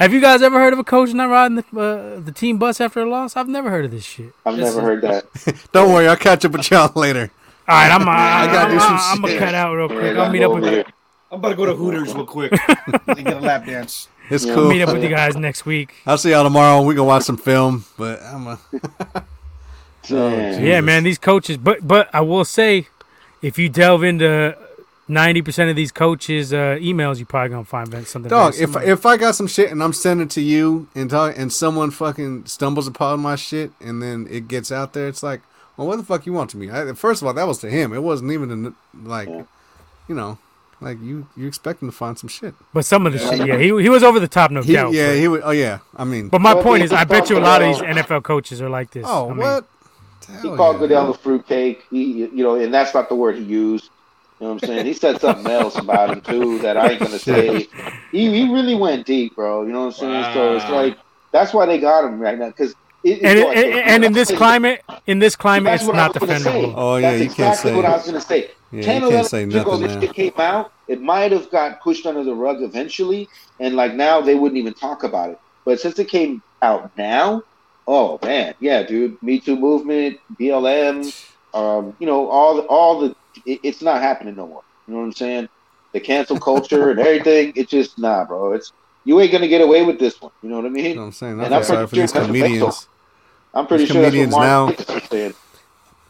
Have 0.00 0.14
you 0.14 0.20
guys 0.20 0.40
ever 0.40 0.58
heard 0.58 0.72
of 0.72 0.78
a 0.78 0.84
coach 0.84 1.12
not 1.12 1.28
riding 1.28 1.56
the 1.56 1.78
uh, 1.80 2.20
the 2.20 2.32
team 2.32 2.56
bus 2.58 2.80
after 2.80 3.00
a 3.00 3.08
loss? 3.08 3.36
I've 3.36 3.48
never 3.48 3.68
heard 3.70 3.84
of 3.84 3.90
this 3.90 4.04
shit. 4.04 4.32
I've 4.46 4.56
This 4.56 4.74
never 4.74 4.78
is- 4.96 5.02
heard 5.02 5.02
that. 5.02 5.68
Don't 5.72 5.92
worry, 5.92 6.08
I'll 6.08 6.16
catch 6.16 6.44
up 6.44 6.52
with 6.52 6.70
y'all 6.70 6.90
later. 6.96 7.30
All 7.68 7.76
right, 7.76 7.92
I'm. 7.92 8.08
Uh, 8.08 8.10
I 8.10 8.42
I 8.42 8.46
gotta 8.52 8.72
do 8.72 8.80
some 8.80 8.96
I'm 8.98 9.20
gonna 9.20 9.32
shit. 9.34 9.38
cut 9.38 9.54
out 9.54 9.74
real 9.74 9.88
quick. 9.88 10.00
Man, 10.02 10.16
I'll 10.16 10.22
I'm 10.24 10.32
meet 10.32 10.42
up 10.42 10.52
with. 10.54 10.64
Here. 10.64 10.84
I'm 11.30 11.38
about 11.38 11.50
to 11.50 11.54
go 11.54 11.66
to 11.66 11.74
Hooters 11.74 12.12
real 12.14 12.26
quick 12.26 12.52
and 13.06 13.24
get 13.24 13.36
a 13.36 13.40
lap 13.40 13.66
dance. 13.66 14.08
It's 14.30 14.44
Yeah. 14.46 14.54
cool. 14.54 14.70
meet 14.70 14.82
up 14.82 14.92
with 14.92 15.02
you 15.04 15.10
guys 15.10 15.36
next 15.36 15.64
week. 15.66 15.94
I'll 16.06 16.18
see 16.18 16.30
y'all 16.30 16.42
tomorrow. 16.44 16.82
We 16.82 16.94
can 16.94 17.04
watch 17.04 17.24
some 17.24 17.36
film, 17.36 17.84
but 17.98 18.22
I'm 18.22 18.46
a. 18.46 18.58
Man. 20.10 20.64
Yeah, 20.64 20.80
man, 20.80 21.04
these 21.04 21.18
coaches. 21.18 21.58
But 21.58 21.86
but 21.86 22.08
I 22.14 22.22
will 22.22 22.44
say, 22.46 22.88
if 23.42 23.58
you 23.58 23.68
delve 23.68 24.02
into 24.02 24.56
ninety 25.10 25.42
percent 25.42 25.68
of 25.70 25.76
these 25.76 25.92
coaches' 25.92 26.52
uh, 26.52 26.78
emails, 26.80 27.18
you 27.18 27.26
probably 27.26 27.50
gonna 27.50 27.64
find 27.64 27.88
something. 28.06 28.30
Dog, 28.30 28.54
if 28.58 28.74
if 28.76 29.04
I 29.04 29.16
got 29.16 29.34
some 29.34 29.46
shit 29.46 29.70
and 29.70 29.82
I'm 29.82 29.92
sending 29.92 30.26
it 30.26 30.30
to 30.32 30.40
you 30.40 30.88
and 30.94 31.10
talk, 31.10 31.36
and 31.36 31.52
someone 31.52 31.90
fucking 31.90 32.46
stumbles 32.46 32.86
upon 32.86 33.20
my 33.20 33.36
shit 33.36 33.72
and 33.80 34.02
then 34.02 34.26
it 34.30 34.48
gets 34.48 34.70
out 34.72 34.92
there, 34.94 35.08
it's 35.08 35.22
like, 35.22 35.40
well, 35.76 35.86
what 35.86 35.96
the 35.96 36.02
fuck 36.04 36.24
you 36.26 36.32
want 36.32 36.50
to 36.50 36.56
me? 36.56 36.70
I, 36.70 36.92
first 36.94 37.20
of 37.22 37.28
all, 37.28 37.34
that 37.34 37.46
was 37.46 37.58
to 37.58 37.70
him. 37.70 37.92
It 37.92 38.02
wasn't 38.02 38.32
even 38.32 38.50
in, 38.50 38.74
like, 39.04 39.28
Yeah. 39.28 39.42
you 40.08 40.14
know, 40.14 40.38
like 40.80 40.98
you 41.02 41.26
you 41.36 41.46
expect 41.46 41.82
him 41.82 41.90
to 41.90 41.96
find 41.96 42.18
some 42.18 42.28
shit. 42.28 42.54
but 42.72 42.84
some 42.86 43.06
of 43.06 43.12
the 43.12 43.18
shit, 43.18 43.46
yeah, 43.46 43.58
he 43.58 43.66
he 43.82 43.88
was 43.88 44.02
over 44.02 44.18
the 44.20 44.28
top, 44.28 44.50
no 44.50 44.62
He, 44.62 44.72
doubt. 44.72 44.92
yeah, 44.92 45.08
but, 45.08 45.16
he 45.18 45.28
would. 45.28 45.42
Oh 45.44 45.50
yeah, 45.50 45.80
I 45.96 46.04
mean, 46.04 46.28
but 46.28 46.40
my 46.40 46.54
Well, 46.54 46.62
point 46.62 46.84
is, 46.84 46.92
I 46.92 47.04
bet 47.04 47.28
you 47.30 47.36
a 47.38 47.40
lot 47.40 47.60
of 47.62 47.68
these 47.68 47.82
NFL 47.82 48.22
coaches 48.22 48.62
are 48.62 48.70
like 48.70 48.90
this. 48.92 49.04
oh 49.08 49.26
I 49.26 49.28
mean, 49.30 49.38
what? 49.38 49.66
He 50.42 50.48
called 50.48 50.76
yeah. 50.76 50.80
Goodell 50.80 51.10
a 51.10 51.14
fruitcake. 51.14 51.82
He, 51.90 52.12
you 52.26 52.44
know, 52.44 52.54
and 52.54 52.72
that's 52.72 52.94
not 52.94 53.08
the 53.08 53.14
word 53.16 53.36
he 53.36 53.42
used. 53.42 53.90
You 54.40 54.46
know 54.46 54.54
what 54.54 54.62
I'm 54.62 54.68
saying? 54.68 54.86
He 54.86 54.94
said 54.94 55.20
something 55.20 55.46
else 55.52 55.76
about 55.76 56.10
him 56.10 56.20
too 56.22 56.58
that 56.60 56.76
I 56.78 56.90
ain't 56.92 57.00
gonna 57.00 57.18
say. 57.30 57.68
He 58.10 58.30
he 58.30 58.52
really 58.52 58.74
went 58.74 59.04
deep, 59.06 59.34
bro. 59.36 59.62
You 59.66 59.72
know 59.72 59.80
what 59.86 59.86
I'm 59.86 59.92
saying? 59.92 60.34
So 60.34 60.56
it's 60.56 60.68
like 60.70 60.96
that's 61.30 61.52
why 61.52 61.66
they 61.66 61.78
got 61.78 62.04
him 62.04 62.18
right 62.18 62.38
now 62.38 62.48
because. 62.48 62.74
It, 63.02 63.22
And, 63.22 63.38
it- 63.38 63.56
and, 63.56 63.74
and 63.78 64.04
in 64.04 64.12
this 64.12 64.30
climate, 64.30 64.82
in 65.06 65.20
this 65.20 65.34
climate, 65.34 65.70
That's 65.70 65.84
it's 65.84 65.92
not 65.94 66.20
was 66.20 66.28
defendable. 66.28 66.74
Oh, 66.76 66.96
yeah, 66.96 67.12
That's 67.12 67.22
you 67.22 67.28
can't 67.30 67.38
exactly 67.38 67.70
say- 67.70 67.76
what 67.76 67.84
I 67.86 67.92
was 67.96 68.04
gonna 68.04 68.20
say. 68.20 68.50
Yeah, 68.72 68.82
10, 68.82 69.02
you 69.02 69.08
11 69.08 69.16
can't 69.16 69.26
say 69.30 69.40
years 69.40 69.54
ago, 69.54 69.70
nothing 69.78 69.86
this 70.00 70.02
shit 70.04 70.14
came 70.14 70.32
out. 70.36 70.72
It 70.86 71.00
might 71.00 71.32
have 71.32 71.50
got 71.50 71.80
pushed 71.80 72.04
under 72.04 72.22
the 72.22 72.34
rug 72.34 72.62
eventually, 72.62 73.26
and 73.58 73.74
like 73.74 73.94
now 73.94 74.20
they 74.20 74.34
wouldn't 74.34 74.58
even 74.58 74.74
talk 74.74 75.02
about 75.02 75.30
it. 75.30 75.40
But 75.64 75.80
since 75.80 75.98
it 75.98 76.08
came 76.08 76.42
out 76.60 76.90
now, 76.98 77.42
oh 77.88 78.18
man, 78.22 78.52
yeah, 78.60 78.82
dude, 78.82 79.20
Me 79.22 79.40
Too 79.40 79.56
movement, 79.56 80.18
BLM, 80.38 81.10
um, 81.54 81.96
you 82.00 82.06
know, 82.06 82.28
all 82.28 82.60
all 82.66 83.00
the, 83.00 83.16
it, 83.46 83.60
it's 83.62 83.82
not 83.82 84.00
happening 84.02 84.36
no 84.36 84.46
more. 84.46 84.62
You 84.86 84.94
know 84.94 85.00
what 85.00 85.06
I'm 85.06 85.12
saying? 85.12 85.48
The 85.92 86.00
cancel 86.00 86.38
culture 86.38 86.90
and 86.90 87.00
everything. 87.00 87.52
It's 87.56 87.70
just 87.70 87.98
nah, 87.98 88.24
bro. 88.24 88.52
It's 88.52 88.72
you 89.04 89.18
ain't 89.20 89.32
gonna 89.32 89.48
get 89.48 89.60
away 89.60 89.84
with 89.84 89.98
this 89.98 90.20
one. 90.20 90.32
You 90.42 90.50
know 90.50 90.56
what 90.56 90.66
I 90.66 90.68
mean? 90.68 90.84
You 90.84 90.94
know 90.96 91.00
what 91.02 91.06
I'm 91.08 91.12
saying? 91.12 91.40
I 91.40 91.44
And 91.44 91.48
feel 91.48 91.56
I'm 91.58 91.64
sorry 91.64 91.86
for 91.86 91.88
pretty 91.90 92.00
these 92.02 92.10
sure 92.12 92.20
that's 92.20 92.28
what 92.28 92.32
they 92.32 92.40
comedians. 92.42 92.88
I'm 93.54 93.66
pretty 93.66 93.84
These 93.84 93.92
sure 93.92 94.02
comedians 94.04 94.36
now- 94.36 94.72
said. 95.10 95.34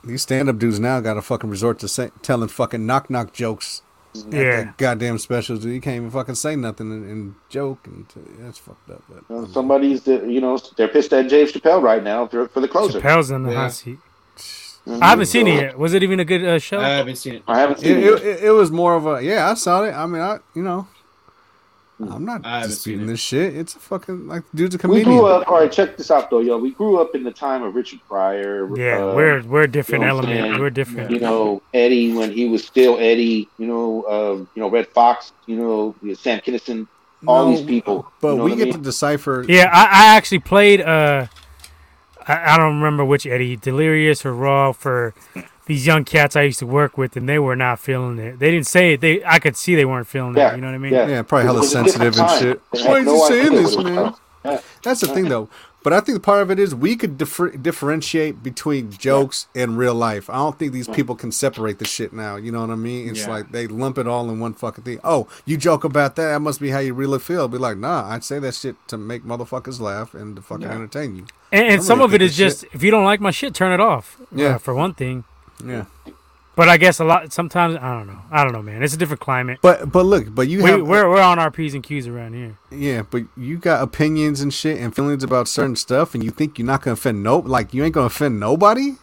These 0.03 0.23
stand-up 0.23 0.59
dudes 0.59 0.81
now 0.81 1.01
got 1.01 1.15
to 1.15 1.23
fucking 1.23 1.51
resort 1.51 1.79
to 1.81 1.89
say, 1.89 2.11
telling 2.23 2.49
fucking 2.49 2.87
knock-knock 2.87 3.33
jokes. 3.35 3.83
Yeah. 4.31 4.73
goddamn 4.79 5.19
specials. 5.19 5.65
You 5.65 5.79
can't 5.81 5.97
even 5.97 6.11
fucking 6.11 6.35
say 6.37 6.57
nothing 6.57 6.91
and, 6.91 7.09
and 7.11 7.35
joke, 7.51 7.87
and 7.87 8.09
t- 8.09 8.21
that's 8.39 8.57
fucked 8.59 8.91
up. 8.91 9.03
But 9.09 9.23
You 9.29 9.43
know, 9.43 9.47
somebody's, 9.49 10.03
the, 10.03 10.27
you 10.27 10.41
know, 10.41 10.59
they're 10.77 10.89
pissed 10.89 11.13
at 11.13 11.29
Dave 11.29 11.49
Chappelle 11.53 11.83
right 11.83 12.03
now 12.03 12.27
for, 12.27 12.49
for 12.49 12.61
the 12.61 12.67
closer. 12.67 12.99
Chappelle's 13.01 13.31
in 13.31 13.43
the 13.45 13.51
Yeah. 13.53 13.57
hot 13.57 13.73
seat. 13.73 13.99
Mhm. 14.87 15.03
I 15.03 15.09
haven't 15.11 15.27
seen 15.27 15.47
it 15.47 15.55
yet. 15.61 15.79
Was 15.79 15.93
it 15.95 16.03
even 16.03 16.21
a 16.21 16.25
good 16.25 16.43
uh, 16.45 16.59
show? 16.59 16.81
I 16.81 16.89
haven't 16.89 17.17
seen 17.17 17.35
it. 17.35 17.43
I 17.47 17.61
haven't 17.61 17.79
it, 17.79 17.83
seen 17.83 17.99
it. 17.99 18.05
it, 18.05 18.23
it, 18.25 18.45
it 18.45 18.51
was 18.51 18.71
more 18.71 18.95
of 18.95 19.07
a 19.07 19.23
yeah. 19.23 19.51
I 19.51 19.55
saw 19.55 19.85
it. 19.85 19.93
I 19.93 20.07
mean, 20.07 20.23
I 20.23 20.39
you 20.55 20.63
know, 20.63 20.89
I'm 22.01 22.25
not 22.25 22.47
I 22.47 22.61
haven't 22.61 22.71
disputing 22.71 23.01
seen 23.03 23.07
this 23.09 23.21
shit. 23.21 23.55
It's 23.57 23.75
a 23.77 23.79
fucking 23.79 24.27
like 24.27 24.43
dude's 24.55 24.75
a 24.75 24.79
comedian. 24.79 25.01
we 25.11 25.17
comedian. 25.17 25.23
grew 25.23 25.43
up. 25.43 25.49
All 25.49 25.59
right, 25.61 25.71
check 25.71 25.99
this 25.99 26.11
out 26.11 26.31
though, 26.31 26.41
yo. 26.41 26.57
We 26.57 26.71
grew 26.71 26.99
up 26.99 27.15
in 27.15 27.25
the 27.25 27.31
time 27.31 27.63
of 27.63 27.75
Richard 27.75 28.01
Pryor. 28.09 28.75
yeah, 28.75 29.05
uh, 29.05 29.15
we're 29.15 29.43
we're 29.43 29.63
a 29.63 29.69
different 29.69 30.03
you 30.03 30.09
know 30.09 30.19
element. 30.19 30.61
We're 30.61 30.71
different. 30.71 31.11
you 31.11 31.21
know 31.21 31.61
Eddie 31.75 32.15
when 32.15 32.33
he 32.33 32.49
was 32.49 32.65
still 32.67 32.97
Eddie. 32.99 33.49
You 33.59 33.67
know, 33.67 34.05
um, 34.09 34.49
you 34.55 34.63
know 34.63 34.71
Redd 34.71 34.89
Foxx. 34.89 35.33
You 35.47 35.57
know 35.57 36.15
Sam 36.15 36.41
Kinison. 36.41 36.87
All 37.27 37.45
No, 37.45 37.51
these 37.55 37.67
people. 37.67 38.11
but 38.23 38.31
you 38.33 38.37
know 38.39 38.45
we 38.45 38.57
get 38.57 38.69
I 38.69 38.73
to 38.73 38.79
decipher. 38.79 39.45
Yeah, 39.47 39.69
I, 39.71 39.83
I 40.05 40.17
actually 40.17 40.39
played. 40.39 40.81
Uh, 40.81 41.27
I, 42.29 42.55
I 42.55 42.57
don't 42.57 42.77
remember 42.77 43.05
which 43.05 43.27
Eddie, 43.27 43.57
Delirious 43.57 44.25
or 44.25 44.35
Raw, 44.35 44.73
for 44.73 45.15
these 45.67 45.87
young 45.87 46.05
cats 46.05 46.37
I 46.37 46.43
used 46.43 46.59
to 46.61 46.67
work 46.67 46.99
with, 46.99 47.17
and 47.17 47.29
they 47.29 47.39
were 47.39 47.57
not 47.57 47.79
feeling 47.79 48.19
it. 48.19 48.39
They 48.39 48.51
didn't 48.51 48.67
say 48.67 48.95
it. 48.95 49.01
They, 49.01 49.25
I 49.25 49.39
could 49.39 49.57
see 49.57 49.75
they 49.77 49.85
weren't 49.85 50.07
feeling 50.09 50.37
Yeah, 50.37 50.53
it. 50.53 50.57
You 50.57 50.61
know 50.63 50.69
what 50.69 50.75
I 50.75 50.79
mean? 50.79 50.93
yeah. 50.93 51.07
Yeah, 51.07 51.23
probably 51.23 51.47
hella 51.47 51.61
was 51.61 51.75
a 51.75 51.85
different 51.85 52.15
sensitive 52.15 52.19
and 52.19 52.41
shit. 52.41 52.87
Why 52.87 52.99
is 53.01 53.07
no 53.07 53.15
he 53.15 53.23
idea 53.23 53.45
saying 53.45 53.63
this, 53.63 53.77
man? 53.77 54.15
Yeah. 54.45 54.61
That's 54.83 55.01
the 55.01 55.07
thing, 55.09 55.29
though. 55.29 55.49
But 55.83 55.95
I 55.95 56.01
think 56.01 56.17
the 56.17 56.21
part 56.21 56.43
of 56.43 56.51
it 56.51 56.59
is 56.59 56.75
we 56.75 56.95
could 56.95 57.17
differ- 57.17 57.57
differentiate 57.57 58.43
between 58.43 58.91
jokes 58.93 59.47
and 59.55 59.79
real 59.79 59.95
life. 59.95 60.29
I 60.29 60.35
don't 60.35 60.59
think 60.59 60.73
these 60.73 60.89
people 60.89 61.15
can 61.15 61.33
separate 61.33 61.79
the 61.79 61.87
shit 61.87 62.13
now. 62.13 62.37
You 62.37 62.53
know 62.53 62.61
what 62.61 62.69
I 62.71 62.75
mean? 62.75 63.09
It's 63.09 63.21
Yeah. 63.21 63.31
like 63.31 63.53
they 63.53 63.67
lump 63.67 63.97
it 63.97 64.07
all 64.07 64.29
in 64.29 64.41
one 64.41 64.53
fucking 64.53 64.85
thing. 64.85 65.01
Oh, 65.03 65.27
you 65.47 65.57
joke 65.57 65.83
about 65.85 66.17
that? 66.17 66.27
That 66.33 66.41
must 66.41 66.61
be 66.61 66.69
how 66.71 66.81
you 66.81 66.93
really 66.93 67.19
feel. 67.19 67.49
Be 67.49 67.57
like, 67.57 67.79
nah, 67.79 68.09
I'd 68.11 68.25
say 68.25 68.39
that 68.41 68.55
shit 68.55 68.77
to 68.89 68.99
make 68.99 69.25
motherfuckers 69.25 69.81
laugh 69.81 70.13
and 70.13 70.37
to 70.37 70.43
fucking 70.43 70.67
Yeah. 70.67 70.73
entertain 70.75 71.17
you. 71.17 71.25
And, 71.51 71.67
and 71.67 71.83
some 71.83 71.99
really 72.01 72.05
of 72.11 72.15
it 72.15 72.23
is 72.23 72.37
thinking 72.37 72.47
just 72.51 72.65
if 72.75 72.83
you 72.83 72.91
don't 72.91 73.05
like 73.05 73.21
my 73.21 73.31
shit, 73.31 73.55
turn 73.55 73.73
it 73.73 73.81
off. 73.81 74.19
Yeah. 74.35 74.57
uh, 74.57 74.59
for 74.59 74.75
one 74.75 74.93
thing. 74.93 75.25
Yeah. 75.65 75.85
But 76.57 76.69
I 76.69 76.77
guess 76.77 76.99
a 77.01 77.05
lot. 77.05 77.33
Sometimes 77.33 77.77
I 77.77 77.97
don't 77.97 78.07
know. 78.09 78.19
I 78.31 78.43
don't 78.45 78.53
know, 78.53 78.61
man. 78.63 78.83
It's 78.83 78.93
a 78.93 78.97
different 78.97 79.21
climate. 79.21 79.61
But 79.63 79.91
but 79.91 80.05
look, 80.05 80.35
but 80.35 80.49
you 80.49 80.63
We, 80.63 80.71
have 80.71 80.83
we're 80.87 81.09
we're 81.09 81.21
on 81.23 81.39
our 81.39 81.51
p's 81.51 81.75
and 81.75 81.83
q's 81.83 82.07
around 82.07 82.35
here. 82.35 82.59
yeah, 82.71 83.03
but 83.09 83.23
you 83.37 83.57
got 83.57 83.83
opinions 83.83 84.41
and 84.41 84.53
shit 84.53 84.79
and 84.79 84.95
feelings 84.95 85.23
about 85.23 85.49
certain 85.49 85.77
stuff, 85.77 86.15
and 86.15 86.23
you 86.23 86.31
think 86.31 86.59
you're 86.59 86.67
not 86.67 86.83
gonna 86.83 86.95
offend 86.95 87.23
no, 87.23 87.39
like 87.39 87.73
you 87.73 87.83
ain't 87.85 87.95
gonna 87.95 88.07
offend 88.07 88.39
nobody. 88.41 88.97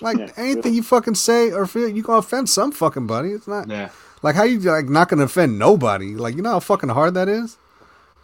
Like 0.00 0.18
Yeah. 0.18 0.30
anything 0.36 0.74
you 0.74 0.82
fucking 0.82 1.14
say 1.16 1.50
or 1.50 1.66
feel, 1.66 1.88
you 1.88 2.02
gonna 2.02 2.18
offend 2.18 2.48
some 2.48 2.70
fucking 2.72 3.06
buddy. 3.06 3.30
It's 3.30 3.48
not 3.48 3.68
Yeah. 3.68 3.88
like 4.22 4.36
how 4.36 4.44
you 4.44 4.58
like 4.60 4.88
not 4.88 5.08
gonna 5.08 5.24
offend 5.24 5.58
nobody. 5.58 6.14
Like 6.14 6.36
you 6.36 6.42
know 6.42 6.50
how 6.52 6.60
fucking 6.60 6.90
hard 6.90 7.14
that 7.14 7.28
is. 7.28 7.56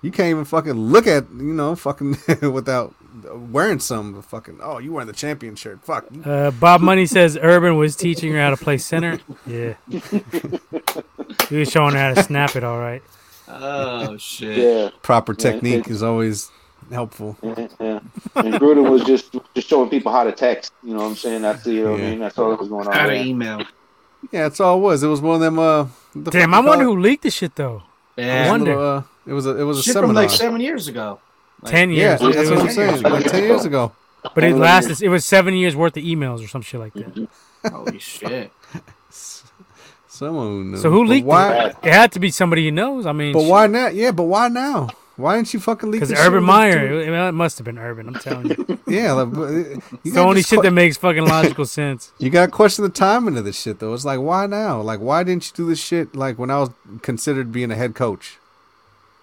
You 0.02 0.12
can't 0.12 0.28
even 0.28 0.44
fucking 0.44 0.74
look 0.74 1.06
at 1.08 1.24
you 1.36 1.52
know 1.54 1.74
fucking 1.74 2.16
without 2.52 2.94
wearing 3.52 3.80
some 3.80 4.22
fucking. 4.22 4.58
Oh, 4.62 4.78
you 4.78 4.92
wearing 4.92 5.06
the 5.06 5.12
champion 5.12 5.56
shirt? 5.56 5.82
Fuck. 5.84 6.06
Uh, 6.24 6.50
Bob 6.52 6.80
Money 6.80 7.06
says 7.06 7.38
Urban 7.40 7.76
was 7.76 7.96
teaching 7.96 8.32
her 8.32 8.40
how 8.40 8.50
to 8.50 8.56
play 8.56 8.78
center. 8.78 9.18
Yeah, 9.46 9.74
he 11.48 11.56
was 11.56 11.70
showing 11.70 11.94
her 11.94 11.98
how 12.00 12.14
to 12.14 12.22
snap 12.22 12.56
it. 12.56 12.64
All 12.64 12.78
right. 12.78 13.02
Oh 13.48 14.16
shit. 14.18 14.58
Yeah. 14.58 14.90
Proper 15.02 15.32
Yeah, 15.32 15.52
technique 15.52 15.86
it- 15.86 15.90
is 15.92 16.02
always 16.02 16.50
helpful. 16.92 17.36
Yeah, 17.42 17.68
yeah. 17.80 18.00
And 18.36 18.54
Gruden 18.54 18.90
was 18.90 19.04
just 19.04 19.34
just 19.54 19.68
showing 19.68 19.88
people 19.90 20.12
how 20.12 20.24
to 20.24 20.32
text. 20.32 20.72
You 20.82 20.92
know 20.94 21.00
what 21.00 21.06
I'm 21.08 21.16
saying? 21.16 21.42
That's 21.42 21.66
you 21.66 21.84
know 21.84 21.92
what 21.92 22.00
I 22.00 22.04
mean. 22.10 22.18
That's 22.18 22.38
all 22.38 22.50
that 22.50 22.60
was 22.60 22.68
going 22.68 22.86
on. 22.86 22.92
How 22.92 23.06
to 23.06 23.14
email. 23.14 23.58
Yeah, 24.32 24.42
that's 24.44 24.60
all 24.60 24.78
it 24.78 24.80
was. 24.80 25.02
It 25.02 25.08
was 25.08 25.20
one 25.20 25.36
of 25.36 25.40
them. 25.40 25.58
Uh, 25.58 25.86
the 26.14 26.30
Damn, 26.30 26.52
I 26.52 26.60
wonder 26.60 26.84
who 26.84 26.98
leaked 26.98 27.22
the 27.22 27.30
shit 27.30 27.54
though. 27.54 27.82
it? 28.16 28.22
Yeah. 28.24 28.26
It 28.26 28.40
was 28.40 28.48
a 28.48 28.50
wonder. 28.50 28.76
little, 28.76 28.96
uh, 28.98 29.02
it 29.26 29.32
was 29.32 29.46
a 29.46 29.56
it 29.60 29.62
was 29.64 29.78
a 29.78 29.82
Shit 29.82 29.92
from 29.94 30.02
seminar. 30.06 30.22
like 30.24 30.30
seven 30.30 30.60
years 30.60 30.88
ago. 30.88 31.20
Like, 31.62 31.72
Ten 31.72 31.90
yeah, 31.90 32.18
years. 32.20 32.34
that's 32.36 32.50
what 32.50 32.58
I'm 32.60 32.70
saying. 32.70 33.02
Like 33.02 33.24
ten 33.26 33.42
years 33.44 33.64
ago. 33.64 33.92
but 34.34 34.44
it 34.44 34.56
lasted. 34.56 35.02
It 35.02 35.08
was 35.08 35.24
seven 35.24 35.54
years 35.54 35.74
worth 35.74 35.96
of 35.96 36.02
emails 36.04 36.44
or 36.44 36.48
some 36.48 36.62
shit 36.62 36.80
like 36.80 36.92
that. 36.94 37.28
Holy 37.72 37.98
shit. 37.98 38.52
Someone 40.08 40.46
who 40.46 40.64
knew. 40.64 40.76
So 40.78 40.90
who 40.90 41.04
But 41.04 41.10
leaked 41.10 41.26
why, 41.26 41.66
it? 41.66 41.76
It 41.84 41.92
had 41.92 42.12
to 42.12 42.20
be 42.20 42.30
somebody 42.30 42.64
he 42.64 42.70
knows. 42.70 43.06
I 43.06 43.12
mean, 43.12 43.32
But 43.32 43.44
why 43.44 43.66
not? 43.66 43.94
Yeah, 43.94 44.10
but 44.10 44.24
why 44.24 44.48
now? 44.48 44.88
Why 45.16 45.36
didn't 45.36 45.52
you 45.52 45.60
fucking 45.60 45.90
leak? 45.90 46.00
Because 46.00 46.18
Urban 46.18 46.44
Meyer. 46.44 46.88
the 46.88 47.00
It, 47.02 47.08
it 47.28 47.32
must 47.32 47.58
have 47.58 47.64
been 47.64 47.78
Urban. 47.78 48.08
I'm 48.08 48.14
telling 48.14 48.48
you. 48.50 48.78
Yeah, 48.88 49.12
like, 49.12 49.36
uh, 49.36 49.46
you 49.50 49.82
It's 50.04 50.14
the 50.14 50.20
only 50.20 50.42
shit 50.42 50.60
que- 50.60 50.62
that 50.62 50.70
makes 50.70 50.96
fucking 50.96 51.24
logical 51.26 51.66
sense. 51.80 52.12
You 52.18 52.30
got 52.30 52.46
to 52.46 52.50
question 52.52 52.84
the 52.84 52.90
timing 52.90 53.36
of 53.36 53.44
this 53.44 53.60
shit, 53.60 53.80
though. 53.80 53.92
It's 53.92 54.04
like, 54.04 54.18
why 54.20 54.46
now? 54.46 54.80
Like, 54.80 55.00
why 55.00 55.24
didn't 55.24 55.46
you 55.46 55.52
do 55.54 55.68
this 55.68 55.78
shit 55.78 56.16
like 56.16 56.38
when 56.38 56.50
I 56.50 56.58
was 56.60 56.70
considered 57.02 57.52
being 57.52 57.70
a 57.70 57.74
head 57.74 57.94
coach? 57.94 58.37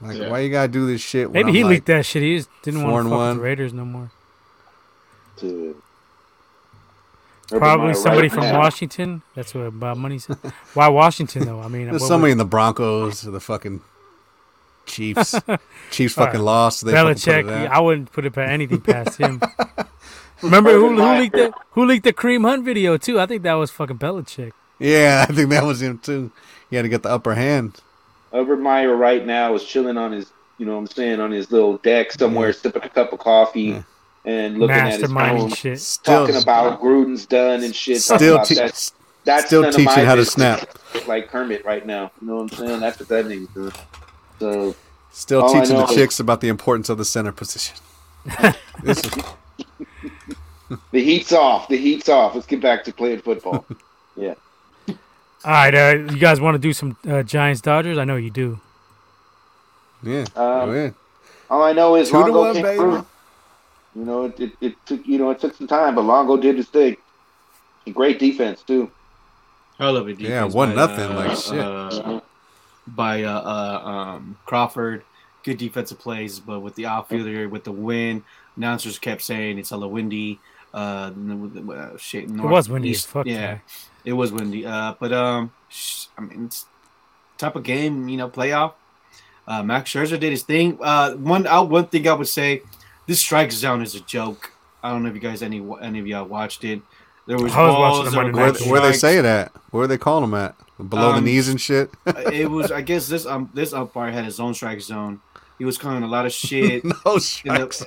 Like, 0.07 0.17
Yeah. 0.17 0.29
why 0.29 0.39
you 0.39 0.49
gotta 0.49 0.67
do 0.67 0.85
this 0.87 1.01
shit? 1.01 1.27
When 1.31 1.33
Maybe 1.33 1.49
I'm 1.49 1.55
he 1.55 1.63
like, 1.63 1.69
leaked 1.71 1.85
that 1.87 2.05
shit. 2.05 2.23
He 2.23 2.37
just 2.37 2.49
didn't 2.63 2.83
want 2.83 2.95
and 2.95 3.05
to 3.05 3.09
fuck 3.09 3.19
with 3.19 3.27
one. 3.27 3.37
the 3.37 3.43
Raiders 3.43 3.73
no 3.73 3.85
more. 3.85 4.11
To- 5.37 5.81
Urban 7.51 7.59
Probably 7.59 7.93
somebody 7.93 8.21
right 8.23 8.31
from 8.31 8.43
now. 8.45 8.57
Washington. 8.59 9.21
That's 9.35 9.53
what 9.53 9.79
Bob 9.79 9.97
Money 9.97 10.17
said. 10.17 10.37
Why 10.73 10.87
Washington 10.87 11.45
though? 11.45 11.59
I 11.61 11.67
mean, 11.67 11.89
There's 11.89 12.05
somebody 12.07 12.29
would- 12.29 12.33
in 12.33 12.37
the 12.39 12.45
Broncos 12.45 13.27
or 13.27 13.31
the 13.31 13.39
fucking 13.39 13.81
Chiefs. 14.87 15.35
Chiefs 15.91 16.13
fucking 16.15 16.39
Alright. 16.39 16.43
lost. 16.43 16.79
So 16.79 16.87
they 16.87 16.93
fucking 16.93 17.13
Belichick. 17.15 17.43
put 17.45 17.53
it 17.53 17.67
out. 17.67 17.71
I 17.71 17.79
wouldn't 17.79 18.11
put 18.11 18.25
it 18.25 18.33
pa- 18.33 18.41
anything 18.41 18.81
past 18.81 19.17
him. 19.19 19.41
Remember 20.41 20.71
who, 20.73 20.95
who 20.95 21.17
leaked 21.19 21.35
the 21.35 21.53
who 21.71 21.85
leaked 21.85 22.03
the 22.03 22.13
Kareem 22.13 22.41
Hunt 22.41 22.63
video 22.65 22.97
too? 22.97 23.19
I 23.19 23.25
think 23.25 23.43
that 23.43 23.53
was 23.53 23.69
fucking 23.71 23.97
Belichick. 23.99 24.51
Yeah, 24.79 25.25
I 25.27 25.31
think 25.33 25.49
that 25.51 25.63
was 25.63 25.81
him 25.81 25.99
too. 25.99 26.31
He 26.69 26.75
had 26.75 26.81
to 26.83 26.89
get 26.89 27.03
the 27.03 27.09
upper 27.09 27.35
hand. 27.35 27.79
Urban 28.35 28.61
Meyer 28.61 28.95
right 28.95 29.25
now 29.25 29.53
is 29.55 29.63
chilling 29.63 29.97
on 29.97 30.11
his, 30.11 30.31
you 30.57 30.65
know 30.65 30.73
what 30.73 30.79
I'm 30.79 30.87
saying, 30.87 31.19
on 31.19 31.31
his 31.31 31.51
little 31.51 31.77
deck 31.77 32.11
somewhere, 32.11 32.53
sipping 32.53 32.83
a 32.83 32.89
cup 32.89 33.13
of 33.13 33.19
coffee 33.19 33.61
Yeah. 33.61 33.83
and 34.25 34.59
looking 34.59 34.75
at 34.75 34.99
his 34.99 35.03
phone, 35.03 35.11
Masterminding 35.17 35.55
shit. 35.55 35.79
Still, 35.79 36.27
talking 36.27 36.41
about 36.41 36.81
Gruden's 36.81 37.25
done 37.25 37.63
and 37.63 37.75
shit. 37.75 38.01
still, 38.01 38.35
about 38.35 38.47
te- 38.47 38.55
that. 38.55 38.91
That's 39.23 39.47
still 39.47 39.71
teaching 39.71 40.05
how 40.05 40.15
to 40.15 40.23
snap. 40.25 40.67
Like 41.07 41.29
Kermit 41.29 41.65
right 41.65 41.85
now. 41.85 42.11
You 42.21 42.27
know 42.27 42.35
what 42.35 42.41
I'm 42.53 42.57
saying? 42.67 42.79
That's 42.79 42.99
what 42.99 43.09
that 43.09 43.25
nigga's 43.25 43.47
doing. 43.55 43.71
So 44.39 44.75
Still 45.11 45.47
teaching 45.47 45.75
the 45.77 45.81
know 45.81 45.89
is- 45.89 45.95
chicks 45.95 46.19
about 46.19 46.41
the 46.41 46.49
importance 46.49 46.89
of 46.89 46.97
the 46.99 47.05
center 47.05 47.31
position. 47.31 47.75
Is- 48.83 49.01
the 50.91 51.03
heat's 51.03 51.31
off. 51.31 51.67
The 51.67 51.77
heat's 51.77 52.09
off. 52.09 52.35
Let's 52.35 52.47
get 52.47 52.61
back 52.61 52.83
to 52.85 52.93
playing 52.93 53.21
football. 53.21 53.65
Yeah. 54.17 54.35
All 55.45 55.51
right, 55.51 55.75
uh, 55.75 56.11
you 56.11 56.17
guys 56.17 56.41
want 56.41 56.55
to 56.55 56.59
do 56.59 56.73
some 56.73 56.97
uh, 57.07 57.21
Giants 57.21 57.61
Dodgers? 57.61 57.99
I 57.99 58.03
know 58.03 58.15
you 58.15 58.31
do. 58.31 58.59
Yeah. 60.01 60.21
Um, 60.35 60.65
Go 60.65 60.71
ahead. 60.71 60.95
All 61.51 61.61
I 61.61 61.71
know 61.71 61.95
is 61.95 62.09
Two 62.09 62.17
Longo 62.17 62.39
one, 62.41 62.53
came 62.55 62.63
baby. 62.63 62.77
through. 62.77 63.05
You 63.95 64.05
know, 64.05 64.23
it, 64.25 64.39
it, 64.39 64.51
it 64.59 64.75
took 64.87 65.05
you 65.07 65.19
know 65.19 65.29
it 65.29 65.39
took 65.39 65.55
some 65.55 65.67
time, 65.67 65.93
but 65.95 66.01
Longo 66.01 66.35
did 66.35 66.57
his 66.57 66.67
thing. 66.67 66.97
Great 67.93 68.17
defense 68.17 68.63
too. 68.63 68.89
I 69.79 69.89
love 69.89 70.07
it. 70.09 70.17
defense. 70.17 70.29
Yeah, 70.29 70.43
one 70.45 70.69
by, 70.69 70.75
nothing, 70.75 71.11
uh, 71.11 71.15
like, 71.15 71.37
shit. 71.37 71.59
uh, 71.59 72.21
by 72.87 73.23
uh, 73.23 73.41
uh, 73.41 73.87
um, 73.87 74.37
Crawford. 74.45 75.03
Good 75.43 75.59
defensive 75.59 75.99
plays, 75.99 76.39
but 76.39 76.61
with 76.61 76.73
the 76.73 76.87
outfielder, 76.87 77.47
with 77.47 77.65
the 77.65 77.71
wind, 77.71 78.23
announcers 78.57 78.97
kept 78.97 79.21
saying 79.21 79.59
it's 79.59 79.69
hella 79.69 79.87
windy. 79.87 80.39
Uh, 80.73 81.11
uh, 81.71 81.97
shit, 81.97 82.27
north, 82.31 82.49
was 82.51 82.67
windy 82.69 82.89
as 82.89 82.95
east- 82.97 83.07
fuck 83.07 83.27
Yeah, 83.27 83.35
today. 83.35 83.61
It 84.05 84.13
was 84.13 84.31
windy. 84.31 84.65
Uh, 84.65 84.93
but 84.99 85.11
um, 85.11 85.51
I 86.17 86.21
mean, 86.21 86.45
it's 86.45 86.65
type 87.37 87.55
of 87.55 87.63
game, 87.63 88.07
you 88.07 88.17
know, 88.17 88.29
playoff. 88.29 88.73
Uh, 89.47 89.61
Max 89.63 89.91
Scherzer 89.91 90.19
did 90.19 90.31
his 90.31 90.43
thing. 90.43 90.77
Uh, 90.81 91.13
one, 91.13 91.45
uh, 91.45 91.63
one 91.63 91.87
thing 91.87 92.07
I 92.07 92.13
would 92.13 92.27
say, 92.27 92.61
this 93.07 93.19
strike 93.19 93.51
zone 93.51 93.81
is 93.81 93.93
a 93.95 93.99
joke. 94.01 94.51
I 94.81 94.89
don't 94.91 95.03
know 95.03 95.09
if 95.09 95.15
you 95.15 95.21
guys 95.21 95.41
any 95.43 95.63
any 95.81 95.99
of 95.99 96.07
y'all 96.07 96.25
watched 96.25 96.63
it. 96.63 96.81
There 97.27 97.37
was 97.37 97.53
I 97.53 97.61
was 97.67 97.75
watching 97.75 97.75
balls, 97.75 98.05
the 98.05 98.11
there 98.11 98.25
were 98.25 98.31
Where, 98.31 98.71
where 98.71 98.81
they 98.81 98.97
strikes. 98.97 98.99
say 99.01 99.17
it 99.17 99.25
at? 99.25 99.51
Where 99.71 99.87
they 99.87 99.97
call 99.97 100.21
them 100.21 100.33
at? 100.35 100.55
Below 100.77 101.11
the 101.13 101.17
Um, 101.19 101.25
knees 101.25 101.47
and 101.47 101.59
shit. 101.59 101.89
it 102.05 102.49
was 102.51 102.71
I 102.71 102.81
guess 102.81 103.07
this 103.07 103.25
um 103.25 103.49
this 103.53 103.73
umpire 103.73 104.11
had 104.11 104.25
his 104.25 104.39
own 104.39 104.53
strike 104.53 104.81
zone. 104.81 105.21
He 105.57 105.65
was 105.65 105.77
calling 105.77 106.03
a 106.03 106.07
lot 106.07 106.25
of 106.25 106.31
shit 106.33 106.83
no 107.05 107.17
strikes. 107.17 107.83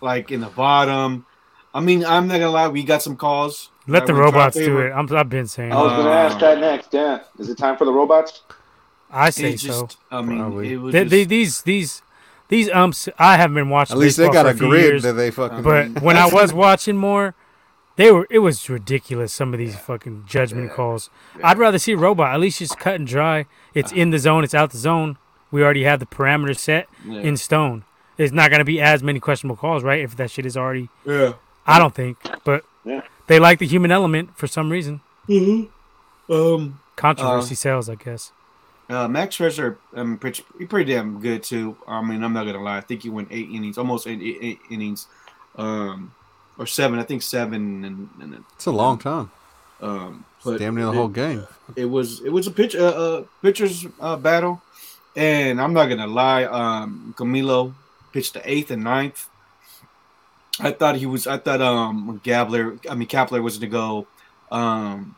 like 0.00 0.30
in 0.30 0.40
the 0.40 0.48
bottom. 0.48 1.26
I 1.74 1.80
mean, 1.80 2.04
I'm 2.04 2.28
not 2.28 2.34
gonna 2.34 2.50
lie, 2.50 2.68
we 2.68 2.82
got 2.84 3.02
some 3.02 3.16
calls. 3.16 3.70
Let 3.88 4.06
the 4.06 4.12
went 4.12 4.22
to 4.24 4.26
our 4.28 4.32
robots 4.32 4.56
do 4.56 4.78
it. 4.78 4.90
I'm, 4.92 5.12
I've 5.14 5.28
been 5.28 5.46
saying. 5.46 5.72
I 5.72 5.82
was 5.82 5.92
going 5.92 6.04
to 6.04 6.10
Uh, 6.10 6.14
ask 6.14 6.38
that 6.40 6.58
next. 6.60 6.92
Yeah, 6.92 7.20
is 7.38 7.48
it 7.48 7.58
time 7.58 7.76
for 7.76 7.84
the 7.84 7.92
robots? 7.92 8.42
I 9.10 9.30
say 9.30 9.54
It's 9.54 9.62
so. 9.62 9.86
just, 9.86 9.98
I 10.10 10.20
mean, 10.20 10.38
it 10.64 10.76
was 10.76 10.92
They, 10.92 11.00
just, 11.04 11.10
they, 11.10 11.24
these 11.24 11.62
these 11.62 12.02
these 12.48 12.68
umps. 12.70 13.08
I 13.18 13.36
haven't 13.36 13.54
been 13.54 13.70
watching. 13.70 13.94
At 13.94 13.98
least 13.98 14.18
they 14.18 14.28
got 14.30 14.44
for 14.44 14.52
a 14.52 14.54
few 14.54 14.68
grid 14.68 14.82
years, 14.84 15.02
that 15.02 15.14
they 15.14 15.30
fucking. 15.30 15.62
But 15.62 16.02
when 16.02 16.16
I 16.16 16.26
was 16.26 16.52
watching 16.66 16.96
more, 16.96 17.34
they 17.96 18.12
were 18.12 18.26
it 18.30 18.40
was 18.40 18.68
ridiculous. 18.68 19.32
Some 19.32 19.54
of 19.54 19.58
these 19.58 19.76
fucking 19.78 20.24
judgment 20.26 20.70
calls. 20.72 21.08
I'd 21.42 21.58
rather 21.58 21.78
see 21.78 21.92
a 21.92 21.96
robot. 21.96 22.34
At 22.34 22.40
least 22.40 22.58
just 22.58 22.78
cut 22.78 22.96
and 22.96 23.06
dry. 23.06 23.46
It's 23.74 23.92
in 23.92 24.10
the 24.10 24.18
zone. 24.18 24.44
It's 24.44 24.54
out 24.54 24.70
the 24.70 24.78
zone. 24.78 25.16
We 25.50 25.62
already 25.64 25.84
have 25.84 25.98
the 26.00 26.06
parameters 26.06 26.58
set 26.58 26.88
yeah. 27.06 27.20
in 27.20 27.38
stone. 27.38 27.84
There's 28.18 28.32
not 28.32 28.50
going 28.50 28.58
to 28.58 28.64
be 28.64 28.80
as 28.80 29.02
many 29.02 29.20
questionable 29.20 29.56
calls, 29.56 29.82
right? 29.82 30.00
If 30.02 30.16
that 30.16 30.30
shit 30.30 30.44
is 30.44 30.56
already. 30.56 30.90
yeah. 31.06 31.34
I 31.66 31.78
don't 31.78 31.94
think, 31.94 32.16
but 32.44 32.64
Yeah. 32.84 33.02
They 33.28 33.38
like 33.38 33.58
the 33.60 33.66
human 33.66 33.90
element 33.92 34.36
for 34.36 34.46
some 34.46 34.70
reason. 34.70 35.00
Um, 36.30 36.80
Controversy 36.96 37.54
sales, 37.54 37.88
I 37.88 37.94
guess. 37.94 38.32
uh, 38.90 39.06
Max 39.08 39.36
Scherzer, 39.36 39.76
um, 39.94 40.18
pretty, 40.18 40.42
pretty 40.68 40.92
damn 40.92 41.20
good 41.20 41.42
too. 41.42 41.76
I 41.86 42.02
mean, 42.02 42.22
I'm 42.24 42.32
not 42.32 42.44
gonna 42.44 42.62
lie. 42.62 42.78
I 42.78 42.80
think 42.80 43.02
he 43.02 43.10
went 43.10 43.28
eight 43.30 43.48
innings, 43.50 43.78
almost 43.78 44.06
eight, 44.06 44.20
eight, 44.20 44.38
eight 44.42 44.58
innings, 44.70 45.06
um, 45.56 46.12
or 46.58 46.66
seven. 46.66 46.98
I 46.98 47.02
think 47.04 47.22
seven, 47.22 47.84
and, 47.84 48.08
and 48.20 48.44
it's 48.56 48.66
a 48.66 48.70
long 48.72 48.98
time. 48.98 49.30
um, 49.80 50.24
but 50.44 50.58
damn 50.58 50.74
near 50.74 50.86
the 50.86 50.92
it- 50.92 50.96
whole 50.96 51.08
game. 51.08 51.46
it 51.76 51.84
was 51.86 52.20
it 52.20 52.30
was 52.30 52.46
a 52.46 52.50
pitch 52.50 52.74
uh, 52.74 52.84
uh 52.84 53.24
pitchers 53.42 53.86
uh, 54.00 54.16
battle, 54.16 54.60
and 55.16 55.60
I'm 55.60 55.72
not 55.72 55.86
gonna 55.86 56.06
lie. 56.06 56.44
Um, 56.44 57.14
Camilo 57.16 57.74
pitched 58.12 58.34
the 58.34 58.50
eighth 58.50 58.70
and 58.70 58.82
ninth. 58.84 59.28
I 60.60 60.72
thought 60.72 60.96
he 60.96 61.06
was. 61.06 61.26
I 61.26 61.38
thought 61.38 61.60
um 61.60 62.20
Gabler. 62.24 62.78
I 62.90 62.94
mean 62.94 63.08
Kapler 63.08 63.42
was 63.42 63.58
gonna 63.58 63.70
go. 63.70 64.06
Um, 64.50 65.14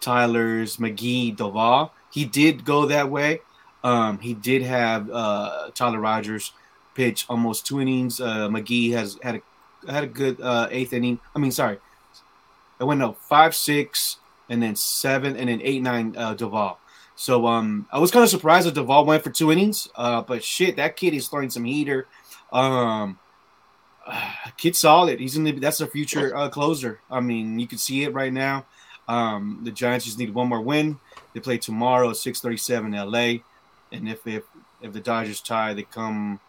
Tyler's 0.00 0.76
McGee 0.76 1.36
Doval. 1.36 1.90
He 2.12 2.24
did 2.24 2.64
go 2.64 2.86
that 2.86 3.10
way. 3.10 3.40
Um, 3.84 4.18
he 4.18 4.34
did 4.34 4.62
have 4.62 5.10
uh 5.10 5.70
Tyler 5.74 6.00
Rogers 6.00 6.52
pitch 6.94 7.26
almost 7.28 7.66
two 7.66 7.80
innings. 7.80 8.20
Uh, 8.20 8.48
McGee 8.48 8.92
has 8.92 9.18
had 9.22 9.36
a 9.36 9.92
had 9.92 10.04
a 10.04 10.08
good 10.08 10.40
uh 10.40 10.68
eighth 10.70 10.92
inning. 10.92 11.20
I 11.34 11.38
mean, 11.38 11.52
sorry, 11.52 11.78
it 12.80 12.84
went 12.84 13.00
no 13.00 13.12
five 13.12 13.54
six 13.54 14.18
and 14.48 14.62
then 14.62 14.76
seven, 14.76 15.36
and 15.36 15.48
then 15.48 15.60
eight, 15.62 15.82
nine, 15.82 16.14
uh, 16.16 16.34
Doval. 16.34 16.76
So 17.16 17.46
um, 17.46 17.86
I 17.90 17.98
was 17.98 18.10
kind 18.10 18.22
of 18.22 18.28
surprised 18.28 18.66
that 18.66 18.74
Doval 18.74 19.06
went 19.06 19.24
for 19.24 19.30
two 19.30 19.50
innings. 19.50 19.88
Uh, 19.94 20.22
but 20.22 20.44
shit, 20.44 20.76
that 20.76 20.96
kid 20.96 21.14
is 21.14 21.28
throwing 21.28 21.50
some 21.50 21.64
heater. 21.64 22.06
Um, 22.52 23.18
uh, 24.06 24.30
kid 24.56 24.74
solid. 24.76 25.20
He's 25.20 25.36
in 25.36 25.44
the. 25.44 25.52
That's 25.52 25.80
a 25.80 25.86
future 25.86 26.34
uh, 26.36 26.48
closer. 26.48 27.00
I 27.10 27.20
mean, 27.20 27.58
you 27.58 27.66
can 27.66 27.78
see 27.78 28.02
it 28.04 28.12
right 28.14 28.32
now. 28.32 28.64
Um, 29.08 29.60
the 29.62 29.70
Giants 29.70 30.04
just 30.04 30.18
need 30.18 30.34
one 30.34 30.48
more 30.48 30.60
win. 30.60 30.98
They 31.34 31.40
play 31.40 31.58
tomorrow 31.58 32.10
at 32.10 32.16
six 32.16 32.40
thirty-seven 32.40 32.94
L.A. 32.94 33.42
And 33.92 34.08
if 34.08 34.26
if 34.26 34.42
if 34.82 34.92
the 34.92 35.00
Dodgers 35.00 35.40
tie, 35.40 35.74
they 35.74 35.82
come 35.82 36.40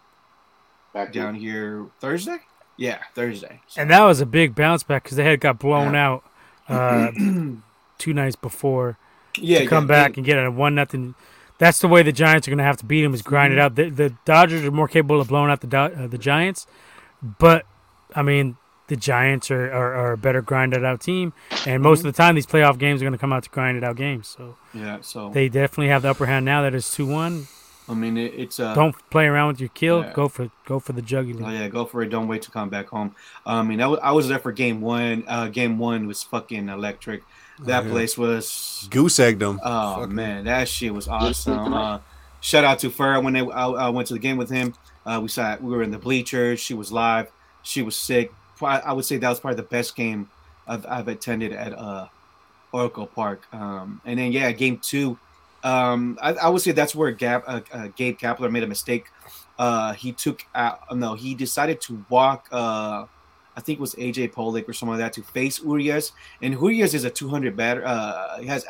Back 0.94 1.14
down 1.14 1.36
here 1.36 1.86
Thursday. 2.00 2.38
Yeah, 2.78 2.98
Thursday. 3.14 3.62
And 3.76 3.90
that 3.92 4.02
was 4.04 4.20
a 4.22 4.26
big 4.26 4.56
bounce 4.56 4.82
back 4.84 5.04
because 5.04 5.18
they 5.18 5.24
had 5.26 5.40
got 5.40 5.60
blown 5.60 5.94
Yeah. 5.94 6.08
out 6.08 6.24
uh, 6.68 7.12
two 7.98 8.14
nights 8.14 8.36
before. 8.36 8.98
yeah, 9.38 9.60
to 9.60 9.68
come 9.68 9.84
yeah, 9.84 9.88
back 9.88 10.18
and 10.18 10.26
get 10.26 10.38
a 10.44 10.50
one 10.50 10.74
nothing. 10.76 11.14
That's 11.60 11.80
the 11.80 11.88
way 11.88 12.02
the 12.04 12.12
Giants 12.12 12.48
are 12.48 12.52
going 12.52 12.58
to 12.60 12.64
have 12.64 12.78
to 12.78 12.86
beat 12.86 13.02
them 13.04 13.14
is 13.14 13.22
grind 13.22 13.52
it 13.54 13.60
out. 13.60 13.76
The, 13.76 13.90
the 13.90 14.14
Dodgers 14.26 14.64
are 14.64 14.72
more 14.72 14.88
capable 14.88 15.20
of 15.22 15.28
blowing 15.28 15.52
out 15.52 15.62
the 15.62 15.78
uh, 15.78 16.08
the 16.08 16.18
Giants, 16.18 16.66
but 17.22 17.66
I 18.16 18.22
mean 18.22 18.58
the 18.88 18.96
Giants 18.96 19.52
are, 19.52 19.72
are, 19.72 19.94
are 19.96 20.12
a 20.14 20.18
better 20.18 20.42
grinded 20.42 20.84
out 20.86 21.02
team, 21.02 21.34
and 21.66 21.84
most 21.84 22.00
of 22.00 22.06
the 22.06 22.12
time 22.14 22.36
these 22.36 22.48
playoff 22.48 22.78
games 22.78 23.02
are 23.02 23.06
going 23.06 23.14
to 23.14 23.18
come 23.18 23.34
out 23.34 23.44
to 23.44 23.50
grinded 23.50 23.84
out 23.84 23.98
games. 23.98 24.28
So 24.28 24.56
Yeah, 24.74 25.00
so 25.02 25.30
they 25.30 25.50
definitely 25.50 25.90
have 25.90 26.02
the 26.02 26.10
upper 26.10 26.26
hand 26.26 26.46
now 26.46 26.62
That 26.62 26.74
is 26.74 26.90
two 26.92 27.06
one. 27.06 27.48
I 27.90 27.94
mean, 27.94 28.18
it, 28.18 28.34
it's 28.36 28.60
uh, 28.60 28.74
Don't 28.74 28.96
play 29.10 29.26
around 29.26 29.50
with 29.50 29.60
your 29.62 29.70
kill. 29.70 30.02
yeah. 30.04 30.14
Go 30.14 30.28
for 30.28 30.52
go 30.66 30.80
for 30.80 30.94
the 30.94 31.02
jugular. 31.02 31.46
Oh 31.46 31.50
yeah, 31.50 31.68
go 31.70 31.86
for 31.86 32.02
it. 32.02 32.10
Don't 32.10 32.28
wait 32.28 32.42
to 32.44 32.52
come 32.52 32.70
back 32.70 32.88
home. 32.88 33.16
I 33.46 33.64
mean, 33.64 33.82
I 33.82 34.12
was, 34.12 34.28
there 34.28 34.40
for 34.40 34.52
game 34.52 34.82
one. 34.82 35.24
Uh, 35.28 35.48
game 35.48 35.80
one 35.80 36.08
was 36.08 36.24
fucking 36.24 36.68
electric. 36.68 37.24
That 37.60 37.86
yeah. 37.86 37.92
place 37.92 38.18
was. 38.18 38.88
Goose 38.92 39.20
egged 39.20 39.40
them. 39.40 39.60
Oh 39.64 40.02
Fuck. 40.02 40.10
man, 40.10 40.46
that 40.46 40.68
shit 40.68 40.94
was 40.94 41.08
awesome. 41.08 41.74
Uh, 41.74 42.00
shout 42.42 42.66
out 42.66 42.80
to 42.80 42.90
Fur 42.90 43.20
when 43.22 43.34
they, 43.34 43.40
I, 43.40 43.68
I 43.68 43.90
went 43.90 44.10
to 44.10 44.14
the 44.14 44.20
game 44.20 44.38
with 44.38 44.50
him. 44.50 44.74
Uh, 45.08 45.22
we 45.22 45.30
sat. 45.30 45.64
We 45.64 45.72
were 45.72 45.84
in 45.84 45.92
the 45.92 45.98
bleachers. 45.98 46.60
She 46.60 46.74
was 46.74 46.92
live. 46.92 47.32
She 47.64 47.82
was 47.82 47.96
sick. 47.96 48.32
I 48.62 48.92
would 48.92 49.06
say 49.06 49.18
that 49.18 49.30
was 49.30 49.40
probably 49.40 49.58
the 49.58 49.64
best 49.64 49.96
game 49.96 50.30
I've, 50.68 50.86
I've 50.86 51.08
attended 51.08 51.54
at 51.54 51.74
uh, 51.74 52.08
Oracle 52.72 53.08
Park. 53.08 53.44
Um, 53.54 54.02
and 54.06 54.20
then 54.20 54.32
yeah, 54.32 54.52
game 54.52 54.80
two. 54.80 55.18
Um, 55.64 56.18
I, 56.22 56.34
I 56.34 56.50
would 56.50 56.62
say 56.62 56.72
that's 56.72 56.94
where 56.94 57.16
uh, 57.22 57.62
uh, 57.72 57.88
Gabe 57.96 58.18
Kapler 58.18 58.52
made 58.52 58.64
a 58.64 58.68
mistake. 58.68 59.06
Uh, 59.58 59.94
he 59.94 60.12
took 60.12 60.44
out. 60.54 60.96
No, 60.96 61.16
he 61.16 61.36
decided 61.36 61.82
to 61.82 62.04
walk. 62.10 62.48
Uh, 62.52 63.06
I 63.56 63.62
think 63.62 63.80
it 63.80 63.82
was 63.82 63.96
AJ 63.96 64.34
Pollock 64.34 64.70
or 64.70 64.74
something 64.74 65.00
like 65.00 65.00
that 65.00 65.14
to 65.14 65.24
face 65.24 65.62
Urias, 65.64 66.12
and 66.42 66.54
Urias 66.54 66.94
is 66.94 67.06
a 67.06 67.10
200 67.10 67.56
batter. 67.56 67.84
Uh, 67.86 68.40
he 68.40 68.46
has 68.46 68.66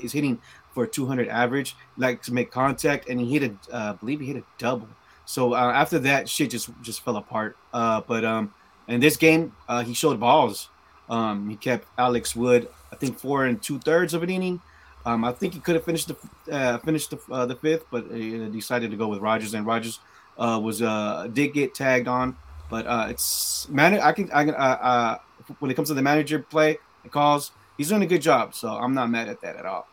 is 0.00 0.12
hitting 0.12 0.40
for 0.72 0.84
a 0.84 0.88
200 0.88 1.28
average, 1.28 1.74
like 1.96 2.22
to 2.22 2.32
make 2.32 2.50
contact, 2.50 3.08
and 3.08 3.20
he 3.20 3.38
hit 3.38 3.50
a, 3.50 3.74
uh, 3.74 3.92
believe 3.94 4.20
he 4.20 4.26
hit 4.26 4.36
a 4.36 4.44
double. 4.58 4.88
So 5.24 5.54
uh, 5.54 5.72
after 5.72 5.98
that, 6.00 6.28
shit 6.28 6.50
just 6.50 6.70
just 6.82 7.04
fell 7.04 7.16
apart. 7.16 7.56
Uh, 7.72 8.00
but 8.06 8.24
um, 8.24 8.52
in 8.88 9.00
this 9.00 9.16
game, 9.16 9.52
uh, 9.68 9.82
he 9.82 9.94
showed 9.94 10.20
balls. 10.20 10.68
Um, 11.08 11.50
he 11.50 11.56
kept 11.56 11.86
Alex 11.98 12.34
Wood, 12.34 12.68
I 12.92 12.96
think, 12.96 13.18
four 13.18 13.44
and 13.44 13.60
two 13.62 13.78
thirds 13.78 14.14
of 14.14 14.22
an 14.22 14.30
inning. 14.30 14.60
Um, 15.06 15.24
I 15.24 15.32
think 15.32 15.52
he 15.52 15.60
could 15.60 15.74
have 15.74 15.84
finished 15.84 16.08
the 16.08 16.16
uh, 16.50 16.78
finished 16.78 17.10
the, 17.10 17.20
uh, 17.30 17.46
the 17.46 17.56
fifth, 17.56 17.84
but 17.90 18.10
he 18.10 18.38
decided 18.48 18.90
to 18.90 18.96
go 18.96 19.08
with 19.08 19.20
Rogers, 19.20 19.52
and 19.52 19.66
Rogers 19.66 20.00
uh, 20.38 20.58
was 20.62 20.80
uh, 20.80 21.28
did 21.32 21.52
get 21.52 21.74
tagged 21.74 22.08
on. 22.08 22.36
But 22.70 22.86
uh, 22.86 23.06
it's 23.10 23.68
man, 23.68 24.00
I 24.00 24.12
can 24.12 24.30
I 24.32 24.44
can 24.44 24.54
uh, 24.54 24.58
uh, 24.58 25.18
when 25.58 25.70
it 25.70 25.74
comes 25.74 25.88
to 25.88 25.94
the 25.94 26.02
manager 26.02 26.38
play 26.38 26.78
and 27.02 27.12
calls, 27.12 27.52
he's 27.76 27.90
doing 27.90 28.02
a 28.02 28.06
good 28.06 28.22
job. 28.22 28.54
So 28.54 28.68
I'm 28.68 28.94
not 28.94 29.10
mad 29.10 29.28
at 29.28 29.42
that 29.42 29.56
at 29.56 29.66
all. 29.66 29.86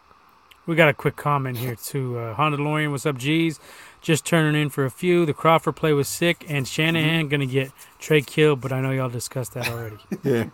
We 0.66 0.76
got 0.76 0.90
a 0.90 0.94
quick 0.94 1.16
comment 1.16 1.58
here 1.58 1.76
too. 1.76 2.18
Uh, 2.18 2.34
Honda 2.36 2.58
DeLorean, 2.58 2.92
what's 2.92 3.06
up, 3.06 3.18
G's? 3.18 3.60
Just 4.02 4.26
turning 4.26 4.60
in 4.60 4.70
for 4.70 4.84
a 4.84 4.90
few. 4.92 5.26
The 5.26 5.34
Crawford 5.34 5.76
play 5.76 5.94
was 5.94 6.08
sick, 6.08 6.44
and 6.50 6.68
Shanahan 6.68 7.28
gonna 7.28 7.46
get 7.46 7.72
Trey 8.00 8.22
killed, 8.22 8.60
but 8.62 8.72
I 8.72 8.82
know 8.82 8.92
y'all 8.92 9.10
discussed 9.10 9.54
that 9.54 9.70
already. 9.70 9.98
Yeah. 10.24 10.46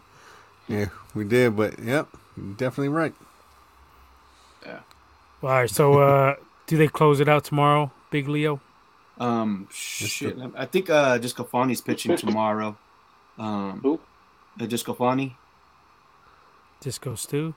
Yeah, 0.67 0.87
we 1.15 1.23
did, 1.23 1.55
but 1.55 1.79
yep, 1.79 2.09
definitely 2.57 2.89
right. 2.89 3.13
Yeah. 4.65 4.79
Well, 5.41 5.53
All 5.53 5.59
right, 5.61 5.69
so 5.69 5.99
uh, 6.01 6.35
do 6.65 6.75
they 6.75 6.89
close 6.89 7.21
it 7.21 7.29
out 7.29 7.45
tomorrow, 7.45 7.89
Big 8.11 8.27
Leo? 8.27 8.59
Um, 9.17 9.69
shit, 9.71 10.37
I 10.55 10.65
think 10.65 10.89
uh, 10.89 11.17
DeSclafani's 11.19 11.79
pitching 11.79 12.17
tomorrow. 12.17 12.75
Um, 13.39 13.79
Who? 13.81 13.99
uh, 14.59 14.65
DeSclafani, 14.65 15.35
Disco 16.81 17.15
Stew. 17.15 17.53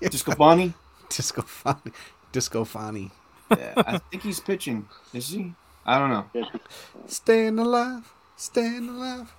Discofani. 0.00 0.72
Disco 2.32 2.64
Fani. 2.64 3.10
Disco 3.48 3.56
Fani. 3.56 3.72
yeah, 3.76 3.82
I 3.94 3.98
think 3.98 4.22
he's 4.22 4.40
pitching. 4.40 4.88
Is 5.12 5.28
he? 5.28 5.54
I 5.84 5.98
don't 5.98 6.10
know. 6.10 6.48
Staying 7.06 7.58
alive. 7.58 8.12
Staying 8.36 8.88
alive. 8.88 9.32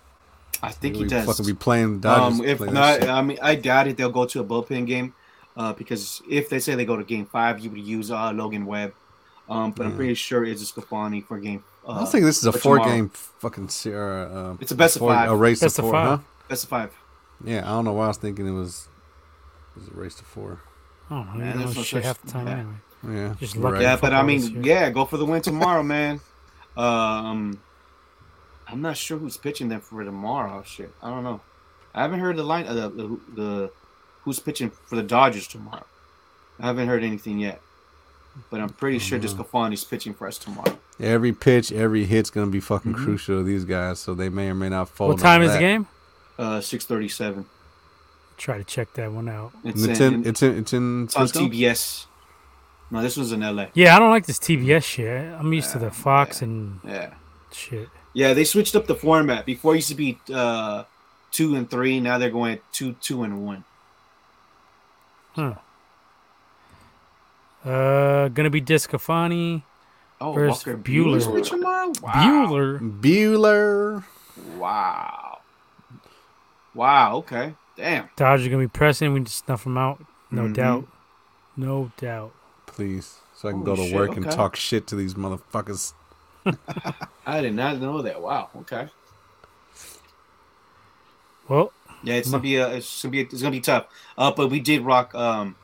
I 0.64 0.72
think 0.72 0.96
he 0.96 1.04
We 1.04 1.08
does. 1.10 1.26
Fucking 1.26 1.46
be 1.46 1.54
playing 1.54 2.00
Dodgers. 2.00 2.40
Um, 2.40 2.46
if 2.46 2.58
play 2.60 2.72
not. 2.72 3.04
I 3.08 3.22
mean, 3.22 3.38
I 3.42 3.56
doubt 3.56 3.88
it. 3.88 3.98
They'll 3.98 4.10
go 4.10 4.26
to 4.26 4.40
a 4.40 4.44
bullpen 4.44 4.88
game, 4.88 5.14
uh, 5.56 5.74
because 5.74 6.22
if 6.30 6.50
they 6.50 6.60
say 6.60 6.74
they 6.76 6.86
go 6.86 6.96
to 6.98 7.04
game 7.04 7.26
five, 7.26 7.60
you 7.60 7.70
would 7.70 7.80
use 7.82 8.10
uh, 8.12 8.32
Logan 8.32 8.66
Webb. 8.66 8.94
Um, 9.50 9.72
but 9.72 9.86
I'm 9.86 9.94
Mm. 9.94 9.98
pretty 9.98 10.14
sure 10.16 10.44
it's 10.44 10.72
Scafani 10.72 11.24
for 11.26 11.38
game. 11.40 11.64
Uh, 11.88 11.92
I 11.92 12.02
was 12.02 12.12
thinking 12.12 12.26
this 12.26 12.40
is 12.40 12.46
a 12.46 12.52
four-game 12.52 13.10
fucking. 13.10 13.70
Uh, 13.94 14.56
It's 14.60 14.72
a 14.72 14.76
best 14.76 14.98
of 14.98 15.02
five. 15.04 15.30
A 15.32 15.36
race 15.36 15.62
Best 15.62 15.78
to 15.78 15.82
of 15.84 15.86
four, 15.86 15.94
five. 15.94 16.20
huh? 16.20 16.26
Best 16.50 16.64
of 16.66 16.70
five. 16.70 16.94
Yeah, 17.46 17.60
I 17.66 17.70
don't 17.70 17.86
know 17.86 17.94
why 17.94 18.06
I 18.06 18.08
was 18.10 18.18
thinking 18.18 18.46
it 18.48 18.52
was. 18.52 18.88
It 19.76 19.80
was 19.82 19.88
a 19.90 19.94
race 19.94 20.16
to 20.16 20.26
four. 20.26 20.60
Oh, 21.10 21.20
you 21.20 21.24
Man, 21.24 21.38
don't 21.38 21.46
know 21.60 21.64
there's 21.66 21.78
no 21.78 21.84
shit 21.84 22.04
half 22.04 22.22
the 22.22 22.30
time 22.32 22.48
yeah. 22.48 22.54
anyway. 22.54 22.74
Yeah, 23.08 23.36
Just 23.40 23.56
lucky. 23.56 23.74
right. 23.76 23.82
Yeah, 23.84 23.96
but 23.96 24.14
I 24.14 24.22
mean, 24.24 24.64
yeah, 24.64 24.90
go 24.90 25.06
for 25.06 25.18
the 25.18 25.26
win 25.26 25.42
tomorrow, 25.42 25.84
man. 25.84 26.20
Um, 26.78 27.60
I'm 28.68 28.82
not 28.84 28.98
sure 28.98 29.18
who's 29.18 29.36
pitching 29.36 29.68
them 29.70 29.82
for 29.82 30.04
tomorrow. 30.04 30.62
Shit, 30.64 30.94
I 31.02 31.10
don't 31.10 31.24
know. 31.24 31.42
I 31.96 32.04
haven't 32.04 32.20
heard 32.20 32.36
the 32.36 32.44
line. 32.44 32.68
Uh, 32.68 32.74
the, 32.76 32.90
the 32.90 33.20
the 33.34 33.72
who's 34.22 34.38
pitching 34.40 34.70
for 34.86 34.96
the 34.96 35.02
Dodgers 35.02 35.48
tomorrow. 35.48 35.88
I 36.60 36.68
haven't 36.68 36.88
heard 36.88 37.04
anything 37.04 37.40
yet, 37.40 37.62
but 38.52 38.60
I'm 38.62 38.70
pretty 38.70 39.00
sure 39.00 39.18
Mm-hmm. 39.18 39.42
DeSclafani's 39.42 39.84
pitching 39.86 40.14
for 40.14 40.28
us 40.28 40.38
tomorrow. 40.38 40.78
Every 41.00 41.34
pitch, 41.34 41.72
every 41.72 42.06
hit's 42.06 42.30
gonna 42.30 42.52
be 42.52 42.60
fucking 42.60 42.94
Mhm. 42.94 43.04
crucial 43.04 43.38
to 43.40 43.44
these 43.44 43.66
guys, 43.66 43.98
so 44.00 44.14
they 44.14 44.30
may 44.30 44.50
or 44.50 44.54
may 44.54 44.70
not 44.70 44.88
fold. 44.90 45.14
What 45.14 45.20
time 45.20 45.42
on 45.42 45.48
is 45.48 45.54
the 45.54 45.60
game? 45.60 45.88
Uh, 46.38 46.62
six 46.62 46.86
thirty-seven. 46.86 47.46
Try 48.38 48.60
to 48.60 48.64
check 48.64 48.94
that 48.94 49.12
one 49.12 49.28
out. 49.30 49.52
It's, 49.64 49.84
It's 49.84 50.00
in, 50.00 50.14
in. 50.14 50.28
It's 50.28 50.44
in. 50.44 50.58
It's 50.60 50.74
in. 50.74 51.04
it's 51.06 51.16
on 51.16 51.28
TBS. 51.28 52.06
No, 52.90 53.02
this 53.02 53.18
was 53.18 53.32
in 53.34 53.42
LA. 53.42 53.68
Yeah, 53.74 53.96
I 53.96 54.00
don't 54.00 54.10
like 54.12 54.26
this 54.26 54.40
TBS 54.40 54.84
shit. 54.84 55.34
I'm 55.34 55.52
used 55.52 55.72
to 55.74 55.80
the 55.80 55.92
Fox 55.92 56.42
yeah. 56.42 56.46
and 56.48 56.80
Yeah. 56.86 57.14
shit. 57.52 57.90
Yeah, 58.14 58.34
they 58.34 58.46
switched 58.46 58.76
up 58.76 58.88
the 58.88 58.96
format. 58.96 59.46
Before 59.46 59.74
it 59.74 59.78
used 59.78 59.90
to 59.90 59.96
be 59.96 60.18
uh, 60.34 60.84
two 61.32 61.56
and 61.56 61.70
three. 61.70 62.00
Now 62.00 62.18
they're 62.18 62.30
going 62.32 62.60
two, 62.72 62.94
two 63.02 63.24
and 63.24 63.46
one. 63.46 63.64
Huh. 65.34 65.56
Uh, 67.66 68.30
gonna 68.30 68.50
be 68.50 68.62
DeSclafani. 68.62 69.64
Oh, 70.20 70.32
Versus 70.34 70.66
Walker 70.66 70.78
Buehler. 70.80 71.22
Bueller. 71.22 72.02
Wow. 72.02 72.14
Bueller. 72.48 73.02
Bueller. 73.02 74.04
Wow. 74.58 75.40
Wow. 76.74 77.18
Okay. 77.18 77.54
Damn. 77.76 78.10
Dodgers 78.16 78.48
gonna 78.48 78.64
be 78.64 78.68
pressing. 78.68 79.14
We 79.14 79.20
just 79.20 79.46
snuff 79.46 79.64
them 79.64 79.78
out. 79.78 80.04
No 80.32 80.44
Mhm. 80.44 80.54
doubt. 80.54 80.88
No 81.56 81.92
doubt. 81.98 82.34
Please, 82.78 83.18
so 83.36 83.50
I 83.50 83.54
can 83.54 83.62
Holy 83.62 83.76
go 83.76 83.76
to 83.76 83.88
shit, 83.88 83.96
work 83.96 84.18
and 84.18 84.30
talk 84.30 84.56
shit 84.56 84.86
to 84.86 84.96
these 84.96 85.16
motherfuckers. 85.16 85.94
I 87.26 87.42
did 87.42 87.56
not 87.56 87.80
know 87.80 88.04
that. 88.04 88.22
Wow. 88.22 88.50
Okay. 88.56 88.88
Well, 91.48 91.74
Yeah, 92.04 92.14
it's 92.14 92.30
gonna 92.30 92.44
be 92.44 92.58
a, 92.58 92.68
it's 92.76 93.02
gonna 93.02 93.14
be 93.14 93.22
it's 93.22 93.42
gonna 93.42 93.50
be 93.50 93.62
tough. 93.62 93.88
Uh, 94.16 94.30
but 94.30 94.52
we 94.52 94.60
did 94.60 94.84
rock 94.84 95.16
um, 95.16 95.56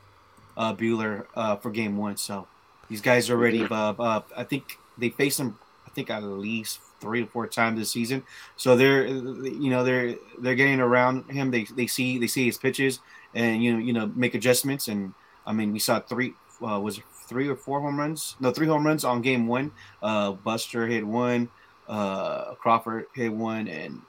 uh, 0.56 0.74
Buehler 0.74 1.26
uh 1.36 1.54
for 1.54 1.70
game 1.70 1.96
one. 1.96 2.16
So 2.16 2.48
these 2.90 3.00
guys 3.00 3.30
are 3.30 3.34
already. 3.34 3.62
Uh, 3.62 3.94
uh, 3.96 4.22
I 4.36 4.42
think 4.42 4.76
they 4.98 5.10
faced 5.10 5.38
him. 5.38 5.56
I 5.86 5.90
think 5.90 6.10
at 6.10 6.24
least 6.24 6.80
three 7.00 7.20
to 7.20 7.28
four 7.28 7.46
times 7.46 7.78
this 7.78 7.92
season. 7.92 8.24
So 8.56 8.76
they're 8.76 9.06
you 9.06 9.70
know 9.70 9.84
they're 9.84 10.16
they're 10.40 10.56
getting 10.56 10.80
around 10.80 11.30
him. 11.30 11.52
They 11.52 11.62
they 11.62 11.86
see 11.86 12.18
they 12.18 12.26
see 12.26 12.46
his 12.46 12.58
pitches 12.58 12.98
and 13.36 13.62
you 13.62 13.72
know 13.72 13.78
you 13.78 13.92
know 13.92 14.10
make 14.16 14.34
adjustments. 14.34 14.88
And 14.88 15.14
I 15.46 15.52
mean 15.52 15.72
we 15.72 15.78
saw 15.78 16.00
three 16.00 16.34
uh, 16.64 16.80
was 16.80 17.00
three 17.28 17.48
or 17.48 17.56
four 17.56 17.80
home 17.80 17.98
runs? 17.98 18.36
No, 18.40 18.50
three 18.52 18.66
home 18.66 18.86
runs 18.86 19.04
on 19.04 19.22
game 19.22 19.46
one. 19.46 19.72
Uh, 20.02 20.32
Buster 20.32 20.86
hit 20.86 21.06
one. 21.06 21.48
Uh, 21.88 22.54
Crawford 22.54 23.06
hit 23.14 23.32
one, 23.32 23.68
and 23.68 24.00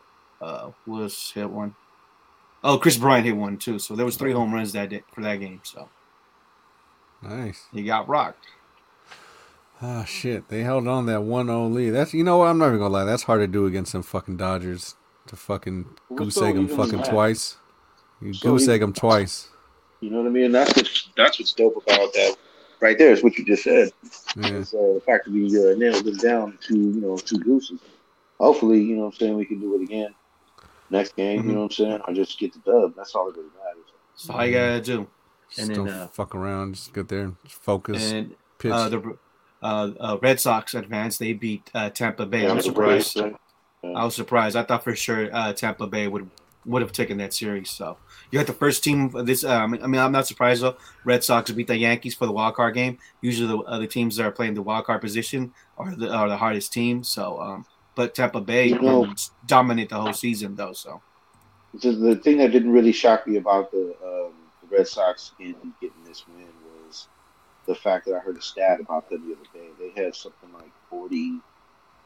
uh, 0.41 0.72
was 0.88 1.32
hit 1.36 1.49
one. 1.49 1.76
Oh, 2.64 2.77
Kris 2.77 2.98
Bryant 2.98 3.26
hit 3.26 3.36
one 3.36 3.57
too. 3.57 3.77
So 3.80 3.95
there 3.95 4.06
was 4.06 4.15
three 4.18 4.32
home 4.32 4.53
runs 4.53 4.72
that 4.73 4.90
day 4.90 5.03
for 5.14 5.22
that 5.22 5.36
game. 5.38 5.61
So 5.64 5.90
Nice. 7.22 7.65
he 7.73 7.84
got 7.84 8.07
rocked. 8.07 8.45
Ah 9.82 10.03
shit, 10.06 10.48
they 10.48 10.61
held 10.64 10.88
on 10.88 11.06
that 11.07 11.23
one 11.23 11.48
zero 11.48 11.68
lead. 11.68 11.90
That's 11.91 12.14
you 12.14 12.23
know 12.23 12.38
what? 12.38 12.48
I'm 12.48 12.57
not 12.57 12.68
even 12.68 12.80
gonna 12.80 12.94
lie. 12.94 13.03
That's 13.03 13.23
hard 13.23 13.41
to 13.41 13.48
do 13.48 13.65
against 13.65 13.91
some 13.91 14.03
fucking 14.03 14.38
Dodgers. 14.38 14.95
To 15.27 15.36
fucking 15.36 15.86
Who's 16.10 16.18
goose 16.18 16.38
egg 16.41 16.53
them 16.56 16.68
fucking 16.68 16.98
matched? 16.98 17.10
twice. 17.10 17.57
You 18.22 18.32
So 18.34 18.52
goose 18.52 18.68
egg 18.68 18.82
them 18.82 18.94
twice. 18.94 19.49
You 19.99 20.11
know 20.11 20.18
what 20.19 20.27
I 20.27 20.30
mean? 20.30 20.52
That's 20.52 20.76
what's 20.76 21.10
that's 21.18 21.40
what's 21.40 21.52
dope 21.53 21.76
about 21.77 22.14
that. 22.14 22.36
Right 22.81 22.97
there 22.97 23.11
is 23.11 23.23
what 23.23 23.38
you 23.38 23.45
just 23.45 23.64
said. 23.64 23.91
Yeah. 24.35 24.47
It's 24.60 24.73
uh, 24.73 24.77
the 24.95 25.02
fact 25.06 25.26
that 25.26 25.34
we 25.34 25.45
uh, 25.47 25.76
nailed 25.76 26.06
them 26.06 26.18
down 26.18 26.57
to 26.68 26.77
you 26.77 27.02
know 27.02 27.18
two 27.18 27.39
gooses. 27.39 27.80
Hopefully, 28.39 28.81
you 28.81 28.95
know 28.97 29.03
what 29.06 29.14
I'm 29.14 29.19
saying 29.19 29.38
we 29.38 29.45
can 29.45 29.60
do 29.60 29.76
it 29.76 29.84
again 29.84 30.14
next 30.89 31.15
game. 31.15 31.41
Mhm. 31.41 31.45
You 31.45 31.52
know 31.53 31.60
what 31.61 31.65
I'm 31.65 31.72
saying? 31.72 32.02
Or 32.07 32.14
just 32.14 32.38
get 32.39 32.53
the 32.53 32.60
dub. 32.60 32.95
That's 32.95 33.15
all 33.15 33.26
that 33.27 33.38
really 33.38 33.49
matters. 33.64 33.85
That's 34.14 34.30
all 34.30 34.45
you 34.45 34.53
gotta 34.53 34.81
do. 34.81 35.07
Just 35.49 35.60
And 35.60 35.69
then, 35.69 35.85
don't 35.85 35.89
uh, 35.89 36.07
fuck 36.07 36.35
around. 36.35 36.76
Just 36.76 36.93
get 36.93 37.07
there 37.07 37.22
and 37.22 37.35
just 37.43 37.61
focus. 37.61 38.11
And 38.11 38.35
pitch. 38.57 38.72
uh, 38.72 38.89
the 38.89 39.18
uh, 39.61 39.91
uh, 39.99 40.18
Red 40.22 40.39
Sox 40.39 40.73
advanced. 40.73 41.19
They 41.19 41.34
beat 41.34 41.69
uh, 41.73 41.89
Tampa 41.89 42.26
Bay. 42.26 42.43
Yeah, 42.43 42.52
I'm 42.52 42.57
the 42.57 42.64
surprised. 42.64 43.15
Braves, 43.15 43.38
I 43.84 44.03
was 44.06 44.15
surprised. 44.15 44.56
I 44.56 44.64
thought 44.64 44.84
for 44.84 44.95
sure 44.95 45.30
uh, 45.34 45.53
Tampa 45.53 45.88
Bay 45.88 46.07
would 46.07 46.30
would 46.65 46.81
have 46.81 46.91
taken 46.91 47.17
that 47.19 47.33
series. 47.33 47.69
So 47.69 47.97
you 48.31 48.39
got 48.39 48.47
the 48.47 48.53
first 48.53 48.83
team 48.83 49.13
of 49.15 49.25
this. 49.25 49.43
Um, 49.43 49.77
I 49.83 49.87
mean, 49.87 50.01
I'm 50.01 50.11
not 50.11 50.27
surprised 50.27 50.63
though. 50.63 50.77
Red 51.03 51.23
Sox 51.23 51.51
beat 51.51 51.67
the 51.67 51.77
Yankees 51.77 52.15
for 52.15 52.25
the 52.25 52.31
wild 52.31 52.55
card 52.55 52.73
game. 52.73 52.97
Usually, 53.21 53.47
the 53.47 53.57
other 53.59 53.87
teams 53.87 54.15
that 54.17 54.25
are 54.25 54.31
playing 54.31 54.53
the 54.55 54.61
wild 54.61 54.85
card 54.85 55.01
position 55.01 55.53
are 55.77 55.95
the 55.95 56.09
are 56.11 56.27
the 56.29 56.37
hardest 56.37 56.73
team. 56.73 57.03
So, 57.03 57.39
um, 57.39 57.65
but 57.95 58.13
Tampa 58.15 58.41
Bay 58.41 58.67
You 58.69 58.81
know- 58.81 59.13
dominate 59.45 59.89
the 59.89 59.99
whole 60.01 60.13
season 60.13 60.55
though. 60.55 60.73
So 60.73 61.01
The, 61.75 61.91
the 61.91 62.15
thing 62.15 62.37
that 62.39 62.51
didn't 62.51 62.71
really 62.71 62.91
shock 62.91 63.27
me 63.27 63.37
about 63.37 63.71
the, 63.71 63.95
um, 64.03 64.33
the 64.61 64.75
Red 64.77 64.87
Sox 64.87 65.31
in 65.39 65.55
getting 65.81 66.03
this 66.05 66.25
win 66.27 66.47
was 66.87 67.07
the 67.67 67.75
fact 67.75 68.05
that 68.05 68.15
I 68.15 68.19
heard 68.19 68.37
a 68.37 68.41
stat 68.41 68.79
about 68.79 69.09
them 69.09 69.27
the 69.27 69.35
other 69.35 69.49
day. 69.53 69.69
They 69.79 70.01
had 70.03 70.15
something 70.15 70.51
like 70.53 70.71
40 70.89 71.39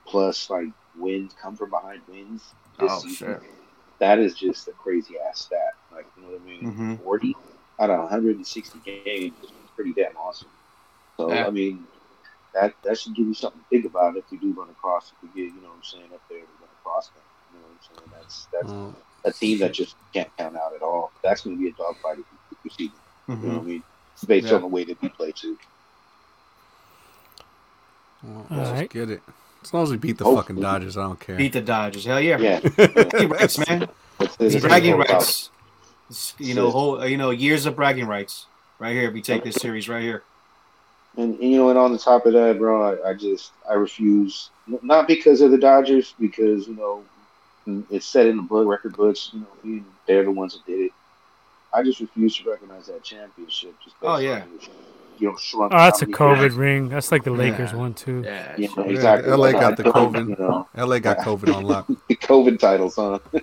plus 0.05 0.49
like 0.49 0.67
wins 0.97 1.33
come 1.41 1.55
from 1.55 1.69
behind 1.69 2.01
wins. 2.07 2.43
this 2.79 2.91
Oh, 2.91 2.99
season. 2.99 3.15
sure. 3.15 3.41
That 3.99 4.19
is 4.19 4.35
just 4.35 4.67
a 4.67 4.73
crazy 4.73 5.15
ass 5.19 5.39
stat. 5.41 5.73
Like, 5.91 6.07
you 6.15 6.23
know 6.23 6.29
what 6.29 6.41
I 6.41 6.43
mean? 6.45 6.71
Mhm. 6.71 7.01
40 7.01 7.37
out 7.79 7.89
of 7.91 7.99
160 8.01 8.79
games 8.81 9.25
is 9.35 9.51
pretty 9.75 9.75
damn 9.93 9.99
awesome. 10.17 10.51
So, 11.19 11.27
Yeah. 11.27 11.45
I 11.45 11.51
mean, 11.51 11.87
that 12.53 12.75
that 12.83 12.97
should 12.97 13.15
give 13.15 13.27
you 13.27 13.33
something 13.33 13.61
to 13.61 13.67
think 13.69 13.85
about 13.85 14.17
if 14.17 14.25
you 14.31 14.39
do 14.39 14.53
run 14.57 14.69
across, 14.69 15.11
if 15.11 15.17
we 15.21 15.29
get, 15.29 15.53
you 15.53 15.61
know 15.61 15.69
what 15.69 15.75
I'm 15.77 15.83
saying, 15.83 16.11
up 16.13 16.21
there 16.29 16.39
to 16.45 16.53
run 16.59 16.69
across 16.79 17.11
them. 17.11 17.23
You 17.51 17.59
know 17.59 17.65
what 17.65 17.73
I'm 17.73 17.79
saying? 17.81 18.09
That's, 18.11 18.47
that's 18.51 18.73
Oh, 18.73 18.95
a 19.25 19.31
team 19.33 19.59
that 19.59 19.73
just 19.73 19.97
can't 20.13 20.31
count 20.37 20.55
out 20.57 20.73
at 20.75 20.81
all. 20.81 21.13
That's 21.23 21.41
going 21.43 21.57
to 21.57 21.61
be 21.61 21.69
a 21.69 21.73
dogfight 21.73 22.19
if 22.19 22.25
you, 22.31 22.39
if 22.51 22.59
you 22.63 22.71
see 22.71 22.89
them. 22.89 23.01
You 23.41 23.49
know 23.49 23.55
mhm. 23.55 23.59
what 23.59 23.65
I 23.65 23.67
mean? 23.67 23.83
It's 24.15 24.25
based 24.25 24.51
Yeah. 24.51 24.53
on 24.53 24.61
the 24.61 24.67
way 24.67 24.85
that 24.85 25.01
we 25.01 25.09
play 25.09 25.33
too. 25.33 25.57
well, 28.23 28.47
let's 28.53 28.71
right. 28.71 28.89
get 28.89 29.09
it. 29.09 29.23
As 29.63 29.73
long 29.73 29.83
as 29.83 29.91
we 29.91 29.97
beat 29.97 30.17
the 30.17 30.23
Hopefully. 30.23 30.41
fucking 30.43 30.61
Dodgers, 30.61 30.97
I 30.97 31.03
don't 31.03 31.19
care. 31.19 31.35
beat 31.37 31.53
the 31.53 31.61
Dodgers. 31.61 32.05
Hell 32.05 32.21
yeah, 32.21 32.37
Yeah. 32.39 32.59
bragging 32.59 33.29
rights, 33.29 33.57
man. 33.69 33.89
That's, 34.19 34.35
It's 34.39 34.53
that's 34.55 34.65
bragging 34.65 34.97
rights. 34.97 35.49
It's, 36.09 36.33
you 36.39 36.53
know, 36.53 36.71
whole 36.71 37.05
you 37.07 37.15
know 37.17 37.29
years 37.29 37.65
of 37.65 37.75
bragging 37.77 38.05
rights 38.05 38.47
right 38.79 38.93
here. 38.93 39.07
If 39.07 39.13
we 39.13 39.21
take 39.21 39.43
this 39.45 39.55
series 39.55 39.87
right 39.87 40.01
here. 40.01 40.23
And, 41.17 41.39
and, 41.39 41.51
you 41.51 41.57
know, 41.57 41.69
and 41.69 41.79
on 41.79 41.93
the 41.93 41.97
top 41.97 42.25
of 42.25 42.33
that, 42.33 42.57
bro, 42.57 42.95
I, 43.03 43.11
I 43.11 43.13
just 43.13 43.51
I 43.69 43.73
refuse. 43.75 44.49
Not 44.81 45.07
because 45.07 45.39
of 45.41 45.51
the 45.51 45.57
Dodgers, 45.57 46.13
because 46.19 46.67
you 46.67 46.75
know 46.75 47.03
mm, 47.65 47.85
it's 47.89 48.05
set 48.05 48.27
in 48.27 48.35
the 48.37 48.43
book, 48.43 48.67
record 48.67 48.95
books. 48.97 49.29
You 49.33 49.45
know, 49.63 49.83
they're 50.05 50.23
the 50.25 50.31
ones 50.31 50.53
that 50.53 50.65
did 50.69 50.81
it. 50.87 50.91
I 51.73 51.81
just 51.83 52.01
refuse 52.01 52.35
to 52.37 52.49
recognize 52.49 52.87
that 52.87 53.03
championship. 53.03 53.73
Just 53.83 53.97
based 54.01 54.09
Oh, 54.09 54.15
on, 54.15 54.23
yeah. 54.23 54.43
You 55.19 55.27
know, 55.29 55.35
shrunk. 55.37 55.73
oh, 55.73 55.77
that's 55.77 56.01
a 56.01 56.05
how 56.05 56.33
many- 56.33 56.49
COVID 56.49 56.57
ring. 56.57 56.89
That's 56.89 57.11
like 57.11 57.23
the 57.23 57.31
Lakers 57.31 57.71
Yeah. 57.71 57.77
one 57.77 57.93
too. 57.93 58.21
Yeah, 58.25 58.55
You 58.57 58.67
know, 58.75 58.85
Yeah, 58.85 58.91
exactly. 58.91 59.31
LA 59.31 59.51
got 59.51 59.77
the 59.77 59.83
COVID. 59.83 60.29
You 60.29 60.35
know, 60.37 60.67
LA 60.75 60.99
got 60.99 61.17
COVID 61.27 61.55
on 61.55 61.63
lock. 61.65 61.87
the 62.07 62.15
COVID 62.15 62.59
titles, 62.59 62.95
huh? 62.95 63.19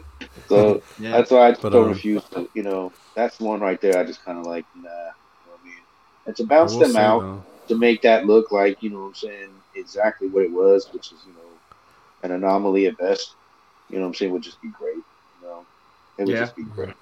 so 0.48 0.82
yeah. 0.98 1.12
that's 1.12 1.30
why 1.30 1.48
I 1.48 1.50
just 1.50 1.62
But, 1.62 1.70
don't 1.72 1.84
um, 1.84 1.88
refuse 1.90 2.24
to. 2.30 2.48
You 2.54 2.62
know, 2.62 2.92
that's 3.14 3.38
one 3.40 3.60
right 3.60 3.80
there. 3.80 3.98
I 3.98 4.04
just 4.04 4.24
kind 4.24 4.38
of 4.38 4.46
like, 4.46 4.64
nah. 4.74 4.82
You 4.82 4.86
know 4.86 4.92
what 5.52 5.60
I 5.62 5.64
mean? 5.66 5.74
And 6.26 6.36
to 6.36 6.44
bounce 6.44 6.72
We'll 6.72 6.80
them 6.80 6.92
see, 6.92 6.98
out. 6.98 7.20
though. 7.20 7.42
to 7.68 7.74
make 7.78 8.00
that 8.02 8.26
look 8.26 8.52
like, 8.52 8.82
you 8.82 8.90
know 8.90 9.00
what 9.00 9.06
I'm 9.08 9.14
saying, 9.14 9.48
exactly 9.74 10.28
what 10.28 10.42
it 10.44 10.52
was, 10.52 10.86
which 10.92 11.12
is, 11.12 11.18
you 11.26 11.32
know, 11.32 11.38
an 12.22 12.30
anomaly 12.30 12.86
at 12.86 12.96
best, 12.96 13.34
you 13.90 13.96
know 13.96 14.02
what 14.02 14.08
I'm 14.08 14.14
saying, 14.14 14.32
would 14.32 14.42
just 14.42 14.62
be 14.62 14.68
great. 14.68 14.94
You 14.94 15.02
know, 15.42 15.66
it 16.18 16.24
would 16.26 16.34
Yeah. 16.34 16.40
just 16.40 16.54
be 16.56 16.62
great. 16.62 16.94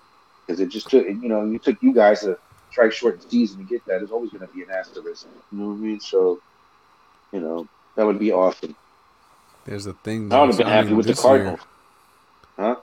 Because 0.46 0.60
it 0.60 0.68
just 0.70 0.88
took, 0.90 1.06
you 1.06 1.28
know, 1.28 1.44
you 1.44 1.58
took 1.58 1.82
you 1.82 1.92
guys 1.94 2.20
to 2.20 2.38
strike 2.74 2.90
short 2.92 3.20
the 3.22 3.30
season 3.30 3.58
to 3.58 3.64
get 3.64 3.84
that. 3.86 3.98
There's 3.98 4.10
always 4.10 4.30
going 4.30 4.44
to 4.46 4.52
be 4.52 4.62
an 4.64 4.70
asterisk. 4.70 5.26
You 5.52 5.58
know 5.58 5.68
what 5.68 5.74
I 5.74 5.76
mean? 5.76 6.00
So, 6.00 6.40
you 7.32 7.38
know, 7.38 7.68
that 7.94 8.04
would 8.04 8.18
be 8.18 8.32
awesome. 8.32 8.74
There's 9.64 9.86
a 9.86 9.92
thing. 9.92 10.32
I 10.32 10.40
would 10.40 10.48
have 10.48 10.58
been 10.58 10.66
happy 10.66 10.92
with 10.92 11.06
the 11.06 11.12
this 11.12 11.22
year- 11.24 11.30
Cardinals. 11.30 11.60
Huh? 12.56 12.76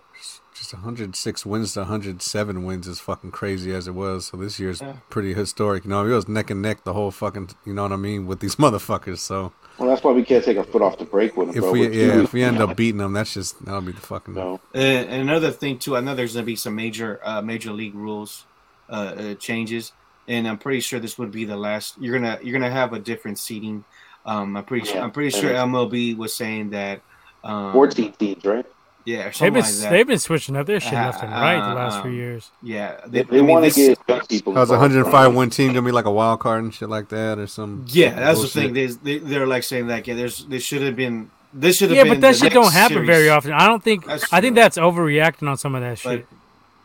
just 0.53 0.73
106 0.73 1.45
wins 1.45 1.73
to 1.73 1.79
107 1.79 2.65
wins 2.65 2.85
is 2.87 2.99
fucking 2.99 3.31
crazy 3.31 3.73
as 3.73 3.87
it 3.87 3.95
was. 3.95 4.27
So 4.27 4.37
this 4.37 4.59
year's 4.59 4.79
Yeah. 4.81 4.97
pretty 5.09 5.33
historic. 5.33 5.85
You 5.85 5.89
know, 5.89 6.05
it 6.05 6.13
was 6.13 6.27
neck 6.27 6.49
and 6.51 6.61
neck 6.61 6.83
the 6.83 6.93
whole 6.93 7.09
fucking. 7.09 7.49
You 7.65 7.73
know 7.73 7.83
what 7.83 7.91
I 7.91 7.95
mean 7.95 8.27
with 8.27 8.39
these 8.41 8.55
motherfuckers. 8.63 9.19
So 9.19 9.53
Well, 9.77 9.89
that's 9.89 10.03
why 10.03 10.11
we 10.11 10.23
can't 10.23 10.43
take 10.43 10.57
a 10.57 10.63
foot 10.63 10.81
off 10.81 10.97
the 10.99 11.05
brake 11.05 11.35
with 11.37 11.47
them, 11.49 11.57
if 11.57 11.61
bro. 11.63 11.71
we 11.71 11.79
We're 11.87 11.91
yeah 11.93 12.21
if 12.23 12.31
we 12.33 12.43
end 12.43 12.59
up 12.61 12.75
beating 12.81 12.99
them, 12.99 13.13
that's 13.13 13.33
just 13.33 13.63
that'll 13.65 13.81
be 13.81 13.91
the 13.93 14.01
fucking. 14.01 14.35
No. 14.35 14.59
And, 14.73 15.09
and 15.09 15.21
another 15.21 15.51
thing 15.51 15.79
too, 15.79 15.95
I 15.97 16.01
know 16.01 16.15
there's 16.15 16.33
gonna 16.33 16.45
be 16.45 16.55
some 16.57 16.75
major 16.75 17.19
uh, 17.23 17.41
major 17.41 17.71
league 17.71 17.95
rules 17.95 18.43
uh, 18.91 18.93
uh, 18.93 19.33
changes, 19.35 19.93
and 20.27 20.47
I'm 20.47 20.57
pretty 20.57 20.81
sure 20.81 20.99
this 20.99 21.17
would 21.17 21.31
be 21.31 21.45
the 21.45 21.57
last. 21.57 21.95
You're 21.99 22.19
gonna 22.19 22.37
you're 22.43 22.53
gonna 22.59 22.69
have 22.71 22.93
a 22.93 22.99
different 22.99 23.39
seating. 23.39 23.83
Um, 24.25 24.55
I'm 24.57 24.63
pretty 24.65 24.85
sure 24.85 24.97
Yeah. 24.97 25.03
I'm 25.03 25.11
pretty 25.11 25.31
sure 25.31 25.51
MLB 25.51 26.15
was 26.17 26.33
saying 26.35 26.69
that. 26.71 27.01
Um, 27.43 27.73
14 27.73 28.11
teams, 28.13 28.45
right? 28.45 28.65
Yeah, 29.03 29.29
or 29.29 29.31
They've 29.31 29.51
been 29.51 29.63
like 29.63 29.71
that. 29.73 29.89
they've 29.89 30.05
been 30.05 30.19
switching 30.19 30.55
up 30.55 30.67
their 30.67 30.79
shit 30.79 30.93
Uh, 30.93 31.05
left 31.07 31.23
and 31.23 31.31
right 31.31 31.69
the 31.69 31.73
last 31.73 31.95
uh, 31.95 32.01
few 32.03 32.11
years. 32.11 32.51
yeah, 32.61 32.97
They, 33.07 33.21
I 33.21 33.23
they 33.23 33.37
mean, 33.37 33.47
want 33.47 33.65
to 33.65 33.69
this- 33.73 33.97
get 33.97 33.97
young 34.07 34.21
people. 34.27 34.53
How's 34.53 34.69
a 34.69 34.73
105 34.73 35.11
bro. 35.11 35.29
win 35.39 35.49
team 35.49 35.69
gonna 35.73 35.81
be 35.81 35.91
like 35.91 36.05
a 36.05 36.11
wild 36.11 36.39
card 36.39 36.63
and 36.63 36.71
shit 36.71 36.87
like 36.87 37.09
that 37.09 37.39
or 37.39 37.47
some? 37.47 37.83
Yeah, 37.87 38.13
that's 38.13 38.37
bullshit? 38.37 38.53
the 38.53 38.61
thing. 38.61 38.73
There's, 38.75 38.97
they, 38.97 39.17
they're 39.17 39.47
like 39.47 39.63
saying 39.63 39.87
that. 39.87 40.05
yeah, 40.05 40.13
there's, 40.13 40.45
they 40.45 40.59
should 40.59 40.83
have 40.83 40.95
been. 40.95 41.31
This 41.51 41.77
should 41.77 41.89
have 41.89 41.97
Yeah, 41.97 42.03
been. 42.03 42.13
but 42.13 42.21
that 42.21 42.35
shit 42.35 42.53
don't 42.53 42.71
happen 42.71 42.97
series. 42.97 43.07
very 43.07 43.29
often. 43.29 43.53
I 43.53 43.65
don't 43.65 43.83
think. 43.83 44.07
I 44.31 44.39
think 44.39 44.53
that's 44.53 44.77
overreacting 44.77 45.49
on 45.49 45.57
some 45.57 45.73
of 45.73 45.81
that 45.81 45.97
shit. 45.97 46.27
But, 46.29 46.37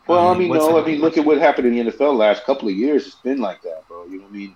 Well, 0.07 0.27
I 0.27 0.31
um, 0.31 0.39
mean, 0.39 0.53
no, 0.53 0.81
I 0.81 0.85
mean, 0.85 1.01
look 1.01 1.17
at 1.17 1.25
what 1.25 1.37
happened 1.37 1.67
in 1.67 1.85
the 1.85 1.91
NFL 1.91 2.15
last 2.17 2.43
couple 2.45 2.67
of 2.67 2.75
years. 2.75 3.05
It's 3.07 3.15
been 3.15 3.39
like 3.39 3.61
that, 3.63 3.87
bro. 3.87 4.05
You 4.05 4.17
know 4.19 4.23
what 4.23 4.33
I 4.33 4.37
mean? 4.37 4.55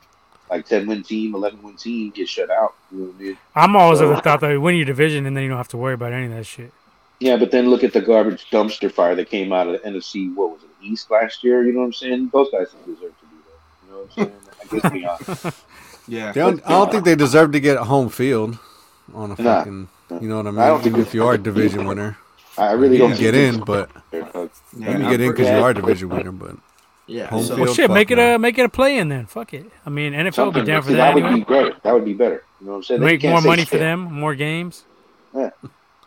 Like 0.50 0.66
10 0.66 0.88
win 0.88 1.04
team, 1.04 1.34
11 1.36 1.62
win 1.64 1.76
team 1.78 2.12
get 2.12 2.28
shut 2.28 2.50
out. 2.50 2.74
You 2.92 2.98
know 3.00 3.06
what 3.06 3.16
I 3.16 3.20
mean? 3.24 3.38
I'm 3.56 3.76
always 3.76 4.00
So- 4.00 4.10
of 4.10 4.16
the 4.16 4.22
thought 4.22 4.42
that 4.42 4.52
you 4.52 4.62
win 4.62 4.76
your 4.76 4.86
division 4.86 5.26
and 5.26 5.36
then 5.36 5.44
you 5.44 5.50
don't 5.50 5.58
have 5.58 5.68
to 5.70 5.78
worry 5.78 5.94
about 5.94 6.14
any 6.14 6.26
of 6.26 6.32
that 6.32 6.46
shit. 6.46 6.72
Yeah, 7.20 7.38
but 7.38 7.52
then 7.52 7.70
look 7.70 7.84
at 7.84 7.94
the 7.94 8.02
garbage 8.02 8.50
dumpster 8.50 8.92
fire 8.92 9.14
that 9.16 9.30
came 9.30 9.54
out 9.54 9.68
of 9.68 9.74
the 9.74 9.88
NFC. 9.88 10.34
What 10.34 10.52
was 10.54 10.64
it, 10.64 10.70
East 10.82 11.12
last 11.12 11.44
year? 11.44 11.64
You 11.64 11.72
know 11.74 11.80
what 11.82 11.86
I'm 11.86 11.94
saying? 11.94 12.30
Those 12.34 12.50
guys 12.52 12.68
don't 12.72 12.86
deserve 12.96 13.14
to 13.20 13.26
be 13.28 13.36
there. 13.46 13.60
You 13.86 13.92
know 13.92 14.00
what 14.00 14.18
I'm 14.18 14.92
saying? 14.92 15.12
I 15.44 15.44
guess 15.44 15.46
be 15.46 15.52
yeah, 16.08 16.32
They 16.32 16.42
don't, 16.42 16.66
I 16.66 16.70
don't 16.70 16.92
think 16.92 17.06
they 17.06 17.16
deserve 17.16 17.52
to 17.52 17.60
get 17.60 17.78
home 17.78 18.10
field 18.10 18.58
on 19.14 19.32
a 19.32 19.42
Nah. 19.42 19.60
fucking. 19.60 19.88
You 20.20 20.28
know 20.28 20.38
what 20.38 20.48
I 20.48 20.52
mean? 20.52 20.60
I 20.60 20.68
don't 20.68 20.82
think 20.82 20.94
Even 20.96 21.06
if 21.06 21.14
you 21.14 21.24
are 21.26 21.36
a 21.36 21.38
division 21.38 21.86
winner, 21.86 22.18
I 22.70 22.72
really 22.74 22.94
you 22.96 23.00
don't 23.00 23.12
can 23.14 23.20
get 23.20 23.36
in, 23.36 23.60
but 23.62 23.90
yeah, 24.12 24.20
you 24.22 24.86
I'm 24.86 25.10
get 25.10 25.22
in 25.22 25.32
because 25.32 25.48
you 25.48 25.56
are 25.56 25.70
a 25.70 25.74
division 25.74 26.10
winner. 26.10 26.32
But 26.32 26.56
yeah. 27.08 27.28
home 27.28 27.44
so- 27.44 27.56
field. 27.56 27.60
Well, 27.68 27.74
shit, 27.74 27.88
fuck 27.88 27.94
make 27.96 28.12
it 28.12 28.16
no. 28.18 28.36
a 28.36 28.40
make 28.40 28.58
it 28.58 28.64
a 28.64 28.70
play 28.70 28.98
in 28.98 29.10
then. 29.10 29.26
Fuck 29.26 29.54
it. 29.54 29.66
I 29.86 29.90
mean, 29.90 30.14
NFL 30.14 30.46
would 30.54 30.54
be 30.56 30.64
down 30.64 30.82
for 30.82 30.90
See, 30.90 30.96
that 30.96 31.14
would 31.14 31.24
anyway. 31.24 31.40
be 31.40 31.46
great. 31.46 31.84
That 31.84 31.94
would 31.94 32.06
be 32.06 32.14
better. 32.14 32.44
You 32.60 32.68
know 32.68 32.72
what 32.74 32.78
I'm 32.78 32.84
saying? 32.84 33.02
Make 33.02 33.24
more 33.24 33.42
say 33.42 33.48
money 33.48 33.66
for 33.66 33.78
them, 33.78 34.02
more 34.02 34.36
games. 34.36 34.84
Yeah, 35.34 35.50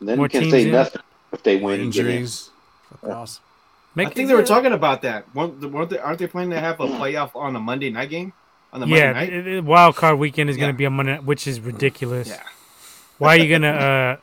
Then 0.00 0.16
more 0.18 0.26
you 0.26 0.30
can 0.30 0.40
teams 0.42 0.52
say 0.52 0.62
in. 0.66 0.72
nothing 0.72 1.02
if 1.32 1.42
they 1.42 1.56
win 1.56 1.80
in. 1.80 1.86
injuries. 1.86 2.50
Fuck 3.00 3.10
off. 3.10 3.40
Make 3.96 4.08
I 4.08 4.10
think 4.10 4.28
they 4.28 4.34
were 4.34 4.42
talking 4.42 4.72
about 4.72 5.02
that. 5.02 5.32
Weren't, 5.34 5.60
weren't 5.70 5.90
they, 5.90 5.98
aren't 5.98 6.18
they 6.18 6.26
planning 6.26 6.50
to 6.50 6.60
have 6.60 6.80
a 6.80 6.86
playoff 6.86 7.34
on 7.34 7.54
a 7.56 7.60
Monday 7.60 7.90
night 7.90 8.10
game? 8.10 8.32
On 8.72 8.80
the 8.80 8.86
Yeah, 8.86 9.12
Monday 9.12 9.20
night? 9.20 9.32
it- 9.32 9.46
it- 9.46 9.64
wild 9.64 9.94
card 9.96 10.18
weekend 10.18 10.50
is 10.50 10.56
going 10.56 10.70
to 10.72 10.76
be 10.76 10.84
a 10.84 10.90
Monday, 10.90 11.18
which 11.18 11.46
is 11.46 11.60
ridiculous. 11.60 12.28
Yeah. 12.28 12.40
Why 13.18 13.36
are 13.36 13.40
you 13.40 13.48
gonna? 13.48 14.18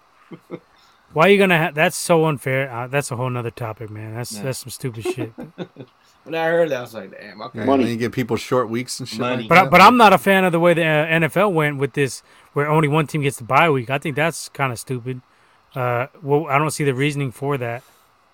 uh 0.52 0.58
Why 1.14 1.28
are 1.28 1.30
you 1.30 1.38
gonna? 1.38 1.58
Ha- 1.58 1.72
that's 1.74 1.96
so 1.98 2.26
unfair. 2.26 2.72
Uh, 2.72 2.88
that's 2.88 3.12
a 3.12 3.16
whole 3.16 3.30
nother 3.30 3.52
topic, 3.52 3.90
man. 3.90 4.16
That's 4.16 4.32
Yeah. 4.34 4.44
that's 4.44 4.60
some 4.60 4.70
stupid 4.70 5.04
shit. 5.06 5.32
When 6.24 6.36
I 6.36 6.46
heard 6.50 6.70
that, 6.70 6.78
I 6.78 6.82
was 6.82 6.94
like, 6.94 7.10
damn, 7.20 7.42
okay. 7.42 7.58
Yeah, 7.60 7.66
Money. 7.66 7.90
You 7.90 7.98
get 7.98 8.12
people 8.12 8.38
short 8.38 8.70
weeks 8.70 9.00
and 9.00 9.10
shit. 9.10 9.20
Money. 9.20 9.42
Like 9.44 9.50
But 9.50 9.58
I, 9.58 9.66
but 9.70 9.82
I'm 9.82 9.98
not 9.98 10.14
a 10.14 10.20
fan 10.20 10.44
of 10.44 10.52
the 10.52 10.60
way 10.60 10.76
the 10.76 10.84
uh, 10.86 11.06
NFL 11.08 11.52
went 11.52 11.78
with 11.80 11.94
this, 11.94 12.22
where 12.54 12.68
only 12.70 12.88
one 12.88 13.08
team 13.08 13.24
gets 13.24 13.38
the 13.38 13.44
bye 13.44 13.72
week. 13.72 13.90
I 13.90 13.98
think 13.98 14.16
that's 14.16 14.48
kind 14.50 14.72
of 14.72 14.78
stupid. 14.78 15.22
Uh, 15.74 16.08
well, 16.22 16.46
I 16.46 16.60
don't 16.60 16.70
see 16.70 16.84
the 16.84 16.94
reasoning 16.94 17.32
for 17.32 17.58
that. 17.58 17.82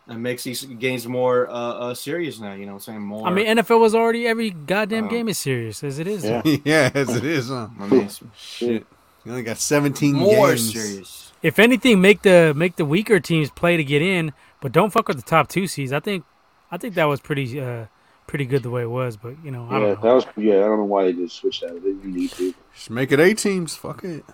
It 0.09 0.15
makes 0.17 0.43
these 0.43 0.65
games 0.65 1.07
more 1.07 1.49
uh, 1.49 1.53
uh, 1.53 1.93
serious 1.93 2.41
now. 2.41 2.51
You 2.55 2.65
know 2.65 2.73
what 2.73 2.87
I'm 2.89 2.93
saying? 2.95 3.01
More. 3.03 3.25
I 3.25 3.31
mean, 3.31 3.45
NFL 3.45 3.79
was 3.79 3.95
already 3.95 4.27
every 4.27 4.49
goddamn 4.49 5.05
Uh, 5.05 5.07
game 5.07 5.29
is 5.29 5.37
serious 5.37 5.81
as 5.81 5.97
it 5.97 6.07
is. 6.07 6.25
Yeah. 6.25 6.41
yeah, 6.65 6.91
as 6.93 7.15
it 7.15 7.23
is, 7.23 7.47
huh? 7.47 7.69
I 7.79 7.87
mean, 7.87 8.09
Shit. 8.35 8.85
You 9.23 9.31
only 9.31 9.43
got 9.43 9.59
17 9.59 10.13
more 10.13 10.49
games. 10.49 10.73
serious. 10.73 11.26
If 11.48 11.60
anything, 11.60 12.02
make 12.02 12.24
the 12.24 12.53
make 12.56 12.76
the 12.76 12.84
weaker 12.84 13.19
teams 13.22 13.49
play 13.49 13.78
to 13.78 13.84
get 13.84 14.02
in, 14.02 14.34
but 14.60 14.74
don't 14.74 14.91
fuck 14.91 15.07
with 15.07 15.15
the 15.18 15.24
top 15.24 15.48
two 15.48 15.65
seeds. 15.65 15.94
I 15.94 16.02
think, 16.02 16.26
I 16.72 16.78
think 16.78 16.95
that 16.95 17.06
was 17.06 17.22
pretty 17.22 17.60
uh 17.61 17.86
pretty 18.28 18.44
good 18.45 18.64
the 18.64 18.69
way 18.69 18.82
it 18.82 18.90
was. 18.90 19.15
But 19.15 19.36
you 19.45 19.52
know, 19.52 19.65
I 19.69 19.80
Yeah, 19.80 19.86
don't 19.88 20.02
that 20.02 20.14
was 20.14 20.26
yeah. 20.36 20.56
I 20.57 20.68
don't 20.68 20.78
know 20.80 20.84
why 20.84 21.06
they 21.06 21.14
just 21.14 21.38
switched 21.38 21.61
that. 21.61 21.74
They 21.76 21.91
didn't 21.91 22.14
need 22.14 22.32
to. 22.32 22.53
Just 22.74 22.90
make 22.90 23.14
it 23.14 23.19
eight 23.22 23.38
teams. 23.38 23.76
Fuck 23.78 24.03
it. 24.03 24.26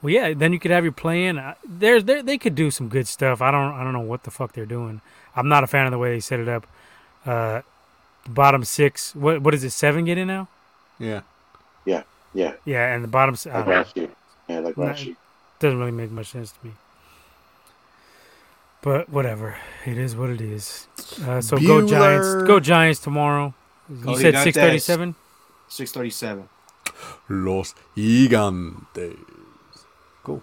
Well, 0.00 0.10
yeah, 0.12 0.32
then 0.34 0.52
you 0.52 0.60
could 0.60 0.70
have 0.70 0.84
your 0.84 0.92
play-in. 0.92 1.36
Uh, 1.38 1.54
There's 1.68 2.04
there 2.04 2.22
they 2.22 2.38
could 2.38 2.54
do 2.54 2.70
some 2.70 2.88
good 2.88 3.08
stuff. 3.08 3.42
I 3.42 3.50
don't 3.50 3.74
I 3.74 3.82
don't 3.82 3.92
know 3.92 3.98
what 4.12 4.22
the 4.22 4.30
fuck 4.30 4.52
they're 4.52 4.66
doing. 4.66 5.00
I'm 5.34 5.48
not 5.48 5.64
a 5.64 5.66
fan 5.66 5.86
of 5.86 5.90
the 5.90 5.98
way 5.98 6.10
they 6.12 6.20
set 6.20 6.38
it 6.38 6.48
up. 6.48 6.64
Uh, 7.26 7.62
the 8.22 8.30
bottom 8.30 8.62
six. 8.62 9.16
What 9.16 9.42
what 9.42 9.52
is 9.52 9.64
it? 9.64 9.70
Seven 9.70 10.04
get 10.04 10.16
in 10.16 10.28
now? 10.28 10.46
Yeah. 11.00 11.22
Yeah, 11.84 12.02
Yeah, 12.34 12.52
Yeah, 12.64 12.94
and 12.94 13.02
the 13.02 13.08
bottom 13.08 13.32
s- 13.32 13.48
I 13.48 13.58
like 13.58 13.66
last 13.66 13.96
year. 13.96 14.08
Yeah, 14.48 14.60
like 14.60 14.76
last 14.76 15.00
Nah. 15.00 15.06
year. 15.06 15.16
Doesn't 15.60 15.78
really 15.78 15.90
make 15.92 16.10
much 16.10 16.28
sense 16.28 16.52
to 16.52 16.66
me. 16.66 16.72
But 18.80 19.08
whatever, 19.08 19.56
it 19.84 19.98
is 19.98 20.14
what 20.14 20.30
it 20.30 20.40
is. 20.40 20.86
Uh, 21.26 21.40
so 21.40 21.58
go 21.58 21.86
Giants, 21.86 22.28
go 22.46 22.60
Giants 22.60 23.00
tomorrow. 23.00 23.52
You 23.90 23.96
Go 23.96 24.16
said 24.16 24.36
six 24.38 24.56
thirty-seven. 24.56 25.14
Six 25.68 25.92
thirty-seven. 25.92 26.48
Los 27.28 27.74
Gigantes. 27.96 29.16
Cool. 30.22 30.42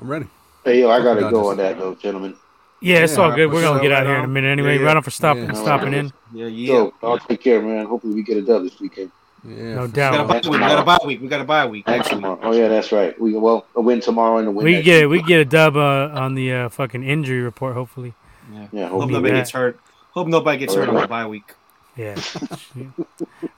I'm 0.00 0.08
ready. 0.08 0.26
Hey, 0.64 0.80
yo, 0.80 0.90
I 0.90 1.02
gotta 1.02 1.20
the 1.20 1.30
go 1.30 1.42
Dodgers. 1.42 1.50
on 1.50 1.56
that 1.58 1.78
though, 1.78 1.94
gentlemen. 1.94 2.34
Yeah, 2.80 2.98
it's 2.98 3.16
Yeah, 3.16 3.22
all 3.24 3.32
good. 3.32 3.50
We're 3.52 3.62
gonna 3.62 3.80
get 3.80 3.92
out 3.92 4.04
right 4.04 4.06
here 4.06 4.18
in 4.18 4.24
a 4.24 4.28
minute 4.28 4.48
anyway. 4.48 4.74
Yeah, 4.74 4.80
yeah. 4.80 4.86
Right 4.86 4.96
on 4.96 5.02
for 5.02 5.10
stopping 5.10 5.44
Yeah. 5.44 5.52
stopping 5.54 5.94
in. 5.94 6.12
Yeah, 6.32 6.46
yeah. 6.46 6.72
So 6.74 6.94
I'll 7.02 7.18
take 7.18 7.40
care, 7.42 7.60
man. 7.62 7.86
Hopefully 7.86 8.14
we 8.14 8.22
get 8.22 8.36
a 8.38 8.42
dub 8.42 8.62
this 8.64 8.78
weekend. 8.80 9.12
Yeah. 9.48 9.74
No 9.74 9.80
for 9.82 9.86
we, 9.86 9.92
got 9.92 9.94
doubt. 9.94 10.20
a, 10.20 10.24
bye- 10.24 10.40
we 10.50 10.58
got 10.58 10.78
a 10.78 10.84
bye 10.84 10.98
week. 11.06 11.20
We 11.22 11.28
got 11.28 11.40
a 11.40 11.44
bye 11.44 11.66
week 11.66 11.86
next 11.86 12.12
week. 12.14 12.24
Oh 12.24 12.52
yeah, 12.52 12.68
that's 12.68 12.92
right. 12.92 13.18
We 13.20 13.34
well 13.36 13.66
a 13.74 13.80
win 13.80 14.00
tomorrow 14.00 14.38
and 14.38 14.48
a 14.48 14.50
win. 14.50 14.64
We 14.64 14.72
next 14.74 14.84
get 14.84 15.08
week. 15.08 15.22
we 15.22 15.28
get 15.28 15.40
a 15.40 15.44
dub 15.44 15.76
uh, 15.76 16.10
on 16.14 16.34
the 16.34 16.52
uh, 16.52 16.68
fucking 16.68 17.02
injury 17.02 17.40
report. 17.40 17.74
Hopefully, 17.74 18.14
Yeah. 18.52 18.66
Yeah, 18.72 18.82
Hope 18.88 18.92
hopefully. 19.00 19.12
nobody 19.14 19.32
that. 19.34 19.38
gets 19.40 19.50
hurt. 19.52 19.80
Hope 20.12 20.26
nobody 20.28 20.58
gets 20.58 20.74
hurt 20.74 20.88
on 20.88 20.94
the 20.96 21.06
bye 21.06 21.26
week. 21.26 21.54
yeah. 21.96 22.16
all 23.02 23.06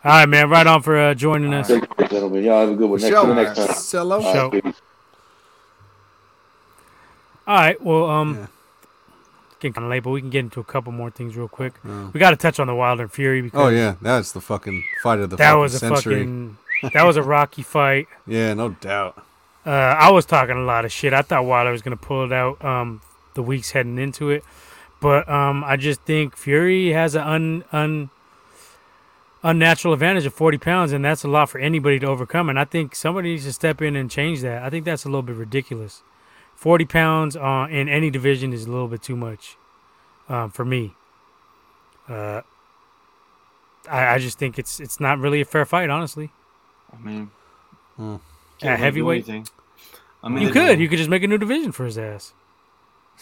right, 0.05 0.27
man. 0.29 0.49
Right 0.51 0.67
on 0.67 0.83
for 0.83 0.97
uh, 0.99 1.15
joining 1.15 1.53
us. 1.55 1.69
Take 1.69 1.97
care, 1.97 2.09
gentlemen. 2.09 2.45
Y'all 2.45 2.61
have 2.61 2.71
a 2.71 2.75
good 2.77 2.89
one. 2.91 3.01
Next, 3.01 3.13
Show. 3.13 3.33
next 3.35 3.57
time. 3.57 3.77
Cello. 3.91 4.21
All 4.23 4.51
right, 4.51 4.65
All 7.47 7.57
right. 7.57 7.83
Well, 7.83 8.05
um, 8.11 8.35
Yeah. 8.37 8.47
Getting 9.61 9.75
kind 9.75 9.85
of 9.85 9.91
late, 9.91 10.03
but 10.03 10.11
we 10.11 10.21
can 10.21 10.31
get 10.31 10.41
into 10.41 10.61
a 10.61 10.65
couple 10.65 10.93
more 10.93 11.11
things 11.11 11.37
real 11.37 11.49
quick. 11.49 11.75
Oh. 11.87 12.11
We 12.13 12.19
got 12.21 12.31
to 12.31 12.37
touch 12.37 12.59
on 12.59 12.67
the 12.67 12.75
Wilder 12.75 13.05
and 13.05 13.13
Fury 13.13 13.43
because 13.43 13.61
Oh 13.61 13.69
yeah, 13.69 13.95
that's 14.03 14.33
the 14.33 14.41
fucking 14.41 14.85
fight 15.03 15.21
of 15.21 15.31
the 15.31 15.37
that 15.37 15.55
was 15.55 15.75
a 15.75 15.79
century. 15.79 16.21
fucking 16.21 16.57
that 16.95 17.05
was 17.05 17.17
a 17.17 17.23
rocky 17.23 17.63
fight. 17.63 18.09
Yeah, 18.27 18.55
no 18.55 18.71
doubt. 18.71 19.23
Uh, 19.67 19.71
I 19.71 20.11
was 20.11 20.25
talking 20.25 20.57
a 20.57 20.63
lot 20.63 20.85
of 20.85 20.93
shit. 20.93 21.13
I 21.13 21.23
thought 21.23 21.45
Wilder 21.45 21.71
was 21.71 21.83
gonna 21.83 21.97
pull 21.97 22.25
it 22.25 22.33
out 22.33 22.65
um, 22.65 23.03
the 23.35 23.43
weeks 23.43 23.73
heading 23.73 23.99
into 23.99 24.31
it, 24.31 24.43
but 25.01 25.29
um, 25.29 25.63
I 25.65 25.77
just 25.77 26.01
think 26.03 26.37
Fury 26.37 26.91
has 26.93 27.15
an 27.15 27.23
un, 27.23 27.65
un 27.71 28.11
unnatural 29.43 29.93
advantage 29.95 30.25
of 30.27 30.33
forty 30.35 30.57
pounds, 30.59 30.93
and 30.93 31.05
that's 31.05 31.25
a 31.25 31.29
lot 31.29 31.51
for 31.51 31.59
anybody 31.59 31.99
to 31.99 32.07
overcome. 32.07 32.49
And 32.49 32.59
I 32.59 32.65
think 32.65 32.95
somebody 32.95 33.33
needs 33.33 33.45
to 33.45 33.53
step 33.53 33.83
in 33.83 33.97
and 33.97 34.11
change 34.11 34.41
that. 34.41 34.63
I 34.63 34.71
think 34.71 34.85
that's 34.87 35.05
a 35.05 35.09
little 35.09 35.23
bit 35.23 35.37
ridiculous. 35.37 36.03
Forty 36.61 36.85
pounds 36.85 37.37
uh, 37.37 37.67
in 37.71 37.89
any 37.89 38.11
division 38.11 38.53
is 38.53 38.67
a 38.67 38.71
little 38.71 38.87
bit 38.87 39.03
too 39.03 39.17
much 39.17 39.57
um, 40.29 40.51
for 40.51 40.63
me. 40.65 40.93
Uh, 42.07 42.43
I, 43.89 44.15
I 44.15 44.19
just 44.19 44.39
think 44.39 44.59
it's 44.59 44.79
it's 44.79 45.01
not 45.01 45.19
really 45.19 45.41
a 45.41 45.47
fair 45.47 45.65
fight, 45.65 45.89
honestly. 45.89 46.31
I 46.93 47.03
mean, 47.03 47.31
Hmm. 47.97 48.17
At 48.17 48.21
can't 48.61 48.63
really 48.63 48.77
do 48.77 48.83
heavyweight? 48.85 49.29
I 50.23 50.29
mean, 50.29 50.43
You 50.43 50.49
the- 50.49 50.53
could. 50.53 50.81
You 50.81 50.89
could 50.91 50.99
just 50.99 51.09
make 51.09 51.23
a 51.23 51.27
new 51.27 51.39
division 51.39 51.73
for 51.73 51.87
his 51.87 51.97
ass. 51.97 52.35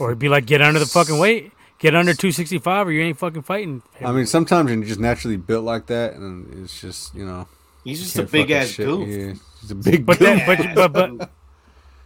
Or 0.00 0.08
it'd 0.08 0.18
be 0.18 0.28
like 0.28 0.46
get 0.46 0.60
under 0.60 0.80
the 0.80 0.86
fucking 0.86 1.16
weight, 1.18 1.52
get 1.78 1.94
under 1.94 2.14
two 2.14 2.32
sixty 2.32 2.58
five, 2.58 2.88
or 2.88 2.92
you 2.92 3.02
ain't 3.02 3.18
fucking 3.18 3.42
fighting. 3.42 3.82
I 4.04 4.10
mean, 4.10 4.26
sometimes 4.26 4.68
you're 4.70 4.82
just 4.82 4.98
naturally 4.98 5.36
built 5.36 5.64
like 5.64 5.86
that, 5.86 6.14
and 6.14 6.64
it's 6.64 6.80
just 6.80 7.14
you 7.14 7.24
know. 7.24 7.46
He's 7.84 8.00
just 8.02 8.18
a 8.18 8.24
big 8.24 8.50
ass 8.50 8.66
shit. 8.70 8.84
goof. 8.86 9.08
Yeah, 9.08 9.34
he's 9.60 9.70
a 9.70 9.74
big. 9.76 10.04
but 10.04 10.18
goof. 10.18 10.26
then, 10.46 10.74
but, 10.74 10.92
but 10.92 11.18
but 11.18 11.30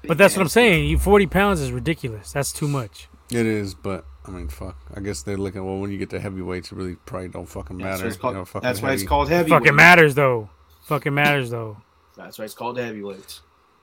but 0.07 0.19
that's 0.19 0.37
what 0.37 0.43
I'm 0.43 0.49
saying. 0.49 0.87
You 0.89 0.99
forty 0.99 1.27
pounds 1.27 1.61
is 1.61 1.73
ridiculous. 1.73 2.33
That's 2.33 2.53
too 2.53 2.69
much. 2.69 3.09
It 3.31 3.47
is, 3.47 3.75
but 3.75 4.05
I 4.27 4.31
mean, 4.31 4.49
fuck. 4.49 4.77
I 4.95 5.01
guess 5.01 5.23
they're 5.23 5.37
looking. 5.37 5.65
Well, 5.65 5.79
when 5.79 5.91
you 5.91 5.99
get 5.99 6.11
to 6.11 6.21
heavyweights, 6.21 6.71
it 6.73 6.77
really 6.77 6.97
probably 7.07 7.29
don't 7.29 7.47
fucking 7.49 7.77
matter. 7.77 8.03
why 8.05 8.09
it's 8.09 8.17
called, 8.17 8.35
you 8.35 8.39
know, 8.41 8.45
fucking 8.45 8.67
that's 8.67 8.83
why 8.83 8.93
it's 8.93 9.03
called 9.05 9.29
heavy. 9.31 9.51
Fucking 9.51 9.75
matters 9.75 10.15
though. 10.15 10.51
Fucking 10.85 11.15
matters 11.15 11.51
though. 11.51 11.79
That's 12.17 12.39
why 12.39 12.45
it's 12.45 12.55
called 12.55 12.79
heavyweights. 12.79 13.41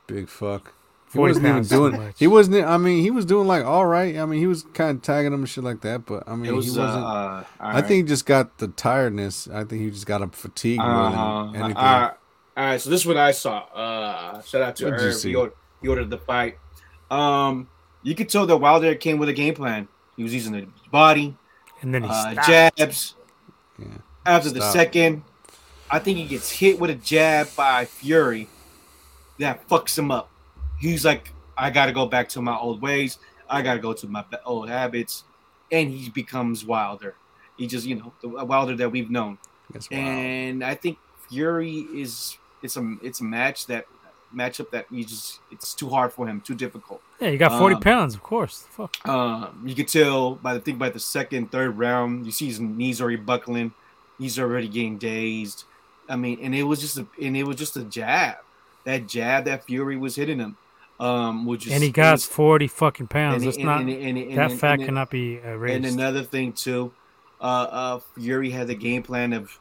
big 0.08 0.30
fuck. 0.30 0.74
He 1.12 1.14
40 1.18 1.30
wasn't 1.32 1.46
even 1.46 1.56
pounds 1.56 1.66
is 1.66 1.72
doing. 1.72 1.98
much. 1.98 2.20
He 2.20 2.28
wasn't. 2.28 2.68
I 2.68 2.78
mean, 2.78 3.02
he 3.02 3.10
was 3.10 3.26
doing 3.26 3.48
like 3.48 3.66
all 3.66 3.88
right. 3.88 4.16
I 4.18 4.26
mean, 4.28 4.40
he 4.40 4.46
was 4.46 4.64
kind 4.76 4.98
of 4.98 5.02
tagging 5.02 5.34
him 5.34 5.40
and 5.40 5.50
shit 5.50 5.64
like 5.64 5.82
that. 5.82 6.06
But 6.06 6.24
I 6.28 6.36
mean, 6.36 6.56
was. 6.56 6.68
he 6.72 6.80
Uh, 6.80 6.86
wasn't. 6.86 7.04
uh, 7.06 7.44
I 7.60 7.82
think 7.82 8.04
he 8.04 8.04
just 8.04 8.28
got 8.28 8.60
the 8.60 8.68
tiredness. 8.68 9.48
I 9.48 9.64
think 9.64 9.82
he 9.82 9.90
just 9.90 10.06
got 10.06 10.22
a 10.22 10.28
fatigue 10.28 10.78
more 10.78 10.86
Uh, 10.88 11.46
than 11.52 11.56
anything. 11.56 11.78
all 11.78 12.02
right, 12.02 12.12
all 12.56 12.64
right. 12.66 12.80
So 12.80 12.92
this 12.92 13.02
is 13.02 13.08
what 13.08 13.18
I 13.18 13.32
saw. 13.32 13.58
Uh, 13.74 14.42
shout 14.44 14.62
out 14.62 14.76
to 14.76 14.86
What'd 14.86 15.00
you 15.02 15.08
Herb. 15.08 15.16
see? 15.16 15.30
He 15.30 15.36
ordered, 15.36 15.54
he 15.82 15.88
ordered 15.88 16.10
the 16.10 16.18
fight. 16.18 16.58
Um, 17.10 17.70
you 18.04 18.16
could 18.16 18.30
tell 18.30 18.46
that 18.46 18.58
Wilder 18.58 18.96
came 18.96 19.18
with 19.18 19.30
a 19.30 19.34
game 19.34 19.54
plan. 19.56 19.88
He 20.16 20.24
was 20.24 20.34
using 20.34 20.54
the 20.54 20.68
body, 20.92 21.36
And 21.82 21.94
then 21.94 22.04
he 22.04 22.10
uh, 22.10 22.32
stopped. 22.32 22.48
jabs. 22.48 23.16
Yeah. 23.78 23.88
After 24.26 24.50
the 24.50 24.62
second, 24.72 25.24
I 25.90 26.00
think 26.00 26.18
he 26.18 26.26
gets 26.26 26.52
hit 26.52 26.80
with 26.80 26.90
a 26.90 26.96
jab 26.96 27.48
by 27.56 27.86
Fury. 27.86 28.48
That 29.40 29.68
fucks 29.70 29.98
him 29.98 30.12
up. 30.12 30.30
He's 30.80 31.06
like, 31.06 31.32
I 31.58 31.70
got 31.70 31.88
to 31.88 31.94
go 31.94 32.06
back 32.06 32.30
to 32.30 32.42
my 32.42 32.56
old 32.58 32.82
ways. 32.82 33.18
I 33.50 33.62
got 33.62 33.74
to 33.76 33.80
go 33.80 33.94
to 33.94 34.08
my 34.08 34.24
old 34.46 34.70
habits. 34.70 35.24
And 35.72 35.90
he 35.90 36.10
becomes 36.10 36.66
Wilder. 36.66 37.16
He 37.58 37.68
just, 37.68 37.86
you 37.86 37.96
know, 37.96 38.14
the 38.22 38.28
Wilder 38.46 38.76
that 38.76 38.90
we've 38.90 39.10
known. 39.10 39.38
That's. 39.72 39.88
And 39.92 40.64
I 40.64 40.76
think 40.76 40.98
Fury 41.30 41.86
is 41.94 42.38
it's 42.62 42.76
a 42.76 42.96
it's 43.02 43.22
a 43.22 43.24
match 43.24 43.68
that 43.68 43.86
matchup 44.36 44.70
that 44.72 44.86
you 44.92 45.04
just 45.04 45.40
it's 45.52 45.74
too 45.74 45.90
hard 45.90 46.14
for 46.14 46.28
him, 46.28 46.42
too 46.42 46.56
difficult. 46.56 47.02
Yeah, 47.20 47.30
you 47.30 47.38
got 47.38 47.58
40 47.58 47.76
Um, 47.76 47.82
pounds, 47.82 48.14
of 48.16 48.22
course. 48.24 48.68
Fuck. 48.72 49.08
Um, 49.08 49.64
you 49.66 49.76
could 49.76 49.88
tell 49.88 50.36
by 50.36 50.54
the 50.54 50.60
think 50.60 50.78
by 50.78 50.90
the 50.90 51.00
second, 51.00 51.52
third 51.52 51.78
round, 51.78 52.26
you 52.26 52.32
see 52.32 52.46
his 52.48 52.60
knees 52.60 53.02
already 53.02 53.18
buckling. 53.18 53.74
He's 54.18 54.38
already 54.40 54.68
getting 54.68 54.98
dazed. 54.98 55.64
I 56.08 56.16
mean, 56.16 56.40
and 56.42 56.54
it 56.56 56.64
was 56.64 56.82
just 56.82 56.98
a 56.98 57.08
and 57.22 57.36
it 57.38 57.44
was 57.44 57.56
just 57.58 57.76
a 57.78 57.84
jab. 57.84 58.38
That 58.86 59.08
jab 59.08 59.46
that 59.46 59.66
Fury 59.66 59.98
was 59.98 60.16
hitting 60.16 60.40
him. 60.40 60.58
Um, 61.00 61.46
which 61.46 61.66
is 61.66 61.72
And 61.72 61.82
he 61.82 61.92
got 61.92 62.12
was- 62.16 62.26
40 62.26 62.68
fucking 62.68 63.08
pounds. 63.08 63.46
and- 63.46 63.64
not. 63.66 63.80
and- 63.82 63.90
and- 63.90 64.18
and- 64.18 64.38
that 64.38 64.52
fact 64.52 64.84
cannot 64.84 65.10
be 65.10 65.38
And 65.38 65.86
another 65.86 66.24
thing 66.24 66.52
too, 66.52 66.92
uh, 67.40 67.44
uh, 67.44 68.00
Fury 68.20 68.50
had 68.50 68.68
the 68.68 68.76
game 68.76 69.02
plan 69.02 69.32
of 69.32 69.58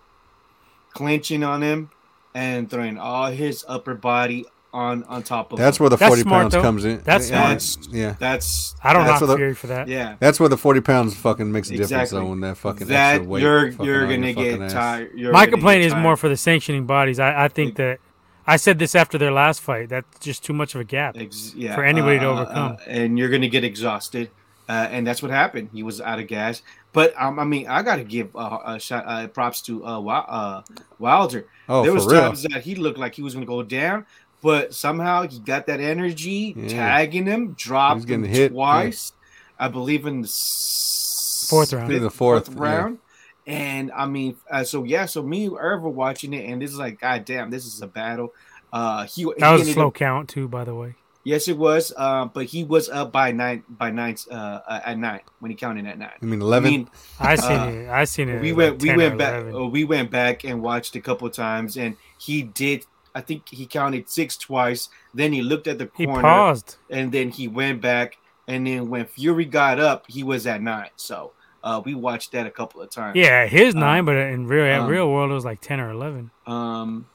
clinching 0.95 1.45
on 1.45 1.63
him 1.63 1.91
and 2.35 2.69
throwing 2.69 2.99
all 2.99 3.31
his 3.31 3.65
upper 3.69 3.95
body 3.95 4.47
on 4.73 5.03
on 5.05 5.23
top 5.23 5.53
of 5.53 5.59
That's 5.59 5.81
where 5.81 5.89
the 5.89 5.97
That's 5.97 6.09
40 6.11 6.23
smart, 6.23 6.43
pounds 6.43 6.53
though. 6.55 6.63
comes 6.63 6.85
in. 6.85 7.01
That's 7.05 7.31
yeah, 7.31 7.57
smart. 7.59 7.89
Yeah. 7.95 8.15
That's 8.19 8.75
I 8.85 8.93
don't 8.93 9.07
That's 9.07 9.21
knock 9.21 9.31
what 9.31 9.37
Fury 9.39 9.55
for 9.55 9.67
that. 9.69 9.89
yeah. 9.89 10.17
That's 10.21 10.39
where 10.39 10.49
the 10.49 10.57
40 10.59 10.81
pounds 10.83 11.15
fucking 11.17 11.51
makes 11.51 11.69
a 11.69 11.73
difference, 11.73 11.91
Exactly. 11.91 12.19
though, 12.21 12.27
when 12.27 12.41
that 12.41 12.57
fucking 12.59 12.87
that 12.89 13.15
extra 13.17 13.29
weight. 13.29 13.43
you're 13.43 13.73
fucking 13.73 13.87
you're 13.87 14.07
gonna 14.07 14.35
fucking 14.35 14.59
get 14.61 14.71
tired. 14.71 15.15
My 15.33 15.47
complaint 15.47 15.85
is 15.85 15.93
tired. 15.93 16.03
more 16.03 16.17
for 16.17 16.29
the 16.29 16.37
sanctioning 16.37 16.87
bodies. 16.87 17.19
I, 17.19 17.45
I 17.45 17.49
think 17.49 17.77
that 17.77 17.99
I 18.47 18.57
said 18.57 18.79
this 18.79 18.95
after 18.95 19.17
their 19.19 19.33
last 19.33 19.61
fight. 19.61 19.89
That's 19.89 20.19
just 20.21 20.45
too 20.45 20.53
much 20.53 20.75
of 20.75 20.81
a 20.81 20.85
gap. 20.85 21.17
Ex- 21.19 21.55
yeah, 21.57 21.75
for 21.75 21.85
anybody 21.85 22.19
to 22.21 22.29
uh, 22.29 22.35
uh, 22.35 22.41
overcome. 22.43 22.73
uh, 22.73 22.77
and 22.87 23.19
you're 23.19 23.29
gonna 23.31 23.49
get 23.49 23.65
exhausted, 23.65 24.31
uh, 24.69 24.89
and 24.91 25.07
that's 25.07 25.23
what 25.23 25.31
happened. 25.31 25.71
He 25.73 25.83
was 25.83 26.01
out 26.01 26.19
of 26.19 26.27
gas. 26.29 26.63
But 26.95 27.13
um, 27.21 27.39
I 27.39 27.45
mean, 27.45 27.67
I 27.69 27.83
gotta 27.83 28.05
give 28.05 28.35
uh, 28.35 28.59
a 28.65 28.81
shot 28.81 29.05
uh, 29.07 29.29
props 29.29 29.61
to 29.63 29.85
uh, 29.85 29.89
Wi- 29.97 30.25
uh, 30.29 30.63
Wilder. 30.99 31.47
Oh, 31.69 31.83
there 31.83 31.91
for 31.91 31.95
was 31.97 32.07
real. 32.07 32.21
times 32.23 32.43
that 32.45 32.63
he 32.63 32.75
looked 32.75 32.99
like 32.99 33.15
he 33.15 33.21
was 33.23 33.35
gonna 33.35 33.45
go 33.47 33.63
down, 33.63 34.07
but 34.43 34.75
somehow 34.75 35.27
he 35.27 35.39
got 35.39 35.67
that 35.67 35.81
energy, 35.81 36.55
Yeah. 36.57 36.69
tagging 36.69 37.27
him, 37.27 37.55
dropped 37.55 38.09
him 38.09 38.23
hit, 38.25 38.53
twice. 38.53 39.13
I 39.59 39.69
believe 39.69 40.07
in 40.07 40.23
the 40.23 40.29
Fourth 41.49 41.73
round. 41.73 41.89
fifth- 41.89 42.03
The 42.03 42.11
fourth, 42.11 42.49
yeah. 42.49 42.61
round. 42.61 42.99
And 43.47 43.91
I 43.93 44.07
mean, 44.07 44.37
uh, 44.51 44.65
so 44.65 44.85
yeah, 44.85 45.07
so 45.07 45.23
me 45.23 45.47
and 45.47 45.57
Irv 45.59 45.83
watching 45.83 46.35
it, 46.35 46.45
and 46.51 46.61
this 46.61 46.71
is 46.71 46.77
like, 46.79 47.01
god 47.01 47.25
damn, 47.25 47.51
this 47.51 47.65
is 47.65 47.81
a 47.81 47.87
battle. 47.87 48.35
Uh, 48.73 49.05
he 49.07 49.25
That 49.25 49.35
he 49.39 49.53
was 49.61 49.69
a 49.69 49.73
slow 49.73 49.89
up- 49.89 49.95
count 49.95 50.29
too, 50.29 50.49
by 50.49 50.65
the 50.65 50.75
way. 50.75 50.95
Yes, 51.25 51.49
it 51.49 51.57
was. 51.59 51.93
Uh, 51.97 52.27
but 52.27 52.47
he 52.47 52.65
was 52.65 52.89
up 52.89 53.11
by 53.13 53.33
nine 53.33 53.63
by 53.69 53.91
nine 53.91 54.17
uh, 54.31 54.35
uh, 54.35 54.81
at 54.85 54.99
nine 54.99 55.21
when 55.41 55.51
he 55.51 55.57
counted 55.57 55.87
at 55.87 55.99
nine. 55.99 56.11
I 56.23 56.25
mean, 56.25 56.41
I 56.41 56.45
11. 56.45 56.71
mean, 56.71 56.89
I 57.19 57.35
seen 57.37 57.59
Uh, 57.59 57.67
it. 57.67 57.89
I 57.89 58.05
seen 58.05 58.29
it. 58.29 58.41
we 58.43 58.53
went 58.53 58.81
like 58.83 58.83
we 58.83 58.97
went 58.97 59.19
back 59.19 59.35
11. 59.43 59.55
uh, 59.55 59.65
we 59.65 59.85
went 59.85 60.11
back 60.11 60.45
and 60.45 60.63
watched 60.63 60.95
a 60.97 61.01
couple 61.01 61.29
times, 61.31 61.77
and 61.77 61.97
he 62.19 62.43
did. 62.43 62.85
I 63.19 63.23
think 63.23 63.49
he 63.49 63.67
counted 63.67 64.09
six 64.09 64.37
twice. 64.37 64.89
Then 65.13 65.33
he 65.33 65.43
looked 65.43 65.67
at 65.67 65.79
the 65.79 65.89
He 65.97 66.07
corner, 66.07 66.23
paused. 66.23 66.77
and 66.91 67.11
then 67.11 67.31
he 67.31 67.49
went 67.49 67.81
back. 67.81 68.17
And 68.47 68.67
then 68.67 68.89
when 68.89 69.05
Fury 69.07 69.45
got 69.45 69.79
up, 69.91 70.05
he 70.09 70.23
was 70.23 70.47
at 70.47 70.63
nine. 70.63 70.91
So 70.97 71.33
uh, 71.63 71.83
we 71.85 71.95
watched 71.95 72.31
that 72.33 72.47
a 72.47 72.51
couple 72.51 72.81
of 72.81 72.89
times. 72.91 73.17
Yeah, 73.17 73.47
his 73.47 73.75
Um, 73.75 73.81
nine, 73.81 74.05
but 74.05 74.17
in 74.17 74.47
real 74.47 74.65
um, 74.83 74.89
real 74.89 75.11
world 75.13 75.31
it 75.31 75.35
was 75.35 75.45
like 75.45 75.61
ten 75.61 75.81
or 75.81 75.91
eleven. 75.91 76.31
Um. 76.47 77.07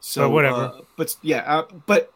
So 0.00 0.22
But 0.22 0.30
whatever. 0.30 0.56
uh, 0.56 0.80
but 0.96 1.16
yeah. 1.22 1.42
Uh, 1.46 1.66
but 1.86 2.12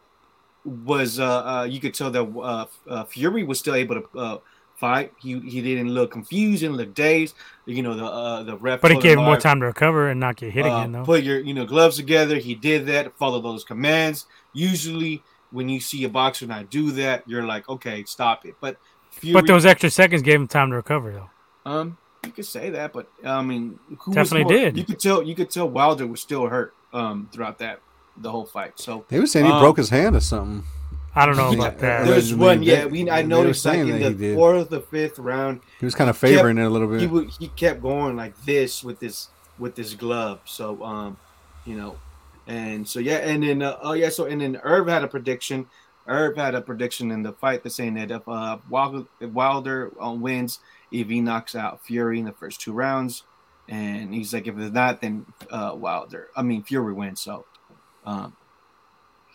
was 0.87 1.19
uh, 1.19 1.25
uh 1.45 1.63
you 1.69 1.79
could 1.81 1.93
tell 1.93 2.09
that 2.09 2.23
uh, 2.23 2.65
uh 2.89 3.03
Fury 3.03 3.43
was 3.43 3.59
still 3.59 3.75
able 3.75 3.95
to 4.01 4.05
uh 4.17 4.37
fight. 4.83 5.13
He 5.17 5.39
he 5.39 5.61
didn't 5.61 5.91
look 5.93 6.11
confused, 6.11 6.59
didn't 6.61 6.75
look 6.75 6.93
dazed. 6.93 7.35
You 7.65 7.81
know 7.81 7.95
the 7.95 8.03
uh 8.05 8.43
the 8.43 8.57
ref. 8.57 8.81
But 8.81 8.91
it 8.91 9.01
gave 9.01 9.17
him 9.17 9.23
more 9.23 9.37
time 9.37 9.61
to 9.61 9.65
recover 9.67 10.09
and 10.09 10.19
not 10.19 10.35
get 10.35 10.51
hit 10.51 10.65
uh, 10.65 10.75
again, 10.75 10.91
though. 10.91 11.05
Put 11.05 11.23
your 11.23 11.39
you 11.39 11.53
know 11.53 11.65
gloves 11.65 11.95
together. 11.95 12.35
He 12.37 12.53
did 12.53 12.85
that. 12.87 13.17
Follow 13.17 13.39
those 13.39 13.63
commands. 13.63 14.25
Usually, 14.51 15.23
when 15.51 15.69
you 15.69 15.79
see 15.79 16.03
a 16.03 16.09
boxer 16.09 16.45
not 16.47 16.69
do 16.69 16.91
that, 16.91 17.23
you're 17.25 17.45
like, 17.45 17.69
okay, 17.69 18.03
stop 18.03 18.45
it. 18.45 18.55
But 18.59 18.75
Fury, 19.11 19.33
But 19.33 19.47
those 19.47 19.65
extra 19.65 19.89
seconds 19.89 20.21
gave 20.21 20.35
him 20.35 20.47
time 20.47 20.71
to 20.71 20.75
recover, 20.75 21.11
though. 21.13 21.71
um, 21.71 21.97
you 22.25 22.31
could 22.31 22.45
say 22.45 22.69
that, 22.71 22.91
but 22.91 23.07
I 23.23 23.41
mean, 23.41 23.79
who 23.99 24.11
was 24.11 24.15
Definitely 24.15 24.43
more- 24.43 24.63
did. 24.65 24.77
You 24.77 24.83
could 24.83 24.99
tell. 24.99 25.23
You 25.23 25.33
could 25.35 25.49
tell 25.49 25.69
Wilder 25.69 26.05
was 26.07 26.19
still 26.21 26.47
hurt 26.47 26.73
um 26.91 27.29
throughout 27.31 27.57
that 27.59 27.79
the 28.17 28.29
whole 28.29 28.45
fight. 28.45 28.79
So 28.79 29.05
They 29.07 29.19
were 29.19 29.27
saying 29.27 29.45
he 29.45 29.51
um, 29.51 29.61
broke 29.61 29.77
his 29.77 29.89
hand 29.89 30.15
or 30.17 30.19
something. 30.19 30.63
I 31.15 31.25
don't 31.27 31.37
know 31.37 31.51
Yeah, 31.51 31.57
about 31.59 31.77
that. 31.79 32.07
There's 32.07 32.33
one, 32.33 32.61
they- 32.61 32.65
yeah. 32.65 32.85
We 32.85 33.09
I 33.09 33.21
noticed 33.21 33.65
like 33.65 33.79
in 33.79 33.99
the 33.99 34.11
did. 34.11 34.35
fourth 34.35 34.73
or 34.73 34.79
fifth 34.81 35.19
round, 35.19 35.61
He 35.79 35.85
was 35.85 35.93
kind 35.95 36.09
of 36.09 36.17
favoring 36.17 36.57
it 36.57 36.63
a 36.63 36.69
little 36.69 36.87
bit. 36.87 37.01
he 37.01 37.07
would 37.07 37.29
he 37.39 37.49
kept 37.49 37.81
going 37.81 38.15
like 38.15 38.35
this 38.45 38.83
with 38.83 38.99
this 38.99 39.29
with 39.59 39.75
this 39.75 39.93
glove. 39.93 40.39
So 40.45 40.83
um, 40.83 41.17
you 41.65 41.75
know, 41.75 41.97
and 42.47 42.87
so 42.87 42.99
yeah, 42.99 43.17
and 43.17 43.43
then 43.43 43.61
uh, 43.61 43.77
oh 43.81 43.93
yeah, 43.93 44.09
so 44.09 44.25
and 44.25 44.41
then 44.41 44.57
Irv 44.63 44.87
had 44.87 45.03
a 45.03 45.07
prediction. 45.07 45.67
Irv 46.07 46.35
had 46.35 46.55
a 46.55 46.61
prediction 46.61 47.11
in 47.11 47.21
the 47.23 47.31
fight 47.33 47.63
that's 47.63 47.75
saying 47.75 47.93
that 47.93 48.09
if 48.11 48.27
uh 48.27 48.57
Wilder, 48.69 49.05
if 49.19 49.29
Wilder 49.29 49.91
uh, 50.03 50.11
wins, 50.11 50.59
if 50.91 51.07
he 51.09 51.21
knocks 51.21 51.53
out 51.55 51.85
Fury 51.85 52.19
in 52.19 52.25
the 52.25 52.33
first 52.33 52.59
two 52.59 52.73
rounds, 52.73 53.23
and 53.69 54.13
he's 54.13 54.33
like 54.33 54.47
if 54.47 54.57
it's 54.57 54.73
not, 54.73 54.99
then 54.99 55.27
uh 55.51 55.73
Wilder, 55.75 56.29
I 56.35 56.41
mean 56.41 56.63
Fury 56.63 56.93
wins. 56.93 57.21
So 57.21 57.45
um. 58.03 58.35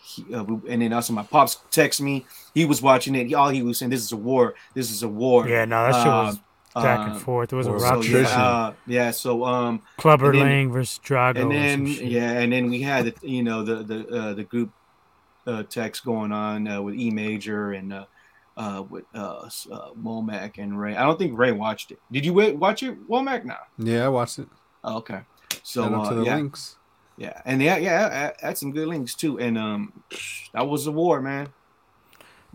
He, 0.09 0.25
uh, 0.33 0.43
and 0.67 0.81
then 0.81 0.91
also 0.93 1.13
my 1.13 1.23
pops 1.23 1.57
text 1.71 2.01
me. 2.01 2.25
He 2.53 2.65
was 2.65 2.81
watching 2.81 3.13
it. 3.15 3.27
He, 3.27 3.35
all 3.35 3.49
he 3.49 3.61
was 3.61 3.77
saying, 3.77 3.91
"This 3.91 4.01
is 4.03 4.11
a 4.11 4.17
war. 4.17 4.55
This 4.73 4.89
is 4.91 5.03
a 5.03 5.07
war." 5.07 5.47
Yeah, 5.47 5.65
no, 5.65 5.85
that 5.85 5.95
shit 6.03 6.07
was 6.07 6.39
Uh, 6.75 6.83
back 6.83 6.99
uh, 6.99 7.11
and 7.11 7.21
forth. 7.21 7.51
It 7.53 7.55
was 7.55 7.67
a 7.67 7.71
or 7.71 7.77
rock 7.77 8.03
so, 8.03 8.09
so, 8.09 8.19
yeah, 8.19 8.41
uh, 8.41 8.73
yeah. 8.87 9.11
So 9.11 9.43
um, 9.45 9.81
Clubber 9.97 10.31
and 10.31 10.39
then- 10.39 10.45
Lang 10.47 10.71
versus 10.71 10.99
Drago. 11.03 11.41
and 11.41 11.51
then 11.51 11.85
yeah, 11.87 12.39
and 12.39 12.51
then 12.53 12.69
we 12.69 12.81
had 12.81 13.05
the, 13.05 13.13
you 13.27 13.43
know 13.43 13.63
the 13.63 13.83
the 13.83 14.07
uh, 14.07 14.33
the 14.33 14.43
group 14.43 14.71
uh, 15.45 15.63
text 15.63 16.03
going 16.05 16.31
on 16.31 16.67
uh, 16.67 16.81
with 16.81 16.95
E 16.95 17.11
Major 17.11 17.73
and 17.73 17.93
uh, 17.93 18.05
uh, 18.57 18.83
with 18.89 19.05
uh, 19.15 19.49
uh, 19.71 19.91
Womack 20.01 20.57
and 20.57 20.79
Ray. 20.79 20.95
I 20.95 21.03
don't 21.03 21.17
think 21.19 21.37
Ray 21.37 21.51
watched 21.51 21.91
it. 21.91 21.99
Did 22.11 22.25
you 22.25 22.33
wait, 22.33 22.55
watch 22.55 22.83
it, 22.83 23.07
Womack? 23.07 23.45
No. 23.45 23.55
yeah, 23.77 24.05
I 24.05 24.09
watched 24.09 24.39
it. 24.39 24.47
Oh, 24.83 24.97
okay. 24.97 25.21
So 25.63 25.83
uh, 25.83 26.09
to 26.09 26.15
the 26.15 26.23
yeah, 26.23 26.35
links. 26.35 26.77
Yeah, 27.19 27.41
and 27.45 27.61
yeah, 27.61 27.77
yeah, 27.77 28.33
I, 28.41 28.45
I 28.45 28.47
had 28.47 28.57
some 28.57 28.71
good 28.71 28.87
links 28.87 29.13
too. 29.13 29.37
And 29.39 29.57
um, 29.57 29.93
that 30.53 30.67
was 30.67 30.87
a 30.87 30.91
war, 30.91 31.21
man. 31.21 31.49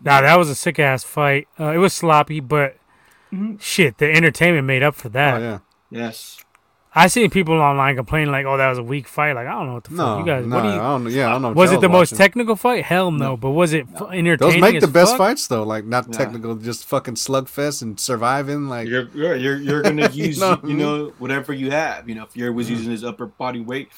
Nah, 0.02 0.20
that 0.22 0.36
was 0.36 0.50
a 0.50 0.54
sick 0.56 0.78
ass 0.80 1.04
fight. 1.04 1.46
Uh, 1.58 1.68
it 1.70 1.78
was 1.78 1.92
sloppy, 1.92 2.40
but 2.40 2.76
Mhm. 3.32 3.60
shit, 3.60 3.98
the 3.98 4.10
entertainment 4.12 4.66
made 4.66 4.82
up 4.82 4.94
for 4.94 5.08
that. 5.10 5.40
Oh, 5.40 5.44
yeah. 5.44 5.58
Yes. 5.90 6.38
I 6.96 7.08
seen 7.08 7.28
people 7.28 7.54
online 7.60 7.96
complaining 7.96 8.30
like, 8.30 8.46
"Oh, 8.46 8.56
that 8.56 8.68
was 8.68 8.78
a 8.78 8.82
weak 8.82 9.08
fight." 9.08 9.32
Like, 9.32 9.48
I 9.48 9.52
don't 9.52 9.66
know 9.66 9.74
what 9.74 9.84
the 9.84 9.94
No, 9.94 10.04
fuck 10.04 10.18
you 10.20 10.26
guys. 10.32 10.46
no, 10.46 10.54
what 10.56 10.62
do 10.62 10.68
you? 10.68 10.74
I 10.74 10.78
don't, 10.78 11.10
yeah, 11.10 11.26
I 11.28 11.32
don't 11.32 11.42
know. 11.42 11.50
Was 11.52 11.72
it 11.72 11.80
the 11.80 11.88
most 11.88 12.12
watching. 12.12 12.18
technical 12.18 12.54
fight? 12.54 12.84
Hell 12.84 13.10
no. 13.10 13.36
But 13.36 13.50
was 13.50 13.72
it 13.72 13.86
f- 13.96 14.02
entertaining? 14.12 14.36
Those 14.36 14.60
make 14.60 14.80
the 14.80 14.86
as 14.86 14.92
best 14.92 15.10
fuck? 15.12 15.18
fights 15.18 15.46
though. 15.48 15.64
Like 15.64 15.84
not 15.86 16.06
Yeah. 16.08 16.18
technical, 16.18 16.54
just 16.54 16.84
fucking 16.84 17.14
slugfest 17.16 17.82
and 17.82 17.98
surviving. 17.98 18.68
Like 18.68 18.86
You're 18.86 19.08
you're 19.12 19.34
you're, 19.34 19.56
you're 19.56 19.82
gonna 19.82 20.08
use 20.12 20.38
know 20.38 20.50
you, 20.50 20.54
what 20.54 20.64
I 20.64 20.66
mean? 20.68 20.78
know 20.78 21.12
whatever 21.18 21.52
you 21.52 21.72
have. 21.72 22.08
You 22.08 22.14
know, 22.14 22.24
if 22.24 22.30
Fury 22.30 22.50
was 22.52 22.70
using 22.70 22.92
his 22.92 23.02
upper 23.02 23.26
body 23.26 23.60
weight, 23.60 23.88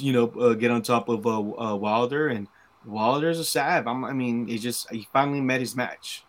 you 0.00 0.12
know, 0.12 0.28
uh, 0.40 0.54
get 0.54 0.70
on 0.70 0.82
top 0.82 1.08
of 1.08 1.26
uh, 1.26 1.38
uh, 1.38 1.76
Wilder, 1.76 2.28
and 2.28 2.48
Wilder's 2.84 3.38
a 3.38 3.44
sab. 3.44 3.86
I'm, 3.86 4.04
I 4.04 4.12
mean, 4.12 4.46
he 4.46 4.58
just 4.58 4.90
he 4.90 5.06
finally 5.12 5.40
met 5.40 5.60
his 5.60 5.76
match, 5.76 6.24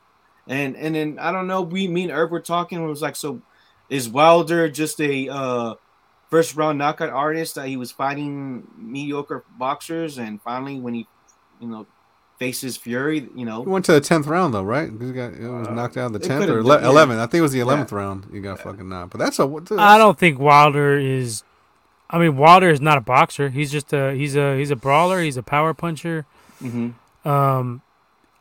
and 0.48 0.76
and 0.76 0.96
then 0.96 1.18
I 1.20 1.32
don't 1.32 1.48
know. 1.48 1.62
We 1.62 1.88
me 1.88 2.04
and 2.04 2.12
Irv 2.12 2.32
were 2.32 2.42
talking. 2.42 2.84
It 2.84 2.88
was 2.88 3.02
like, 3.02 3.16
so 3.16 3.42
is 3.90 4.10
Wilder 4.10 4.70
just 4.70 5.00
a 5.02 5.30
uh, 5.30 5.76
first 6.30 6.56
round 6.56 6.78
knockout 6.78 7.10
artist 7.10 7.56
that 7.56 7.68
he 7.68 7.78
was 7.78 7.92
fighting 7.92 8.68
mediocre 8.78 9.44
boxers, 9.58 10.18
and 10.18 10.42
finally 10.42 10.80
when 10.80 10.94
he, 10.94 11.08
you 11.60 11.68
know. 11.68 11.88
Faces 12.40 12.78
Fury, 12.78 13.28
you 13.36 13.44
know, 13.44 13.64
he 13.64 13.70
went 13.70 13.84
to 13.84 13.92
the 13.92 14.00
tenth 14.00 14.26
round 14.26 14.54
though, 14.54 14.64
right? 14.64 14.90
He 14.90 15.12
got 15.12 15.34
it 15.34 15.42
was 15.42 15.68
Uh, 15.68 15.74
knocked 15.74 15.98
out 15.98 16.06
in 16.06 16.14
the 16.14 16.20
tenth 16.20 16.48
or 16.48 16.64
been, 16.64 16.68
yeah. 16.68 16.88
eleventh. 16.88 17.20
I 17.20 17.24
think 17.24 17.40
it 17.40 17.42
was 17.42 17.52
the 17.52 17.60
eleventh 17.60 17.92
round. 17.92 18.30
You 18.32 18.40
got 18.40 18.62
fucking 18.62 18.88
knocked. 18.88 19.12
But 19.12 19.18
that's 19.18 19.40
a. 19.40 19.46
Dude, 19.46 19.78
I 19.78 19.98
don't 19.98 20.18
think 20.18 20.40
Wilder 20.40 20.98
is. 20.98 21.44
I 22.10 22.18
mean, 22.18 22.38
Wilder 22.38 22.70
is 22.70 22.82
not 22.82 22.98
a 22.98 23.02
boxer. 23.02 23.50
He's 23.50 23.72
just 23.72 23.94
a 23.94 24.14
he's 24.14 24.36
a 24.36 24.58
he's 24.58 24.72
a 24.72 24.76
brawler. 24.76 25.22
He's 25.22 25.38
a 25.38 25.44
power 25.44 25.74
puncher. 25.74 26.26
hmm 26.60 26.90
Um, 27.26 27.82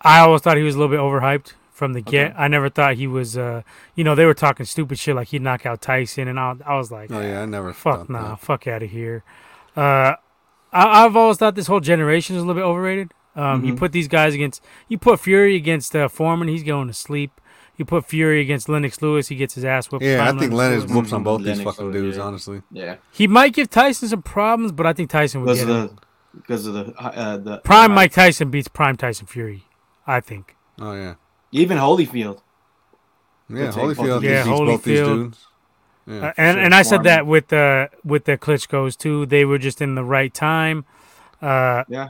I 0.00 0.20
always 0.20 0.42
thought 0.42 0.56
he 0.56 0.62
was 0.62 0.74
a 0.74 0.78
little 0.78 0.94
bit 0.96 1.00
overhyped 1.00 1.52
from 1.72 1.92
the 1.92 2.00
get. 2.00 2.30
Okay. 2.30 2.34
I 2.38 2.48
never 2.48 2.68
thought 2.68 2.94
he 2.94 3.06
was. 3.06 3.36
Uh, 3.36 3.62
you 3.94 4.04
know, 4.04 4.14
they 4.14 4.24
were 4.24 4.34
talking 4.34 4.64
stupid 4.66 4.98
shit 4.98 5.14
like 5.16 5.28
he'd 5.28 5.42
knock 5.42 5.66
out 5.66 5.80
Tyson, 5.82 6.28
and 6.28 6.38
I, 6.40 6.54
I 6.64 6.76
was 6.76 6.90
like, 6.90 7.10
Oh 7.10 7.20
yeah, 7.20 7.42
I 7.42 7.46
never. 7.46 7.72
fuck 7.72 8.08
nah, 8.08 8.30
that. 8.30 8.40
fuck 8.40 8.66
out 8.66 8.82
of 8.82 8.90
here. 8.90 9.22
Uh, 9.76 10.14
I, 10.72 11.04
I've 11.04 11.16
always 11.16 11.36
thought 11.38 11.54
this 11.54 11.66
whole 11.66 11.80
generation 11.80 12.36
is 12.36 12.42
a 12.42 12.46
little 12.46 12.60
bit 12.60 12.66
overrated. 12.66 13.12
Um, 13.36 13.64
You 13.64 13.74
Mhm. 13.74 13.78
put 13.78 13.92
these 13.92 14.08
guys 14.08 14.34
against, 14.34 14.62
you 14.88 14.98
put 14.98 15.20
Fury 15.20 15.54
against 15.54 15.94
uh, 15.94 16.08
Foreman, 16.08 16.48
he's 16.48 16.62
going 16.64 16.88
to 16.88 16.94
sleep. 16.94 17.40
You 17.78 17.84
put 17.84 18.04
Fury 18.06 18.40
against 18.42 18.68
Lennox 18.68 19.00
Lewis, 19.00 19.28
he 19.28 19.36
gets 19.36 19.54
his 19.54 19.64
ass 19.64 19.90
whooped. 19.90 20.04
Yeah, 20.04 20.28
I 20.28 20.36
think 20.38 20.52
Lennox 20.52 20.82
Lewis. 20.82 20.92
whoops 20.94 21.12
on 21.12 21.22
both 21.22 21.42
these 21.44 21.62
fucking 21.62 21.86
Lewis, 21.86 21.94
dudes. 21.94 22.16
yeah. 22.18 22.22
Honestly, 22.24 22.62
Yeah, 22.72 22.96
He 23.12 23.26
might 23.28 23.54
give 23.54 23.70
Tyson 23.70 24.08
some 24.08 24.20
problems, 24.22 24.72
but 24.72 24.84
I 24.84 24.92
think 24.92 25.08
Tyson 25.10 25.40
would 25.42 25.46
because 25.46 25.64
get 25.64 25.70
of 25.70 25.90
the 25.96 26.02
because 26.34 26.66
of 26.66 26.74
the 26.74 26.92
uh, 27.00 27.36
the 27.38 27.58
Prime 27.58 27.92
Mike 27.94 28.12
Tyson 28.12 28.50
beats 28.50 28.68
Prime 28.68 28.96
Tyson 28.96 29.26
Fury. 29.26 29.62
I 30.06 30.20
think. 30.20 30.56
oh 30.80 30.92
yeah, 30.94 31.14
even 31.52 31.78
Holyfield. 31.78 32.40
yeah. 33.48 33.56
We'll 33.56 33.72
take 33.72 33.74
both 33.74 33.96
Holyfield 33.98 34.16
of 34.16 34.24
Yeah, 34.24 34.44
both 34.44 34.82
these 34.82 34.98
Holyfield. 35.00 35.06
dudes. 35.14 35.46
Yeah, 36.06 36.14
Uh, 36.28 36.32
and 36.36 36.54
sure. 36.56 36.64
and 36.64 36.74
I 36.74 36.82
said 36.82 37.02
that 37.04 37.26
with 37.26 37.48
the 37.48 37.90
with 38.04 38.24
the 38.24 38.36
Klitschko's 38.36 38.96
too. 38.96 39.24
They 39.26 39.44
were 39.44 39.58
just 39.58 39.80
in 39.80 39.94
the 39.94 40.04
right 40.04 40.32
time. 40.34 40.84
Uh, 41.40 41.84
Yeah, 41.88 42.08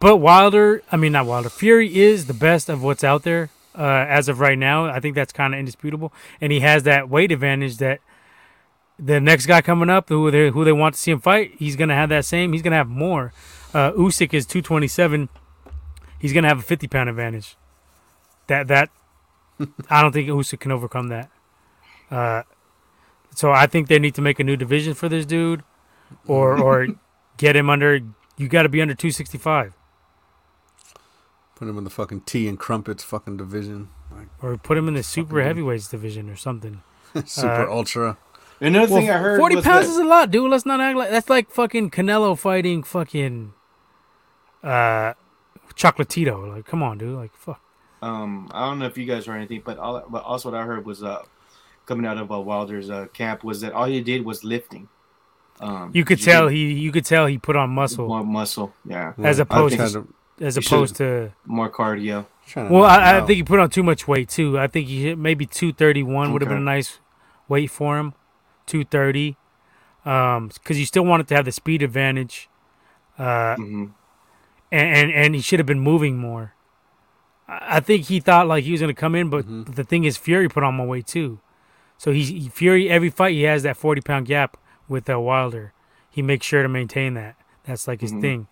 but 0.00 0.16
Wilder, 0.16 0.82
I 0.90 0.96
mean 0.96 1.12
not 1.12 1.26
Wilder. 1.26 1.48
Fury 1.50 1.94
is 1.96 2.26
the 2.26 2.34
best 2.34 2.68
of 2.68 2.82
what's 2.82 3.04
out 3.04 3.22
there 3.22 3.50
uh, 3.76 4.06
as 4.08 4.28
of 4.28 4.40
right 4.40 4.58
now. 4.58 4.86
I 4.86 5.00
think 5.00 5.14
that's 5.14 5.32
kind 5.32 5.54
of 5.54 5.60
indisputable, 5.60 6.12
and 6.40 6.52
he 6.52 6.60
has 6.60 6.82
that 6.84 7.08
weight 7.08 7.32
advantage 7.32 7.78
that 7.78 8.00
the 8.98 9.20
next 9.20 9.46
guy 9.46 9.62
coming 9.62 9.88
up, 9.88 10.08
who 10.08 10.30
they 10.30 10.50
who 10.50 10.64
they 10.64 10.72
want 10.72 10.94
to 10.94 11.00
see 11.00 11.10
him 11.10 11.20
fight, 11.20 11.54
he's 11.58 11.76
gonna 11.76 11.94
have 11.94 12.08
that 12.10 12.24
same. 12.24 12.52
He's 12.52 12.62
gonna 12.62 12.76
have 12.76 12.88
more. 12.88 13.32
Uh, 13.72 13.92
Usyk 13.92 14.34
is 14.34 14.46
two 14.46 14.62
twenty 14.62 14.88
seven. 14.88 15.28
He's 16.18 16.32
gonna 16.32 16.48
have 16.48 16.58
a 16.58 16.62
fifty 16.62 16.86
pound 16.86 17.08
advantage. 17.08 17.56
That 18.46 18.68
that 18.68 18.90
I 19.90 20.02
don't 20.02 20.12
think 20.12 20.28
Usyk 20.28 20.60
can 20.60 20.72
overcome 20.72 21.08
that. 21.08 21.30
Uh, 22.10 22.42
so 23.34 23.52
I 23.52 23.66
think 23.66 23.88
they 23.88 23.98
need 23.98 24.14
to 24.16 24.22
make 24.22 24.40
a 24.40 24.44
new 24.44 24.56
division 24.56 24.94
for 24.94 25.08
this 25.08 25.24
dude, 25.24 25.62
or 26.26 26.60
or 26.60 26.88
get 27.36 27.56
him 27.56 27.70
under. 27.70 28.00
You 28.36 28.48
got 28.48 28.62
to 28.62 28.68
be 28.68 28.82
under 28.82 28.94
two 28.94 29.10
sixty 29.10 29.38
five, 29.38 29.76
put 31.60 31.68
him 31.68 31.78
in 31.78 31.84
the 31.84 31.90
fucking 31.90 32.22
tea 32.22 32.48
and 32.48 32.58
crumpets 32.58 33.04
fucking 33.04 33.36
division, 33.36 33.90
like 34.10 34.26
or 34.42 34.56
put 34.56 34.76
him 34.78 34.88
in 34.88 34.94
the 34.94 35.02
super 35.02 35.36
dude. 35.36 35.46
heavyweights 35.46 35.88
division 35.88 36.28
or 36.30 36.34
something. 36.36 36.82
super 37.26 37.68
Uh, 37.68 37.72
ultra. 37.72 38.16
another 38.60 38.86
thing 38.88 39.10
I 39.10 39.18
heard 39.18 39.38
forty 39.38 39.56
was 39.56 39.64
pounds 39.64 39.86
that- 39.86 39.92
is 39.92 39.98
a 39.98 40.04
lot, 40.04 40.30
dude. 40.30 40.50
Let's 40.50 40.64
not 40.66 40.80
act 40.80 40.96
like 40.96 41.10
that's 41.10 41.28
like 41.30 41.50
fucking 41.50 41.90
Canelo 41.90 42.36
fighting 42.38 42.82
fucking 42.82 43.52
uh 44.64 45.12
Chocolatito. 45.74 46.54
Like, 46.56 46.64
come 46.66 46.82
on, 46.82 46.98
dude. 46.98 47.16
Like, 47.16 47.34
fuck. 47.36 47.60
Um, 48.02 48.50
I 48.52 48.64
don't 48.66 48.78
know 48.78 48.86
if 48.86 48.96
you 48.96 49.04
guys 49.04 49.26
heard 49.26 49.36
anything, 49.36 49.62
but 49.64 49.76
all, 49.78 50.02
but 50.08 50.24
also 50.24 50.50
what 50.50 50.58
I 50.58 50.64
heard 50.64 50.86
was 50.86 51.02
uh 51.04 51.22
coming 51.86 52.06
out 52.06 52.16
of 52.16 52.32
uh, 52.32 52.40
Wilder's 52.40 52.88
uh, 52.88 53.06
camp 53.12 53.44
was 53.44 53.60
that 53.60 53.72
all 53.74 53.84
he 53.84 54.00
did 54.00 54.24
was 54.24 54.44
lifting. 54.44 54.88
Um, 55.60 55.90
You 55.92 56.06
could 56.06 56.18
tell 56.22 56.48
he 56.48 56.72
you 56.72 56.90
could 56.92 57.04
tell 57.04 57.26
he 57.26 57.36
put 57.36 57.54
on 57.56 57.68
muscle 57.70 58.08
more 58.08 58.24
muscle, 58.24 58.72
yeah, 58.86 59.12
as 59.18 59.38
opposed 59.38 59.76
to- 59.76 59.90
tried 59.90 60.04
as 60.40 60.56
he 60.56 60.60
opposed 60.64 60.96
to. 60.96 61.32
more 61.44 61.70
cardio. 61.70 62.26
Well, 62.56 62.84
I, 62.84 63.18
I 63.18 63.20
think 63.20 63.36
he 63.36 63.42
put 63.44 63.60
on 63.60 63.70
too 63.70 63.82
much 63.84 64.08
weight 64.08 64.28
too. 64.28 64.58
I 64.58 64.66
think 64.66 64.88
he 64.88 65.02
hit 65.04 65.18
maybe 65.18 65.46
two 65.46 65.72
thirty 65.72 66.02
one 66.02 66.32
would 66.32 66.42
have 66.42 66.48
been 66.48 66.58
a 66.58 66.60
nice 66.60 66.98
weight 67.48 67.70
for 67.70 67.96
him. 67.98 68.14
Two 68.66 68.84
thirty, 68.84 69.36
um, 70.04 70.48
because 70.48 70.78
you 70.78 70.86
still 70.86 71.04
wanted 71.04 71.28
to 71.28 71.36
have 71.36 71.44
the 71.44 71.52
speed 71.52 71.82
advantage, 71.82 72.48
uh, 73.18 73.54
hmm 73.56 73.86
and 74.72 74.96
and, 74.96 75.12
and 75.12 75.34
he 75.34 75.40
should 75.40 75.58
have 75.60 75.66
been 75.66 75.80
moving 75.80 76.16
more. 76.18 76.54
I 77.48 77.76
I 77.76 77.80
think 77.80 78.06
he 78.06 78.18
thought 78.20 78.46
like 78.48 78.64
he 78.64 78.72
was 78.72 78.80
gonna 78.80 78.94
come 78.94 79.14
in, 79.14 79.30
but 79.30 79.46
Mhm. 79.46 79.74
the 79.74 79.84
thing 79.84 80.04
is, 80.04 80.16
Fury 80.16 80.48
put 80.48 80.62
on 80.64 80.74
more 80.74 80.86
weight 80.88 81.06
too. 81.06 81.38
So 81.98 82.12
he's 82.12 82.28
he, 82.28 82.48
Fury 82.48 82.88
every 82.88 83.10
fight 83.10 83.34
he 83.34 83.42
has 83.42 83.62
that 83.62 83.76
forty 83.76 84.00
pound 84.00 84.26
gap 84.26 84.56
with 84.88 85.08
uh, 85.10 85.20
Wilder. 85.20 85.72
He 86.10 86.22
makes 86.22 86.46
sure 86.46 86.62
to 86.62 86.68
maintain 86.68 87.14
that. 87.14 87.36
That's 87.64 87.86
like 87.86 88.00
his 88.00 88.12
Mhm. 88.12 88.20
thing. 88.20 88.46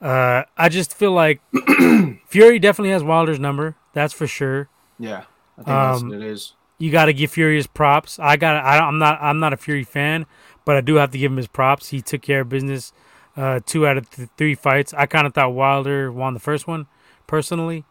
Uh, 0.00 0.44
I 0.56 0.68
just 0.68 0.94
feel 0.94 1.12
like 1.12 1.40
Fury 2.26 2.58
definitely 2.58 2.90
has 2.90 3.02
Wilder's 3.02 3.38
number. 3.40 3.76
That's 3.94 4.12
for 4.14 4.26
sure. 4.26 4.68
Yeah, 4.98 5.24
I 5.58 5.62
think 5.62 5.66
that's 5.66 6.02
Um, 6.02 6.08
what 6.10 6.18
it 6.18 6.22
is. 6.24 6.54
You 6.78 6.92
got 6.92 7.06
to 7.06 7.12
give 7.12 7.32
Fury 7.32 7.56
his 7.56 7.66
props. 7.66 8.18
I 8.20 8.36
got. 8.36 8.64
I, 8.64 8.78
I'm 8.78 8.98
not. 8.98 9.18
I'm 9.20 9.40
not 9.40 9.52
a 9.52 9.56
Fury 9.56 9.82
fan, 9.84 10.26
but 10.64 10.76
I 10.76 10.80
do 10.80 10.94
have 10.96 11.10
to 11.10 11.18
give 11.18 11.32
him 11.32 11.36
his 11.36 11.48
props. 11.48 11.88
He 11.88 12.00
took 12.00 12.22
care 12.22 12.42
of 12.42 12.48
business. 12.48 12.92
Uh, 13.36 13.60
two 13.66 13.86
out 13.86 13.96
of 13.96 14.08
th- 14.10 14.28
three 14.36 14.54
fights. 14.54 14.92
I 14.94 15.06
kind 15.06 15.26
of 15.26 15.34
thought 15.34 15.52
Wilder 15.54 16.10
won 16.12 16.34
the 16.34 16.40
first 16.40 16.66
one, 16.66 16.86
personally, 17.28 17.84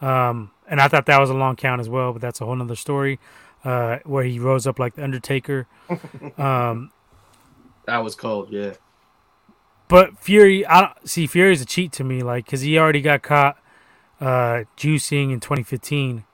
um, 0.00 0.50
and 0.68 0.80
I 0.80 0.88
thought 0.88 1.06
that 1.06 1.20
was 1.20 1.30
a 1.30 1.34
long 1.34 1.54
count 1.56 1.80
as 1.80 1.88
well. 1.88 2.12
But 2.12 2.22
that's 2.22 2.40
a 2.40 2.44
whole 2.44 2.56
nother 2.56 2.74
story, 2.76 3.18
uh, 3.64 3.98
where 4.04 4.24
he 4.24 4.38
rose 4.40 4.66
up 4.66 4.78
like 4.78 4.94
the 4.94 5.02
Undertaker. 5.04 5.66
Um, 6.38 6.90
That 7.86 7.98
was 8.04 8.14
cold. 8.14 8.48
Yeah, 8.50 8.74
But 9.88 10.18
Fury, 10.18 10.66
I 10.66 10.80
don't 10.82 11.08
see 11.08 11.26
Fury's 11.26 11.62
a 11.62 11.64
cheat 11.64 11.92
to 11.92 12.04
me, 12.04 12.22
like 12.22 12.44
because 12.44 12.60
he 12.60 12.78
already 12.78 13.00
got 13.00 13.22
caught 13.22 13.56
uh, 14.20 14.64
juicing 14.76 15.32
in 15.32 15.40
2015, 15.40 16.24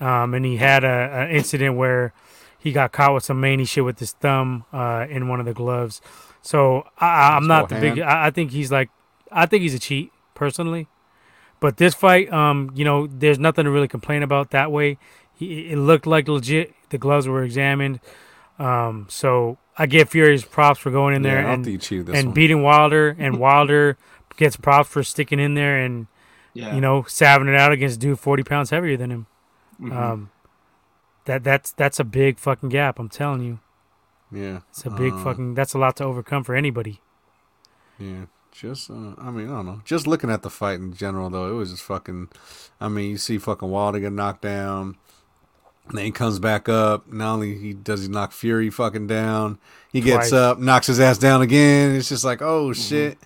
um, 0.00 0.34
and 0.34 0.44
he 0.44 0.56
had 0.56 0.84
a 0.84 0.88
an 1.12 1.30
incident 1.30 1.76
where 1.76 2.14
he 2.58 2.72
got 2.72 2.92
caught 2.92 3.14
with 3.14 3.24
some 3.24 3.40
manny 3.40 3.64
shit 3.64 3.84
with 3.84 3.98
his 3.98 4.12
thumb 4.12 4.64
uh, 4.72 5.06
in 5.08 5.28
one 5.28 5.38
of 5.38 5.46
the 5.46 5.54
gloves. 5.54 6.00
So 6.42 6.86
I, 6.98 7.36
I'm 7.36 7.46
not 7.46 7.68
the 7.68 7.76
big. 7.76 8.00
I, 8.00 8.26
I 8.26 8.30
think 8.30 8.50
he's 8.52 8.72
like, 8.72 8.90
I 9.30 9.46
think 9.46 9.62
he's 9.62 9.74
a 9.74 9.78
cheat 9.78 10.10
personally. 10.34 10.88
But 11.60 11.76
this 11.76 11.94
fight, 11.94 12.32
um, 12.32 12.70
you 12.74 12.84
know, 12.84 13.06
there's 13.06 13.38
nothing 13.38 13.64
to 13.64 13.70
really 13.70 13.88
complain 13.88 14.22
about 14.22 14.50
that 14.52 14.70
way. 14.70 14.98
He, 15.34 15.70
it 15.70 15.76
looked 15.76 16.06
like 16.06 16.28
legit. 16.28 16.72
The 16.90 16.98
gloves 16.98 17.26
were 17.26 17.42
examined. 17.42 18.00
Um, 18.58 19.06
so 19.08 19.58
I 19.78 19.86
give 19.86 20.08
Fury's 20.10 20.44
props 20.44 20.80
for 20.80 20.90
going 20.90 21.14
in 21.14 21.22
there 21.22 21.34
yeah, 21.36 21.40
I 21.40 21.42
don't 21.42 21.54
and 21.54 21.64
think 21.64 21.82
he 21.82 21.86
cheated 21.86 22.06
this 22.06 22.16
and 22.16 22.28
one. 22.28 22.34
beating 22.34 22.62
Wilder, 22.62 23.14
and 23.18 23.38
Wilder 23.38 23.96
gets 24.36 24.56
props 24.56 24.88
for 24.88 25.02
sticking 25.04 25.38
in 25.40 25.54
there 25.54 25.78
and 25.78 26.06
yeah. 26.54 26.74
you 26.74 26.80
know 26.80 27.04
saving 27.06 27.48
it 27.48 27.54
out 27.54 27.72
against 27.72 27.96
a 27.96 27.98
dude 28.00 28.18
forty 28.18 28.42
pounds 28.42 28.70
heavier 28.70 28.96
than 28.96 29.10
him. 29.10 29.26
Mhm. 29.80 29.92
Um, 29.96 30.30
that 31.26 31.44
that's 31.44 31.70
that's 31.72 32.00
a 32.00 32.04
big 32.04 32.38
fucking 32.38 32.70
gap. 32.70 32.98
I'm 32.98 33.08
telling 33.08 33.42
you, 33.42 33.60
yeah, 34.32 34.60
it's 34.70 34.84
a 34.84 34.90
big 34.90 35.12
Uh, 35.12 35.18
fucking. 35.24 35.54
That's 35.54 35.74
a 35.74 35.78
lot 35.78 35.96
to 35.96 36.04
overcome 36.04 36.42
for 36.42 36.54
anybody. 36.56 37.00
Yeah, 37.98 38.26
just 38.52 38.90
uh, 38.90 39.14
I 39.18 39.30
mean 39.30 39.48
I 39.48 39.56
don't 39.56 39.66
know. 39.66 39.80
Just 39.84 40.06
looking 40.06 40.30
at 40.30 40.42
the 40.42 40.50
fight 40.50 40.80
in 40.80 40.94
general 40.94 41.30
though, 41.30 41.50
it 41.50 41.54
was 41.54 41.70
just 41.70 41.82
fucking. 41.82 42.28
I 42.80 42.88
mean, 42.88 43.10
you 43.10 43.16
see 43.18 43.38
fucking 43.38 43.68
Wilder 43.70 44.00
get 44.00 44.12
knocked 44.12 44.42
down, 44.42 44.96
and 45.88 45.98
then 45.98 46.04
he 46.04 46.10
comes 46.10 46.38
back 46.38 46.68
up. 46.68 47.10
Not 47.12 47.34
only 47.34 47.56
he 47.56 47.72
does 47.72 48.02
he 48.02 48.08
knock 48.08 48.32
Fury 48.32 48.70
fucking 48.70 49.06
down, 49.06 49.58
he 49.92 50.00
gets 50.00 50.30
Twice. 50.30 50.32
up, 50.32 50.58
knocks 50.58 50.86
his 50.86 51.00
ass 51.00 51.18
down 51.18 51.42
again. 51.42 51.94
It's 51.94 52.08
just 52.08 52.24
like 52.24 52.42
oh 52.42 52.70
mm-hmm. 52.70 52.80
shit. 52.80 53.18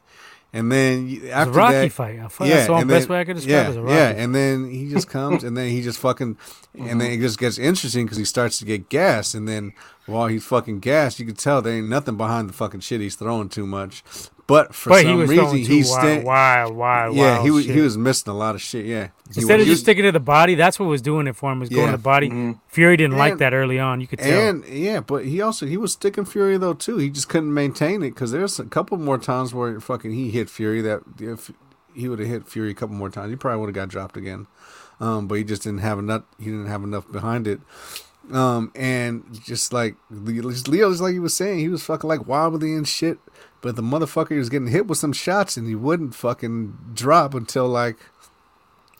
And 0.54 0.70
then 0.70 1.08
you- 1.08 1.22
It's 1.24 1.32
a 1.32 1.50
Rocky 1.50 1.72
that, 1.72 1.92
fight. 1.92 2.18
I 2.18 2.28
thought 2.28 2.46
that's 2.46 2.66
the 2.66 2.74
and 2.74 2.88
best 2.88 3.08
then- 3.08 3.14
way 3.14 3.20
I 3.20 3.24
could 3.24 3.36
describe 3.36 3.52
yeah, 3.52 3.62
it 3.62 3.68
as 3.70 3.76
a 3.76 3.82
Rocky. 3.82 3.94
Yeah, 3.94 4.08
and 4.10 4.34
then 4.34 4.70
he 4.70 4.90
just 4.90 5.08
comes, 5.08 5.44
and 5.44 5.56
then 5.56 5.70
he 5.70 5.80
just 5.80 5.98
fucking, 5.98 6.36
and 6.74 7.00
then 7.00 7.08
mm-hmm. 7.08 7.14
it 7.14 7.20
just 7.20 7.38
gets 7.38 7.56
interesting 7.56 8.04
because 8.04 8.18
he 8.18 8.26
starts 8.26 8.58
to 8.58 8.66
get 8.66 8.90
gassed, 8.90 9.34
and 9.34 9.48
then 9.48 9.72
while 10.04 10.26
he's 10.26 10.44
fucking 10.44 10.80
gassed, 10.80 11.18
you 11.18 11.24
can 11.24 11.36
tell 11.36 11.62
there 11.62 11.72
ain't 11.72 11.88
nothing 11.88 12.18
behind 12.18 12.50
the 12.50 12.52
fucking 12.52 12.80
shit 12.80 13.00
he's 13.00 13.16
throwing 13.16 13.48
too 13.48 13.66
much. 13.66 14.04
But 14.48 14.74
for 14.74 14.90
but 14.90 15.02
some 15.02 15.10
he 15.10 15.14
was 15.16 15.30
reason, 15.30 15.44
throwing 15.44 15.64
he's 15.64 15.88
too 15.88 15.94
wild, 15.94 16.24
wild, 16.24 16.76
wild, 16.76 17.16
yeah, 17.16 17.32
wild 17.34 17.44
he 17.44 17.50
was 17.52 17.64
shit. 17.64 17.74
he 17.76 17.80
was 17.80 17.96
missing 17.96 18.30
a 18.32 18.36
lot 18.36 18.54
of 18.56 18.60
shit. 18.60 18.84
Yeah, 18.86 19.08
Instead 19.28 19.58
was- 19.58 19.62
of 19.62 19.66
just 19.68 19.82
sticking 19.82 20.02
to 20.02 20.12
the 20.12 20.20
body, 20.20 20.56
that's 20.56 20.80
what 20.80 20.86
was 20.86 21.00
doing 21.00 21.26
it 21.28 21.36
for 21.36 21.52
him. 21.52 21.60
Was 21.60 21.68
going 21.68 21.86
to 21.86 21.92
the 21.92 21.98
body. 22.02 22.28
Mhm. 22.28 22.58
Fury 22.68 22.96
didn't 22.96 23.16
like 23.16 23.38
that 23.38 23.54
early 23.54 23.78
on. 23.78 24.00
You 24.00 24.06
could 24.08 24.18
tell. 24.18 24.48
And 24.48 24.64
yeah, 24.66 25.00
but 25.00 25.24
he 25.24 25.40
also 25.40 25.64
he 25.66 25.76
was 25.76 25.92
sticking 25.92 26.24
Fury 26.24 26.56
though 26.58 26.74
too. 26.74 26.98
He 26.98 27.08
just 27.08 27.28
couldn't 27.28 27.54
maintain 27.54 28.02
it 28.02 28.10
because 28.10 28.32
there's 28.32 28.58
a 28.58 28.64
couple 28.64 28.98
more 28.98 29.16
times 29.18 29.54
where 29.54 29.78
fucking 29.80 30.10
he 30.12 30.30
hit 30.30 30.50
Fury 30.50 30.80
that 30.82 31.02
if 31.20 31.50
he 31.94 32.08
would 32.08 32.18
have 32.18 32.28
hit 32.28 32.48
Fury 32.48 32.72
a 32.72 32.74
couple 32.74 32.96
more 32.96 33.10
times, 33.10 33.30
he 33.30 33.36
probably 33.36 33.60
would 33.60 33.68
have 33.68 33.74
got 33.74 33.88
dropped 33.88 34.16
again. 34.16 34.48
Um, 35.00 35.28
but 35.28 35.36
he 35.36 35.44
just 35.44 35.62
didn't 35.62 35.80
have 35.80 35.98
enough. 35.98 36.22
He 36.38 36.46
didn't 36.46 36.66
have 36.66 36.82
enough 36.82 37.10
behind 37.10 37.46
it. 37.46 37.60
Um, 38.32 38.70
and 38.74 39.24
just 39.44 39.72
like 39.72 39.96
Leo, 40.10 40.50
just 40.50 40.68
Leo, 40.68 40.90
just 40.90 41.02
like 41.02 41.12
he 41.12 41.18
was 41.18 41.34
saying, 41.34 41.58
he 41.58 41.68
was 41.68 41.82
fucking 41.84 42.08
like 42.08 42.26
wobbly 42.26 42.72
and 42.74 42.86
shit. 42.86 43.18
But 43.62 43.76
the 43.76 43.82
motherfucker 43.82 44.36
was 44.36 44.50
getting 44.50 44.68
hit 44.68 44.86
with 44.86 44.98
some 44.98 45.12
shots 45.14 45.56
and 45.56 45.66
he 45.66 45.74
wouldn't 45.74 46.14
fucking 46.14 46.76
drop 46.94 47.32
until 47.34 47.68
like. 47.68 47.96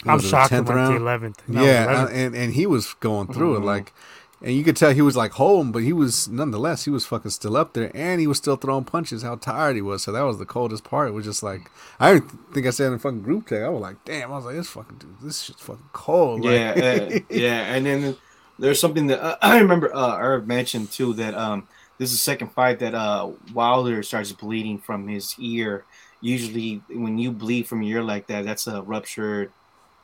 I'm 0.04 0.14
was 0.14 0.24
it 0.24 0.26
the 0.26 0.30
shocked. 0.30 0.50
He 0.50 0.56
10th 0.56 0.58
went 0.58 0.68
to 0.68 0.74
round? 0.74 0.96
eleventh. 0.96 1.42
No, 1.48 1.64
yeah, 1.64 1.86
11th. 1.86 2.04
uh, 2.04 2.08
and 2.12 2.34
and 2.34 2.54
he 2.54 2.66
was 2.66 2.94
going 2.94 3.32
through 3.32 3.54
Mhm. 3.54 3.58
it 3.58 3.64
like, 3.64 3.92
and 4.40 4.52
you 4.54 4.64
could 4.64 4.76
tell 4.76 4.92
he 4.92 5.00
was 5.02 5.16
like 5.16 5.32
home, 5.32 5.70
but 5.70 5.82
he 5.82 5.92
was 5.92 6.28
nonetheless 6.28 6.84
he 6.84 6.90
was 6.90 7.06
fucking 7.06 7.30
still 7.30 7.56
up 7.56 7.72
there, 7.74 7.90
and 7.94 8.20
he 8.20 8.26
was 8.26 8.36
still 8.38 8.56
throwing 8.56 8.84
punches. 8.84 9.22
How 9.22 9.36
tired 9.36 9.76
he 9.76 9.82
was, 9.82 10.02
so 10.02 10.10
that 10.12 10.22
was 10.22 10.38
the 10.38 10.44
coldest 10.46 10.82
part. 10.82 11.08
It 11.08 11.12
was 11.12 11.24
just 11.24 11.42
like 11.44 11.70
I 12.00 12.14
didn't 12.14 12.30
think 12.54 12.66
I 12.66 12.70
said 12.70 12.92
in 12.92 12.98
fucking 12.98 13.22
group 13.22 13.48
chat. 13.48 13.62
I 13.62 13.68
was 13.68 13.80
like, 13.82 14.04
damn, 14.04 14.32
I 14.32 14.36
was 14.36 14.44
like, 14.44 14.56
this 14.56 14.68
fucking 14.68 14.98
dude, 14.98 15.16
this 15.22 15.42
shit's 15.42 15.62
fucking 15.62 15.90
cold. 15.92 16.44
Like, 16.44 16.54
Yeah, 16.54 16.70
uh, 17.14 17.18
yeah, 17.30 17.74
and 17.74 17.86
then 17.86 18.16
there's 18.58 18.80
something 18.80 19.06
that 19.08 19.20
uh, 19.22 19.36
I 19.42 19.58
remember 19.60 19.94
uh, 19.94 20.18
Irv 20.18 20.48
mentioned 20.48 20.90
too 20.90 21.12
that 21.14 21.34
um 21.34 21.68
this 21.98 22.10
is 22.10 22.16
the 22.16 22.22
second 22.22 22.48
fight 22.52 22.78
that 22.80 22.94
uh 22.94 23.30
Wilder 23.54 24.02
starts 24.02 24.32
bleeding 24.32 24.78
from 24.78 25.08
his 25.08 25.34
ear. 25.38 25.84
Usually, 26.20 26.82
when 26.88 27.18
you 27.18 27.32
bleed 27.32 27.66
from 27.66 27.82
your 27.82 27.98
ear 27.98 28.04
like 28.04 28.26
that, 28.28 28.44
that's 28.44 28.66
a 28.66 28.82
ruptured. 28.82 29.52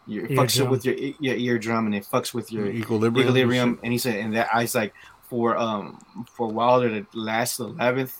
Your, 0.06 0.24
it 0.24 0.30
fucks 0.32 0.68
with 0.68 0.84
your 0.86 0.94
your 1.20 1.36
eardrum 1.36 1.86
and 1.86 1.94
it 1.94 2.04
fucks 2.10 2.32
with 2.32 2.50
your 2.50 2.66
equilibrium. 2.66 3.14
and 3.14 3.18
equilibrium. 3.28 3.80
And 3.82 3.92
he 3.92 3.98
said, 3.98 4.16
and 4.16 4.34
that 4.36 4.48
I 4.52 4.62
was 4.62 4.74
like, 4.74 4.94
for 5.28 5.56
um 5.56 5.98
for 6.34 6.48
Wilder 6.48 6.88
to 7.02 7.06
last 7.18 7.58
the 7.58 7.66
eleventh, 7.66 8.16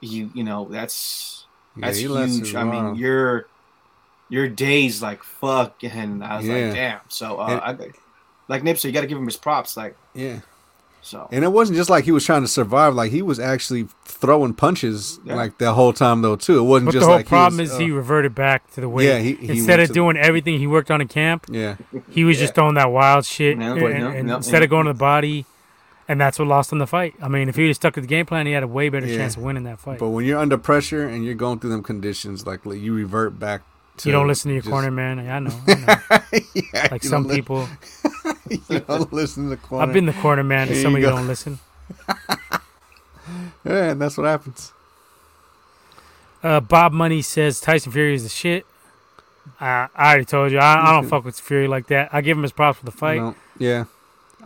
you 0.00 0.30
you 0.34 0.44
know 0.44 0.68
that's 0.70 1.46
Yeah, 1.76 1.86
that's 1.86 2.02
lasted 2.04 2.44
huge. 2.46 2.54
I 2.54 2.64
mean, 2.64 2.94
your 2.96 3.46
your 4.28 4.48
days 4.48 5.00
like 5.02 5.22
fuck, 5.22 5.82
and 5.82 6.22
I 6.22 6.36
was 6.36 6.46
Yeah. 6.46 6.54
like, 6.66 6.74
damn. 6.74 7.00
So 7.08 7.40
uh, 7.40 7.46
And- 7.46 7.80
I 7.80 7.88
like 8.48 8.62
Nipsey, 8.62 8.84
you 8.84 8.92
got 8.92 9.00
to 9.00 9.06
give 9.06 9.16
him 9.18 9.24
his 9.24 9.36
props. 9.38 9.76
Like 9.78 9.96
Yeah. 10.12 10.40
So, 11.04 11.28
And 11.30 11.44
it 11.44 11.48
wasn't 11.52 11.76
just 11.76 11.90
like 11.90 12.04
he 12.04 12.12
was 12.12 12.24
trying 12.24 12.42
to 12.42 12.48
survive; 12.48 12.94
like 12.94 13.10
he 13.12 13.20
was 13.22 13.38
actually 13.38 13.86
throwing 14.06 14.54
punches 14.54 15.20
Yeah. 15.24 15.34
like 15.34 15.58
the 15.58 15.72
whole 15.74 15.92
time 15.92 16.22
though 16.22 16.36
too. 16.36 16.58
It 16.58 16.62
wasn't 16.62 16.86
But 16.86 16.92
just 16.92 17.02
the 17.02 17.06
whole 17.06 17.16
like 17.16 17.26
problem 17.28 17.58
he 17.58 17.62
was, 17.62 17.70
is 17.72 17.76
uh, 17.76 17.80
he 17.80 17.90
reverted 17.90 18.34
back 18.34 18.70
to 18.72 18.80
the 18.80 18.88
way. 18.88 19.06
Yeah, 19.06 19.18
he- 19.18 19.34
he 19.34 19.48
instead 19.58 19.80
of 19.80 19.88
to- 19.88 19.92
doing 19.94 20.16
everything 20.16 20.58
he 20.58 20.66
worked 20.66 20.90
on 20.90 21.00
in 21.00 21.08
camp, 21.08 21.46
yeah, 21.50 21.76
he 22.10 22.24
was 22.24 22.38
just 22.38 22.54
throwing 22.54 22.74
that 22.76 22.90
wild 22.90 23.24
shit. 23.26 23.58
Yeah, 23.58 23.72
and, 23.72 23.80
yeah, 23.80 24.10
and 24.12 24.28
yeah, 24.28 24.36
instead 24.36 24.58
yeah. 24.58 24.64
of 24.64 24.70
going 24.70 24.86
to 24.86 24.92
the 24.94 24.98
body, 24.98 25.44
and 26.08 26.20
that's 26.20 26.38
what 26.38 26.48
lost 26.48 26.72
him 26.72 26.78
the 26.78 26.86
fight. 26.86 27.14
I 27.22 27.28
mean, 27.28 27.48
if 27.48 27.56
he 27.56 27.62
would 27.62 27.68
have 27.68 27.76
stuck 27.76 27.94
to 27.94 28.00
the 28.00 28.06
game 28.06 28.24
plan, 28.26 28.46
he 28.46 28.52
had 28.52 28.62
a 28.62 28.66
way 28.68 28.88
better 28.88 29.06
Yeah. 29.06 29.16
chance 29.18 29.36
of 29.36 29.42
winning 29.42 29.64
that 29.64 29.80
fight. 29.80 29.98
but 29.98 30.08
when 30.08 30.24
you're 30.24 30.38
under 30.38 30.56
pressure 30.58 31.06
and 31.06 31.24
you're 31.24 31.34
going 31.34 31.58
through 31.60 31.70
them 31.70 31.82
conditions, 31.82 32.46
like, 32.46 32.64
like, 32.64 32.80
you 32.80 32.94
revert 32.94 33.38
back. 33.38 33.60
to 33.98 34.08
you 34.08 34.12
don't 34.12 34.26
listen 34.26 34.48
to 34.48 34.54
your 34.54 34.62
just- 34.62 34.70
corner 34.72 34.90
man. 34.90 35.18
I 35.20 35.38
know. 35.38 35.50
I 35.68 35.74
know. 36.32 36.40
yeah, 36.72 36.88
Like 36.90 37.04
some 37.04 37.28
people, 37.28 37.68
you 38.68 38.80
don't 38.80 39.12
listen 39.12 39.44
to 39.44 39.50
the 39.50 39.56
corner. 39.56 39.86
I've 39.86 39.92
been 39.92 40.06
the 40.06 40.12
corner 40.12 40.44
man, 40.44 40.68
and 40.68 40.76
some 40.76 40.94
of 40.94 41.00
you 41.00 41.08
don't 41.08 41.26
listen. 41.26 41.58
yeah, 43.64 43.90
and 43.90 44.00
that's 44.00 44.16
what 44.16 44.26
happens. 44.26 44.72
Uh, 46.42 46.60
Bob 46.60 46.92
Money 46.92 47.22
says 47.22 47.60
Tyson 47.60 47.90
Fury 47.90 48.14
is 48.14 48.22
the 48.22 48.28
shit. 48.28 48.66
Uh, 49.60 49.88
I 49.94 50.08
already 50.08 50.24
told 50.26 50.52
you. 50.52 50.58
I, 50.58 50.90
I 50.90 50.92
don't 50.92 51.08
fuck 51.08 51.24
with 51.24 51.40
Fury 51.40 51.68
like 51.68 51.86
that. 51.86 52.10
I 52.12 52.20
give 52.20 52.36
him 52.36 52.42
his 52.42 52.52
props 52.52 52.78
for 52.78 52.84
the 52.84 52.92
fight. 52.92 53.18
No, 53.18 53.34
yeah. 53.58 53.84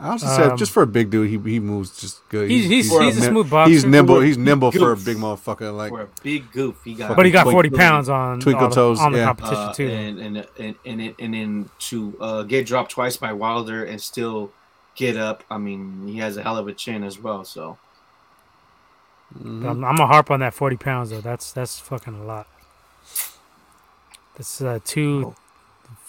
I 0.00 0.10
also 0.10 0.26
said 0.26 0.50
Um, 0.52 0.56
just 0.58 0.70
for 0.70 0.82
a 0.82 0.86
big 0.86 1.10
dude, 1.10 1.28
he 1.28 1.38
he 1.50 1.58
moves 1.60 1.98
just 2.00 2.26
good. 2.28 2.48
He's 2.50 2.66
he's, 2.66 2.88
For 2.88 3.00
a 3.02 3.04
he's 3.06 3.16
a 3.18 3.20
nim- 3.22 3.32
smooth 3.32 3.50
boxer. 3.50 3.70
He's 3.72 3.84
nimble. 3.84 4.20
He's 4.20 4.38
nimble 4.38 4.70
for 4.70 4.92
a 4.92 4.96
big 4.96 5.16
motherfucker. 5.16 5.76
Like 5.76 5.90
for 5.90 6.02
a 6.02 6.08
big 6.22 6.50
goof, 6.52 6.76
he 6.84 6.94
got. 6.94 7.16
but 7.16 7.26
he 7.26 7.32
got 7.32 7.42
Twink- 7.44 7.54
40 7.54 7.70
pounds 7.70 8.08
on 8.08 8.38
Twinkle 8.40 8.64
all 8.64 8.68
the- 8.70 8.74
toes, 8.74 9.00
on 9.00 9.10
the 9.12 9.18
yeah. 9.18 9.24
competition 9.24 9.56
uh, 9.56 9.72
too. 9.72 9.88
and 9.88 10.18
and 10.20 10.46
and 10.58 10.74
and, 10.86 11.00
it, 11.00 11.14
and 11.18 11.34
then 11.34 11.70
to 11.80 12.16
uh, 12.20 12.42
get 12.44 12.66
dropped 12.66 12.92
twice 12.92 13.16
by 13.16 13.32
Wilder 13.32 13.84
and 13.84 14.00
still 14.00 14.52
get 14.94 15.16
up. 15.16 15.42
I 15.50 15.58
mean, 15.58 16.06
he 16.06 16.18
has 16.18 16.36
a 16.36 16.42
hell 16.42 16.56
of 16.56 16.68
a 16.68 16.72
chin 16.72 17.02
as 17.02 17.18
well. 17.18 17.44
So 17.44 17.76
mhm. 19.36 19.68
I'm, 19.68 19.84
I'm 19.84 19.96
gonna 19.96 20.06
harp 20.06 20.30
on 20.30 20.40
that 20.40 20.54
40 20.54 20.76
pounds 20.76 21.10
though. 21.10 21.20
That's 21.20 21.50
that's 21.52 21.80
fucking 21.80 22.14
a 22.14 22.24
lot. 22.24 22.46
That's 24.36 24.60
uh, 24.60 24.78
two, 24.84 25.34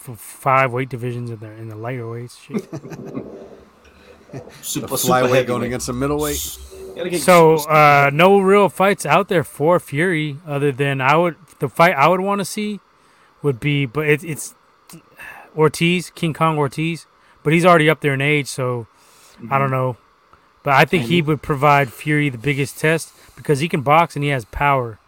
f- 0.08 0.16
five 0.16 0.72
weight 0.72 0.88
divisions 0.88 1.30
in 1.30 1.40
the 1.40 1.50
in 1.50 1.68
the 1.68 1.74
lighter 1.76 2.08
weights. 2.08 2.38
Shit. 2.38 2.68
super, 4.62 4.86
the 4.86 4.96
flyweight 4.96 5.22
heavyweight. 5.22 5.46
going 5.46 5.62
against 5.62 5.88
a 5.88 5.92
middleweight. 5.92 6.58
So 7.20 7.56
uh, 7.56 8.10
no 8.12 8.40
real 8.40 8.68
fights 8.68 9.06
out 9.06 9.28
there 9.28 9.44
for 9.44 9.80
Fury 9.80 10.36
other 10.46 10.72
than 10.72 11.00
I 11.00 11.16
would 11.16 11.36
the 11.60 11.68
fight 11.68 11.94
I 11.94 12.08
would 12.08 12.20
want 12.20 12.40
to 12.40 12.44
see 12.44 12.80
would 13.42 13.60
be, 13.60 13.86
but 13.86 14.08
it, 14.08 14.24
it's 14.24 14.54
Ortiz, 15.56 16.10
King 16.10 16.34
Kong 16.34 16.58
Ortiz, 16.58 17.06
but 17.42 17.52
he's 17.52 17.64
already 17.64 17.88
up 17.88 18.00
there 18.00 18.14
in 18.14 18.20
age, 18.20 18.48
so 18.48 18.86
I 19.50 19.58
don't 19.58 19.70
know. 19.70 19.96
But 20.62 20.74
I 20.74 20.84
think 20.84 21.04
he 21.04 21.22
would 21.22 21.40
provide 21.40 21.92
Fury 21.92 22.28
the 22.28 22.38
biggest 22.38 22.78
test 22.78 23.12
because 23.34 23.60
he 23.60 23.68
can 23.68 23.80
box 23.80 24.14
and 24.14 24.22
he 24.22 24.30
has 24.30 24.44
power, 24.46 24.98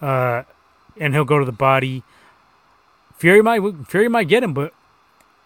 uh, 0.00 0.42
and 0.98 1.14
he'll 1.14 1.24
go 1.24 1.38
to 1.38 1.44
the 1.44 1.52
body. 1.52 2.02
Fury 3.16 3.42
might 3.42 3.62
Fury 3.86 4.08
might 4.08 4.28
get 4.28 4.42
him, 4.42 4.52
but 4.52 4.74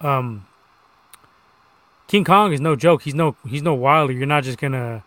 um, 0.00 0.46
King 2.10 2.24
Kong 2.24 2.52
is 2.52 2.60
no 2.60 2.74
joke. 2.74 3.02
He's 3.02 3.14
no 3.14 3.36
he's 3.46 3.62
no 3.62 3.72
Wilder. 3.72 4.12
You're 4.12 4.26
not 4.26 4.42
just 4.42 4.58
gonna 4.58 5.04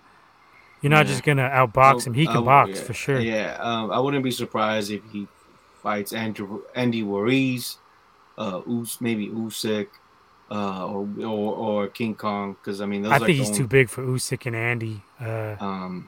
you're 0.81 0.89
not 0.89 1.05
Yeah. 1.05 1.11
just 1.11 1.23
gonna 1.23 1.49
outbox 1.49 2.07
him. 2.07 2.13
He 2.13 2.25
can 2.25 2.38
would- 2.38 2.45
box 2.45 2.69
yeah, 2.80 2.81
for 2.85 2.93
sure. 2.93 3.19
Yeah, 3.19 3.57
um, 3.59 3.91
I 3.91 3.99
wouldn't 3.99 4.23
be 4.23 4.31
surprised 4.31 4.89
if 4.89 5.01
he 5.11 5.27
fights 5.81 6.13
Andrew, 6.13 6.61
Andy 6.73 7.03
Ruiz, 7.03 7.75
uh, 8.38 8.59
Us, 8.59 9.01
maybe 9.01 9.27
Usyk, 9.27 9.88
uh, 10.49 10.88
or, 10.88 11.05
or 11.19 11.55
or 11.55 11.88
King 11.88 12.15
Kong. 12.15 12.53
Because 12.53 12.80
I 12.80 12.85
mean, 12.85 13.01
those 13.01 13.11
I 13.11 13.19
think 13.19 13.38
he's 13.38 13.51
too 13.51 13.67
big 13.67 13.89
for 13.89 14.01
Usyk 14.01 14.45
and 14.45 14.55
Andy. 14.55 15.01
Uh, 15.19 15.57
Um, 15.59 16.07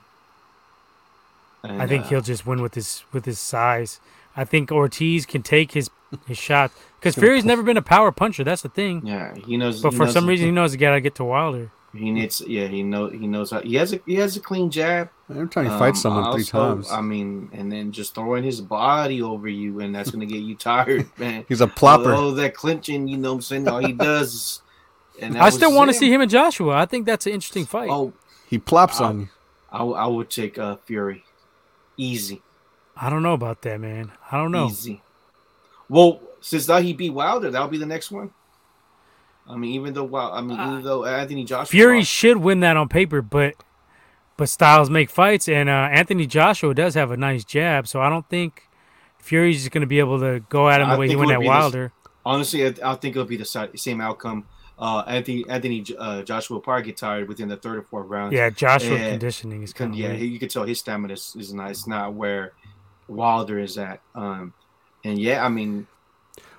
I 1.66 1.88
think 1.88 2.06
uh, 2.06 2.08
he'll 2.08 2.22
just 2.22 2.46
win 2.46 2.62
with 2.62 2.76
his 2.76 3.04
with 3.12 3.26
his 3.26 3.38
size. 3.40 4.00
I 4.38 4.46
think 4.46 4.72
Ortiz 4.72 5.26
can 5.26 5.42
take 5.44 5.74
his 5.74 5.90
his 6.28 6.38
shot 6.38 6.72
because 7.00 7.16
Fury's 7.16 7.46
never 7.46 7.64
been 7.64 7.78
a 7.78 7.82
power 7.82 8.12
puncher. 8.12 8.44
That's 8.44 8.62
the 8.62 8.70
thing. 8.70 9.06
Yeah, 9.06 9.34
he 9.36 9.58
knows. 9.58 9.82
But 9.82 9.92
he 9.92 9.98
for 9.98 10.06
knows 10.06 10.14
some 10.14 10.28
reason, 10.28 10.46
he 10.48 10.52
knows 10.52 10.72
he 10.72 10.78
gotta 10.78 11.02
get 11.02 11.16
to 11.16 11.24
Wilder. 11.24 11.72
he 11.94 12.12
needs. 12.12 12.42
Yeah, 12.46 12.68
he 12.68 12.84
know. 12.84 13.08
He 13.10 13.28
knows 13.28 13.52
how. 13.52 13.62
He 13.62 13.76
has 13.76 13.94
a. 13.94 14.00
He 14.06 14.16
has 14.16 14.36
a 14.38 14.40
clean 14.40 14.70
jab. 14.70 15.10
Every 15.30 15.48
time 15.48 15.66
he 15.66 15.72
Um, 15.72 15.80
fights 15.80 16.02
someone 16.02 16.32
three 16.34 16.44
times, 16.44 16.92
I 16.92 17.02
mean, 17.02 17.50
and 17.54 17.72
then 17.72 17.92
just 17.92 18.14
throwing 18.16 18.44
his 18.44 18.62
body 18.62 19.22
over 19.22 19.48
you, 19.48 19.80
and 19.80 19.96
that's 19.96 20.12
gonna 20.12 20.26
get 20.26 20.42
you 20.42 20.56
tired, 20.72 21.08
man. 21.18 21.46
he's 21.48 21.62
a 21.62 21.68
plopper. 21.68 22.16
Oh, 22.16 22.32
that 22.32 22.54
clinching, 22.54 23.08
you 23.08 23.18
know 23.18 23.30
what 23.32 23.36
I'm 23.38 23.42
saying? 23.42 23.68
All 23.68 23.80
he 23.86 23.94
does 24.10 24.34
is. 24.34 24.62
And 25.22 25.38
I 25.38 25.50
still 25.50 25.74
want 25.74 25.90
to 25.90 25.94
see 25.94 26.12
him 26.14 26.20
and 26.22 26.30
Joshua. 26.30 26.76
I 26.76 26.86
think 26.86 27.06
that's 27.06 27.26
an 27.26 27.32
interesting 27.32 27.66
fight. 27.66 27.90
Oh, 27.90 28.12
he 28.48 28.58
plops 28.60 29.00
uh, 29.00 29.06
on 29.06 29.20
you. 29.22 29.30
I, 29.72 29.78
w- 29.78 29.96
I 29.98 30.06
would 30.08 30.30
take 30.30 30.58
uh, 30.58 30.76
Fury. 30.86 31.24
Easy. 31.98 32.42
I 32.98 33.10
don't 33.10 33.24
know 33.24 33.34
about 33.34 33.62
that, 33.62 33.80
man. 33.80 34.12
I 34.32 34.38
don't 34.38 34.52
know. 34.52 34.68
Easy. 34.68 35.02
Well, 35.90 36.20
since 36.42 36.66
that 36.68 36.84
he 36.84 36.94
beat 36.94 37.12
Wilder, 37.12 37.52
that'll 37.52 37.68
be 37.68 37.78
the 37.78 37.86
next 37.86 38.12
one. 38.12 38.32
I 39.48 39.56
mean, 39.56 39.74
even 39.74 39.94
though 39.94 40.04
Wild, 40.04 40.34
I 40.34 40.42
mean, 40.42 40.60
even 40.60 40.82
though 40.84 41.06
Anthony 41.06 41.44
Joshua, 41.44 41.70
Fury 41.70 42.00
lost, 42.00 42.10
should 42.10 42.38
win 42.38 42.62
that 42.62 42.78
on 42.78 42.90
paper, 42.90 43.22
but 43.22 43.54
but 44.38 44.50
styles 44.50 44.90
make 44.90 45.10
fights, 45.10 45.48
and 45.48 45.70
uh, 45.70 45.90
Anthony 45.92 46.26
Joshua 46.26 46.74
does 46.74 46.96
have 46.96 47.12
a 47.12 47.18
nice 47.18 47.44
jab, 47.46 47.88
so 47.88 48.02
I 48.02 48.10
don't 48.10 48.28
think 48.28 48.64
Fury's 49.20 49.60
just 49.60 49.72
gonna 49.72 49.86
be 49.86 50.00
able 50.00 50.20
to 50.20 50.40
go 50.50 50.68
at 50.70 50.82
him 50.82 50.90
the 50.90 50.96
I 50.96 50.98
way 50.98 51.06
he 51.06 51.10
think 51.14 51.18
it 51.18 51.20
went 51.20 51.32
at 51.32 51.40
be 51.40 51.46
this- 51.46 51.50
Wilder. 51.50 51.92
honestly, 52.26 52.66
I, 52.66 52.74
I 52.84 52.96
think 52.96 53.16
it'll 53.16 53.26
be 53.28 53.38
the 53.38 53.70
same 53.76 54.02
outcome. 54.02 54.46
Uh, 54.80 55.04
Anthony 55.08 55.46
Anthony 55.48 55.86
uh, 55.98 56.22
Joshua 56.24 56.56
will 56.56 56.62
probably 56.62 56.84
get 56.84 56.98
tired 56.98 57.28
within 57.30 57.48
the 57.48 57.56
third 57.56 57.78
or 57.78 57.82
fourth 57.84 58.08
round. 58.08 58.34
Yeah, 58.34 58.50
Joshua 58.50 58.98
Yeah. 58.98 59.10
conditioning 59.12 59.62
is 59.64 59.72
Con- 59.74 59.92
kind 59.92 59.94
of 59.94 60.00
yeah, 60.12 60.14
he, 60.18 60.26
you 60.26 60.40
can 60.40 60.50
tell 60.50 60.66
his 60.66 60.80
stamina 60.80 61.14
is, 61.14 61.34
is 61.40 61.54
not, 61.54 61.70
it's 61.72 61.88
not 61.88 62.14
where 62.14 62.52
Wilder 63.08 63.60
is 63.60 63.78
at. 63.78 64.02
Um, 64.16 64.54
and 65.06 65.18
yeah, 65.20 65.46
I 65.46 65.50
mean, 65.50 65.88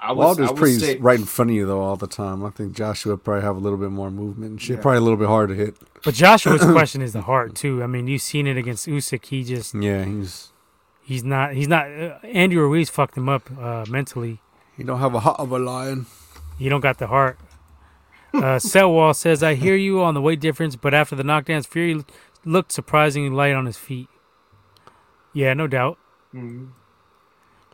I 0.00 0.12
would, 0.12 0.18
Wilder's 0.18 0.48
I 0.48 0.50
would 0.52 0.58
pretty 0.58 0.78
say, 0.78 0.96
right 0.98 1.18
in 1.18 1.26
front 1.26 1.50
of 1.50 1.54
you 1.56 1.66
though 1.66 1.80
all 1.80 1.96
the 1.96 2.06
time. 2.06 2.44
I 2.44 2.50
think 2.50 2.74
Joshua 2.74 3.16
probably 3.18 3.42
have 3.42 3.56
a 3.56 3.58
little 3.60 3.78
bit 3.78 3.90
more 3.90 4.10
movement 4.10 4.50
and 4.52 4.62
shit. 4.62 4.76
Yeah. 4.76 4.82
Probably 4.82 4.98
a 4.98 5.00
little 5.02 5.16
bit 5.18 5.28
harder 5.28 5.54
to 5.54 5.64
hit. 5.64 5.76
But 6.04 6.14
Joshua's 6.14 6.62
question 6.72 7.02
is 7.02 7.12
the 7.12 7.22
heart 7.22 7.54
too. 7.54 7.82
I 7.82 7.86
mean, 7.86 8.06
you've 8.06 8.22
seen 8.22 8.46
it 8.46 8.56
against 8.56 8.86
Usyk. 8.86 9.26
He 9.26 9.42
just 9.44 9.74
Yeah, 9.74 10.04
he's 10.04 10.52
he's 11.02 11.24
not 11.24 11.54
he's 11.54 11.68
not. 11.68 11.86
Uh, 11.90 12.18
Andy 12.22 12.56
Ruiz 12.56 12.88
fucked 12.88 13.16
him 13.16 13.28
up 13.28 13.50
uh, 13.58 13.84
mentally. 13.88 14.40
he 14.76 14.84
don't 14.84 15.00
have 15.00 15.14
a 15.14 15.20
heart 15.20 15.40
of 15.40 15.50
a 15.52 15.58
lion. 15.58 16.06
You 16.58 16.70
don't 16.70 16.80
got 16.80 16.98
the 16.98 17.08
heart. 17.08 17.38
Uh, 18.32 18.58
Selwall 18.72 19.14
says, 19.14 19.42
"I 19.42 19.54
hear 19.54 19.76
you 19.76 20.02
on 20.02 20.14
the 20.14 20.20
weight 20.22 20.40
difference, 20.40 20.76
but 20.76 20.94
after 20.94 21.16
the 21.16 21.22
knockdowns, 21.22 21.66
Fury 21.66 22.04
looked 22.44 22.70
surprisingly 22.72 23.30
light 23.30 23.54
on 23.54 23.66
his 23.66 23.76
feet. 23.76 24.08
Yeah, 25.32 25.52
no 25.54 25.66
doubt. 25.66 25.98
Mhm. 26.34 26.68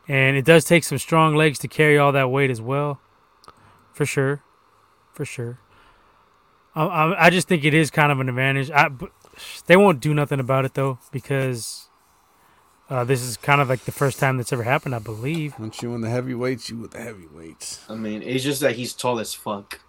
And 0.09 0.37
it 0.37 0.45
does 0.45 0.65
take 0.65 0.85
some 0.85 0.99
strong 0.99 1.35
legs 1.37 1.59
to 1.61 1.69
carry 1.69 1.97
all 1.97 2.13
that 2.13 2.31
weight 2.31 2.51
as 2.51 2.61
well, 2.61 3.01
for 3.93 4.05
sure, 4.05 4.43
for 5.13 5.25
sure. 5.25 5.61
I, 6.75 6.85
I, 6.85 7.27
I 7.27 7.31
just 7.31 7.49
think 7.49 7.65
it 7.65 7.75
is 7.75 7.91
kind 7.91 8.11
of 8.11 8.19
an 8.19 8.29
advantage. 8.29 8.71
I, 8.71 8.91
they 9.67 9.77
won't 9.77 10.01
do 10.01 10.13
nothing 10.13 10.41
about 10.41 10.65
it 10.65 10.75
though 10.75 10.99
because 11.13 11.89
uh, 12.91 13.05
this 13.05 13.23
is 13.23 13.37
kind 13.37 13.61
of 13.61 13.69
like 13.69 13.85
the 13.85 13.93
first 13.93 14.19
time 14.19 14.37
that's 14.37 14.53
ever 14.53 14.65
happened, 14.65 14.95
I 14.95 14.99
believe. 14.99 15.59
Once 15.59 15.83
you 15.83 15.91
win 15.91 16.01
the 16.01 16.11
heavyweights, 16.11 16.69
you 16.69 16.79
with 16.79 16.91
the 16.91 17.01
heavyweights. 17.01 17.85
I 17.89 17.95
mean, 17.95 18.23
it's 18.23 18.45
just 18.45 18.61
that 18.61 18.77
he's 18.77 18.93
tall 18.93 19.19
as 19.19 19.35
fuck. 19.35 19.81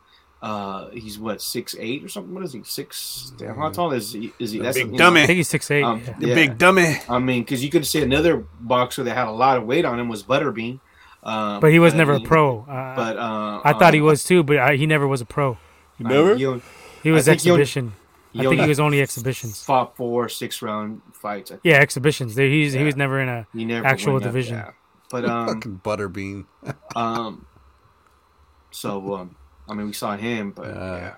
Uh, 0.43 0.89
he's 0.89 1.17
what 1.17 1.41
six 1.41 1.73
eight 1.79 2.03
or 2.03 2.09
something. 2.09 2.33
What 2.35 2.43
is 2.43 2.51
he? 2.51 2.61
Six? 2.63 3.31
Damn, 3.37 3.55
how 3.55 3.69
tall 3.69 3.93
is 3.93 4.11
he? 4.11 4.33
Is 4.39 4.51
he? 4.51 4.57
The 4.57 4.65
That's 4.65 4.77
big 4.77 4.87
you 4.87 4.91
know, 4.91 4.97
dummy. 4.97 5.21
I 5.23 5.25
think 5.25 5.37
he's 5.37 5.47
six 5.47 5.71
eight. 5.71 5.83
Um, 5.83 6.01
yeah. 6.05 6.15
The 6.19 6.27
Yeah. 6.27 6.35
big 6.35 6.57
dummy. 6.57 6.97
I 7.07 7.19
mean, 7.19 7.43
because 7.43 7.63
you 7.63 7.69
could 7.69 7.87
say 7.87 8.01
another 8.03 8.43
boxer 8.59 9.03
that 9.03 9.15
had 9.15 9.27
a 9.29 9.31
lot 9.31 9.55
of 9.57 9.63
weight 9.63 9.85
on 9.85 9.97
him 9.97 10.09
was 10.09 10.21
Butterbean. 10.21 10.81
Um, 11.23 11.61
But 11.61 11.71
he 11.71 11.79
was 11.79 11.93
uh, 11.93 11.97
never 11.97 12.13
a 12.15 12.19
pro. 12.19 12.59
Uh, 12.59 12.95
But 12.95 13.15
uh, 13.17 13.61
I 13.63 13.71
thought 13.71 13.93
he 13.93 14.01
um, 14.01 14.07
was 14.07 14.25
too, 14.25 14.43
but 14.43 14.57
I, 14.57 14.75
he 14.75 14.85
never 14.85 15.07
was 15.07 15.21
a 15.21 15.25
pro. 15.25 15.57
You 15.97 16.07
never? 16.09 16.29
mean, 16.31 16.37
he 16.39 16.45
only- 16.45 16.61
He 17.03 17.11
was 17.11 17.23
think 17.23 17.39
he 17.39 17.49
only- 17.49 17.61
exhibition. 17.61 17.93
I 18.35 18.43
think 18.43 18.59
he 18.61 18.67
was 18.67 18.79
only 18.81 18.99
exhibitions. 18.99 19.63
fought 19.63 19.95
four 19.95 20.27
six 20.27 20.61
round 20.61 21.01
fights. 21.13 21.53
Yeah, 21.63 21.75
exhibitions. 21.75 22.35
They- 22.35 22.49
He's, 22.49 22.73
He 22.73 22.83
was 22.83 22.97
never 22.97 23.21
in 23.21 23.29
a. 23.29 23.47
He 23.53 23.63
never 23.63 23.87
Actual 23.87 24.13
went 24.15 24.25
up, 24.25 24.31
division. 24.33 24.55
yeah. 24.57 24.71
But 25.09 25.23
um, 25.23 25.47
Fucking 25.47 25.81
butterbean. 25.85 26.45
um, 26.97 27.45
so 28.71 29.13
um, 29.15 29.35
I 29.73 29.75
mean, 29.75 29.87
we 29.87 29.93
saw 29.93 30.15
him, 30.15 30.51
but 30.51 30.67
Uh, 30.67 30.97
yeah. 31.01 31.13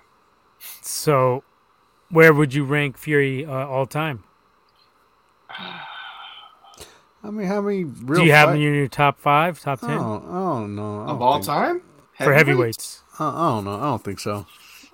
So, 0.82 1.44
where 2.10 2.34
would 2.34 2.53
you 2.53 2.64
rank 2.64 2.98
Fury 2.98 3.45
uh, 3.45 3.52
all 3.52 3.86
time? 3.86 4.23
I 5.49 7.32
mean, 7.32 7.48
how 7.48 7.61
many 7.61 7.84
real? 7.84 8.19
Do 8.22 8.26
you 8.26 8.32
have 8.32 8.49
fight- 8.49 8.56
him 8.60 8.61
in 8.68 8.76
your 8.76 8.88
top 8.88 9.19
five, 9.19 9.60
top 9.60 9.84
I 9.84 9.88
ten 9.88 9.98
don't, 9.98 10.26
I 10.30 10.34
don't 10.34 10.76
know. 10.76 11.02
I 11.02 11.07
of 11.10 11.22
all 11.22 11.34
think- 11.34 11.45
time 11.45 11.82
for 12.22 12.34
heavyweights? 12.34 13.02
I, 13.19 13.27
I 13.27 13.49
don't 13.49 13.65
know. 13.65 13.76
I 13.77 13.82
don't 13.84 14.03
think 14.03 14.19
so. 14.19 14.45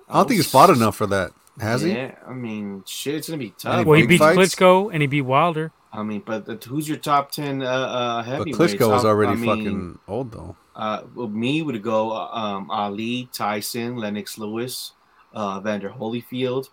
I 0.08 0.14
don't 0.14 0.28
think 0.28 0.38
he's 0.38 0.50
fought 0.50 0.70
enough 0.70 0.96
for 0.96 1.06
that. 1.06 1.30
Has 1.60 1.82
he? 1.82 1.92
Yeah, 1.92 2.14
I 2.26 2.32
mean, 2.32 2.82
shit, 2.86 3.14
it's 3.14 3.28
gonna 3.28 3.38
be 3.38 3.46
Any 3.46 3.54
tough. 3.58 3.86
Well, 3.86 4.00
he 4.00 4.06
beat 4.06 4.18
fights? 4.18 4.38
Klitschko 4.56 4.90
and 4.92 5.02
he 5.02 5.06
beat 5.06 5.22
Wilder. 5.22 5.70
I 5.92 6.02
mean, 6.02 6.22
but 6.24 6.46
the, 6.46 6.54
who's 6.66 6.88
your 6.88 6.96
top 6.98 7.30
ten 7.32 7.62
uh, 7.62 7.66
uh, 7.66 8.16
But 8.16 8.22
heavyweights? 8.46 8.58
Klitschko 8.74 8.90
was 8.90 9.04
I- 9.04 9.08
already 9.08 9.32
I 9.32 9.34
mean, 9.36 9.44
fucking 9.46 9.98
old 10.08 10.32
though. 10.32 10.56
Uh, 10.74 11.02
well, 11.14 11.28
me 11.28 11.60
would 11.60 11.82
go 11.82 12.12
uh, 12.12 12.28
um, 12.32 12.70
Ali, 12.70 13.28
Tyson, 13.32 13.96
Lennox 13.96 14.38
Lewis, 14.38 14.92
uh, 15.34 15.60
Vander 15.60 15.90
Holyfield. 15.90 16.70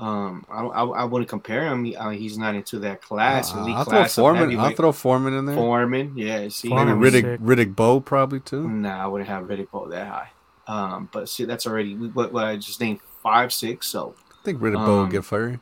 Um, 0.00 0.44
I, 0.50 0.62
I, 0.64 0.84
I 0.84 1.04
wouldn't 1.04 1.28
compare 1.30 1.64
him. 1.64 1.84
He, 1.84 1.94
uh, 1.96 2.10
he's 2.10 2.36
not 2.36 2.54
into 2.56 2.80
that 2.80 3.00
class. 3.00 3.54
Uh, 3.54 3.60
elite 3.60 3.76
I'll 3.76 3.84
throw 3.84 3.90
class 3.98 4.18
of 4.18 4.22
Foreman. 4.22 4.58
I'll 4.58 4.72
throw 4.72 4.90
Foreman 4.92 5.32
in 5.34 5.46
there. 5.46 5.54
Foreman, 5.54 6.12
yeah. 6.16 6.48
See, 6.48 6.68
Maybe 6.68 6.76
Foreman 6.76 6.98
was 7.00 7.12
Riddick 7.14 7.22
sick. 7.22 7.40
Riddick 7.40 7.76
Bowe 7.76 8.00
probably 8.00 8.40
too. 8.40 8.68
Nah, 8.68 9.04
I 9.04 9.06
wouldn't 9.06 9.30
have 9.30 9.44
Riddick 9.44 9.70
Bowe 9.70 9.88
that 9.88 10.08
high. 10.08 10.30
Um, 10.66 11.08
but 11.12 11.28
see, 11.28 11.44
that's 11.44 11.66
already 11.68 11.94
what, 11.94 12.32
what 12.32 12.44
I 12.44 12.56
just 12.56 12.80
named 12.80 12.98
five, 13.22 13.52
six. 13.52 13.86
So, 13.86 14.16
I 14.32 14.44
think 14.44 14.60
Riddick 14.60 14.84
Bowe 14.84 14.96
Um, 14.96 15.02
would 15.04 15.12
get 15.12 15.24
furry. 15.24 15.60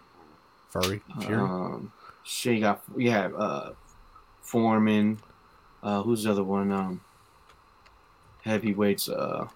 Furry. 0.70 1.02
Fury. 1.20 1.34
um, 1.36 1.92
shit, 2.24 2.54
you 2.56 2.60
got 2.60 2.82
you 2.96 3.10
have 3.10 3.34
uh, 3.34 3.70
Foreman. 4.42 5.20
Uh, 5.82 6.02
who's 6.02 6.24
the 6.24 6.30
other 6.30 6.44
one? 6.44 6.72
Um, 6.72 7.00
heavyweights. 8.42 9.08
Uh, 9.08 9.46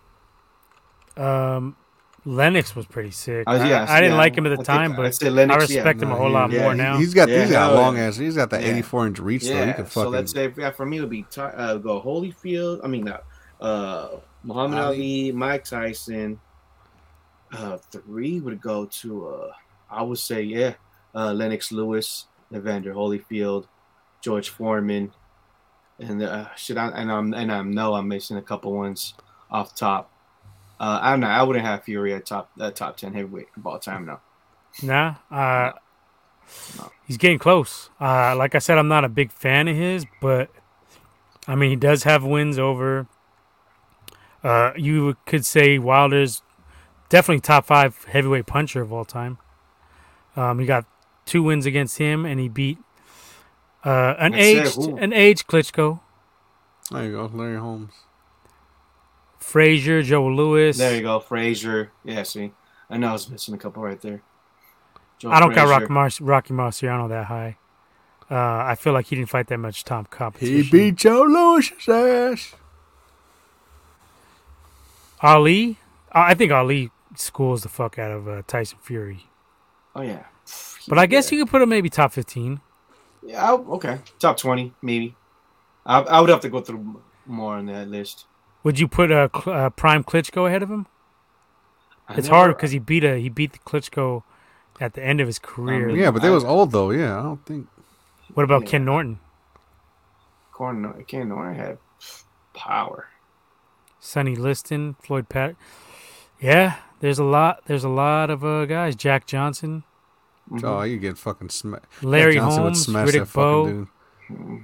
Um, 1.17 1.77
Lennox 2.25 2.77
was 2.77 2.87
pretty 2.87 3.11
sick. 3.11 3.45
Oh, 3.47 3.55
yeah, 3.55 3.87
I, 3.89 3.97
I 3.97 4.01
didn't 4.01 4.13
yeah, 4.13 4.19
like 4.19 4.37
him 4.37 4.47
at 4.47 4.51
the 4.51 4.57
think 4.57 4.67
time, 4.67 4.93
I 4.93 4.97
but 4.97 5.15
said 5.15 5.33
Lennox, 5.33 5.65
I 5.65 5.75
respect 5.77 6.01
yeah. 6.01 6.07
him 6.07 6.13
a 6.13 6.17
whole 6.17 6.27
he- 6.29 6.33
lot 6.35 6.51
yeah, 6.51 6.63
more 6.63 6.73
he- 6.73 6.79
now. 6.79 6.99
He's 6.99 7.15
got 7.15 7.29
Yeah, 7.29 7.41
he's 7.43 7.51
got 7.51 7.71
hell 7.73 7.81
long 7.81 7.99
ass. 7.99 8.17
He's 8.17 8.37
got 8.37 8.51
that 8.51 8.63
Yeah. 8.63 8.69
84 8.73 9.07
inch 9.07 9.19
reach 9.19 9.45
though. 9.45 9.53
He 9.53 9.59
yeah. 9.59 9.73
can 9.73 9.87
So 9.87 10.01
fucking. 10.03 10.13
let's 10.13 10.33
say 10.33 10.53
yeah, 10.57 10.71
for 10.71 10.85
me 10.85 10.99
it 10.99 11.01
would 11.01 11.11
be 11.11 11.25
uh, 11.39 11.77
go 11.77 12.01
Holyfield. 12.03 12.81
I 12.85 12.89
mean, 12.89 13.09
uh, 13.09 13.21
uh 13.65 14.21
Muhammad 14.45 14.79
Ali. 14.79 14.97
Ali, 14.97 15.33
Mike 15.33 15.65
Tyson. 15.65 16.39
Uh, 17.51 17.79
three 17.91 18.41
would 18.41 18.61
go 18.61 18.85
to 18.85 19.29
uh, 19.29 19.53
I 19.91 20.03
would 20.03 20.19
say 20.19 20.43
yeah, 20.43 20.75
uh, 21.15 21.33
Lennox 21.33 21.73
Lewis, 21.73 22.27
Evander 22.55 22.95
Holyfield, 22.95 23.67
George 24.23 24.49
Foreman, 24.49 25.13
and 25.99 26.23
uh, 26.23 26.55
should 26.57 26.77
I 26.79 26.89
and 26.89 27.11
I'm 27.13 27.35
and 27.35 27.53
I 27.53 27.63
know 27.63 27.95
I'm 27.95 28.09
missing 28.09 28.37
a 28.37 28.43
couple 28.43 28.73
ones 28.73 29.15
off 29.51 29.75
top. 29.75 30.11
Uh, 30.81 30.99
I'm 31.03 31.21
not. 31.21 31.31
I 31.31 31.43
wouldn't 31.43 31.65
have 31.65 31.85
Fury 31.85 32.15
at 32.15 32.27
top 32.27 32.51
uh, 32.61 32.71
top 32.71 32.97
ten 32.97 33.13
heavyweight 33.15 33.49
of 33.57 33.67
all 33.67 33.79
time 33.79 34.07
now. 34.07 34.21
Nah, 34.83 35.15
uh, 35.31 35.73
No. 36.79 36.93
he's 37.07 37.17
getting 37.17 37.39
close. 37.39 37.91
Uh, 38.01 38.37
like 38.37 38.55
I 38.55 38.59
said, 38.59 38.79
I'm 38.79 38.87
not 38.89 39.05
a 39.05 39.09
big 39.09 39.33
fan 39.33 39.67
of 39.67 39.77
his, 39.77 40.07
but 40.21 40.51
I 41.49 41.55
mean, 41.57 41.71
he 41.71 41.77
does 41.77 42.05
have 42.05 42.23
wins 42.23 42.59
over. 42.59 43.07
Uh, 44.45 44.73
you 44.77 45.17
could 45.27 45.45
say 45.45 45.79
Wilder's 45.79 46.43
definitely 47.09 47.41
top 47.41 47.67
five 47.67 48.05
heavyweight 48.05 48.47
puncher 48.47 48.81
of 48.83 48.93
all 48.93 49.05
time. 49.05 49.39
Um, 50.37 50.61
he 50.61 50.67
got 50.67 50.85
two 51.29 51.43
wins 51.43 51.67
against 51.67 51.99
him, 51.99 52.25
and 52.25 52.41
he 52.41 52.49
beat 52.49 52.79
uh, 53.85 54.15
an 54.19 54.33
That's 54.33 54.43
aged 54.43 54.75
who? 54.77 54.97
an 54.97 55.13
aged 55.13 55.47
Klitschko, 55.47 56.01
there 56.91 57.05
you 57.05 57.13
go, 57.13 57.31
Larry 57.33 57.59
Holmes. 57.59 57.93
Frazier, 59.39 60.03
Joe 60.03 60.27
Louis. 60.27 60.77
There 60.77 60.95
you 60.97 61.03
go, 61.03 61.21
Frazier. 61.21 61.93
Yeah, 62.05 62.23
see, 62.25 62.53
I 62.91 62.97
know 62.99 63.09
I 63.09 63.13
was 63.13 63.31
missing 63.31 63.55
a 63.55 63.59
couple 63.59 63.83
right 63.83 64.01
there. 64.01 64.23
Joe 65.19 65.31
I 65.31 65.41
don't 65.41 65.55
got 65.55 65.67
Frazier. 65.69 65.81
Rocky, 65.81 65.93
Mar- 65.93 66.11
Rocky 66.29 66.55
Marciano 66.55 67.09
that 67.09 67.27
high. 67.27 67.57
Uh, 68.31 68.35
I 68.65 68.75
feel 68.75 68.93
like 68.93 69.07
he 69.07 69.17
didn't 69.17 69.31
fight 69.31 69.47
that 69.47 69.59
much 69.59 69.85
top 69.85 70.11
competition. 70.11 70.63
He 70.65 70.71
beat 70.71 70.97
Joe 70.97 71.23
Louis's 71.23 71.89
ass. 71.89 72.55
Ali. 75.21 75.79
I 76.13 76.31
I 76.31 76.35
think 76.35 76.53
Ali 76.53 76.91
schools 77.17 77.63
the 77.63 77.69
fuck 77.69 77.99
out 77.99 78.11
of 78.11 78.29
uh, 78.29 78.43
Tyson 78.47 78.79
Fury. 78.83 79.29
Oh 79.95 80.03
yeah, 80.03 80.25
But 80.89 80.99
I 80.99 81.07
guess 81.07 81.31
you 81.33 81.39
could 81.39 81.51
put 81.51 81.63
him 81.63 81.69
maybe 81.69 81.89
top 81.91 82.13
fifteen. 82.13 82.61
Yeah, 83.23 83.45
I'll- 83.45 83.67
okay, 83.75 83.99
top 84.19 84.37
twenty 84.37 84.73
maybe. 84.83 85.15
I, 85.87 86.01
I 86.01 86.21
would 86.21 86.31
have 86.31 86.41
to 86.41 86.49
go 86.49 86.61
through 86.61 87.01
more 87.27 87.55
on 87.57 87.67
that 87.67 87.89
list. 87.89 88.27
Would 88.65 88.79
you 88.79 88.89
put 88.89 89.11
a 89.11 89.31
uh, 89.35 89.51
uh, 89.51 89.71
prime 89.71 90.05
Klitschko 90.05 90.47
ahead 90.47 90.63
of 90.63 90.71
him? 90.71 90.87
I 92.09 92.15
It's 92.15 92.27
never- 92.29 92.37
hard 92.37 92.57
because 92.57 92.71
he 92.73 92.79
beat 92.79 93.05
a 93.05 93.17
he 93.19 93.29
beat 93.29 93.53
the 93.53 93.59
Klitschko 93.61 94.23
at 94.81 94.95
the 94.95 95.03
end 95.05 95.21
of 95.21 95.27
his 95.27 95.39
career. 95.39 95.89
mean- 95.89 95.97
Yeah, 95.97 96.11
but 96.11 96.23
they 96.23 96.29
I- 96.29 96.33
was 96.33 96.45
old 96.45 96.73
though. 96.73 96.91
Yeah, 96.91 97.19
I 97.19 97.23
don't 97.23 97.45
think. 97.47 97.67
what 98.35 98.45
about 98.45 98.63
yeah. 98.63 98.69
Ken 98.69 98.85
Norton, 98.85 99.19
Corn, 100.53 101.05
Ken 101.07 101.29
Norton 101.29 101.55
had 101.55 101.79
power. 102.55 103.09
Sonny 104.01 104.37
Liston, 104.37 104.95
Floyd 105.03 105.29
Pat? 105.29 105.57
Yeah, 106.41 106.77
there's 107.01 107.19
a 107.19 107.25
lot. 107.25 107.63
There's 107.67 107.85
a 107.85 107.89
lot 107.89 108.31
of 108.31 108.45
uh, 108.45 108.65
guys. 108.67 108.95
Jack 108.97 109.27
Johnson, 109.27 109.83
Mhm. 110.51 110.65
Oh, 110.65 110.83
you 110.83 110.99
get 110.99 111.19
fucking 111.19 111.51
smacked. 111.51 112.03
Larry 112.03 112.35
Johnson 112.37 112.63
would 112.63 112.69
Holmes, 112.71 112.85
smash 112.85 113.13
that 113.13 113.15
Riddick 113.23 113.27
fucking 113.29 113.89
Bowe. 114.31 114.47
dude. 114.57 114.63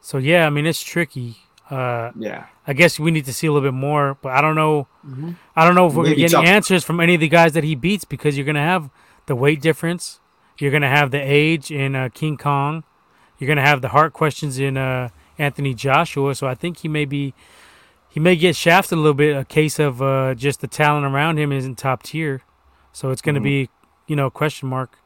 So 0.00 0.18
yeah, 0.18 0.46
I 0.46 0.50
mean 0.50 0.66
it's 0.66 0.82
tricky. 0.82 1.36
Uh, 1.70 2.10
Yeah. 2.16 2.44
I 2.66 2.72
guess 2.74 3.00
we 3.00 3.10
need 3.10 3.24
to 3.24 3.32
see 3.32 3.46
a 3.46 3.52
little 3.52 3.66
bit 3.66 3.74
more, 3.74 4.16
but 4.20 4.32
I 4.32 4.40
don't 4.40 4.54
know. 4.54 4.86
Mhm. 5.06 5.36
I 5.56 5.64
don't 5.64 5.74
know 5.74 5.86
if 5.86 5.94
we're 5.94 6.04
gonna 6.04 6.10
Maybe 6.16 6.22
get 6.28 6.34
any 6.34 6.44
top- 6.46 6.54
answers 6.54 6.84
from 6.84 7.00
any 7.00 7.14
of 7.14 7.20
the 7.20 7.28
guys 7.28 7.52
that 7.54 7.64
he 7.64 7.74
beats 7.74 8.04
because 8.04 8.36
you're 8.36 8.46
gonna 8.46 8.60
have 8.62 8.90
the 9.26 9.34
weight 9.34 9.60
difference, 9.60 10.20
you're 10.58 10.70
gonna 10.70 10.88
have 10.88 11.10
the 11.10 11.20
age 11.20 11.70
in 11.70 11.94
uh, 11.96 12.08
King 12.12 12.36
Kong, 12.36 12.84
you're 13.38 13.48
gonna 13.48 13.66
have 13.66 13.80
the 13.80 13.88
heart 13.88 14.12
questions 14.12 14.58
in 14.58 14.76
uh, 14.76 15.08
Anthony 15.38 15.74
Joshua. 15.74 16.34
So 16.34 16.46
I 16.46 16.54
think 16.54 16.78
he 16.78 16.88
may 16.88 17.04
be, 17.04 17.32
he 18.08 18.20
may 18.20 18.36
get 18.36 18.54
shafted 18.54 18.98
a 18.98 19.00
little 19.00 19.14
bit. 19.14 19.36
A 19.36 19.44
case 19.44 19.78
of 19.78 20.02
uh, 20.02 20.34
just 20.34 20.60
the 20.60 20.66
talent 20.68 21.06
around 21.06 21.38
him 21.38 21.50
isn't 21.52 21.78
top 21.78 22.02
tier, 22.02 22.42
so 22.92 23.10
it's 23.10 23.22
gonna 23.22 23.40
Mhm. 23.40 23.44
be, 23.44 23.70
you 24.12 24.16
know, 24.16 24.28
question 24.28 24.68
mark 24.68 24.98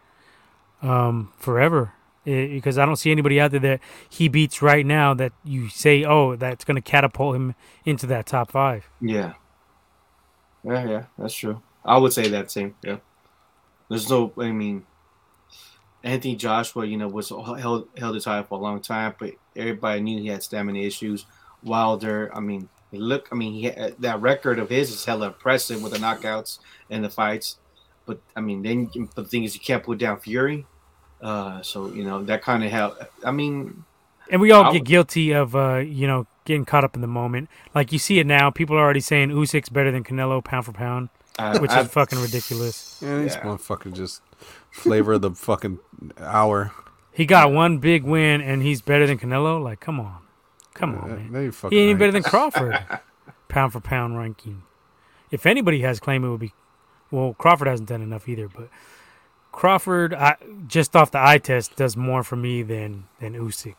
um, 0.83 1.33
forever. 1.39 1.93
I- 2.27 2.51
because 2.53 2.77
I 2.77 2.85
don't 2.85 2.97
see 2.97 3.12
anybody 3.12 3.41
out 3.41 3.53
there 3.53 3.61
that 3.61 3.81
he 4.11 4.27
beats 4.27 4.61
right 4.61 4.85
now 4.85 5.15
that 5.15 5.33
you 5.45 5.69
say, 5.69 6.03
oh, 6.03 6.35
that's 6.35 6.65
going 6.65 6.74
to 6.74 6.81
catapult 6.81 7.37
him 7.37 7.55
into 7.85 8.05
that 8.09 8.27
top 8.27 8.51
five. 8.51 8.91
Yeah. 9.01 9.35
Yeah, 10.65 10.89
yeah, 10.89 11.05
that's 11.16 11.35
true. 11.35 11.62
I 11.85 11.99
would 11.99 12.12
say 12.12 12.27
that 12.27 12.51
same. 12.51 12.74
Yeah. 12.83 12.97
There's 13.89 14.11
no. 14.11 14.33
I 14.39 14.51
mean, 14.51 14.85
Anthony 16.03 16.35
Joshua, 16.35 16.85
you 16.85 16.97
know, 16.97 17.07
was 17.07 17.28
held 17.28 17.89
held 17.97 18.16
the 18.16 18.20
title 18.20 18.43
for 18.43 18.59
a 18.59 18.62
long 18.62 18.81
time, 18.81 19.15
but 19.20 19.35
everybody 19.55 20.01
knew 20.01 20.20
he 20.20 20.27
had 20.27 20.43
stamina 20.43 20.81
issues. 20.81 21.27
Wilder, 21.62 22.35
I 22.35 22.41
mean, 22.41 22.69
look. 22.91 23.28
I 23.31 23.37
mean, 23.37 23.53
he 23.53 23.93
that 24.01 24.20
record 24.20 24.59
of 24.59 24.70
his 24.70 24.91
is 24.91 25.05
hella 25.05 25.28
impressive 25.28 25.81
with 25.81 25.93
the 25.93 25.99
knockouts 25.99 26.59
and 26.91 27.05
the 27.05 27.11
fights. 27.11 27.59
But 28.07 28.20
I 28.37 28.41
mean, 28.41 28.62
then 28.62 28.89
the 29.15 29.24
thing 29.24 29.45
is, 29.45 29.55
you 29.55 29.61
can't 29.61 29.83
put 29.83 29.99
down 29.99 30.19
Fury. 30.20 30.65
Uh, 31.20 31.61
so 31.62 31.89
you 31.89 32.05
know 32.05 32.23
that 32.24 32.43
kind 32.43 32.62
of 32.65 32.70
help. 32.70 32.99
I 33.24 33.31
mean, 33.33 33.85
And 34.31 34.41
we 34.41 34.51
all 34.53 34.65
I 34.65 34.73
get 34.73 34.81
would- 34.83 34.85
guilty 34.89 35.33
of, 35.33 35.57
uh, 35.57 35.77
you 35.77 36.07
know, 36.07 36.27
getting 36.45 36.65
caught 36.65 36.85
up 36.85 36.95
in 36.95 37.01
the 37.01 37.07
moment. 37.09 37.49
Like 37.74 37.91
you 37.93 37.99
see 37.99 38.19
it 38.19 38.27
now, 38.27 38.51
people 38.51 38.77
are 38.77 38.81
already 38.81 39.01
saying 39.01 39.31
Usyk's 39.31 39.69
better 39.69 39.91
than 39.91 40.05
Canelo 40.05 40.45
pound 40.45 40.66
for 40.66 40.73
pound, 40.73 41.09
I, 41.39 41.59
which 41.59 41.70
I, 41.73 41.81
is 41.81 41.89
fucking 41.89 42.20
ridiculous. 42.20 43.01
Yeah, 43.03 43.19
these 43.19 43.35
Yeah. 43.35 43.43
motherfuckers 43.43 43.95
just 43.95 44.23
flavor 44.70 45.15
of 45.15 45.23
the 45.23 45.31
fucking 45.33 45.78
hour. 46.20 46.73
He 47.12 47.24
got 47.24 47.51
one 47.51 47.78
big 47.78 48.05
win 48.05 48.41
and 48.43 48.62
he's 48.62 48.83
better 48.83 49.07
than 49.07 49.19
Canelo. 49.19 49.61
Like, 49.61 49.81
come 49.81 49.99
on, 49.99 50.19
come 50.74 50.95
on, 50.97 51.05
Uh, 51.11 51.15
man. 51.16 51.33
They 51.33 51.51
fucking 51.51 51.77
He 51.77 51.83
ain't 51.83 51.91
even 51.91 51.97
right. 51.97 51.99
better 52.07 52.12
than 52.12 52.23
Crawford, 52.23 52.78
pound 53.49 53.73
for 53.73 53.81
pound 53.81 54.19
ranking. 54.19 54.62
If 55.31 55.47
anybody 55.47 55.81
has 55.81 55.99
claim, 55.99 56.23
it 56.24 56.28
would 56.28 56.41
be. 56.41 56.53
Well, 57.11 57.35
Crawford 57.39 57.69
hasn't 57.69 57.89
done 57.89 58.03
enough 58.03 58.28
either, 58.28 58.49
but 58.49 58.69
Crawford, 59.53 60.12
I, 60.12 60.37
just 60.66 60.95
off 60.97 61.11
the 61.11 61.24
eye 61.24 61.39
test, 61.39 61.77
does 61.77 61.97
more 61.97 62.23
for 62.23 62.37
me 62.37 62.62
than 62.62 63.05
than 63.20 63.35
Usyk. 63.35 63.74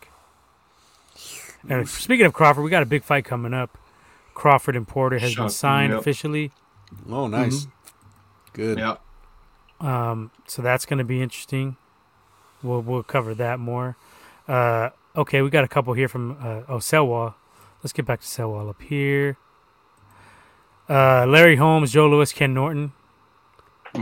And 1.70 1.88
speaking 1.90 2.26
of 2.26 2.34
Crawford, 2.34 2.64
we 2.64 2.70
got 2.70 2.84
a 2.84 2.88
big 2.88 3.04
fight 3.04 3.26
coming 3.26 3.54
up. 3.54 3.78
Crawford 4.34 4.76
and 4.76 4.88
Porter 4.88 5.18
has 5.20 5.36
been 5.36 5.50
signed 5.50 5.92
yep. 5.92 6.00
officially, 6.02 6.52
Oh, 7.10 7.28
nice. 7.28 7.68
Good. 8.54 8.78
yeah. 8.78 8.98
um, 9.82 10.32
so 10.48 10.62
that's 10.62 10.86
going 10.86 11.00
to 11.00 11.04
be 11.04 11.22
interesting. 11.22 11.76
We'll 12.64 12.82
we'll 12.82 13.04
cover 13.04 13.34
that 13.36 13.60
more. 13.60 13.98
Uh, 14.48 14.90
okay, 15.16 15.42
we 15.42 15.50
got 15.50 15.64
a 15.64 15.68
couple 15.68 15.94
here 15.94 16.08
from 16.08 16.38
uh, 16.42 16.62
oh 16.68 16.78
Selwall. 16.78 17.34
Let's 17.84 17.94
get 17.94 18.06
back 18.06 18.22
to 18.22 18.26
Selwall 18.28 18.70
up 18.70 18.82
here. 18.82 19.38
Uh, 20.90 21.26
Larry 21.28 21.58
Holmes, 21.58 21.92
Joe 21.92 22.08
Louis, 22.08 22.32
Ken 22.32 22.54
Norton. 22.54 22.94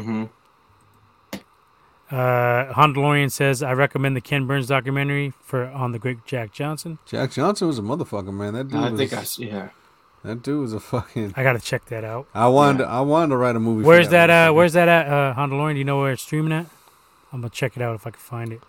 Hmm 0.02 0.24
Uh, 2.12 2.72
Hondalorian 2.74 3.32
says 3.32 3.64
I 3.64 3.74
recommend 3.74 4.16
the 4.16 4.22
Ken 4.22 4.46
Burns 4.46 4.68
documentary 4.68 5.34
for 5.42 5.66
on 5.66 5.92
the 5.92 6.00
great 6.00 6.24
Jack 6.26 6.52
Johnson. 6.54 7.00
Jack 7.06 7.32
Johnson 7.32 7.68
was 7.68 7.80
a 7.80 7.82
motherfucker, 7.82 8.32
man. 8.34 8.54
That 8.54 8.68
dude 8.68 8.80
I 8.80 8.92
was, 8.92 9.00
think 9.00 9.14
I 9.14 9.18
s- 9.22 9.40
yeah. 9.40 9.70
that 10.24 10.44
dude 10.44 10.62
was 10.62 10.74
a 10.74 10.80
fucking. 10.80 11.34
I 11.36 11.42
gotta 11.42 11.60
check 11.60 11.86
that 11.88 12.04
out. 12.04 12.28
I 12.34 12.48
wanted, 12.48 12.86
I 12.86 13.02
wanted 13.02 13.30
to 13.30 13.38
write 13.38 13.56
a 13.56 13.60
movie. 13.60 13.82
for 13.84 13.88
Where's 13.88 14.10
that? 14.10 14.30
Uh, 14.30 14.54
where's 14.54 14.74
that 14.74 14.88
at? 14.88 15.08
Uh, 15.08 15.34
Hondalorian, 15.36 15.74
do 15.74 15.78
you 15.80 15.84
know 15.84 16.00
where 16.00 16.12
it's 16.12 16.22
streaming 16.22 16.54
at? 16.54 16.68
I'm 17.34 17.42
gonna 17.42 17.50
check 17.50 17.76
it 17.76 17.82
out 17.82 17.96
if 17.96 18.06
I 18.06 18.12
can 18.12 18.20
find 18.20 18.54
it. 18.54 18.62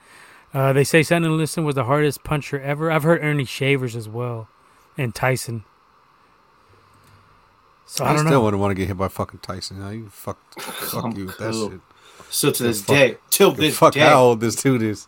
Uh, 0.55 0.73
they 0.73 0.85
say 0.85 1.03
Sonny 1.03 1.29
Liston 1.29 1.65
was 1.65 1.75
the 1.75 1.85
hardest 1.85 2.25
puncher 2.25 2.59
ever. 2.59 2.91
I've 2.91 3.03
heard 3.03 3.23
Ernie 3.23 3.45
Shavers 3.45 3.95
as 3.95 4.09
well, 4.09 4.49
and 4.97 5.15
Tyson. 5.15 5.65
So 7.87 8.05
I, 8.05 8.09
I, 8.09 8.13
don't 8.15 8.21
still 8.21 8.31
know. 8.33 8.41
wouldn't 8.43 8.61
want 8.61 8.73
to 8.73 8.75
get 8.75 8.89
hit 8.89 8.97
by 8.97 9.09
fucking 9.09 9.41
Tyson. 9.41 9.79
Now 9.81 9.91
you 9.91 10.09
fuck, 10.09 10.39
fuck 10.61 11.17
you 11.17 11.27
with 11.27 11.39
that 11.39 11.55
shit. 11.55 11.81
So 12.31 12.51
to 12.51 12.63
this 12.63 12.81
fuck- 12.83 12.97
day, 12.97 13.17
till 13.31 13.53
The 13.53 13.63
this 13.63 13.79
fuck 13.79 13.95
day, 13.95 14.01
how 14.01 14.23
old 14.23 14.41
this 14.41 14.57
dude 14.57 14.83
is. 14.83 15.07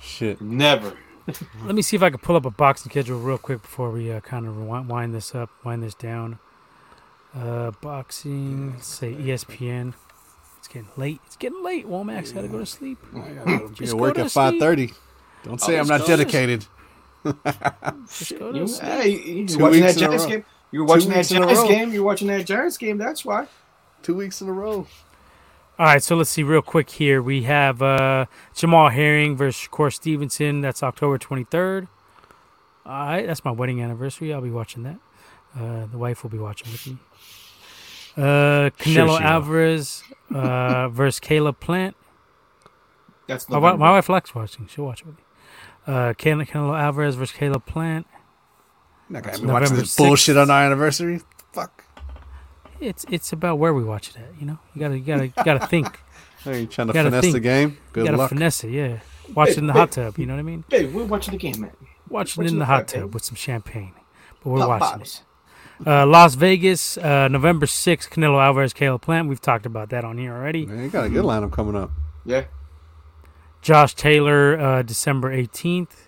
Shit. 0.00 0.40
never. 0.40 0.96
Let 1.64 1.74
me 1.74 1.82
see 1.82 1.96
if 1.96 2.02
I 2.02 2.10
can 2.10 2.18
pull 2.18 2.34
up 2.36 2.44
a 2.44 2.50
boxing 2.50 2.90
schedule 2.90 3.18
real 3.18 3.38
quick 3.38 3.62
before 3.62 3.90
we 3.90 4.10
uh, 4.10 4.20
kind 4.20 4.46
of 4.46 4.56
wind, 4.56 4.88
wind 4.88 5.14
this 5.14 5.34
up, 5.34 5.50
wind 5.64 5.82
this 5.82 5.94
down. 5.94 6.38
Uh, 7.34 7.70
boxing. 7.80 8.72
Let's 8.72 8.88
say 8.88 9.14
ESPN. 9.14 9.94
It's 10.58 10.68
getting 10.68 10.88
late. 10.96 11.20
It's 11.26 11.36
getting 11.36 11.62
late. 11.62 11.88
Womack's 11.88 12.32
got 12.32 12.42
to 12.42 12.48
go 12.48 12.58
to 12.58 12.66
sleep. 12.66 12.98
I 13.14 13.30
gotta 13.30 13.68
be 13.68 13.74
Just 13.74 13.92
at 13.92 13.96
go 13.96 14.02
work 14.02 14.14
to 14.16 14.22
at 14.24 14.30
five 14.32 14.58
thirty. 14.58 14.92
Don't 15.44 15.60
say 15.60 15.78
I'm 15.78 15.86
not 15.86 16.00
go 16.00 16.06
dedicated. 16.08 16.66
Just 17.24 18.38
go 18.38 18.52
to 18.52 18.68
sleep. 18.68 18.82
hey, 18.82 19.08
you 19.10 19.46
Two 19.46 19.58
were 19.58 19.64
watching 19.64 19.80
that 19.80 19.86
weeks 19.88 20.00
Giants 20.00 20.26
game. 20.26 20.44
You 20.72 20.80
were 20.80 20.86
watching 20.86 21.10
that 21.10 21.18
weeks 21.18 21.30
in 21.30 21.42
a 21.42 21.46
Giants 21.46 21.62
game. 21.68 21.92
You 21.92 22.00
were 22.02 22.06
watching 22.06 22.28
that 22.28 22.46
Giants 22.46 22.78
game. 22.78 22.98
That's 22.98 23.24
why. 23.24 23.46
Two 24.02 24.16
weeks 24.16 24.40
in 24.40 24.48
a 24.48 24.52
row. 24.52 24.86
All 25.78 25.86
right, 25.86 26.02
so 26.02 26.16
let's 26.16 26.30
see 26.30 26.42
real 26.42 26.62
quick 26.62 26.90
here. 26.90 27.22
We 27.22 27.42
have 27.42 27.82
uh, 27.82 28.26
Jamel 28.54 28.92
Herring 28.92 29.36
versus 29.36 29.68
Shakur 29.68 29.92
Stevenson. 29.92 30.60
That's 30.60 30.82
October 30.82 31.18
23rd. 31.18 31.88
All 32.84 32.92
right, 32.92 33.26
that's 33.26 33.44
my 33.44 33.50
wedding 33.50 33.80
anniversary. 33.80 34.32
I'll 34.32 34.40
be 34.40 34.50
watching 34.50 34.82
that. 34.82 34.98
Uh, 35.58 35.86
the 35.86 35.98
wife 35.98 36.22
will 36.22 36.30
be 36.30 36.38
watching 36.38 36.70
with 36.72 36.86
me. 36.86 36.98
Uh, 38.16 38.70
Canelo 38.70 38.80
she 38.80 39.00
will. 39.00 39.18
Alvarez 39.18 40.02
uh, 40.34 40.88
versus 40.90 41.20
Caleb 41.20 41.60
Plant. 41.60 41.96
That's 43.26 43.48
My, 43.48 43.58
my 43.58 43.90
wife 43.92 44.08
likes 44.08 44.34
watching. 44.34 44.66
She'll 44.66 44.84
watch 44.84 45.00
it 45.00 45.06
with 45.06 45.16
me. 45.16 45.22
Uh, 45.86 46.12
Canelo, 46.14 46.46
Canelo 46.46 46.78
Alvarez 46.78 47.14
versus 47.14 47.34
Caleb 47.36 47.64
Plant. 47.66 48.06
You're 49.12 49.20
not 49.20 49.24
gonna 49.32 49.38
be 49.38 49.52
watching 49.52 49.62
November 49.64 49.82
this 49.82 49.96
bullshit 49.96 50.36
on 50.38 50.50
our 50.50 50.62
anniversary. 50.62 51.20
Fuck. 51.52 51.84
It's 52.80 53.04
it's 53.10 53.32
about 53.32 53.58
where 53.58 53.74
we 53.74 53.84
watch 53.84 54.08
it 54.10 54.16
at. 54.16 54.40
You 54.40 54.46
know, 54.46 54.58
you 54.74 54.80
gotta 54.80 54.98
you 54.98 55.04
gotta 55.04 55.26
you 55.26 55.32
gotta 55.44 55.66
think. 55.74 56.00
Hey, 56.42 56.60
you 56.62 56.66
trying 56.66 56.88
to 56.88 56.92
Gotta 56.92 57.10
finesse 57.10 57.22
think. 57.22 57.34
the 57.34 57.40
game? 57.40 57.68
you 57.70 57.76
Good 57.92 58.04
gotta 58.06 58.16
luck. 58.16 58.28
finesse 58.30 58.64
it. 58.64 58.70
Yeah, 58.70 58.98
watch 59.34 59.50
it 59.50 59.58
in 59.58 59.66
the 59.66 59.72
hot 59.74 59.92
tub. 59.92 60.18
You 60.18 60.26
know 60.26 60.32
what 60.34 60.40
I 60.40 60.42
mean? 60.42 60.64
Babe, 60.68 60.92
we're 60.94 61.04
watching 61.04 61.32
the 61.32 61.38
game, 61.38 61.60
man. 61.60 61.70
Watching 62.08 62.42
it 62.42 62.44
Watching 62.44 62.44
in 62.46 62.54
the 62.54 62.58
the 62.60 62.64
hot 62.64 62.88
tub 62.88 63.02
babe. 63.02 63.14
with 63.14 63.24
some 63.24 63.36
champagne. 63.36 63.92
But 64.42 64.50
we're 64.50 64.58
Pop 64.60 64.68
watching 64.68 64.88
bottles. 64.98 65.22
it. 65.80 65.86
Uh, 65.86 66.06
Las 66.06 66.34
Vegas, 66.36 66.96
uh, 66.98 67.28
November 67.28 67.66
6th, 67.66 68.08
Canelo 68.08 68.42
Alvarez, 68.44 68.72
Caleb 68.72 69.02
Plant. 69.02 69.28
We've 69.28 69.40
talked 69.40 69.66
about 69.66 69.90
that 69.90 70.04
on 70.04 70.16
here 70.18 70.32
already. 70.34 70.64
Man, 70.66 70.82
you 70.84 70.88
got 70.90 71.04
a 71.06 71.08
good 71.08 71.24
lineup 71.24 71.52
coming 71.52 71.74
up. 71.76 71.90
Yeah. 72.24 72.44
Josh 73.62 73.94
Taylor, 73.94 74.58
uh, 74.58 74.82
December 74.82 75.34
18th. 75.36 76.01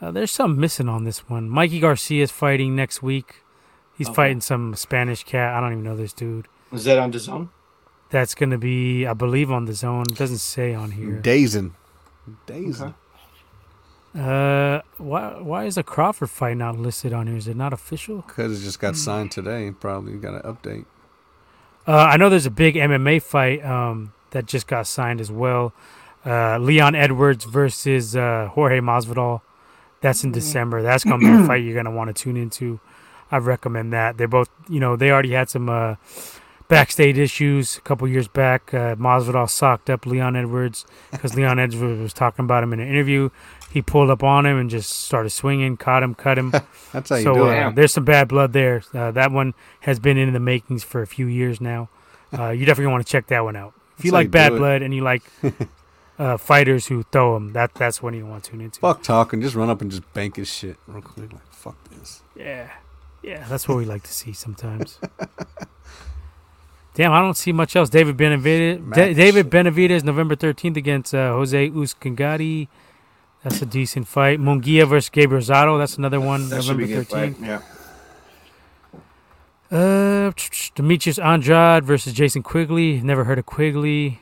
Uh, 0.00 0.10
there's 0.10 0.30
something 0.30 0.60
missing 0.60 0.88
on 0.88 1.04
this 1.04 1.28
one. 1.28 1.48
Mikey 1.48 1.80
Garcia 1.80 2.22
is 2.22 2.30
fighting 2.30 2.74
next 2.74 3.02
week. 3.02 3.42
He's 3.96 4.08
Okay. 4.08 4.14
fighting 4.16 4.40
some 4.40 4.74
Spanish 4.74 5.24
cat. 5.24 5.54
I 5.54 5.60
don't 5.60 5.72
even 5.72 5.84
know 5.84 5.96
this 5.96 6.12
dude. 6.12 6.48
Is 6.72 6.84
that 6.84 6.98
on 6.98 7.10
the 7.10 7.18
zone? 7.18 7.50
That's 8.08 8.34
going 8.34 8.50
to 8.50 8.58
be, 8.58 9.06
I 9.06 9.12
believe, 9.12 9.50
on 9.50 9.66
the 9.66 9.74
zone. 9.74 10.04
It 10.10 10.16
doesn't 10.16 10.38
say 10.38 10.74
on 10.74 10.92
here. 10.92 11.20
Dazing. 11.20 11.74
Dazing. 12.46 12.86
Okay. 12.88 12.94
Uh, 14.18 14.80
why 14.98 15.38
why 15.40 15.64
is 15.66 15.76
a 15.78 15.84
Crawford 15.84 16.30
fight 16.30 16.56
not 16.56 16.76
listed 16.76 17.12
on 17.12 17.28
here? 17.28 17.36
Is 17.36 17.46
it 17.46 17.56
not 17.56 17.72
official? 17.72 18.24
Because 18.26 18.60
it 18.60 18.64
just 18.64 18.80
got 18.80 18.96
signed 18.96 19.30
today. 19.30 19.70
Probably 19.70 20.14
got 20.14 20.34
an 20.34 20.42
update. 20.42 20.84
Uh, 21.86 21.92
I 21.96 22.16
know 22.16 22.28
there's 22.28 22.46
a 22.46 22.50
big 22.50 22.74
MMA 22.74 23.22
fight 23.22 23.64
um, 23.64 24.12
that 24.30 24.46
just 24.46 24.66
got 24.66 24.88
signed 24.88 25.20
as 25.20 25.30
well. 25.30 25.72
Uh, 26.26 26.58
Leon 26.58 26.96
Edwards 26.96 27.44
versus 27.44 28.16
uh, 28.16 28.48
Jorge 28.52 28.80
Masvidal. 28.80 29.42
That's 30.00 30.24
in 30.24 30.32
December. 30.32 30.82
That's 30.82 31.04
gonna 31.04 31.18
be 31.18 31.28
a 31.28 31.44
fight 31.46 31.62
you're 31.62 31.74
gonna 31.74 31.94
want 31.94 32.14
to 32.14 32.22
tune 32.22 32.36
into. 32.36 32.80
I 33.30 33.38
recommend 33.38 33.92
that. 33.92 34.16
They're 34.16 34.28
both, 34.28 34.50
you 34.68 34.80
know, 34.80 34.96
they 34.96 35.10
already 35.10 35.32
had 35.32 35.48
some 35.48 35.68
uh, 35.68 35.96
backstage 36.68 37.18
issues 37.18 37.76
a 37.76 37.80
couple 37.82 38.08
years 38.08 38.28
back. 38.28 38.74
Uh, 38.74 38.96
Masvidal 38.96 39.48
socked 39.48 39.88
up 39.88 40.06
Leon 40.06 40.36
Edwards 40.36 40.86
because 41.10 41.34
Leon 41.36 41.58
Edwards 41.60 42.00
was 42.00 42.12
talking 42.12 42.44
about 42.44 42.62
him 42.62 42.72
in 42.72 42.80
an 42.80 42.88
interview. 42.88 43.30
He 43.70 43.82
pulled 43.82 44.10
up 44.10 44.24
on 44.24 44.46
him 44.46 44.58
and 44.58 44.68
just 44.68 44.90
started 44.90 45.30
swinging, 45.30 45.76
caught 45.76 46.02
him, 46.02 46.14
cut 46.14 46.38
him. 46.38 46.50
That's 46.92 47.10
how 47.10 47.16
you 47.16 47.22
so 47.22 47.34
do 47.34 47.44
uh, 47.44 47.50
it. 47.50 47.54
Damn. 47.54 47.74
there's 47.76 47.92
some 47.92 48.04
bad 48.04 48.28
blood 48.28 48.52
there. 48.52 48.82
Uh, 48.92 49.12
that 49.12 49.30
one 49.30 49.54
has 49.80 50.00
been 50.00 50.16
in 50.16 50.32
the 50.32 50.40
makings 50.40 50.82
for 50.82 51.02
a 51.02 51.06
few 51.06 51.26
years 51.26 51.60
now. 51.60 51.88
Uh, 52.36 52.50
you 52.50 52.64
definitely 52.66 52.92
want 52.92 53.06
to 53.06 53.10
check 53.10 53.28
that 53.28 53.44
one 53.44 53.54
out. 53.54 53.74
If 53.98 54.04
you 54.04 54.10
That's 54.10 54.18
like 54.18 54.24
you 54.26 54.30
bad 54.30 54.50
blood 54.50 54.82
and 54.82 54.94
you 54.94 55.02
like 55.02 55.22
uh, 56.20 56.36
fighters 56.36 56.86
who 56.88 57.02
throw 57.04 57.34
them, 57.34 57.52
that 57.54 57.72
that's 57.74 58.02
when 58.02 58.12
you 58.14 58.26
want 58.26 58.44
to 58.44 58.50
tune 58.50 58.60
into. 58.60 58.78
Fuck 58.78 59.02
talking. 59.02 59.40
Just 59.40 59.54
run 59.56 59.70
up 59.70 59.80
and 59.80 59.90
just 59.90 60.12
bank 60.12 60.36
his 60.36 60.52
shit 60.52 60.76
real 60.86 61.02
quick. 61.02 61.32
Like 61.32 61.52
fuck 61.52 61.76
this. 61.88 62.22
Yeah, 62.36 62.70
yeah, 63.22 63.46
that's 63.48 63.66
what 63.66 63.78
we 63.78 63.84
like 63.86 64.02
to 64.02 64.12
see 64.12 64.32
sometimes. 64.34 65.00
Damn, 66.94 67.12
I 67.12 67.20
don't 67.20 67.36
see 67.36 67.52
much 67.52 67.74
else. 67.76 67.88
David 67.88 68.16
Benavidez, 68.16 68.76
Da- 68.76 69.06
Match. 69.06 69.16
David 69.16 69.50
Benavidez, 69.50 70.04
November 70.04 70.36
thirteenth 70.36 70.76
against 70.76 71.14
uh, 71.14 71.32
Jose 71.32 71.70
Uscangati. 71.70 72.68
That's 73.42 73.62
a 73.62 73.66
decent 73.66 74.06
fight. 74.06 74.38
Mungia 74.38 74.86
versus 74.86 75.08
Gabriel 75.08 75.40
Rosado. 75.40 75.78
That's 75.78 75.96
another 75.96 76.20
one. 76.20 76.50
That 76.50 76.62
should 76.62 76.76
November 76.76 76.86
be 76.86 76.92
a 76.92 77.04
thirteenth. 77.04 77.40
Yeah. 77.40 77.62
Uh, 79.70 80.32
Demetrius 80.74 81.18
Andrade 81.18 81.84
versus 81.84 82.12
Jason 82.12 82.42
Quigley. 82.42 83.00
Never 83.00 83.24
heard 83.24 83.38
of 83.38 83.46
Quigley. 83.46 84.20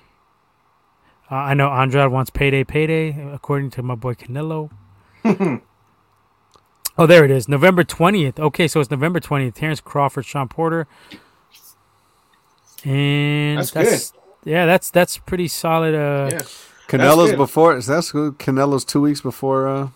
Uh, 1.30 1.34
I 1.34 1.55
know 1.55 1.68
Andrade 1.68 2.10
wants 2.10 2.30
payday, 2.30 2.64
payday, 2.64 3.10
according 3.32 3.70
to 3.70 3.82
my 3.82 3.94
boy 3.94 4.14
Canelo. 4.14 4.70
oh, 6.98 7.06
there 7.06 7.24
it 7.24 7.30
is. 7.30 7.48
November 7.48 7.84
20th. 7.84 8.38
Okay, 8.38 8.66
so 8.66 8.80
it's 8.80 8.90
November 8.90 9.20
20th. 9.20 9.55
Terrence 9.55 9.80
Crawford, 9.80 10.24
Shawn 10.24 10.48
Porter. 10.48 10.86
And 12.84 13.59
That's 13.59 13.70
good. 13.72 14.00
Yeah, 14.44 14.66
that's 14.66 14.90
that's 14.90 15.18
pretty 15.18 15.48
solid. 15.48 15.94
Uh, 15.94 16.28
Yeah. 16.32 16.42
Canelo's 16.86 17.30
good. 17.30 17.36
before. 17.36 17.78
That's 17.82 18.12
good. 18.12 18.38
Canelo's 18.38 18.84
two 18.84 19.02
weeks 19.02 19.20
before 19.20 19.68
uh, 19.68 19.88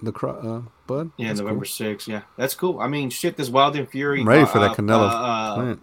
the 0.00 0.12
cro- 0.12 0.38
uh, 0.66 0.70
Bud. 0.86 1.10
Yeah, 1.16 1.28
That's 1.28 1.40
November 1.40 1.64
cool. 1.64 1.86
6th. 1.86 2.06
Yeah, 2.06 2.20
that's 2.36 2.54
cool. 2.54 2.78
I 2.78 2.86
mean, 2.86 3.10
shit, 3.10 3.36
this 3.36 3.48
Wilder 3.48 3.80
and 3.80 3.88
Fury. 3.90 4.20
I'm 4.20 4.28
ready 4.28 4.46
for 4.46 4.60
that 4.60 4.70
uh, 4.72 4.74
Canelo 4.76 5.10
Uh, 5.10 5.70
uh, 5.72 5.76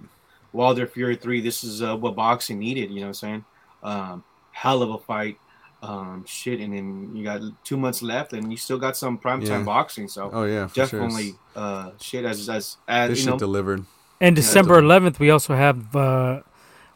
Wilder 0.53 0.87
Fury 0.87 1.17
3, 1.17 1.41
this 1.41 1.63
is 1.65 1.81
uh, 1.81 1.97
what 1.97 2.15
boxing 2.15 2.59
needed, 2.59 2.89
you 2.91 2.97
know 3.01 3.07
what 3.07 3.07
I'm 3.07 3.13
saying? 3.15 3.45
Um, 3.81 4.23
hell 4.53 4.81
of 4.81 4.89
a 4.91 4.97
fight. 4.99 5.37
Um, 5.81 6.23
shit, 6.25 6.61
and 6.61 6.71
then 6.73 7.11
you 7.13 7.25
got 7.25 7.41
two 7.65 7.75
months 7.75 8.01
left, 8.01 8.31
and 8.31 8.49
you 8.49 8.55
still 8.55 8.77
got 8.77 8.95
some 8.95 9.17
primetime 9.17 9.49
Yeah. 9.49 9.63
boxing. 9.63 10.07
So 10.07 10.29
Oh 10.31 10.45
yeah, 10.45 10.67
for 10.67 10.75
definitely, 10.75 11.35
uh, 11.57 11.91
shit, 11.99 12.23
as, 12.23 12.47
as, 12.47 12.77
as 12.87 13.09
This 13.09 13.19
you 13.25 13.31
know, 13.31 13.37
delivered. 13.37 13.83
And 14.21 14.33
December 14.33 14.75
definitely. 14.79 15.09
11th, 15.11 15.19
we 15.19 15.29
also 15.29 15.55
have 15.55 15.93
uh, 15.93 16.39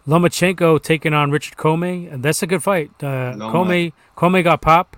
Lomachenko 0.07 0.81
taking 0.81 1.13
on 1.13 1.31
Richard 1.31 1.57
Commey. 1.57 2.09
And 2.09 2.23
that's 2.23 2.41
a 2.41 2.47
good 2.47 2.63
fight. 2.63 2.91
Uh, 3.03 3.33
Commey, 3.35 3.91
Commey 4.15 4.41
got 4.43 4.61
pop. 4.61 4.95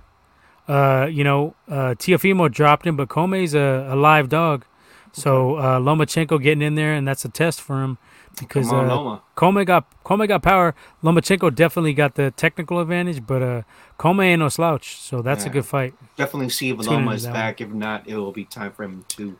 Uh, 0.67 1.07
you 1.09 1.23
know, 1.23 1.55
uh, 1.67 1.95
Teofimo 1.97 2.51
dropped 2.51 2.85
him, 2.85 2.95
but 2.95 3.09
Commey's 3.09 3.55
a, 3.55 3.87
a 3.89 3.95
live 3.95 4.29
dog. 4.29 4.65
So 5.11 5.55
uh, 5.55 5.79
Lomachenko 5.79 6.39
getting 6.43 6.61
in 6.61 6.75
there, 6.75 6.93
and 6.93 7.07
that's 7.07 7.25
a 7.25 7.29
test 7.29 7.59
for 7.59 7.81
him 7.81 7.97
because 8.39 8.67
come 8.67 8.79
on, 8.79 8.89
uh, 8.89 8.95
Loma. 8.95 9.21
Commey 9.35 9.65
got 9.65 9.85
Commey 10.03 10.27
got 10.27 10.41
power. 10.41 10.75
Lomachenko 11.03 11.53
definitely 11.53 11.93
got 11.93 12.15
the 12.15 12.31
technical 12.31 12.79
advantage, 12.79 13.25
but 13.25 13.41
uh, 13.41 13.61
Commey 13.97 14.25
ain't 14.25 14.39
no 14.39 14.49
slouch. 14.49 14.97
So 14.97 15.21
that's 15.21 15.45
a 15.45 15.49
good 15.49 15.65
fight. 15.65 15.93
Definitely 16.17 16.49
see 16.49 16.69
if 16.69 16.77
Tune 16.79 16.87
Loma 16.87 17.11
is 17.11 17.23
that 17.23 17.33
back. 17.33 17.61
If 17.61 17.69
not, 17.69 18.07
it 18.07 18.15
will 18.15 18.31
be 18.31 18.45
time 18.45 18.71
for 18.71 18.83
him 18.83 19.05
to 19.09 19.37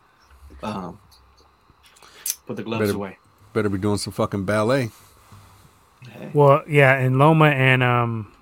um, 0.62 0.98
put 2.46 2.56
the 2.56 2.62
gloves 2.62 2.86
Better- 2.88 2.96
away. 2.96 3.18
Better 3.52 3.68
be 3.68 3.78
doing 3.78 3.98
some 3.98 4.12
fucking 4.12 4.44
ballet. 4.44 4.90
Hey. 6.08 6.30
Well, 6.32 6.62
yeah, 6.68 6.94
and 6.94 7.18
Loma 7.18 7.46
and 7.46 7.82
um, 7.82 8.32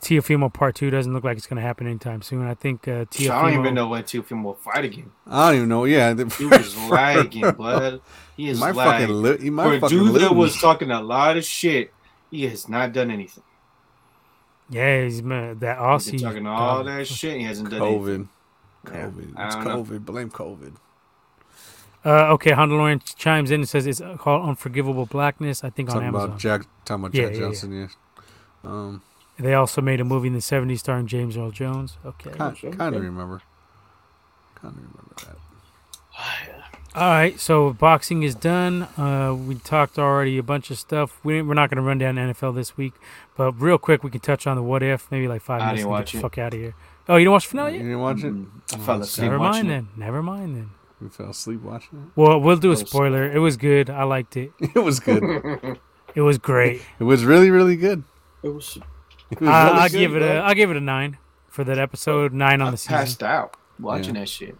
Teofimo 0.00 0.52
Part 0.52 0.74
Two 0.74 0.90
doesn't 0.90 1.12
look 1.12 1.24
like 1.24 1.36
it's 1.36 1.46
going 1.46 1.56
to 1.56 1.62
happen 1.62 1.86
anytime 1.86 2.22
soon. 2.22 2.46
I 2.46 2.54
think 2.54 2.88
uh, 2.88 3.04
Shit, 3.12 3.30
I 3.30 3.50
don't 3.50 3.60
even 3.60 3.74
know 3.74 3.88
when 3.88 4.02
Teofimo 4.02 4.42
will 4.44 4.54
fight 4.54 4.84
again. 4.84 5.10
I 5.26 5.48
don't 5.50 5.56
even 5.56 5.68
know. 5.68 5.84
Yeah, 5.84 6.14
He 6.38 6.46
was 6.46 6.76
lagging, 6.88 7.50
blood. 7.56 8.00
He 8.36 8.44
He 8.44 8.48
is 8.50 8.60
might 8.60 8.74
lagging. 8.74 9.08
fucking 9.08 9.22
li- 9.22 9.38
he 9.42 9.50
might 9.50 9.64
For 9.68 9.74
a 9.74 9.80
fucking 9.80 9.98
dude 9.98 10.14
that 10.22 10.34
was 10.34 10.60
talking 10.60 10.90
a 10.90 11.00
lot 11.00 11.36
of 11.36 11.44
shit, 11.44 11.92
he 12.30 12.46
has 12.46 12.68
not 12.68 12.92
done 12.92 13.10
anything. 13.10 13.44
Yeah, 14.68 15.02
he's 15.04 15.22
man, 15.22 15.58
that 15.58 15.78
awesome. 15.78 16.12
He's 16.12 16.22
talking 16.22 16.46
all 16.46 16.84
dog. 16.84 16.86
that 16.86 17.06
shit. 17.06 17.38
He 17.38 17.44
hasn't 17.44 17.70
done 17.70 17.82
anything. 17.82 18.28
COVID. 18.84 18.92
Yeah, 18.94 19.06
COVID. 19.10 19.46
It's 19.46 19.54
don't 19.56 19.64
know. 19.64 19.84
COVID. 19.84 20.04
Blame 20.04 20.30
COVID. 20.30 20.76
Uh, 22.02 22.32
okay, 22.32 22.52
Hondalorian 22.52 23.02
chimes 23.16 23.50
in 23.50 23.60
and 23.60 23.68
says 23.68 23.86
it's 23.86 24.00
called 24.18 24.48
Unforgivable 24.48 25.04
Blackness. 25.06 25.62
I 25.64 25.70
think 25.70 25.90
on 25.90 26.02
Amazon. 26.02 26.28
about 26.30 26.38
Jack. 26.38 26.62
Talking 26.86 27.04
about 27.04 27.14
Yeah, 27.14 27.24
Jack 27.24 27.32
yeah, 27.34 27.38
yeah. 27.40 27.46
Johnson. 27.46 27.72
Yeah. 27.72 28.70
Um, 28.70 29.02
They 29.40 29.54
also 29.54 29.80
made 29.80 30.00
a 30.00 30.04
movie 30.04 30.28
in 30.28 30.34
the 30.34 30.40
'70s 30.40 30.78
starring 30.80 31.06
James 31.06 31.36
Earl 31.36 31.50
Jones. 31.50 31.96
Okay. 32.04 32.30
kind, 32.30 32.56
sure, 32.56 32.72
kind 32.72 32.94
of 32.94 33.02
remember. 33.02 33.42
Kind 34.54 34.74
of 34.76 34.80
remember 34.82 35.14
that. 35.26 35.36
All 36.92 37.08
right, 37.08 37.38
so 37.38 37.72
boxing 37.72 38.24
is 38.24 38.34
done. 38.34 38.82
Uh, 38.98 39.32
we 39.32 39.54
talked 39.54 39.96
already 39.96 40.38
a 40.38 40.42
bunch 40.42 40.72
of 40.72 40.78
stuff. 40.78 41.20
We, 41.24 41.40
we're 41.40 41.54
not 41.54 41.70
going 41.70 41.76
to 41.76 41.82
run 41.82 41.98
down 41.98 42.16
NFL 42.16 42.56
this 42.56 42.76
week, 42.76 42.94
but 43.36 43.52
real 43.52 43.78
quick, 43.78 44.02
we 44.02 44.10
can 44.10 44.20
touch 44.20 44.44
on 44.48 44.56
the 44.56 44.62
what 44.62 44.82
if, 44.82 45.08
maybe 45.08 45.28
like 45.28 45.40
five 45.40 45.62
I 45.62 45.66
minutes 45.66 45.82
didn't 45.84 45.86
and 45.86 45.96
get 45.96 46.00
watch 46.00 46.12
the 46.12 46.18
it. 46.18 46.22
fuck 46.22 46.38
out 46.38 46.52
of 46.54 46.58
here. 46.60 46.74
Oh, 47.08 47.14
you 47.16 47.20
didn't 47.26 47.32
watch 47.32 47.44
the 47.44 47.50
finale 47.50 47.72
You 47.74 47.78
yet? 47.78 47.84
didn't 47.84 48.00
watch 48.00 48.18
it? 48.24 48.34
Mm, 48.34 48.46
I 48.72 48.76
Oh, 48.76 48.78
fell 48.80 49.00
asleep 49.02 49.24
Never 49.24 49.38
watching 49.38 49.68
mind 49.68 49.86
it. 49.86 49.88
then. 49.96 50.04
Never 50.04 50.22
mind 50.22 50.56
then. 50.56 50.70
We 51.00 51.08
fell 51.10 51.30
asleep 51.30 51.62
watching 51.62 51.98
it? 52.00 52.20
Well, 52.20 52.40
we'll 52.40 52.56
do 52.56 52.72
a 52.72 52.74
Close. 52.74 52.90
spoiler. 52.90 53.30
It 53.30 53.38
was 53.38 53.56
good. 53.56 53.88
I 53.88 54.02
liked 54.02 54.36
it. 54.36 54.52
it. 54.58 54.70
It 54.74 54.80
was 54.80 54.98
good. 54.98 55.78
It 56.16 56.20
was 56.22 56.38
great. 56.38 56.82
it 56.98 57.04
was 57.04 57.24
really, 57.24 57.50
really 57.50 57.76
good. 57.76 58.02
It 58.42 58.48
was. 58.48 58.78
It 59.30 59.40
I, 59.42 59.66
really 59.68 59.78
I'll 59.80 59.88
give 59.88 60.14
it 60.16 60.18
bro. 60.20 60.28
a. 60.28 60.40
I'll 60.40 60.54
give 60.54 60.70
it 60.70 60.76
a 60.76 60.80
nine 60.80 61.18
for 61.48 61.64
that 61.64 61.78
episode. 61.78 62.32
Nine 62.32 62.60
on 62.60 62.68
I 62.68 62.70
the 62.72 62.76
season. 62.76 62.96
passed 62.96 63.22
out 63.22 63.56
watching 63.78 64.14
Yeah. 64.14 64.22
that 64.22 64.28
shit. 64.28 64.56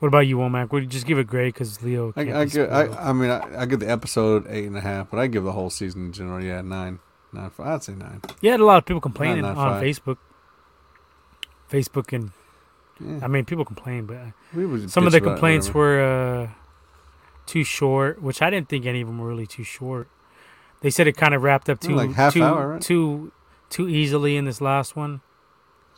What 0.00 0.08
about 0.08 0.26
you, 0.26 0.36
Womack? 0.36 0.70
Would 0.72 0.82
you 0.82 0.88
just 0.88 1.06
give 1.06 1.16
it 1.18 1.22
a 1.22 1.24
grade 1.24 1.54
because 1.54 1.82
Leo? 1.82 2.12
I, 2.16 2.24
Can't 2.24 2.36
I 2.36 2.44
be 2.44 2.50
give. 2.50 2.72
I, 2.72 2.84
spoiled? 2.86 2.98
I 3.00 3.12
mean, 3.12 3.30
I, 3.30 3.62
I 3.62 3.66
give 3.66 3.80
the 3.80 3.90
episode 3.90 4.46
eight 4.48 4.66
and 4.66 4.76
a 4.76 4.80
half, 4.80 5.10
but 5.10 5.18
I 5.18 5.28
give 5.28 5.44
the 5.44 5.52
whole 5.52 5.70
season 5.70 6.06
in 6.06 6.12
general. 6.12 6.42
Yeah, 6.42 6.60
nine, 6.60 6.98
nine. 7.32 7.50
five. 7.50 7.66
I'd 7.66 7.82
say 7.84 7.94
nine. 7.94 8.20
You 8.42 8.50
had 8.50 8.60
a 8.60 8.64
lot 8.66 8.78
of 8.78 8.84
people 8.86 9.00
complaining 9.00 9.42
not 9.42 9.56
on. 9.56 9.82
Facebook. 9.82 10.18
Facebook 11.70 12.12
and 12.12 12.32
Yeah, 13.00 13.24
I 13.24 13.28
mean, 13.28 13.44
people 13.44 13.64
complain, 13.64 14.04
but 14.06 14.18
we 14.54 14.66
was 14.66 14.92
some 14.92 15.06
of 15.06 15.12
the 15.12 15.20
complaints 15.20 15.72
were 15.72 16.00
uh, 16.02 16.48
too 17.46 17.64
short, 17.64 18.20
which 18.20 18.42
I 18.42 18.50
didn't 18.50 18.68
think 18.68 18.84
any 18.86 19.00
of 19.00 19.06
them 19.08 19.18
were 19.18 19.28
really 19.28 19.46
too 19.46 19.64
short. 19.64 20.08
They 20.84 20.90
said 20.90 21.06
it 21.08 21.16
kind 21.16 21.32
of 21.32 21.42
wrapped 21.42 21.70
up 21.70 21.80
too 21.80 21.94
like 21.94 22.12
half 22.12 22.34
too, 22.34 22.44
hour, 22.44 22.68
right? 22.68 22.80
too 22.80 23.32
too 23.70 23.88
easily 23.88 24.36
in 24.36 24.44
this 24.44 24.60
last 24.60 24.94
one. 24.94 25.22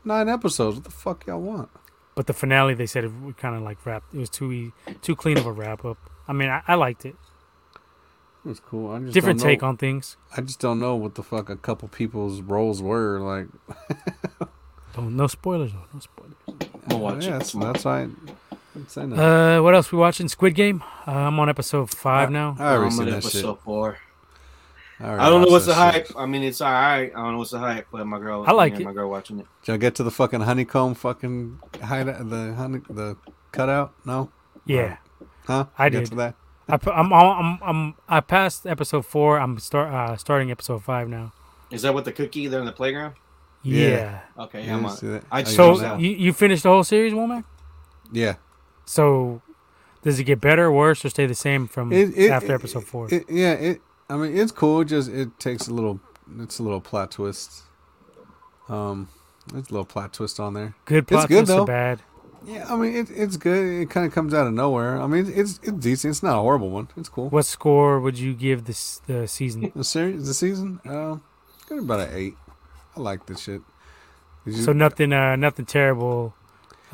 nine 0.04 0.28
episodes. 0.28 0.76
What 0.76 0.84
the 0.84 0.90
fuck 0.92 1.26
y'all 1.26 1.40
want? 1.40 1.68
But 2.14 2.28
the 2.28 2.32
finale, 2.32 2.72
they 2.72 2.86
said 2.86 3.02
it 3.04 3.10
kind 3.36 3.56
of 3.56 3.62
like 3.62 3.84
wrapped. 3.84 4.14
It 4.14 4.18
was 4.18 4.30
too 4.30 4.52
e- 4.52 4.72
too 5.02 5.16
clean 5.16 5.38
of 5.38 5.44
a 5.44 5.50
wrap 5.50 5.84
up. 5.84 5.98
I 6.28 6.32
mean, 6.32 6.48
I, 6.48 6.62
I 6.68 6.76
liked 6.76 7.04
it. 7.04 7.16
It 8.44 8.48
was 8.48 8.60
cool. 8.60 8.92
I 8.92 9.00
just 9.00 9.12
Different 9.12 9.40
don't 9.40 9.48
know- 9.48 9.52
take 9.54 9.62
on 9.64 9.76
things. 9.76 10.16
I 10.36 10.40
just 10.40 10.60
don't 10.60 10.78
know 10.78 10.94
what 10.94 11.16
the 11.16 11.24
fuck 11.24 11.50
a 11.50 11.56
couple 11.56 11.88
people's 11.88 12.40
roles 12.40 12.80
were 12.80 13.18
like. 13.18 13.48
Don't 14.94 15.16
no 15.16 15.26
spoilers. 15.26 15.72
though, 15.72 15.84
No 15.92 15.98
spoilers. 16.00 16.34
I'm 16.48 16.88
gonna 16.88 17.02
watch 17.02 17.24
yeah, 17.24 17.30
it. 17.30 17.38
that's, 17.40 17.50
tomorrow. 17.50 17.72
that's 17.72 17.84
why. 17.84 18.02
I 18.02 18.08
didn't 18.74 18.90
say 18.90 19.04
nothing. 19.06 19.24
Uh, 19.24 19.62
what 19.62 19.74
else 19.74 19.90
we 19.90 19.98
watching? 19.98 20.28
Squid 20.28 20.54
Game. 20.54 20.82
Uh, 21.06 21.10
I'm 21.10 21.38
on 21.40 21.48
episode 21.48 21.90
five 21.90 22.30
now. 22.30 22.54
I 22.58 22.74
already 22.74 22.84
I'm 22.84 22.90
seen 22.92 23.00
on 23.00 23.06
that 23.10 23.22
shit. 23.24 23.34
episode 23.34 23.60
four. 23.60 23.98
Already 25.00 25.22
I 25.22 25.28
don't 25.28 25.42
know 25.42 25.48
what's 25.48 25.66
the 25.66 25.72
that 25.72 25.92
hype. 25.94 26.06
shit. 26.08 26.16
I 26.16 26.26
mean, 26.26 26.42
it's 26.42 26.60
alright. 26.60 27.12
I 27.14 27.18
don't 27.22 27.32
know 27.32 27.38
what's 27.38 27.50
the 27.50 27.58
hype, 27.58 27.86
but 27.92 28.06
my 28.06 28.18
girl, 28.18 28.44
I 28.46 28.52
like 28.52 28.74
me 28.74 28.82
it. 28.82 28.84
My 28.86 28.92
girl 28.92 29.10
watching 29.10 29.40
it. 29.40 29.46
Did 29.64 29.72
I 29.72 29.76
get 29.78 29.94
to 29.96 30.02
the 30.02 30.10
fucking 30.10 30.40
honeycomb 30.40 30.94
fucking 30.94 31.58
hide 31.82 32.06
the 32.06 32.54
honey 32.54 32.80
the 32.88 33.16
cutout? 33.52 33.92
No, 34.04 34.30
Yeah, 34.64 34.96
huh? 35.46 35.66
I 35.78 35.86
You 35.86 35.90
got 35.90 35.98
did. 36.00 36.08
to 36.10 36.14
that. 36.16 36.34
I, 36.68 36.76
pu- 36.78 36.90
I'm, 36.90 37.12
I'm, 37.12 37.58
I'm, 37.62 37.94
I 38.08 38.20
passed 38.20 38.66
episode 38.66 39.06
four. 39.06 39.38
I'm 39.38 39.58
start 39.60 39.92
uh, 39.92 40.16
starting 40.16 40.50
episode 40.50 40.82
five 40.82 41.08
now. 41.08 41.32
Is 41.70 41.82
that 41.82 41.94
with 41.94 42.04
the 42.06 42.12
cookie 42.12 42.48
there 42.48 42.58
in 42.60 42.66
the 42.66 42.72
playground? 42.72 43.14
Yeah. 43.62 43.88
Yeah. 44.36 44.44
Okay, 44.44 44.64
You 44.66 44.72
I'm 44.72 44.86
on. 44.86 44.96
see 44.96 45.06
that? 45.08 45.24
I 45.30 45.40
Oh, 45.40 45.42
just 45.42 45.52
you 45.52 45.56
So 45.56 45.74
know? 45.76 45.96
you, 45.98 46.10
you 46.10 46.32
finished 46.32 46.62
the 46.64 46.68
whole 46.70 46.84
series, 46.84 47.12
Womack? 47.12 47.44
yeah, 48.12 48.34
So 48.84 49.42
does 50.02 50.18
it 50.20 50.24
get 50.24 50.40
better, 50.40 50.70
worse, 50.70 51.04
or 51.04 51.08
stay 51.08 51.26
the 51.26 51.34
same 51.34 51.66
from 51.68 51.92
It- 51.92 52.16
it- 52.16 52.30
after 52.30 52.54
episode 52.54 52.84
four? 52.84 53.08
It, 53.12 53.24
yeah, 53.28 53.52
it. 53.52 53.80
I 54.08 54.16
mean, 54.16 54.36
it's 54.36 54.52
cool. 54.52 54.84
Just 54.84 55.10
it 55.10 55.38
takes 55.38 55.68
a 55.68 55.74
little. 55.74 56.00
It's 56.40 56.58
a 56.58 56.62
little 56.62 56.80
plot 56.80 57.12
twist. 57.12 57.62
Um, 58.68 59.08
it's 59.54 59.70
a 59.70 59.72
little 59.72 59.84
plot 59.84 60.12
twist 60.12 60.40
on 60.40 60.54
there. 60.54 60.74
good 60.84 61.06
plot 61.06 61.28
good, 61.28 61.38
twists 61.38 61.52
or 61.52 61.58
though. 61.58 61.66
bad? 61.66 62.02
Yeah, 62.44 62.66
I 62.72 62.76
mean, 62.76 62.94
it, 62.94 63.10
it's 63.10 63.36
good. 63.36 63.82
It 63.82 63.90
kind 63.90 64.06
of 64.06 64.12
comes 64.12 64.32
out 64.32 64.46
of 64.46 64.52
nowhere. 64.52 65.00
I 65.00 65.06
mean, 65.06 65.32
it's 65.34 65.58
it's 65.62 65.72
decent. 65.72 66.12
It's 66.12 66.22
not 66.22 66.38
a 66.38 66.40
horrible 66.40 66.70
one. 66.70 66.88
It's 66.96 67.08
cool. 67.08 67.28
What 67.30 67.44
score 67.44 68.00
would 68.00 68.18
you 68.18 68.34
give 68.34 68.64
this 68.64 69.00
the 69.06 69.26
season? 69.26 69.72
The 69.74 69.84
series, 69.84 70.26
the 70.26 70.34
season, 70.34 70.80
uh, 70.84 71.16
it 71.70 71.78
about 71.78 72.08
an 72.08 72.14
eight. 72.14 72.34
I 72.96 73.00
like 73.00 73.26
this 73.26 73.40
shit. 73.40 73.62
It's 74.46 74.64
so 74.64 74.72
nothing, 74.72 75.12
uh, 75.12 75.34
nothing 75.34 75.66
terrible. 75.66 76.34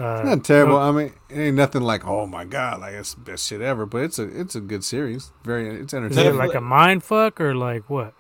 Uh, 0.02 0.22
not 0.24 0.44
terrible. 0.44 0.74
no- 0.74 0.81
I 0.81 0.90
mean, 0.92 1.12
it 1.28 1.39
ain't 1.39 1.56
nothing 1.56 1.82
like 1.82 2.06
oh 2.06 2.26
my 2.26 2.44
god, 2.44 2.81
like 2.81 2.94
it's 2.94 3.14
the 3.14 3.20
best 3.20 3.47
shit 3.47 3.60
ever. 3.60 3.86
But 3.86 4.02
it's 4.05 4.18
a 4.18 4.24
it's 4.40 4.55
a 4.55 4.60
good 4.60 4.82
series. 4.84 5.31
Very 5.44 5.68
it's 5.68 5.92
is 5.92 5.94
entertaining. 5.94 6.34
it 6.34 6.36
like 6.36 6.55
a 6.55 6.60
mind 6.60 7.05
fuck 7.05 7.40
or 7.40 7.55
like 7.55 7.89
what? 7.89 8.14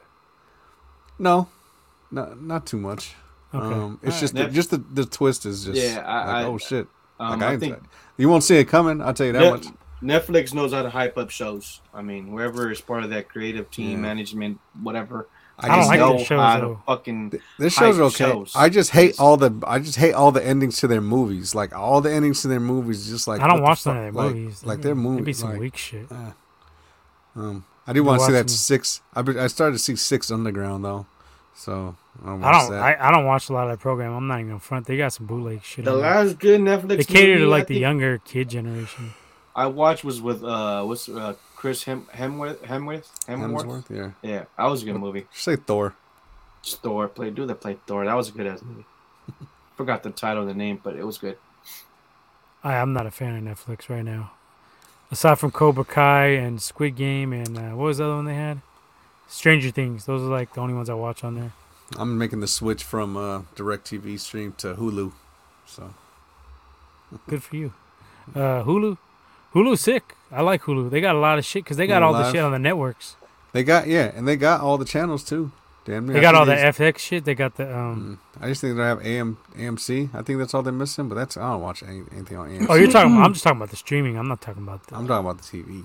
no, 1.18 1.48
not 2.10 2.40
not 2.40 2.66
too 2.66 2.78
much. 2.78 3.14
Okay. 3.54 3.66
Um, 3.66 3.98
it's 4.02 4.16
Alright. 4.16 4.20
just 4.20 4.34
the, 4.34 4.48
just 4.48 4.70
the, 4.70 4.78
the 4.78 5.04
twist 5.04 5.44
is 5.44 5.64
just 5.66 5.78
Yeah, 5.80 6.00
I- 6.06 6.16
like 6.26 6.26
I- 6.36 6.44
oh 6.44 6.58
shit. 6.58 6.86
Um, 7.20 7.38
like, 7.38 7.42
I 7.42 7.52
I 7.52 7.56
think 7.58 7.78
you 8.16 8.28
won't 8.28 8.42
see 8.42 8.56
it 8.56 8.64
coming. 8.64 9.00
I'll 9.00 9.14
tell 9.14 9.26
you 9.26 9.32
that 9.34 9.40
Ne- 9.40 9.50
much. 9.50 9.66
Netflix 10.02 10.52
knows 10.52 10.72
how 10.72 10.82
to 10.82 10.90
hype 10.90 11.16
up 11.16 11.30
shows. 11.30 11.80
I 11.94 12.02
mean, 12.02 12.26
whoever 12.28 12.72
is 12.72 12.80
part 12.80 13.04
of 13.04 13.10
that 13.10 13.28
creative 13.28 13.70
team, 13.70 13.90
Yeah. 13.92 13.96
management, 13.98 14.58
whatever. 14.82 15.28
I 15.62 15.76
don't 15.76 15.86
like 15.86 16.00
know 16.00 16.16
their 16.16 16.24
shows, 16.24 16.60
though. 16.60 16.82
fucking. 16.86 17.40
This 17.58 17.74
shows 17.74 17.98
are 17.98 18.02
hype 18.02 18.12
okay. 18.14 18.32
shows. 18.32 18.52
I 18.54 18.68
just 18.68 18.90
hate 18.90 19.18
all 19.20 19.36
the 19.36 19.52
I 19.66 19.78
just 19.78 19.96
hate 19.96 20.12
all 20.12 20.32
the 20.32 20.44
endings 20.44 20.78
to 20.80 20.88
their 20.88 21.00
movies. 21.00 21.54
Like 21.54 21.74
all 21.74 22.00
the 22.00 22.12
endings 22.12 22.42
to 22.42 22.48
their 22.48 22.60
movies, 22.60 23.08
just 23.08 23.28
like 23.28 23.40
I 23.40 23.48
don't 23.48 23.54
what 23.54 23.58
the 23.60 23.62
watch 23.64 23.82
fuck? 23.82 23.94
none 23.94 24.04
of 24.08 24.14
their 24.14 24.22
like, 24.24 24.34
movies. 24.34 24.64
Like 24.64 24.82
their 24.82 24.94
Maybe 24.94 25.08
movies, 25.08 25.38
some 25.38 25.50
like, 25.50 25.60
weak 25.60 25.76
shit. 25.76 26.06
Um, 27.34 27.64
I 27.86 27.92
do 27.92 28.04
want 28.04 28.20
to 28.20 28.26
see 28.26 28.32
that 28.32 28.44
watching- 28.44 28.48
six. 28.48 29.00
I 29.14 29.20
I 29.20 29.46
started 29.46 29.72
to 29.72 29.78
see 29.78 29.96
six 29.96 30.30
Underground 30.30 30.84
though, 30.84 31.06
so 31.54 31.96
I 32.22 32.26
don't 32.26 32.44
I 32.44 32.50
watch 32.50 32.68
don't. 32.68 32.78
I, 32.78 33.08
I 33.08 33.10
don't 33.10 33.26
watch 33.26 33.48
a 33.48 33.52
lot 33.52 33.64
of 33.64 33.70
that 33.70 33.80
program. 33.80 34.12
I'm 34.12 34.26
not 34.26 34.36
even 34.40 34.48
gonna 34.48 34.60
front. 34.60 34.86
They 34.86 34.96
got 34.96 35.12
some 35.12 35.26
bootleg 35.26 35.62
shit. 35.62 35.84
The 35.84 35.92
on 35.92 36.00
there. 36.00 36.10
last 36.10 36.38
good 36.38 36.60
Netflix. 36.60 36.98
They 36.98 37.04
cater 37.04 37.38
to 37.38 37.46
like 37.46 37.62
I 37.62 37.64
the 37.64 37.74
think 37.74 37.80
younger 37.80 38.18
kid 38.18 38.50
generation. 38.50 39.14
I 39.54 39.66
watched 39.66 40.04
was 40.04 40.20
with 40.20 40.42
uh, 40.42 40.84
what's 40.84 41.08
uh, 41.08 41.34
Chris 41.62 41.84
Hem- 41.84 42.08
Hemsworth 42.12 42.58
Hemsworth 42.62 43.08
Hemsworth. 43.28 43.84
Hemsworth, 43.86 43.88
yeah. 43.88 44.10
Yeah, 44.28 44.44
that 44.58 44.64
was 44.64 44.82
a 44.82 44.84
good 44.84 44.96
movie. 44.96 45.28
Say 45.32 45.54
Thor. 45.54 45.94
Thor 46.64 47.06
play 47.06 47.30
do 47.30 47.46
that 47.46 47.60
play 47.60 47.78
Thor. 47.86 48.04
That 48.04 48.14
was 48.14 48.30
a 48.30 48.32
good 48.32 48.48
ass 48.48 48.62
movie. 48.62 48.84
Forgot 49.76 50.02
the 50.02 50.10
title, 50.10 50.42
of 50.42 50.48
the 50.48 50.54
name, 50.54 50.80
but 50.82 50.96
it 50.96 51.04
was 51.06 51.18
good. 51.18 51.38
I, 52.64 52.74
I'm 52.74 52.92
not 52.92 53.06
a 53.06 53.12
fan 53.12 53.36
of 53.36 53.44
Netflix 53.44 53.88
right 53.88 54.04
now. 54.04 54.32
Aside 55.12 55.38
from 55.38 55.52
Cobra 55.52 55.84
Kai 55.84 56.30
and 56.30 56.60
Squid 56.60 56.96
Game 56.96 57.32
and 57.32 57.56
uh, 57.56 57.70
what 57.76 57.84
was 57.84 57.98
the 57.98 58.06
other 58.06 58.16
one 58.16 58.24
they 58.24 58.34
had? 58.34 58.60
Stranger 59.28 59.70
Things. 59.70 60.04
Those 60.04 60.22
are 60.22 60.32
like 60.32 60.54
the 60.54 60.60
only 60.60 60.74
ones 60.74 60.90
I 60.90 60.94
watch 60.94 61.22
on 61.22 61.36
there. 61.36 61.52
I'm 61.96 62.18
making 62.18 62.40
the 62.40 62.48
switch 62.48 62.82
from 62.82 63.16
uh, 63.16 63.42
Directv 63.54 64.18
stream 64.18 64.52
to 64.58 64.74
Hulu. 64.74 65.12
So 65.66 65.94
Good 67.28 67.44
for 67.44 67.54
you. 67.54 67.72
Uh, 68.34 68.64
Hulu. 68.64 68.98
Hulu's 69.54 69.80
sick. 69.80 70.16
I 70.32 70.40
like 70.42 70.62
Hulu. 70.62 70.90
They 70.90 71.00
got 71.00 71.14
a 71.14 71.18
lot 71.18 71.38
of 71.38 71.44
shit 71.44 71.64
because 71.64 71.76
they 71.76 71.86
got 71.86 72.02
Hulu 72.02 72.06
all 72.06 72.12
the 72.14 72.18
Live. 72.20 72.32
shit 72.32 72.42
on 72.42 72.52
the 72.52 72.58
networks. 72.58 73.16
they 73.52 73.62
got 73.62 73.86
yeah, 73.86 74.10
and 74.14 74.26
they 74.26 74.36
got 74.36 74.60
all 74.60 74.78
the 74.78 74.84
channels 74.84 75.22
too. 75.22 75.52
Damn 75.84 76.06
near. 76.06 76.14
They 76.14 76.20
got 76.20 76.34
all 76.36 76.46
the 76.46 76.54
FX 76.54 76.98
shit. 76.98 77.24
They 77.24 77.34
got 77.34 77.56
the 77.56 77.76
um. 77.76 78.18
Mm. 78.38 78.44
I 78.44 78.48
just 78.48 78.60
think 78.60 78.76
they 78.76 78.82
have 78.82 79.04
AM 79.04 79.36
AMC. 79.56 80.14
I 80.14 80.22
think 80.22 80.38
that's 80.38 80.54
all 80.54 80.62
they're 80.62 80.72
missing. 80.72 81.08
But 81.08 81.16
that's 81.16 81.36
I 81.36 81.52
don't 81.52 81.60
watch 81.60 81.82
any, 81.82 82.02
anything 82.12 82.36
on 82.38 82.48
AMC. 82.48 82.66
Oh, 82.68 82.74
you're 82.74 82.90
talking. 82.90 83.16
I'm 83.16 83.32
just 83.32 83.42
talking 83.44 83.58
about 83.58 83.70
the 83.70 83.76
streaming. 83.76 84.16
I'm 84.16 84.28
not 84.28 84.40
talking 84.40 84.62
about 84.62 84.86
the. 84.86 84.96
I'm 84.96 85.06
talking 85.08 85.28
about 85.28 85.42
the 85.42 85.44
TV. 85.62 85.84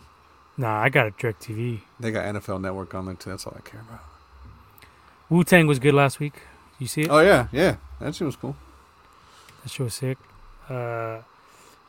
Nah, 0.55 0.81
I 0.81 0.89
got 0.89 1.07
a 1.07 1.11
Direct 1.11 1.41
TV. 1.43 1.81
They 1.99 2.11
got 2.11 2.25
NFL 2.25 2.61
Network 2.61 2.93
on 2.95 3.05
there 3.05 3.15
too. 3.15 3.31
That's 3.31 3.45
all 3.45 3.55
I 3.57 3.67
care 3.67 3.81
about. 3.81 4.01
Wu 5.29 5.43
Tang 5.43 5.67
was 5.67 5.79
good 5.79 5.93
last 5.93 6.19
week. 6.19 6.33
You 6.79 6.87
see 6.87 7.01
it? 7.01 7.09
Oh 7.09 7.19
yeah, 7.19 7.47
yeah. 7.51 7.77
That 7.99 8.15
shit 8.15 8.25
was 8.25 8.35
cool. 8.35 8.55
That 9.63 9.69
shit 9.71 9.83
was 9.83 9.93
sick. 9.95 10.17
Uh, 10.69 11.19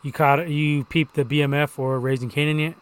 you 0.03 0.13
caught 0.13 0.49
you 0.49 0.85
peeped 0.85 1.15
the 1.15 1.25
BMF 1.25 1.79
or 1.79 1.99
Raising 1.99 2.31
Kanan 2.31 2.61
yet? 2.61 2.75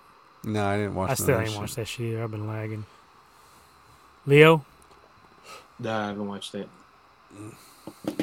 No, 0.44 0.64
I 0.66 0.76
didn't 0.76 0.94
watch. 0.94 1.08
That. 1.08 1.12
I 1.12 1.14
still 1.14 1.38
ain't 1.40 1.50
that 1.52 1.58
watched 1.58 1.76
that 1.76 1.88
shit. 1.88 2.06
Either. 2.12 2.22
I've 2.24 2.30
been 2.30 2.46
lagging. 2.46 2.84
Leo, 4.26 4.64
Nah, 5.78 6.04
I 6.04 6.06
haven't 6.08 6.26
watched 6.28 6.52
that. 6.52 6.68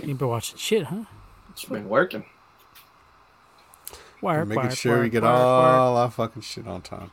you 0.04 0.16
been 0.16 0.28
watching 0.28 0.58
shit, 0.58 0.84
huh? 0.86 1.04
It's 1.52 1.66
been 1.66 1.88
working. 1.88 2.26
Wire, 4.22 4.46
Making 4.46 4.64
wire, 4.64 4.72
sure 4.76 4.94
wire, 4.94 5.02
we 5.04 5.10
get 5.10 5.24
wire, 5.24 5.34
wire. 5.34 5.42
all 5.78 5.98
our 5.98 6.10
fucking 6.12 6.42
shit 6.42 6.66
on 6.68 6.82
time. 6.82 7.12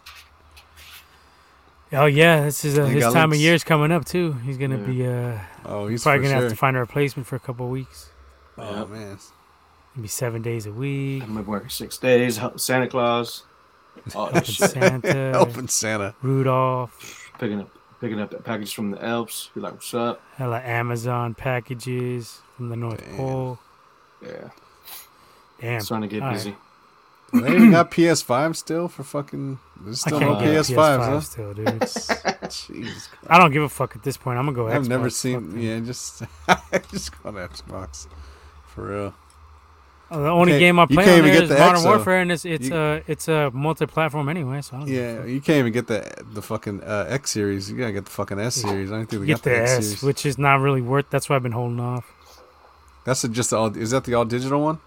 Oh 1.92 2.06
yeah, 2.06 2.44
this 2.44 2.64
is 2.64 2.78
uh, 2.78 2.84
his 2.86 3.02
got 3.02 3.12
time 3.12 3.24
of 3.24 3.30
links. 3.30 3.42
year 3.42 3.54
is 3.54 3.64
coming 3.64 3.90
up 3.90 4.04
too. 4.04 4.32
He's 4.44 4.56
gonna 4.56 4.78
Yeah. 4.78 4.84
be 4.86 5.06
uh, 5.06 5.38
Oh, 5.64 5.88
he's 5.88 6.02
probably 6.04 6.20
gonna 6.22 6.34
sure. 6.34 6.42
have 6.42 6.50
to 6.50 6.56
find 6.56 6.76
a 6.76 6.80
replacement 6.80 7.26
for 7.26 7.34
a 7.36 7.40
couple 7.40 7.66
of 7.66 7.72
weeks. 7.72 8.10
oh 8.58 8.80
Yep. 8.80 8.88
man, 8.90 9.18
Maybe 9.96 10.08
seven 10.08 10.42
days 10.42 10.66
a 10.66 10.72
week. 10.72 11.22
I'm 11.22 11.44
working 11.46 11.68
six 11.68 11.98
days. 11.98 12.40
Santa 12.56 12.86
Claus. 12.88 13.42
All 14.14 14.26
that 14.26 14.32
Helping 14.34 14.44
shit. 14.54 14.70
Santa, 14.70 15.12
helping 15.32 15.68
Santa. 15.68 16.14
Rudolph, 16.22 17.30
Picking 17.38 17.60
up, 17.60 17.70
picking 18.00 18.20
up 18.20 18.44
packages 18.44 18.72
from 18.72 18.92
the 18.92 19.04
Alps. 19.04 19.50
Be 19.54 19.60
like, 19.60 19.72
what's 19.74 19.92
up? 19.92 20.22
hella 20.36 20.60
Amazon 20.60 21.34
packages 21.34 22.40
from 22.56 22.68
the 22.68 22.76
North 22.76 23.04
Damn. 23.04 23.16
Pole. 23.16 23.58
Yeah, 24.24 24.50
Damn, 25.60 25.80
starting 25.80 26.08
to 26.08 26.14
get 26.14 26.22
All 26.22 26.28
right. 26.28 26.34
busy. 26.36 26.56
They 27.32 27.54
even 27.54 27.70
got 27.72 27.90
PS5 27.90 28.56
still 28.56 28.88
for 28.88 29.02
fucking. 29.04 29.58
There's 29.82 30.04
I 30.04 30.08
still 30.08 30.18
can't 30.20 30.32
no 30.32 30.40
get 30.40 30.64
PS5s, 30.64 30.74
PS5 30.74 30.98
huh? 30.98 31.20
still, 31.20 31.54
dude. 31.54 31.66
Jesus 32.50 33.06
Christ. 33.06 33.08
I 33.28 33.38
don't 33.38 33.52
give 33.52 33.62
a 33.62 33.68
fuck 33.68 33.94
at 33.96 34.02
this 34.02 34.16
point. 34.16 34.38
I'm 34.38 34.46
gonna 34.46 34.56
go. 34.56 34.64
Xbox. 34.64 34.72
I've 34.74 34.82
Xbox. 34.82 34.88
never 34.88 35.10
seen. 35.10 35.32
them. 35.50 35.58
Yeah, 35.60 35.80
just 35.80 36.22
just 36.90 37.22
go 37.22 37.30
to 37.32 37.38
Xbox 37.48 38.06
for 38.66 38.88
real. 38.88 39.14
Uh, 40.10 40.18
the 40.18 40.28
only 40.28 40.58
game 40.58 40.78
I 40.80 40.86
play 40.86 41.04
on 41.20 41.24
there 41.24 41.42
is 41.44 41.50
Modern 41.50 41.66
X, 41.74 41.82
though. 41.82 41.88
Warfare, 41.90 42.20
and 42.20 42.32
it's 42.32 42.44
it's 42.44 42.68
You- 42.68 42.74
uh 42.74 43.00
it's 43.06 43.28
a 43.28 43.50
multi-platform 43.52 44.28
anyway. 44.28 44.60
So 44.60 44.76
I 44.76 44.78
don't 44.80 44.88
Yeah, 44.88 45.18
fuck. 45.18 45.28
you 45.28 45.40
can't 45.40 45.58
even 45.60 45.72
get 45.72 45.86
the 45.86 46.12
the 46.32 46.42
fucking 46.42 46.82
uh, 46.82 47.06
X 47.08 47.30
series. 47.30 47.70
You 47.70 47.76
gotta 47.78 47.92
get 47.92 48.06
the 48.06 48.10
fucking 48.10 48.40
S 48.40 48.56
series. 48.56 48.90
I 48.90 48.96
don't 48.96 49.06
think 49.06 49.20
we 49.20 49.26
get 49.26 49.34
got 49.36 49.42
the, 49.44 49.50
the 49.50 49.62
X 49.62 49.70
S, 49.70 49.84
series. 49.84 50.02
which 50.02 50.26
is 50.26 50.36
not 50.36 50.60
really 50.60 50.82
worth. 50.82 51.06
That's 51.10 51.28
why 51.28 51.36
I've 51.36 51.42
been 51.44 51.52
holding 51.52 51.78
off. 51.78 52.04
That's 53.04 53.22
a, 53.24 53.28
just 53.28 53.50
the 53.50 53.56
all. 53.56 53.76
Is 53.76 53.92
that 53.92 54.04
the 54.04 54.14
all 54.14 54.24
digital 54.24 54.60
one? 54.60 54.78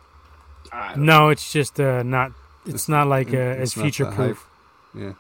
No, 0.98 1.30
it's 1.30 1.52
just 1.54 1.80
uh 1.80 2.04
not. 2.04 2.32
It's, 2.66 2.70
It's- 2.70 2.90
not 2.90 3.08
like 3.08 3.34
uh, 3.34 3.38
it's 3.62 3.76
as 3.78 3.82
future 3.82 4.06
proof. 4.06 4.46
Yeah. 4.94 5.14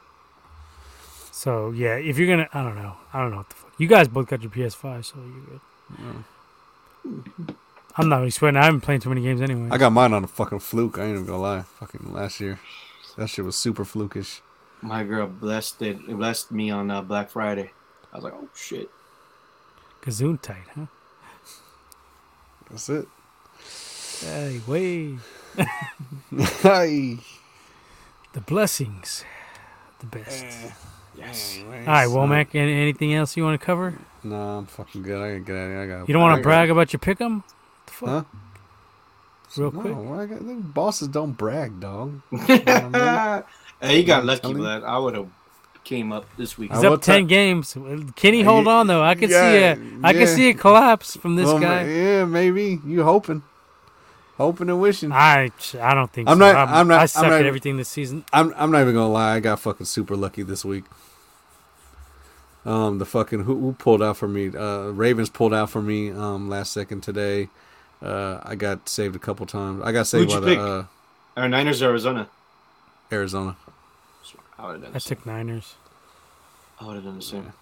So 1.32 1.72
yeah, 1.72 1.95
if 1.95 2.17
you're 2.17 2.27
gonna, 2.27 2.48
I 2.53 2.61
don't 2.64 2.75
know. 2.75 2.95
I 3.14 3.22
don't 3.22 3.32
know 3.32 3.38
what 3.38 3.49
the 3.49 3.56
fuck. 3.56 3.72
You 3.77 3.88
guys 3.88 4.07
both 4.07 4.27
got 4.27 4.41
your 4.41 4.51
PS5, 4.51 5.06
so 5.06 5.15
you're 5.17 5.59
good. 7.45 7.56
I'm 7.95 8.09
not 8.09 8.17
really 8.17 8.31
sweating. 8.31 8.57
I 8.57 8.65
haven't 8.65 8.81
played 8.81 9.01
too 9.01 9.09
many 9.09 9.22
games 9.22 9.41
anyway. 9.41 9.69
I 9.72 9.77
got 9.77 9.91
mine 9.91 10.13
on 10.13 10.23
a 10.23 10.27
fucking 10.27 10.59
fluke. 10.59 10.97
I 10.97 11.03
ain't 11.03 11.11
even 11.11 11.25
gonna 11.25 11.41
lie. 11.41 11.61
Fucking 11.61 12.11
last 12.11 12.39
year, 12.39 12.59
that 13.17 13.30
shit 13.30 13.45
was 13.45 13.55
super 13.55 13.83
flukish. 13.83 14.41
My 14.81 15.03
girl 15.03 15.27
blessed 15.27 15.81
it. 15.83 16.07
Blessed 16.07 16.51
me 16.51 16.72
on 16.72 16.89
uh, 16.89 17.01
Black 17.01 17.30
Friday. 17.30 17.72
I 18.11 18.17
was 18.17 18.23
like, 18.23 18.33
oh 18.33 18.49
shit. 18.55 18.89
Gazoon 20.01 20.41
tight, 20.41 20.65
huh? 20.75 20.85
That's 22.69 22.89
it. 22.89 23.07
Hey, 24.22 24.61
way. 24.67 25.17
Hey. 26.61 27.19
The 28.33 28.41
blessings. 28.41 29.23
The 29.99 30.07
best. 30.07 30.45
Yes. 31.15 31.59
All 31.63 31.69
right, 31.69 32.07
Womack, 32.07 32.55
any, 32.55 32.73
anything 32.73 33.13
else 33.13 33.38
you 33.38 33.43
want 33.43 33.59
to 33.59 33.63
cover? 33.63 33.93
No, 34.23 34.35
I'm 34.35 34.65
fucking 34.65 35.03
good. 35.03 35.22
I 35.22 35.38
gotta 35.38 35.39
get 35.39 35.55
out 35.55 35.65
of 35.65 35.69
here. 35.69 35.81
I 35.81 35.88
got. 35.88 36.09
You 36.09 36.13
don't 36.13 36.23
want 36.23 36.38
to 36.38 36.41
brag 36.41 36.72
about 36.72 36.91
your 36.91 36.99
pick'em? 36.99 37.43
The 37.99 38.05
fuck? 38.07 38.27
Huh? 38.31 38.38
Real 39.61 39.72
no, 39.72 39.81
quick. 39.81 39.95
I 39.95 40.25
got, 40.25 40.47
the 40.47 40.53
bosses 40.55 41.07
don't 41.09 41.33
brag, 41.33 41.80
dog. 41.80 42.22
hey, 42.47 43.43
you 43.99 44.03
got 44.03 44.22
I'm 44.22 44.25
lucky, 44.25 44.41
telling 44.41 44.57
you. 44.57 44.67
I 44.67 44.97
would 44.97 45.15
have 45.15 45.27
came 45.83 46.11
up 46.11 46.25
this 46.38 46.57
week. 46.57 46.72
He's 46.72 46.83
up 46.83 47.01
10 47.01 47.22
ta- 47.23 47.27
games. 47.27 47.77
Kenny, 48.15 48.41
hold 48.41 48.65
Yeah, 48.65 48.72
on, 48.72 48.88
though. 48.88 49.03
I 49.03 49.15
can 49.15 49.30
yeah, 49.30 49.51
see 49.51 49.57
it. 49.57 49.80
I 50.03 50.13
can 50.13 50.27
see 50.27 50.49
it 50.49 50.57
collapse 50.59 51.15
from 51.17 51.35
this 51.35 51.45
Well, 51.45 51.59
guy. 51.59 51.83
Yeah, 51.85 52.25
maybe 52.25 52.80
you 52.85 53.03
hoping, 53.03 53.43
hoping 54.38 54.69
and 54.69 54.81
wishing. 54.81 55.11
I 55.11 55.51
I 55.80 55.93
don't 55.93 56.11
think 56.11 56.30
I'm 56.30 56.38
so. 56.38 56.39
not- 56.39 56.55
I'm, 56.55 56.69
I'm 56.73 56.88
not- 56.88 57.15
I 57.15 57.19
I'm 57.19 57.30
not 57.30 57.39
at 57.41 57.45
everything 57.45 57.77
this 57.77 57.89
season. 57.89 58.25
I'm 58.33 58.53
I'm 58.57 58.72
not 58.72 58.81
even 58.81 58.95
gonna 58.95 59.11
lie. 59.11 59.35
I 59.35 59.39
got 59.39 59.59
fucking 59.59 59.85
super 59.85 60.15
lucky 60.15 60.41
this 60.41 60.65
week. 60.65 60.85
Um, 62.65 62.97
the 62.97 63.05
fucking 63.05 63.43
who, 63.43 63.59
who 63.59 63.73
pulled 63.73 64.01
out 64.01 64.17
for 64.17 64.27
me? 64.27 64.47
Uh, 64.55 64.88
Ravens 64.91 65.30
pulled 65.30 65.53
out 65.53 65.69
for 65.69 65.81
me. 65.81 66.09
Um, 66.11 66.49
last 66.49 66.72
second 66.72 67.01
today. 67.01 67.49
Uh, 68.03 68.40
I 68.43 68.56
got 68.56 68.90
saved 68.90 69.15
a 69.15 69.19
couple 69.19 69.45
times. 69.45 69.82
I 69.83 69.91
got 69.93 70.07
saved 70.07 70.27
by 70.30 70.35
Who'd 70.35 70.43
the 70.43 70.49
you 70.51 70.56
pick? 70.57 70.59
uh, 70.65 70.83
Or 71.41 71.48
Niners, 71.49 71.82
or 71.82 71.90
Arizona. 71.90 72.27
Arizona. 73.11 73.56
I 74.59 74.65
would 74.67 74.72
have 74.73 74.82
done 74.83 74.91
I 74.95 74.99
took 74.99 75.25
Niners. 75.25 75.75
I 76.80 76.85
would 76.88 76.95
have 76.95 77.03
done 77.06 77.15
the 77.15 77.22
same. 77.22 77.53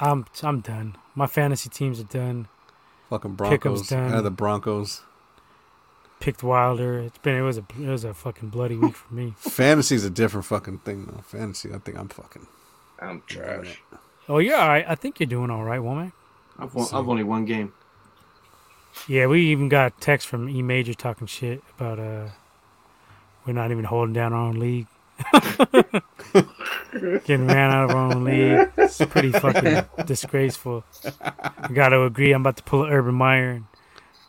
I'm 0.00 0.26
I'm 0.42 0.60
done. 0.60 0.96
My 1.14 1.26
fantasy 1.26 1.68
teams 1.68 2.00
are 2.00 2.04
done. 2.04 2.46
Fucking 3.10 3.36
Pick'em's 3.36 3.58
Broncos. 3.60 3.88
done. 3.88 4.12
I 4.12 4.16
had 4.16 4.24
the 4.24 4.30
Broncos. 4.30 5.02
Picked 6.20 6.42
Wilder. 6.42 6.98
It's 7.00 7.18
been 7.18 7.36
it 7.36 7.42
was 7.42 7.58
a 7.58 7.64
it 7.80 7.88
was 7.88 8.04
a 8.04 8.12
fucking 8.14 8.48
bloody 8.50 8.76
week 8.76 8.94
for 8.96 9.14
me. 9.14 9.34
Fantasy's 9.38 10.04
a 10.04 10.10
different 10.10 10.46
fucking 10.46 10.78
thing 10.78 11.06
though. 11.06 11.22
Fantasy, 11.22 11.72
I 11.72 11.78
think 11.78 11.96
I'm 11.98 12.08
fucking. 12.08 12.46
I'm 13.00 13.22
trash. 13.26 13.80
Oh, 14.28 14.38
you're 14.38 14.56
all 14.56 14.68
right. 14.68 14.84
I 14.88 14.94
think 14.96 15.20
you're 15.20 15.28
doing 15.28 15.50
all 15.50 15.62
right, 15.64 15.80
Womack. 15.80 16.12
I've, 16.58 16.74
won, 16.74 16.86
I've 16.92 17.08
only 17.08 17.22
one 17.22 17.44
game. 17.44 17.72
Yeah, 19.06 19.26
we 19.26 19.42
even 19.46 19.68
got 19.68 20.00
text 20.00 20.26
from 20.26 20.48
E 20.48 20.62
Major 20.62 20.94
talking 20.94 21.26
shit 21.26 21.62
about 21.76 21.98
uh 21.98 22.28
we're 23.46 23.52
not 23.54 23.70
even 23.70 23.84
holding 23.84 24.12
down 24.12 24.32
our 24.32 24.48
own 24.48 24.58
league. 24.58 24.86
Getting 26.92 27.46
ran 27.46 27.70
out 27.70 27.90
of 27.90 27.96
our 27.96 28.12
own 28.12 28.24
league. 28.24 28.70
It's 28.76 28.98
pretty 29.06 29.32
fucking 29.32 29.84
disgraceful. 30.06 30.84
I 31.30 31.68
gotta 31.72 32.02
agree, 32.02 32.32
I'm 32.32 32.42
about 32.42 32.56
to 32.58 32.62
pull 32.62 32.84
an 32.84 32.92
Urban 32.92 33.14
Meyer 33.14 33.50
and 33.50 33.64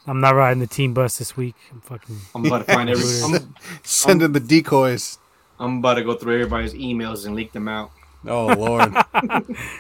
I'm 0.08 0.22
not 0.22 0.36
riding 0.36 0.60
the 0.60 0.68
team 0.68 0.94
bus 0.94 1.18
this 1.18 1.36
week. 1.38 1.56
I'm 1.72 1.82
fucking 1.82 2.18
I'm 2.34 2.46
about 2.46 2.66
to 2.66 2.74
find 2.74 2.90
every. 2.90 3.04
I'm, 3.22 3.56
Sending 3.84 4.32
the 4.32 4.40
decoys. 4.40 5.20
I'm 5.60 5.80
about 5.80 5.96
to 5.96 6.04
go 6.04 6.16
through 6.16 6.36
everybody's 6.36 6.74
emails 6.74 7.26
and 7.26 7.36
leak 7.36 7.52
them 7.52 7.68
out. 7.68 7.92
Oh 8.26 8.48
lord, 8.48 8.94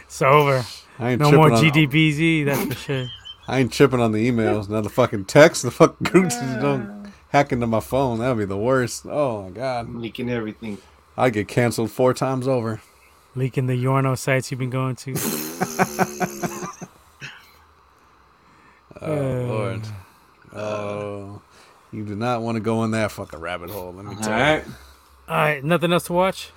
it's 0.03 0.21
over. 0.21 0.65
I 0.99 1.11
ain't 1.11 1.21
No 1.21 1.29
tripping 1.29 1.37
more 1.37 1.51
on, 1.53 1.63
GDBZ, 1.63 2.45
that's 2.45 2.63
for 2.65 2.73
sure. 2.75 3.07
I 3.49 3.59
ain't 3.59 3.73
tripping 3.73 3.99
on 3.99 4.11
the 4.11 4.29
emails. 4.29 4.69
Now 4.69 4.81
the 4.81 4.89
fucking 4.89 5.25
text, 5.25 5.63
the 5.63 5.71
fucking 5.71 6.05
groups 6.07 6.35
don't 6.39 7.11
hack 7.29 7.51
into 7.51 7.65
my 7.67 7.79
phone. 7.79 8.19
That'd 8.19 8.37
be 8.37 8.45
the 8.45 8.57
worst. 8.57 9.05
Oh 9.07 9.43
my 9.43 9.49
god, 9.49 9.89
leaking 9.95 10.29
everything. 10.29 10.77
I'd 11.17 11.33
get 11.33 11.47
canceled 11.47 11.91
four 11.91 12.13
times 12.13 12.47
over. 12.47 12.81
Leaking 13.35 13.65
the 13.67 13.73
Yorno 13.73 14.17
sites 14.17 14.51
you've 14.51 14.59
been 14.59 14.69
going 14.69 14.95
to. 14.97 15.13
Oh 19.01 19.13
Uh. 19.13 19.47
lord. 19.47 19.81
Oh, 20.53 21.41
you 21.91 22.03
do 22.03 22.15
not 22.15 22.41
want 22.41 22.55
to 22.55 22.59
go 22.59 22.83
in 22.83 22.91
that 22.91 23.11
fucking 23.11 23.39
rabbit 23.39 23.69
hole. 23.69 23.93
Let 23.93 24.05
me 24.05 24.15
All 24.15 24.21
tell 24.21 24.31
right. 24.31 24.63
All 25.27 25.37
right, 25.37 25.63
nothing 25.63 25.93
else 25.93 26.05
to 26.05 26.13
watch? 26.13 26.51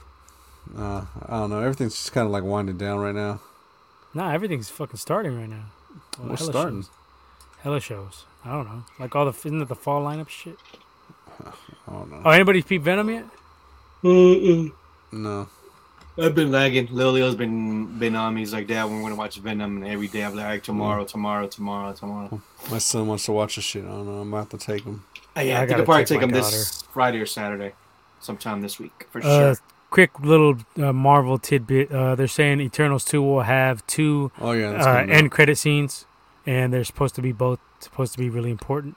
you. 0.75 0.83
Uh, 0.83 1.05
I 1.29 1.39
don't 1.39 1.51
know. 1.51 1.61
Everything's 1.61 1.95
just 1.95 2.12
kind 2.12 2.25
of 2.27 2.33
like 2.33 2.43
winding 2.43 2.79
down 2.79 2.99
right 2.99 3.15
now. 3.15 3.41
Nah, 4.15 4.33
everything's 4.33 4.71
fucking 4.71 4.97
starting 4.97 5.39
right 5.39 5.49
now. 5.49 5.67
Well, 6.19 6.29
We're 6.31 6.37
hella 6.37 6.51
starting. 6.53 6.83
Shows. 6.83 6.91
Hella 7.63 7.81
shows. 7.81 8.25
I 8.45 8.53
don't 8.53 8.67
know. 8.67 8.85
Like 8.99 9.15
all 9.15 9.25
the 9.25 9.31
isn't 9.47 9.63
it 9.63 9.69
the 9.69 9.75
fall 9.77 10.03
lineup 10.05 10.29
shit? 10.29 10.57
I 11.45 11.53
don't 11.93 12.11
know. 12.11 12.23
Oh, 12.25 12.31
anybody 12.31 12.63
peep 12.63 12.83
Venom 12.83 13.09
yet? 13.11 13.25
No. 15.13 15.49
I've 16.19 16.35
been 16.35 16.51
lagging. 16.51 16.89
Lil 16.91 17.13
Leo's 17.13 17.35
been 17.35 17.99
been 17.99 18.15
on 18.17 18.35
me. 18.35 18.43
He's 18.43 18.53
like, 18.53 18.67
Dad, 18.67 18.85
we're 18.85 19.01
gonna 19.01 19.15
watch 19.15 19.37
Venom, 19.39 19.79
and 19.79 19.87
every 19.87 20.09
day 20.09 20.25
I'm 20.25 20.35
like, 20.35 20.63
tomorrow, 20.63 21.05
tomorrow, 21.05 21.47
tomorrow, 21.47 21.93
tomorrow. 21.95 22.43
My 22.71 22.79
son 22.79 23.07
wants 23.07 23.25
to 23.27 23.33
watch 23.33 23.55
the 23.55 23.63
shit. 23.63 23.85
I 23.85 23.89
don't 23.89 24.07
know. 24.07 24.19
I'm 24.21 24.33
about 24.33 24.51
to 24.51 24.59
take 24.59 24.85
him. 24.85 25.05
Uh, 25.35 25.41
yeah, 25.41 25.61
I 25.61 25.63
I, 25.63 25.67
think 25.67 25.79
I'll 25.79 25.85
probably 25.87 26.05
take 26.05 26.21
take 26.21 26.31
my 26.31 26.37
him 26.37 26.43
this 26.43 26.83
Friday 26.93 27.19
or 27.19 27.25
Saturday, 27.27 27.73
sometime 28.21 28.61
this 28.61 28.79
week 28.79 29.07
for 29.11 29.21
Uh, 29.21 29.55
sure. 29.55 29.57
Quick 29.93 30.19
little 30.21 30.57
uh, 30.81 30.93
Marvel 30.93 31.39
tidbit. 31.39 31.93
Uh, 31.93 32.15
they're 32.17 32.27
saying 32.27 32.61
Eternals 32.61 33.05
two 33.05 33.23
will 33.23 33.43
have 33.43 33.87
two 33.87 34.33
Oh 34.41 34.53
yeah. 34.53 34.71
Uh, 34.83 35.07
end 35.07 35.31
credit 35.31 35.57
scenes, 35.59 36.07
and 36.47 36.73
they're 36.73 36.83
supposed 36.83 37.15
to 37.15 37.23
be 37.23 37.31
both 37.31 37.61
supposed 37.79 38.12
to 38.15 38.19
be 38.19 38.29
really 38.31 38.51
important. 38.51 38.97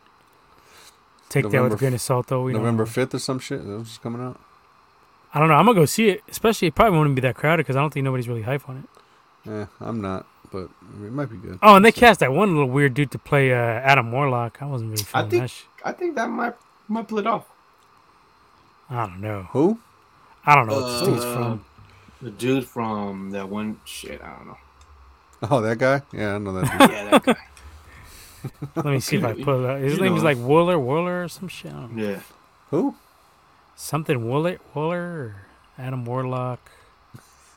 Take 1.30 1.50
that 1.50 1.62
with 1.62 1.74
a 1.74 1.76
grain 1.76 1.94
of 1.94 2.02
salt, 2.02 2.28
though. 2.28 2.44
We 2.44 2.54
don't 2.54 2.62
November 2.62 2.86
fifth 2.86 3.14
or 3.14 3.20
some 3.20 3.40
shit. 3.40 3.64
That 3.66 3.78
was 3.78 4.00
coming 4.02 4.22
out. 4.22 4.40
I 5.34 5.40
don't 5.40 5.50
know. 5.50 5.56
I'm 5.56 5.66
gonna 5.66 5.78
go 5.80 5.86
see 5.86 6.10
it. 6.10 6.24
Especially, 6.30 6.70
it 6.70 6.76
probably 6.76 6.98
won't 6.98 7.14
be 7.14 7.22
that 7.22 7.36
crowded 7.36 7.64
because 7.66 7.76
I 7.76 7.82
don't 7.82 7.94
think 7.94 8.06
nobody's 8.06 8.30
really 8.30 8.44
hype 8.44 8.68
on 8.70 8.78
it. 8.78 9.50
Yeah, 9.50 9.66
I'm 9.82 10.02
not, 10.02 10.26
but 10.52 10.70
it 11.06 11.12
might 11.12 11.30
be 11.30 11.36
good. 11.38 11.60
Oh, 11.62 11.76
and 11.76 11.84
they 11.84 11.92
cast 11.92 12.22
that 12.22 12.32
one 12.32 12.54
little 12.54 12.70
weird 12.70 12.94
dude 12.94 13.12
to 13.12 13.20
play 13.20 13.52
uh, 13.52 13.58
Adam 13.58 14.12
Warlock. 14.14 14.62
I 14.62 14.66
wasn't 14.66 14.92
really 14.92 15.04
I 15.14 15.24
think- 15.24 15.44
that. 15.44 15.50
Sh- 15.50 15.64
I 15.84 15.92
think 15.92 16.16
that 16.16 16.30
might 16.30 16.54
might 16.88 17.08
pull 17.08 17.20
it 17.20 17.28
off. 17.28 17.46
I 18.90 19.08
don't 19.08 19.20
know. 19.20 19.48
Who? 19.52 19.80
I 20.46 20.56
don't 20.56 20.68
know 20.68 20.82
what 20.82 20.88
this 21.00 21.08
dude's 21.08 21.26
Uh, 21.26 21.34
from. 21.36 21.66
The 22.22 22.32
dude 22.32 22.66
from 22.68 23.32
that 23.32 23.50
one 23.50 23.80
shit. 23.86 24.22
I 24.22 24.30
don't 24.38 24.48
know. 24.48 24.58
Oh, 25.52 25.62
that 25.62 25.78
guy. 25.78 26.02
Yeah, 26.14 26.36
I 26.36 26.38
know 26.38 26.54
that. 26.54 26.80
Dude. 26.80 26.90
Yeah, 26.92 27.10
that 27.10 27.24
guy. 27.24 27.36
Let 28.76 28.86
me 28.86 29.00
see 29.00 29.18
if 29.18 29.24
I 29.24 29.32
you- 29.34 29.44
put 29.44 29.64
it 29.64 29.70
up. 29.70 29.80
His 29.80 29.94
you 29.96 30.02
name 30.02 30.12
know 30.14 30.18
is 30.18 30.24
like 30.24 30.38
Wooler, 30.38 30.78
Wooler, 30.78 31.26
or 31.26 31.28
some 31.28 31.48
shit. 31.50 31.72
I 31.72 31.76
don't 31.82 31.96
know. 31.96 32.04
Yeah. 32.12 32.20
Who? 32.72 32.96
Something 33.76 34.20
Wooler, 34.22 34.60
Wooler, 34.74 35.34
Adam 35.78 36.06
Warlock. 36.06 36.72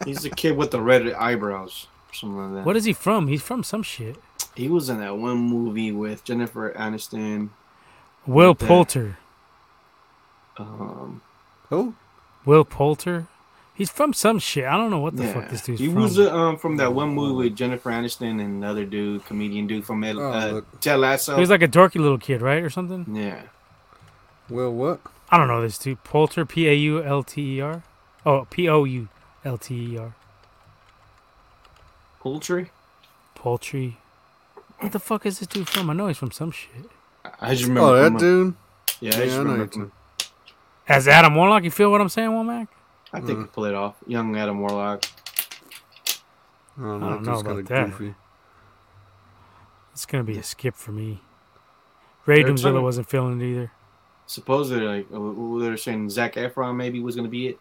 He's 0.05 0.23
the 0.23 0.31
kid 0.31 0.57
with 0.57 0.71
the 0.71 0.81
red 0.81 1.11
eyebrows. 1.13 1.87
Something 2.13 2.39
like 2.39 2.55
that. 2.57 2.67
What 2.67 2.77
is 2.77 2.85
he 2.85 2.93
from? 2.93 3.29
He's 3.29 3.43
from 3.43 3.63
some 3.63 3.83
shit. 3.83 4.17
He 4.55 4.69
was 4.69 4.89
in 4.89 4.99
that 4.99 5.17
one 5.17 5.39
movie 5.39 5.93
with 5.93 6.25
Jennifer 6.25 6.73
Aniston. 6.73 7.51
Will 8.27 8.51
Okay. 8.51 8.67
Poulter. 8.67 9.19
Um, 10.59 11.23
Who? 11.71 11.95
Will 12.49 12.65
Poulter. 12.65 13.27
He's 13.75 13.91
from 13.91 14.15
some 14.15 14.39
shit. 14.39 14.65
I 14.65 14.77
don't 14.79 14.91
know 14.91 15.01
what 15.01 15.17
the 15.17 15.25
yeah. 15.25 15.35
fuck 15.35 15.51
this 15.51 15.61
dude's 15.61 15.81
he 15.81 15.87
from. 15.89 15.97
He 15.99 16.03
was 16.03 16.19
uh, 16.19 16.35
um 16.35 16.57
from 16.57 16.79
that 16.79 16.95
one 16.95 17.11
movie 17.11 17.51
with 17.51 17.57
Jennifer 17.57 17.91
Aniston 17.91 18.31
and 18.31 18.41
another 18.41 18.87
dude, 18.87 19.27
comedian 19.27 19.67
dude 19.67 19.85
from 19.85 20.03
El- 20.03 20.19
Oh, 20.19 20.33
uh, 20.33 20.47
look. 20.55 20.81
Ted 20.81 20.99
Lasso. 20.99 21.35
he 21.35 21.41
was 21.41 21.51
like 21.51 21.61
a 21.63 21.69
dorky 21.69 21.97
little 21.97 22.17
kid, 22.17 22.41
right, 22.41 22.63
or 22.63 22.71
something. 22.71 23.05
yeah. 23.15 23.43
Will 24.49 24.73
what? 24.73 25.01
I 25.31 25.37
don't 25.37 25.47
know 25.47 25.61
this 25.61 25.77
dude. 25.77 26.03
Poulter, 26.05 26.47
P 26.47 26.67
A 26.69 26.73
U 26.73 27.05
L 27.05 27.23
T 27.23 27.57
E 27.59 27.61
R. 27.61 27.83
Oh, 28.25 28.47
P 28.49 28.67
O 28.67 28.85
U 28.85 29.09
L 29.45 29.59
T 29.59 29.75
E 29.93 29.99
R. 29.99 30.15
Poultry. 32.21 32.71
Poultry. 33.35 33.99
What 34.79 34.93
the 34.93 34.99
fuck 34.99 35.27
is 35.27 35.39
this 35.41 35.49
dude 35.49 35.69
from? 35.69 35.91
I 35.91 35.93
know 35.93 36.07
he's 36.09 36.17
from 36.17 36.31
some 36.33 36.51
shit. 36.51 36.87
I- 37.27 37.31
I 37.41 37.55
just 37.55 37.69
remember. 37.69 37.91
Oh, 37.91 37.95
that 37.97 38.09
from 38.13 38.17
dude. 38.19 38.55
Yeah, 39.01 39.11
I 39.11 39.25
just 39.27 39.39
I 39.39 39.43
know 39.45 39.53
remember. 39.53 39.91
You. 40.89 40.95
As 40.95 41.09
Adam 41.09 41.35
Warlock, 41.35 41.65
you 41.65 41.71
feel 41.71 41.91
what 41.91 42.01
I'm 42.01 42.09
saying, 42.09 42.31
Womack? 42.31 42.69
I 43.13 43.21
think 43.21 43.39
Mm. 43.39 43.43
he 43.43 43.49
pull 43.49 43.65
it 43.65 43.75
off. 43.75 43.97
Young 44.07 44.37
Adam 44.37 44.61
Warlock. 44.61 45.05
I 46.79 46.81
don't 46.83 47.01
know. 47.01 47.07
I 47.07 47.11
don't 47.11 47.23
know 47.25 47.37
kinda 47.37 47.51
about 47.51 47.65
that. 47.67 47.91
goofy. 47.91 48.15
It's 49.93 50.07
gonna 50.07 50.25
be 50.25 50.39
a 50.39 50.43
skip 50.43 50.75
for 50.77 50.93
me. 50.93 51.23
Ray 52.27 52.43
They're 52.43 52.53
Doomzilla 52.53 52.83
wasn't 52.83 53.09
feeling 53.09 53.41
it 53.41 53.45
either. 53.45 53.73
Supposedly, 54.27 54.87
like 54.87 55.07
uh, 55.13 55.59
they're 55.61 55.77
saying 55.79 56.11
Zac 56.11 56.35
Efron 56.35 56.77
maybe 56.77 57.01
was 57.01 57.17
gonna 57.17 57.29
be 57.29 57.49
it. 57.49 57.59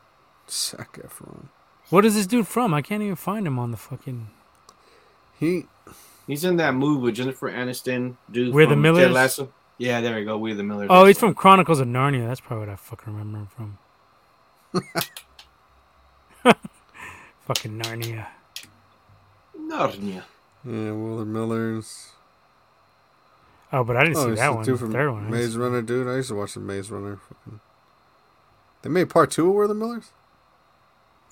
Zac 0.49 0.93
Efron. 1.01 1.45
What 1.89 2.03
is 2.05 2.15
this 2.15 2.27
dude 2.27 2.47
from? 2.47 2.73
I 2.73 2.81
can't 2.81 3.01
even 3.01 3.15
find 3.15 3.47
him 3.47 3.57
on 3.57 3.71
the 3.71 3.77
fucking. 3.77 4.27
He. 5.39 5.65
He's 6.27 6.43
in 6.43 6.57
that 6.57 6.75
movie 6.75 7.01
with 7.01 7.15
Jennifer 7.15 7.49
Aniston. 7.49 8.17
Dude, 8.29 8.53
We're 8.53 8.65
the 8.65 8.73
from 8.73 8.81
Millers? 8.81 9.39
Ted 9.79 9.85
Lasso. 9.85 9.95
Yeah, 9.95 10.01
there 10.01 10.15
we 10.19 10.25
go. 10.25 10.37
We're 10.37 10.55
the 10.55 10.63
Millers. 10.63 10.87
Oh, 10.89 11.05
he's 11.05 11.19
from 11.19 11.33
Chronicles 11.33 11.79
of 11.79 11.87
Narnia. 11.87 12.27
That's 12.27 12.39
probably 12.39 12.67
what 12.67 12.73
I 12.73 12.75
fucking 12.75 13.13
remember 13.13 13.37
him 13.39 13.47
from. 13.53 13.77
fucking 17.45 17.79
Narnia. 17.79 18.27
Narnia. 19.57 20.23
Yeah, 20.65 20.91
Willard 20.91 21.27
Miller's. 21.27 22.11
Oh, 23.71 23.83
but 23.83 23.97
I 23.97 24.03
didn't 24.03 24.17
oh, 24.17 24.29
see 24.29 24.35
that 24.35 24.49
the 24.49 24.55
one. 24.55 24.65
dude 24.65 24.75
The 24.75 24.79
from 24.79 24.91
third 24.93 25.11
one. 25.11 25.27
I 25.27 25.29
Maze 25.29 25.57
Runner, 25.57 25.81
dude. 25.81 26.07
I 26.07 26.15
used 26.15 26.29
to 26.29 26.35
watch 26.35 26.53
the 26.53 26.59
Maze 26.61 26.89
Runner. 26.89 27.17
Fucking- 27.17 27.59
They 28.81 28.89
made 28.89 29.09
part 29.09 29.31
two 29.31 29.49
of 29.49 29.55
We're 29.55 29.67
the 29.67 29.73
Millers. 29.73 30.11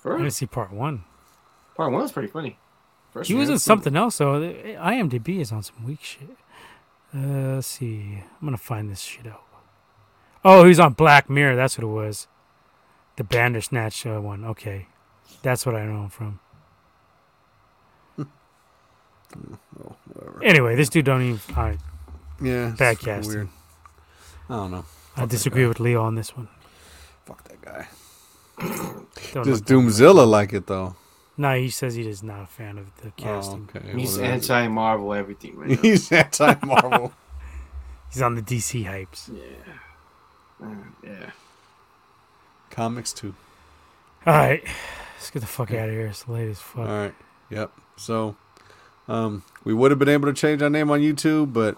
I 0.04 0.18
didn't 0.18 0.32
see 0.32 0.46
part 0.46 0.72
one. 0.72 1.04
Part 1.76 1.92
one 1.92 2.02
was 2.02 2.12
pretty 2.12 2.28
funny. 2.28 2.60
First 3.12 3.28
He 3.30 3.34
was 3.36 3.50
in 3.50 3.58
something 3.58 3.96
else 3.96 4.18
though. 4.18 4.40
IMDb 4.40 5.40
is 5.40 5.52
on 5.52 5.64
some 5.64 5.84
weak 5.86 6.04
shit. 6.04 6.38
Uh, 7.16 7.56
let's 7.56 7.68
see. 7.68 8.22
I'm 8.42 8.46
gonna 8.46 8.58
find 8.58 8.90
this 8.90 9.00
shit 9.00 9.26
out. 9.28 9.42
Oh, 10.44 10.64
he 10.64 10.70
was 10.70 10.80
on 10.80 10.94
Black 10.94 11.30
Mirror. 11.30 11.56
That's 11.56 11.78
what 11.78 11.84
it 11.84 11.88
was. 11.88 12.28
The 13.16 13.24
Bandersnatch 13.24 14.06
uh, 14.06 14.20
one. 14.20 14.44
Okay, 14.44 14.88
that's 15.42 15.66
what 15.66 15.76
I 15.76 15.86
know 15.86 16.04
him 16.04 16.10
from. 16.10 16.40
Oh. 19.78 19.96
Anyway, 20.42 20.76
this 20.78 20.88
dude 20.88 21.04
don't 21.04 21.22
even. 21.22 21.56
I, 21.58 21.78
Yeah, 22.42 22.70
it's 22.70 22.78
Bad 22.78 23.00
casting. 23.00 23.34
Weird. 23.36 23.50
I 24.50 24.56
don't 24.56 24.72
know. 24.72 24.86
I 25.18 25.26
disagree 25.26 25.66
with 25.66 25.82
Leo 25.82 26.04
on 26.04 26.16
this 26.16 26.38
one. 26.38 26.48
Fuck 27.26 27.44
that 27.50 27.62
guy. 27.62 27.88
Does 28.60 28.80
look 28.80 29.06
that 29.34 29.46
way. 29.46 29.52
Doomzilla 29.60 30.26
like 30.26 30.54
it 30.54 30.68
though? 30.68 30.96
No, 31.38 31.54
he 31.58 31.70
says 31.70 31.96
he 31.96 32.08
is 32.08 32.24
not 32.24 32.44
a 32.44 32.46
fan 32.48 32.78
of 32.78 32.86
the 33.02 33.12
casting. 33.12 33.68
Oh, 33.76 33.78
okay. 33.80 33.92
He's 34.00 34.14
whatever. 34.16 34.34
anti 34.34 34.68
Marvel 34.70 35.14
everything 35.14 35.58
right 35.58 35.70
now. 35.72 35.76
He's 35.78 36.12
anti 36.12 36.56
Marvel. 36.66 37.14
He's 38.14 38.22
on 38.22 38.36
the 38.36 38.42
DC 38.42 38.86
hypes. 38.86 39.30
yeah. 39.36 40.66
Uh, 40.66 40.70
yeah. 41.04 41.30
Comics 42.70 43.12
too. 43.12 43.36
All 44.26 44.34
right, 44.34 44.64
let's 45.16 45.30
get 45.32 45.42
the 45.42 45.48
fuck 45.48 45.72
out 45.72 45.90
of 45.90 45.94
here. 45.94 46.08
It's 46.08 46.28
late 46.28 46.50
as 46.50 46.60
fuck. 46.60 46.88
All 46.88 46.98
right. 46.98 47.14
Yep. 47.50 47.72
So, 47.98 48.36
um, 49.08 49.44
we 49.64 49.74
would 49.74 49.92
have 49.92 50.00
been 50.00 50.10
able 50.10 50.28
to 50.28 50.34
change 50.34 50.62
our 50.62 50.70
name 50.70 50.90
on 50.90 51.02
YouTube, 51.02 51.52
but 51.54 51.78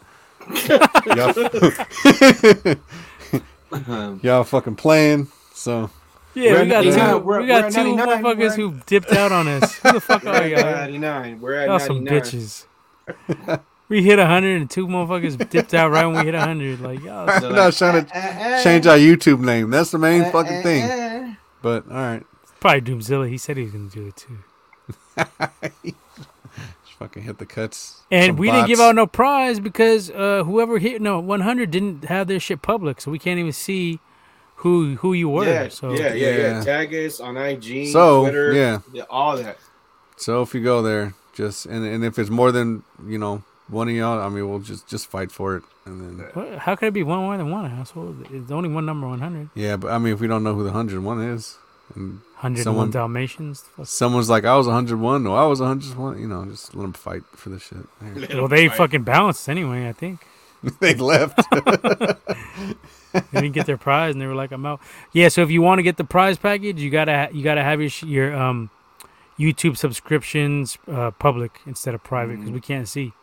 y'all, 1.16 1.34
Um, 3.88 4.20
y'all 4.24 4.44
fucking 4.44 4.76
playing. 4.76 5.28
So 5.54 5.90
Yeah, 6.34 6.54
We're 6.54 6.64
we 6.64 6.70
got 6.70 6.86
at- 6.86 7.12
two. 7.12 7.18
we're- 7.20 7.42
we 7.42 7.48
got 7.48 7.64
we're 7.64 7.72
two 7.72 7.96
99, 7.96 8.08
motherfuckers 8.24 8.56
who 8.56 8.80
dipped 8.86 9.12
out 9.12 9.32
on 9.32 9.48
us. 9.48 9.76
Who 9.80 9.94
the 9.94 10.02
fuck 10.02 10.24
we're 10.24 10.32
are 10.32 10.48
y'all? 10.48 10.62
99. 10.62 11.42
We're 11.42 11.54
at 11.56 11.68
Y'all 11.68 11.80
some 11.80 12.04
99. 12.04 12.22
bitches. 12.22 13.60
we 13.90 14.04
hit 14.04 14.20
hundred 14.20 14.62
and 14.62 14.70
two 14.70 14.86
motherfuckers 14.88 15.50
dipped 15.50 15.74
out 15.74 15.90
right 15.92 16.06
when 16.06 16.18
we 16.18 16.26
hit 16.26 16.36
hundred. 16.36 16.80
Like 16.82 17.02
y'all. 17.02 17.28
I'm 17.30 17.56
not 17.56 17.74
trying 17.74 18.06
to 18.06 18.62
change 18.64 18.86
our 18.86 18.98
YouTube 18.98 19.40
name. 19.40 19.70
That's 19.72 19.92
the 19.92 19.98
main 19.98 20.32
fucking 20.32 20.62
thing. 20.64 21.38
But 21.60 21.88
all 21.90 21.96
right, 21.98 22.24
Probably 22.60 22.82
Doomzilla. 22.82 23.28
He 23.28 23.38
said 23.40 23.58
he 23.58 23.64
was 23.64 23.72
gonna 23.72 23.90
do 23.90 24.08
it 24.08 24.16
too. 24.16 24.38
just 26.86 26.98
fucking 27.00 27.24
hit 27.24 27.40
the 27.40 27.46
cuts. 27.48 28.04
And 28.12 28.28
Some 28.32 28.36
we 28.38 28.52
didn't 28.52 28.68
give 28.68 28.80
out 28.80 28.94
no 28.96 29.08
prize 29.08 29.60
because 29.60 30.12
uh, 30.12 30.44
whoever 30.46 30.78
hit 30.78 31.02
no 31.02 31.20
100 31.20 31.72
didn't 31.72 32.06
have 32.06 32.28
their 32.28 32.40
shit 32.40 32.62
public, 32.62 33.02
so 33.02 33.10
we 33.12 33.18
can't 33.20 33.40
even 33.40 33.52
see 33.52 34.00
who 34.58 34.96
who 34.96 35.14
you 35.14 35.30
were. 35.30 35.46
Yeah, 35.46 35.70
so 35.70 35.94
yeah, 35.94 36.14
yeah, 36.14 36.30
Yeah. 36.30 36.38
yeah. 36.38 36.64
Tag 36.64 36.94
us 36.94 37.20
on 37.20 37.38
IG, 37.38 37.88
So, 37.92 38.22
Twitter, 38.24 38.54
yeah. 38.54 39.04
all 39.10 39.38
that. 39.38 39.58
So 40.18 40.42
if 40.42 40.54
you 40.56 40.62
go 40.64 40.82
there, 40.82 41.14
just 41.34 41.66
and 41.66 41.86
and 41.86 42.04
if 42.04 42.18
it's 42.20 42.30
more 42.30 42.52
than 42.52 42.84
you 43.08 43.18
know 43.18 43.44
one 43.70 43.90
of 43.90 43.96
y'all, 43.96 44.20
I 44.20 44.30
mean, 44.30 44.48
we'll 44.50 44.60
just 44.60 44.88
just 44.88 45.08
fight 45.08 45.32
for 45.32 45.58
it, 45.58 45.64
and 45.86 46.02
then 46.02 46.26
What, 46.34 46.58
how 46.60 46.76
could 46.76 46.88
it 46.88 46.94
be 46.94 47.04
one 47.04 47.20
more 47.20 47.38
than 47.38 47.52
one 47.52 47.66
asshole? 47.70 48.16
It's 48.32 48.50
only 48.52 48.70
one 48.70 48.86
number 48.86 49.08
100. 49.08 49.50
yeah. 49.56 49.76
But 49.78 49.92
I 49.92 49.98
mean, 49.98 50.14
if 50.14 50.20
we 50.20 50.28
don't 50.28 50.44
know 50.44 50.54
who 50.56 50.64
the 50.64 50.72
hundred 50.72 51.04
one 51.04 51.22
is, 51.22 51.58
and 51.96 52.22
101 52.40 52.64
Someone- 52.64 52.92
Dalmatians. 52.92 53.66
Someone's 53.84 54.30
like, 54.30 54.44
I 54.46 54.56
was 54.58 54.68
hundred 54.68 55.00
one, 55.00 55.24
no, 55.24 55.36
I 55.36 55.46
was 55.46 55.60
hundred 55.60 55.96
one, 55.98 56.18
you 56.20 56.28
know, 56.28 56.46
just 56.46 56.74
let 56.76 56.82
them 56.84 56.94
fight 56.94 57.24
for 57.36 57.50
the 57.50 57.60
shit. 57.60 57.86
Well, 58.34 58.48
they 58.48 58.70
fucking 58.70 59.04
bounced 59.04 59.48
anyway. 59.50 59.88
I 59.90 59.94
think 59.94 60.26
they 60.80 60.96
left. 60.96 61.40
they 63.32 63.42
didn't 63.42 63.54
get 63.54 63.66
their 63.66 63.78
prize, 63.78 64.14
and 64.14 64.22
they 64.22 64.28
were 64.28 64.36
like, 64.36 64.52
"I'm 64.52 64.66
out." 64.66 64.80
Yeah. 65.14 65.30
So 65.30 65.42
if 65.42 65.52
you 65.52 65.62
want 65.62 65.80
to 65.80 65.84
get 65.84 65.98
the 65.98 66.04
prize 66.04 66.38
package, 66.38 66.80
you 66.82 66.90
gotta 66.90 67.30
you 67.34 67.44
gotta 67.44 67.64
have 67.64 67.82
your 67.82 67.92
your 68.06 68.36
um 68.36 68.70
YouTube 69.40 69.78
subscriptions 69.78 70.78
uh, 70.88 71.12
public 71.12 71.60
instead 71.66 71.94
of 71.94 72.04
private 72.04 72.38
because 72.38 72.52
we 72.52 72.62
can't 72.62 72.88
see. 72.88 73.14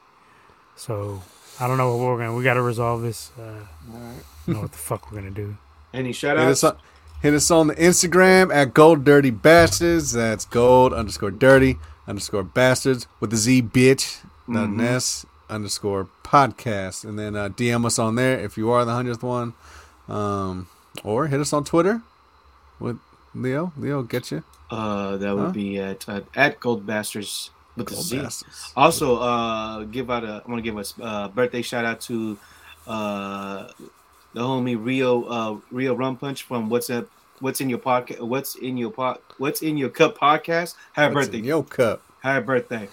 So 0.76 1.22
I 1.60 1.66
don't 1.68 1.78
know 1.78 1.96
what 1.96 2.06
we're 2.06 2.18
gonna. 2.18 2.34
We 2.34 2.44
gotta 2.44 2.62
resolve 2.62 3.02
this. 3.02 3.30
Uh, 3.38 3.42
All 3.42 3.58
right. 4.00 4.14
I 4.16 4.46
don't 4.46 4.54
know 4.56 4.60
what 4.62 4.72
the 4.72 4.78
fuck 4.78 5.10
we're 5.10 5.18
gonna 5.18 5.30
do. 5.30 5.56
Any 5.92 6.12
shout 6.12 6.38
hit, 6.38 6.48
us 6.48 6.64
outs? 6.64 6.74
on, 6.76 6.82
hit 7.22 7.34
us 7.34 7.50
on 7.50 7.68
the 7.68 7.74
Instagram 7.76 8.52
at 8.54 8.74
Gold 8.74 9.04
Dirty 9.04 9.30
Bastards. 9.30 10.12
That's 10.12 10.44
Gold 10.44 10.92
underscore 10.92 11.30
Dirty 11.30 11.78
underscore 12.06 12.42
Bastards 12.42 13.06
with 13.20 13.30
the 13.30 13.36
Z 13.36 13.62
bitch. 13.62 14.18
Not 14.46 14.68
an 14.68 14.76
Mhm. 14.78 14.84
S 14.84 15.24
underscore 15.48 16.08
podcast, 16.24 17.04
and 17.04 17.18
then 17.18 17.36
uh, 17.36 17.48
DM 17.48 17.86
us 17.86 17.98
on 17.98 18.16
there 18.16 18.38
if 18.38 18.58
you 18.58 18.70
are 18.70 18.84
the 18.84 18.92
hundredth 18.92 19.22
one, 19.22 19.54
um, 20.08 20.68
or 21.02 21.26
hit 21.28 21.40
us 21.40 21.52
on 21.52 21.64
Twitter 21.64 22.02
with 22.80 22.98
Leo. 23.34 23.72
Leo, 23.76 24.02
get 24.02 24.30
you. 24.30 24.42
Uh, 24.70 25.16
that 25.18 25.34
would 25.34 25.46
Huh? 25.46 25.50
be 25.52 25.78
at 25.78 26.08
uh, 26.08 26.20
at 26.34 26.58
Gold 26.60 26.86
Bastards 26.86 27.50
with 27.76 27.86
the 27.88 27.94
Gold 27.94 28.04
Z. 28.06 28.18
Bastards. 28.18 28.72
Also, 28.76 29.16
uh, 29.18 29.84
give 29.84 30.10
out 30.10 30.24
a. 30.24 30.42
I 30.44 30.50
want 30.50 30.62
to 30.64 30.70
give 30.70 30.76
a 30.78 31.02
uh, 31.04 31.28
birthday 31.28 31.62
shout 31.62 31.84
out 31.84 32.00
to 32.02 32.38
uh, 32.86 33.68
the 34.32 34.40
homie 34.40 34.76
Rio 34.82 35.24
uh, 35.24 35.56
Rio 35.70 35.94
Rum 35.94 36.16
Punch 36.16 36.42
from 36.42 36.68
What's 36.68 36.90
Up. 36.90 37.06
What's 37.40 37.60
in 37.60 37.68
your 37.68 37.78
podcast? 37.78 38.20
What's 38.20 38.54
in 38.56 38.76
your 38.76 38.90
pot? 38.90 39.20
What's 39.38 39.62
in 39.62 39.76
your 39.76 39.90
cup 39.90 40.16
podcast? 40.18 40.74
Happy 40.92 41.14
What's 41.14 41.26
birthday! 41.28 41.38
in 41.38 41.44
your 41.44 41.64
cup. 41.64 42.02
Happy 42.20 42.44
birthday! 42.46 42.88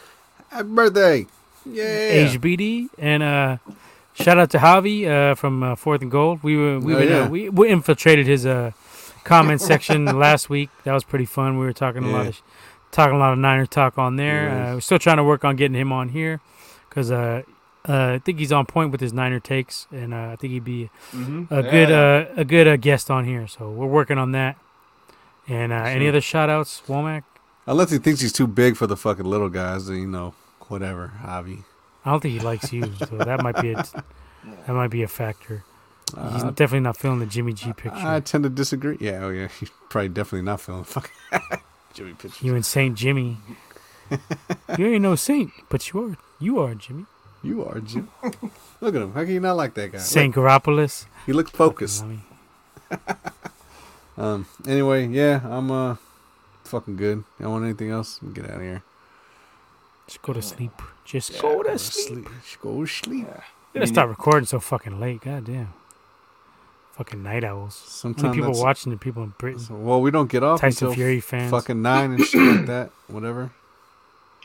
Happy 0.49 0.67
birthday. 0.67 1.27
Yeah. 1.65 2.25
HBD 2.27 2.89
and 2.97 3.21
uh, 3.23 3.57
shout 4.13 4.37
out 4.37 4.49
to 4.51 4.57
Javi 4.57 5.07
uh, 5.07 5.35
from 5.35 5.63
uh, 5.63 5.75
Fourth 5.75 6.01
and 6.01 6.11
Gold. 6.11 6.43
We 6.43 6.57
were 6.57 6.79
we 6.79 6.95
Oh, 6.95 6.99
been, 6.99 7.09
yeah. 7.09 7.19
uh, 7.23 7.29
we, 7.29 7.49
we 7.49 7.69
infiltrated 7.69 8.27
his 8.27 8.45
uh, 8.45 8.71
comment 9.23 9.61
section 9.71 10.05
last 10.05 10.49
week. 10.49 10.69
That 10.83 10.93
was 10.93 11.03
pretty 11.03 11.25
fun. 11.25 11.57
We 11.59 11.65
were 11.65 11.73
talking 11.73 12.03
a 12.03 12.09
lot 12.09 12.27
of 12.27 12.35
sh- 12.35 12.41
talking 12.91 13.15
a 13.15 13.19
lot 13.19 13.33
of 13.33 13.39
Niner 13.39 13.65
talk 13.65 13.97
on 13.97 14.15
there. 14.17 14.45
Yeah. 14.47 14.71
Uh, 14.71 14.73
we're 14.75 14.81
still 14.81 14.99
trying 14.99 15.17
to 15.17 15.23
work 15.23 15.43
on 15.45 15.55
getting 15.55 15.75
him 15.79 15.91
on 15.91 16.09
here 16.09 16.41
because 16.89 17.09
uh, 17.11 17.43
uh, 17.87 18.13
I 18.15 18.19
think 18.19 18.37
he's 18.39 18.51
on 18.51 18.65
point 18.65 18.91
with 18.91 19.01
his 19.01 19.13
Niner 19.13 19.39
takes, 19.39 19.87
and 19.91 20.13
uh, 20.13 20.29
I 20.31 20.35
think 20.35 20.51
he'd 20.53 20.63
be 20.65 20.89
Mm-hmm. 21.13 21.53
a 21.53 21.63
good 21.63 21.91
uh, 21.91 22.25
a 22.35 22.45
good 22.45 22.67
uh, 22.67 22.75
guest 22.77 23.09
on 23.09 23.25
here. 23.25 23.47
So 23.47 23.69
we're 23.71 23.87
working 23.87 24.17
on 24.17 24.31
that. 24.33 24.57
And 25.47 25.71
uh, 25.73 25.75
any 25.77 26.01
Sure. 26.05 26.09
other 26.09 26.21
shout 26.21 26.49
outs, 26.49 26.81
Womack? 26.87 27.23
Unless 27.65 27.91
he 27.91 27.97
thinks 27.97 28.21
he's 28.21 28.33
too 28.33 28.47
big 28.47 28.75
for 28.77 28.87
the 28.87 28.95
fucking 28.97 29.25
little 29.25 29.49
guys, 29.49 29.89
you 29.89 30.05
know, 30.07 30.33
whatever, 30.67 31.11
Javi. 31.23 31.63
I 32.05 32.11
don't 32.11 32.19
think 32.21 32.33
he 32.33 32.39
likes 32.39 32.73
you, 32.73 32.91
so 32.99 33.17
that 33.17 33.41
might 33.43 33.61
be 33.61 33.71
a 33.71 33.75
that 34.65 34.69
might 34.73 34.89
be 34.89 35.03
a 35.03 35.07
factor. 35.07 35.63
He's 36.33 36.43
Uh, 36.43 36.49
definitely 36.51 36.81
not 36.81 36.97
feeling 36.97 37.19
the 37.19 37.25
Jimmy 37.25 37.53
G 37.53 37.71
picture. 37.73 37.97
I 38.05 38.19
tend 38.19 38.43
to 38.43 38.49
disagree. 38.49 38.97
Yeah, 38.99 39.23
oh 39.23 39.29
yeah, 39.29 39.47
he's 39.59 39.69
probably 39.89 40.09
definitely 40.09 40.41
not 40.43 40.59
feeling 40.61 40.83
fucking 40.83 41.11
Jimmy 41.93 42.13
picture. 42.13 42.45
You 42.45 42.55
and 42.55 42.65
Saint 42.65 42.97
Jimmy. 42.97 43.37
you 44.77 44.87
ain't 44.87 45.01
no 45.03 45.15
saint, 45.15 45.51
but 45.69 45.91
you 45.93 46.03
are. 46.03 46.17
You 46.39 46.59
are 46.59 46.73
Jimmy. 46.75 47.05
You 47.43 47.63
are 47.65 47.79
Jimmy. 47.79 48.07
Look 48.81 48.93
at 48.95 49.01
him. 49.01 49.13
How 49.13 49.23
can 49.23 49.31
you 49.33 49.39
not 49.39 49.55
like 49.57 49.73
that 49.75 49.91
guy? 49.93 49.97
Saint 49.99 50.35
Garopolis. 50.35 51.05
He 51.25 51.33
looks 51.33 51.51
focused. 51.51 52.03
Um. 54.17 54.45
Anyway, 54.67 55.07
yeah, 55.07 55.39
I'm 55.45 55.71
uh, 55.71 55.95
fucking 56.65 56.97
good. 56.97 57.17
You 57.39 57.43
don't 57.45 57.51
want 57.53 57.65
anything 57.65 57.89
else? 57.89 58.19
Get 58.33 58.45
out 58.45 58.57
of 58.57 58.61
here. 58.61 58.83
Just 60.11 60.21
go 60.23 60.33
to 60.33 60.41
sleep. 60.41 60.73
Just 61.05 61.31
Yeah, 61.35 61.41
go 61.41 61.55
Go 61.55 61.63
to 61.63 61.69
to 61.71 61.79
sleep. 61.79 62.25
sleep. 62.27 62.61
Go 62.61 62.81
to 62.83 62.87
sleep. 62.91 63.27
You 63.27 63.33
gotta 63.75 63.87
stop 63.87 64.09
recording 64.09 64.45
so 64.45 64.59
fucking 64.59 64.99
late. 64.99 65.21
God 65.21 65.45
damn. 65.45 65.73
Fucking 66.97 67.23
night 67.23 67.45
owls. 67.45 67.79
How 67.81 67.87
Sometimes 67.89 68.35
many 68.35 68.41
people 68.47 68.61
watching? 68.61 68.91
The 68.91 68.97
people 68.97 69.23
in 69.23 69.33
Britain. 69.37 69.85
Well, 69.85 70.01
we 70.01 70.11
don't 70.11 70.29
get 70.29 70.43
off 70.43 70.59
Tyson 70.59 70.87
until 70.87 70.95
Fury 70.95 71.21
fans. 71.21 71.49
fucking 71.49 71.81
nine 71.81 72.11
and 72.11 72.25
shit 72.25 72.41
like 72.41 72.65
that. 72.65 72.89
Whatever. 73.07 73.51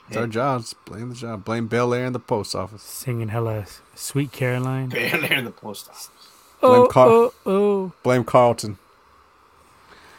It's 0.07 0.17
our 0.17 0.27
Hey. 0.27 0.31
jobs. 0.31 0.73
Blame 0.85 1.09
the 1.09 1.17
job. 1.17 1.45
Blame 1.45 1.67
Bel 1.67 1.93
Air 1.93 2.07
and 2.07 2.15
the 2.15 2.20
post 2.20 2.55
office. 2.55 2.83
Singing 2.83 3.28
hella 3.31 3.67
Sweet 3.97 4.31
Caroline. 4.31 4.91
Bam 4.91 5.25
Air 5.25 5.39
in 5.39 5.45
the 5.47 5.51
post 5.51 5.89
office. 5.89 6.11
Blame 6.61 6.83
Oh, 6.83 6.86
Car- 6.86 7.09
oh, 7.09 7.33
oh. 7.45 7.93
Blame 8.05 8.23
Carlton. 8.23 8.78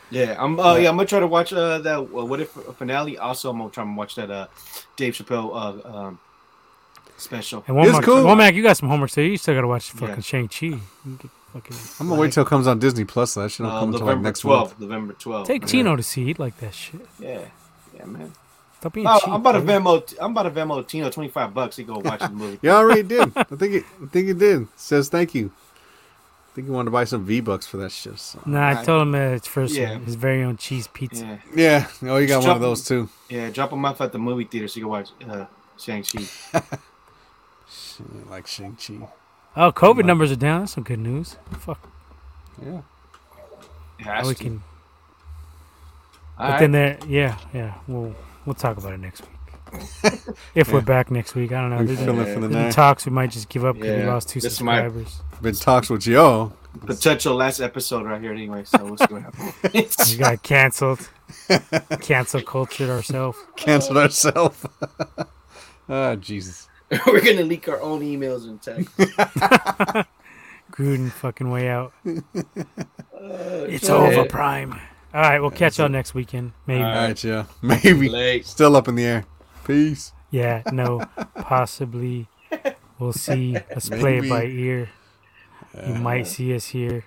Yeah, 0.10 0.36
I'm. 0.38 0.60
Uh, 0.60 0.76
yeah, 0.76 0.90
I'm 0.90 0.96
gonna 0.96 1.08
try 1.08 1.20
to 1.20 1.28
watch 1.28 1.52
uh, 1.54 1.80
that. 1.80 1.98
Uh, 1.98 2.02
what 2.02 2.40
if 2.40 2.50
finale? 2.78 3.18
Also, 3.18 3.50
I'm 3.50 3.58
gonna 3.58 3.70
try 3.70 3.84
and 3.84 3.98
watch 3.98 4.16
that 4.16 4.32
uh, 4.32 4.48
Dave 4.96 5.14
Chappelle 5.14 5.52
uh, 5.86 5.98
um, 5.98 6.20
special. 7.18 7.64
And 7.68 7.76
Womack, 7.76 7.98
It's 7.98 8.06
cool. 8.06 8.36
Mac, 8.36 8.54
you 8.56 8.64
got 8.64 8.78
some 8.78 8.90
homework, 8.90 9.10
so 9.10 9.22
you 9.22 9.38
still 9.38 9.56
gotta 9.56 9.68
watch 9.68 9.92
fucking 9.92 10.16
Yeah. 10.16 10.22
Shang-Chi. 10.22 10.66
You 10.68 10.82
fucking... 11.54 11.78
I'm 12.00 12.10
gonna 12.10 12.22
wait 12.22 12.32
till 12.34 12.44
it 12.44 12.50
comes 12.50 12.68
on 12.68 12.80
Disney 12.80 13.04
Plus. 13.06 13.34
That 13.34 13.50
shit 13.52 13.66
don't 13.66 13.76
Uh, 13.76 13.80
come 13.80 13.90
until 13.90 14.00
like 14.02 14.08
November 14.10 14.28
next 14.30 14.46
month. 14.46 14.78
12th. 14.78 14.80
November 14.80 15.14
12th. 15.14 15.46
Take 15.46 15.66
Tino 15.66 15.96
to 15.96 16.04
see. 16.04 16.26
He'd 16.26 16.40
like 16.40 16.58
that 16.60 16.74
shit. 16.74 17.02
Yeah, 17.20 17.42
yeah, 17.96 18.06
man. 18.06 18.34
Stop 18.80 18.94
being 18.94 19.08
Oh, 19.08 19.18
cheap. 19.20 19.28
I'm 19.30 19.34
about 19.36 19.54
to 19.54 19.62
baby. 19.62 19.84
Venmo. 19.84 20.16
I'm 20.22 20.32
about 20.32 20.44
to 20.44 20.52
Venmo 20.52 20.88
Tino 20.88 21.10
25 21.10 21.54
bucks 21.54 21.76
to 21.78 21.84
go 21.84 21.98
watch 22.00 22.20
the 22.20 22.30
movie. 22.30 22.60
You 22.62 22.70
already 22.70 23.04
did. 23.04 23.32
I 23.36 23.44
think 23.44 23.74
it. 23.74 23.84
I 24.02 24.06
think 24.08 24.30
it 24.30 24.38
did. 24.38 24.68
Says 24.76 25.10
thank 25.10 25.34
you. 25.34 25.52
I 26.58 26.60
think 26.60 26.70
he 26.70 26.72
wanted 26.74 26.86
to 26.86 26.92
buy 26.92 27.04
some 27.04 27.24
V 27.24 27.40
bucks 27.42 27.68
for 27.68 27.78
that 27.78 27.92
shit. 27.92 28.18
So. 28.18 28.40
Nah, 28.48 28.60
I 28.60 28.70
Alright. 28.72 28.86
told 28.86 29.02
him 29.04 29.14
uh, 29.14 29.18
it's 29.36 29.48
for 29.48 29.68
some- 29.68 29.78
Yeah. 29.78 30.00
his 30.00 30.16
very 30.16 30.42
own 30.44 30.58
cheese 30.58 30.88
pizza. 30.88 31.40
Yeah, 31.54 31.86
Yeah. 32.02 32.12
Oh, 32.12 32.18
you 32.18 32.26
got 32.26 32.38
Just 32.38 32.48
one 32.48 32.56
of 32.56 32.62
those 32.64 32.84
too. 32.84 33.10
yeah. 33.30 33.52
Drop 33.52 33.72
him 33.72 33.86
off 33.86 34.02
at 34.02 34.12
the 34.12 34.18
movie 34.18 34.46
theater 34.46 34.68
so 34.68 34.78
you 34.80 34.86
can 34.86 34.90
watch 34.90 35.10
uh, 35.30 35.46
Shang 35.78 36.02
Chi. 36.02 36.24
Shit, 37.70 38.28
Like 38.30 38.48
Shang 38.48 38.76
Chi. 38.76 39.08
Oh, 39.56 39.72
COVID 39.72 40.06
numbers 40.06 40.32
are 40.32 40.36
down. 40.36 40.62
That's 40.62 40.72
some 40.74 40.84
good 40.84 40.98
news. 41.00 41.36
Fuck. 41.60 41.88
Yeah. 42.66 42.82
It 44.00 44.26
we 44.26 44.34
to. 44.34 44.44
can. 44.44 44.64
All 46.40 46.48
But 46.48 46.50
right. 46.54 46.60
then 46.60 46.72
there, 46.72 46.98
yeah, 47.08 47.38
yeah. 47.54 47.74
We'll 47.88 48.16
we'll 48.46 48.54
talk 48.56 48.78
about 48.78 48.94
it 48.94 49.00
next 49.00 49.22
week. 49.22 49.30
If 50.56 50.72
we're 50.72 50.82
back 50.82 51.12
next 51.12 51.36
week, 51.36 51.52
I 51.52 51.62
don't 51.62 51.70
know. 51.72 51.78
We 51.78 51.86
There's 51.88 52.00
feeling 52.00 52.24
been, 52.26 52.34
for 52.34 52.40
the 52.42 52.50
night. 52.50 52.72
talks. 52.74 53.06
We 53.06 53.12
might 53.12 53.32
just 53.32 53.50
give 53.50 53.66
up 53.66 53.76
because 53.76 53.98
we 54.02 54.04
lost 54.08 54.30
two 54.30 54.40
This 54.40 54.62
might- 54.62 54.84
subscribers. 54.84 55.22
Been 55.42 55.54
talks 55.56 55.90
with 55.90 56.02
Joe. 56.02 56.52
potential 56.86 57.36
last 57.36 57.60
episode 57.60 58.06
right 58.06 58.20
here 58.22 58.32
anyway. 58.34 58.64
So 58.66 58.84
we'll 58.84 58.98
see 58.98 59.06
what 59.14 59.22
happens. 59.24 59.54
We 60.12 60.18
got 60.18 60.42
canceled. 60.44 61.08
Cancel 62.02 62.42
cultured 62.42 62.90
ourselves. 62.90 63.38
Canceled 63.56 63.98
ourselves. 63.98 64.66
oh 65.90 66.16
Jesus. 66.20 66.68
We're 67.06 67.22
gonna 67.22 67.44
leak 67.44 67.68
our 67.68 67.80
own 67.82 68.02
emails 68.02 68.46
and 68.48 68.62
text. 68.62 68.96
Gruden 70.72 71.12
fucking 71.12 71.50
way 71.50 71.68
out. 71.70 71.94
it's 72.06 73.82
shit. 73.82 73.90
over, 73.90 74.26
Prime. 74.26 74.74
All 75.14 75.22
right, 75.22 75.40
we'll 75.40 75.52
catch 75.52 75.80
y'all 75.80 75.90
next 75.90 76.14
weekend. 76.14 76.54
Maybe. 76.66 76.82
All 76.82 76.90
All 76.90 76.96
right. 76.96 77.08
right, 77.08 77.24
yeah. 77.24 77.46
Maybe. 77.62 78.10
Late. 78.10 78.46
Still 78.46 78.76
up 78.76 78.88
in 78.88 78.96
the 78.96 79.06
air. 79.06 79.26
Peace. 79.68 80.14
Yeah, 80.32 80.64
no, 80.72 81.02
possibly. 81.36 82.28
We'll 83.00 83.12
see. 83.12 83.54
Let's 83.54 83.90
play 83.90 84.20
it 84.20 84.30
by 84.30 84.46
ear. 84.46 84.90
You 85.86 85.96
might 85.96 86.22
uh, 86.22 86.26
see 86.26 86.56
us 86.56 86.68
here. 86.68 87.04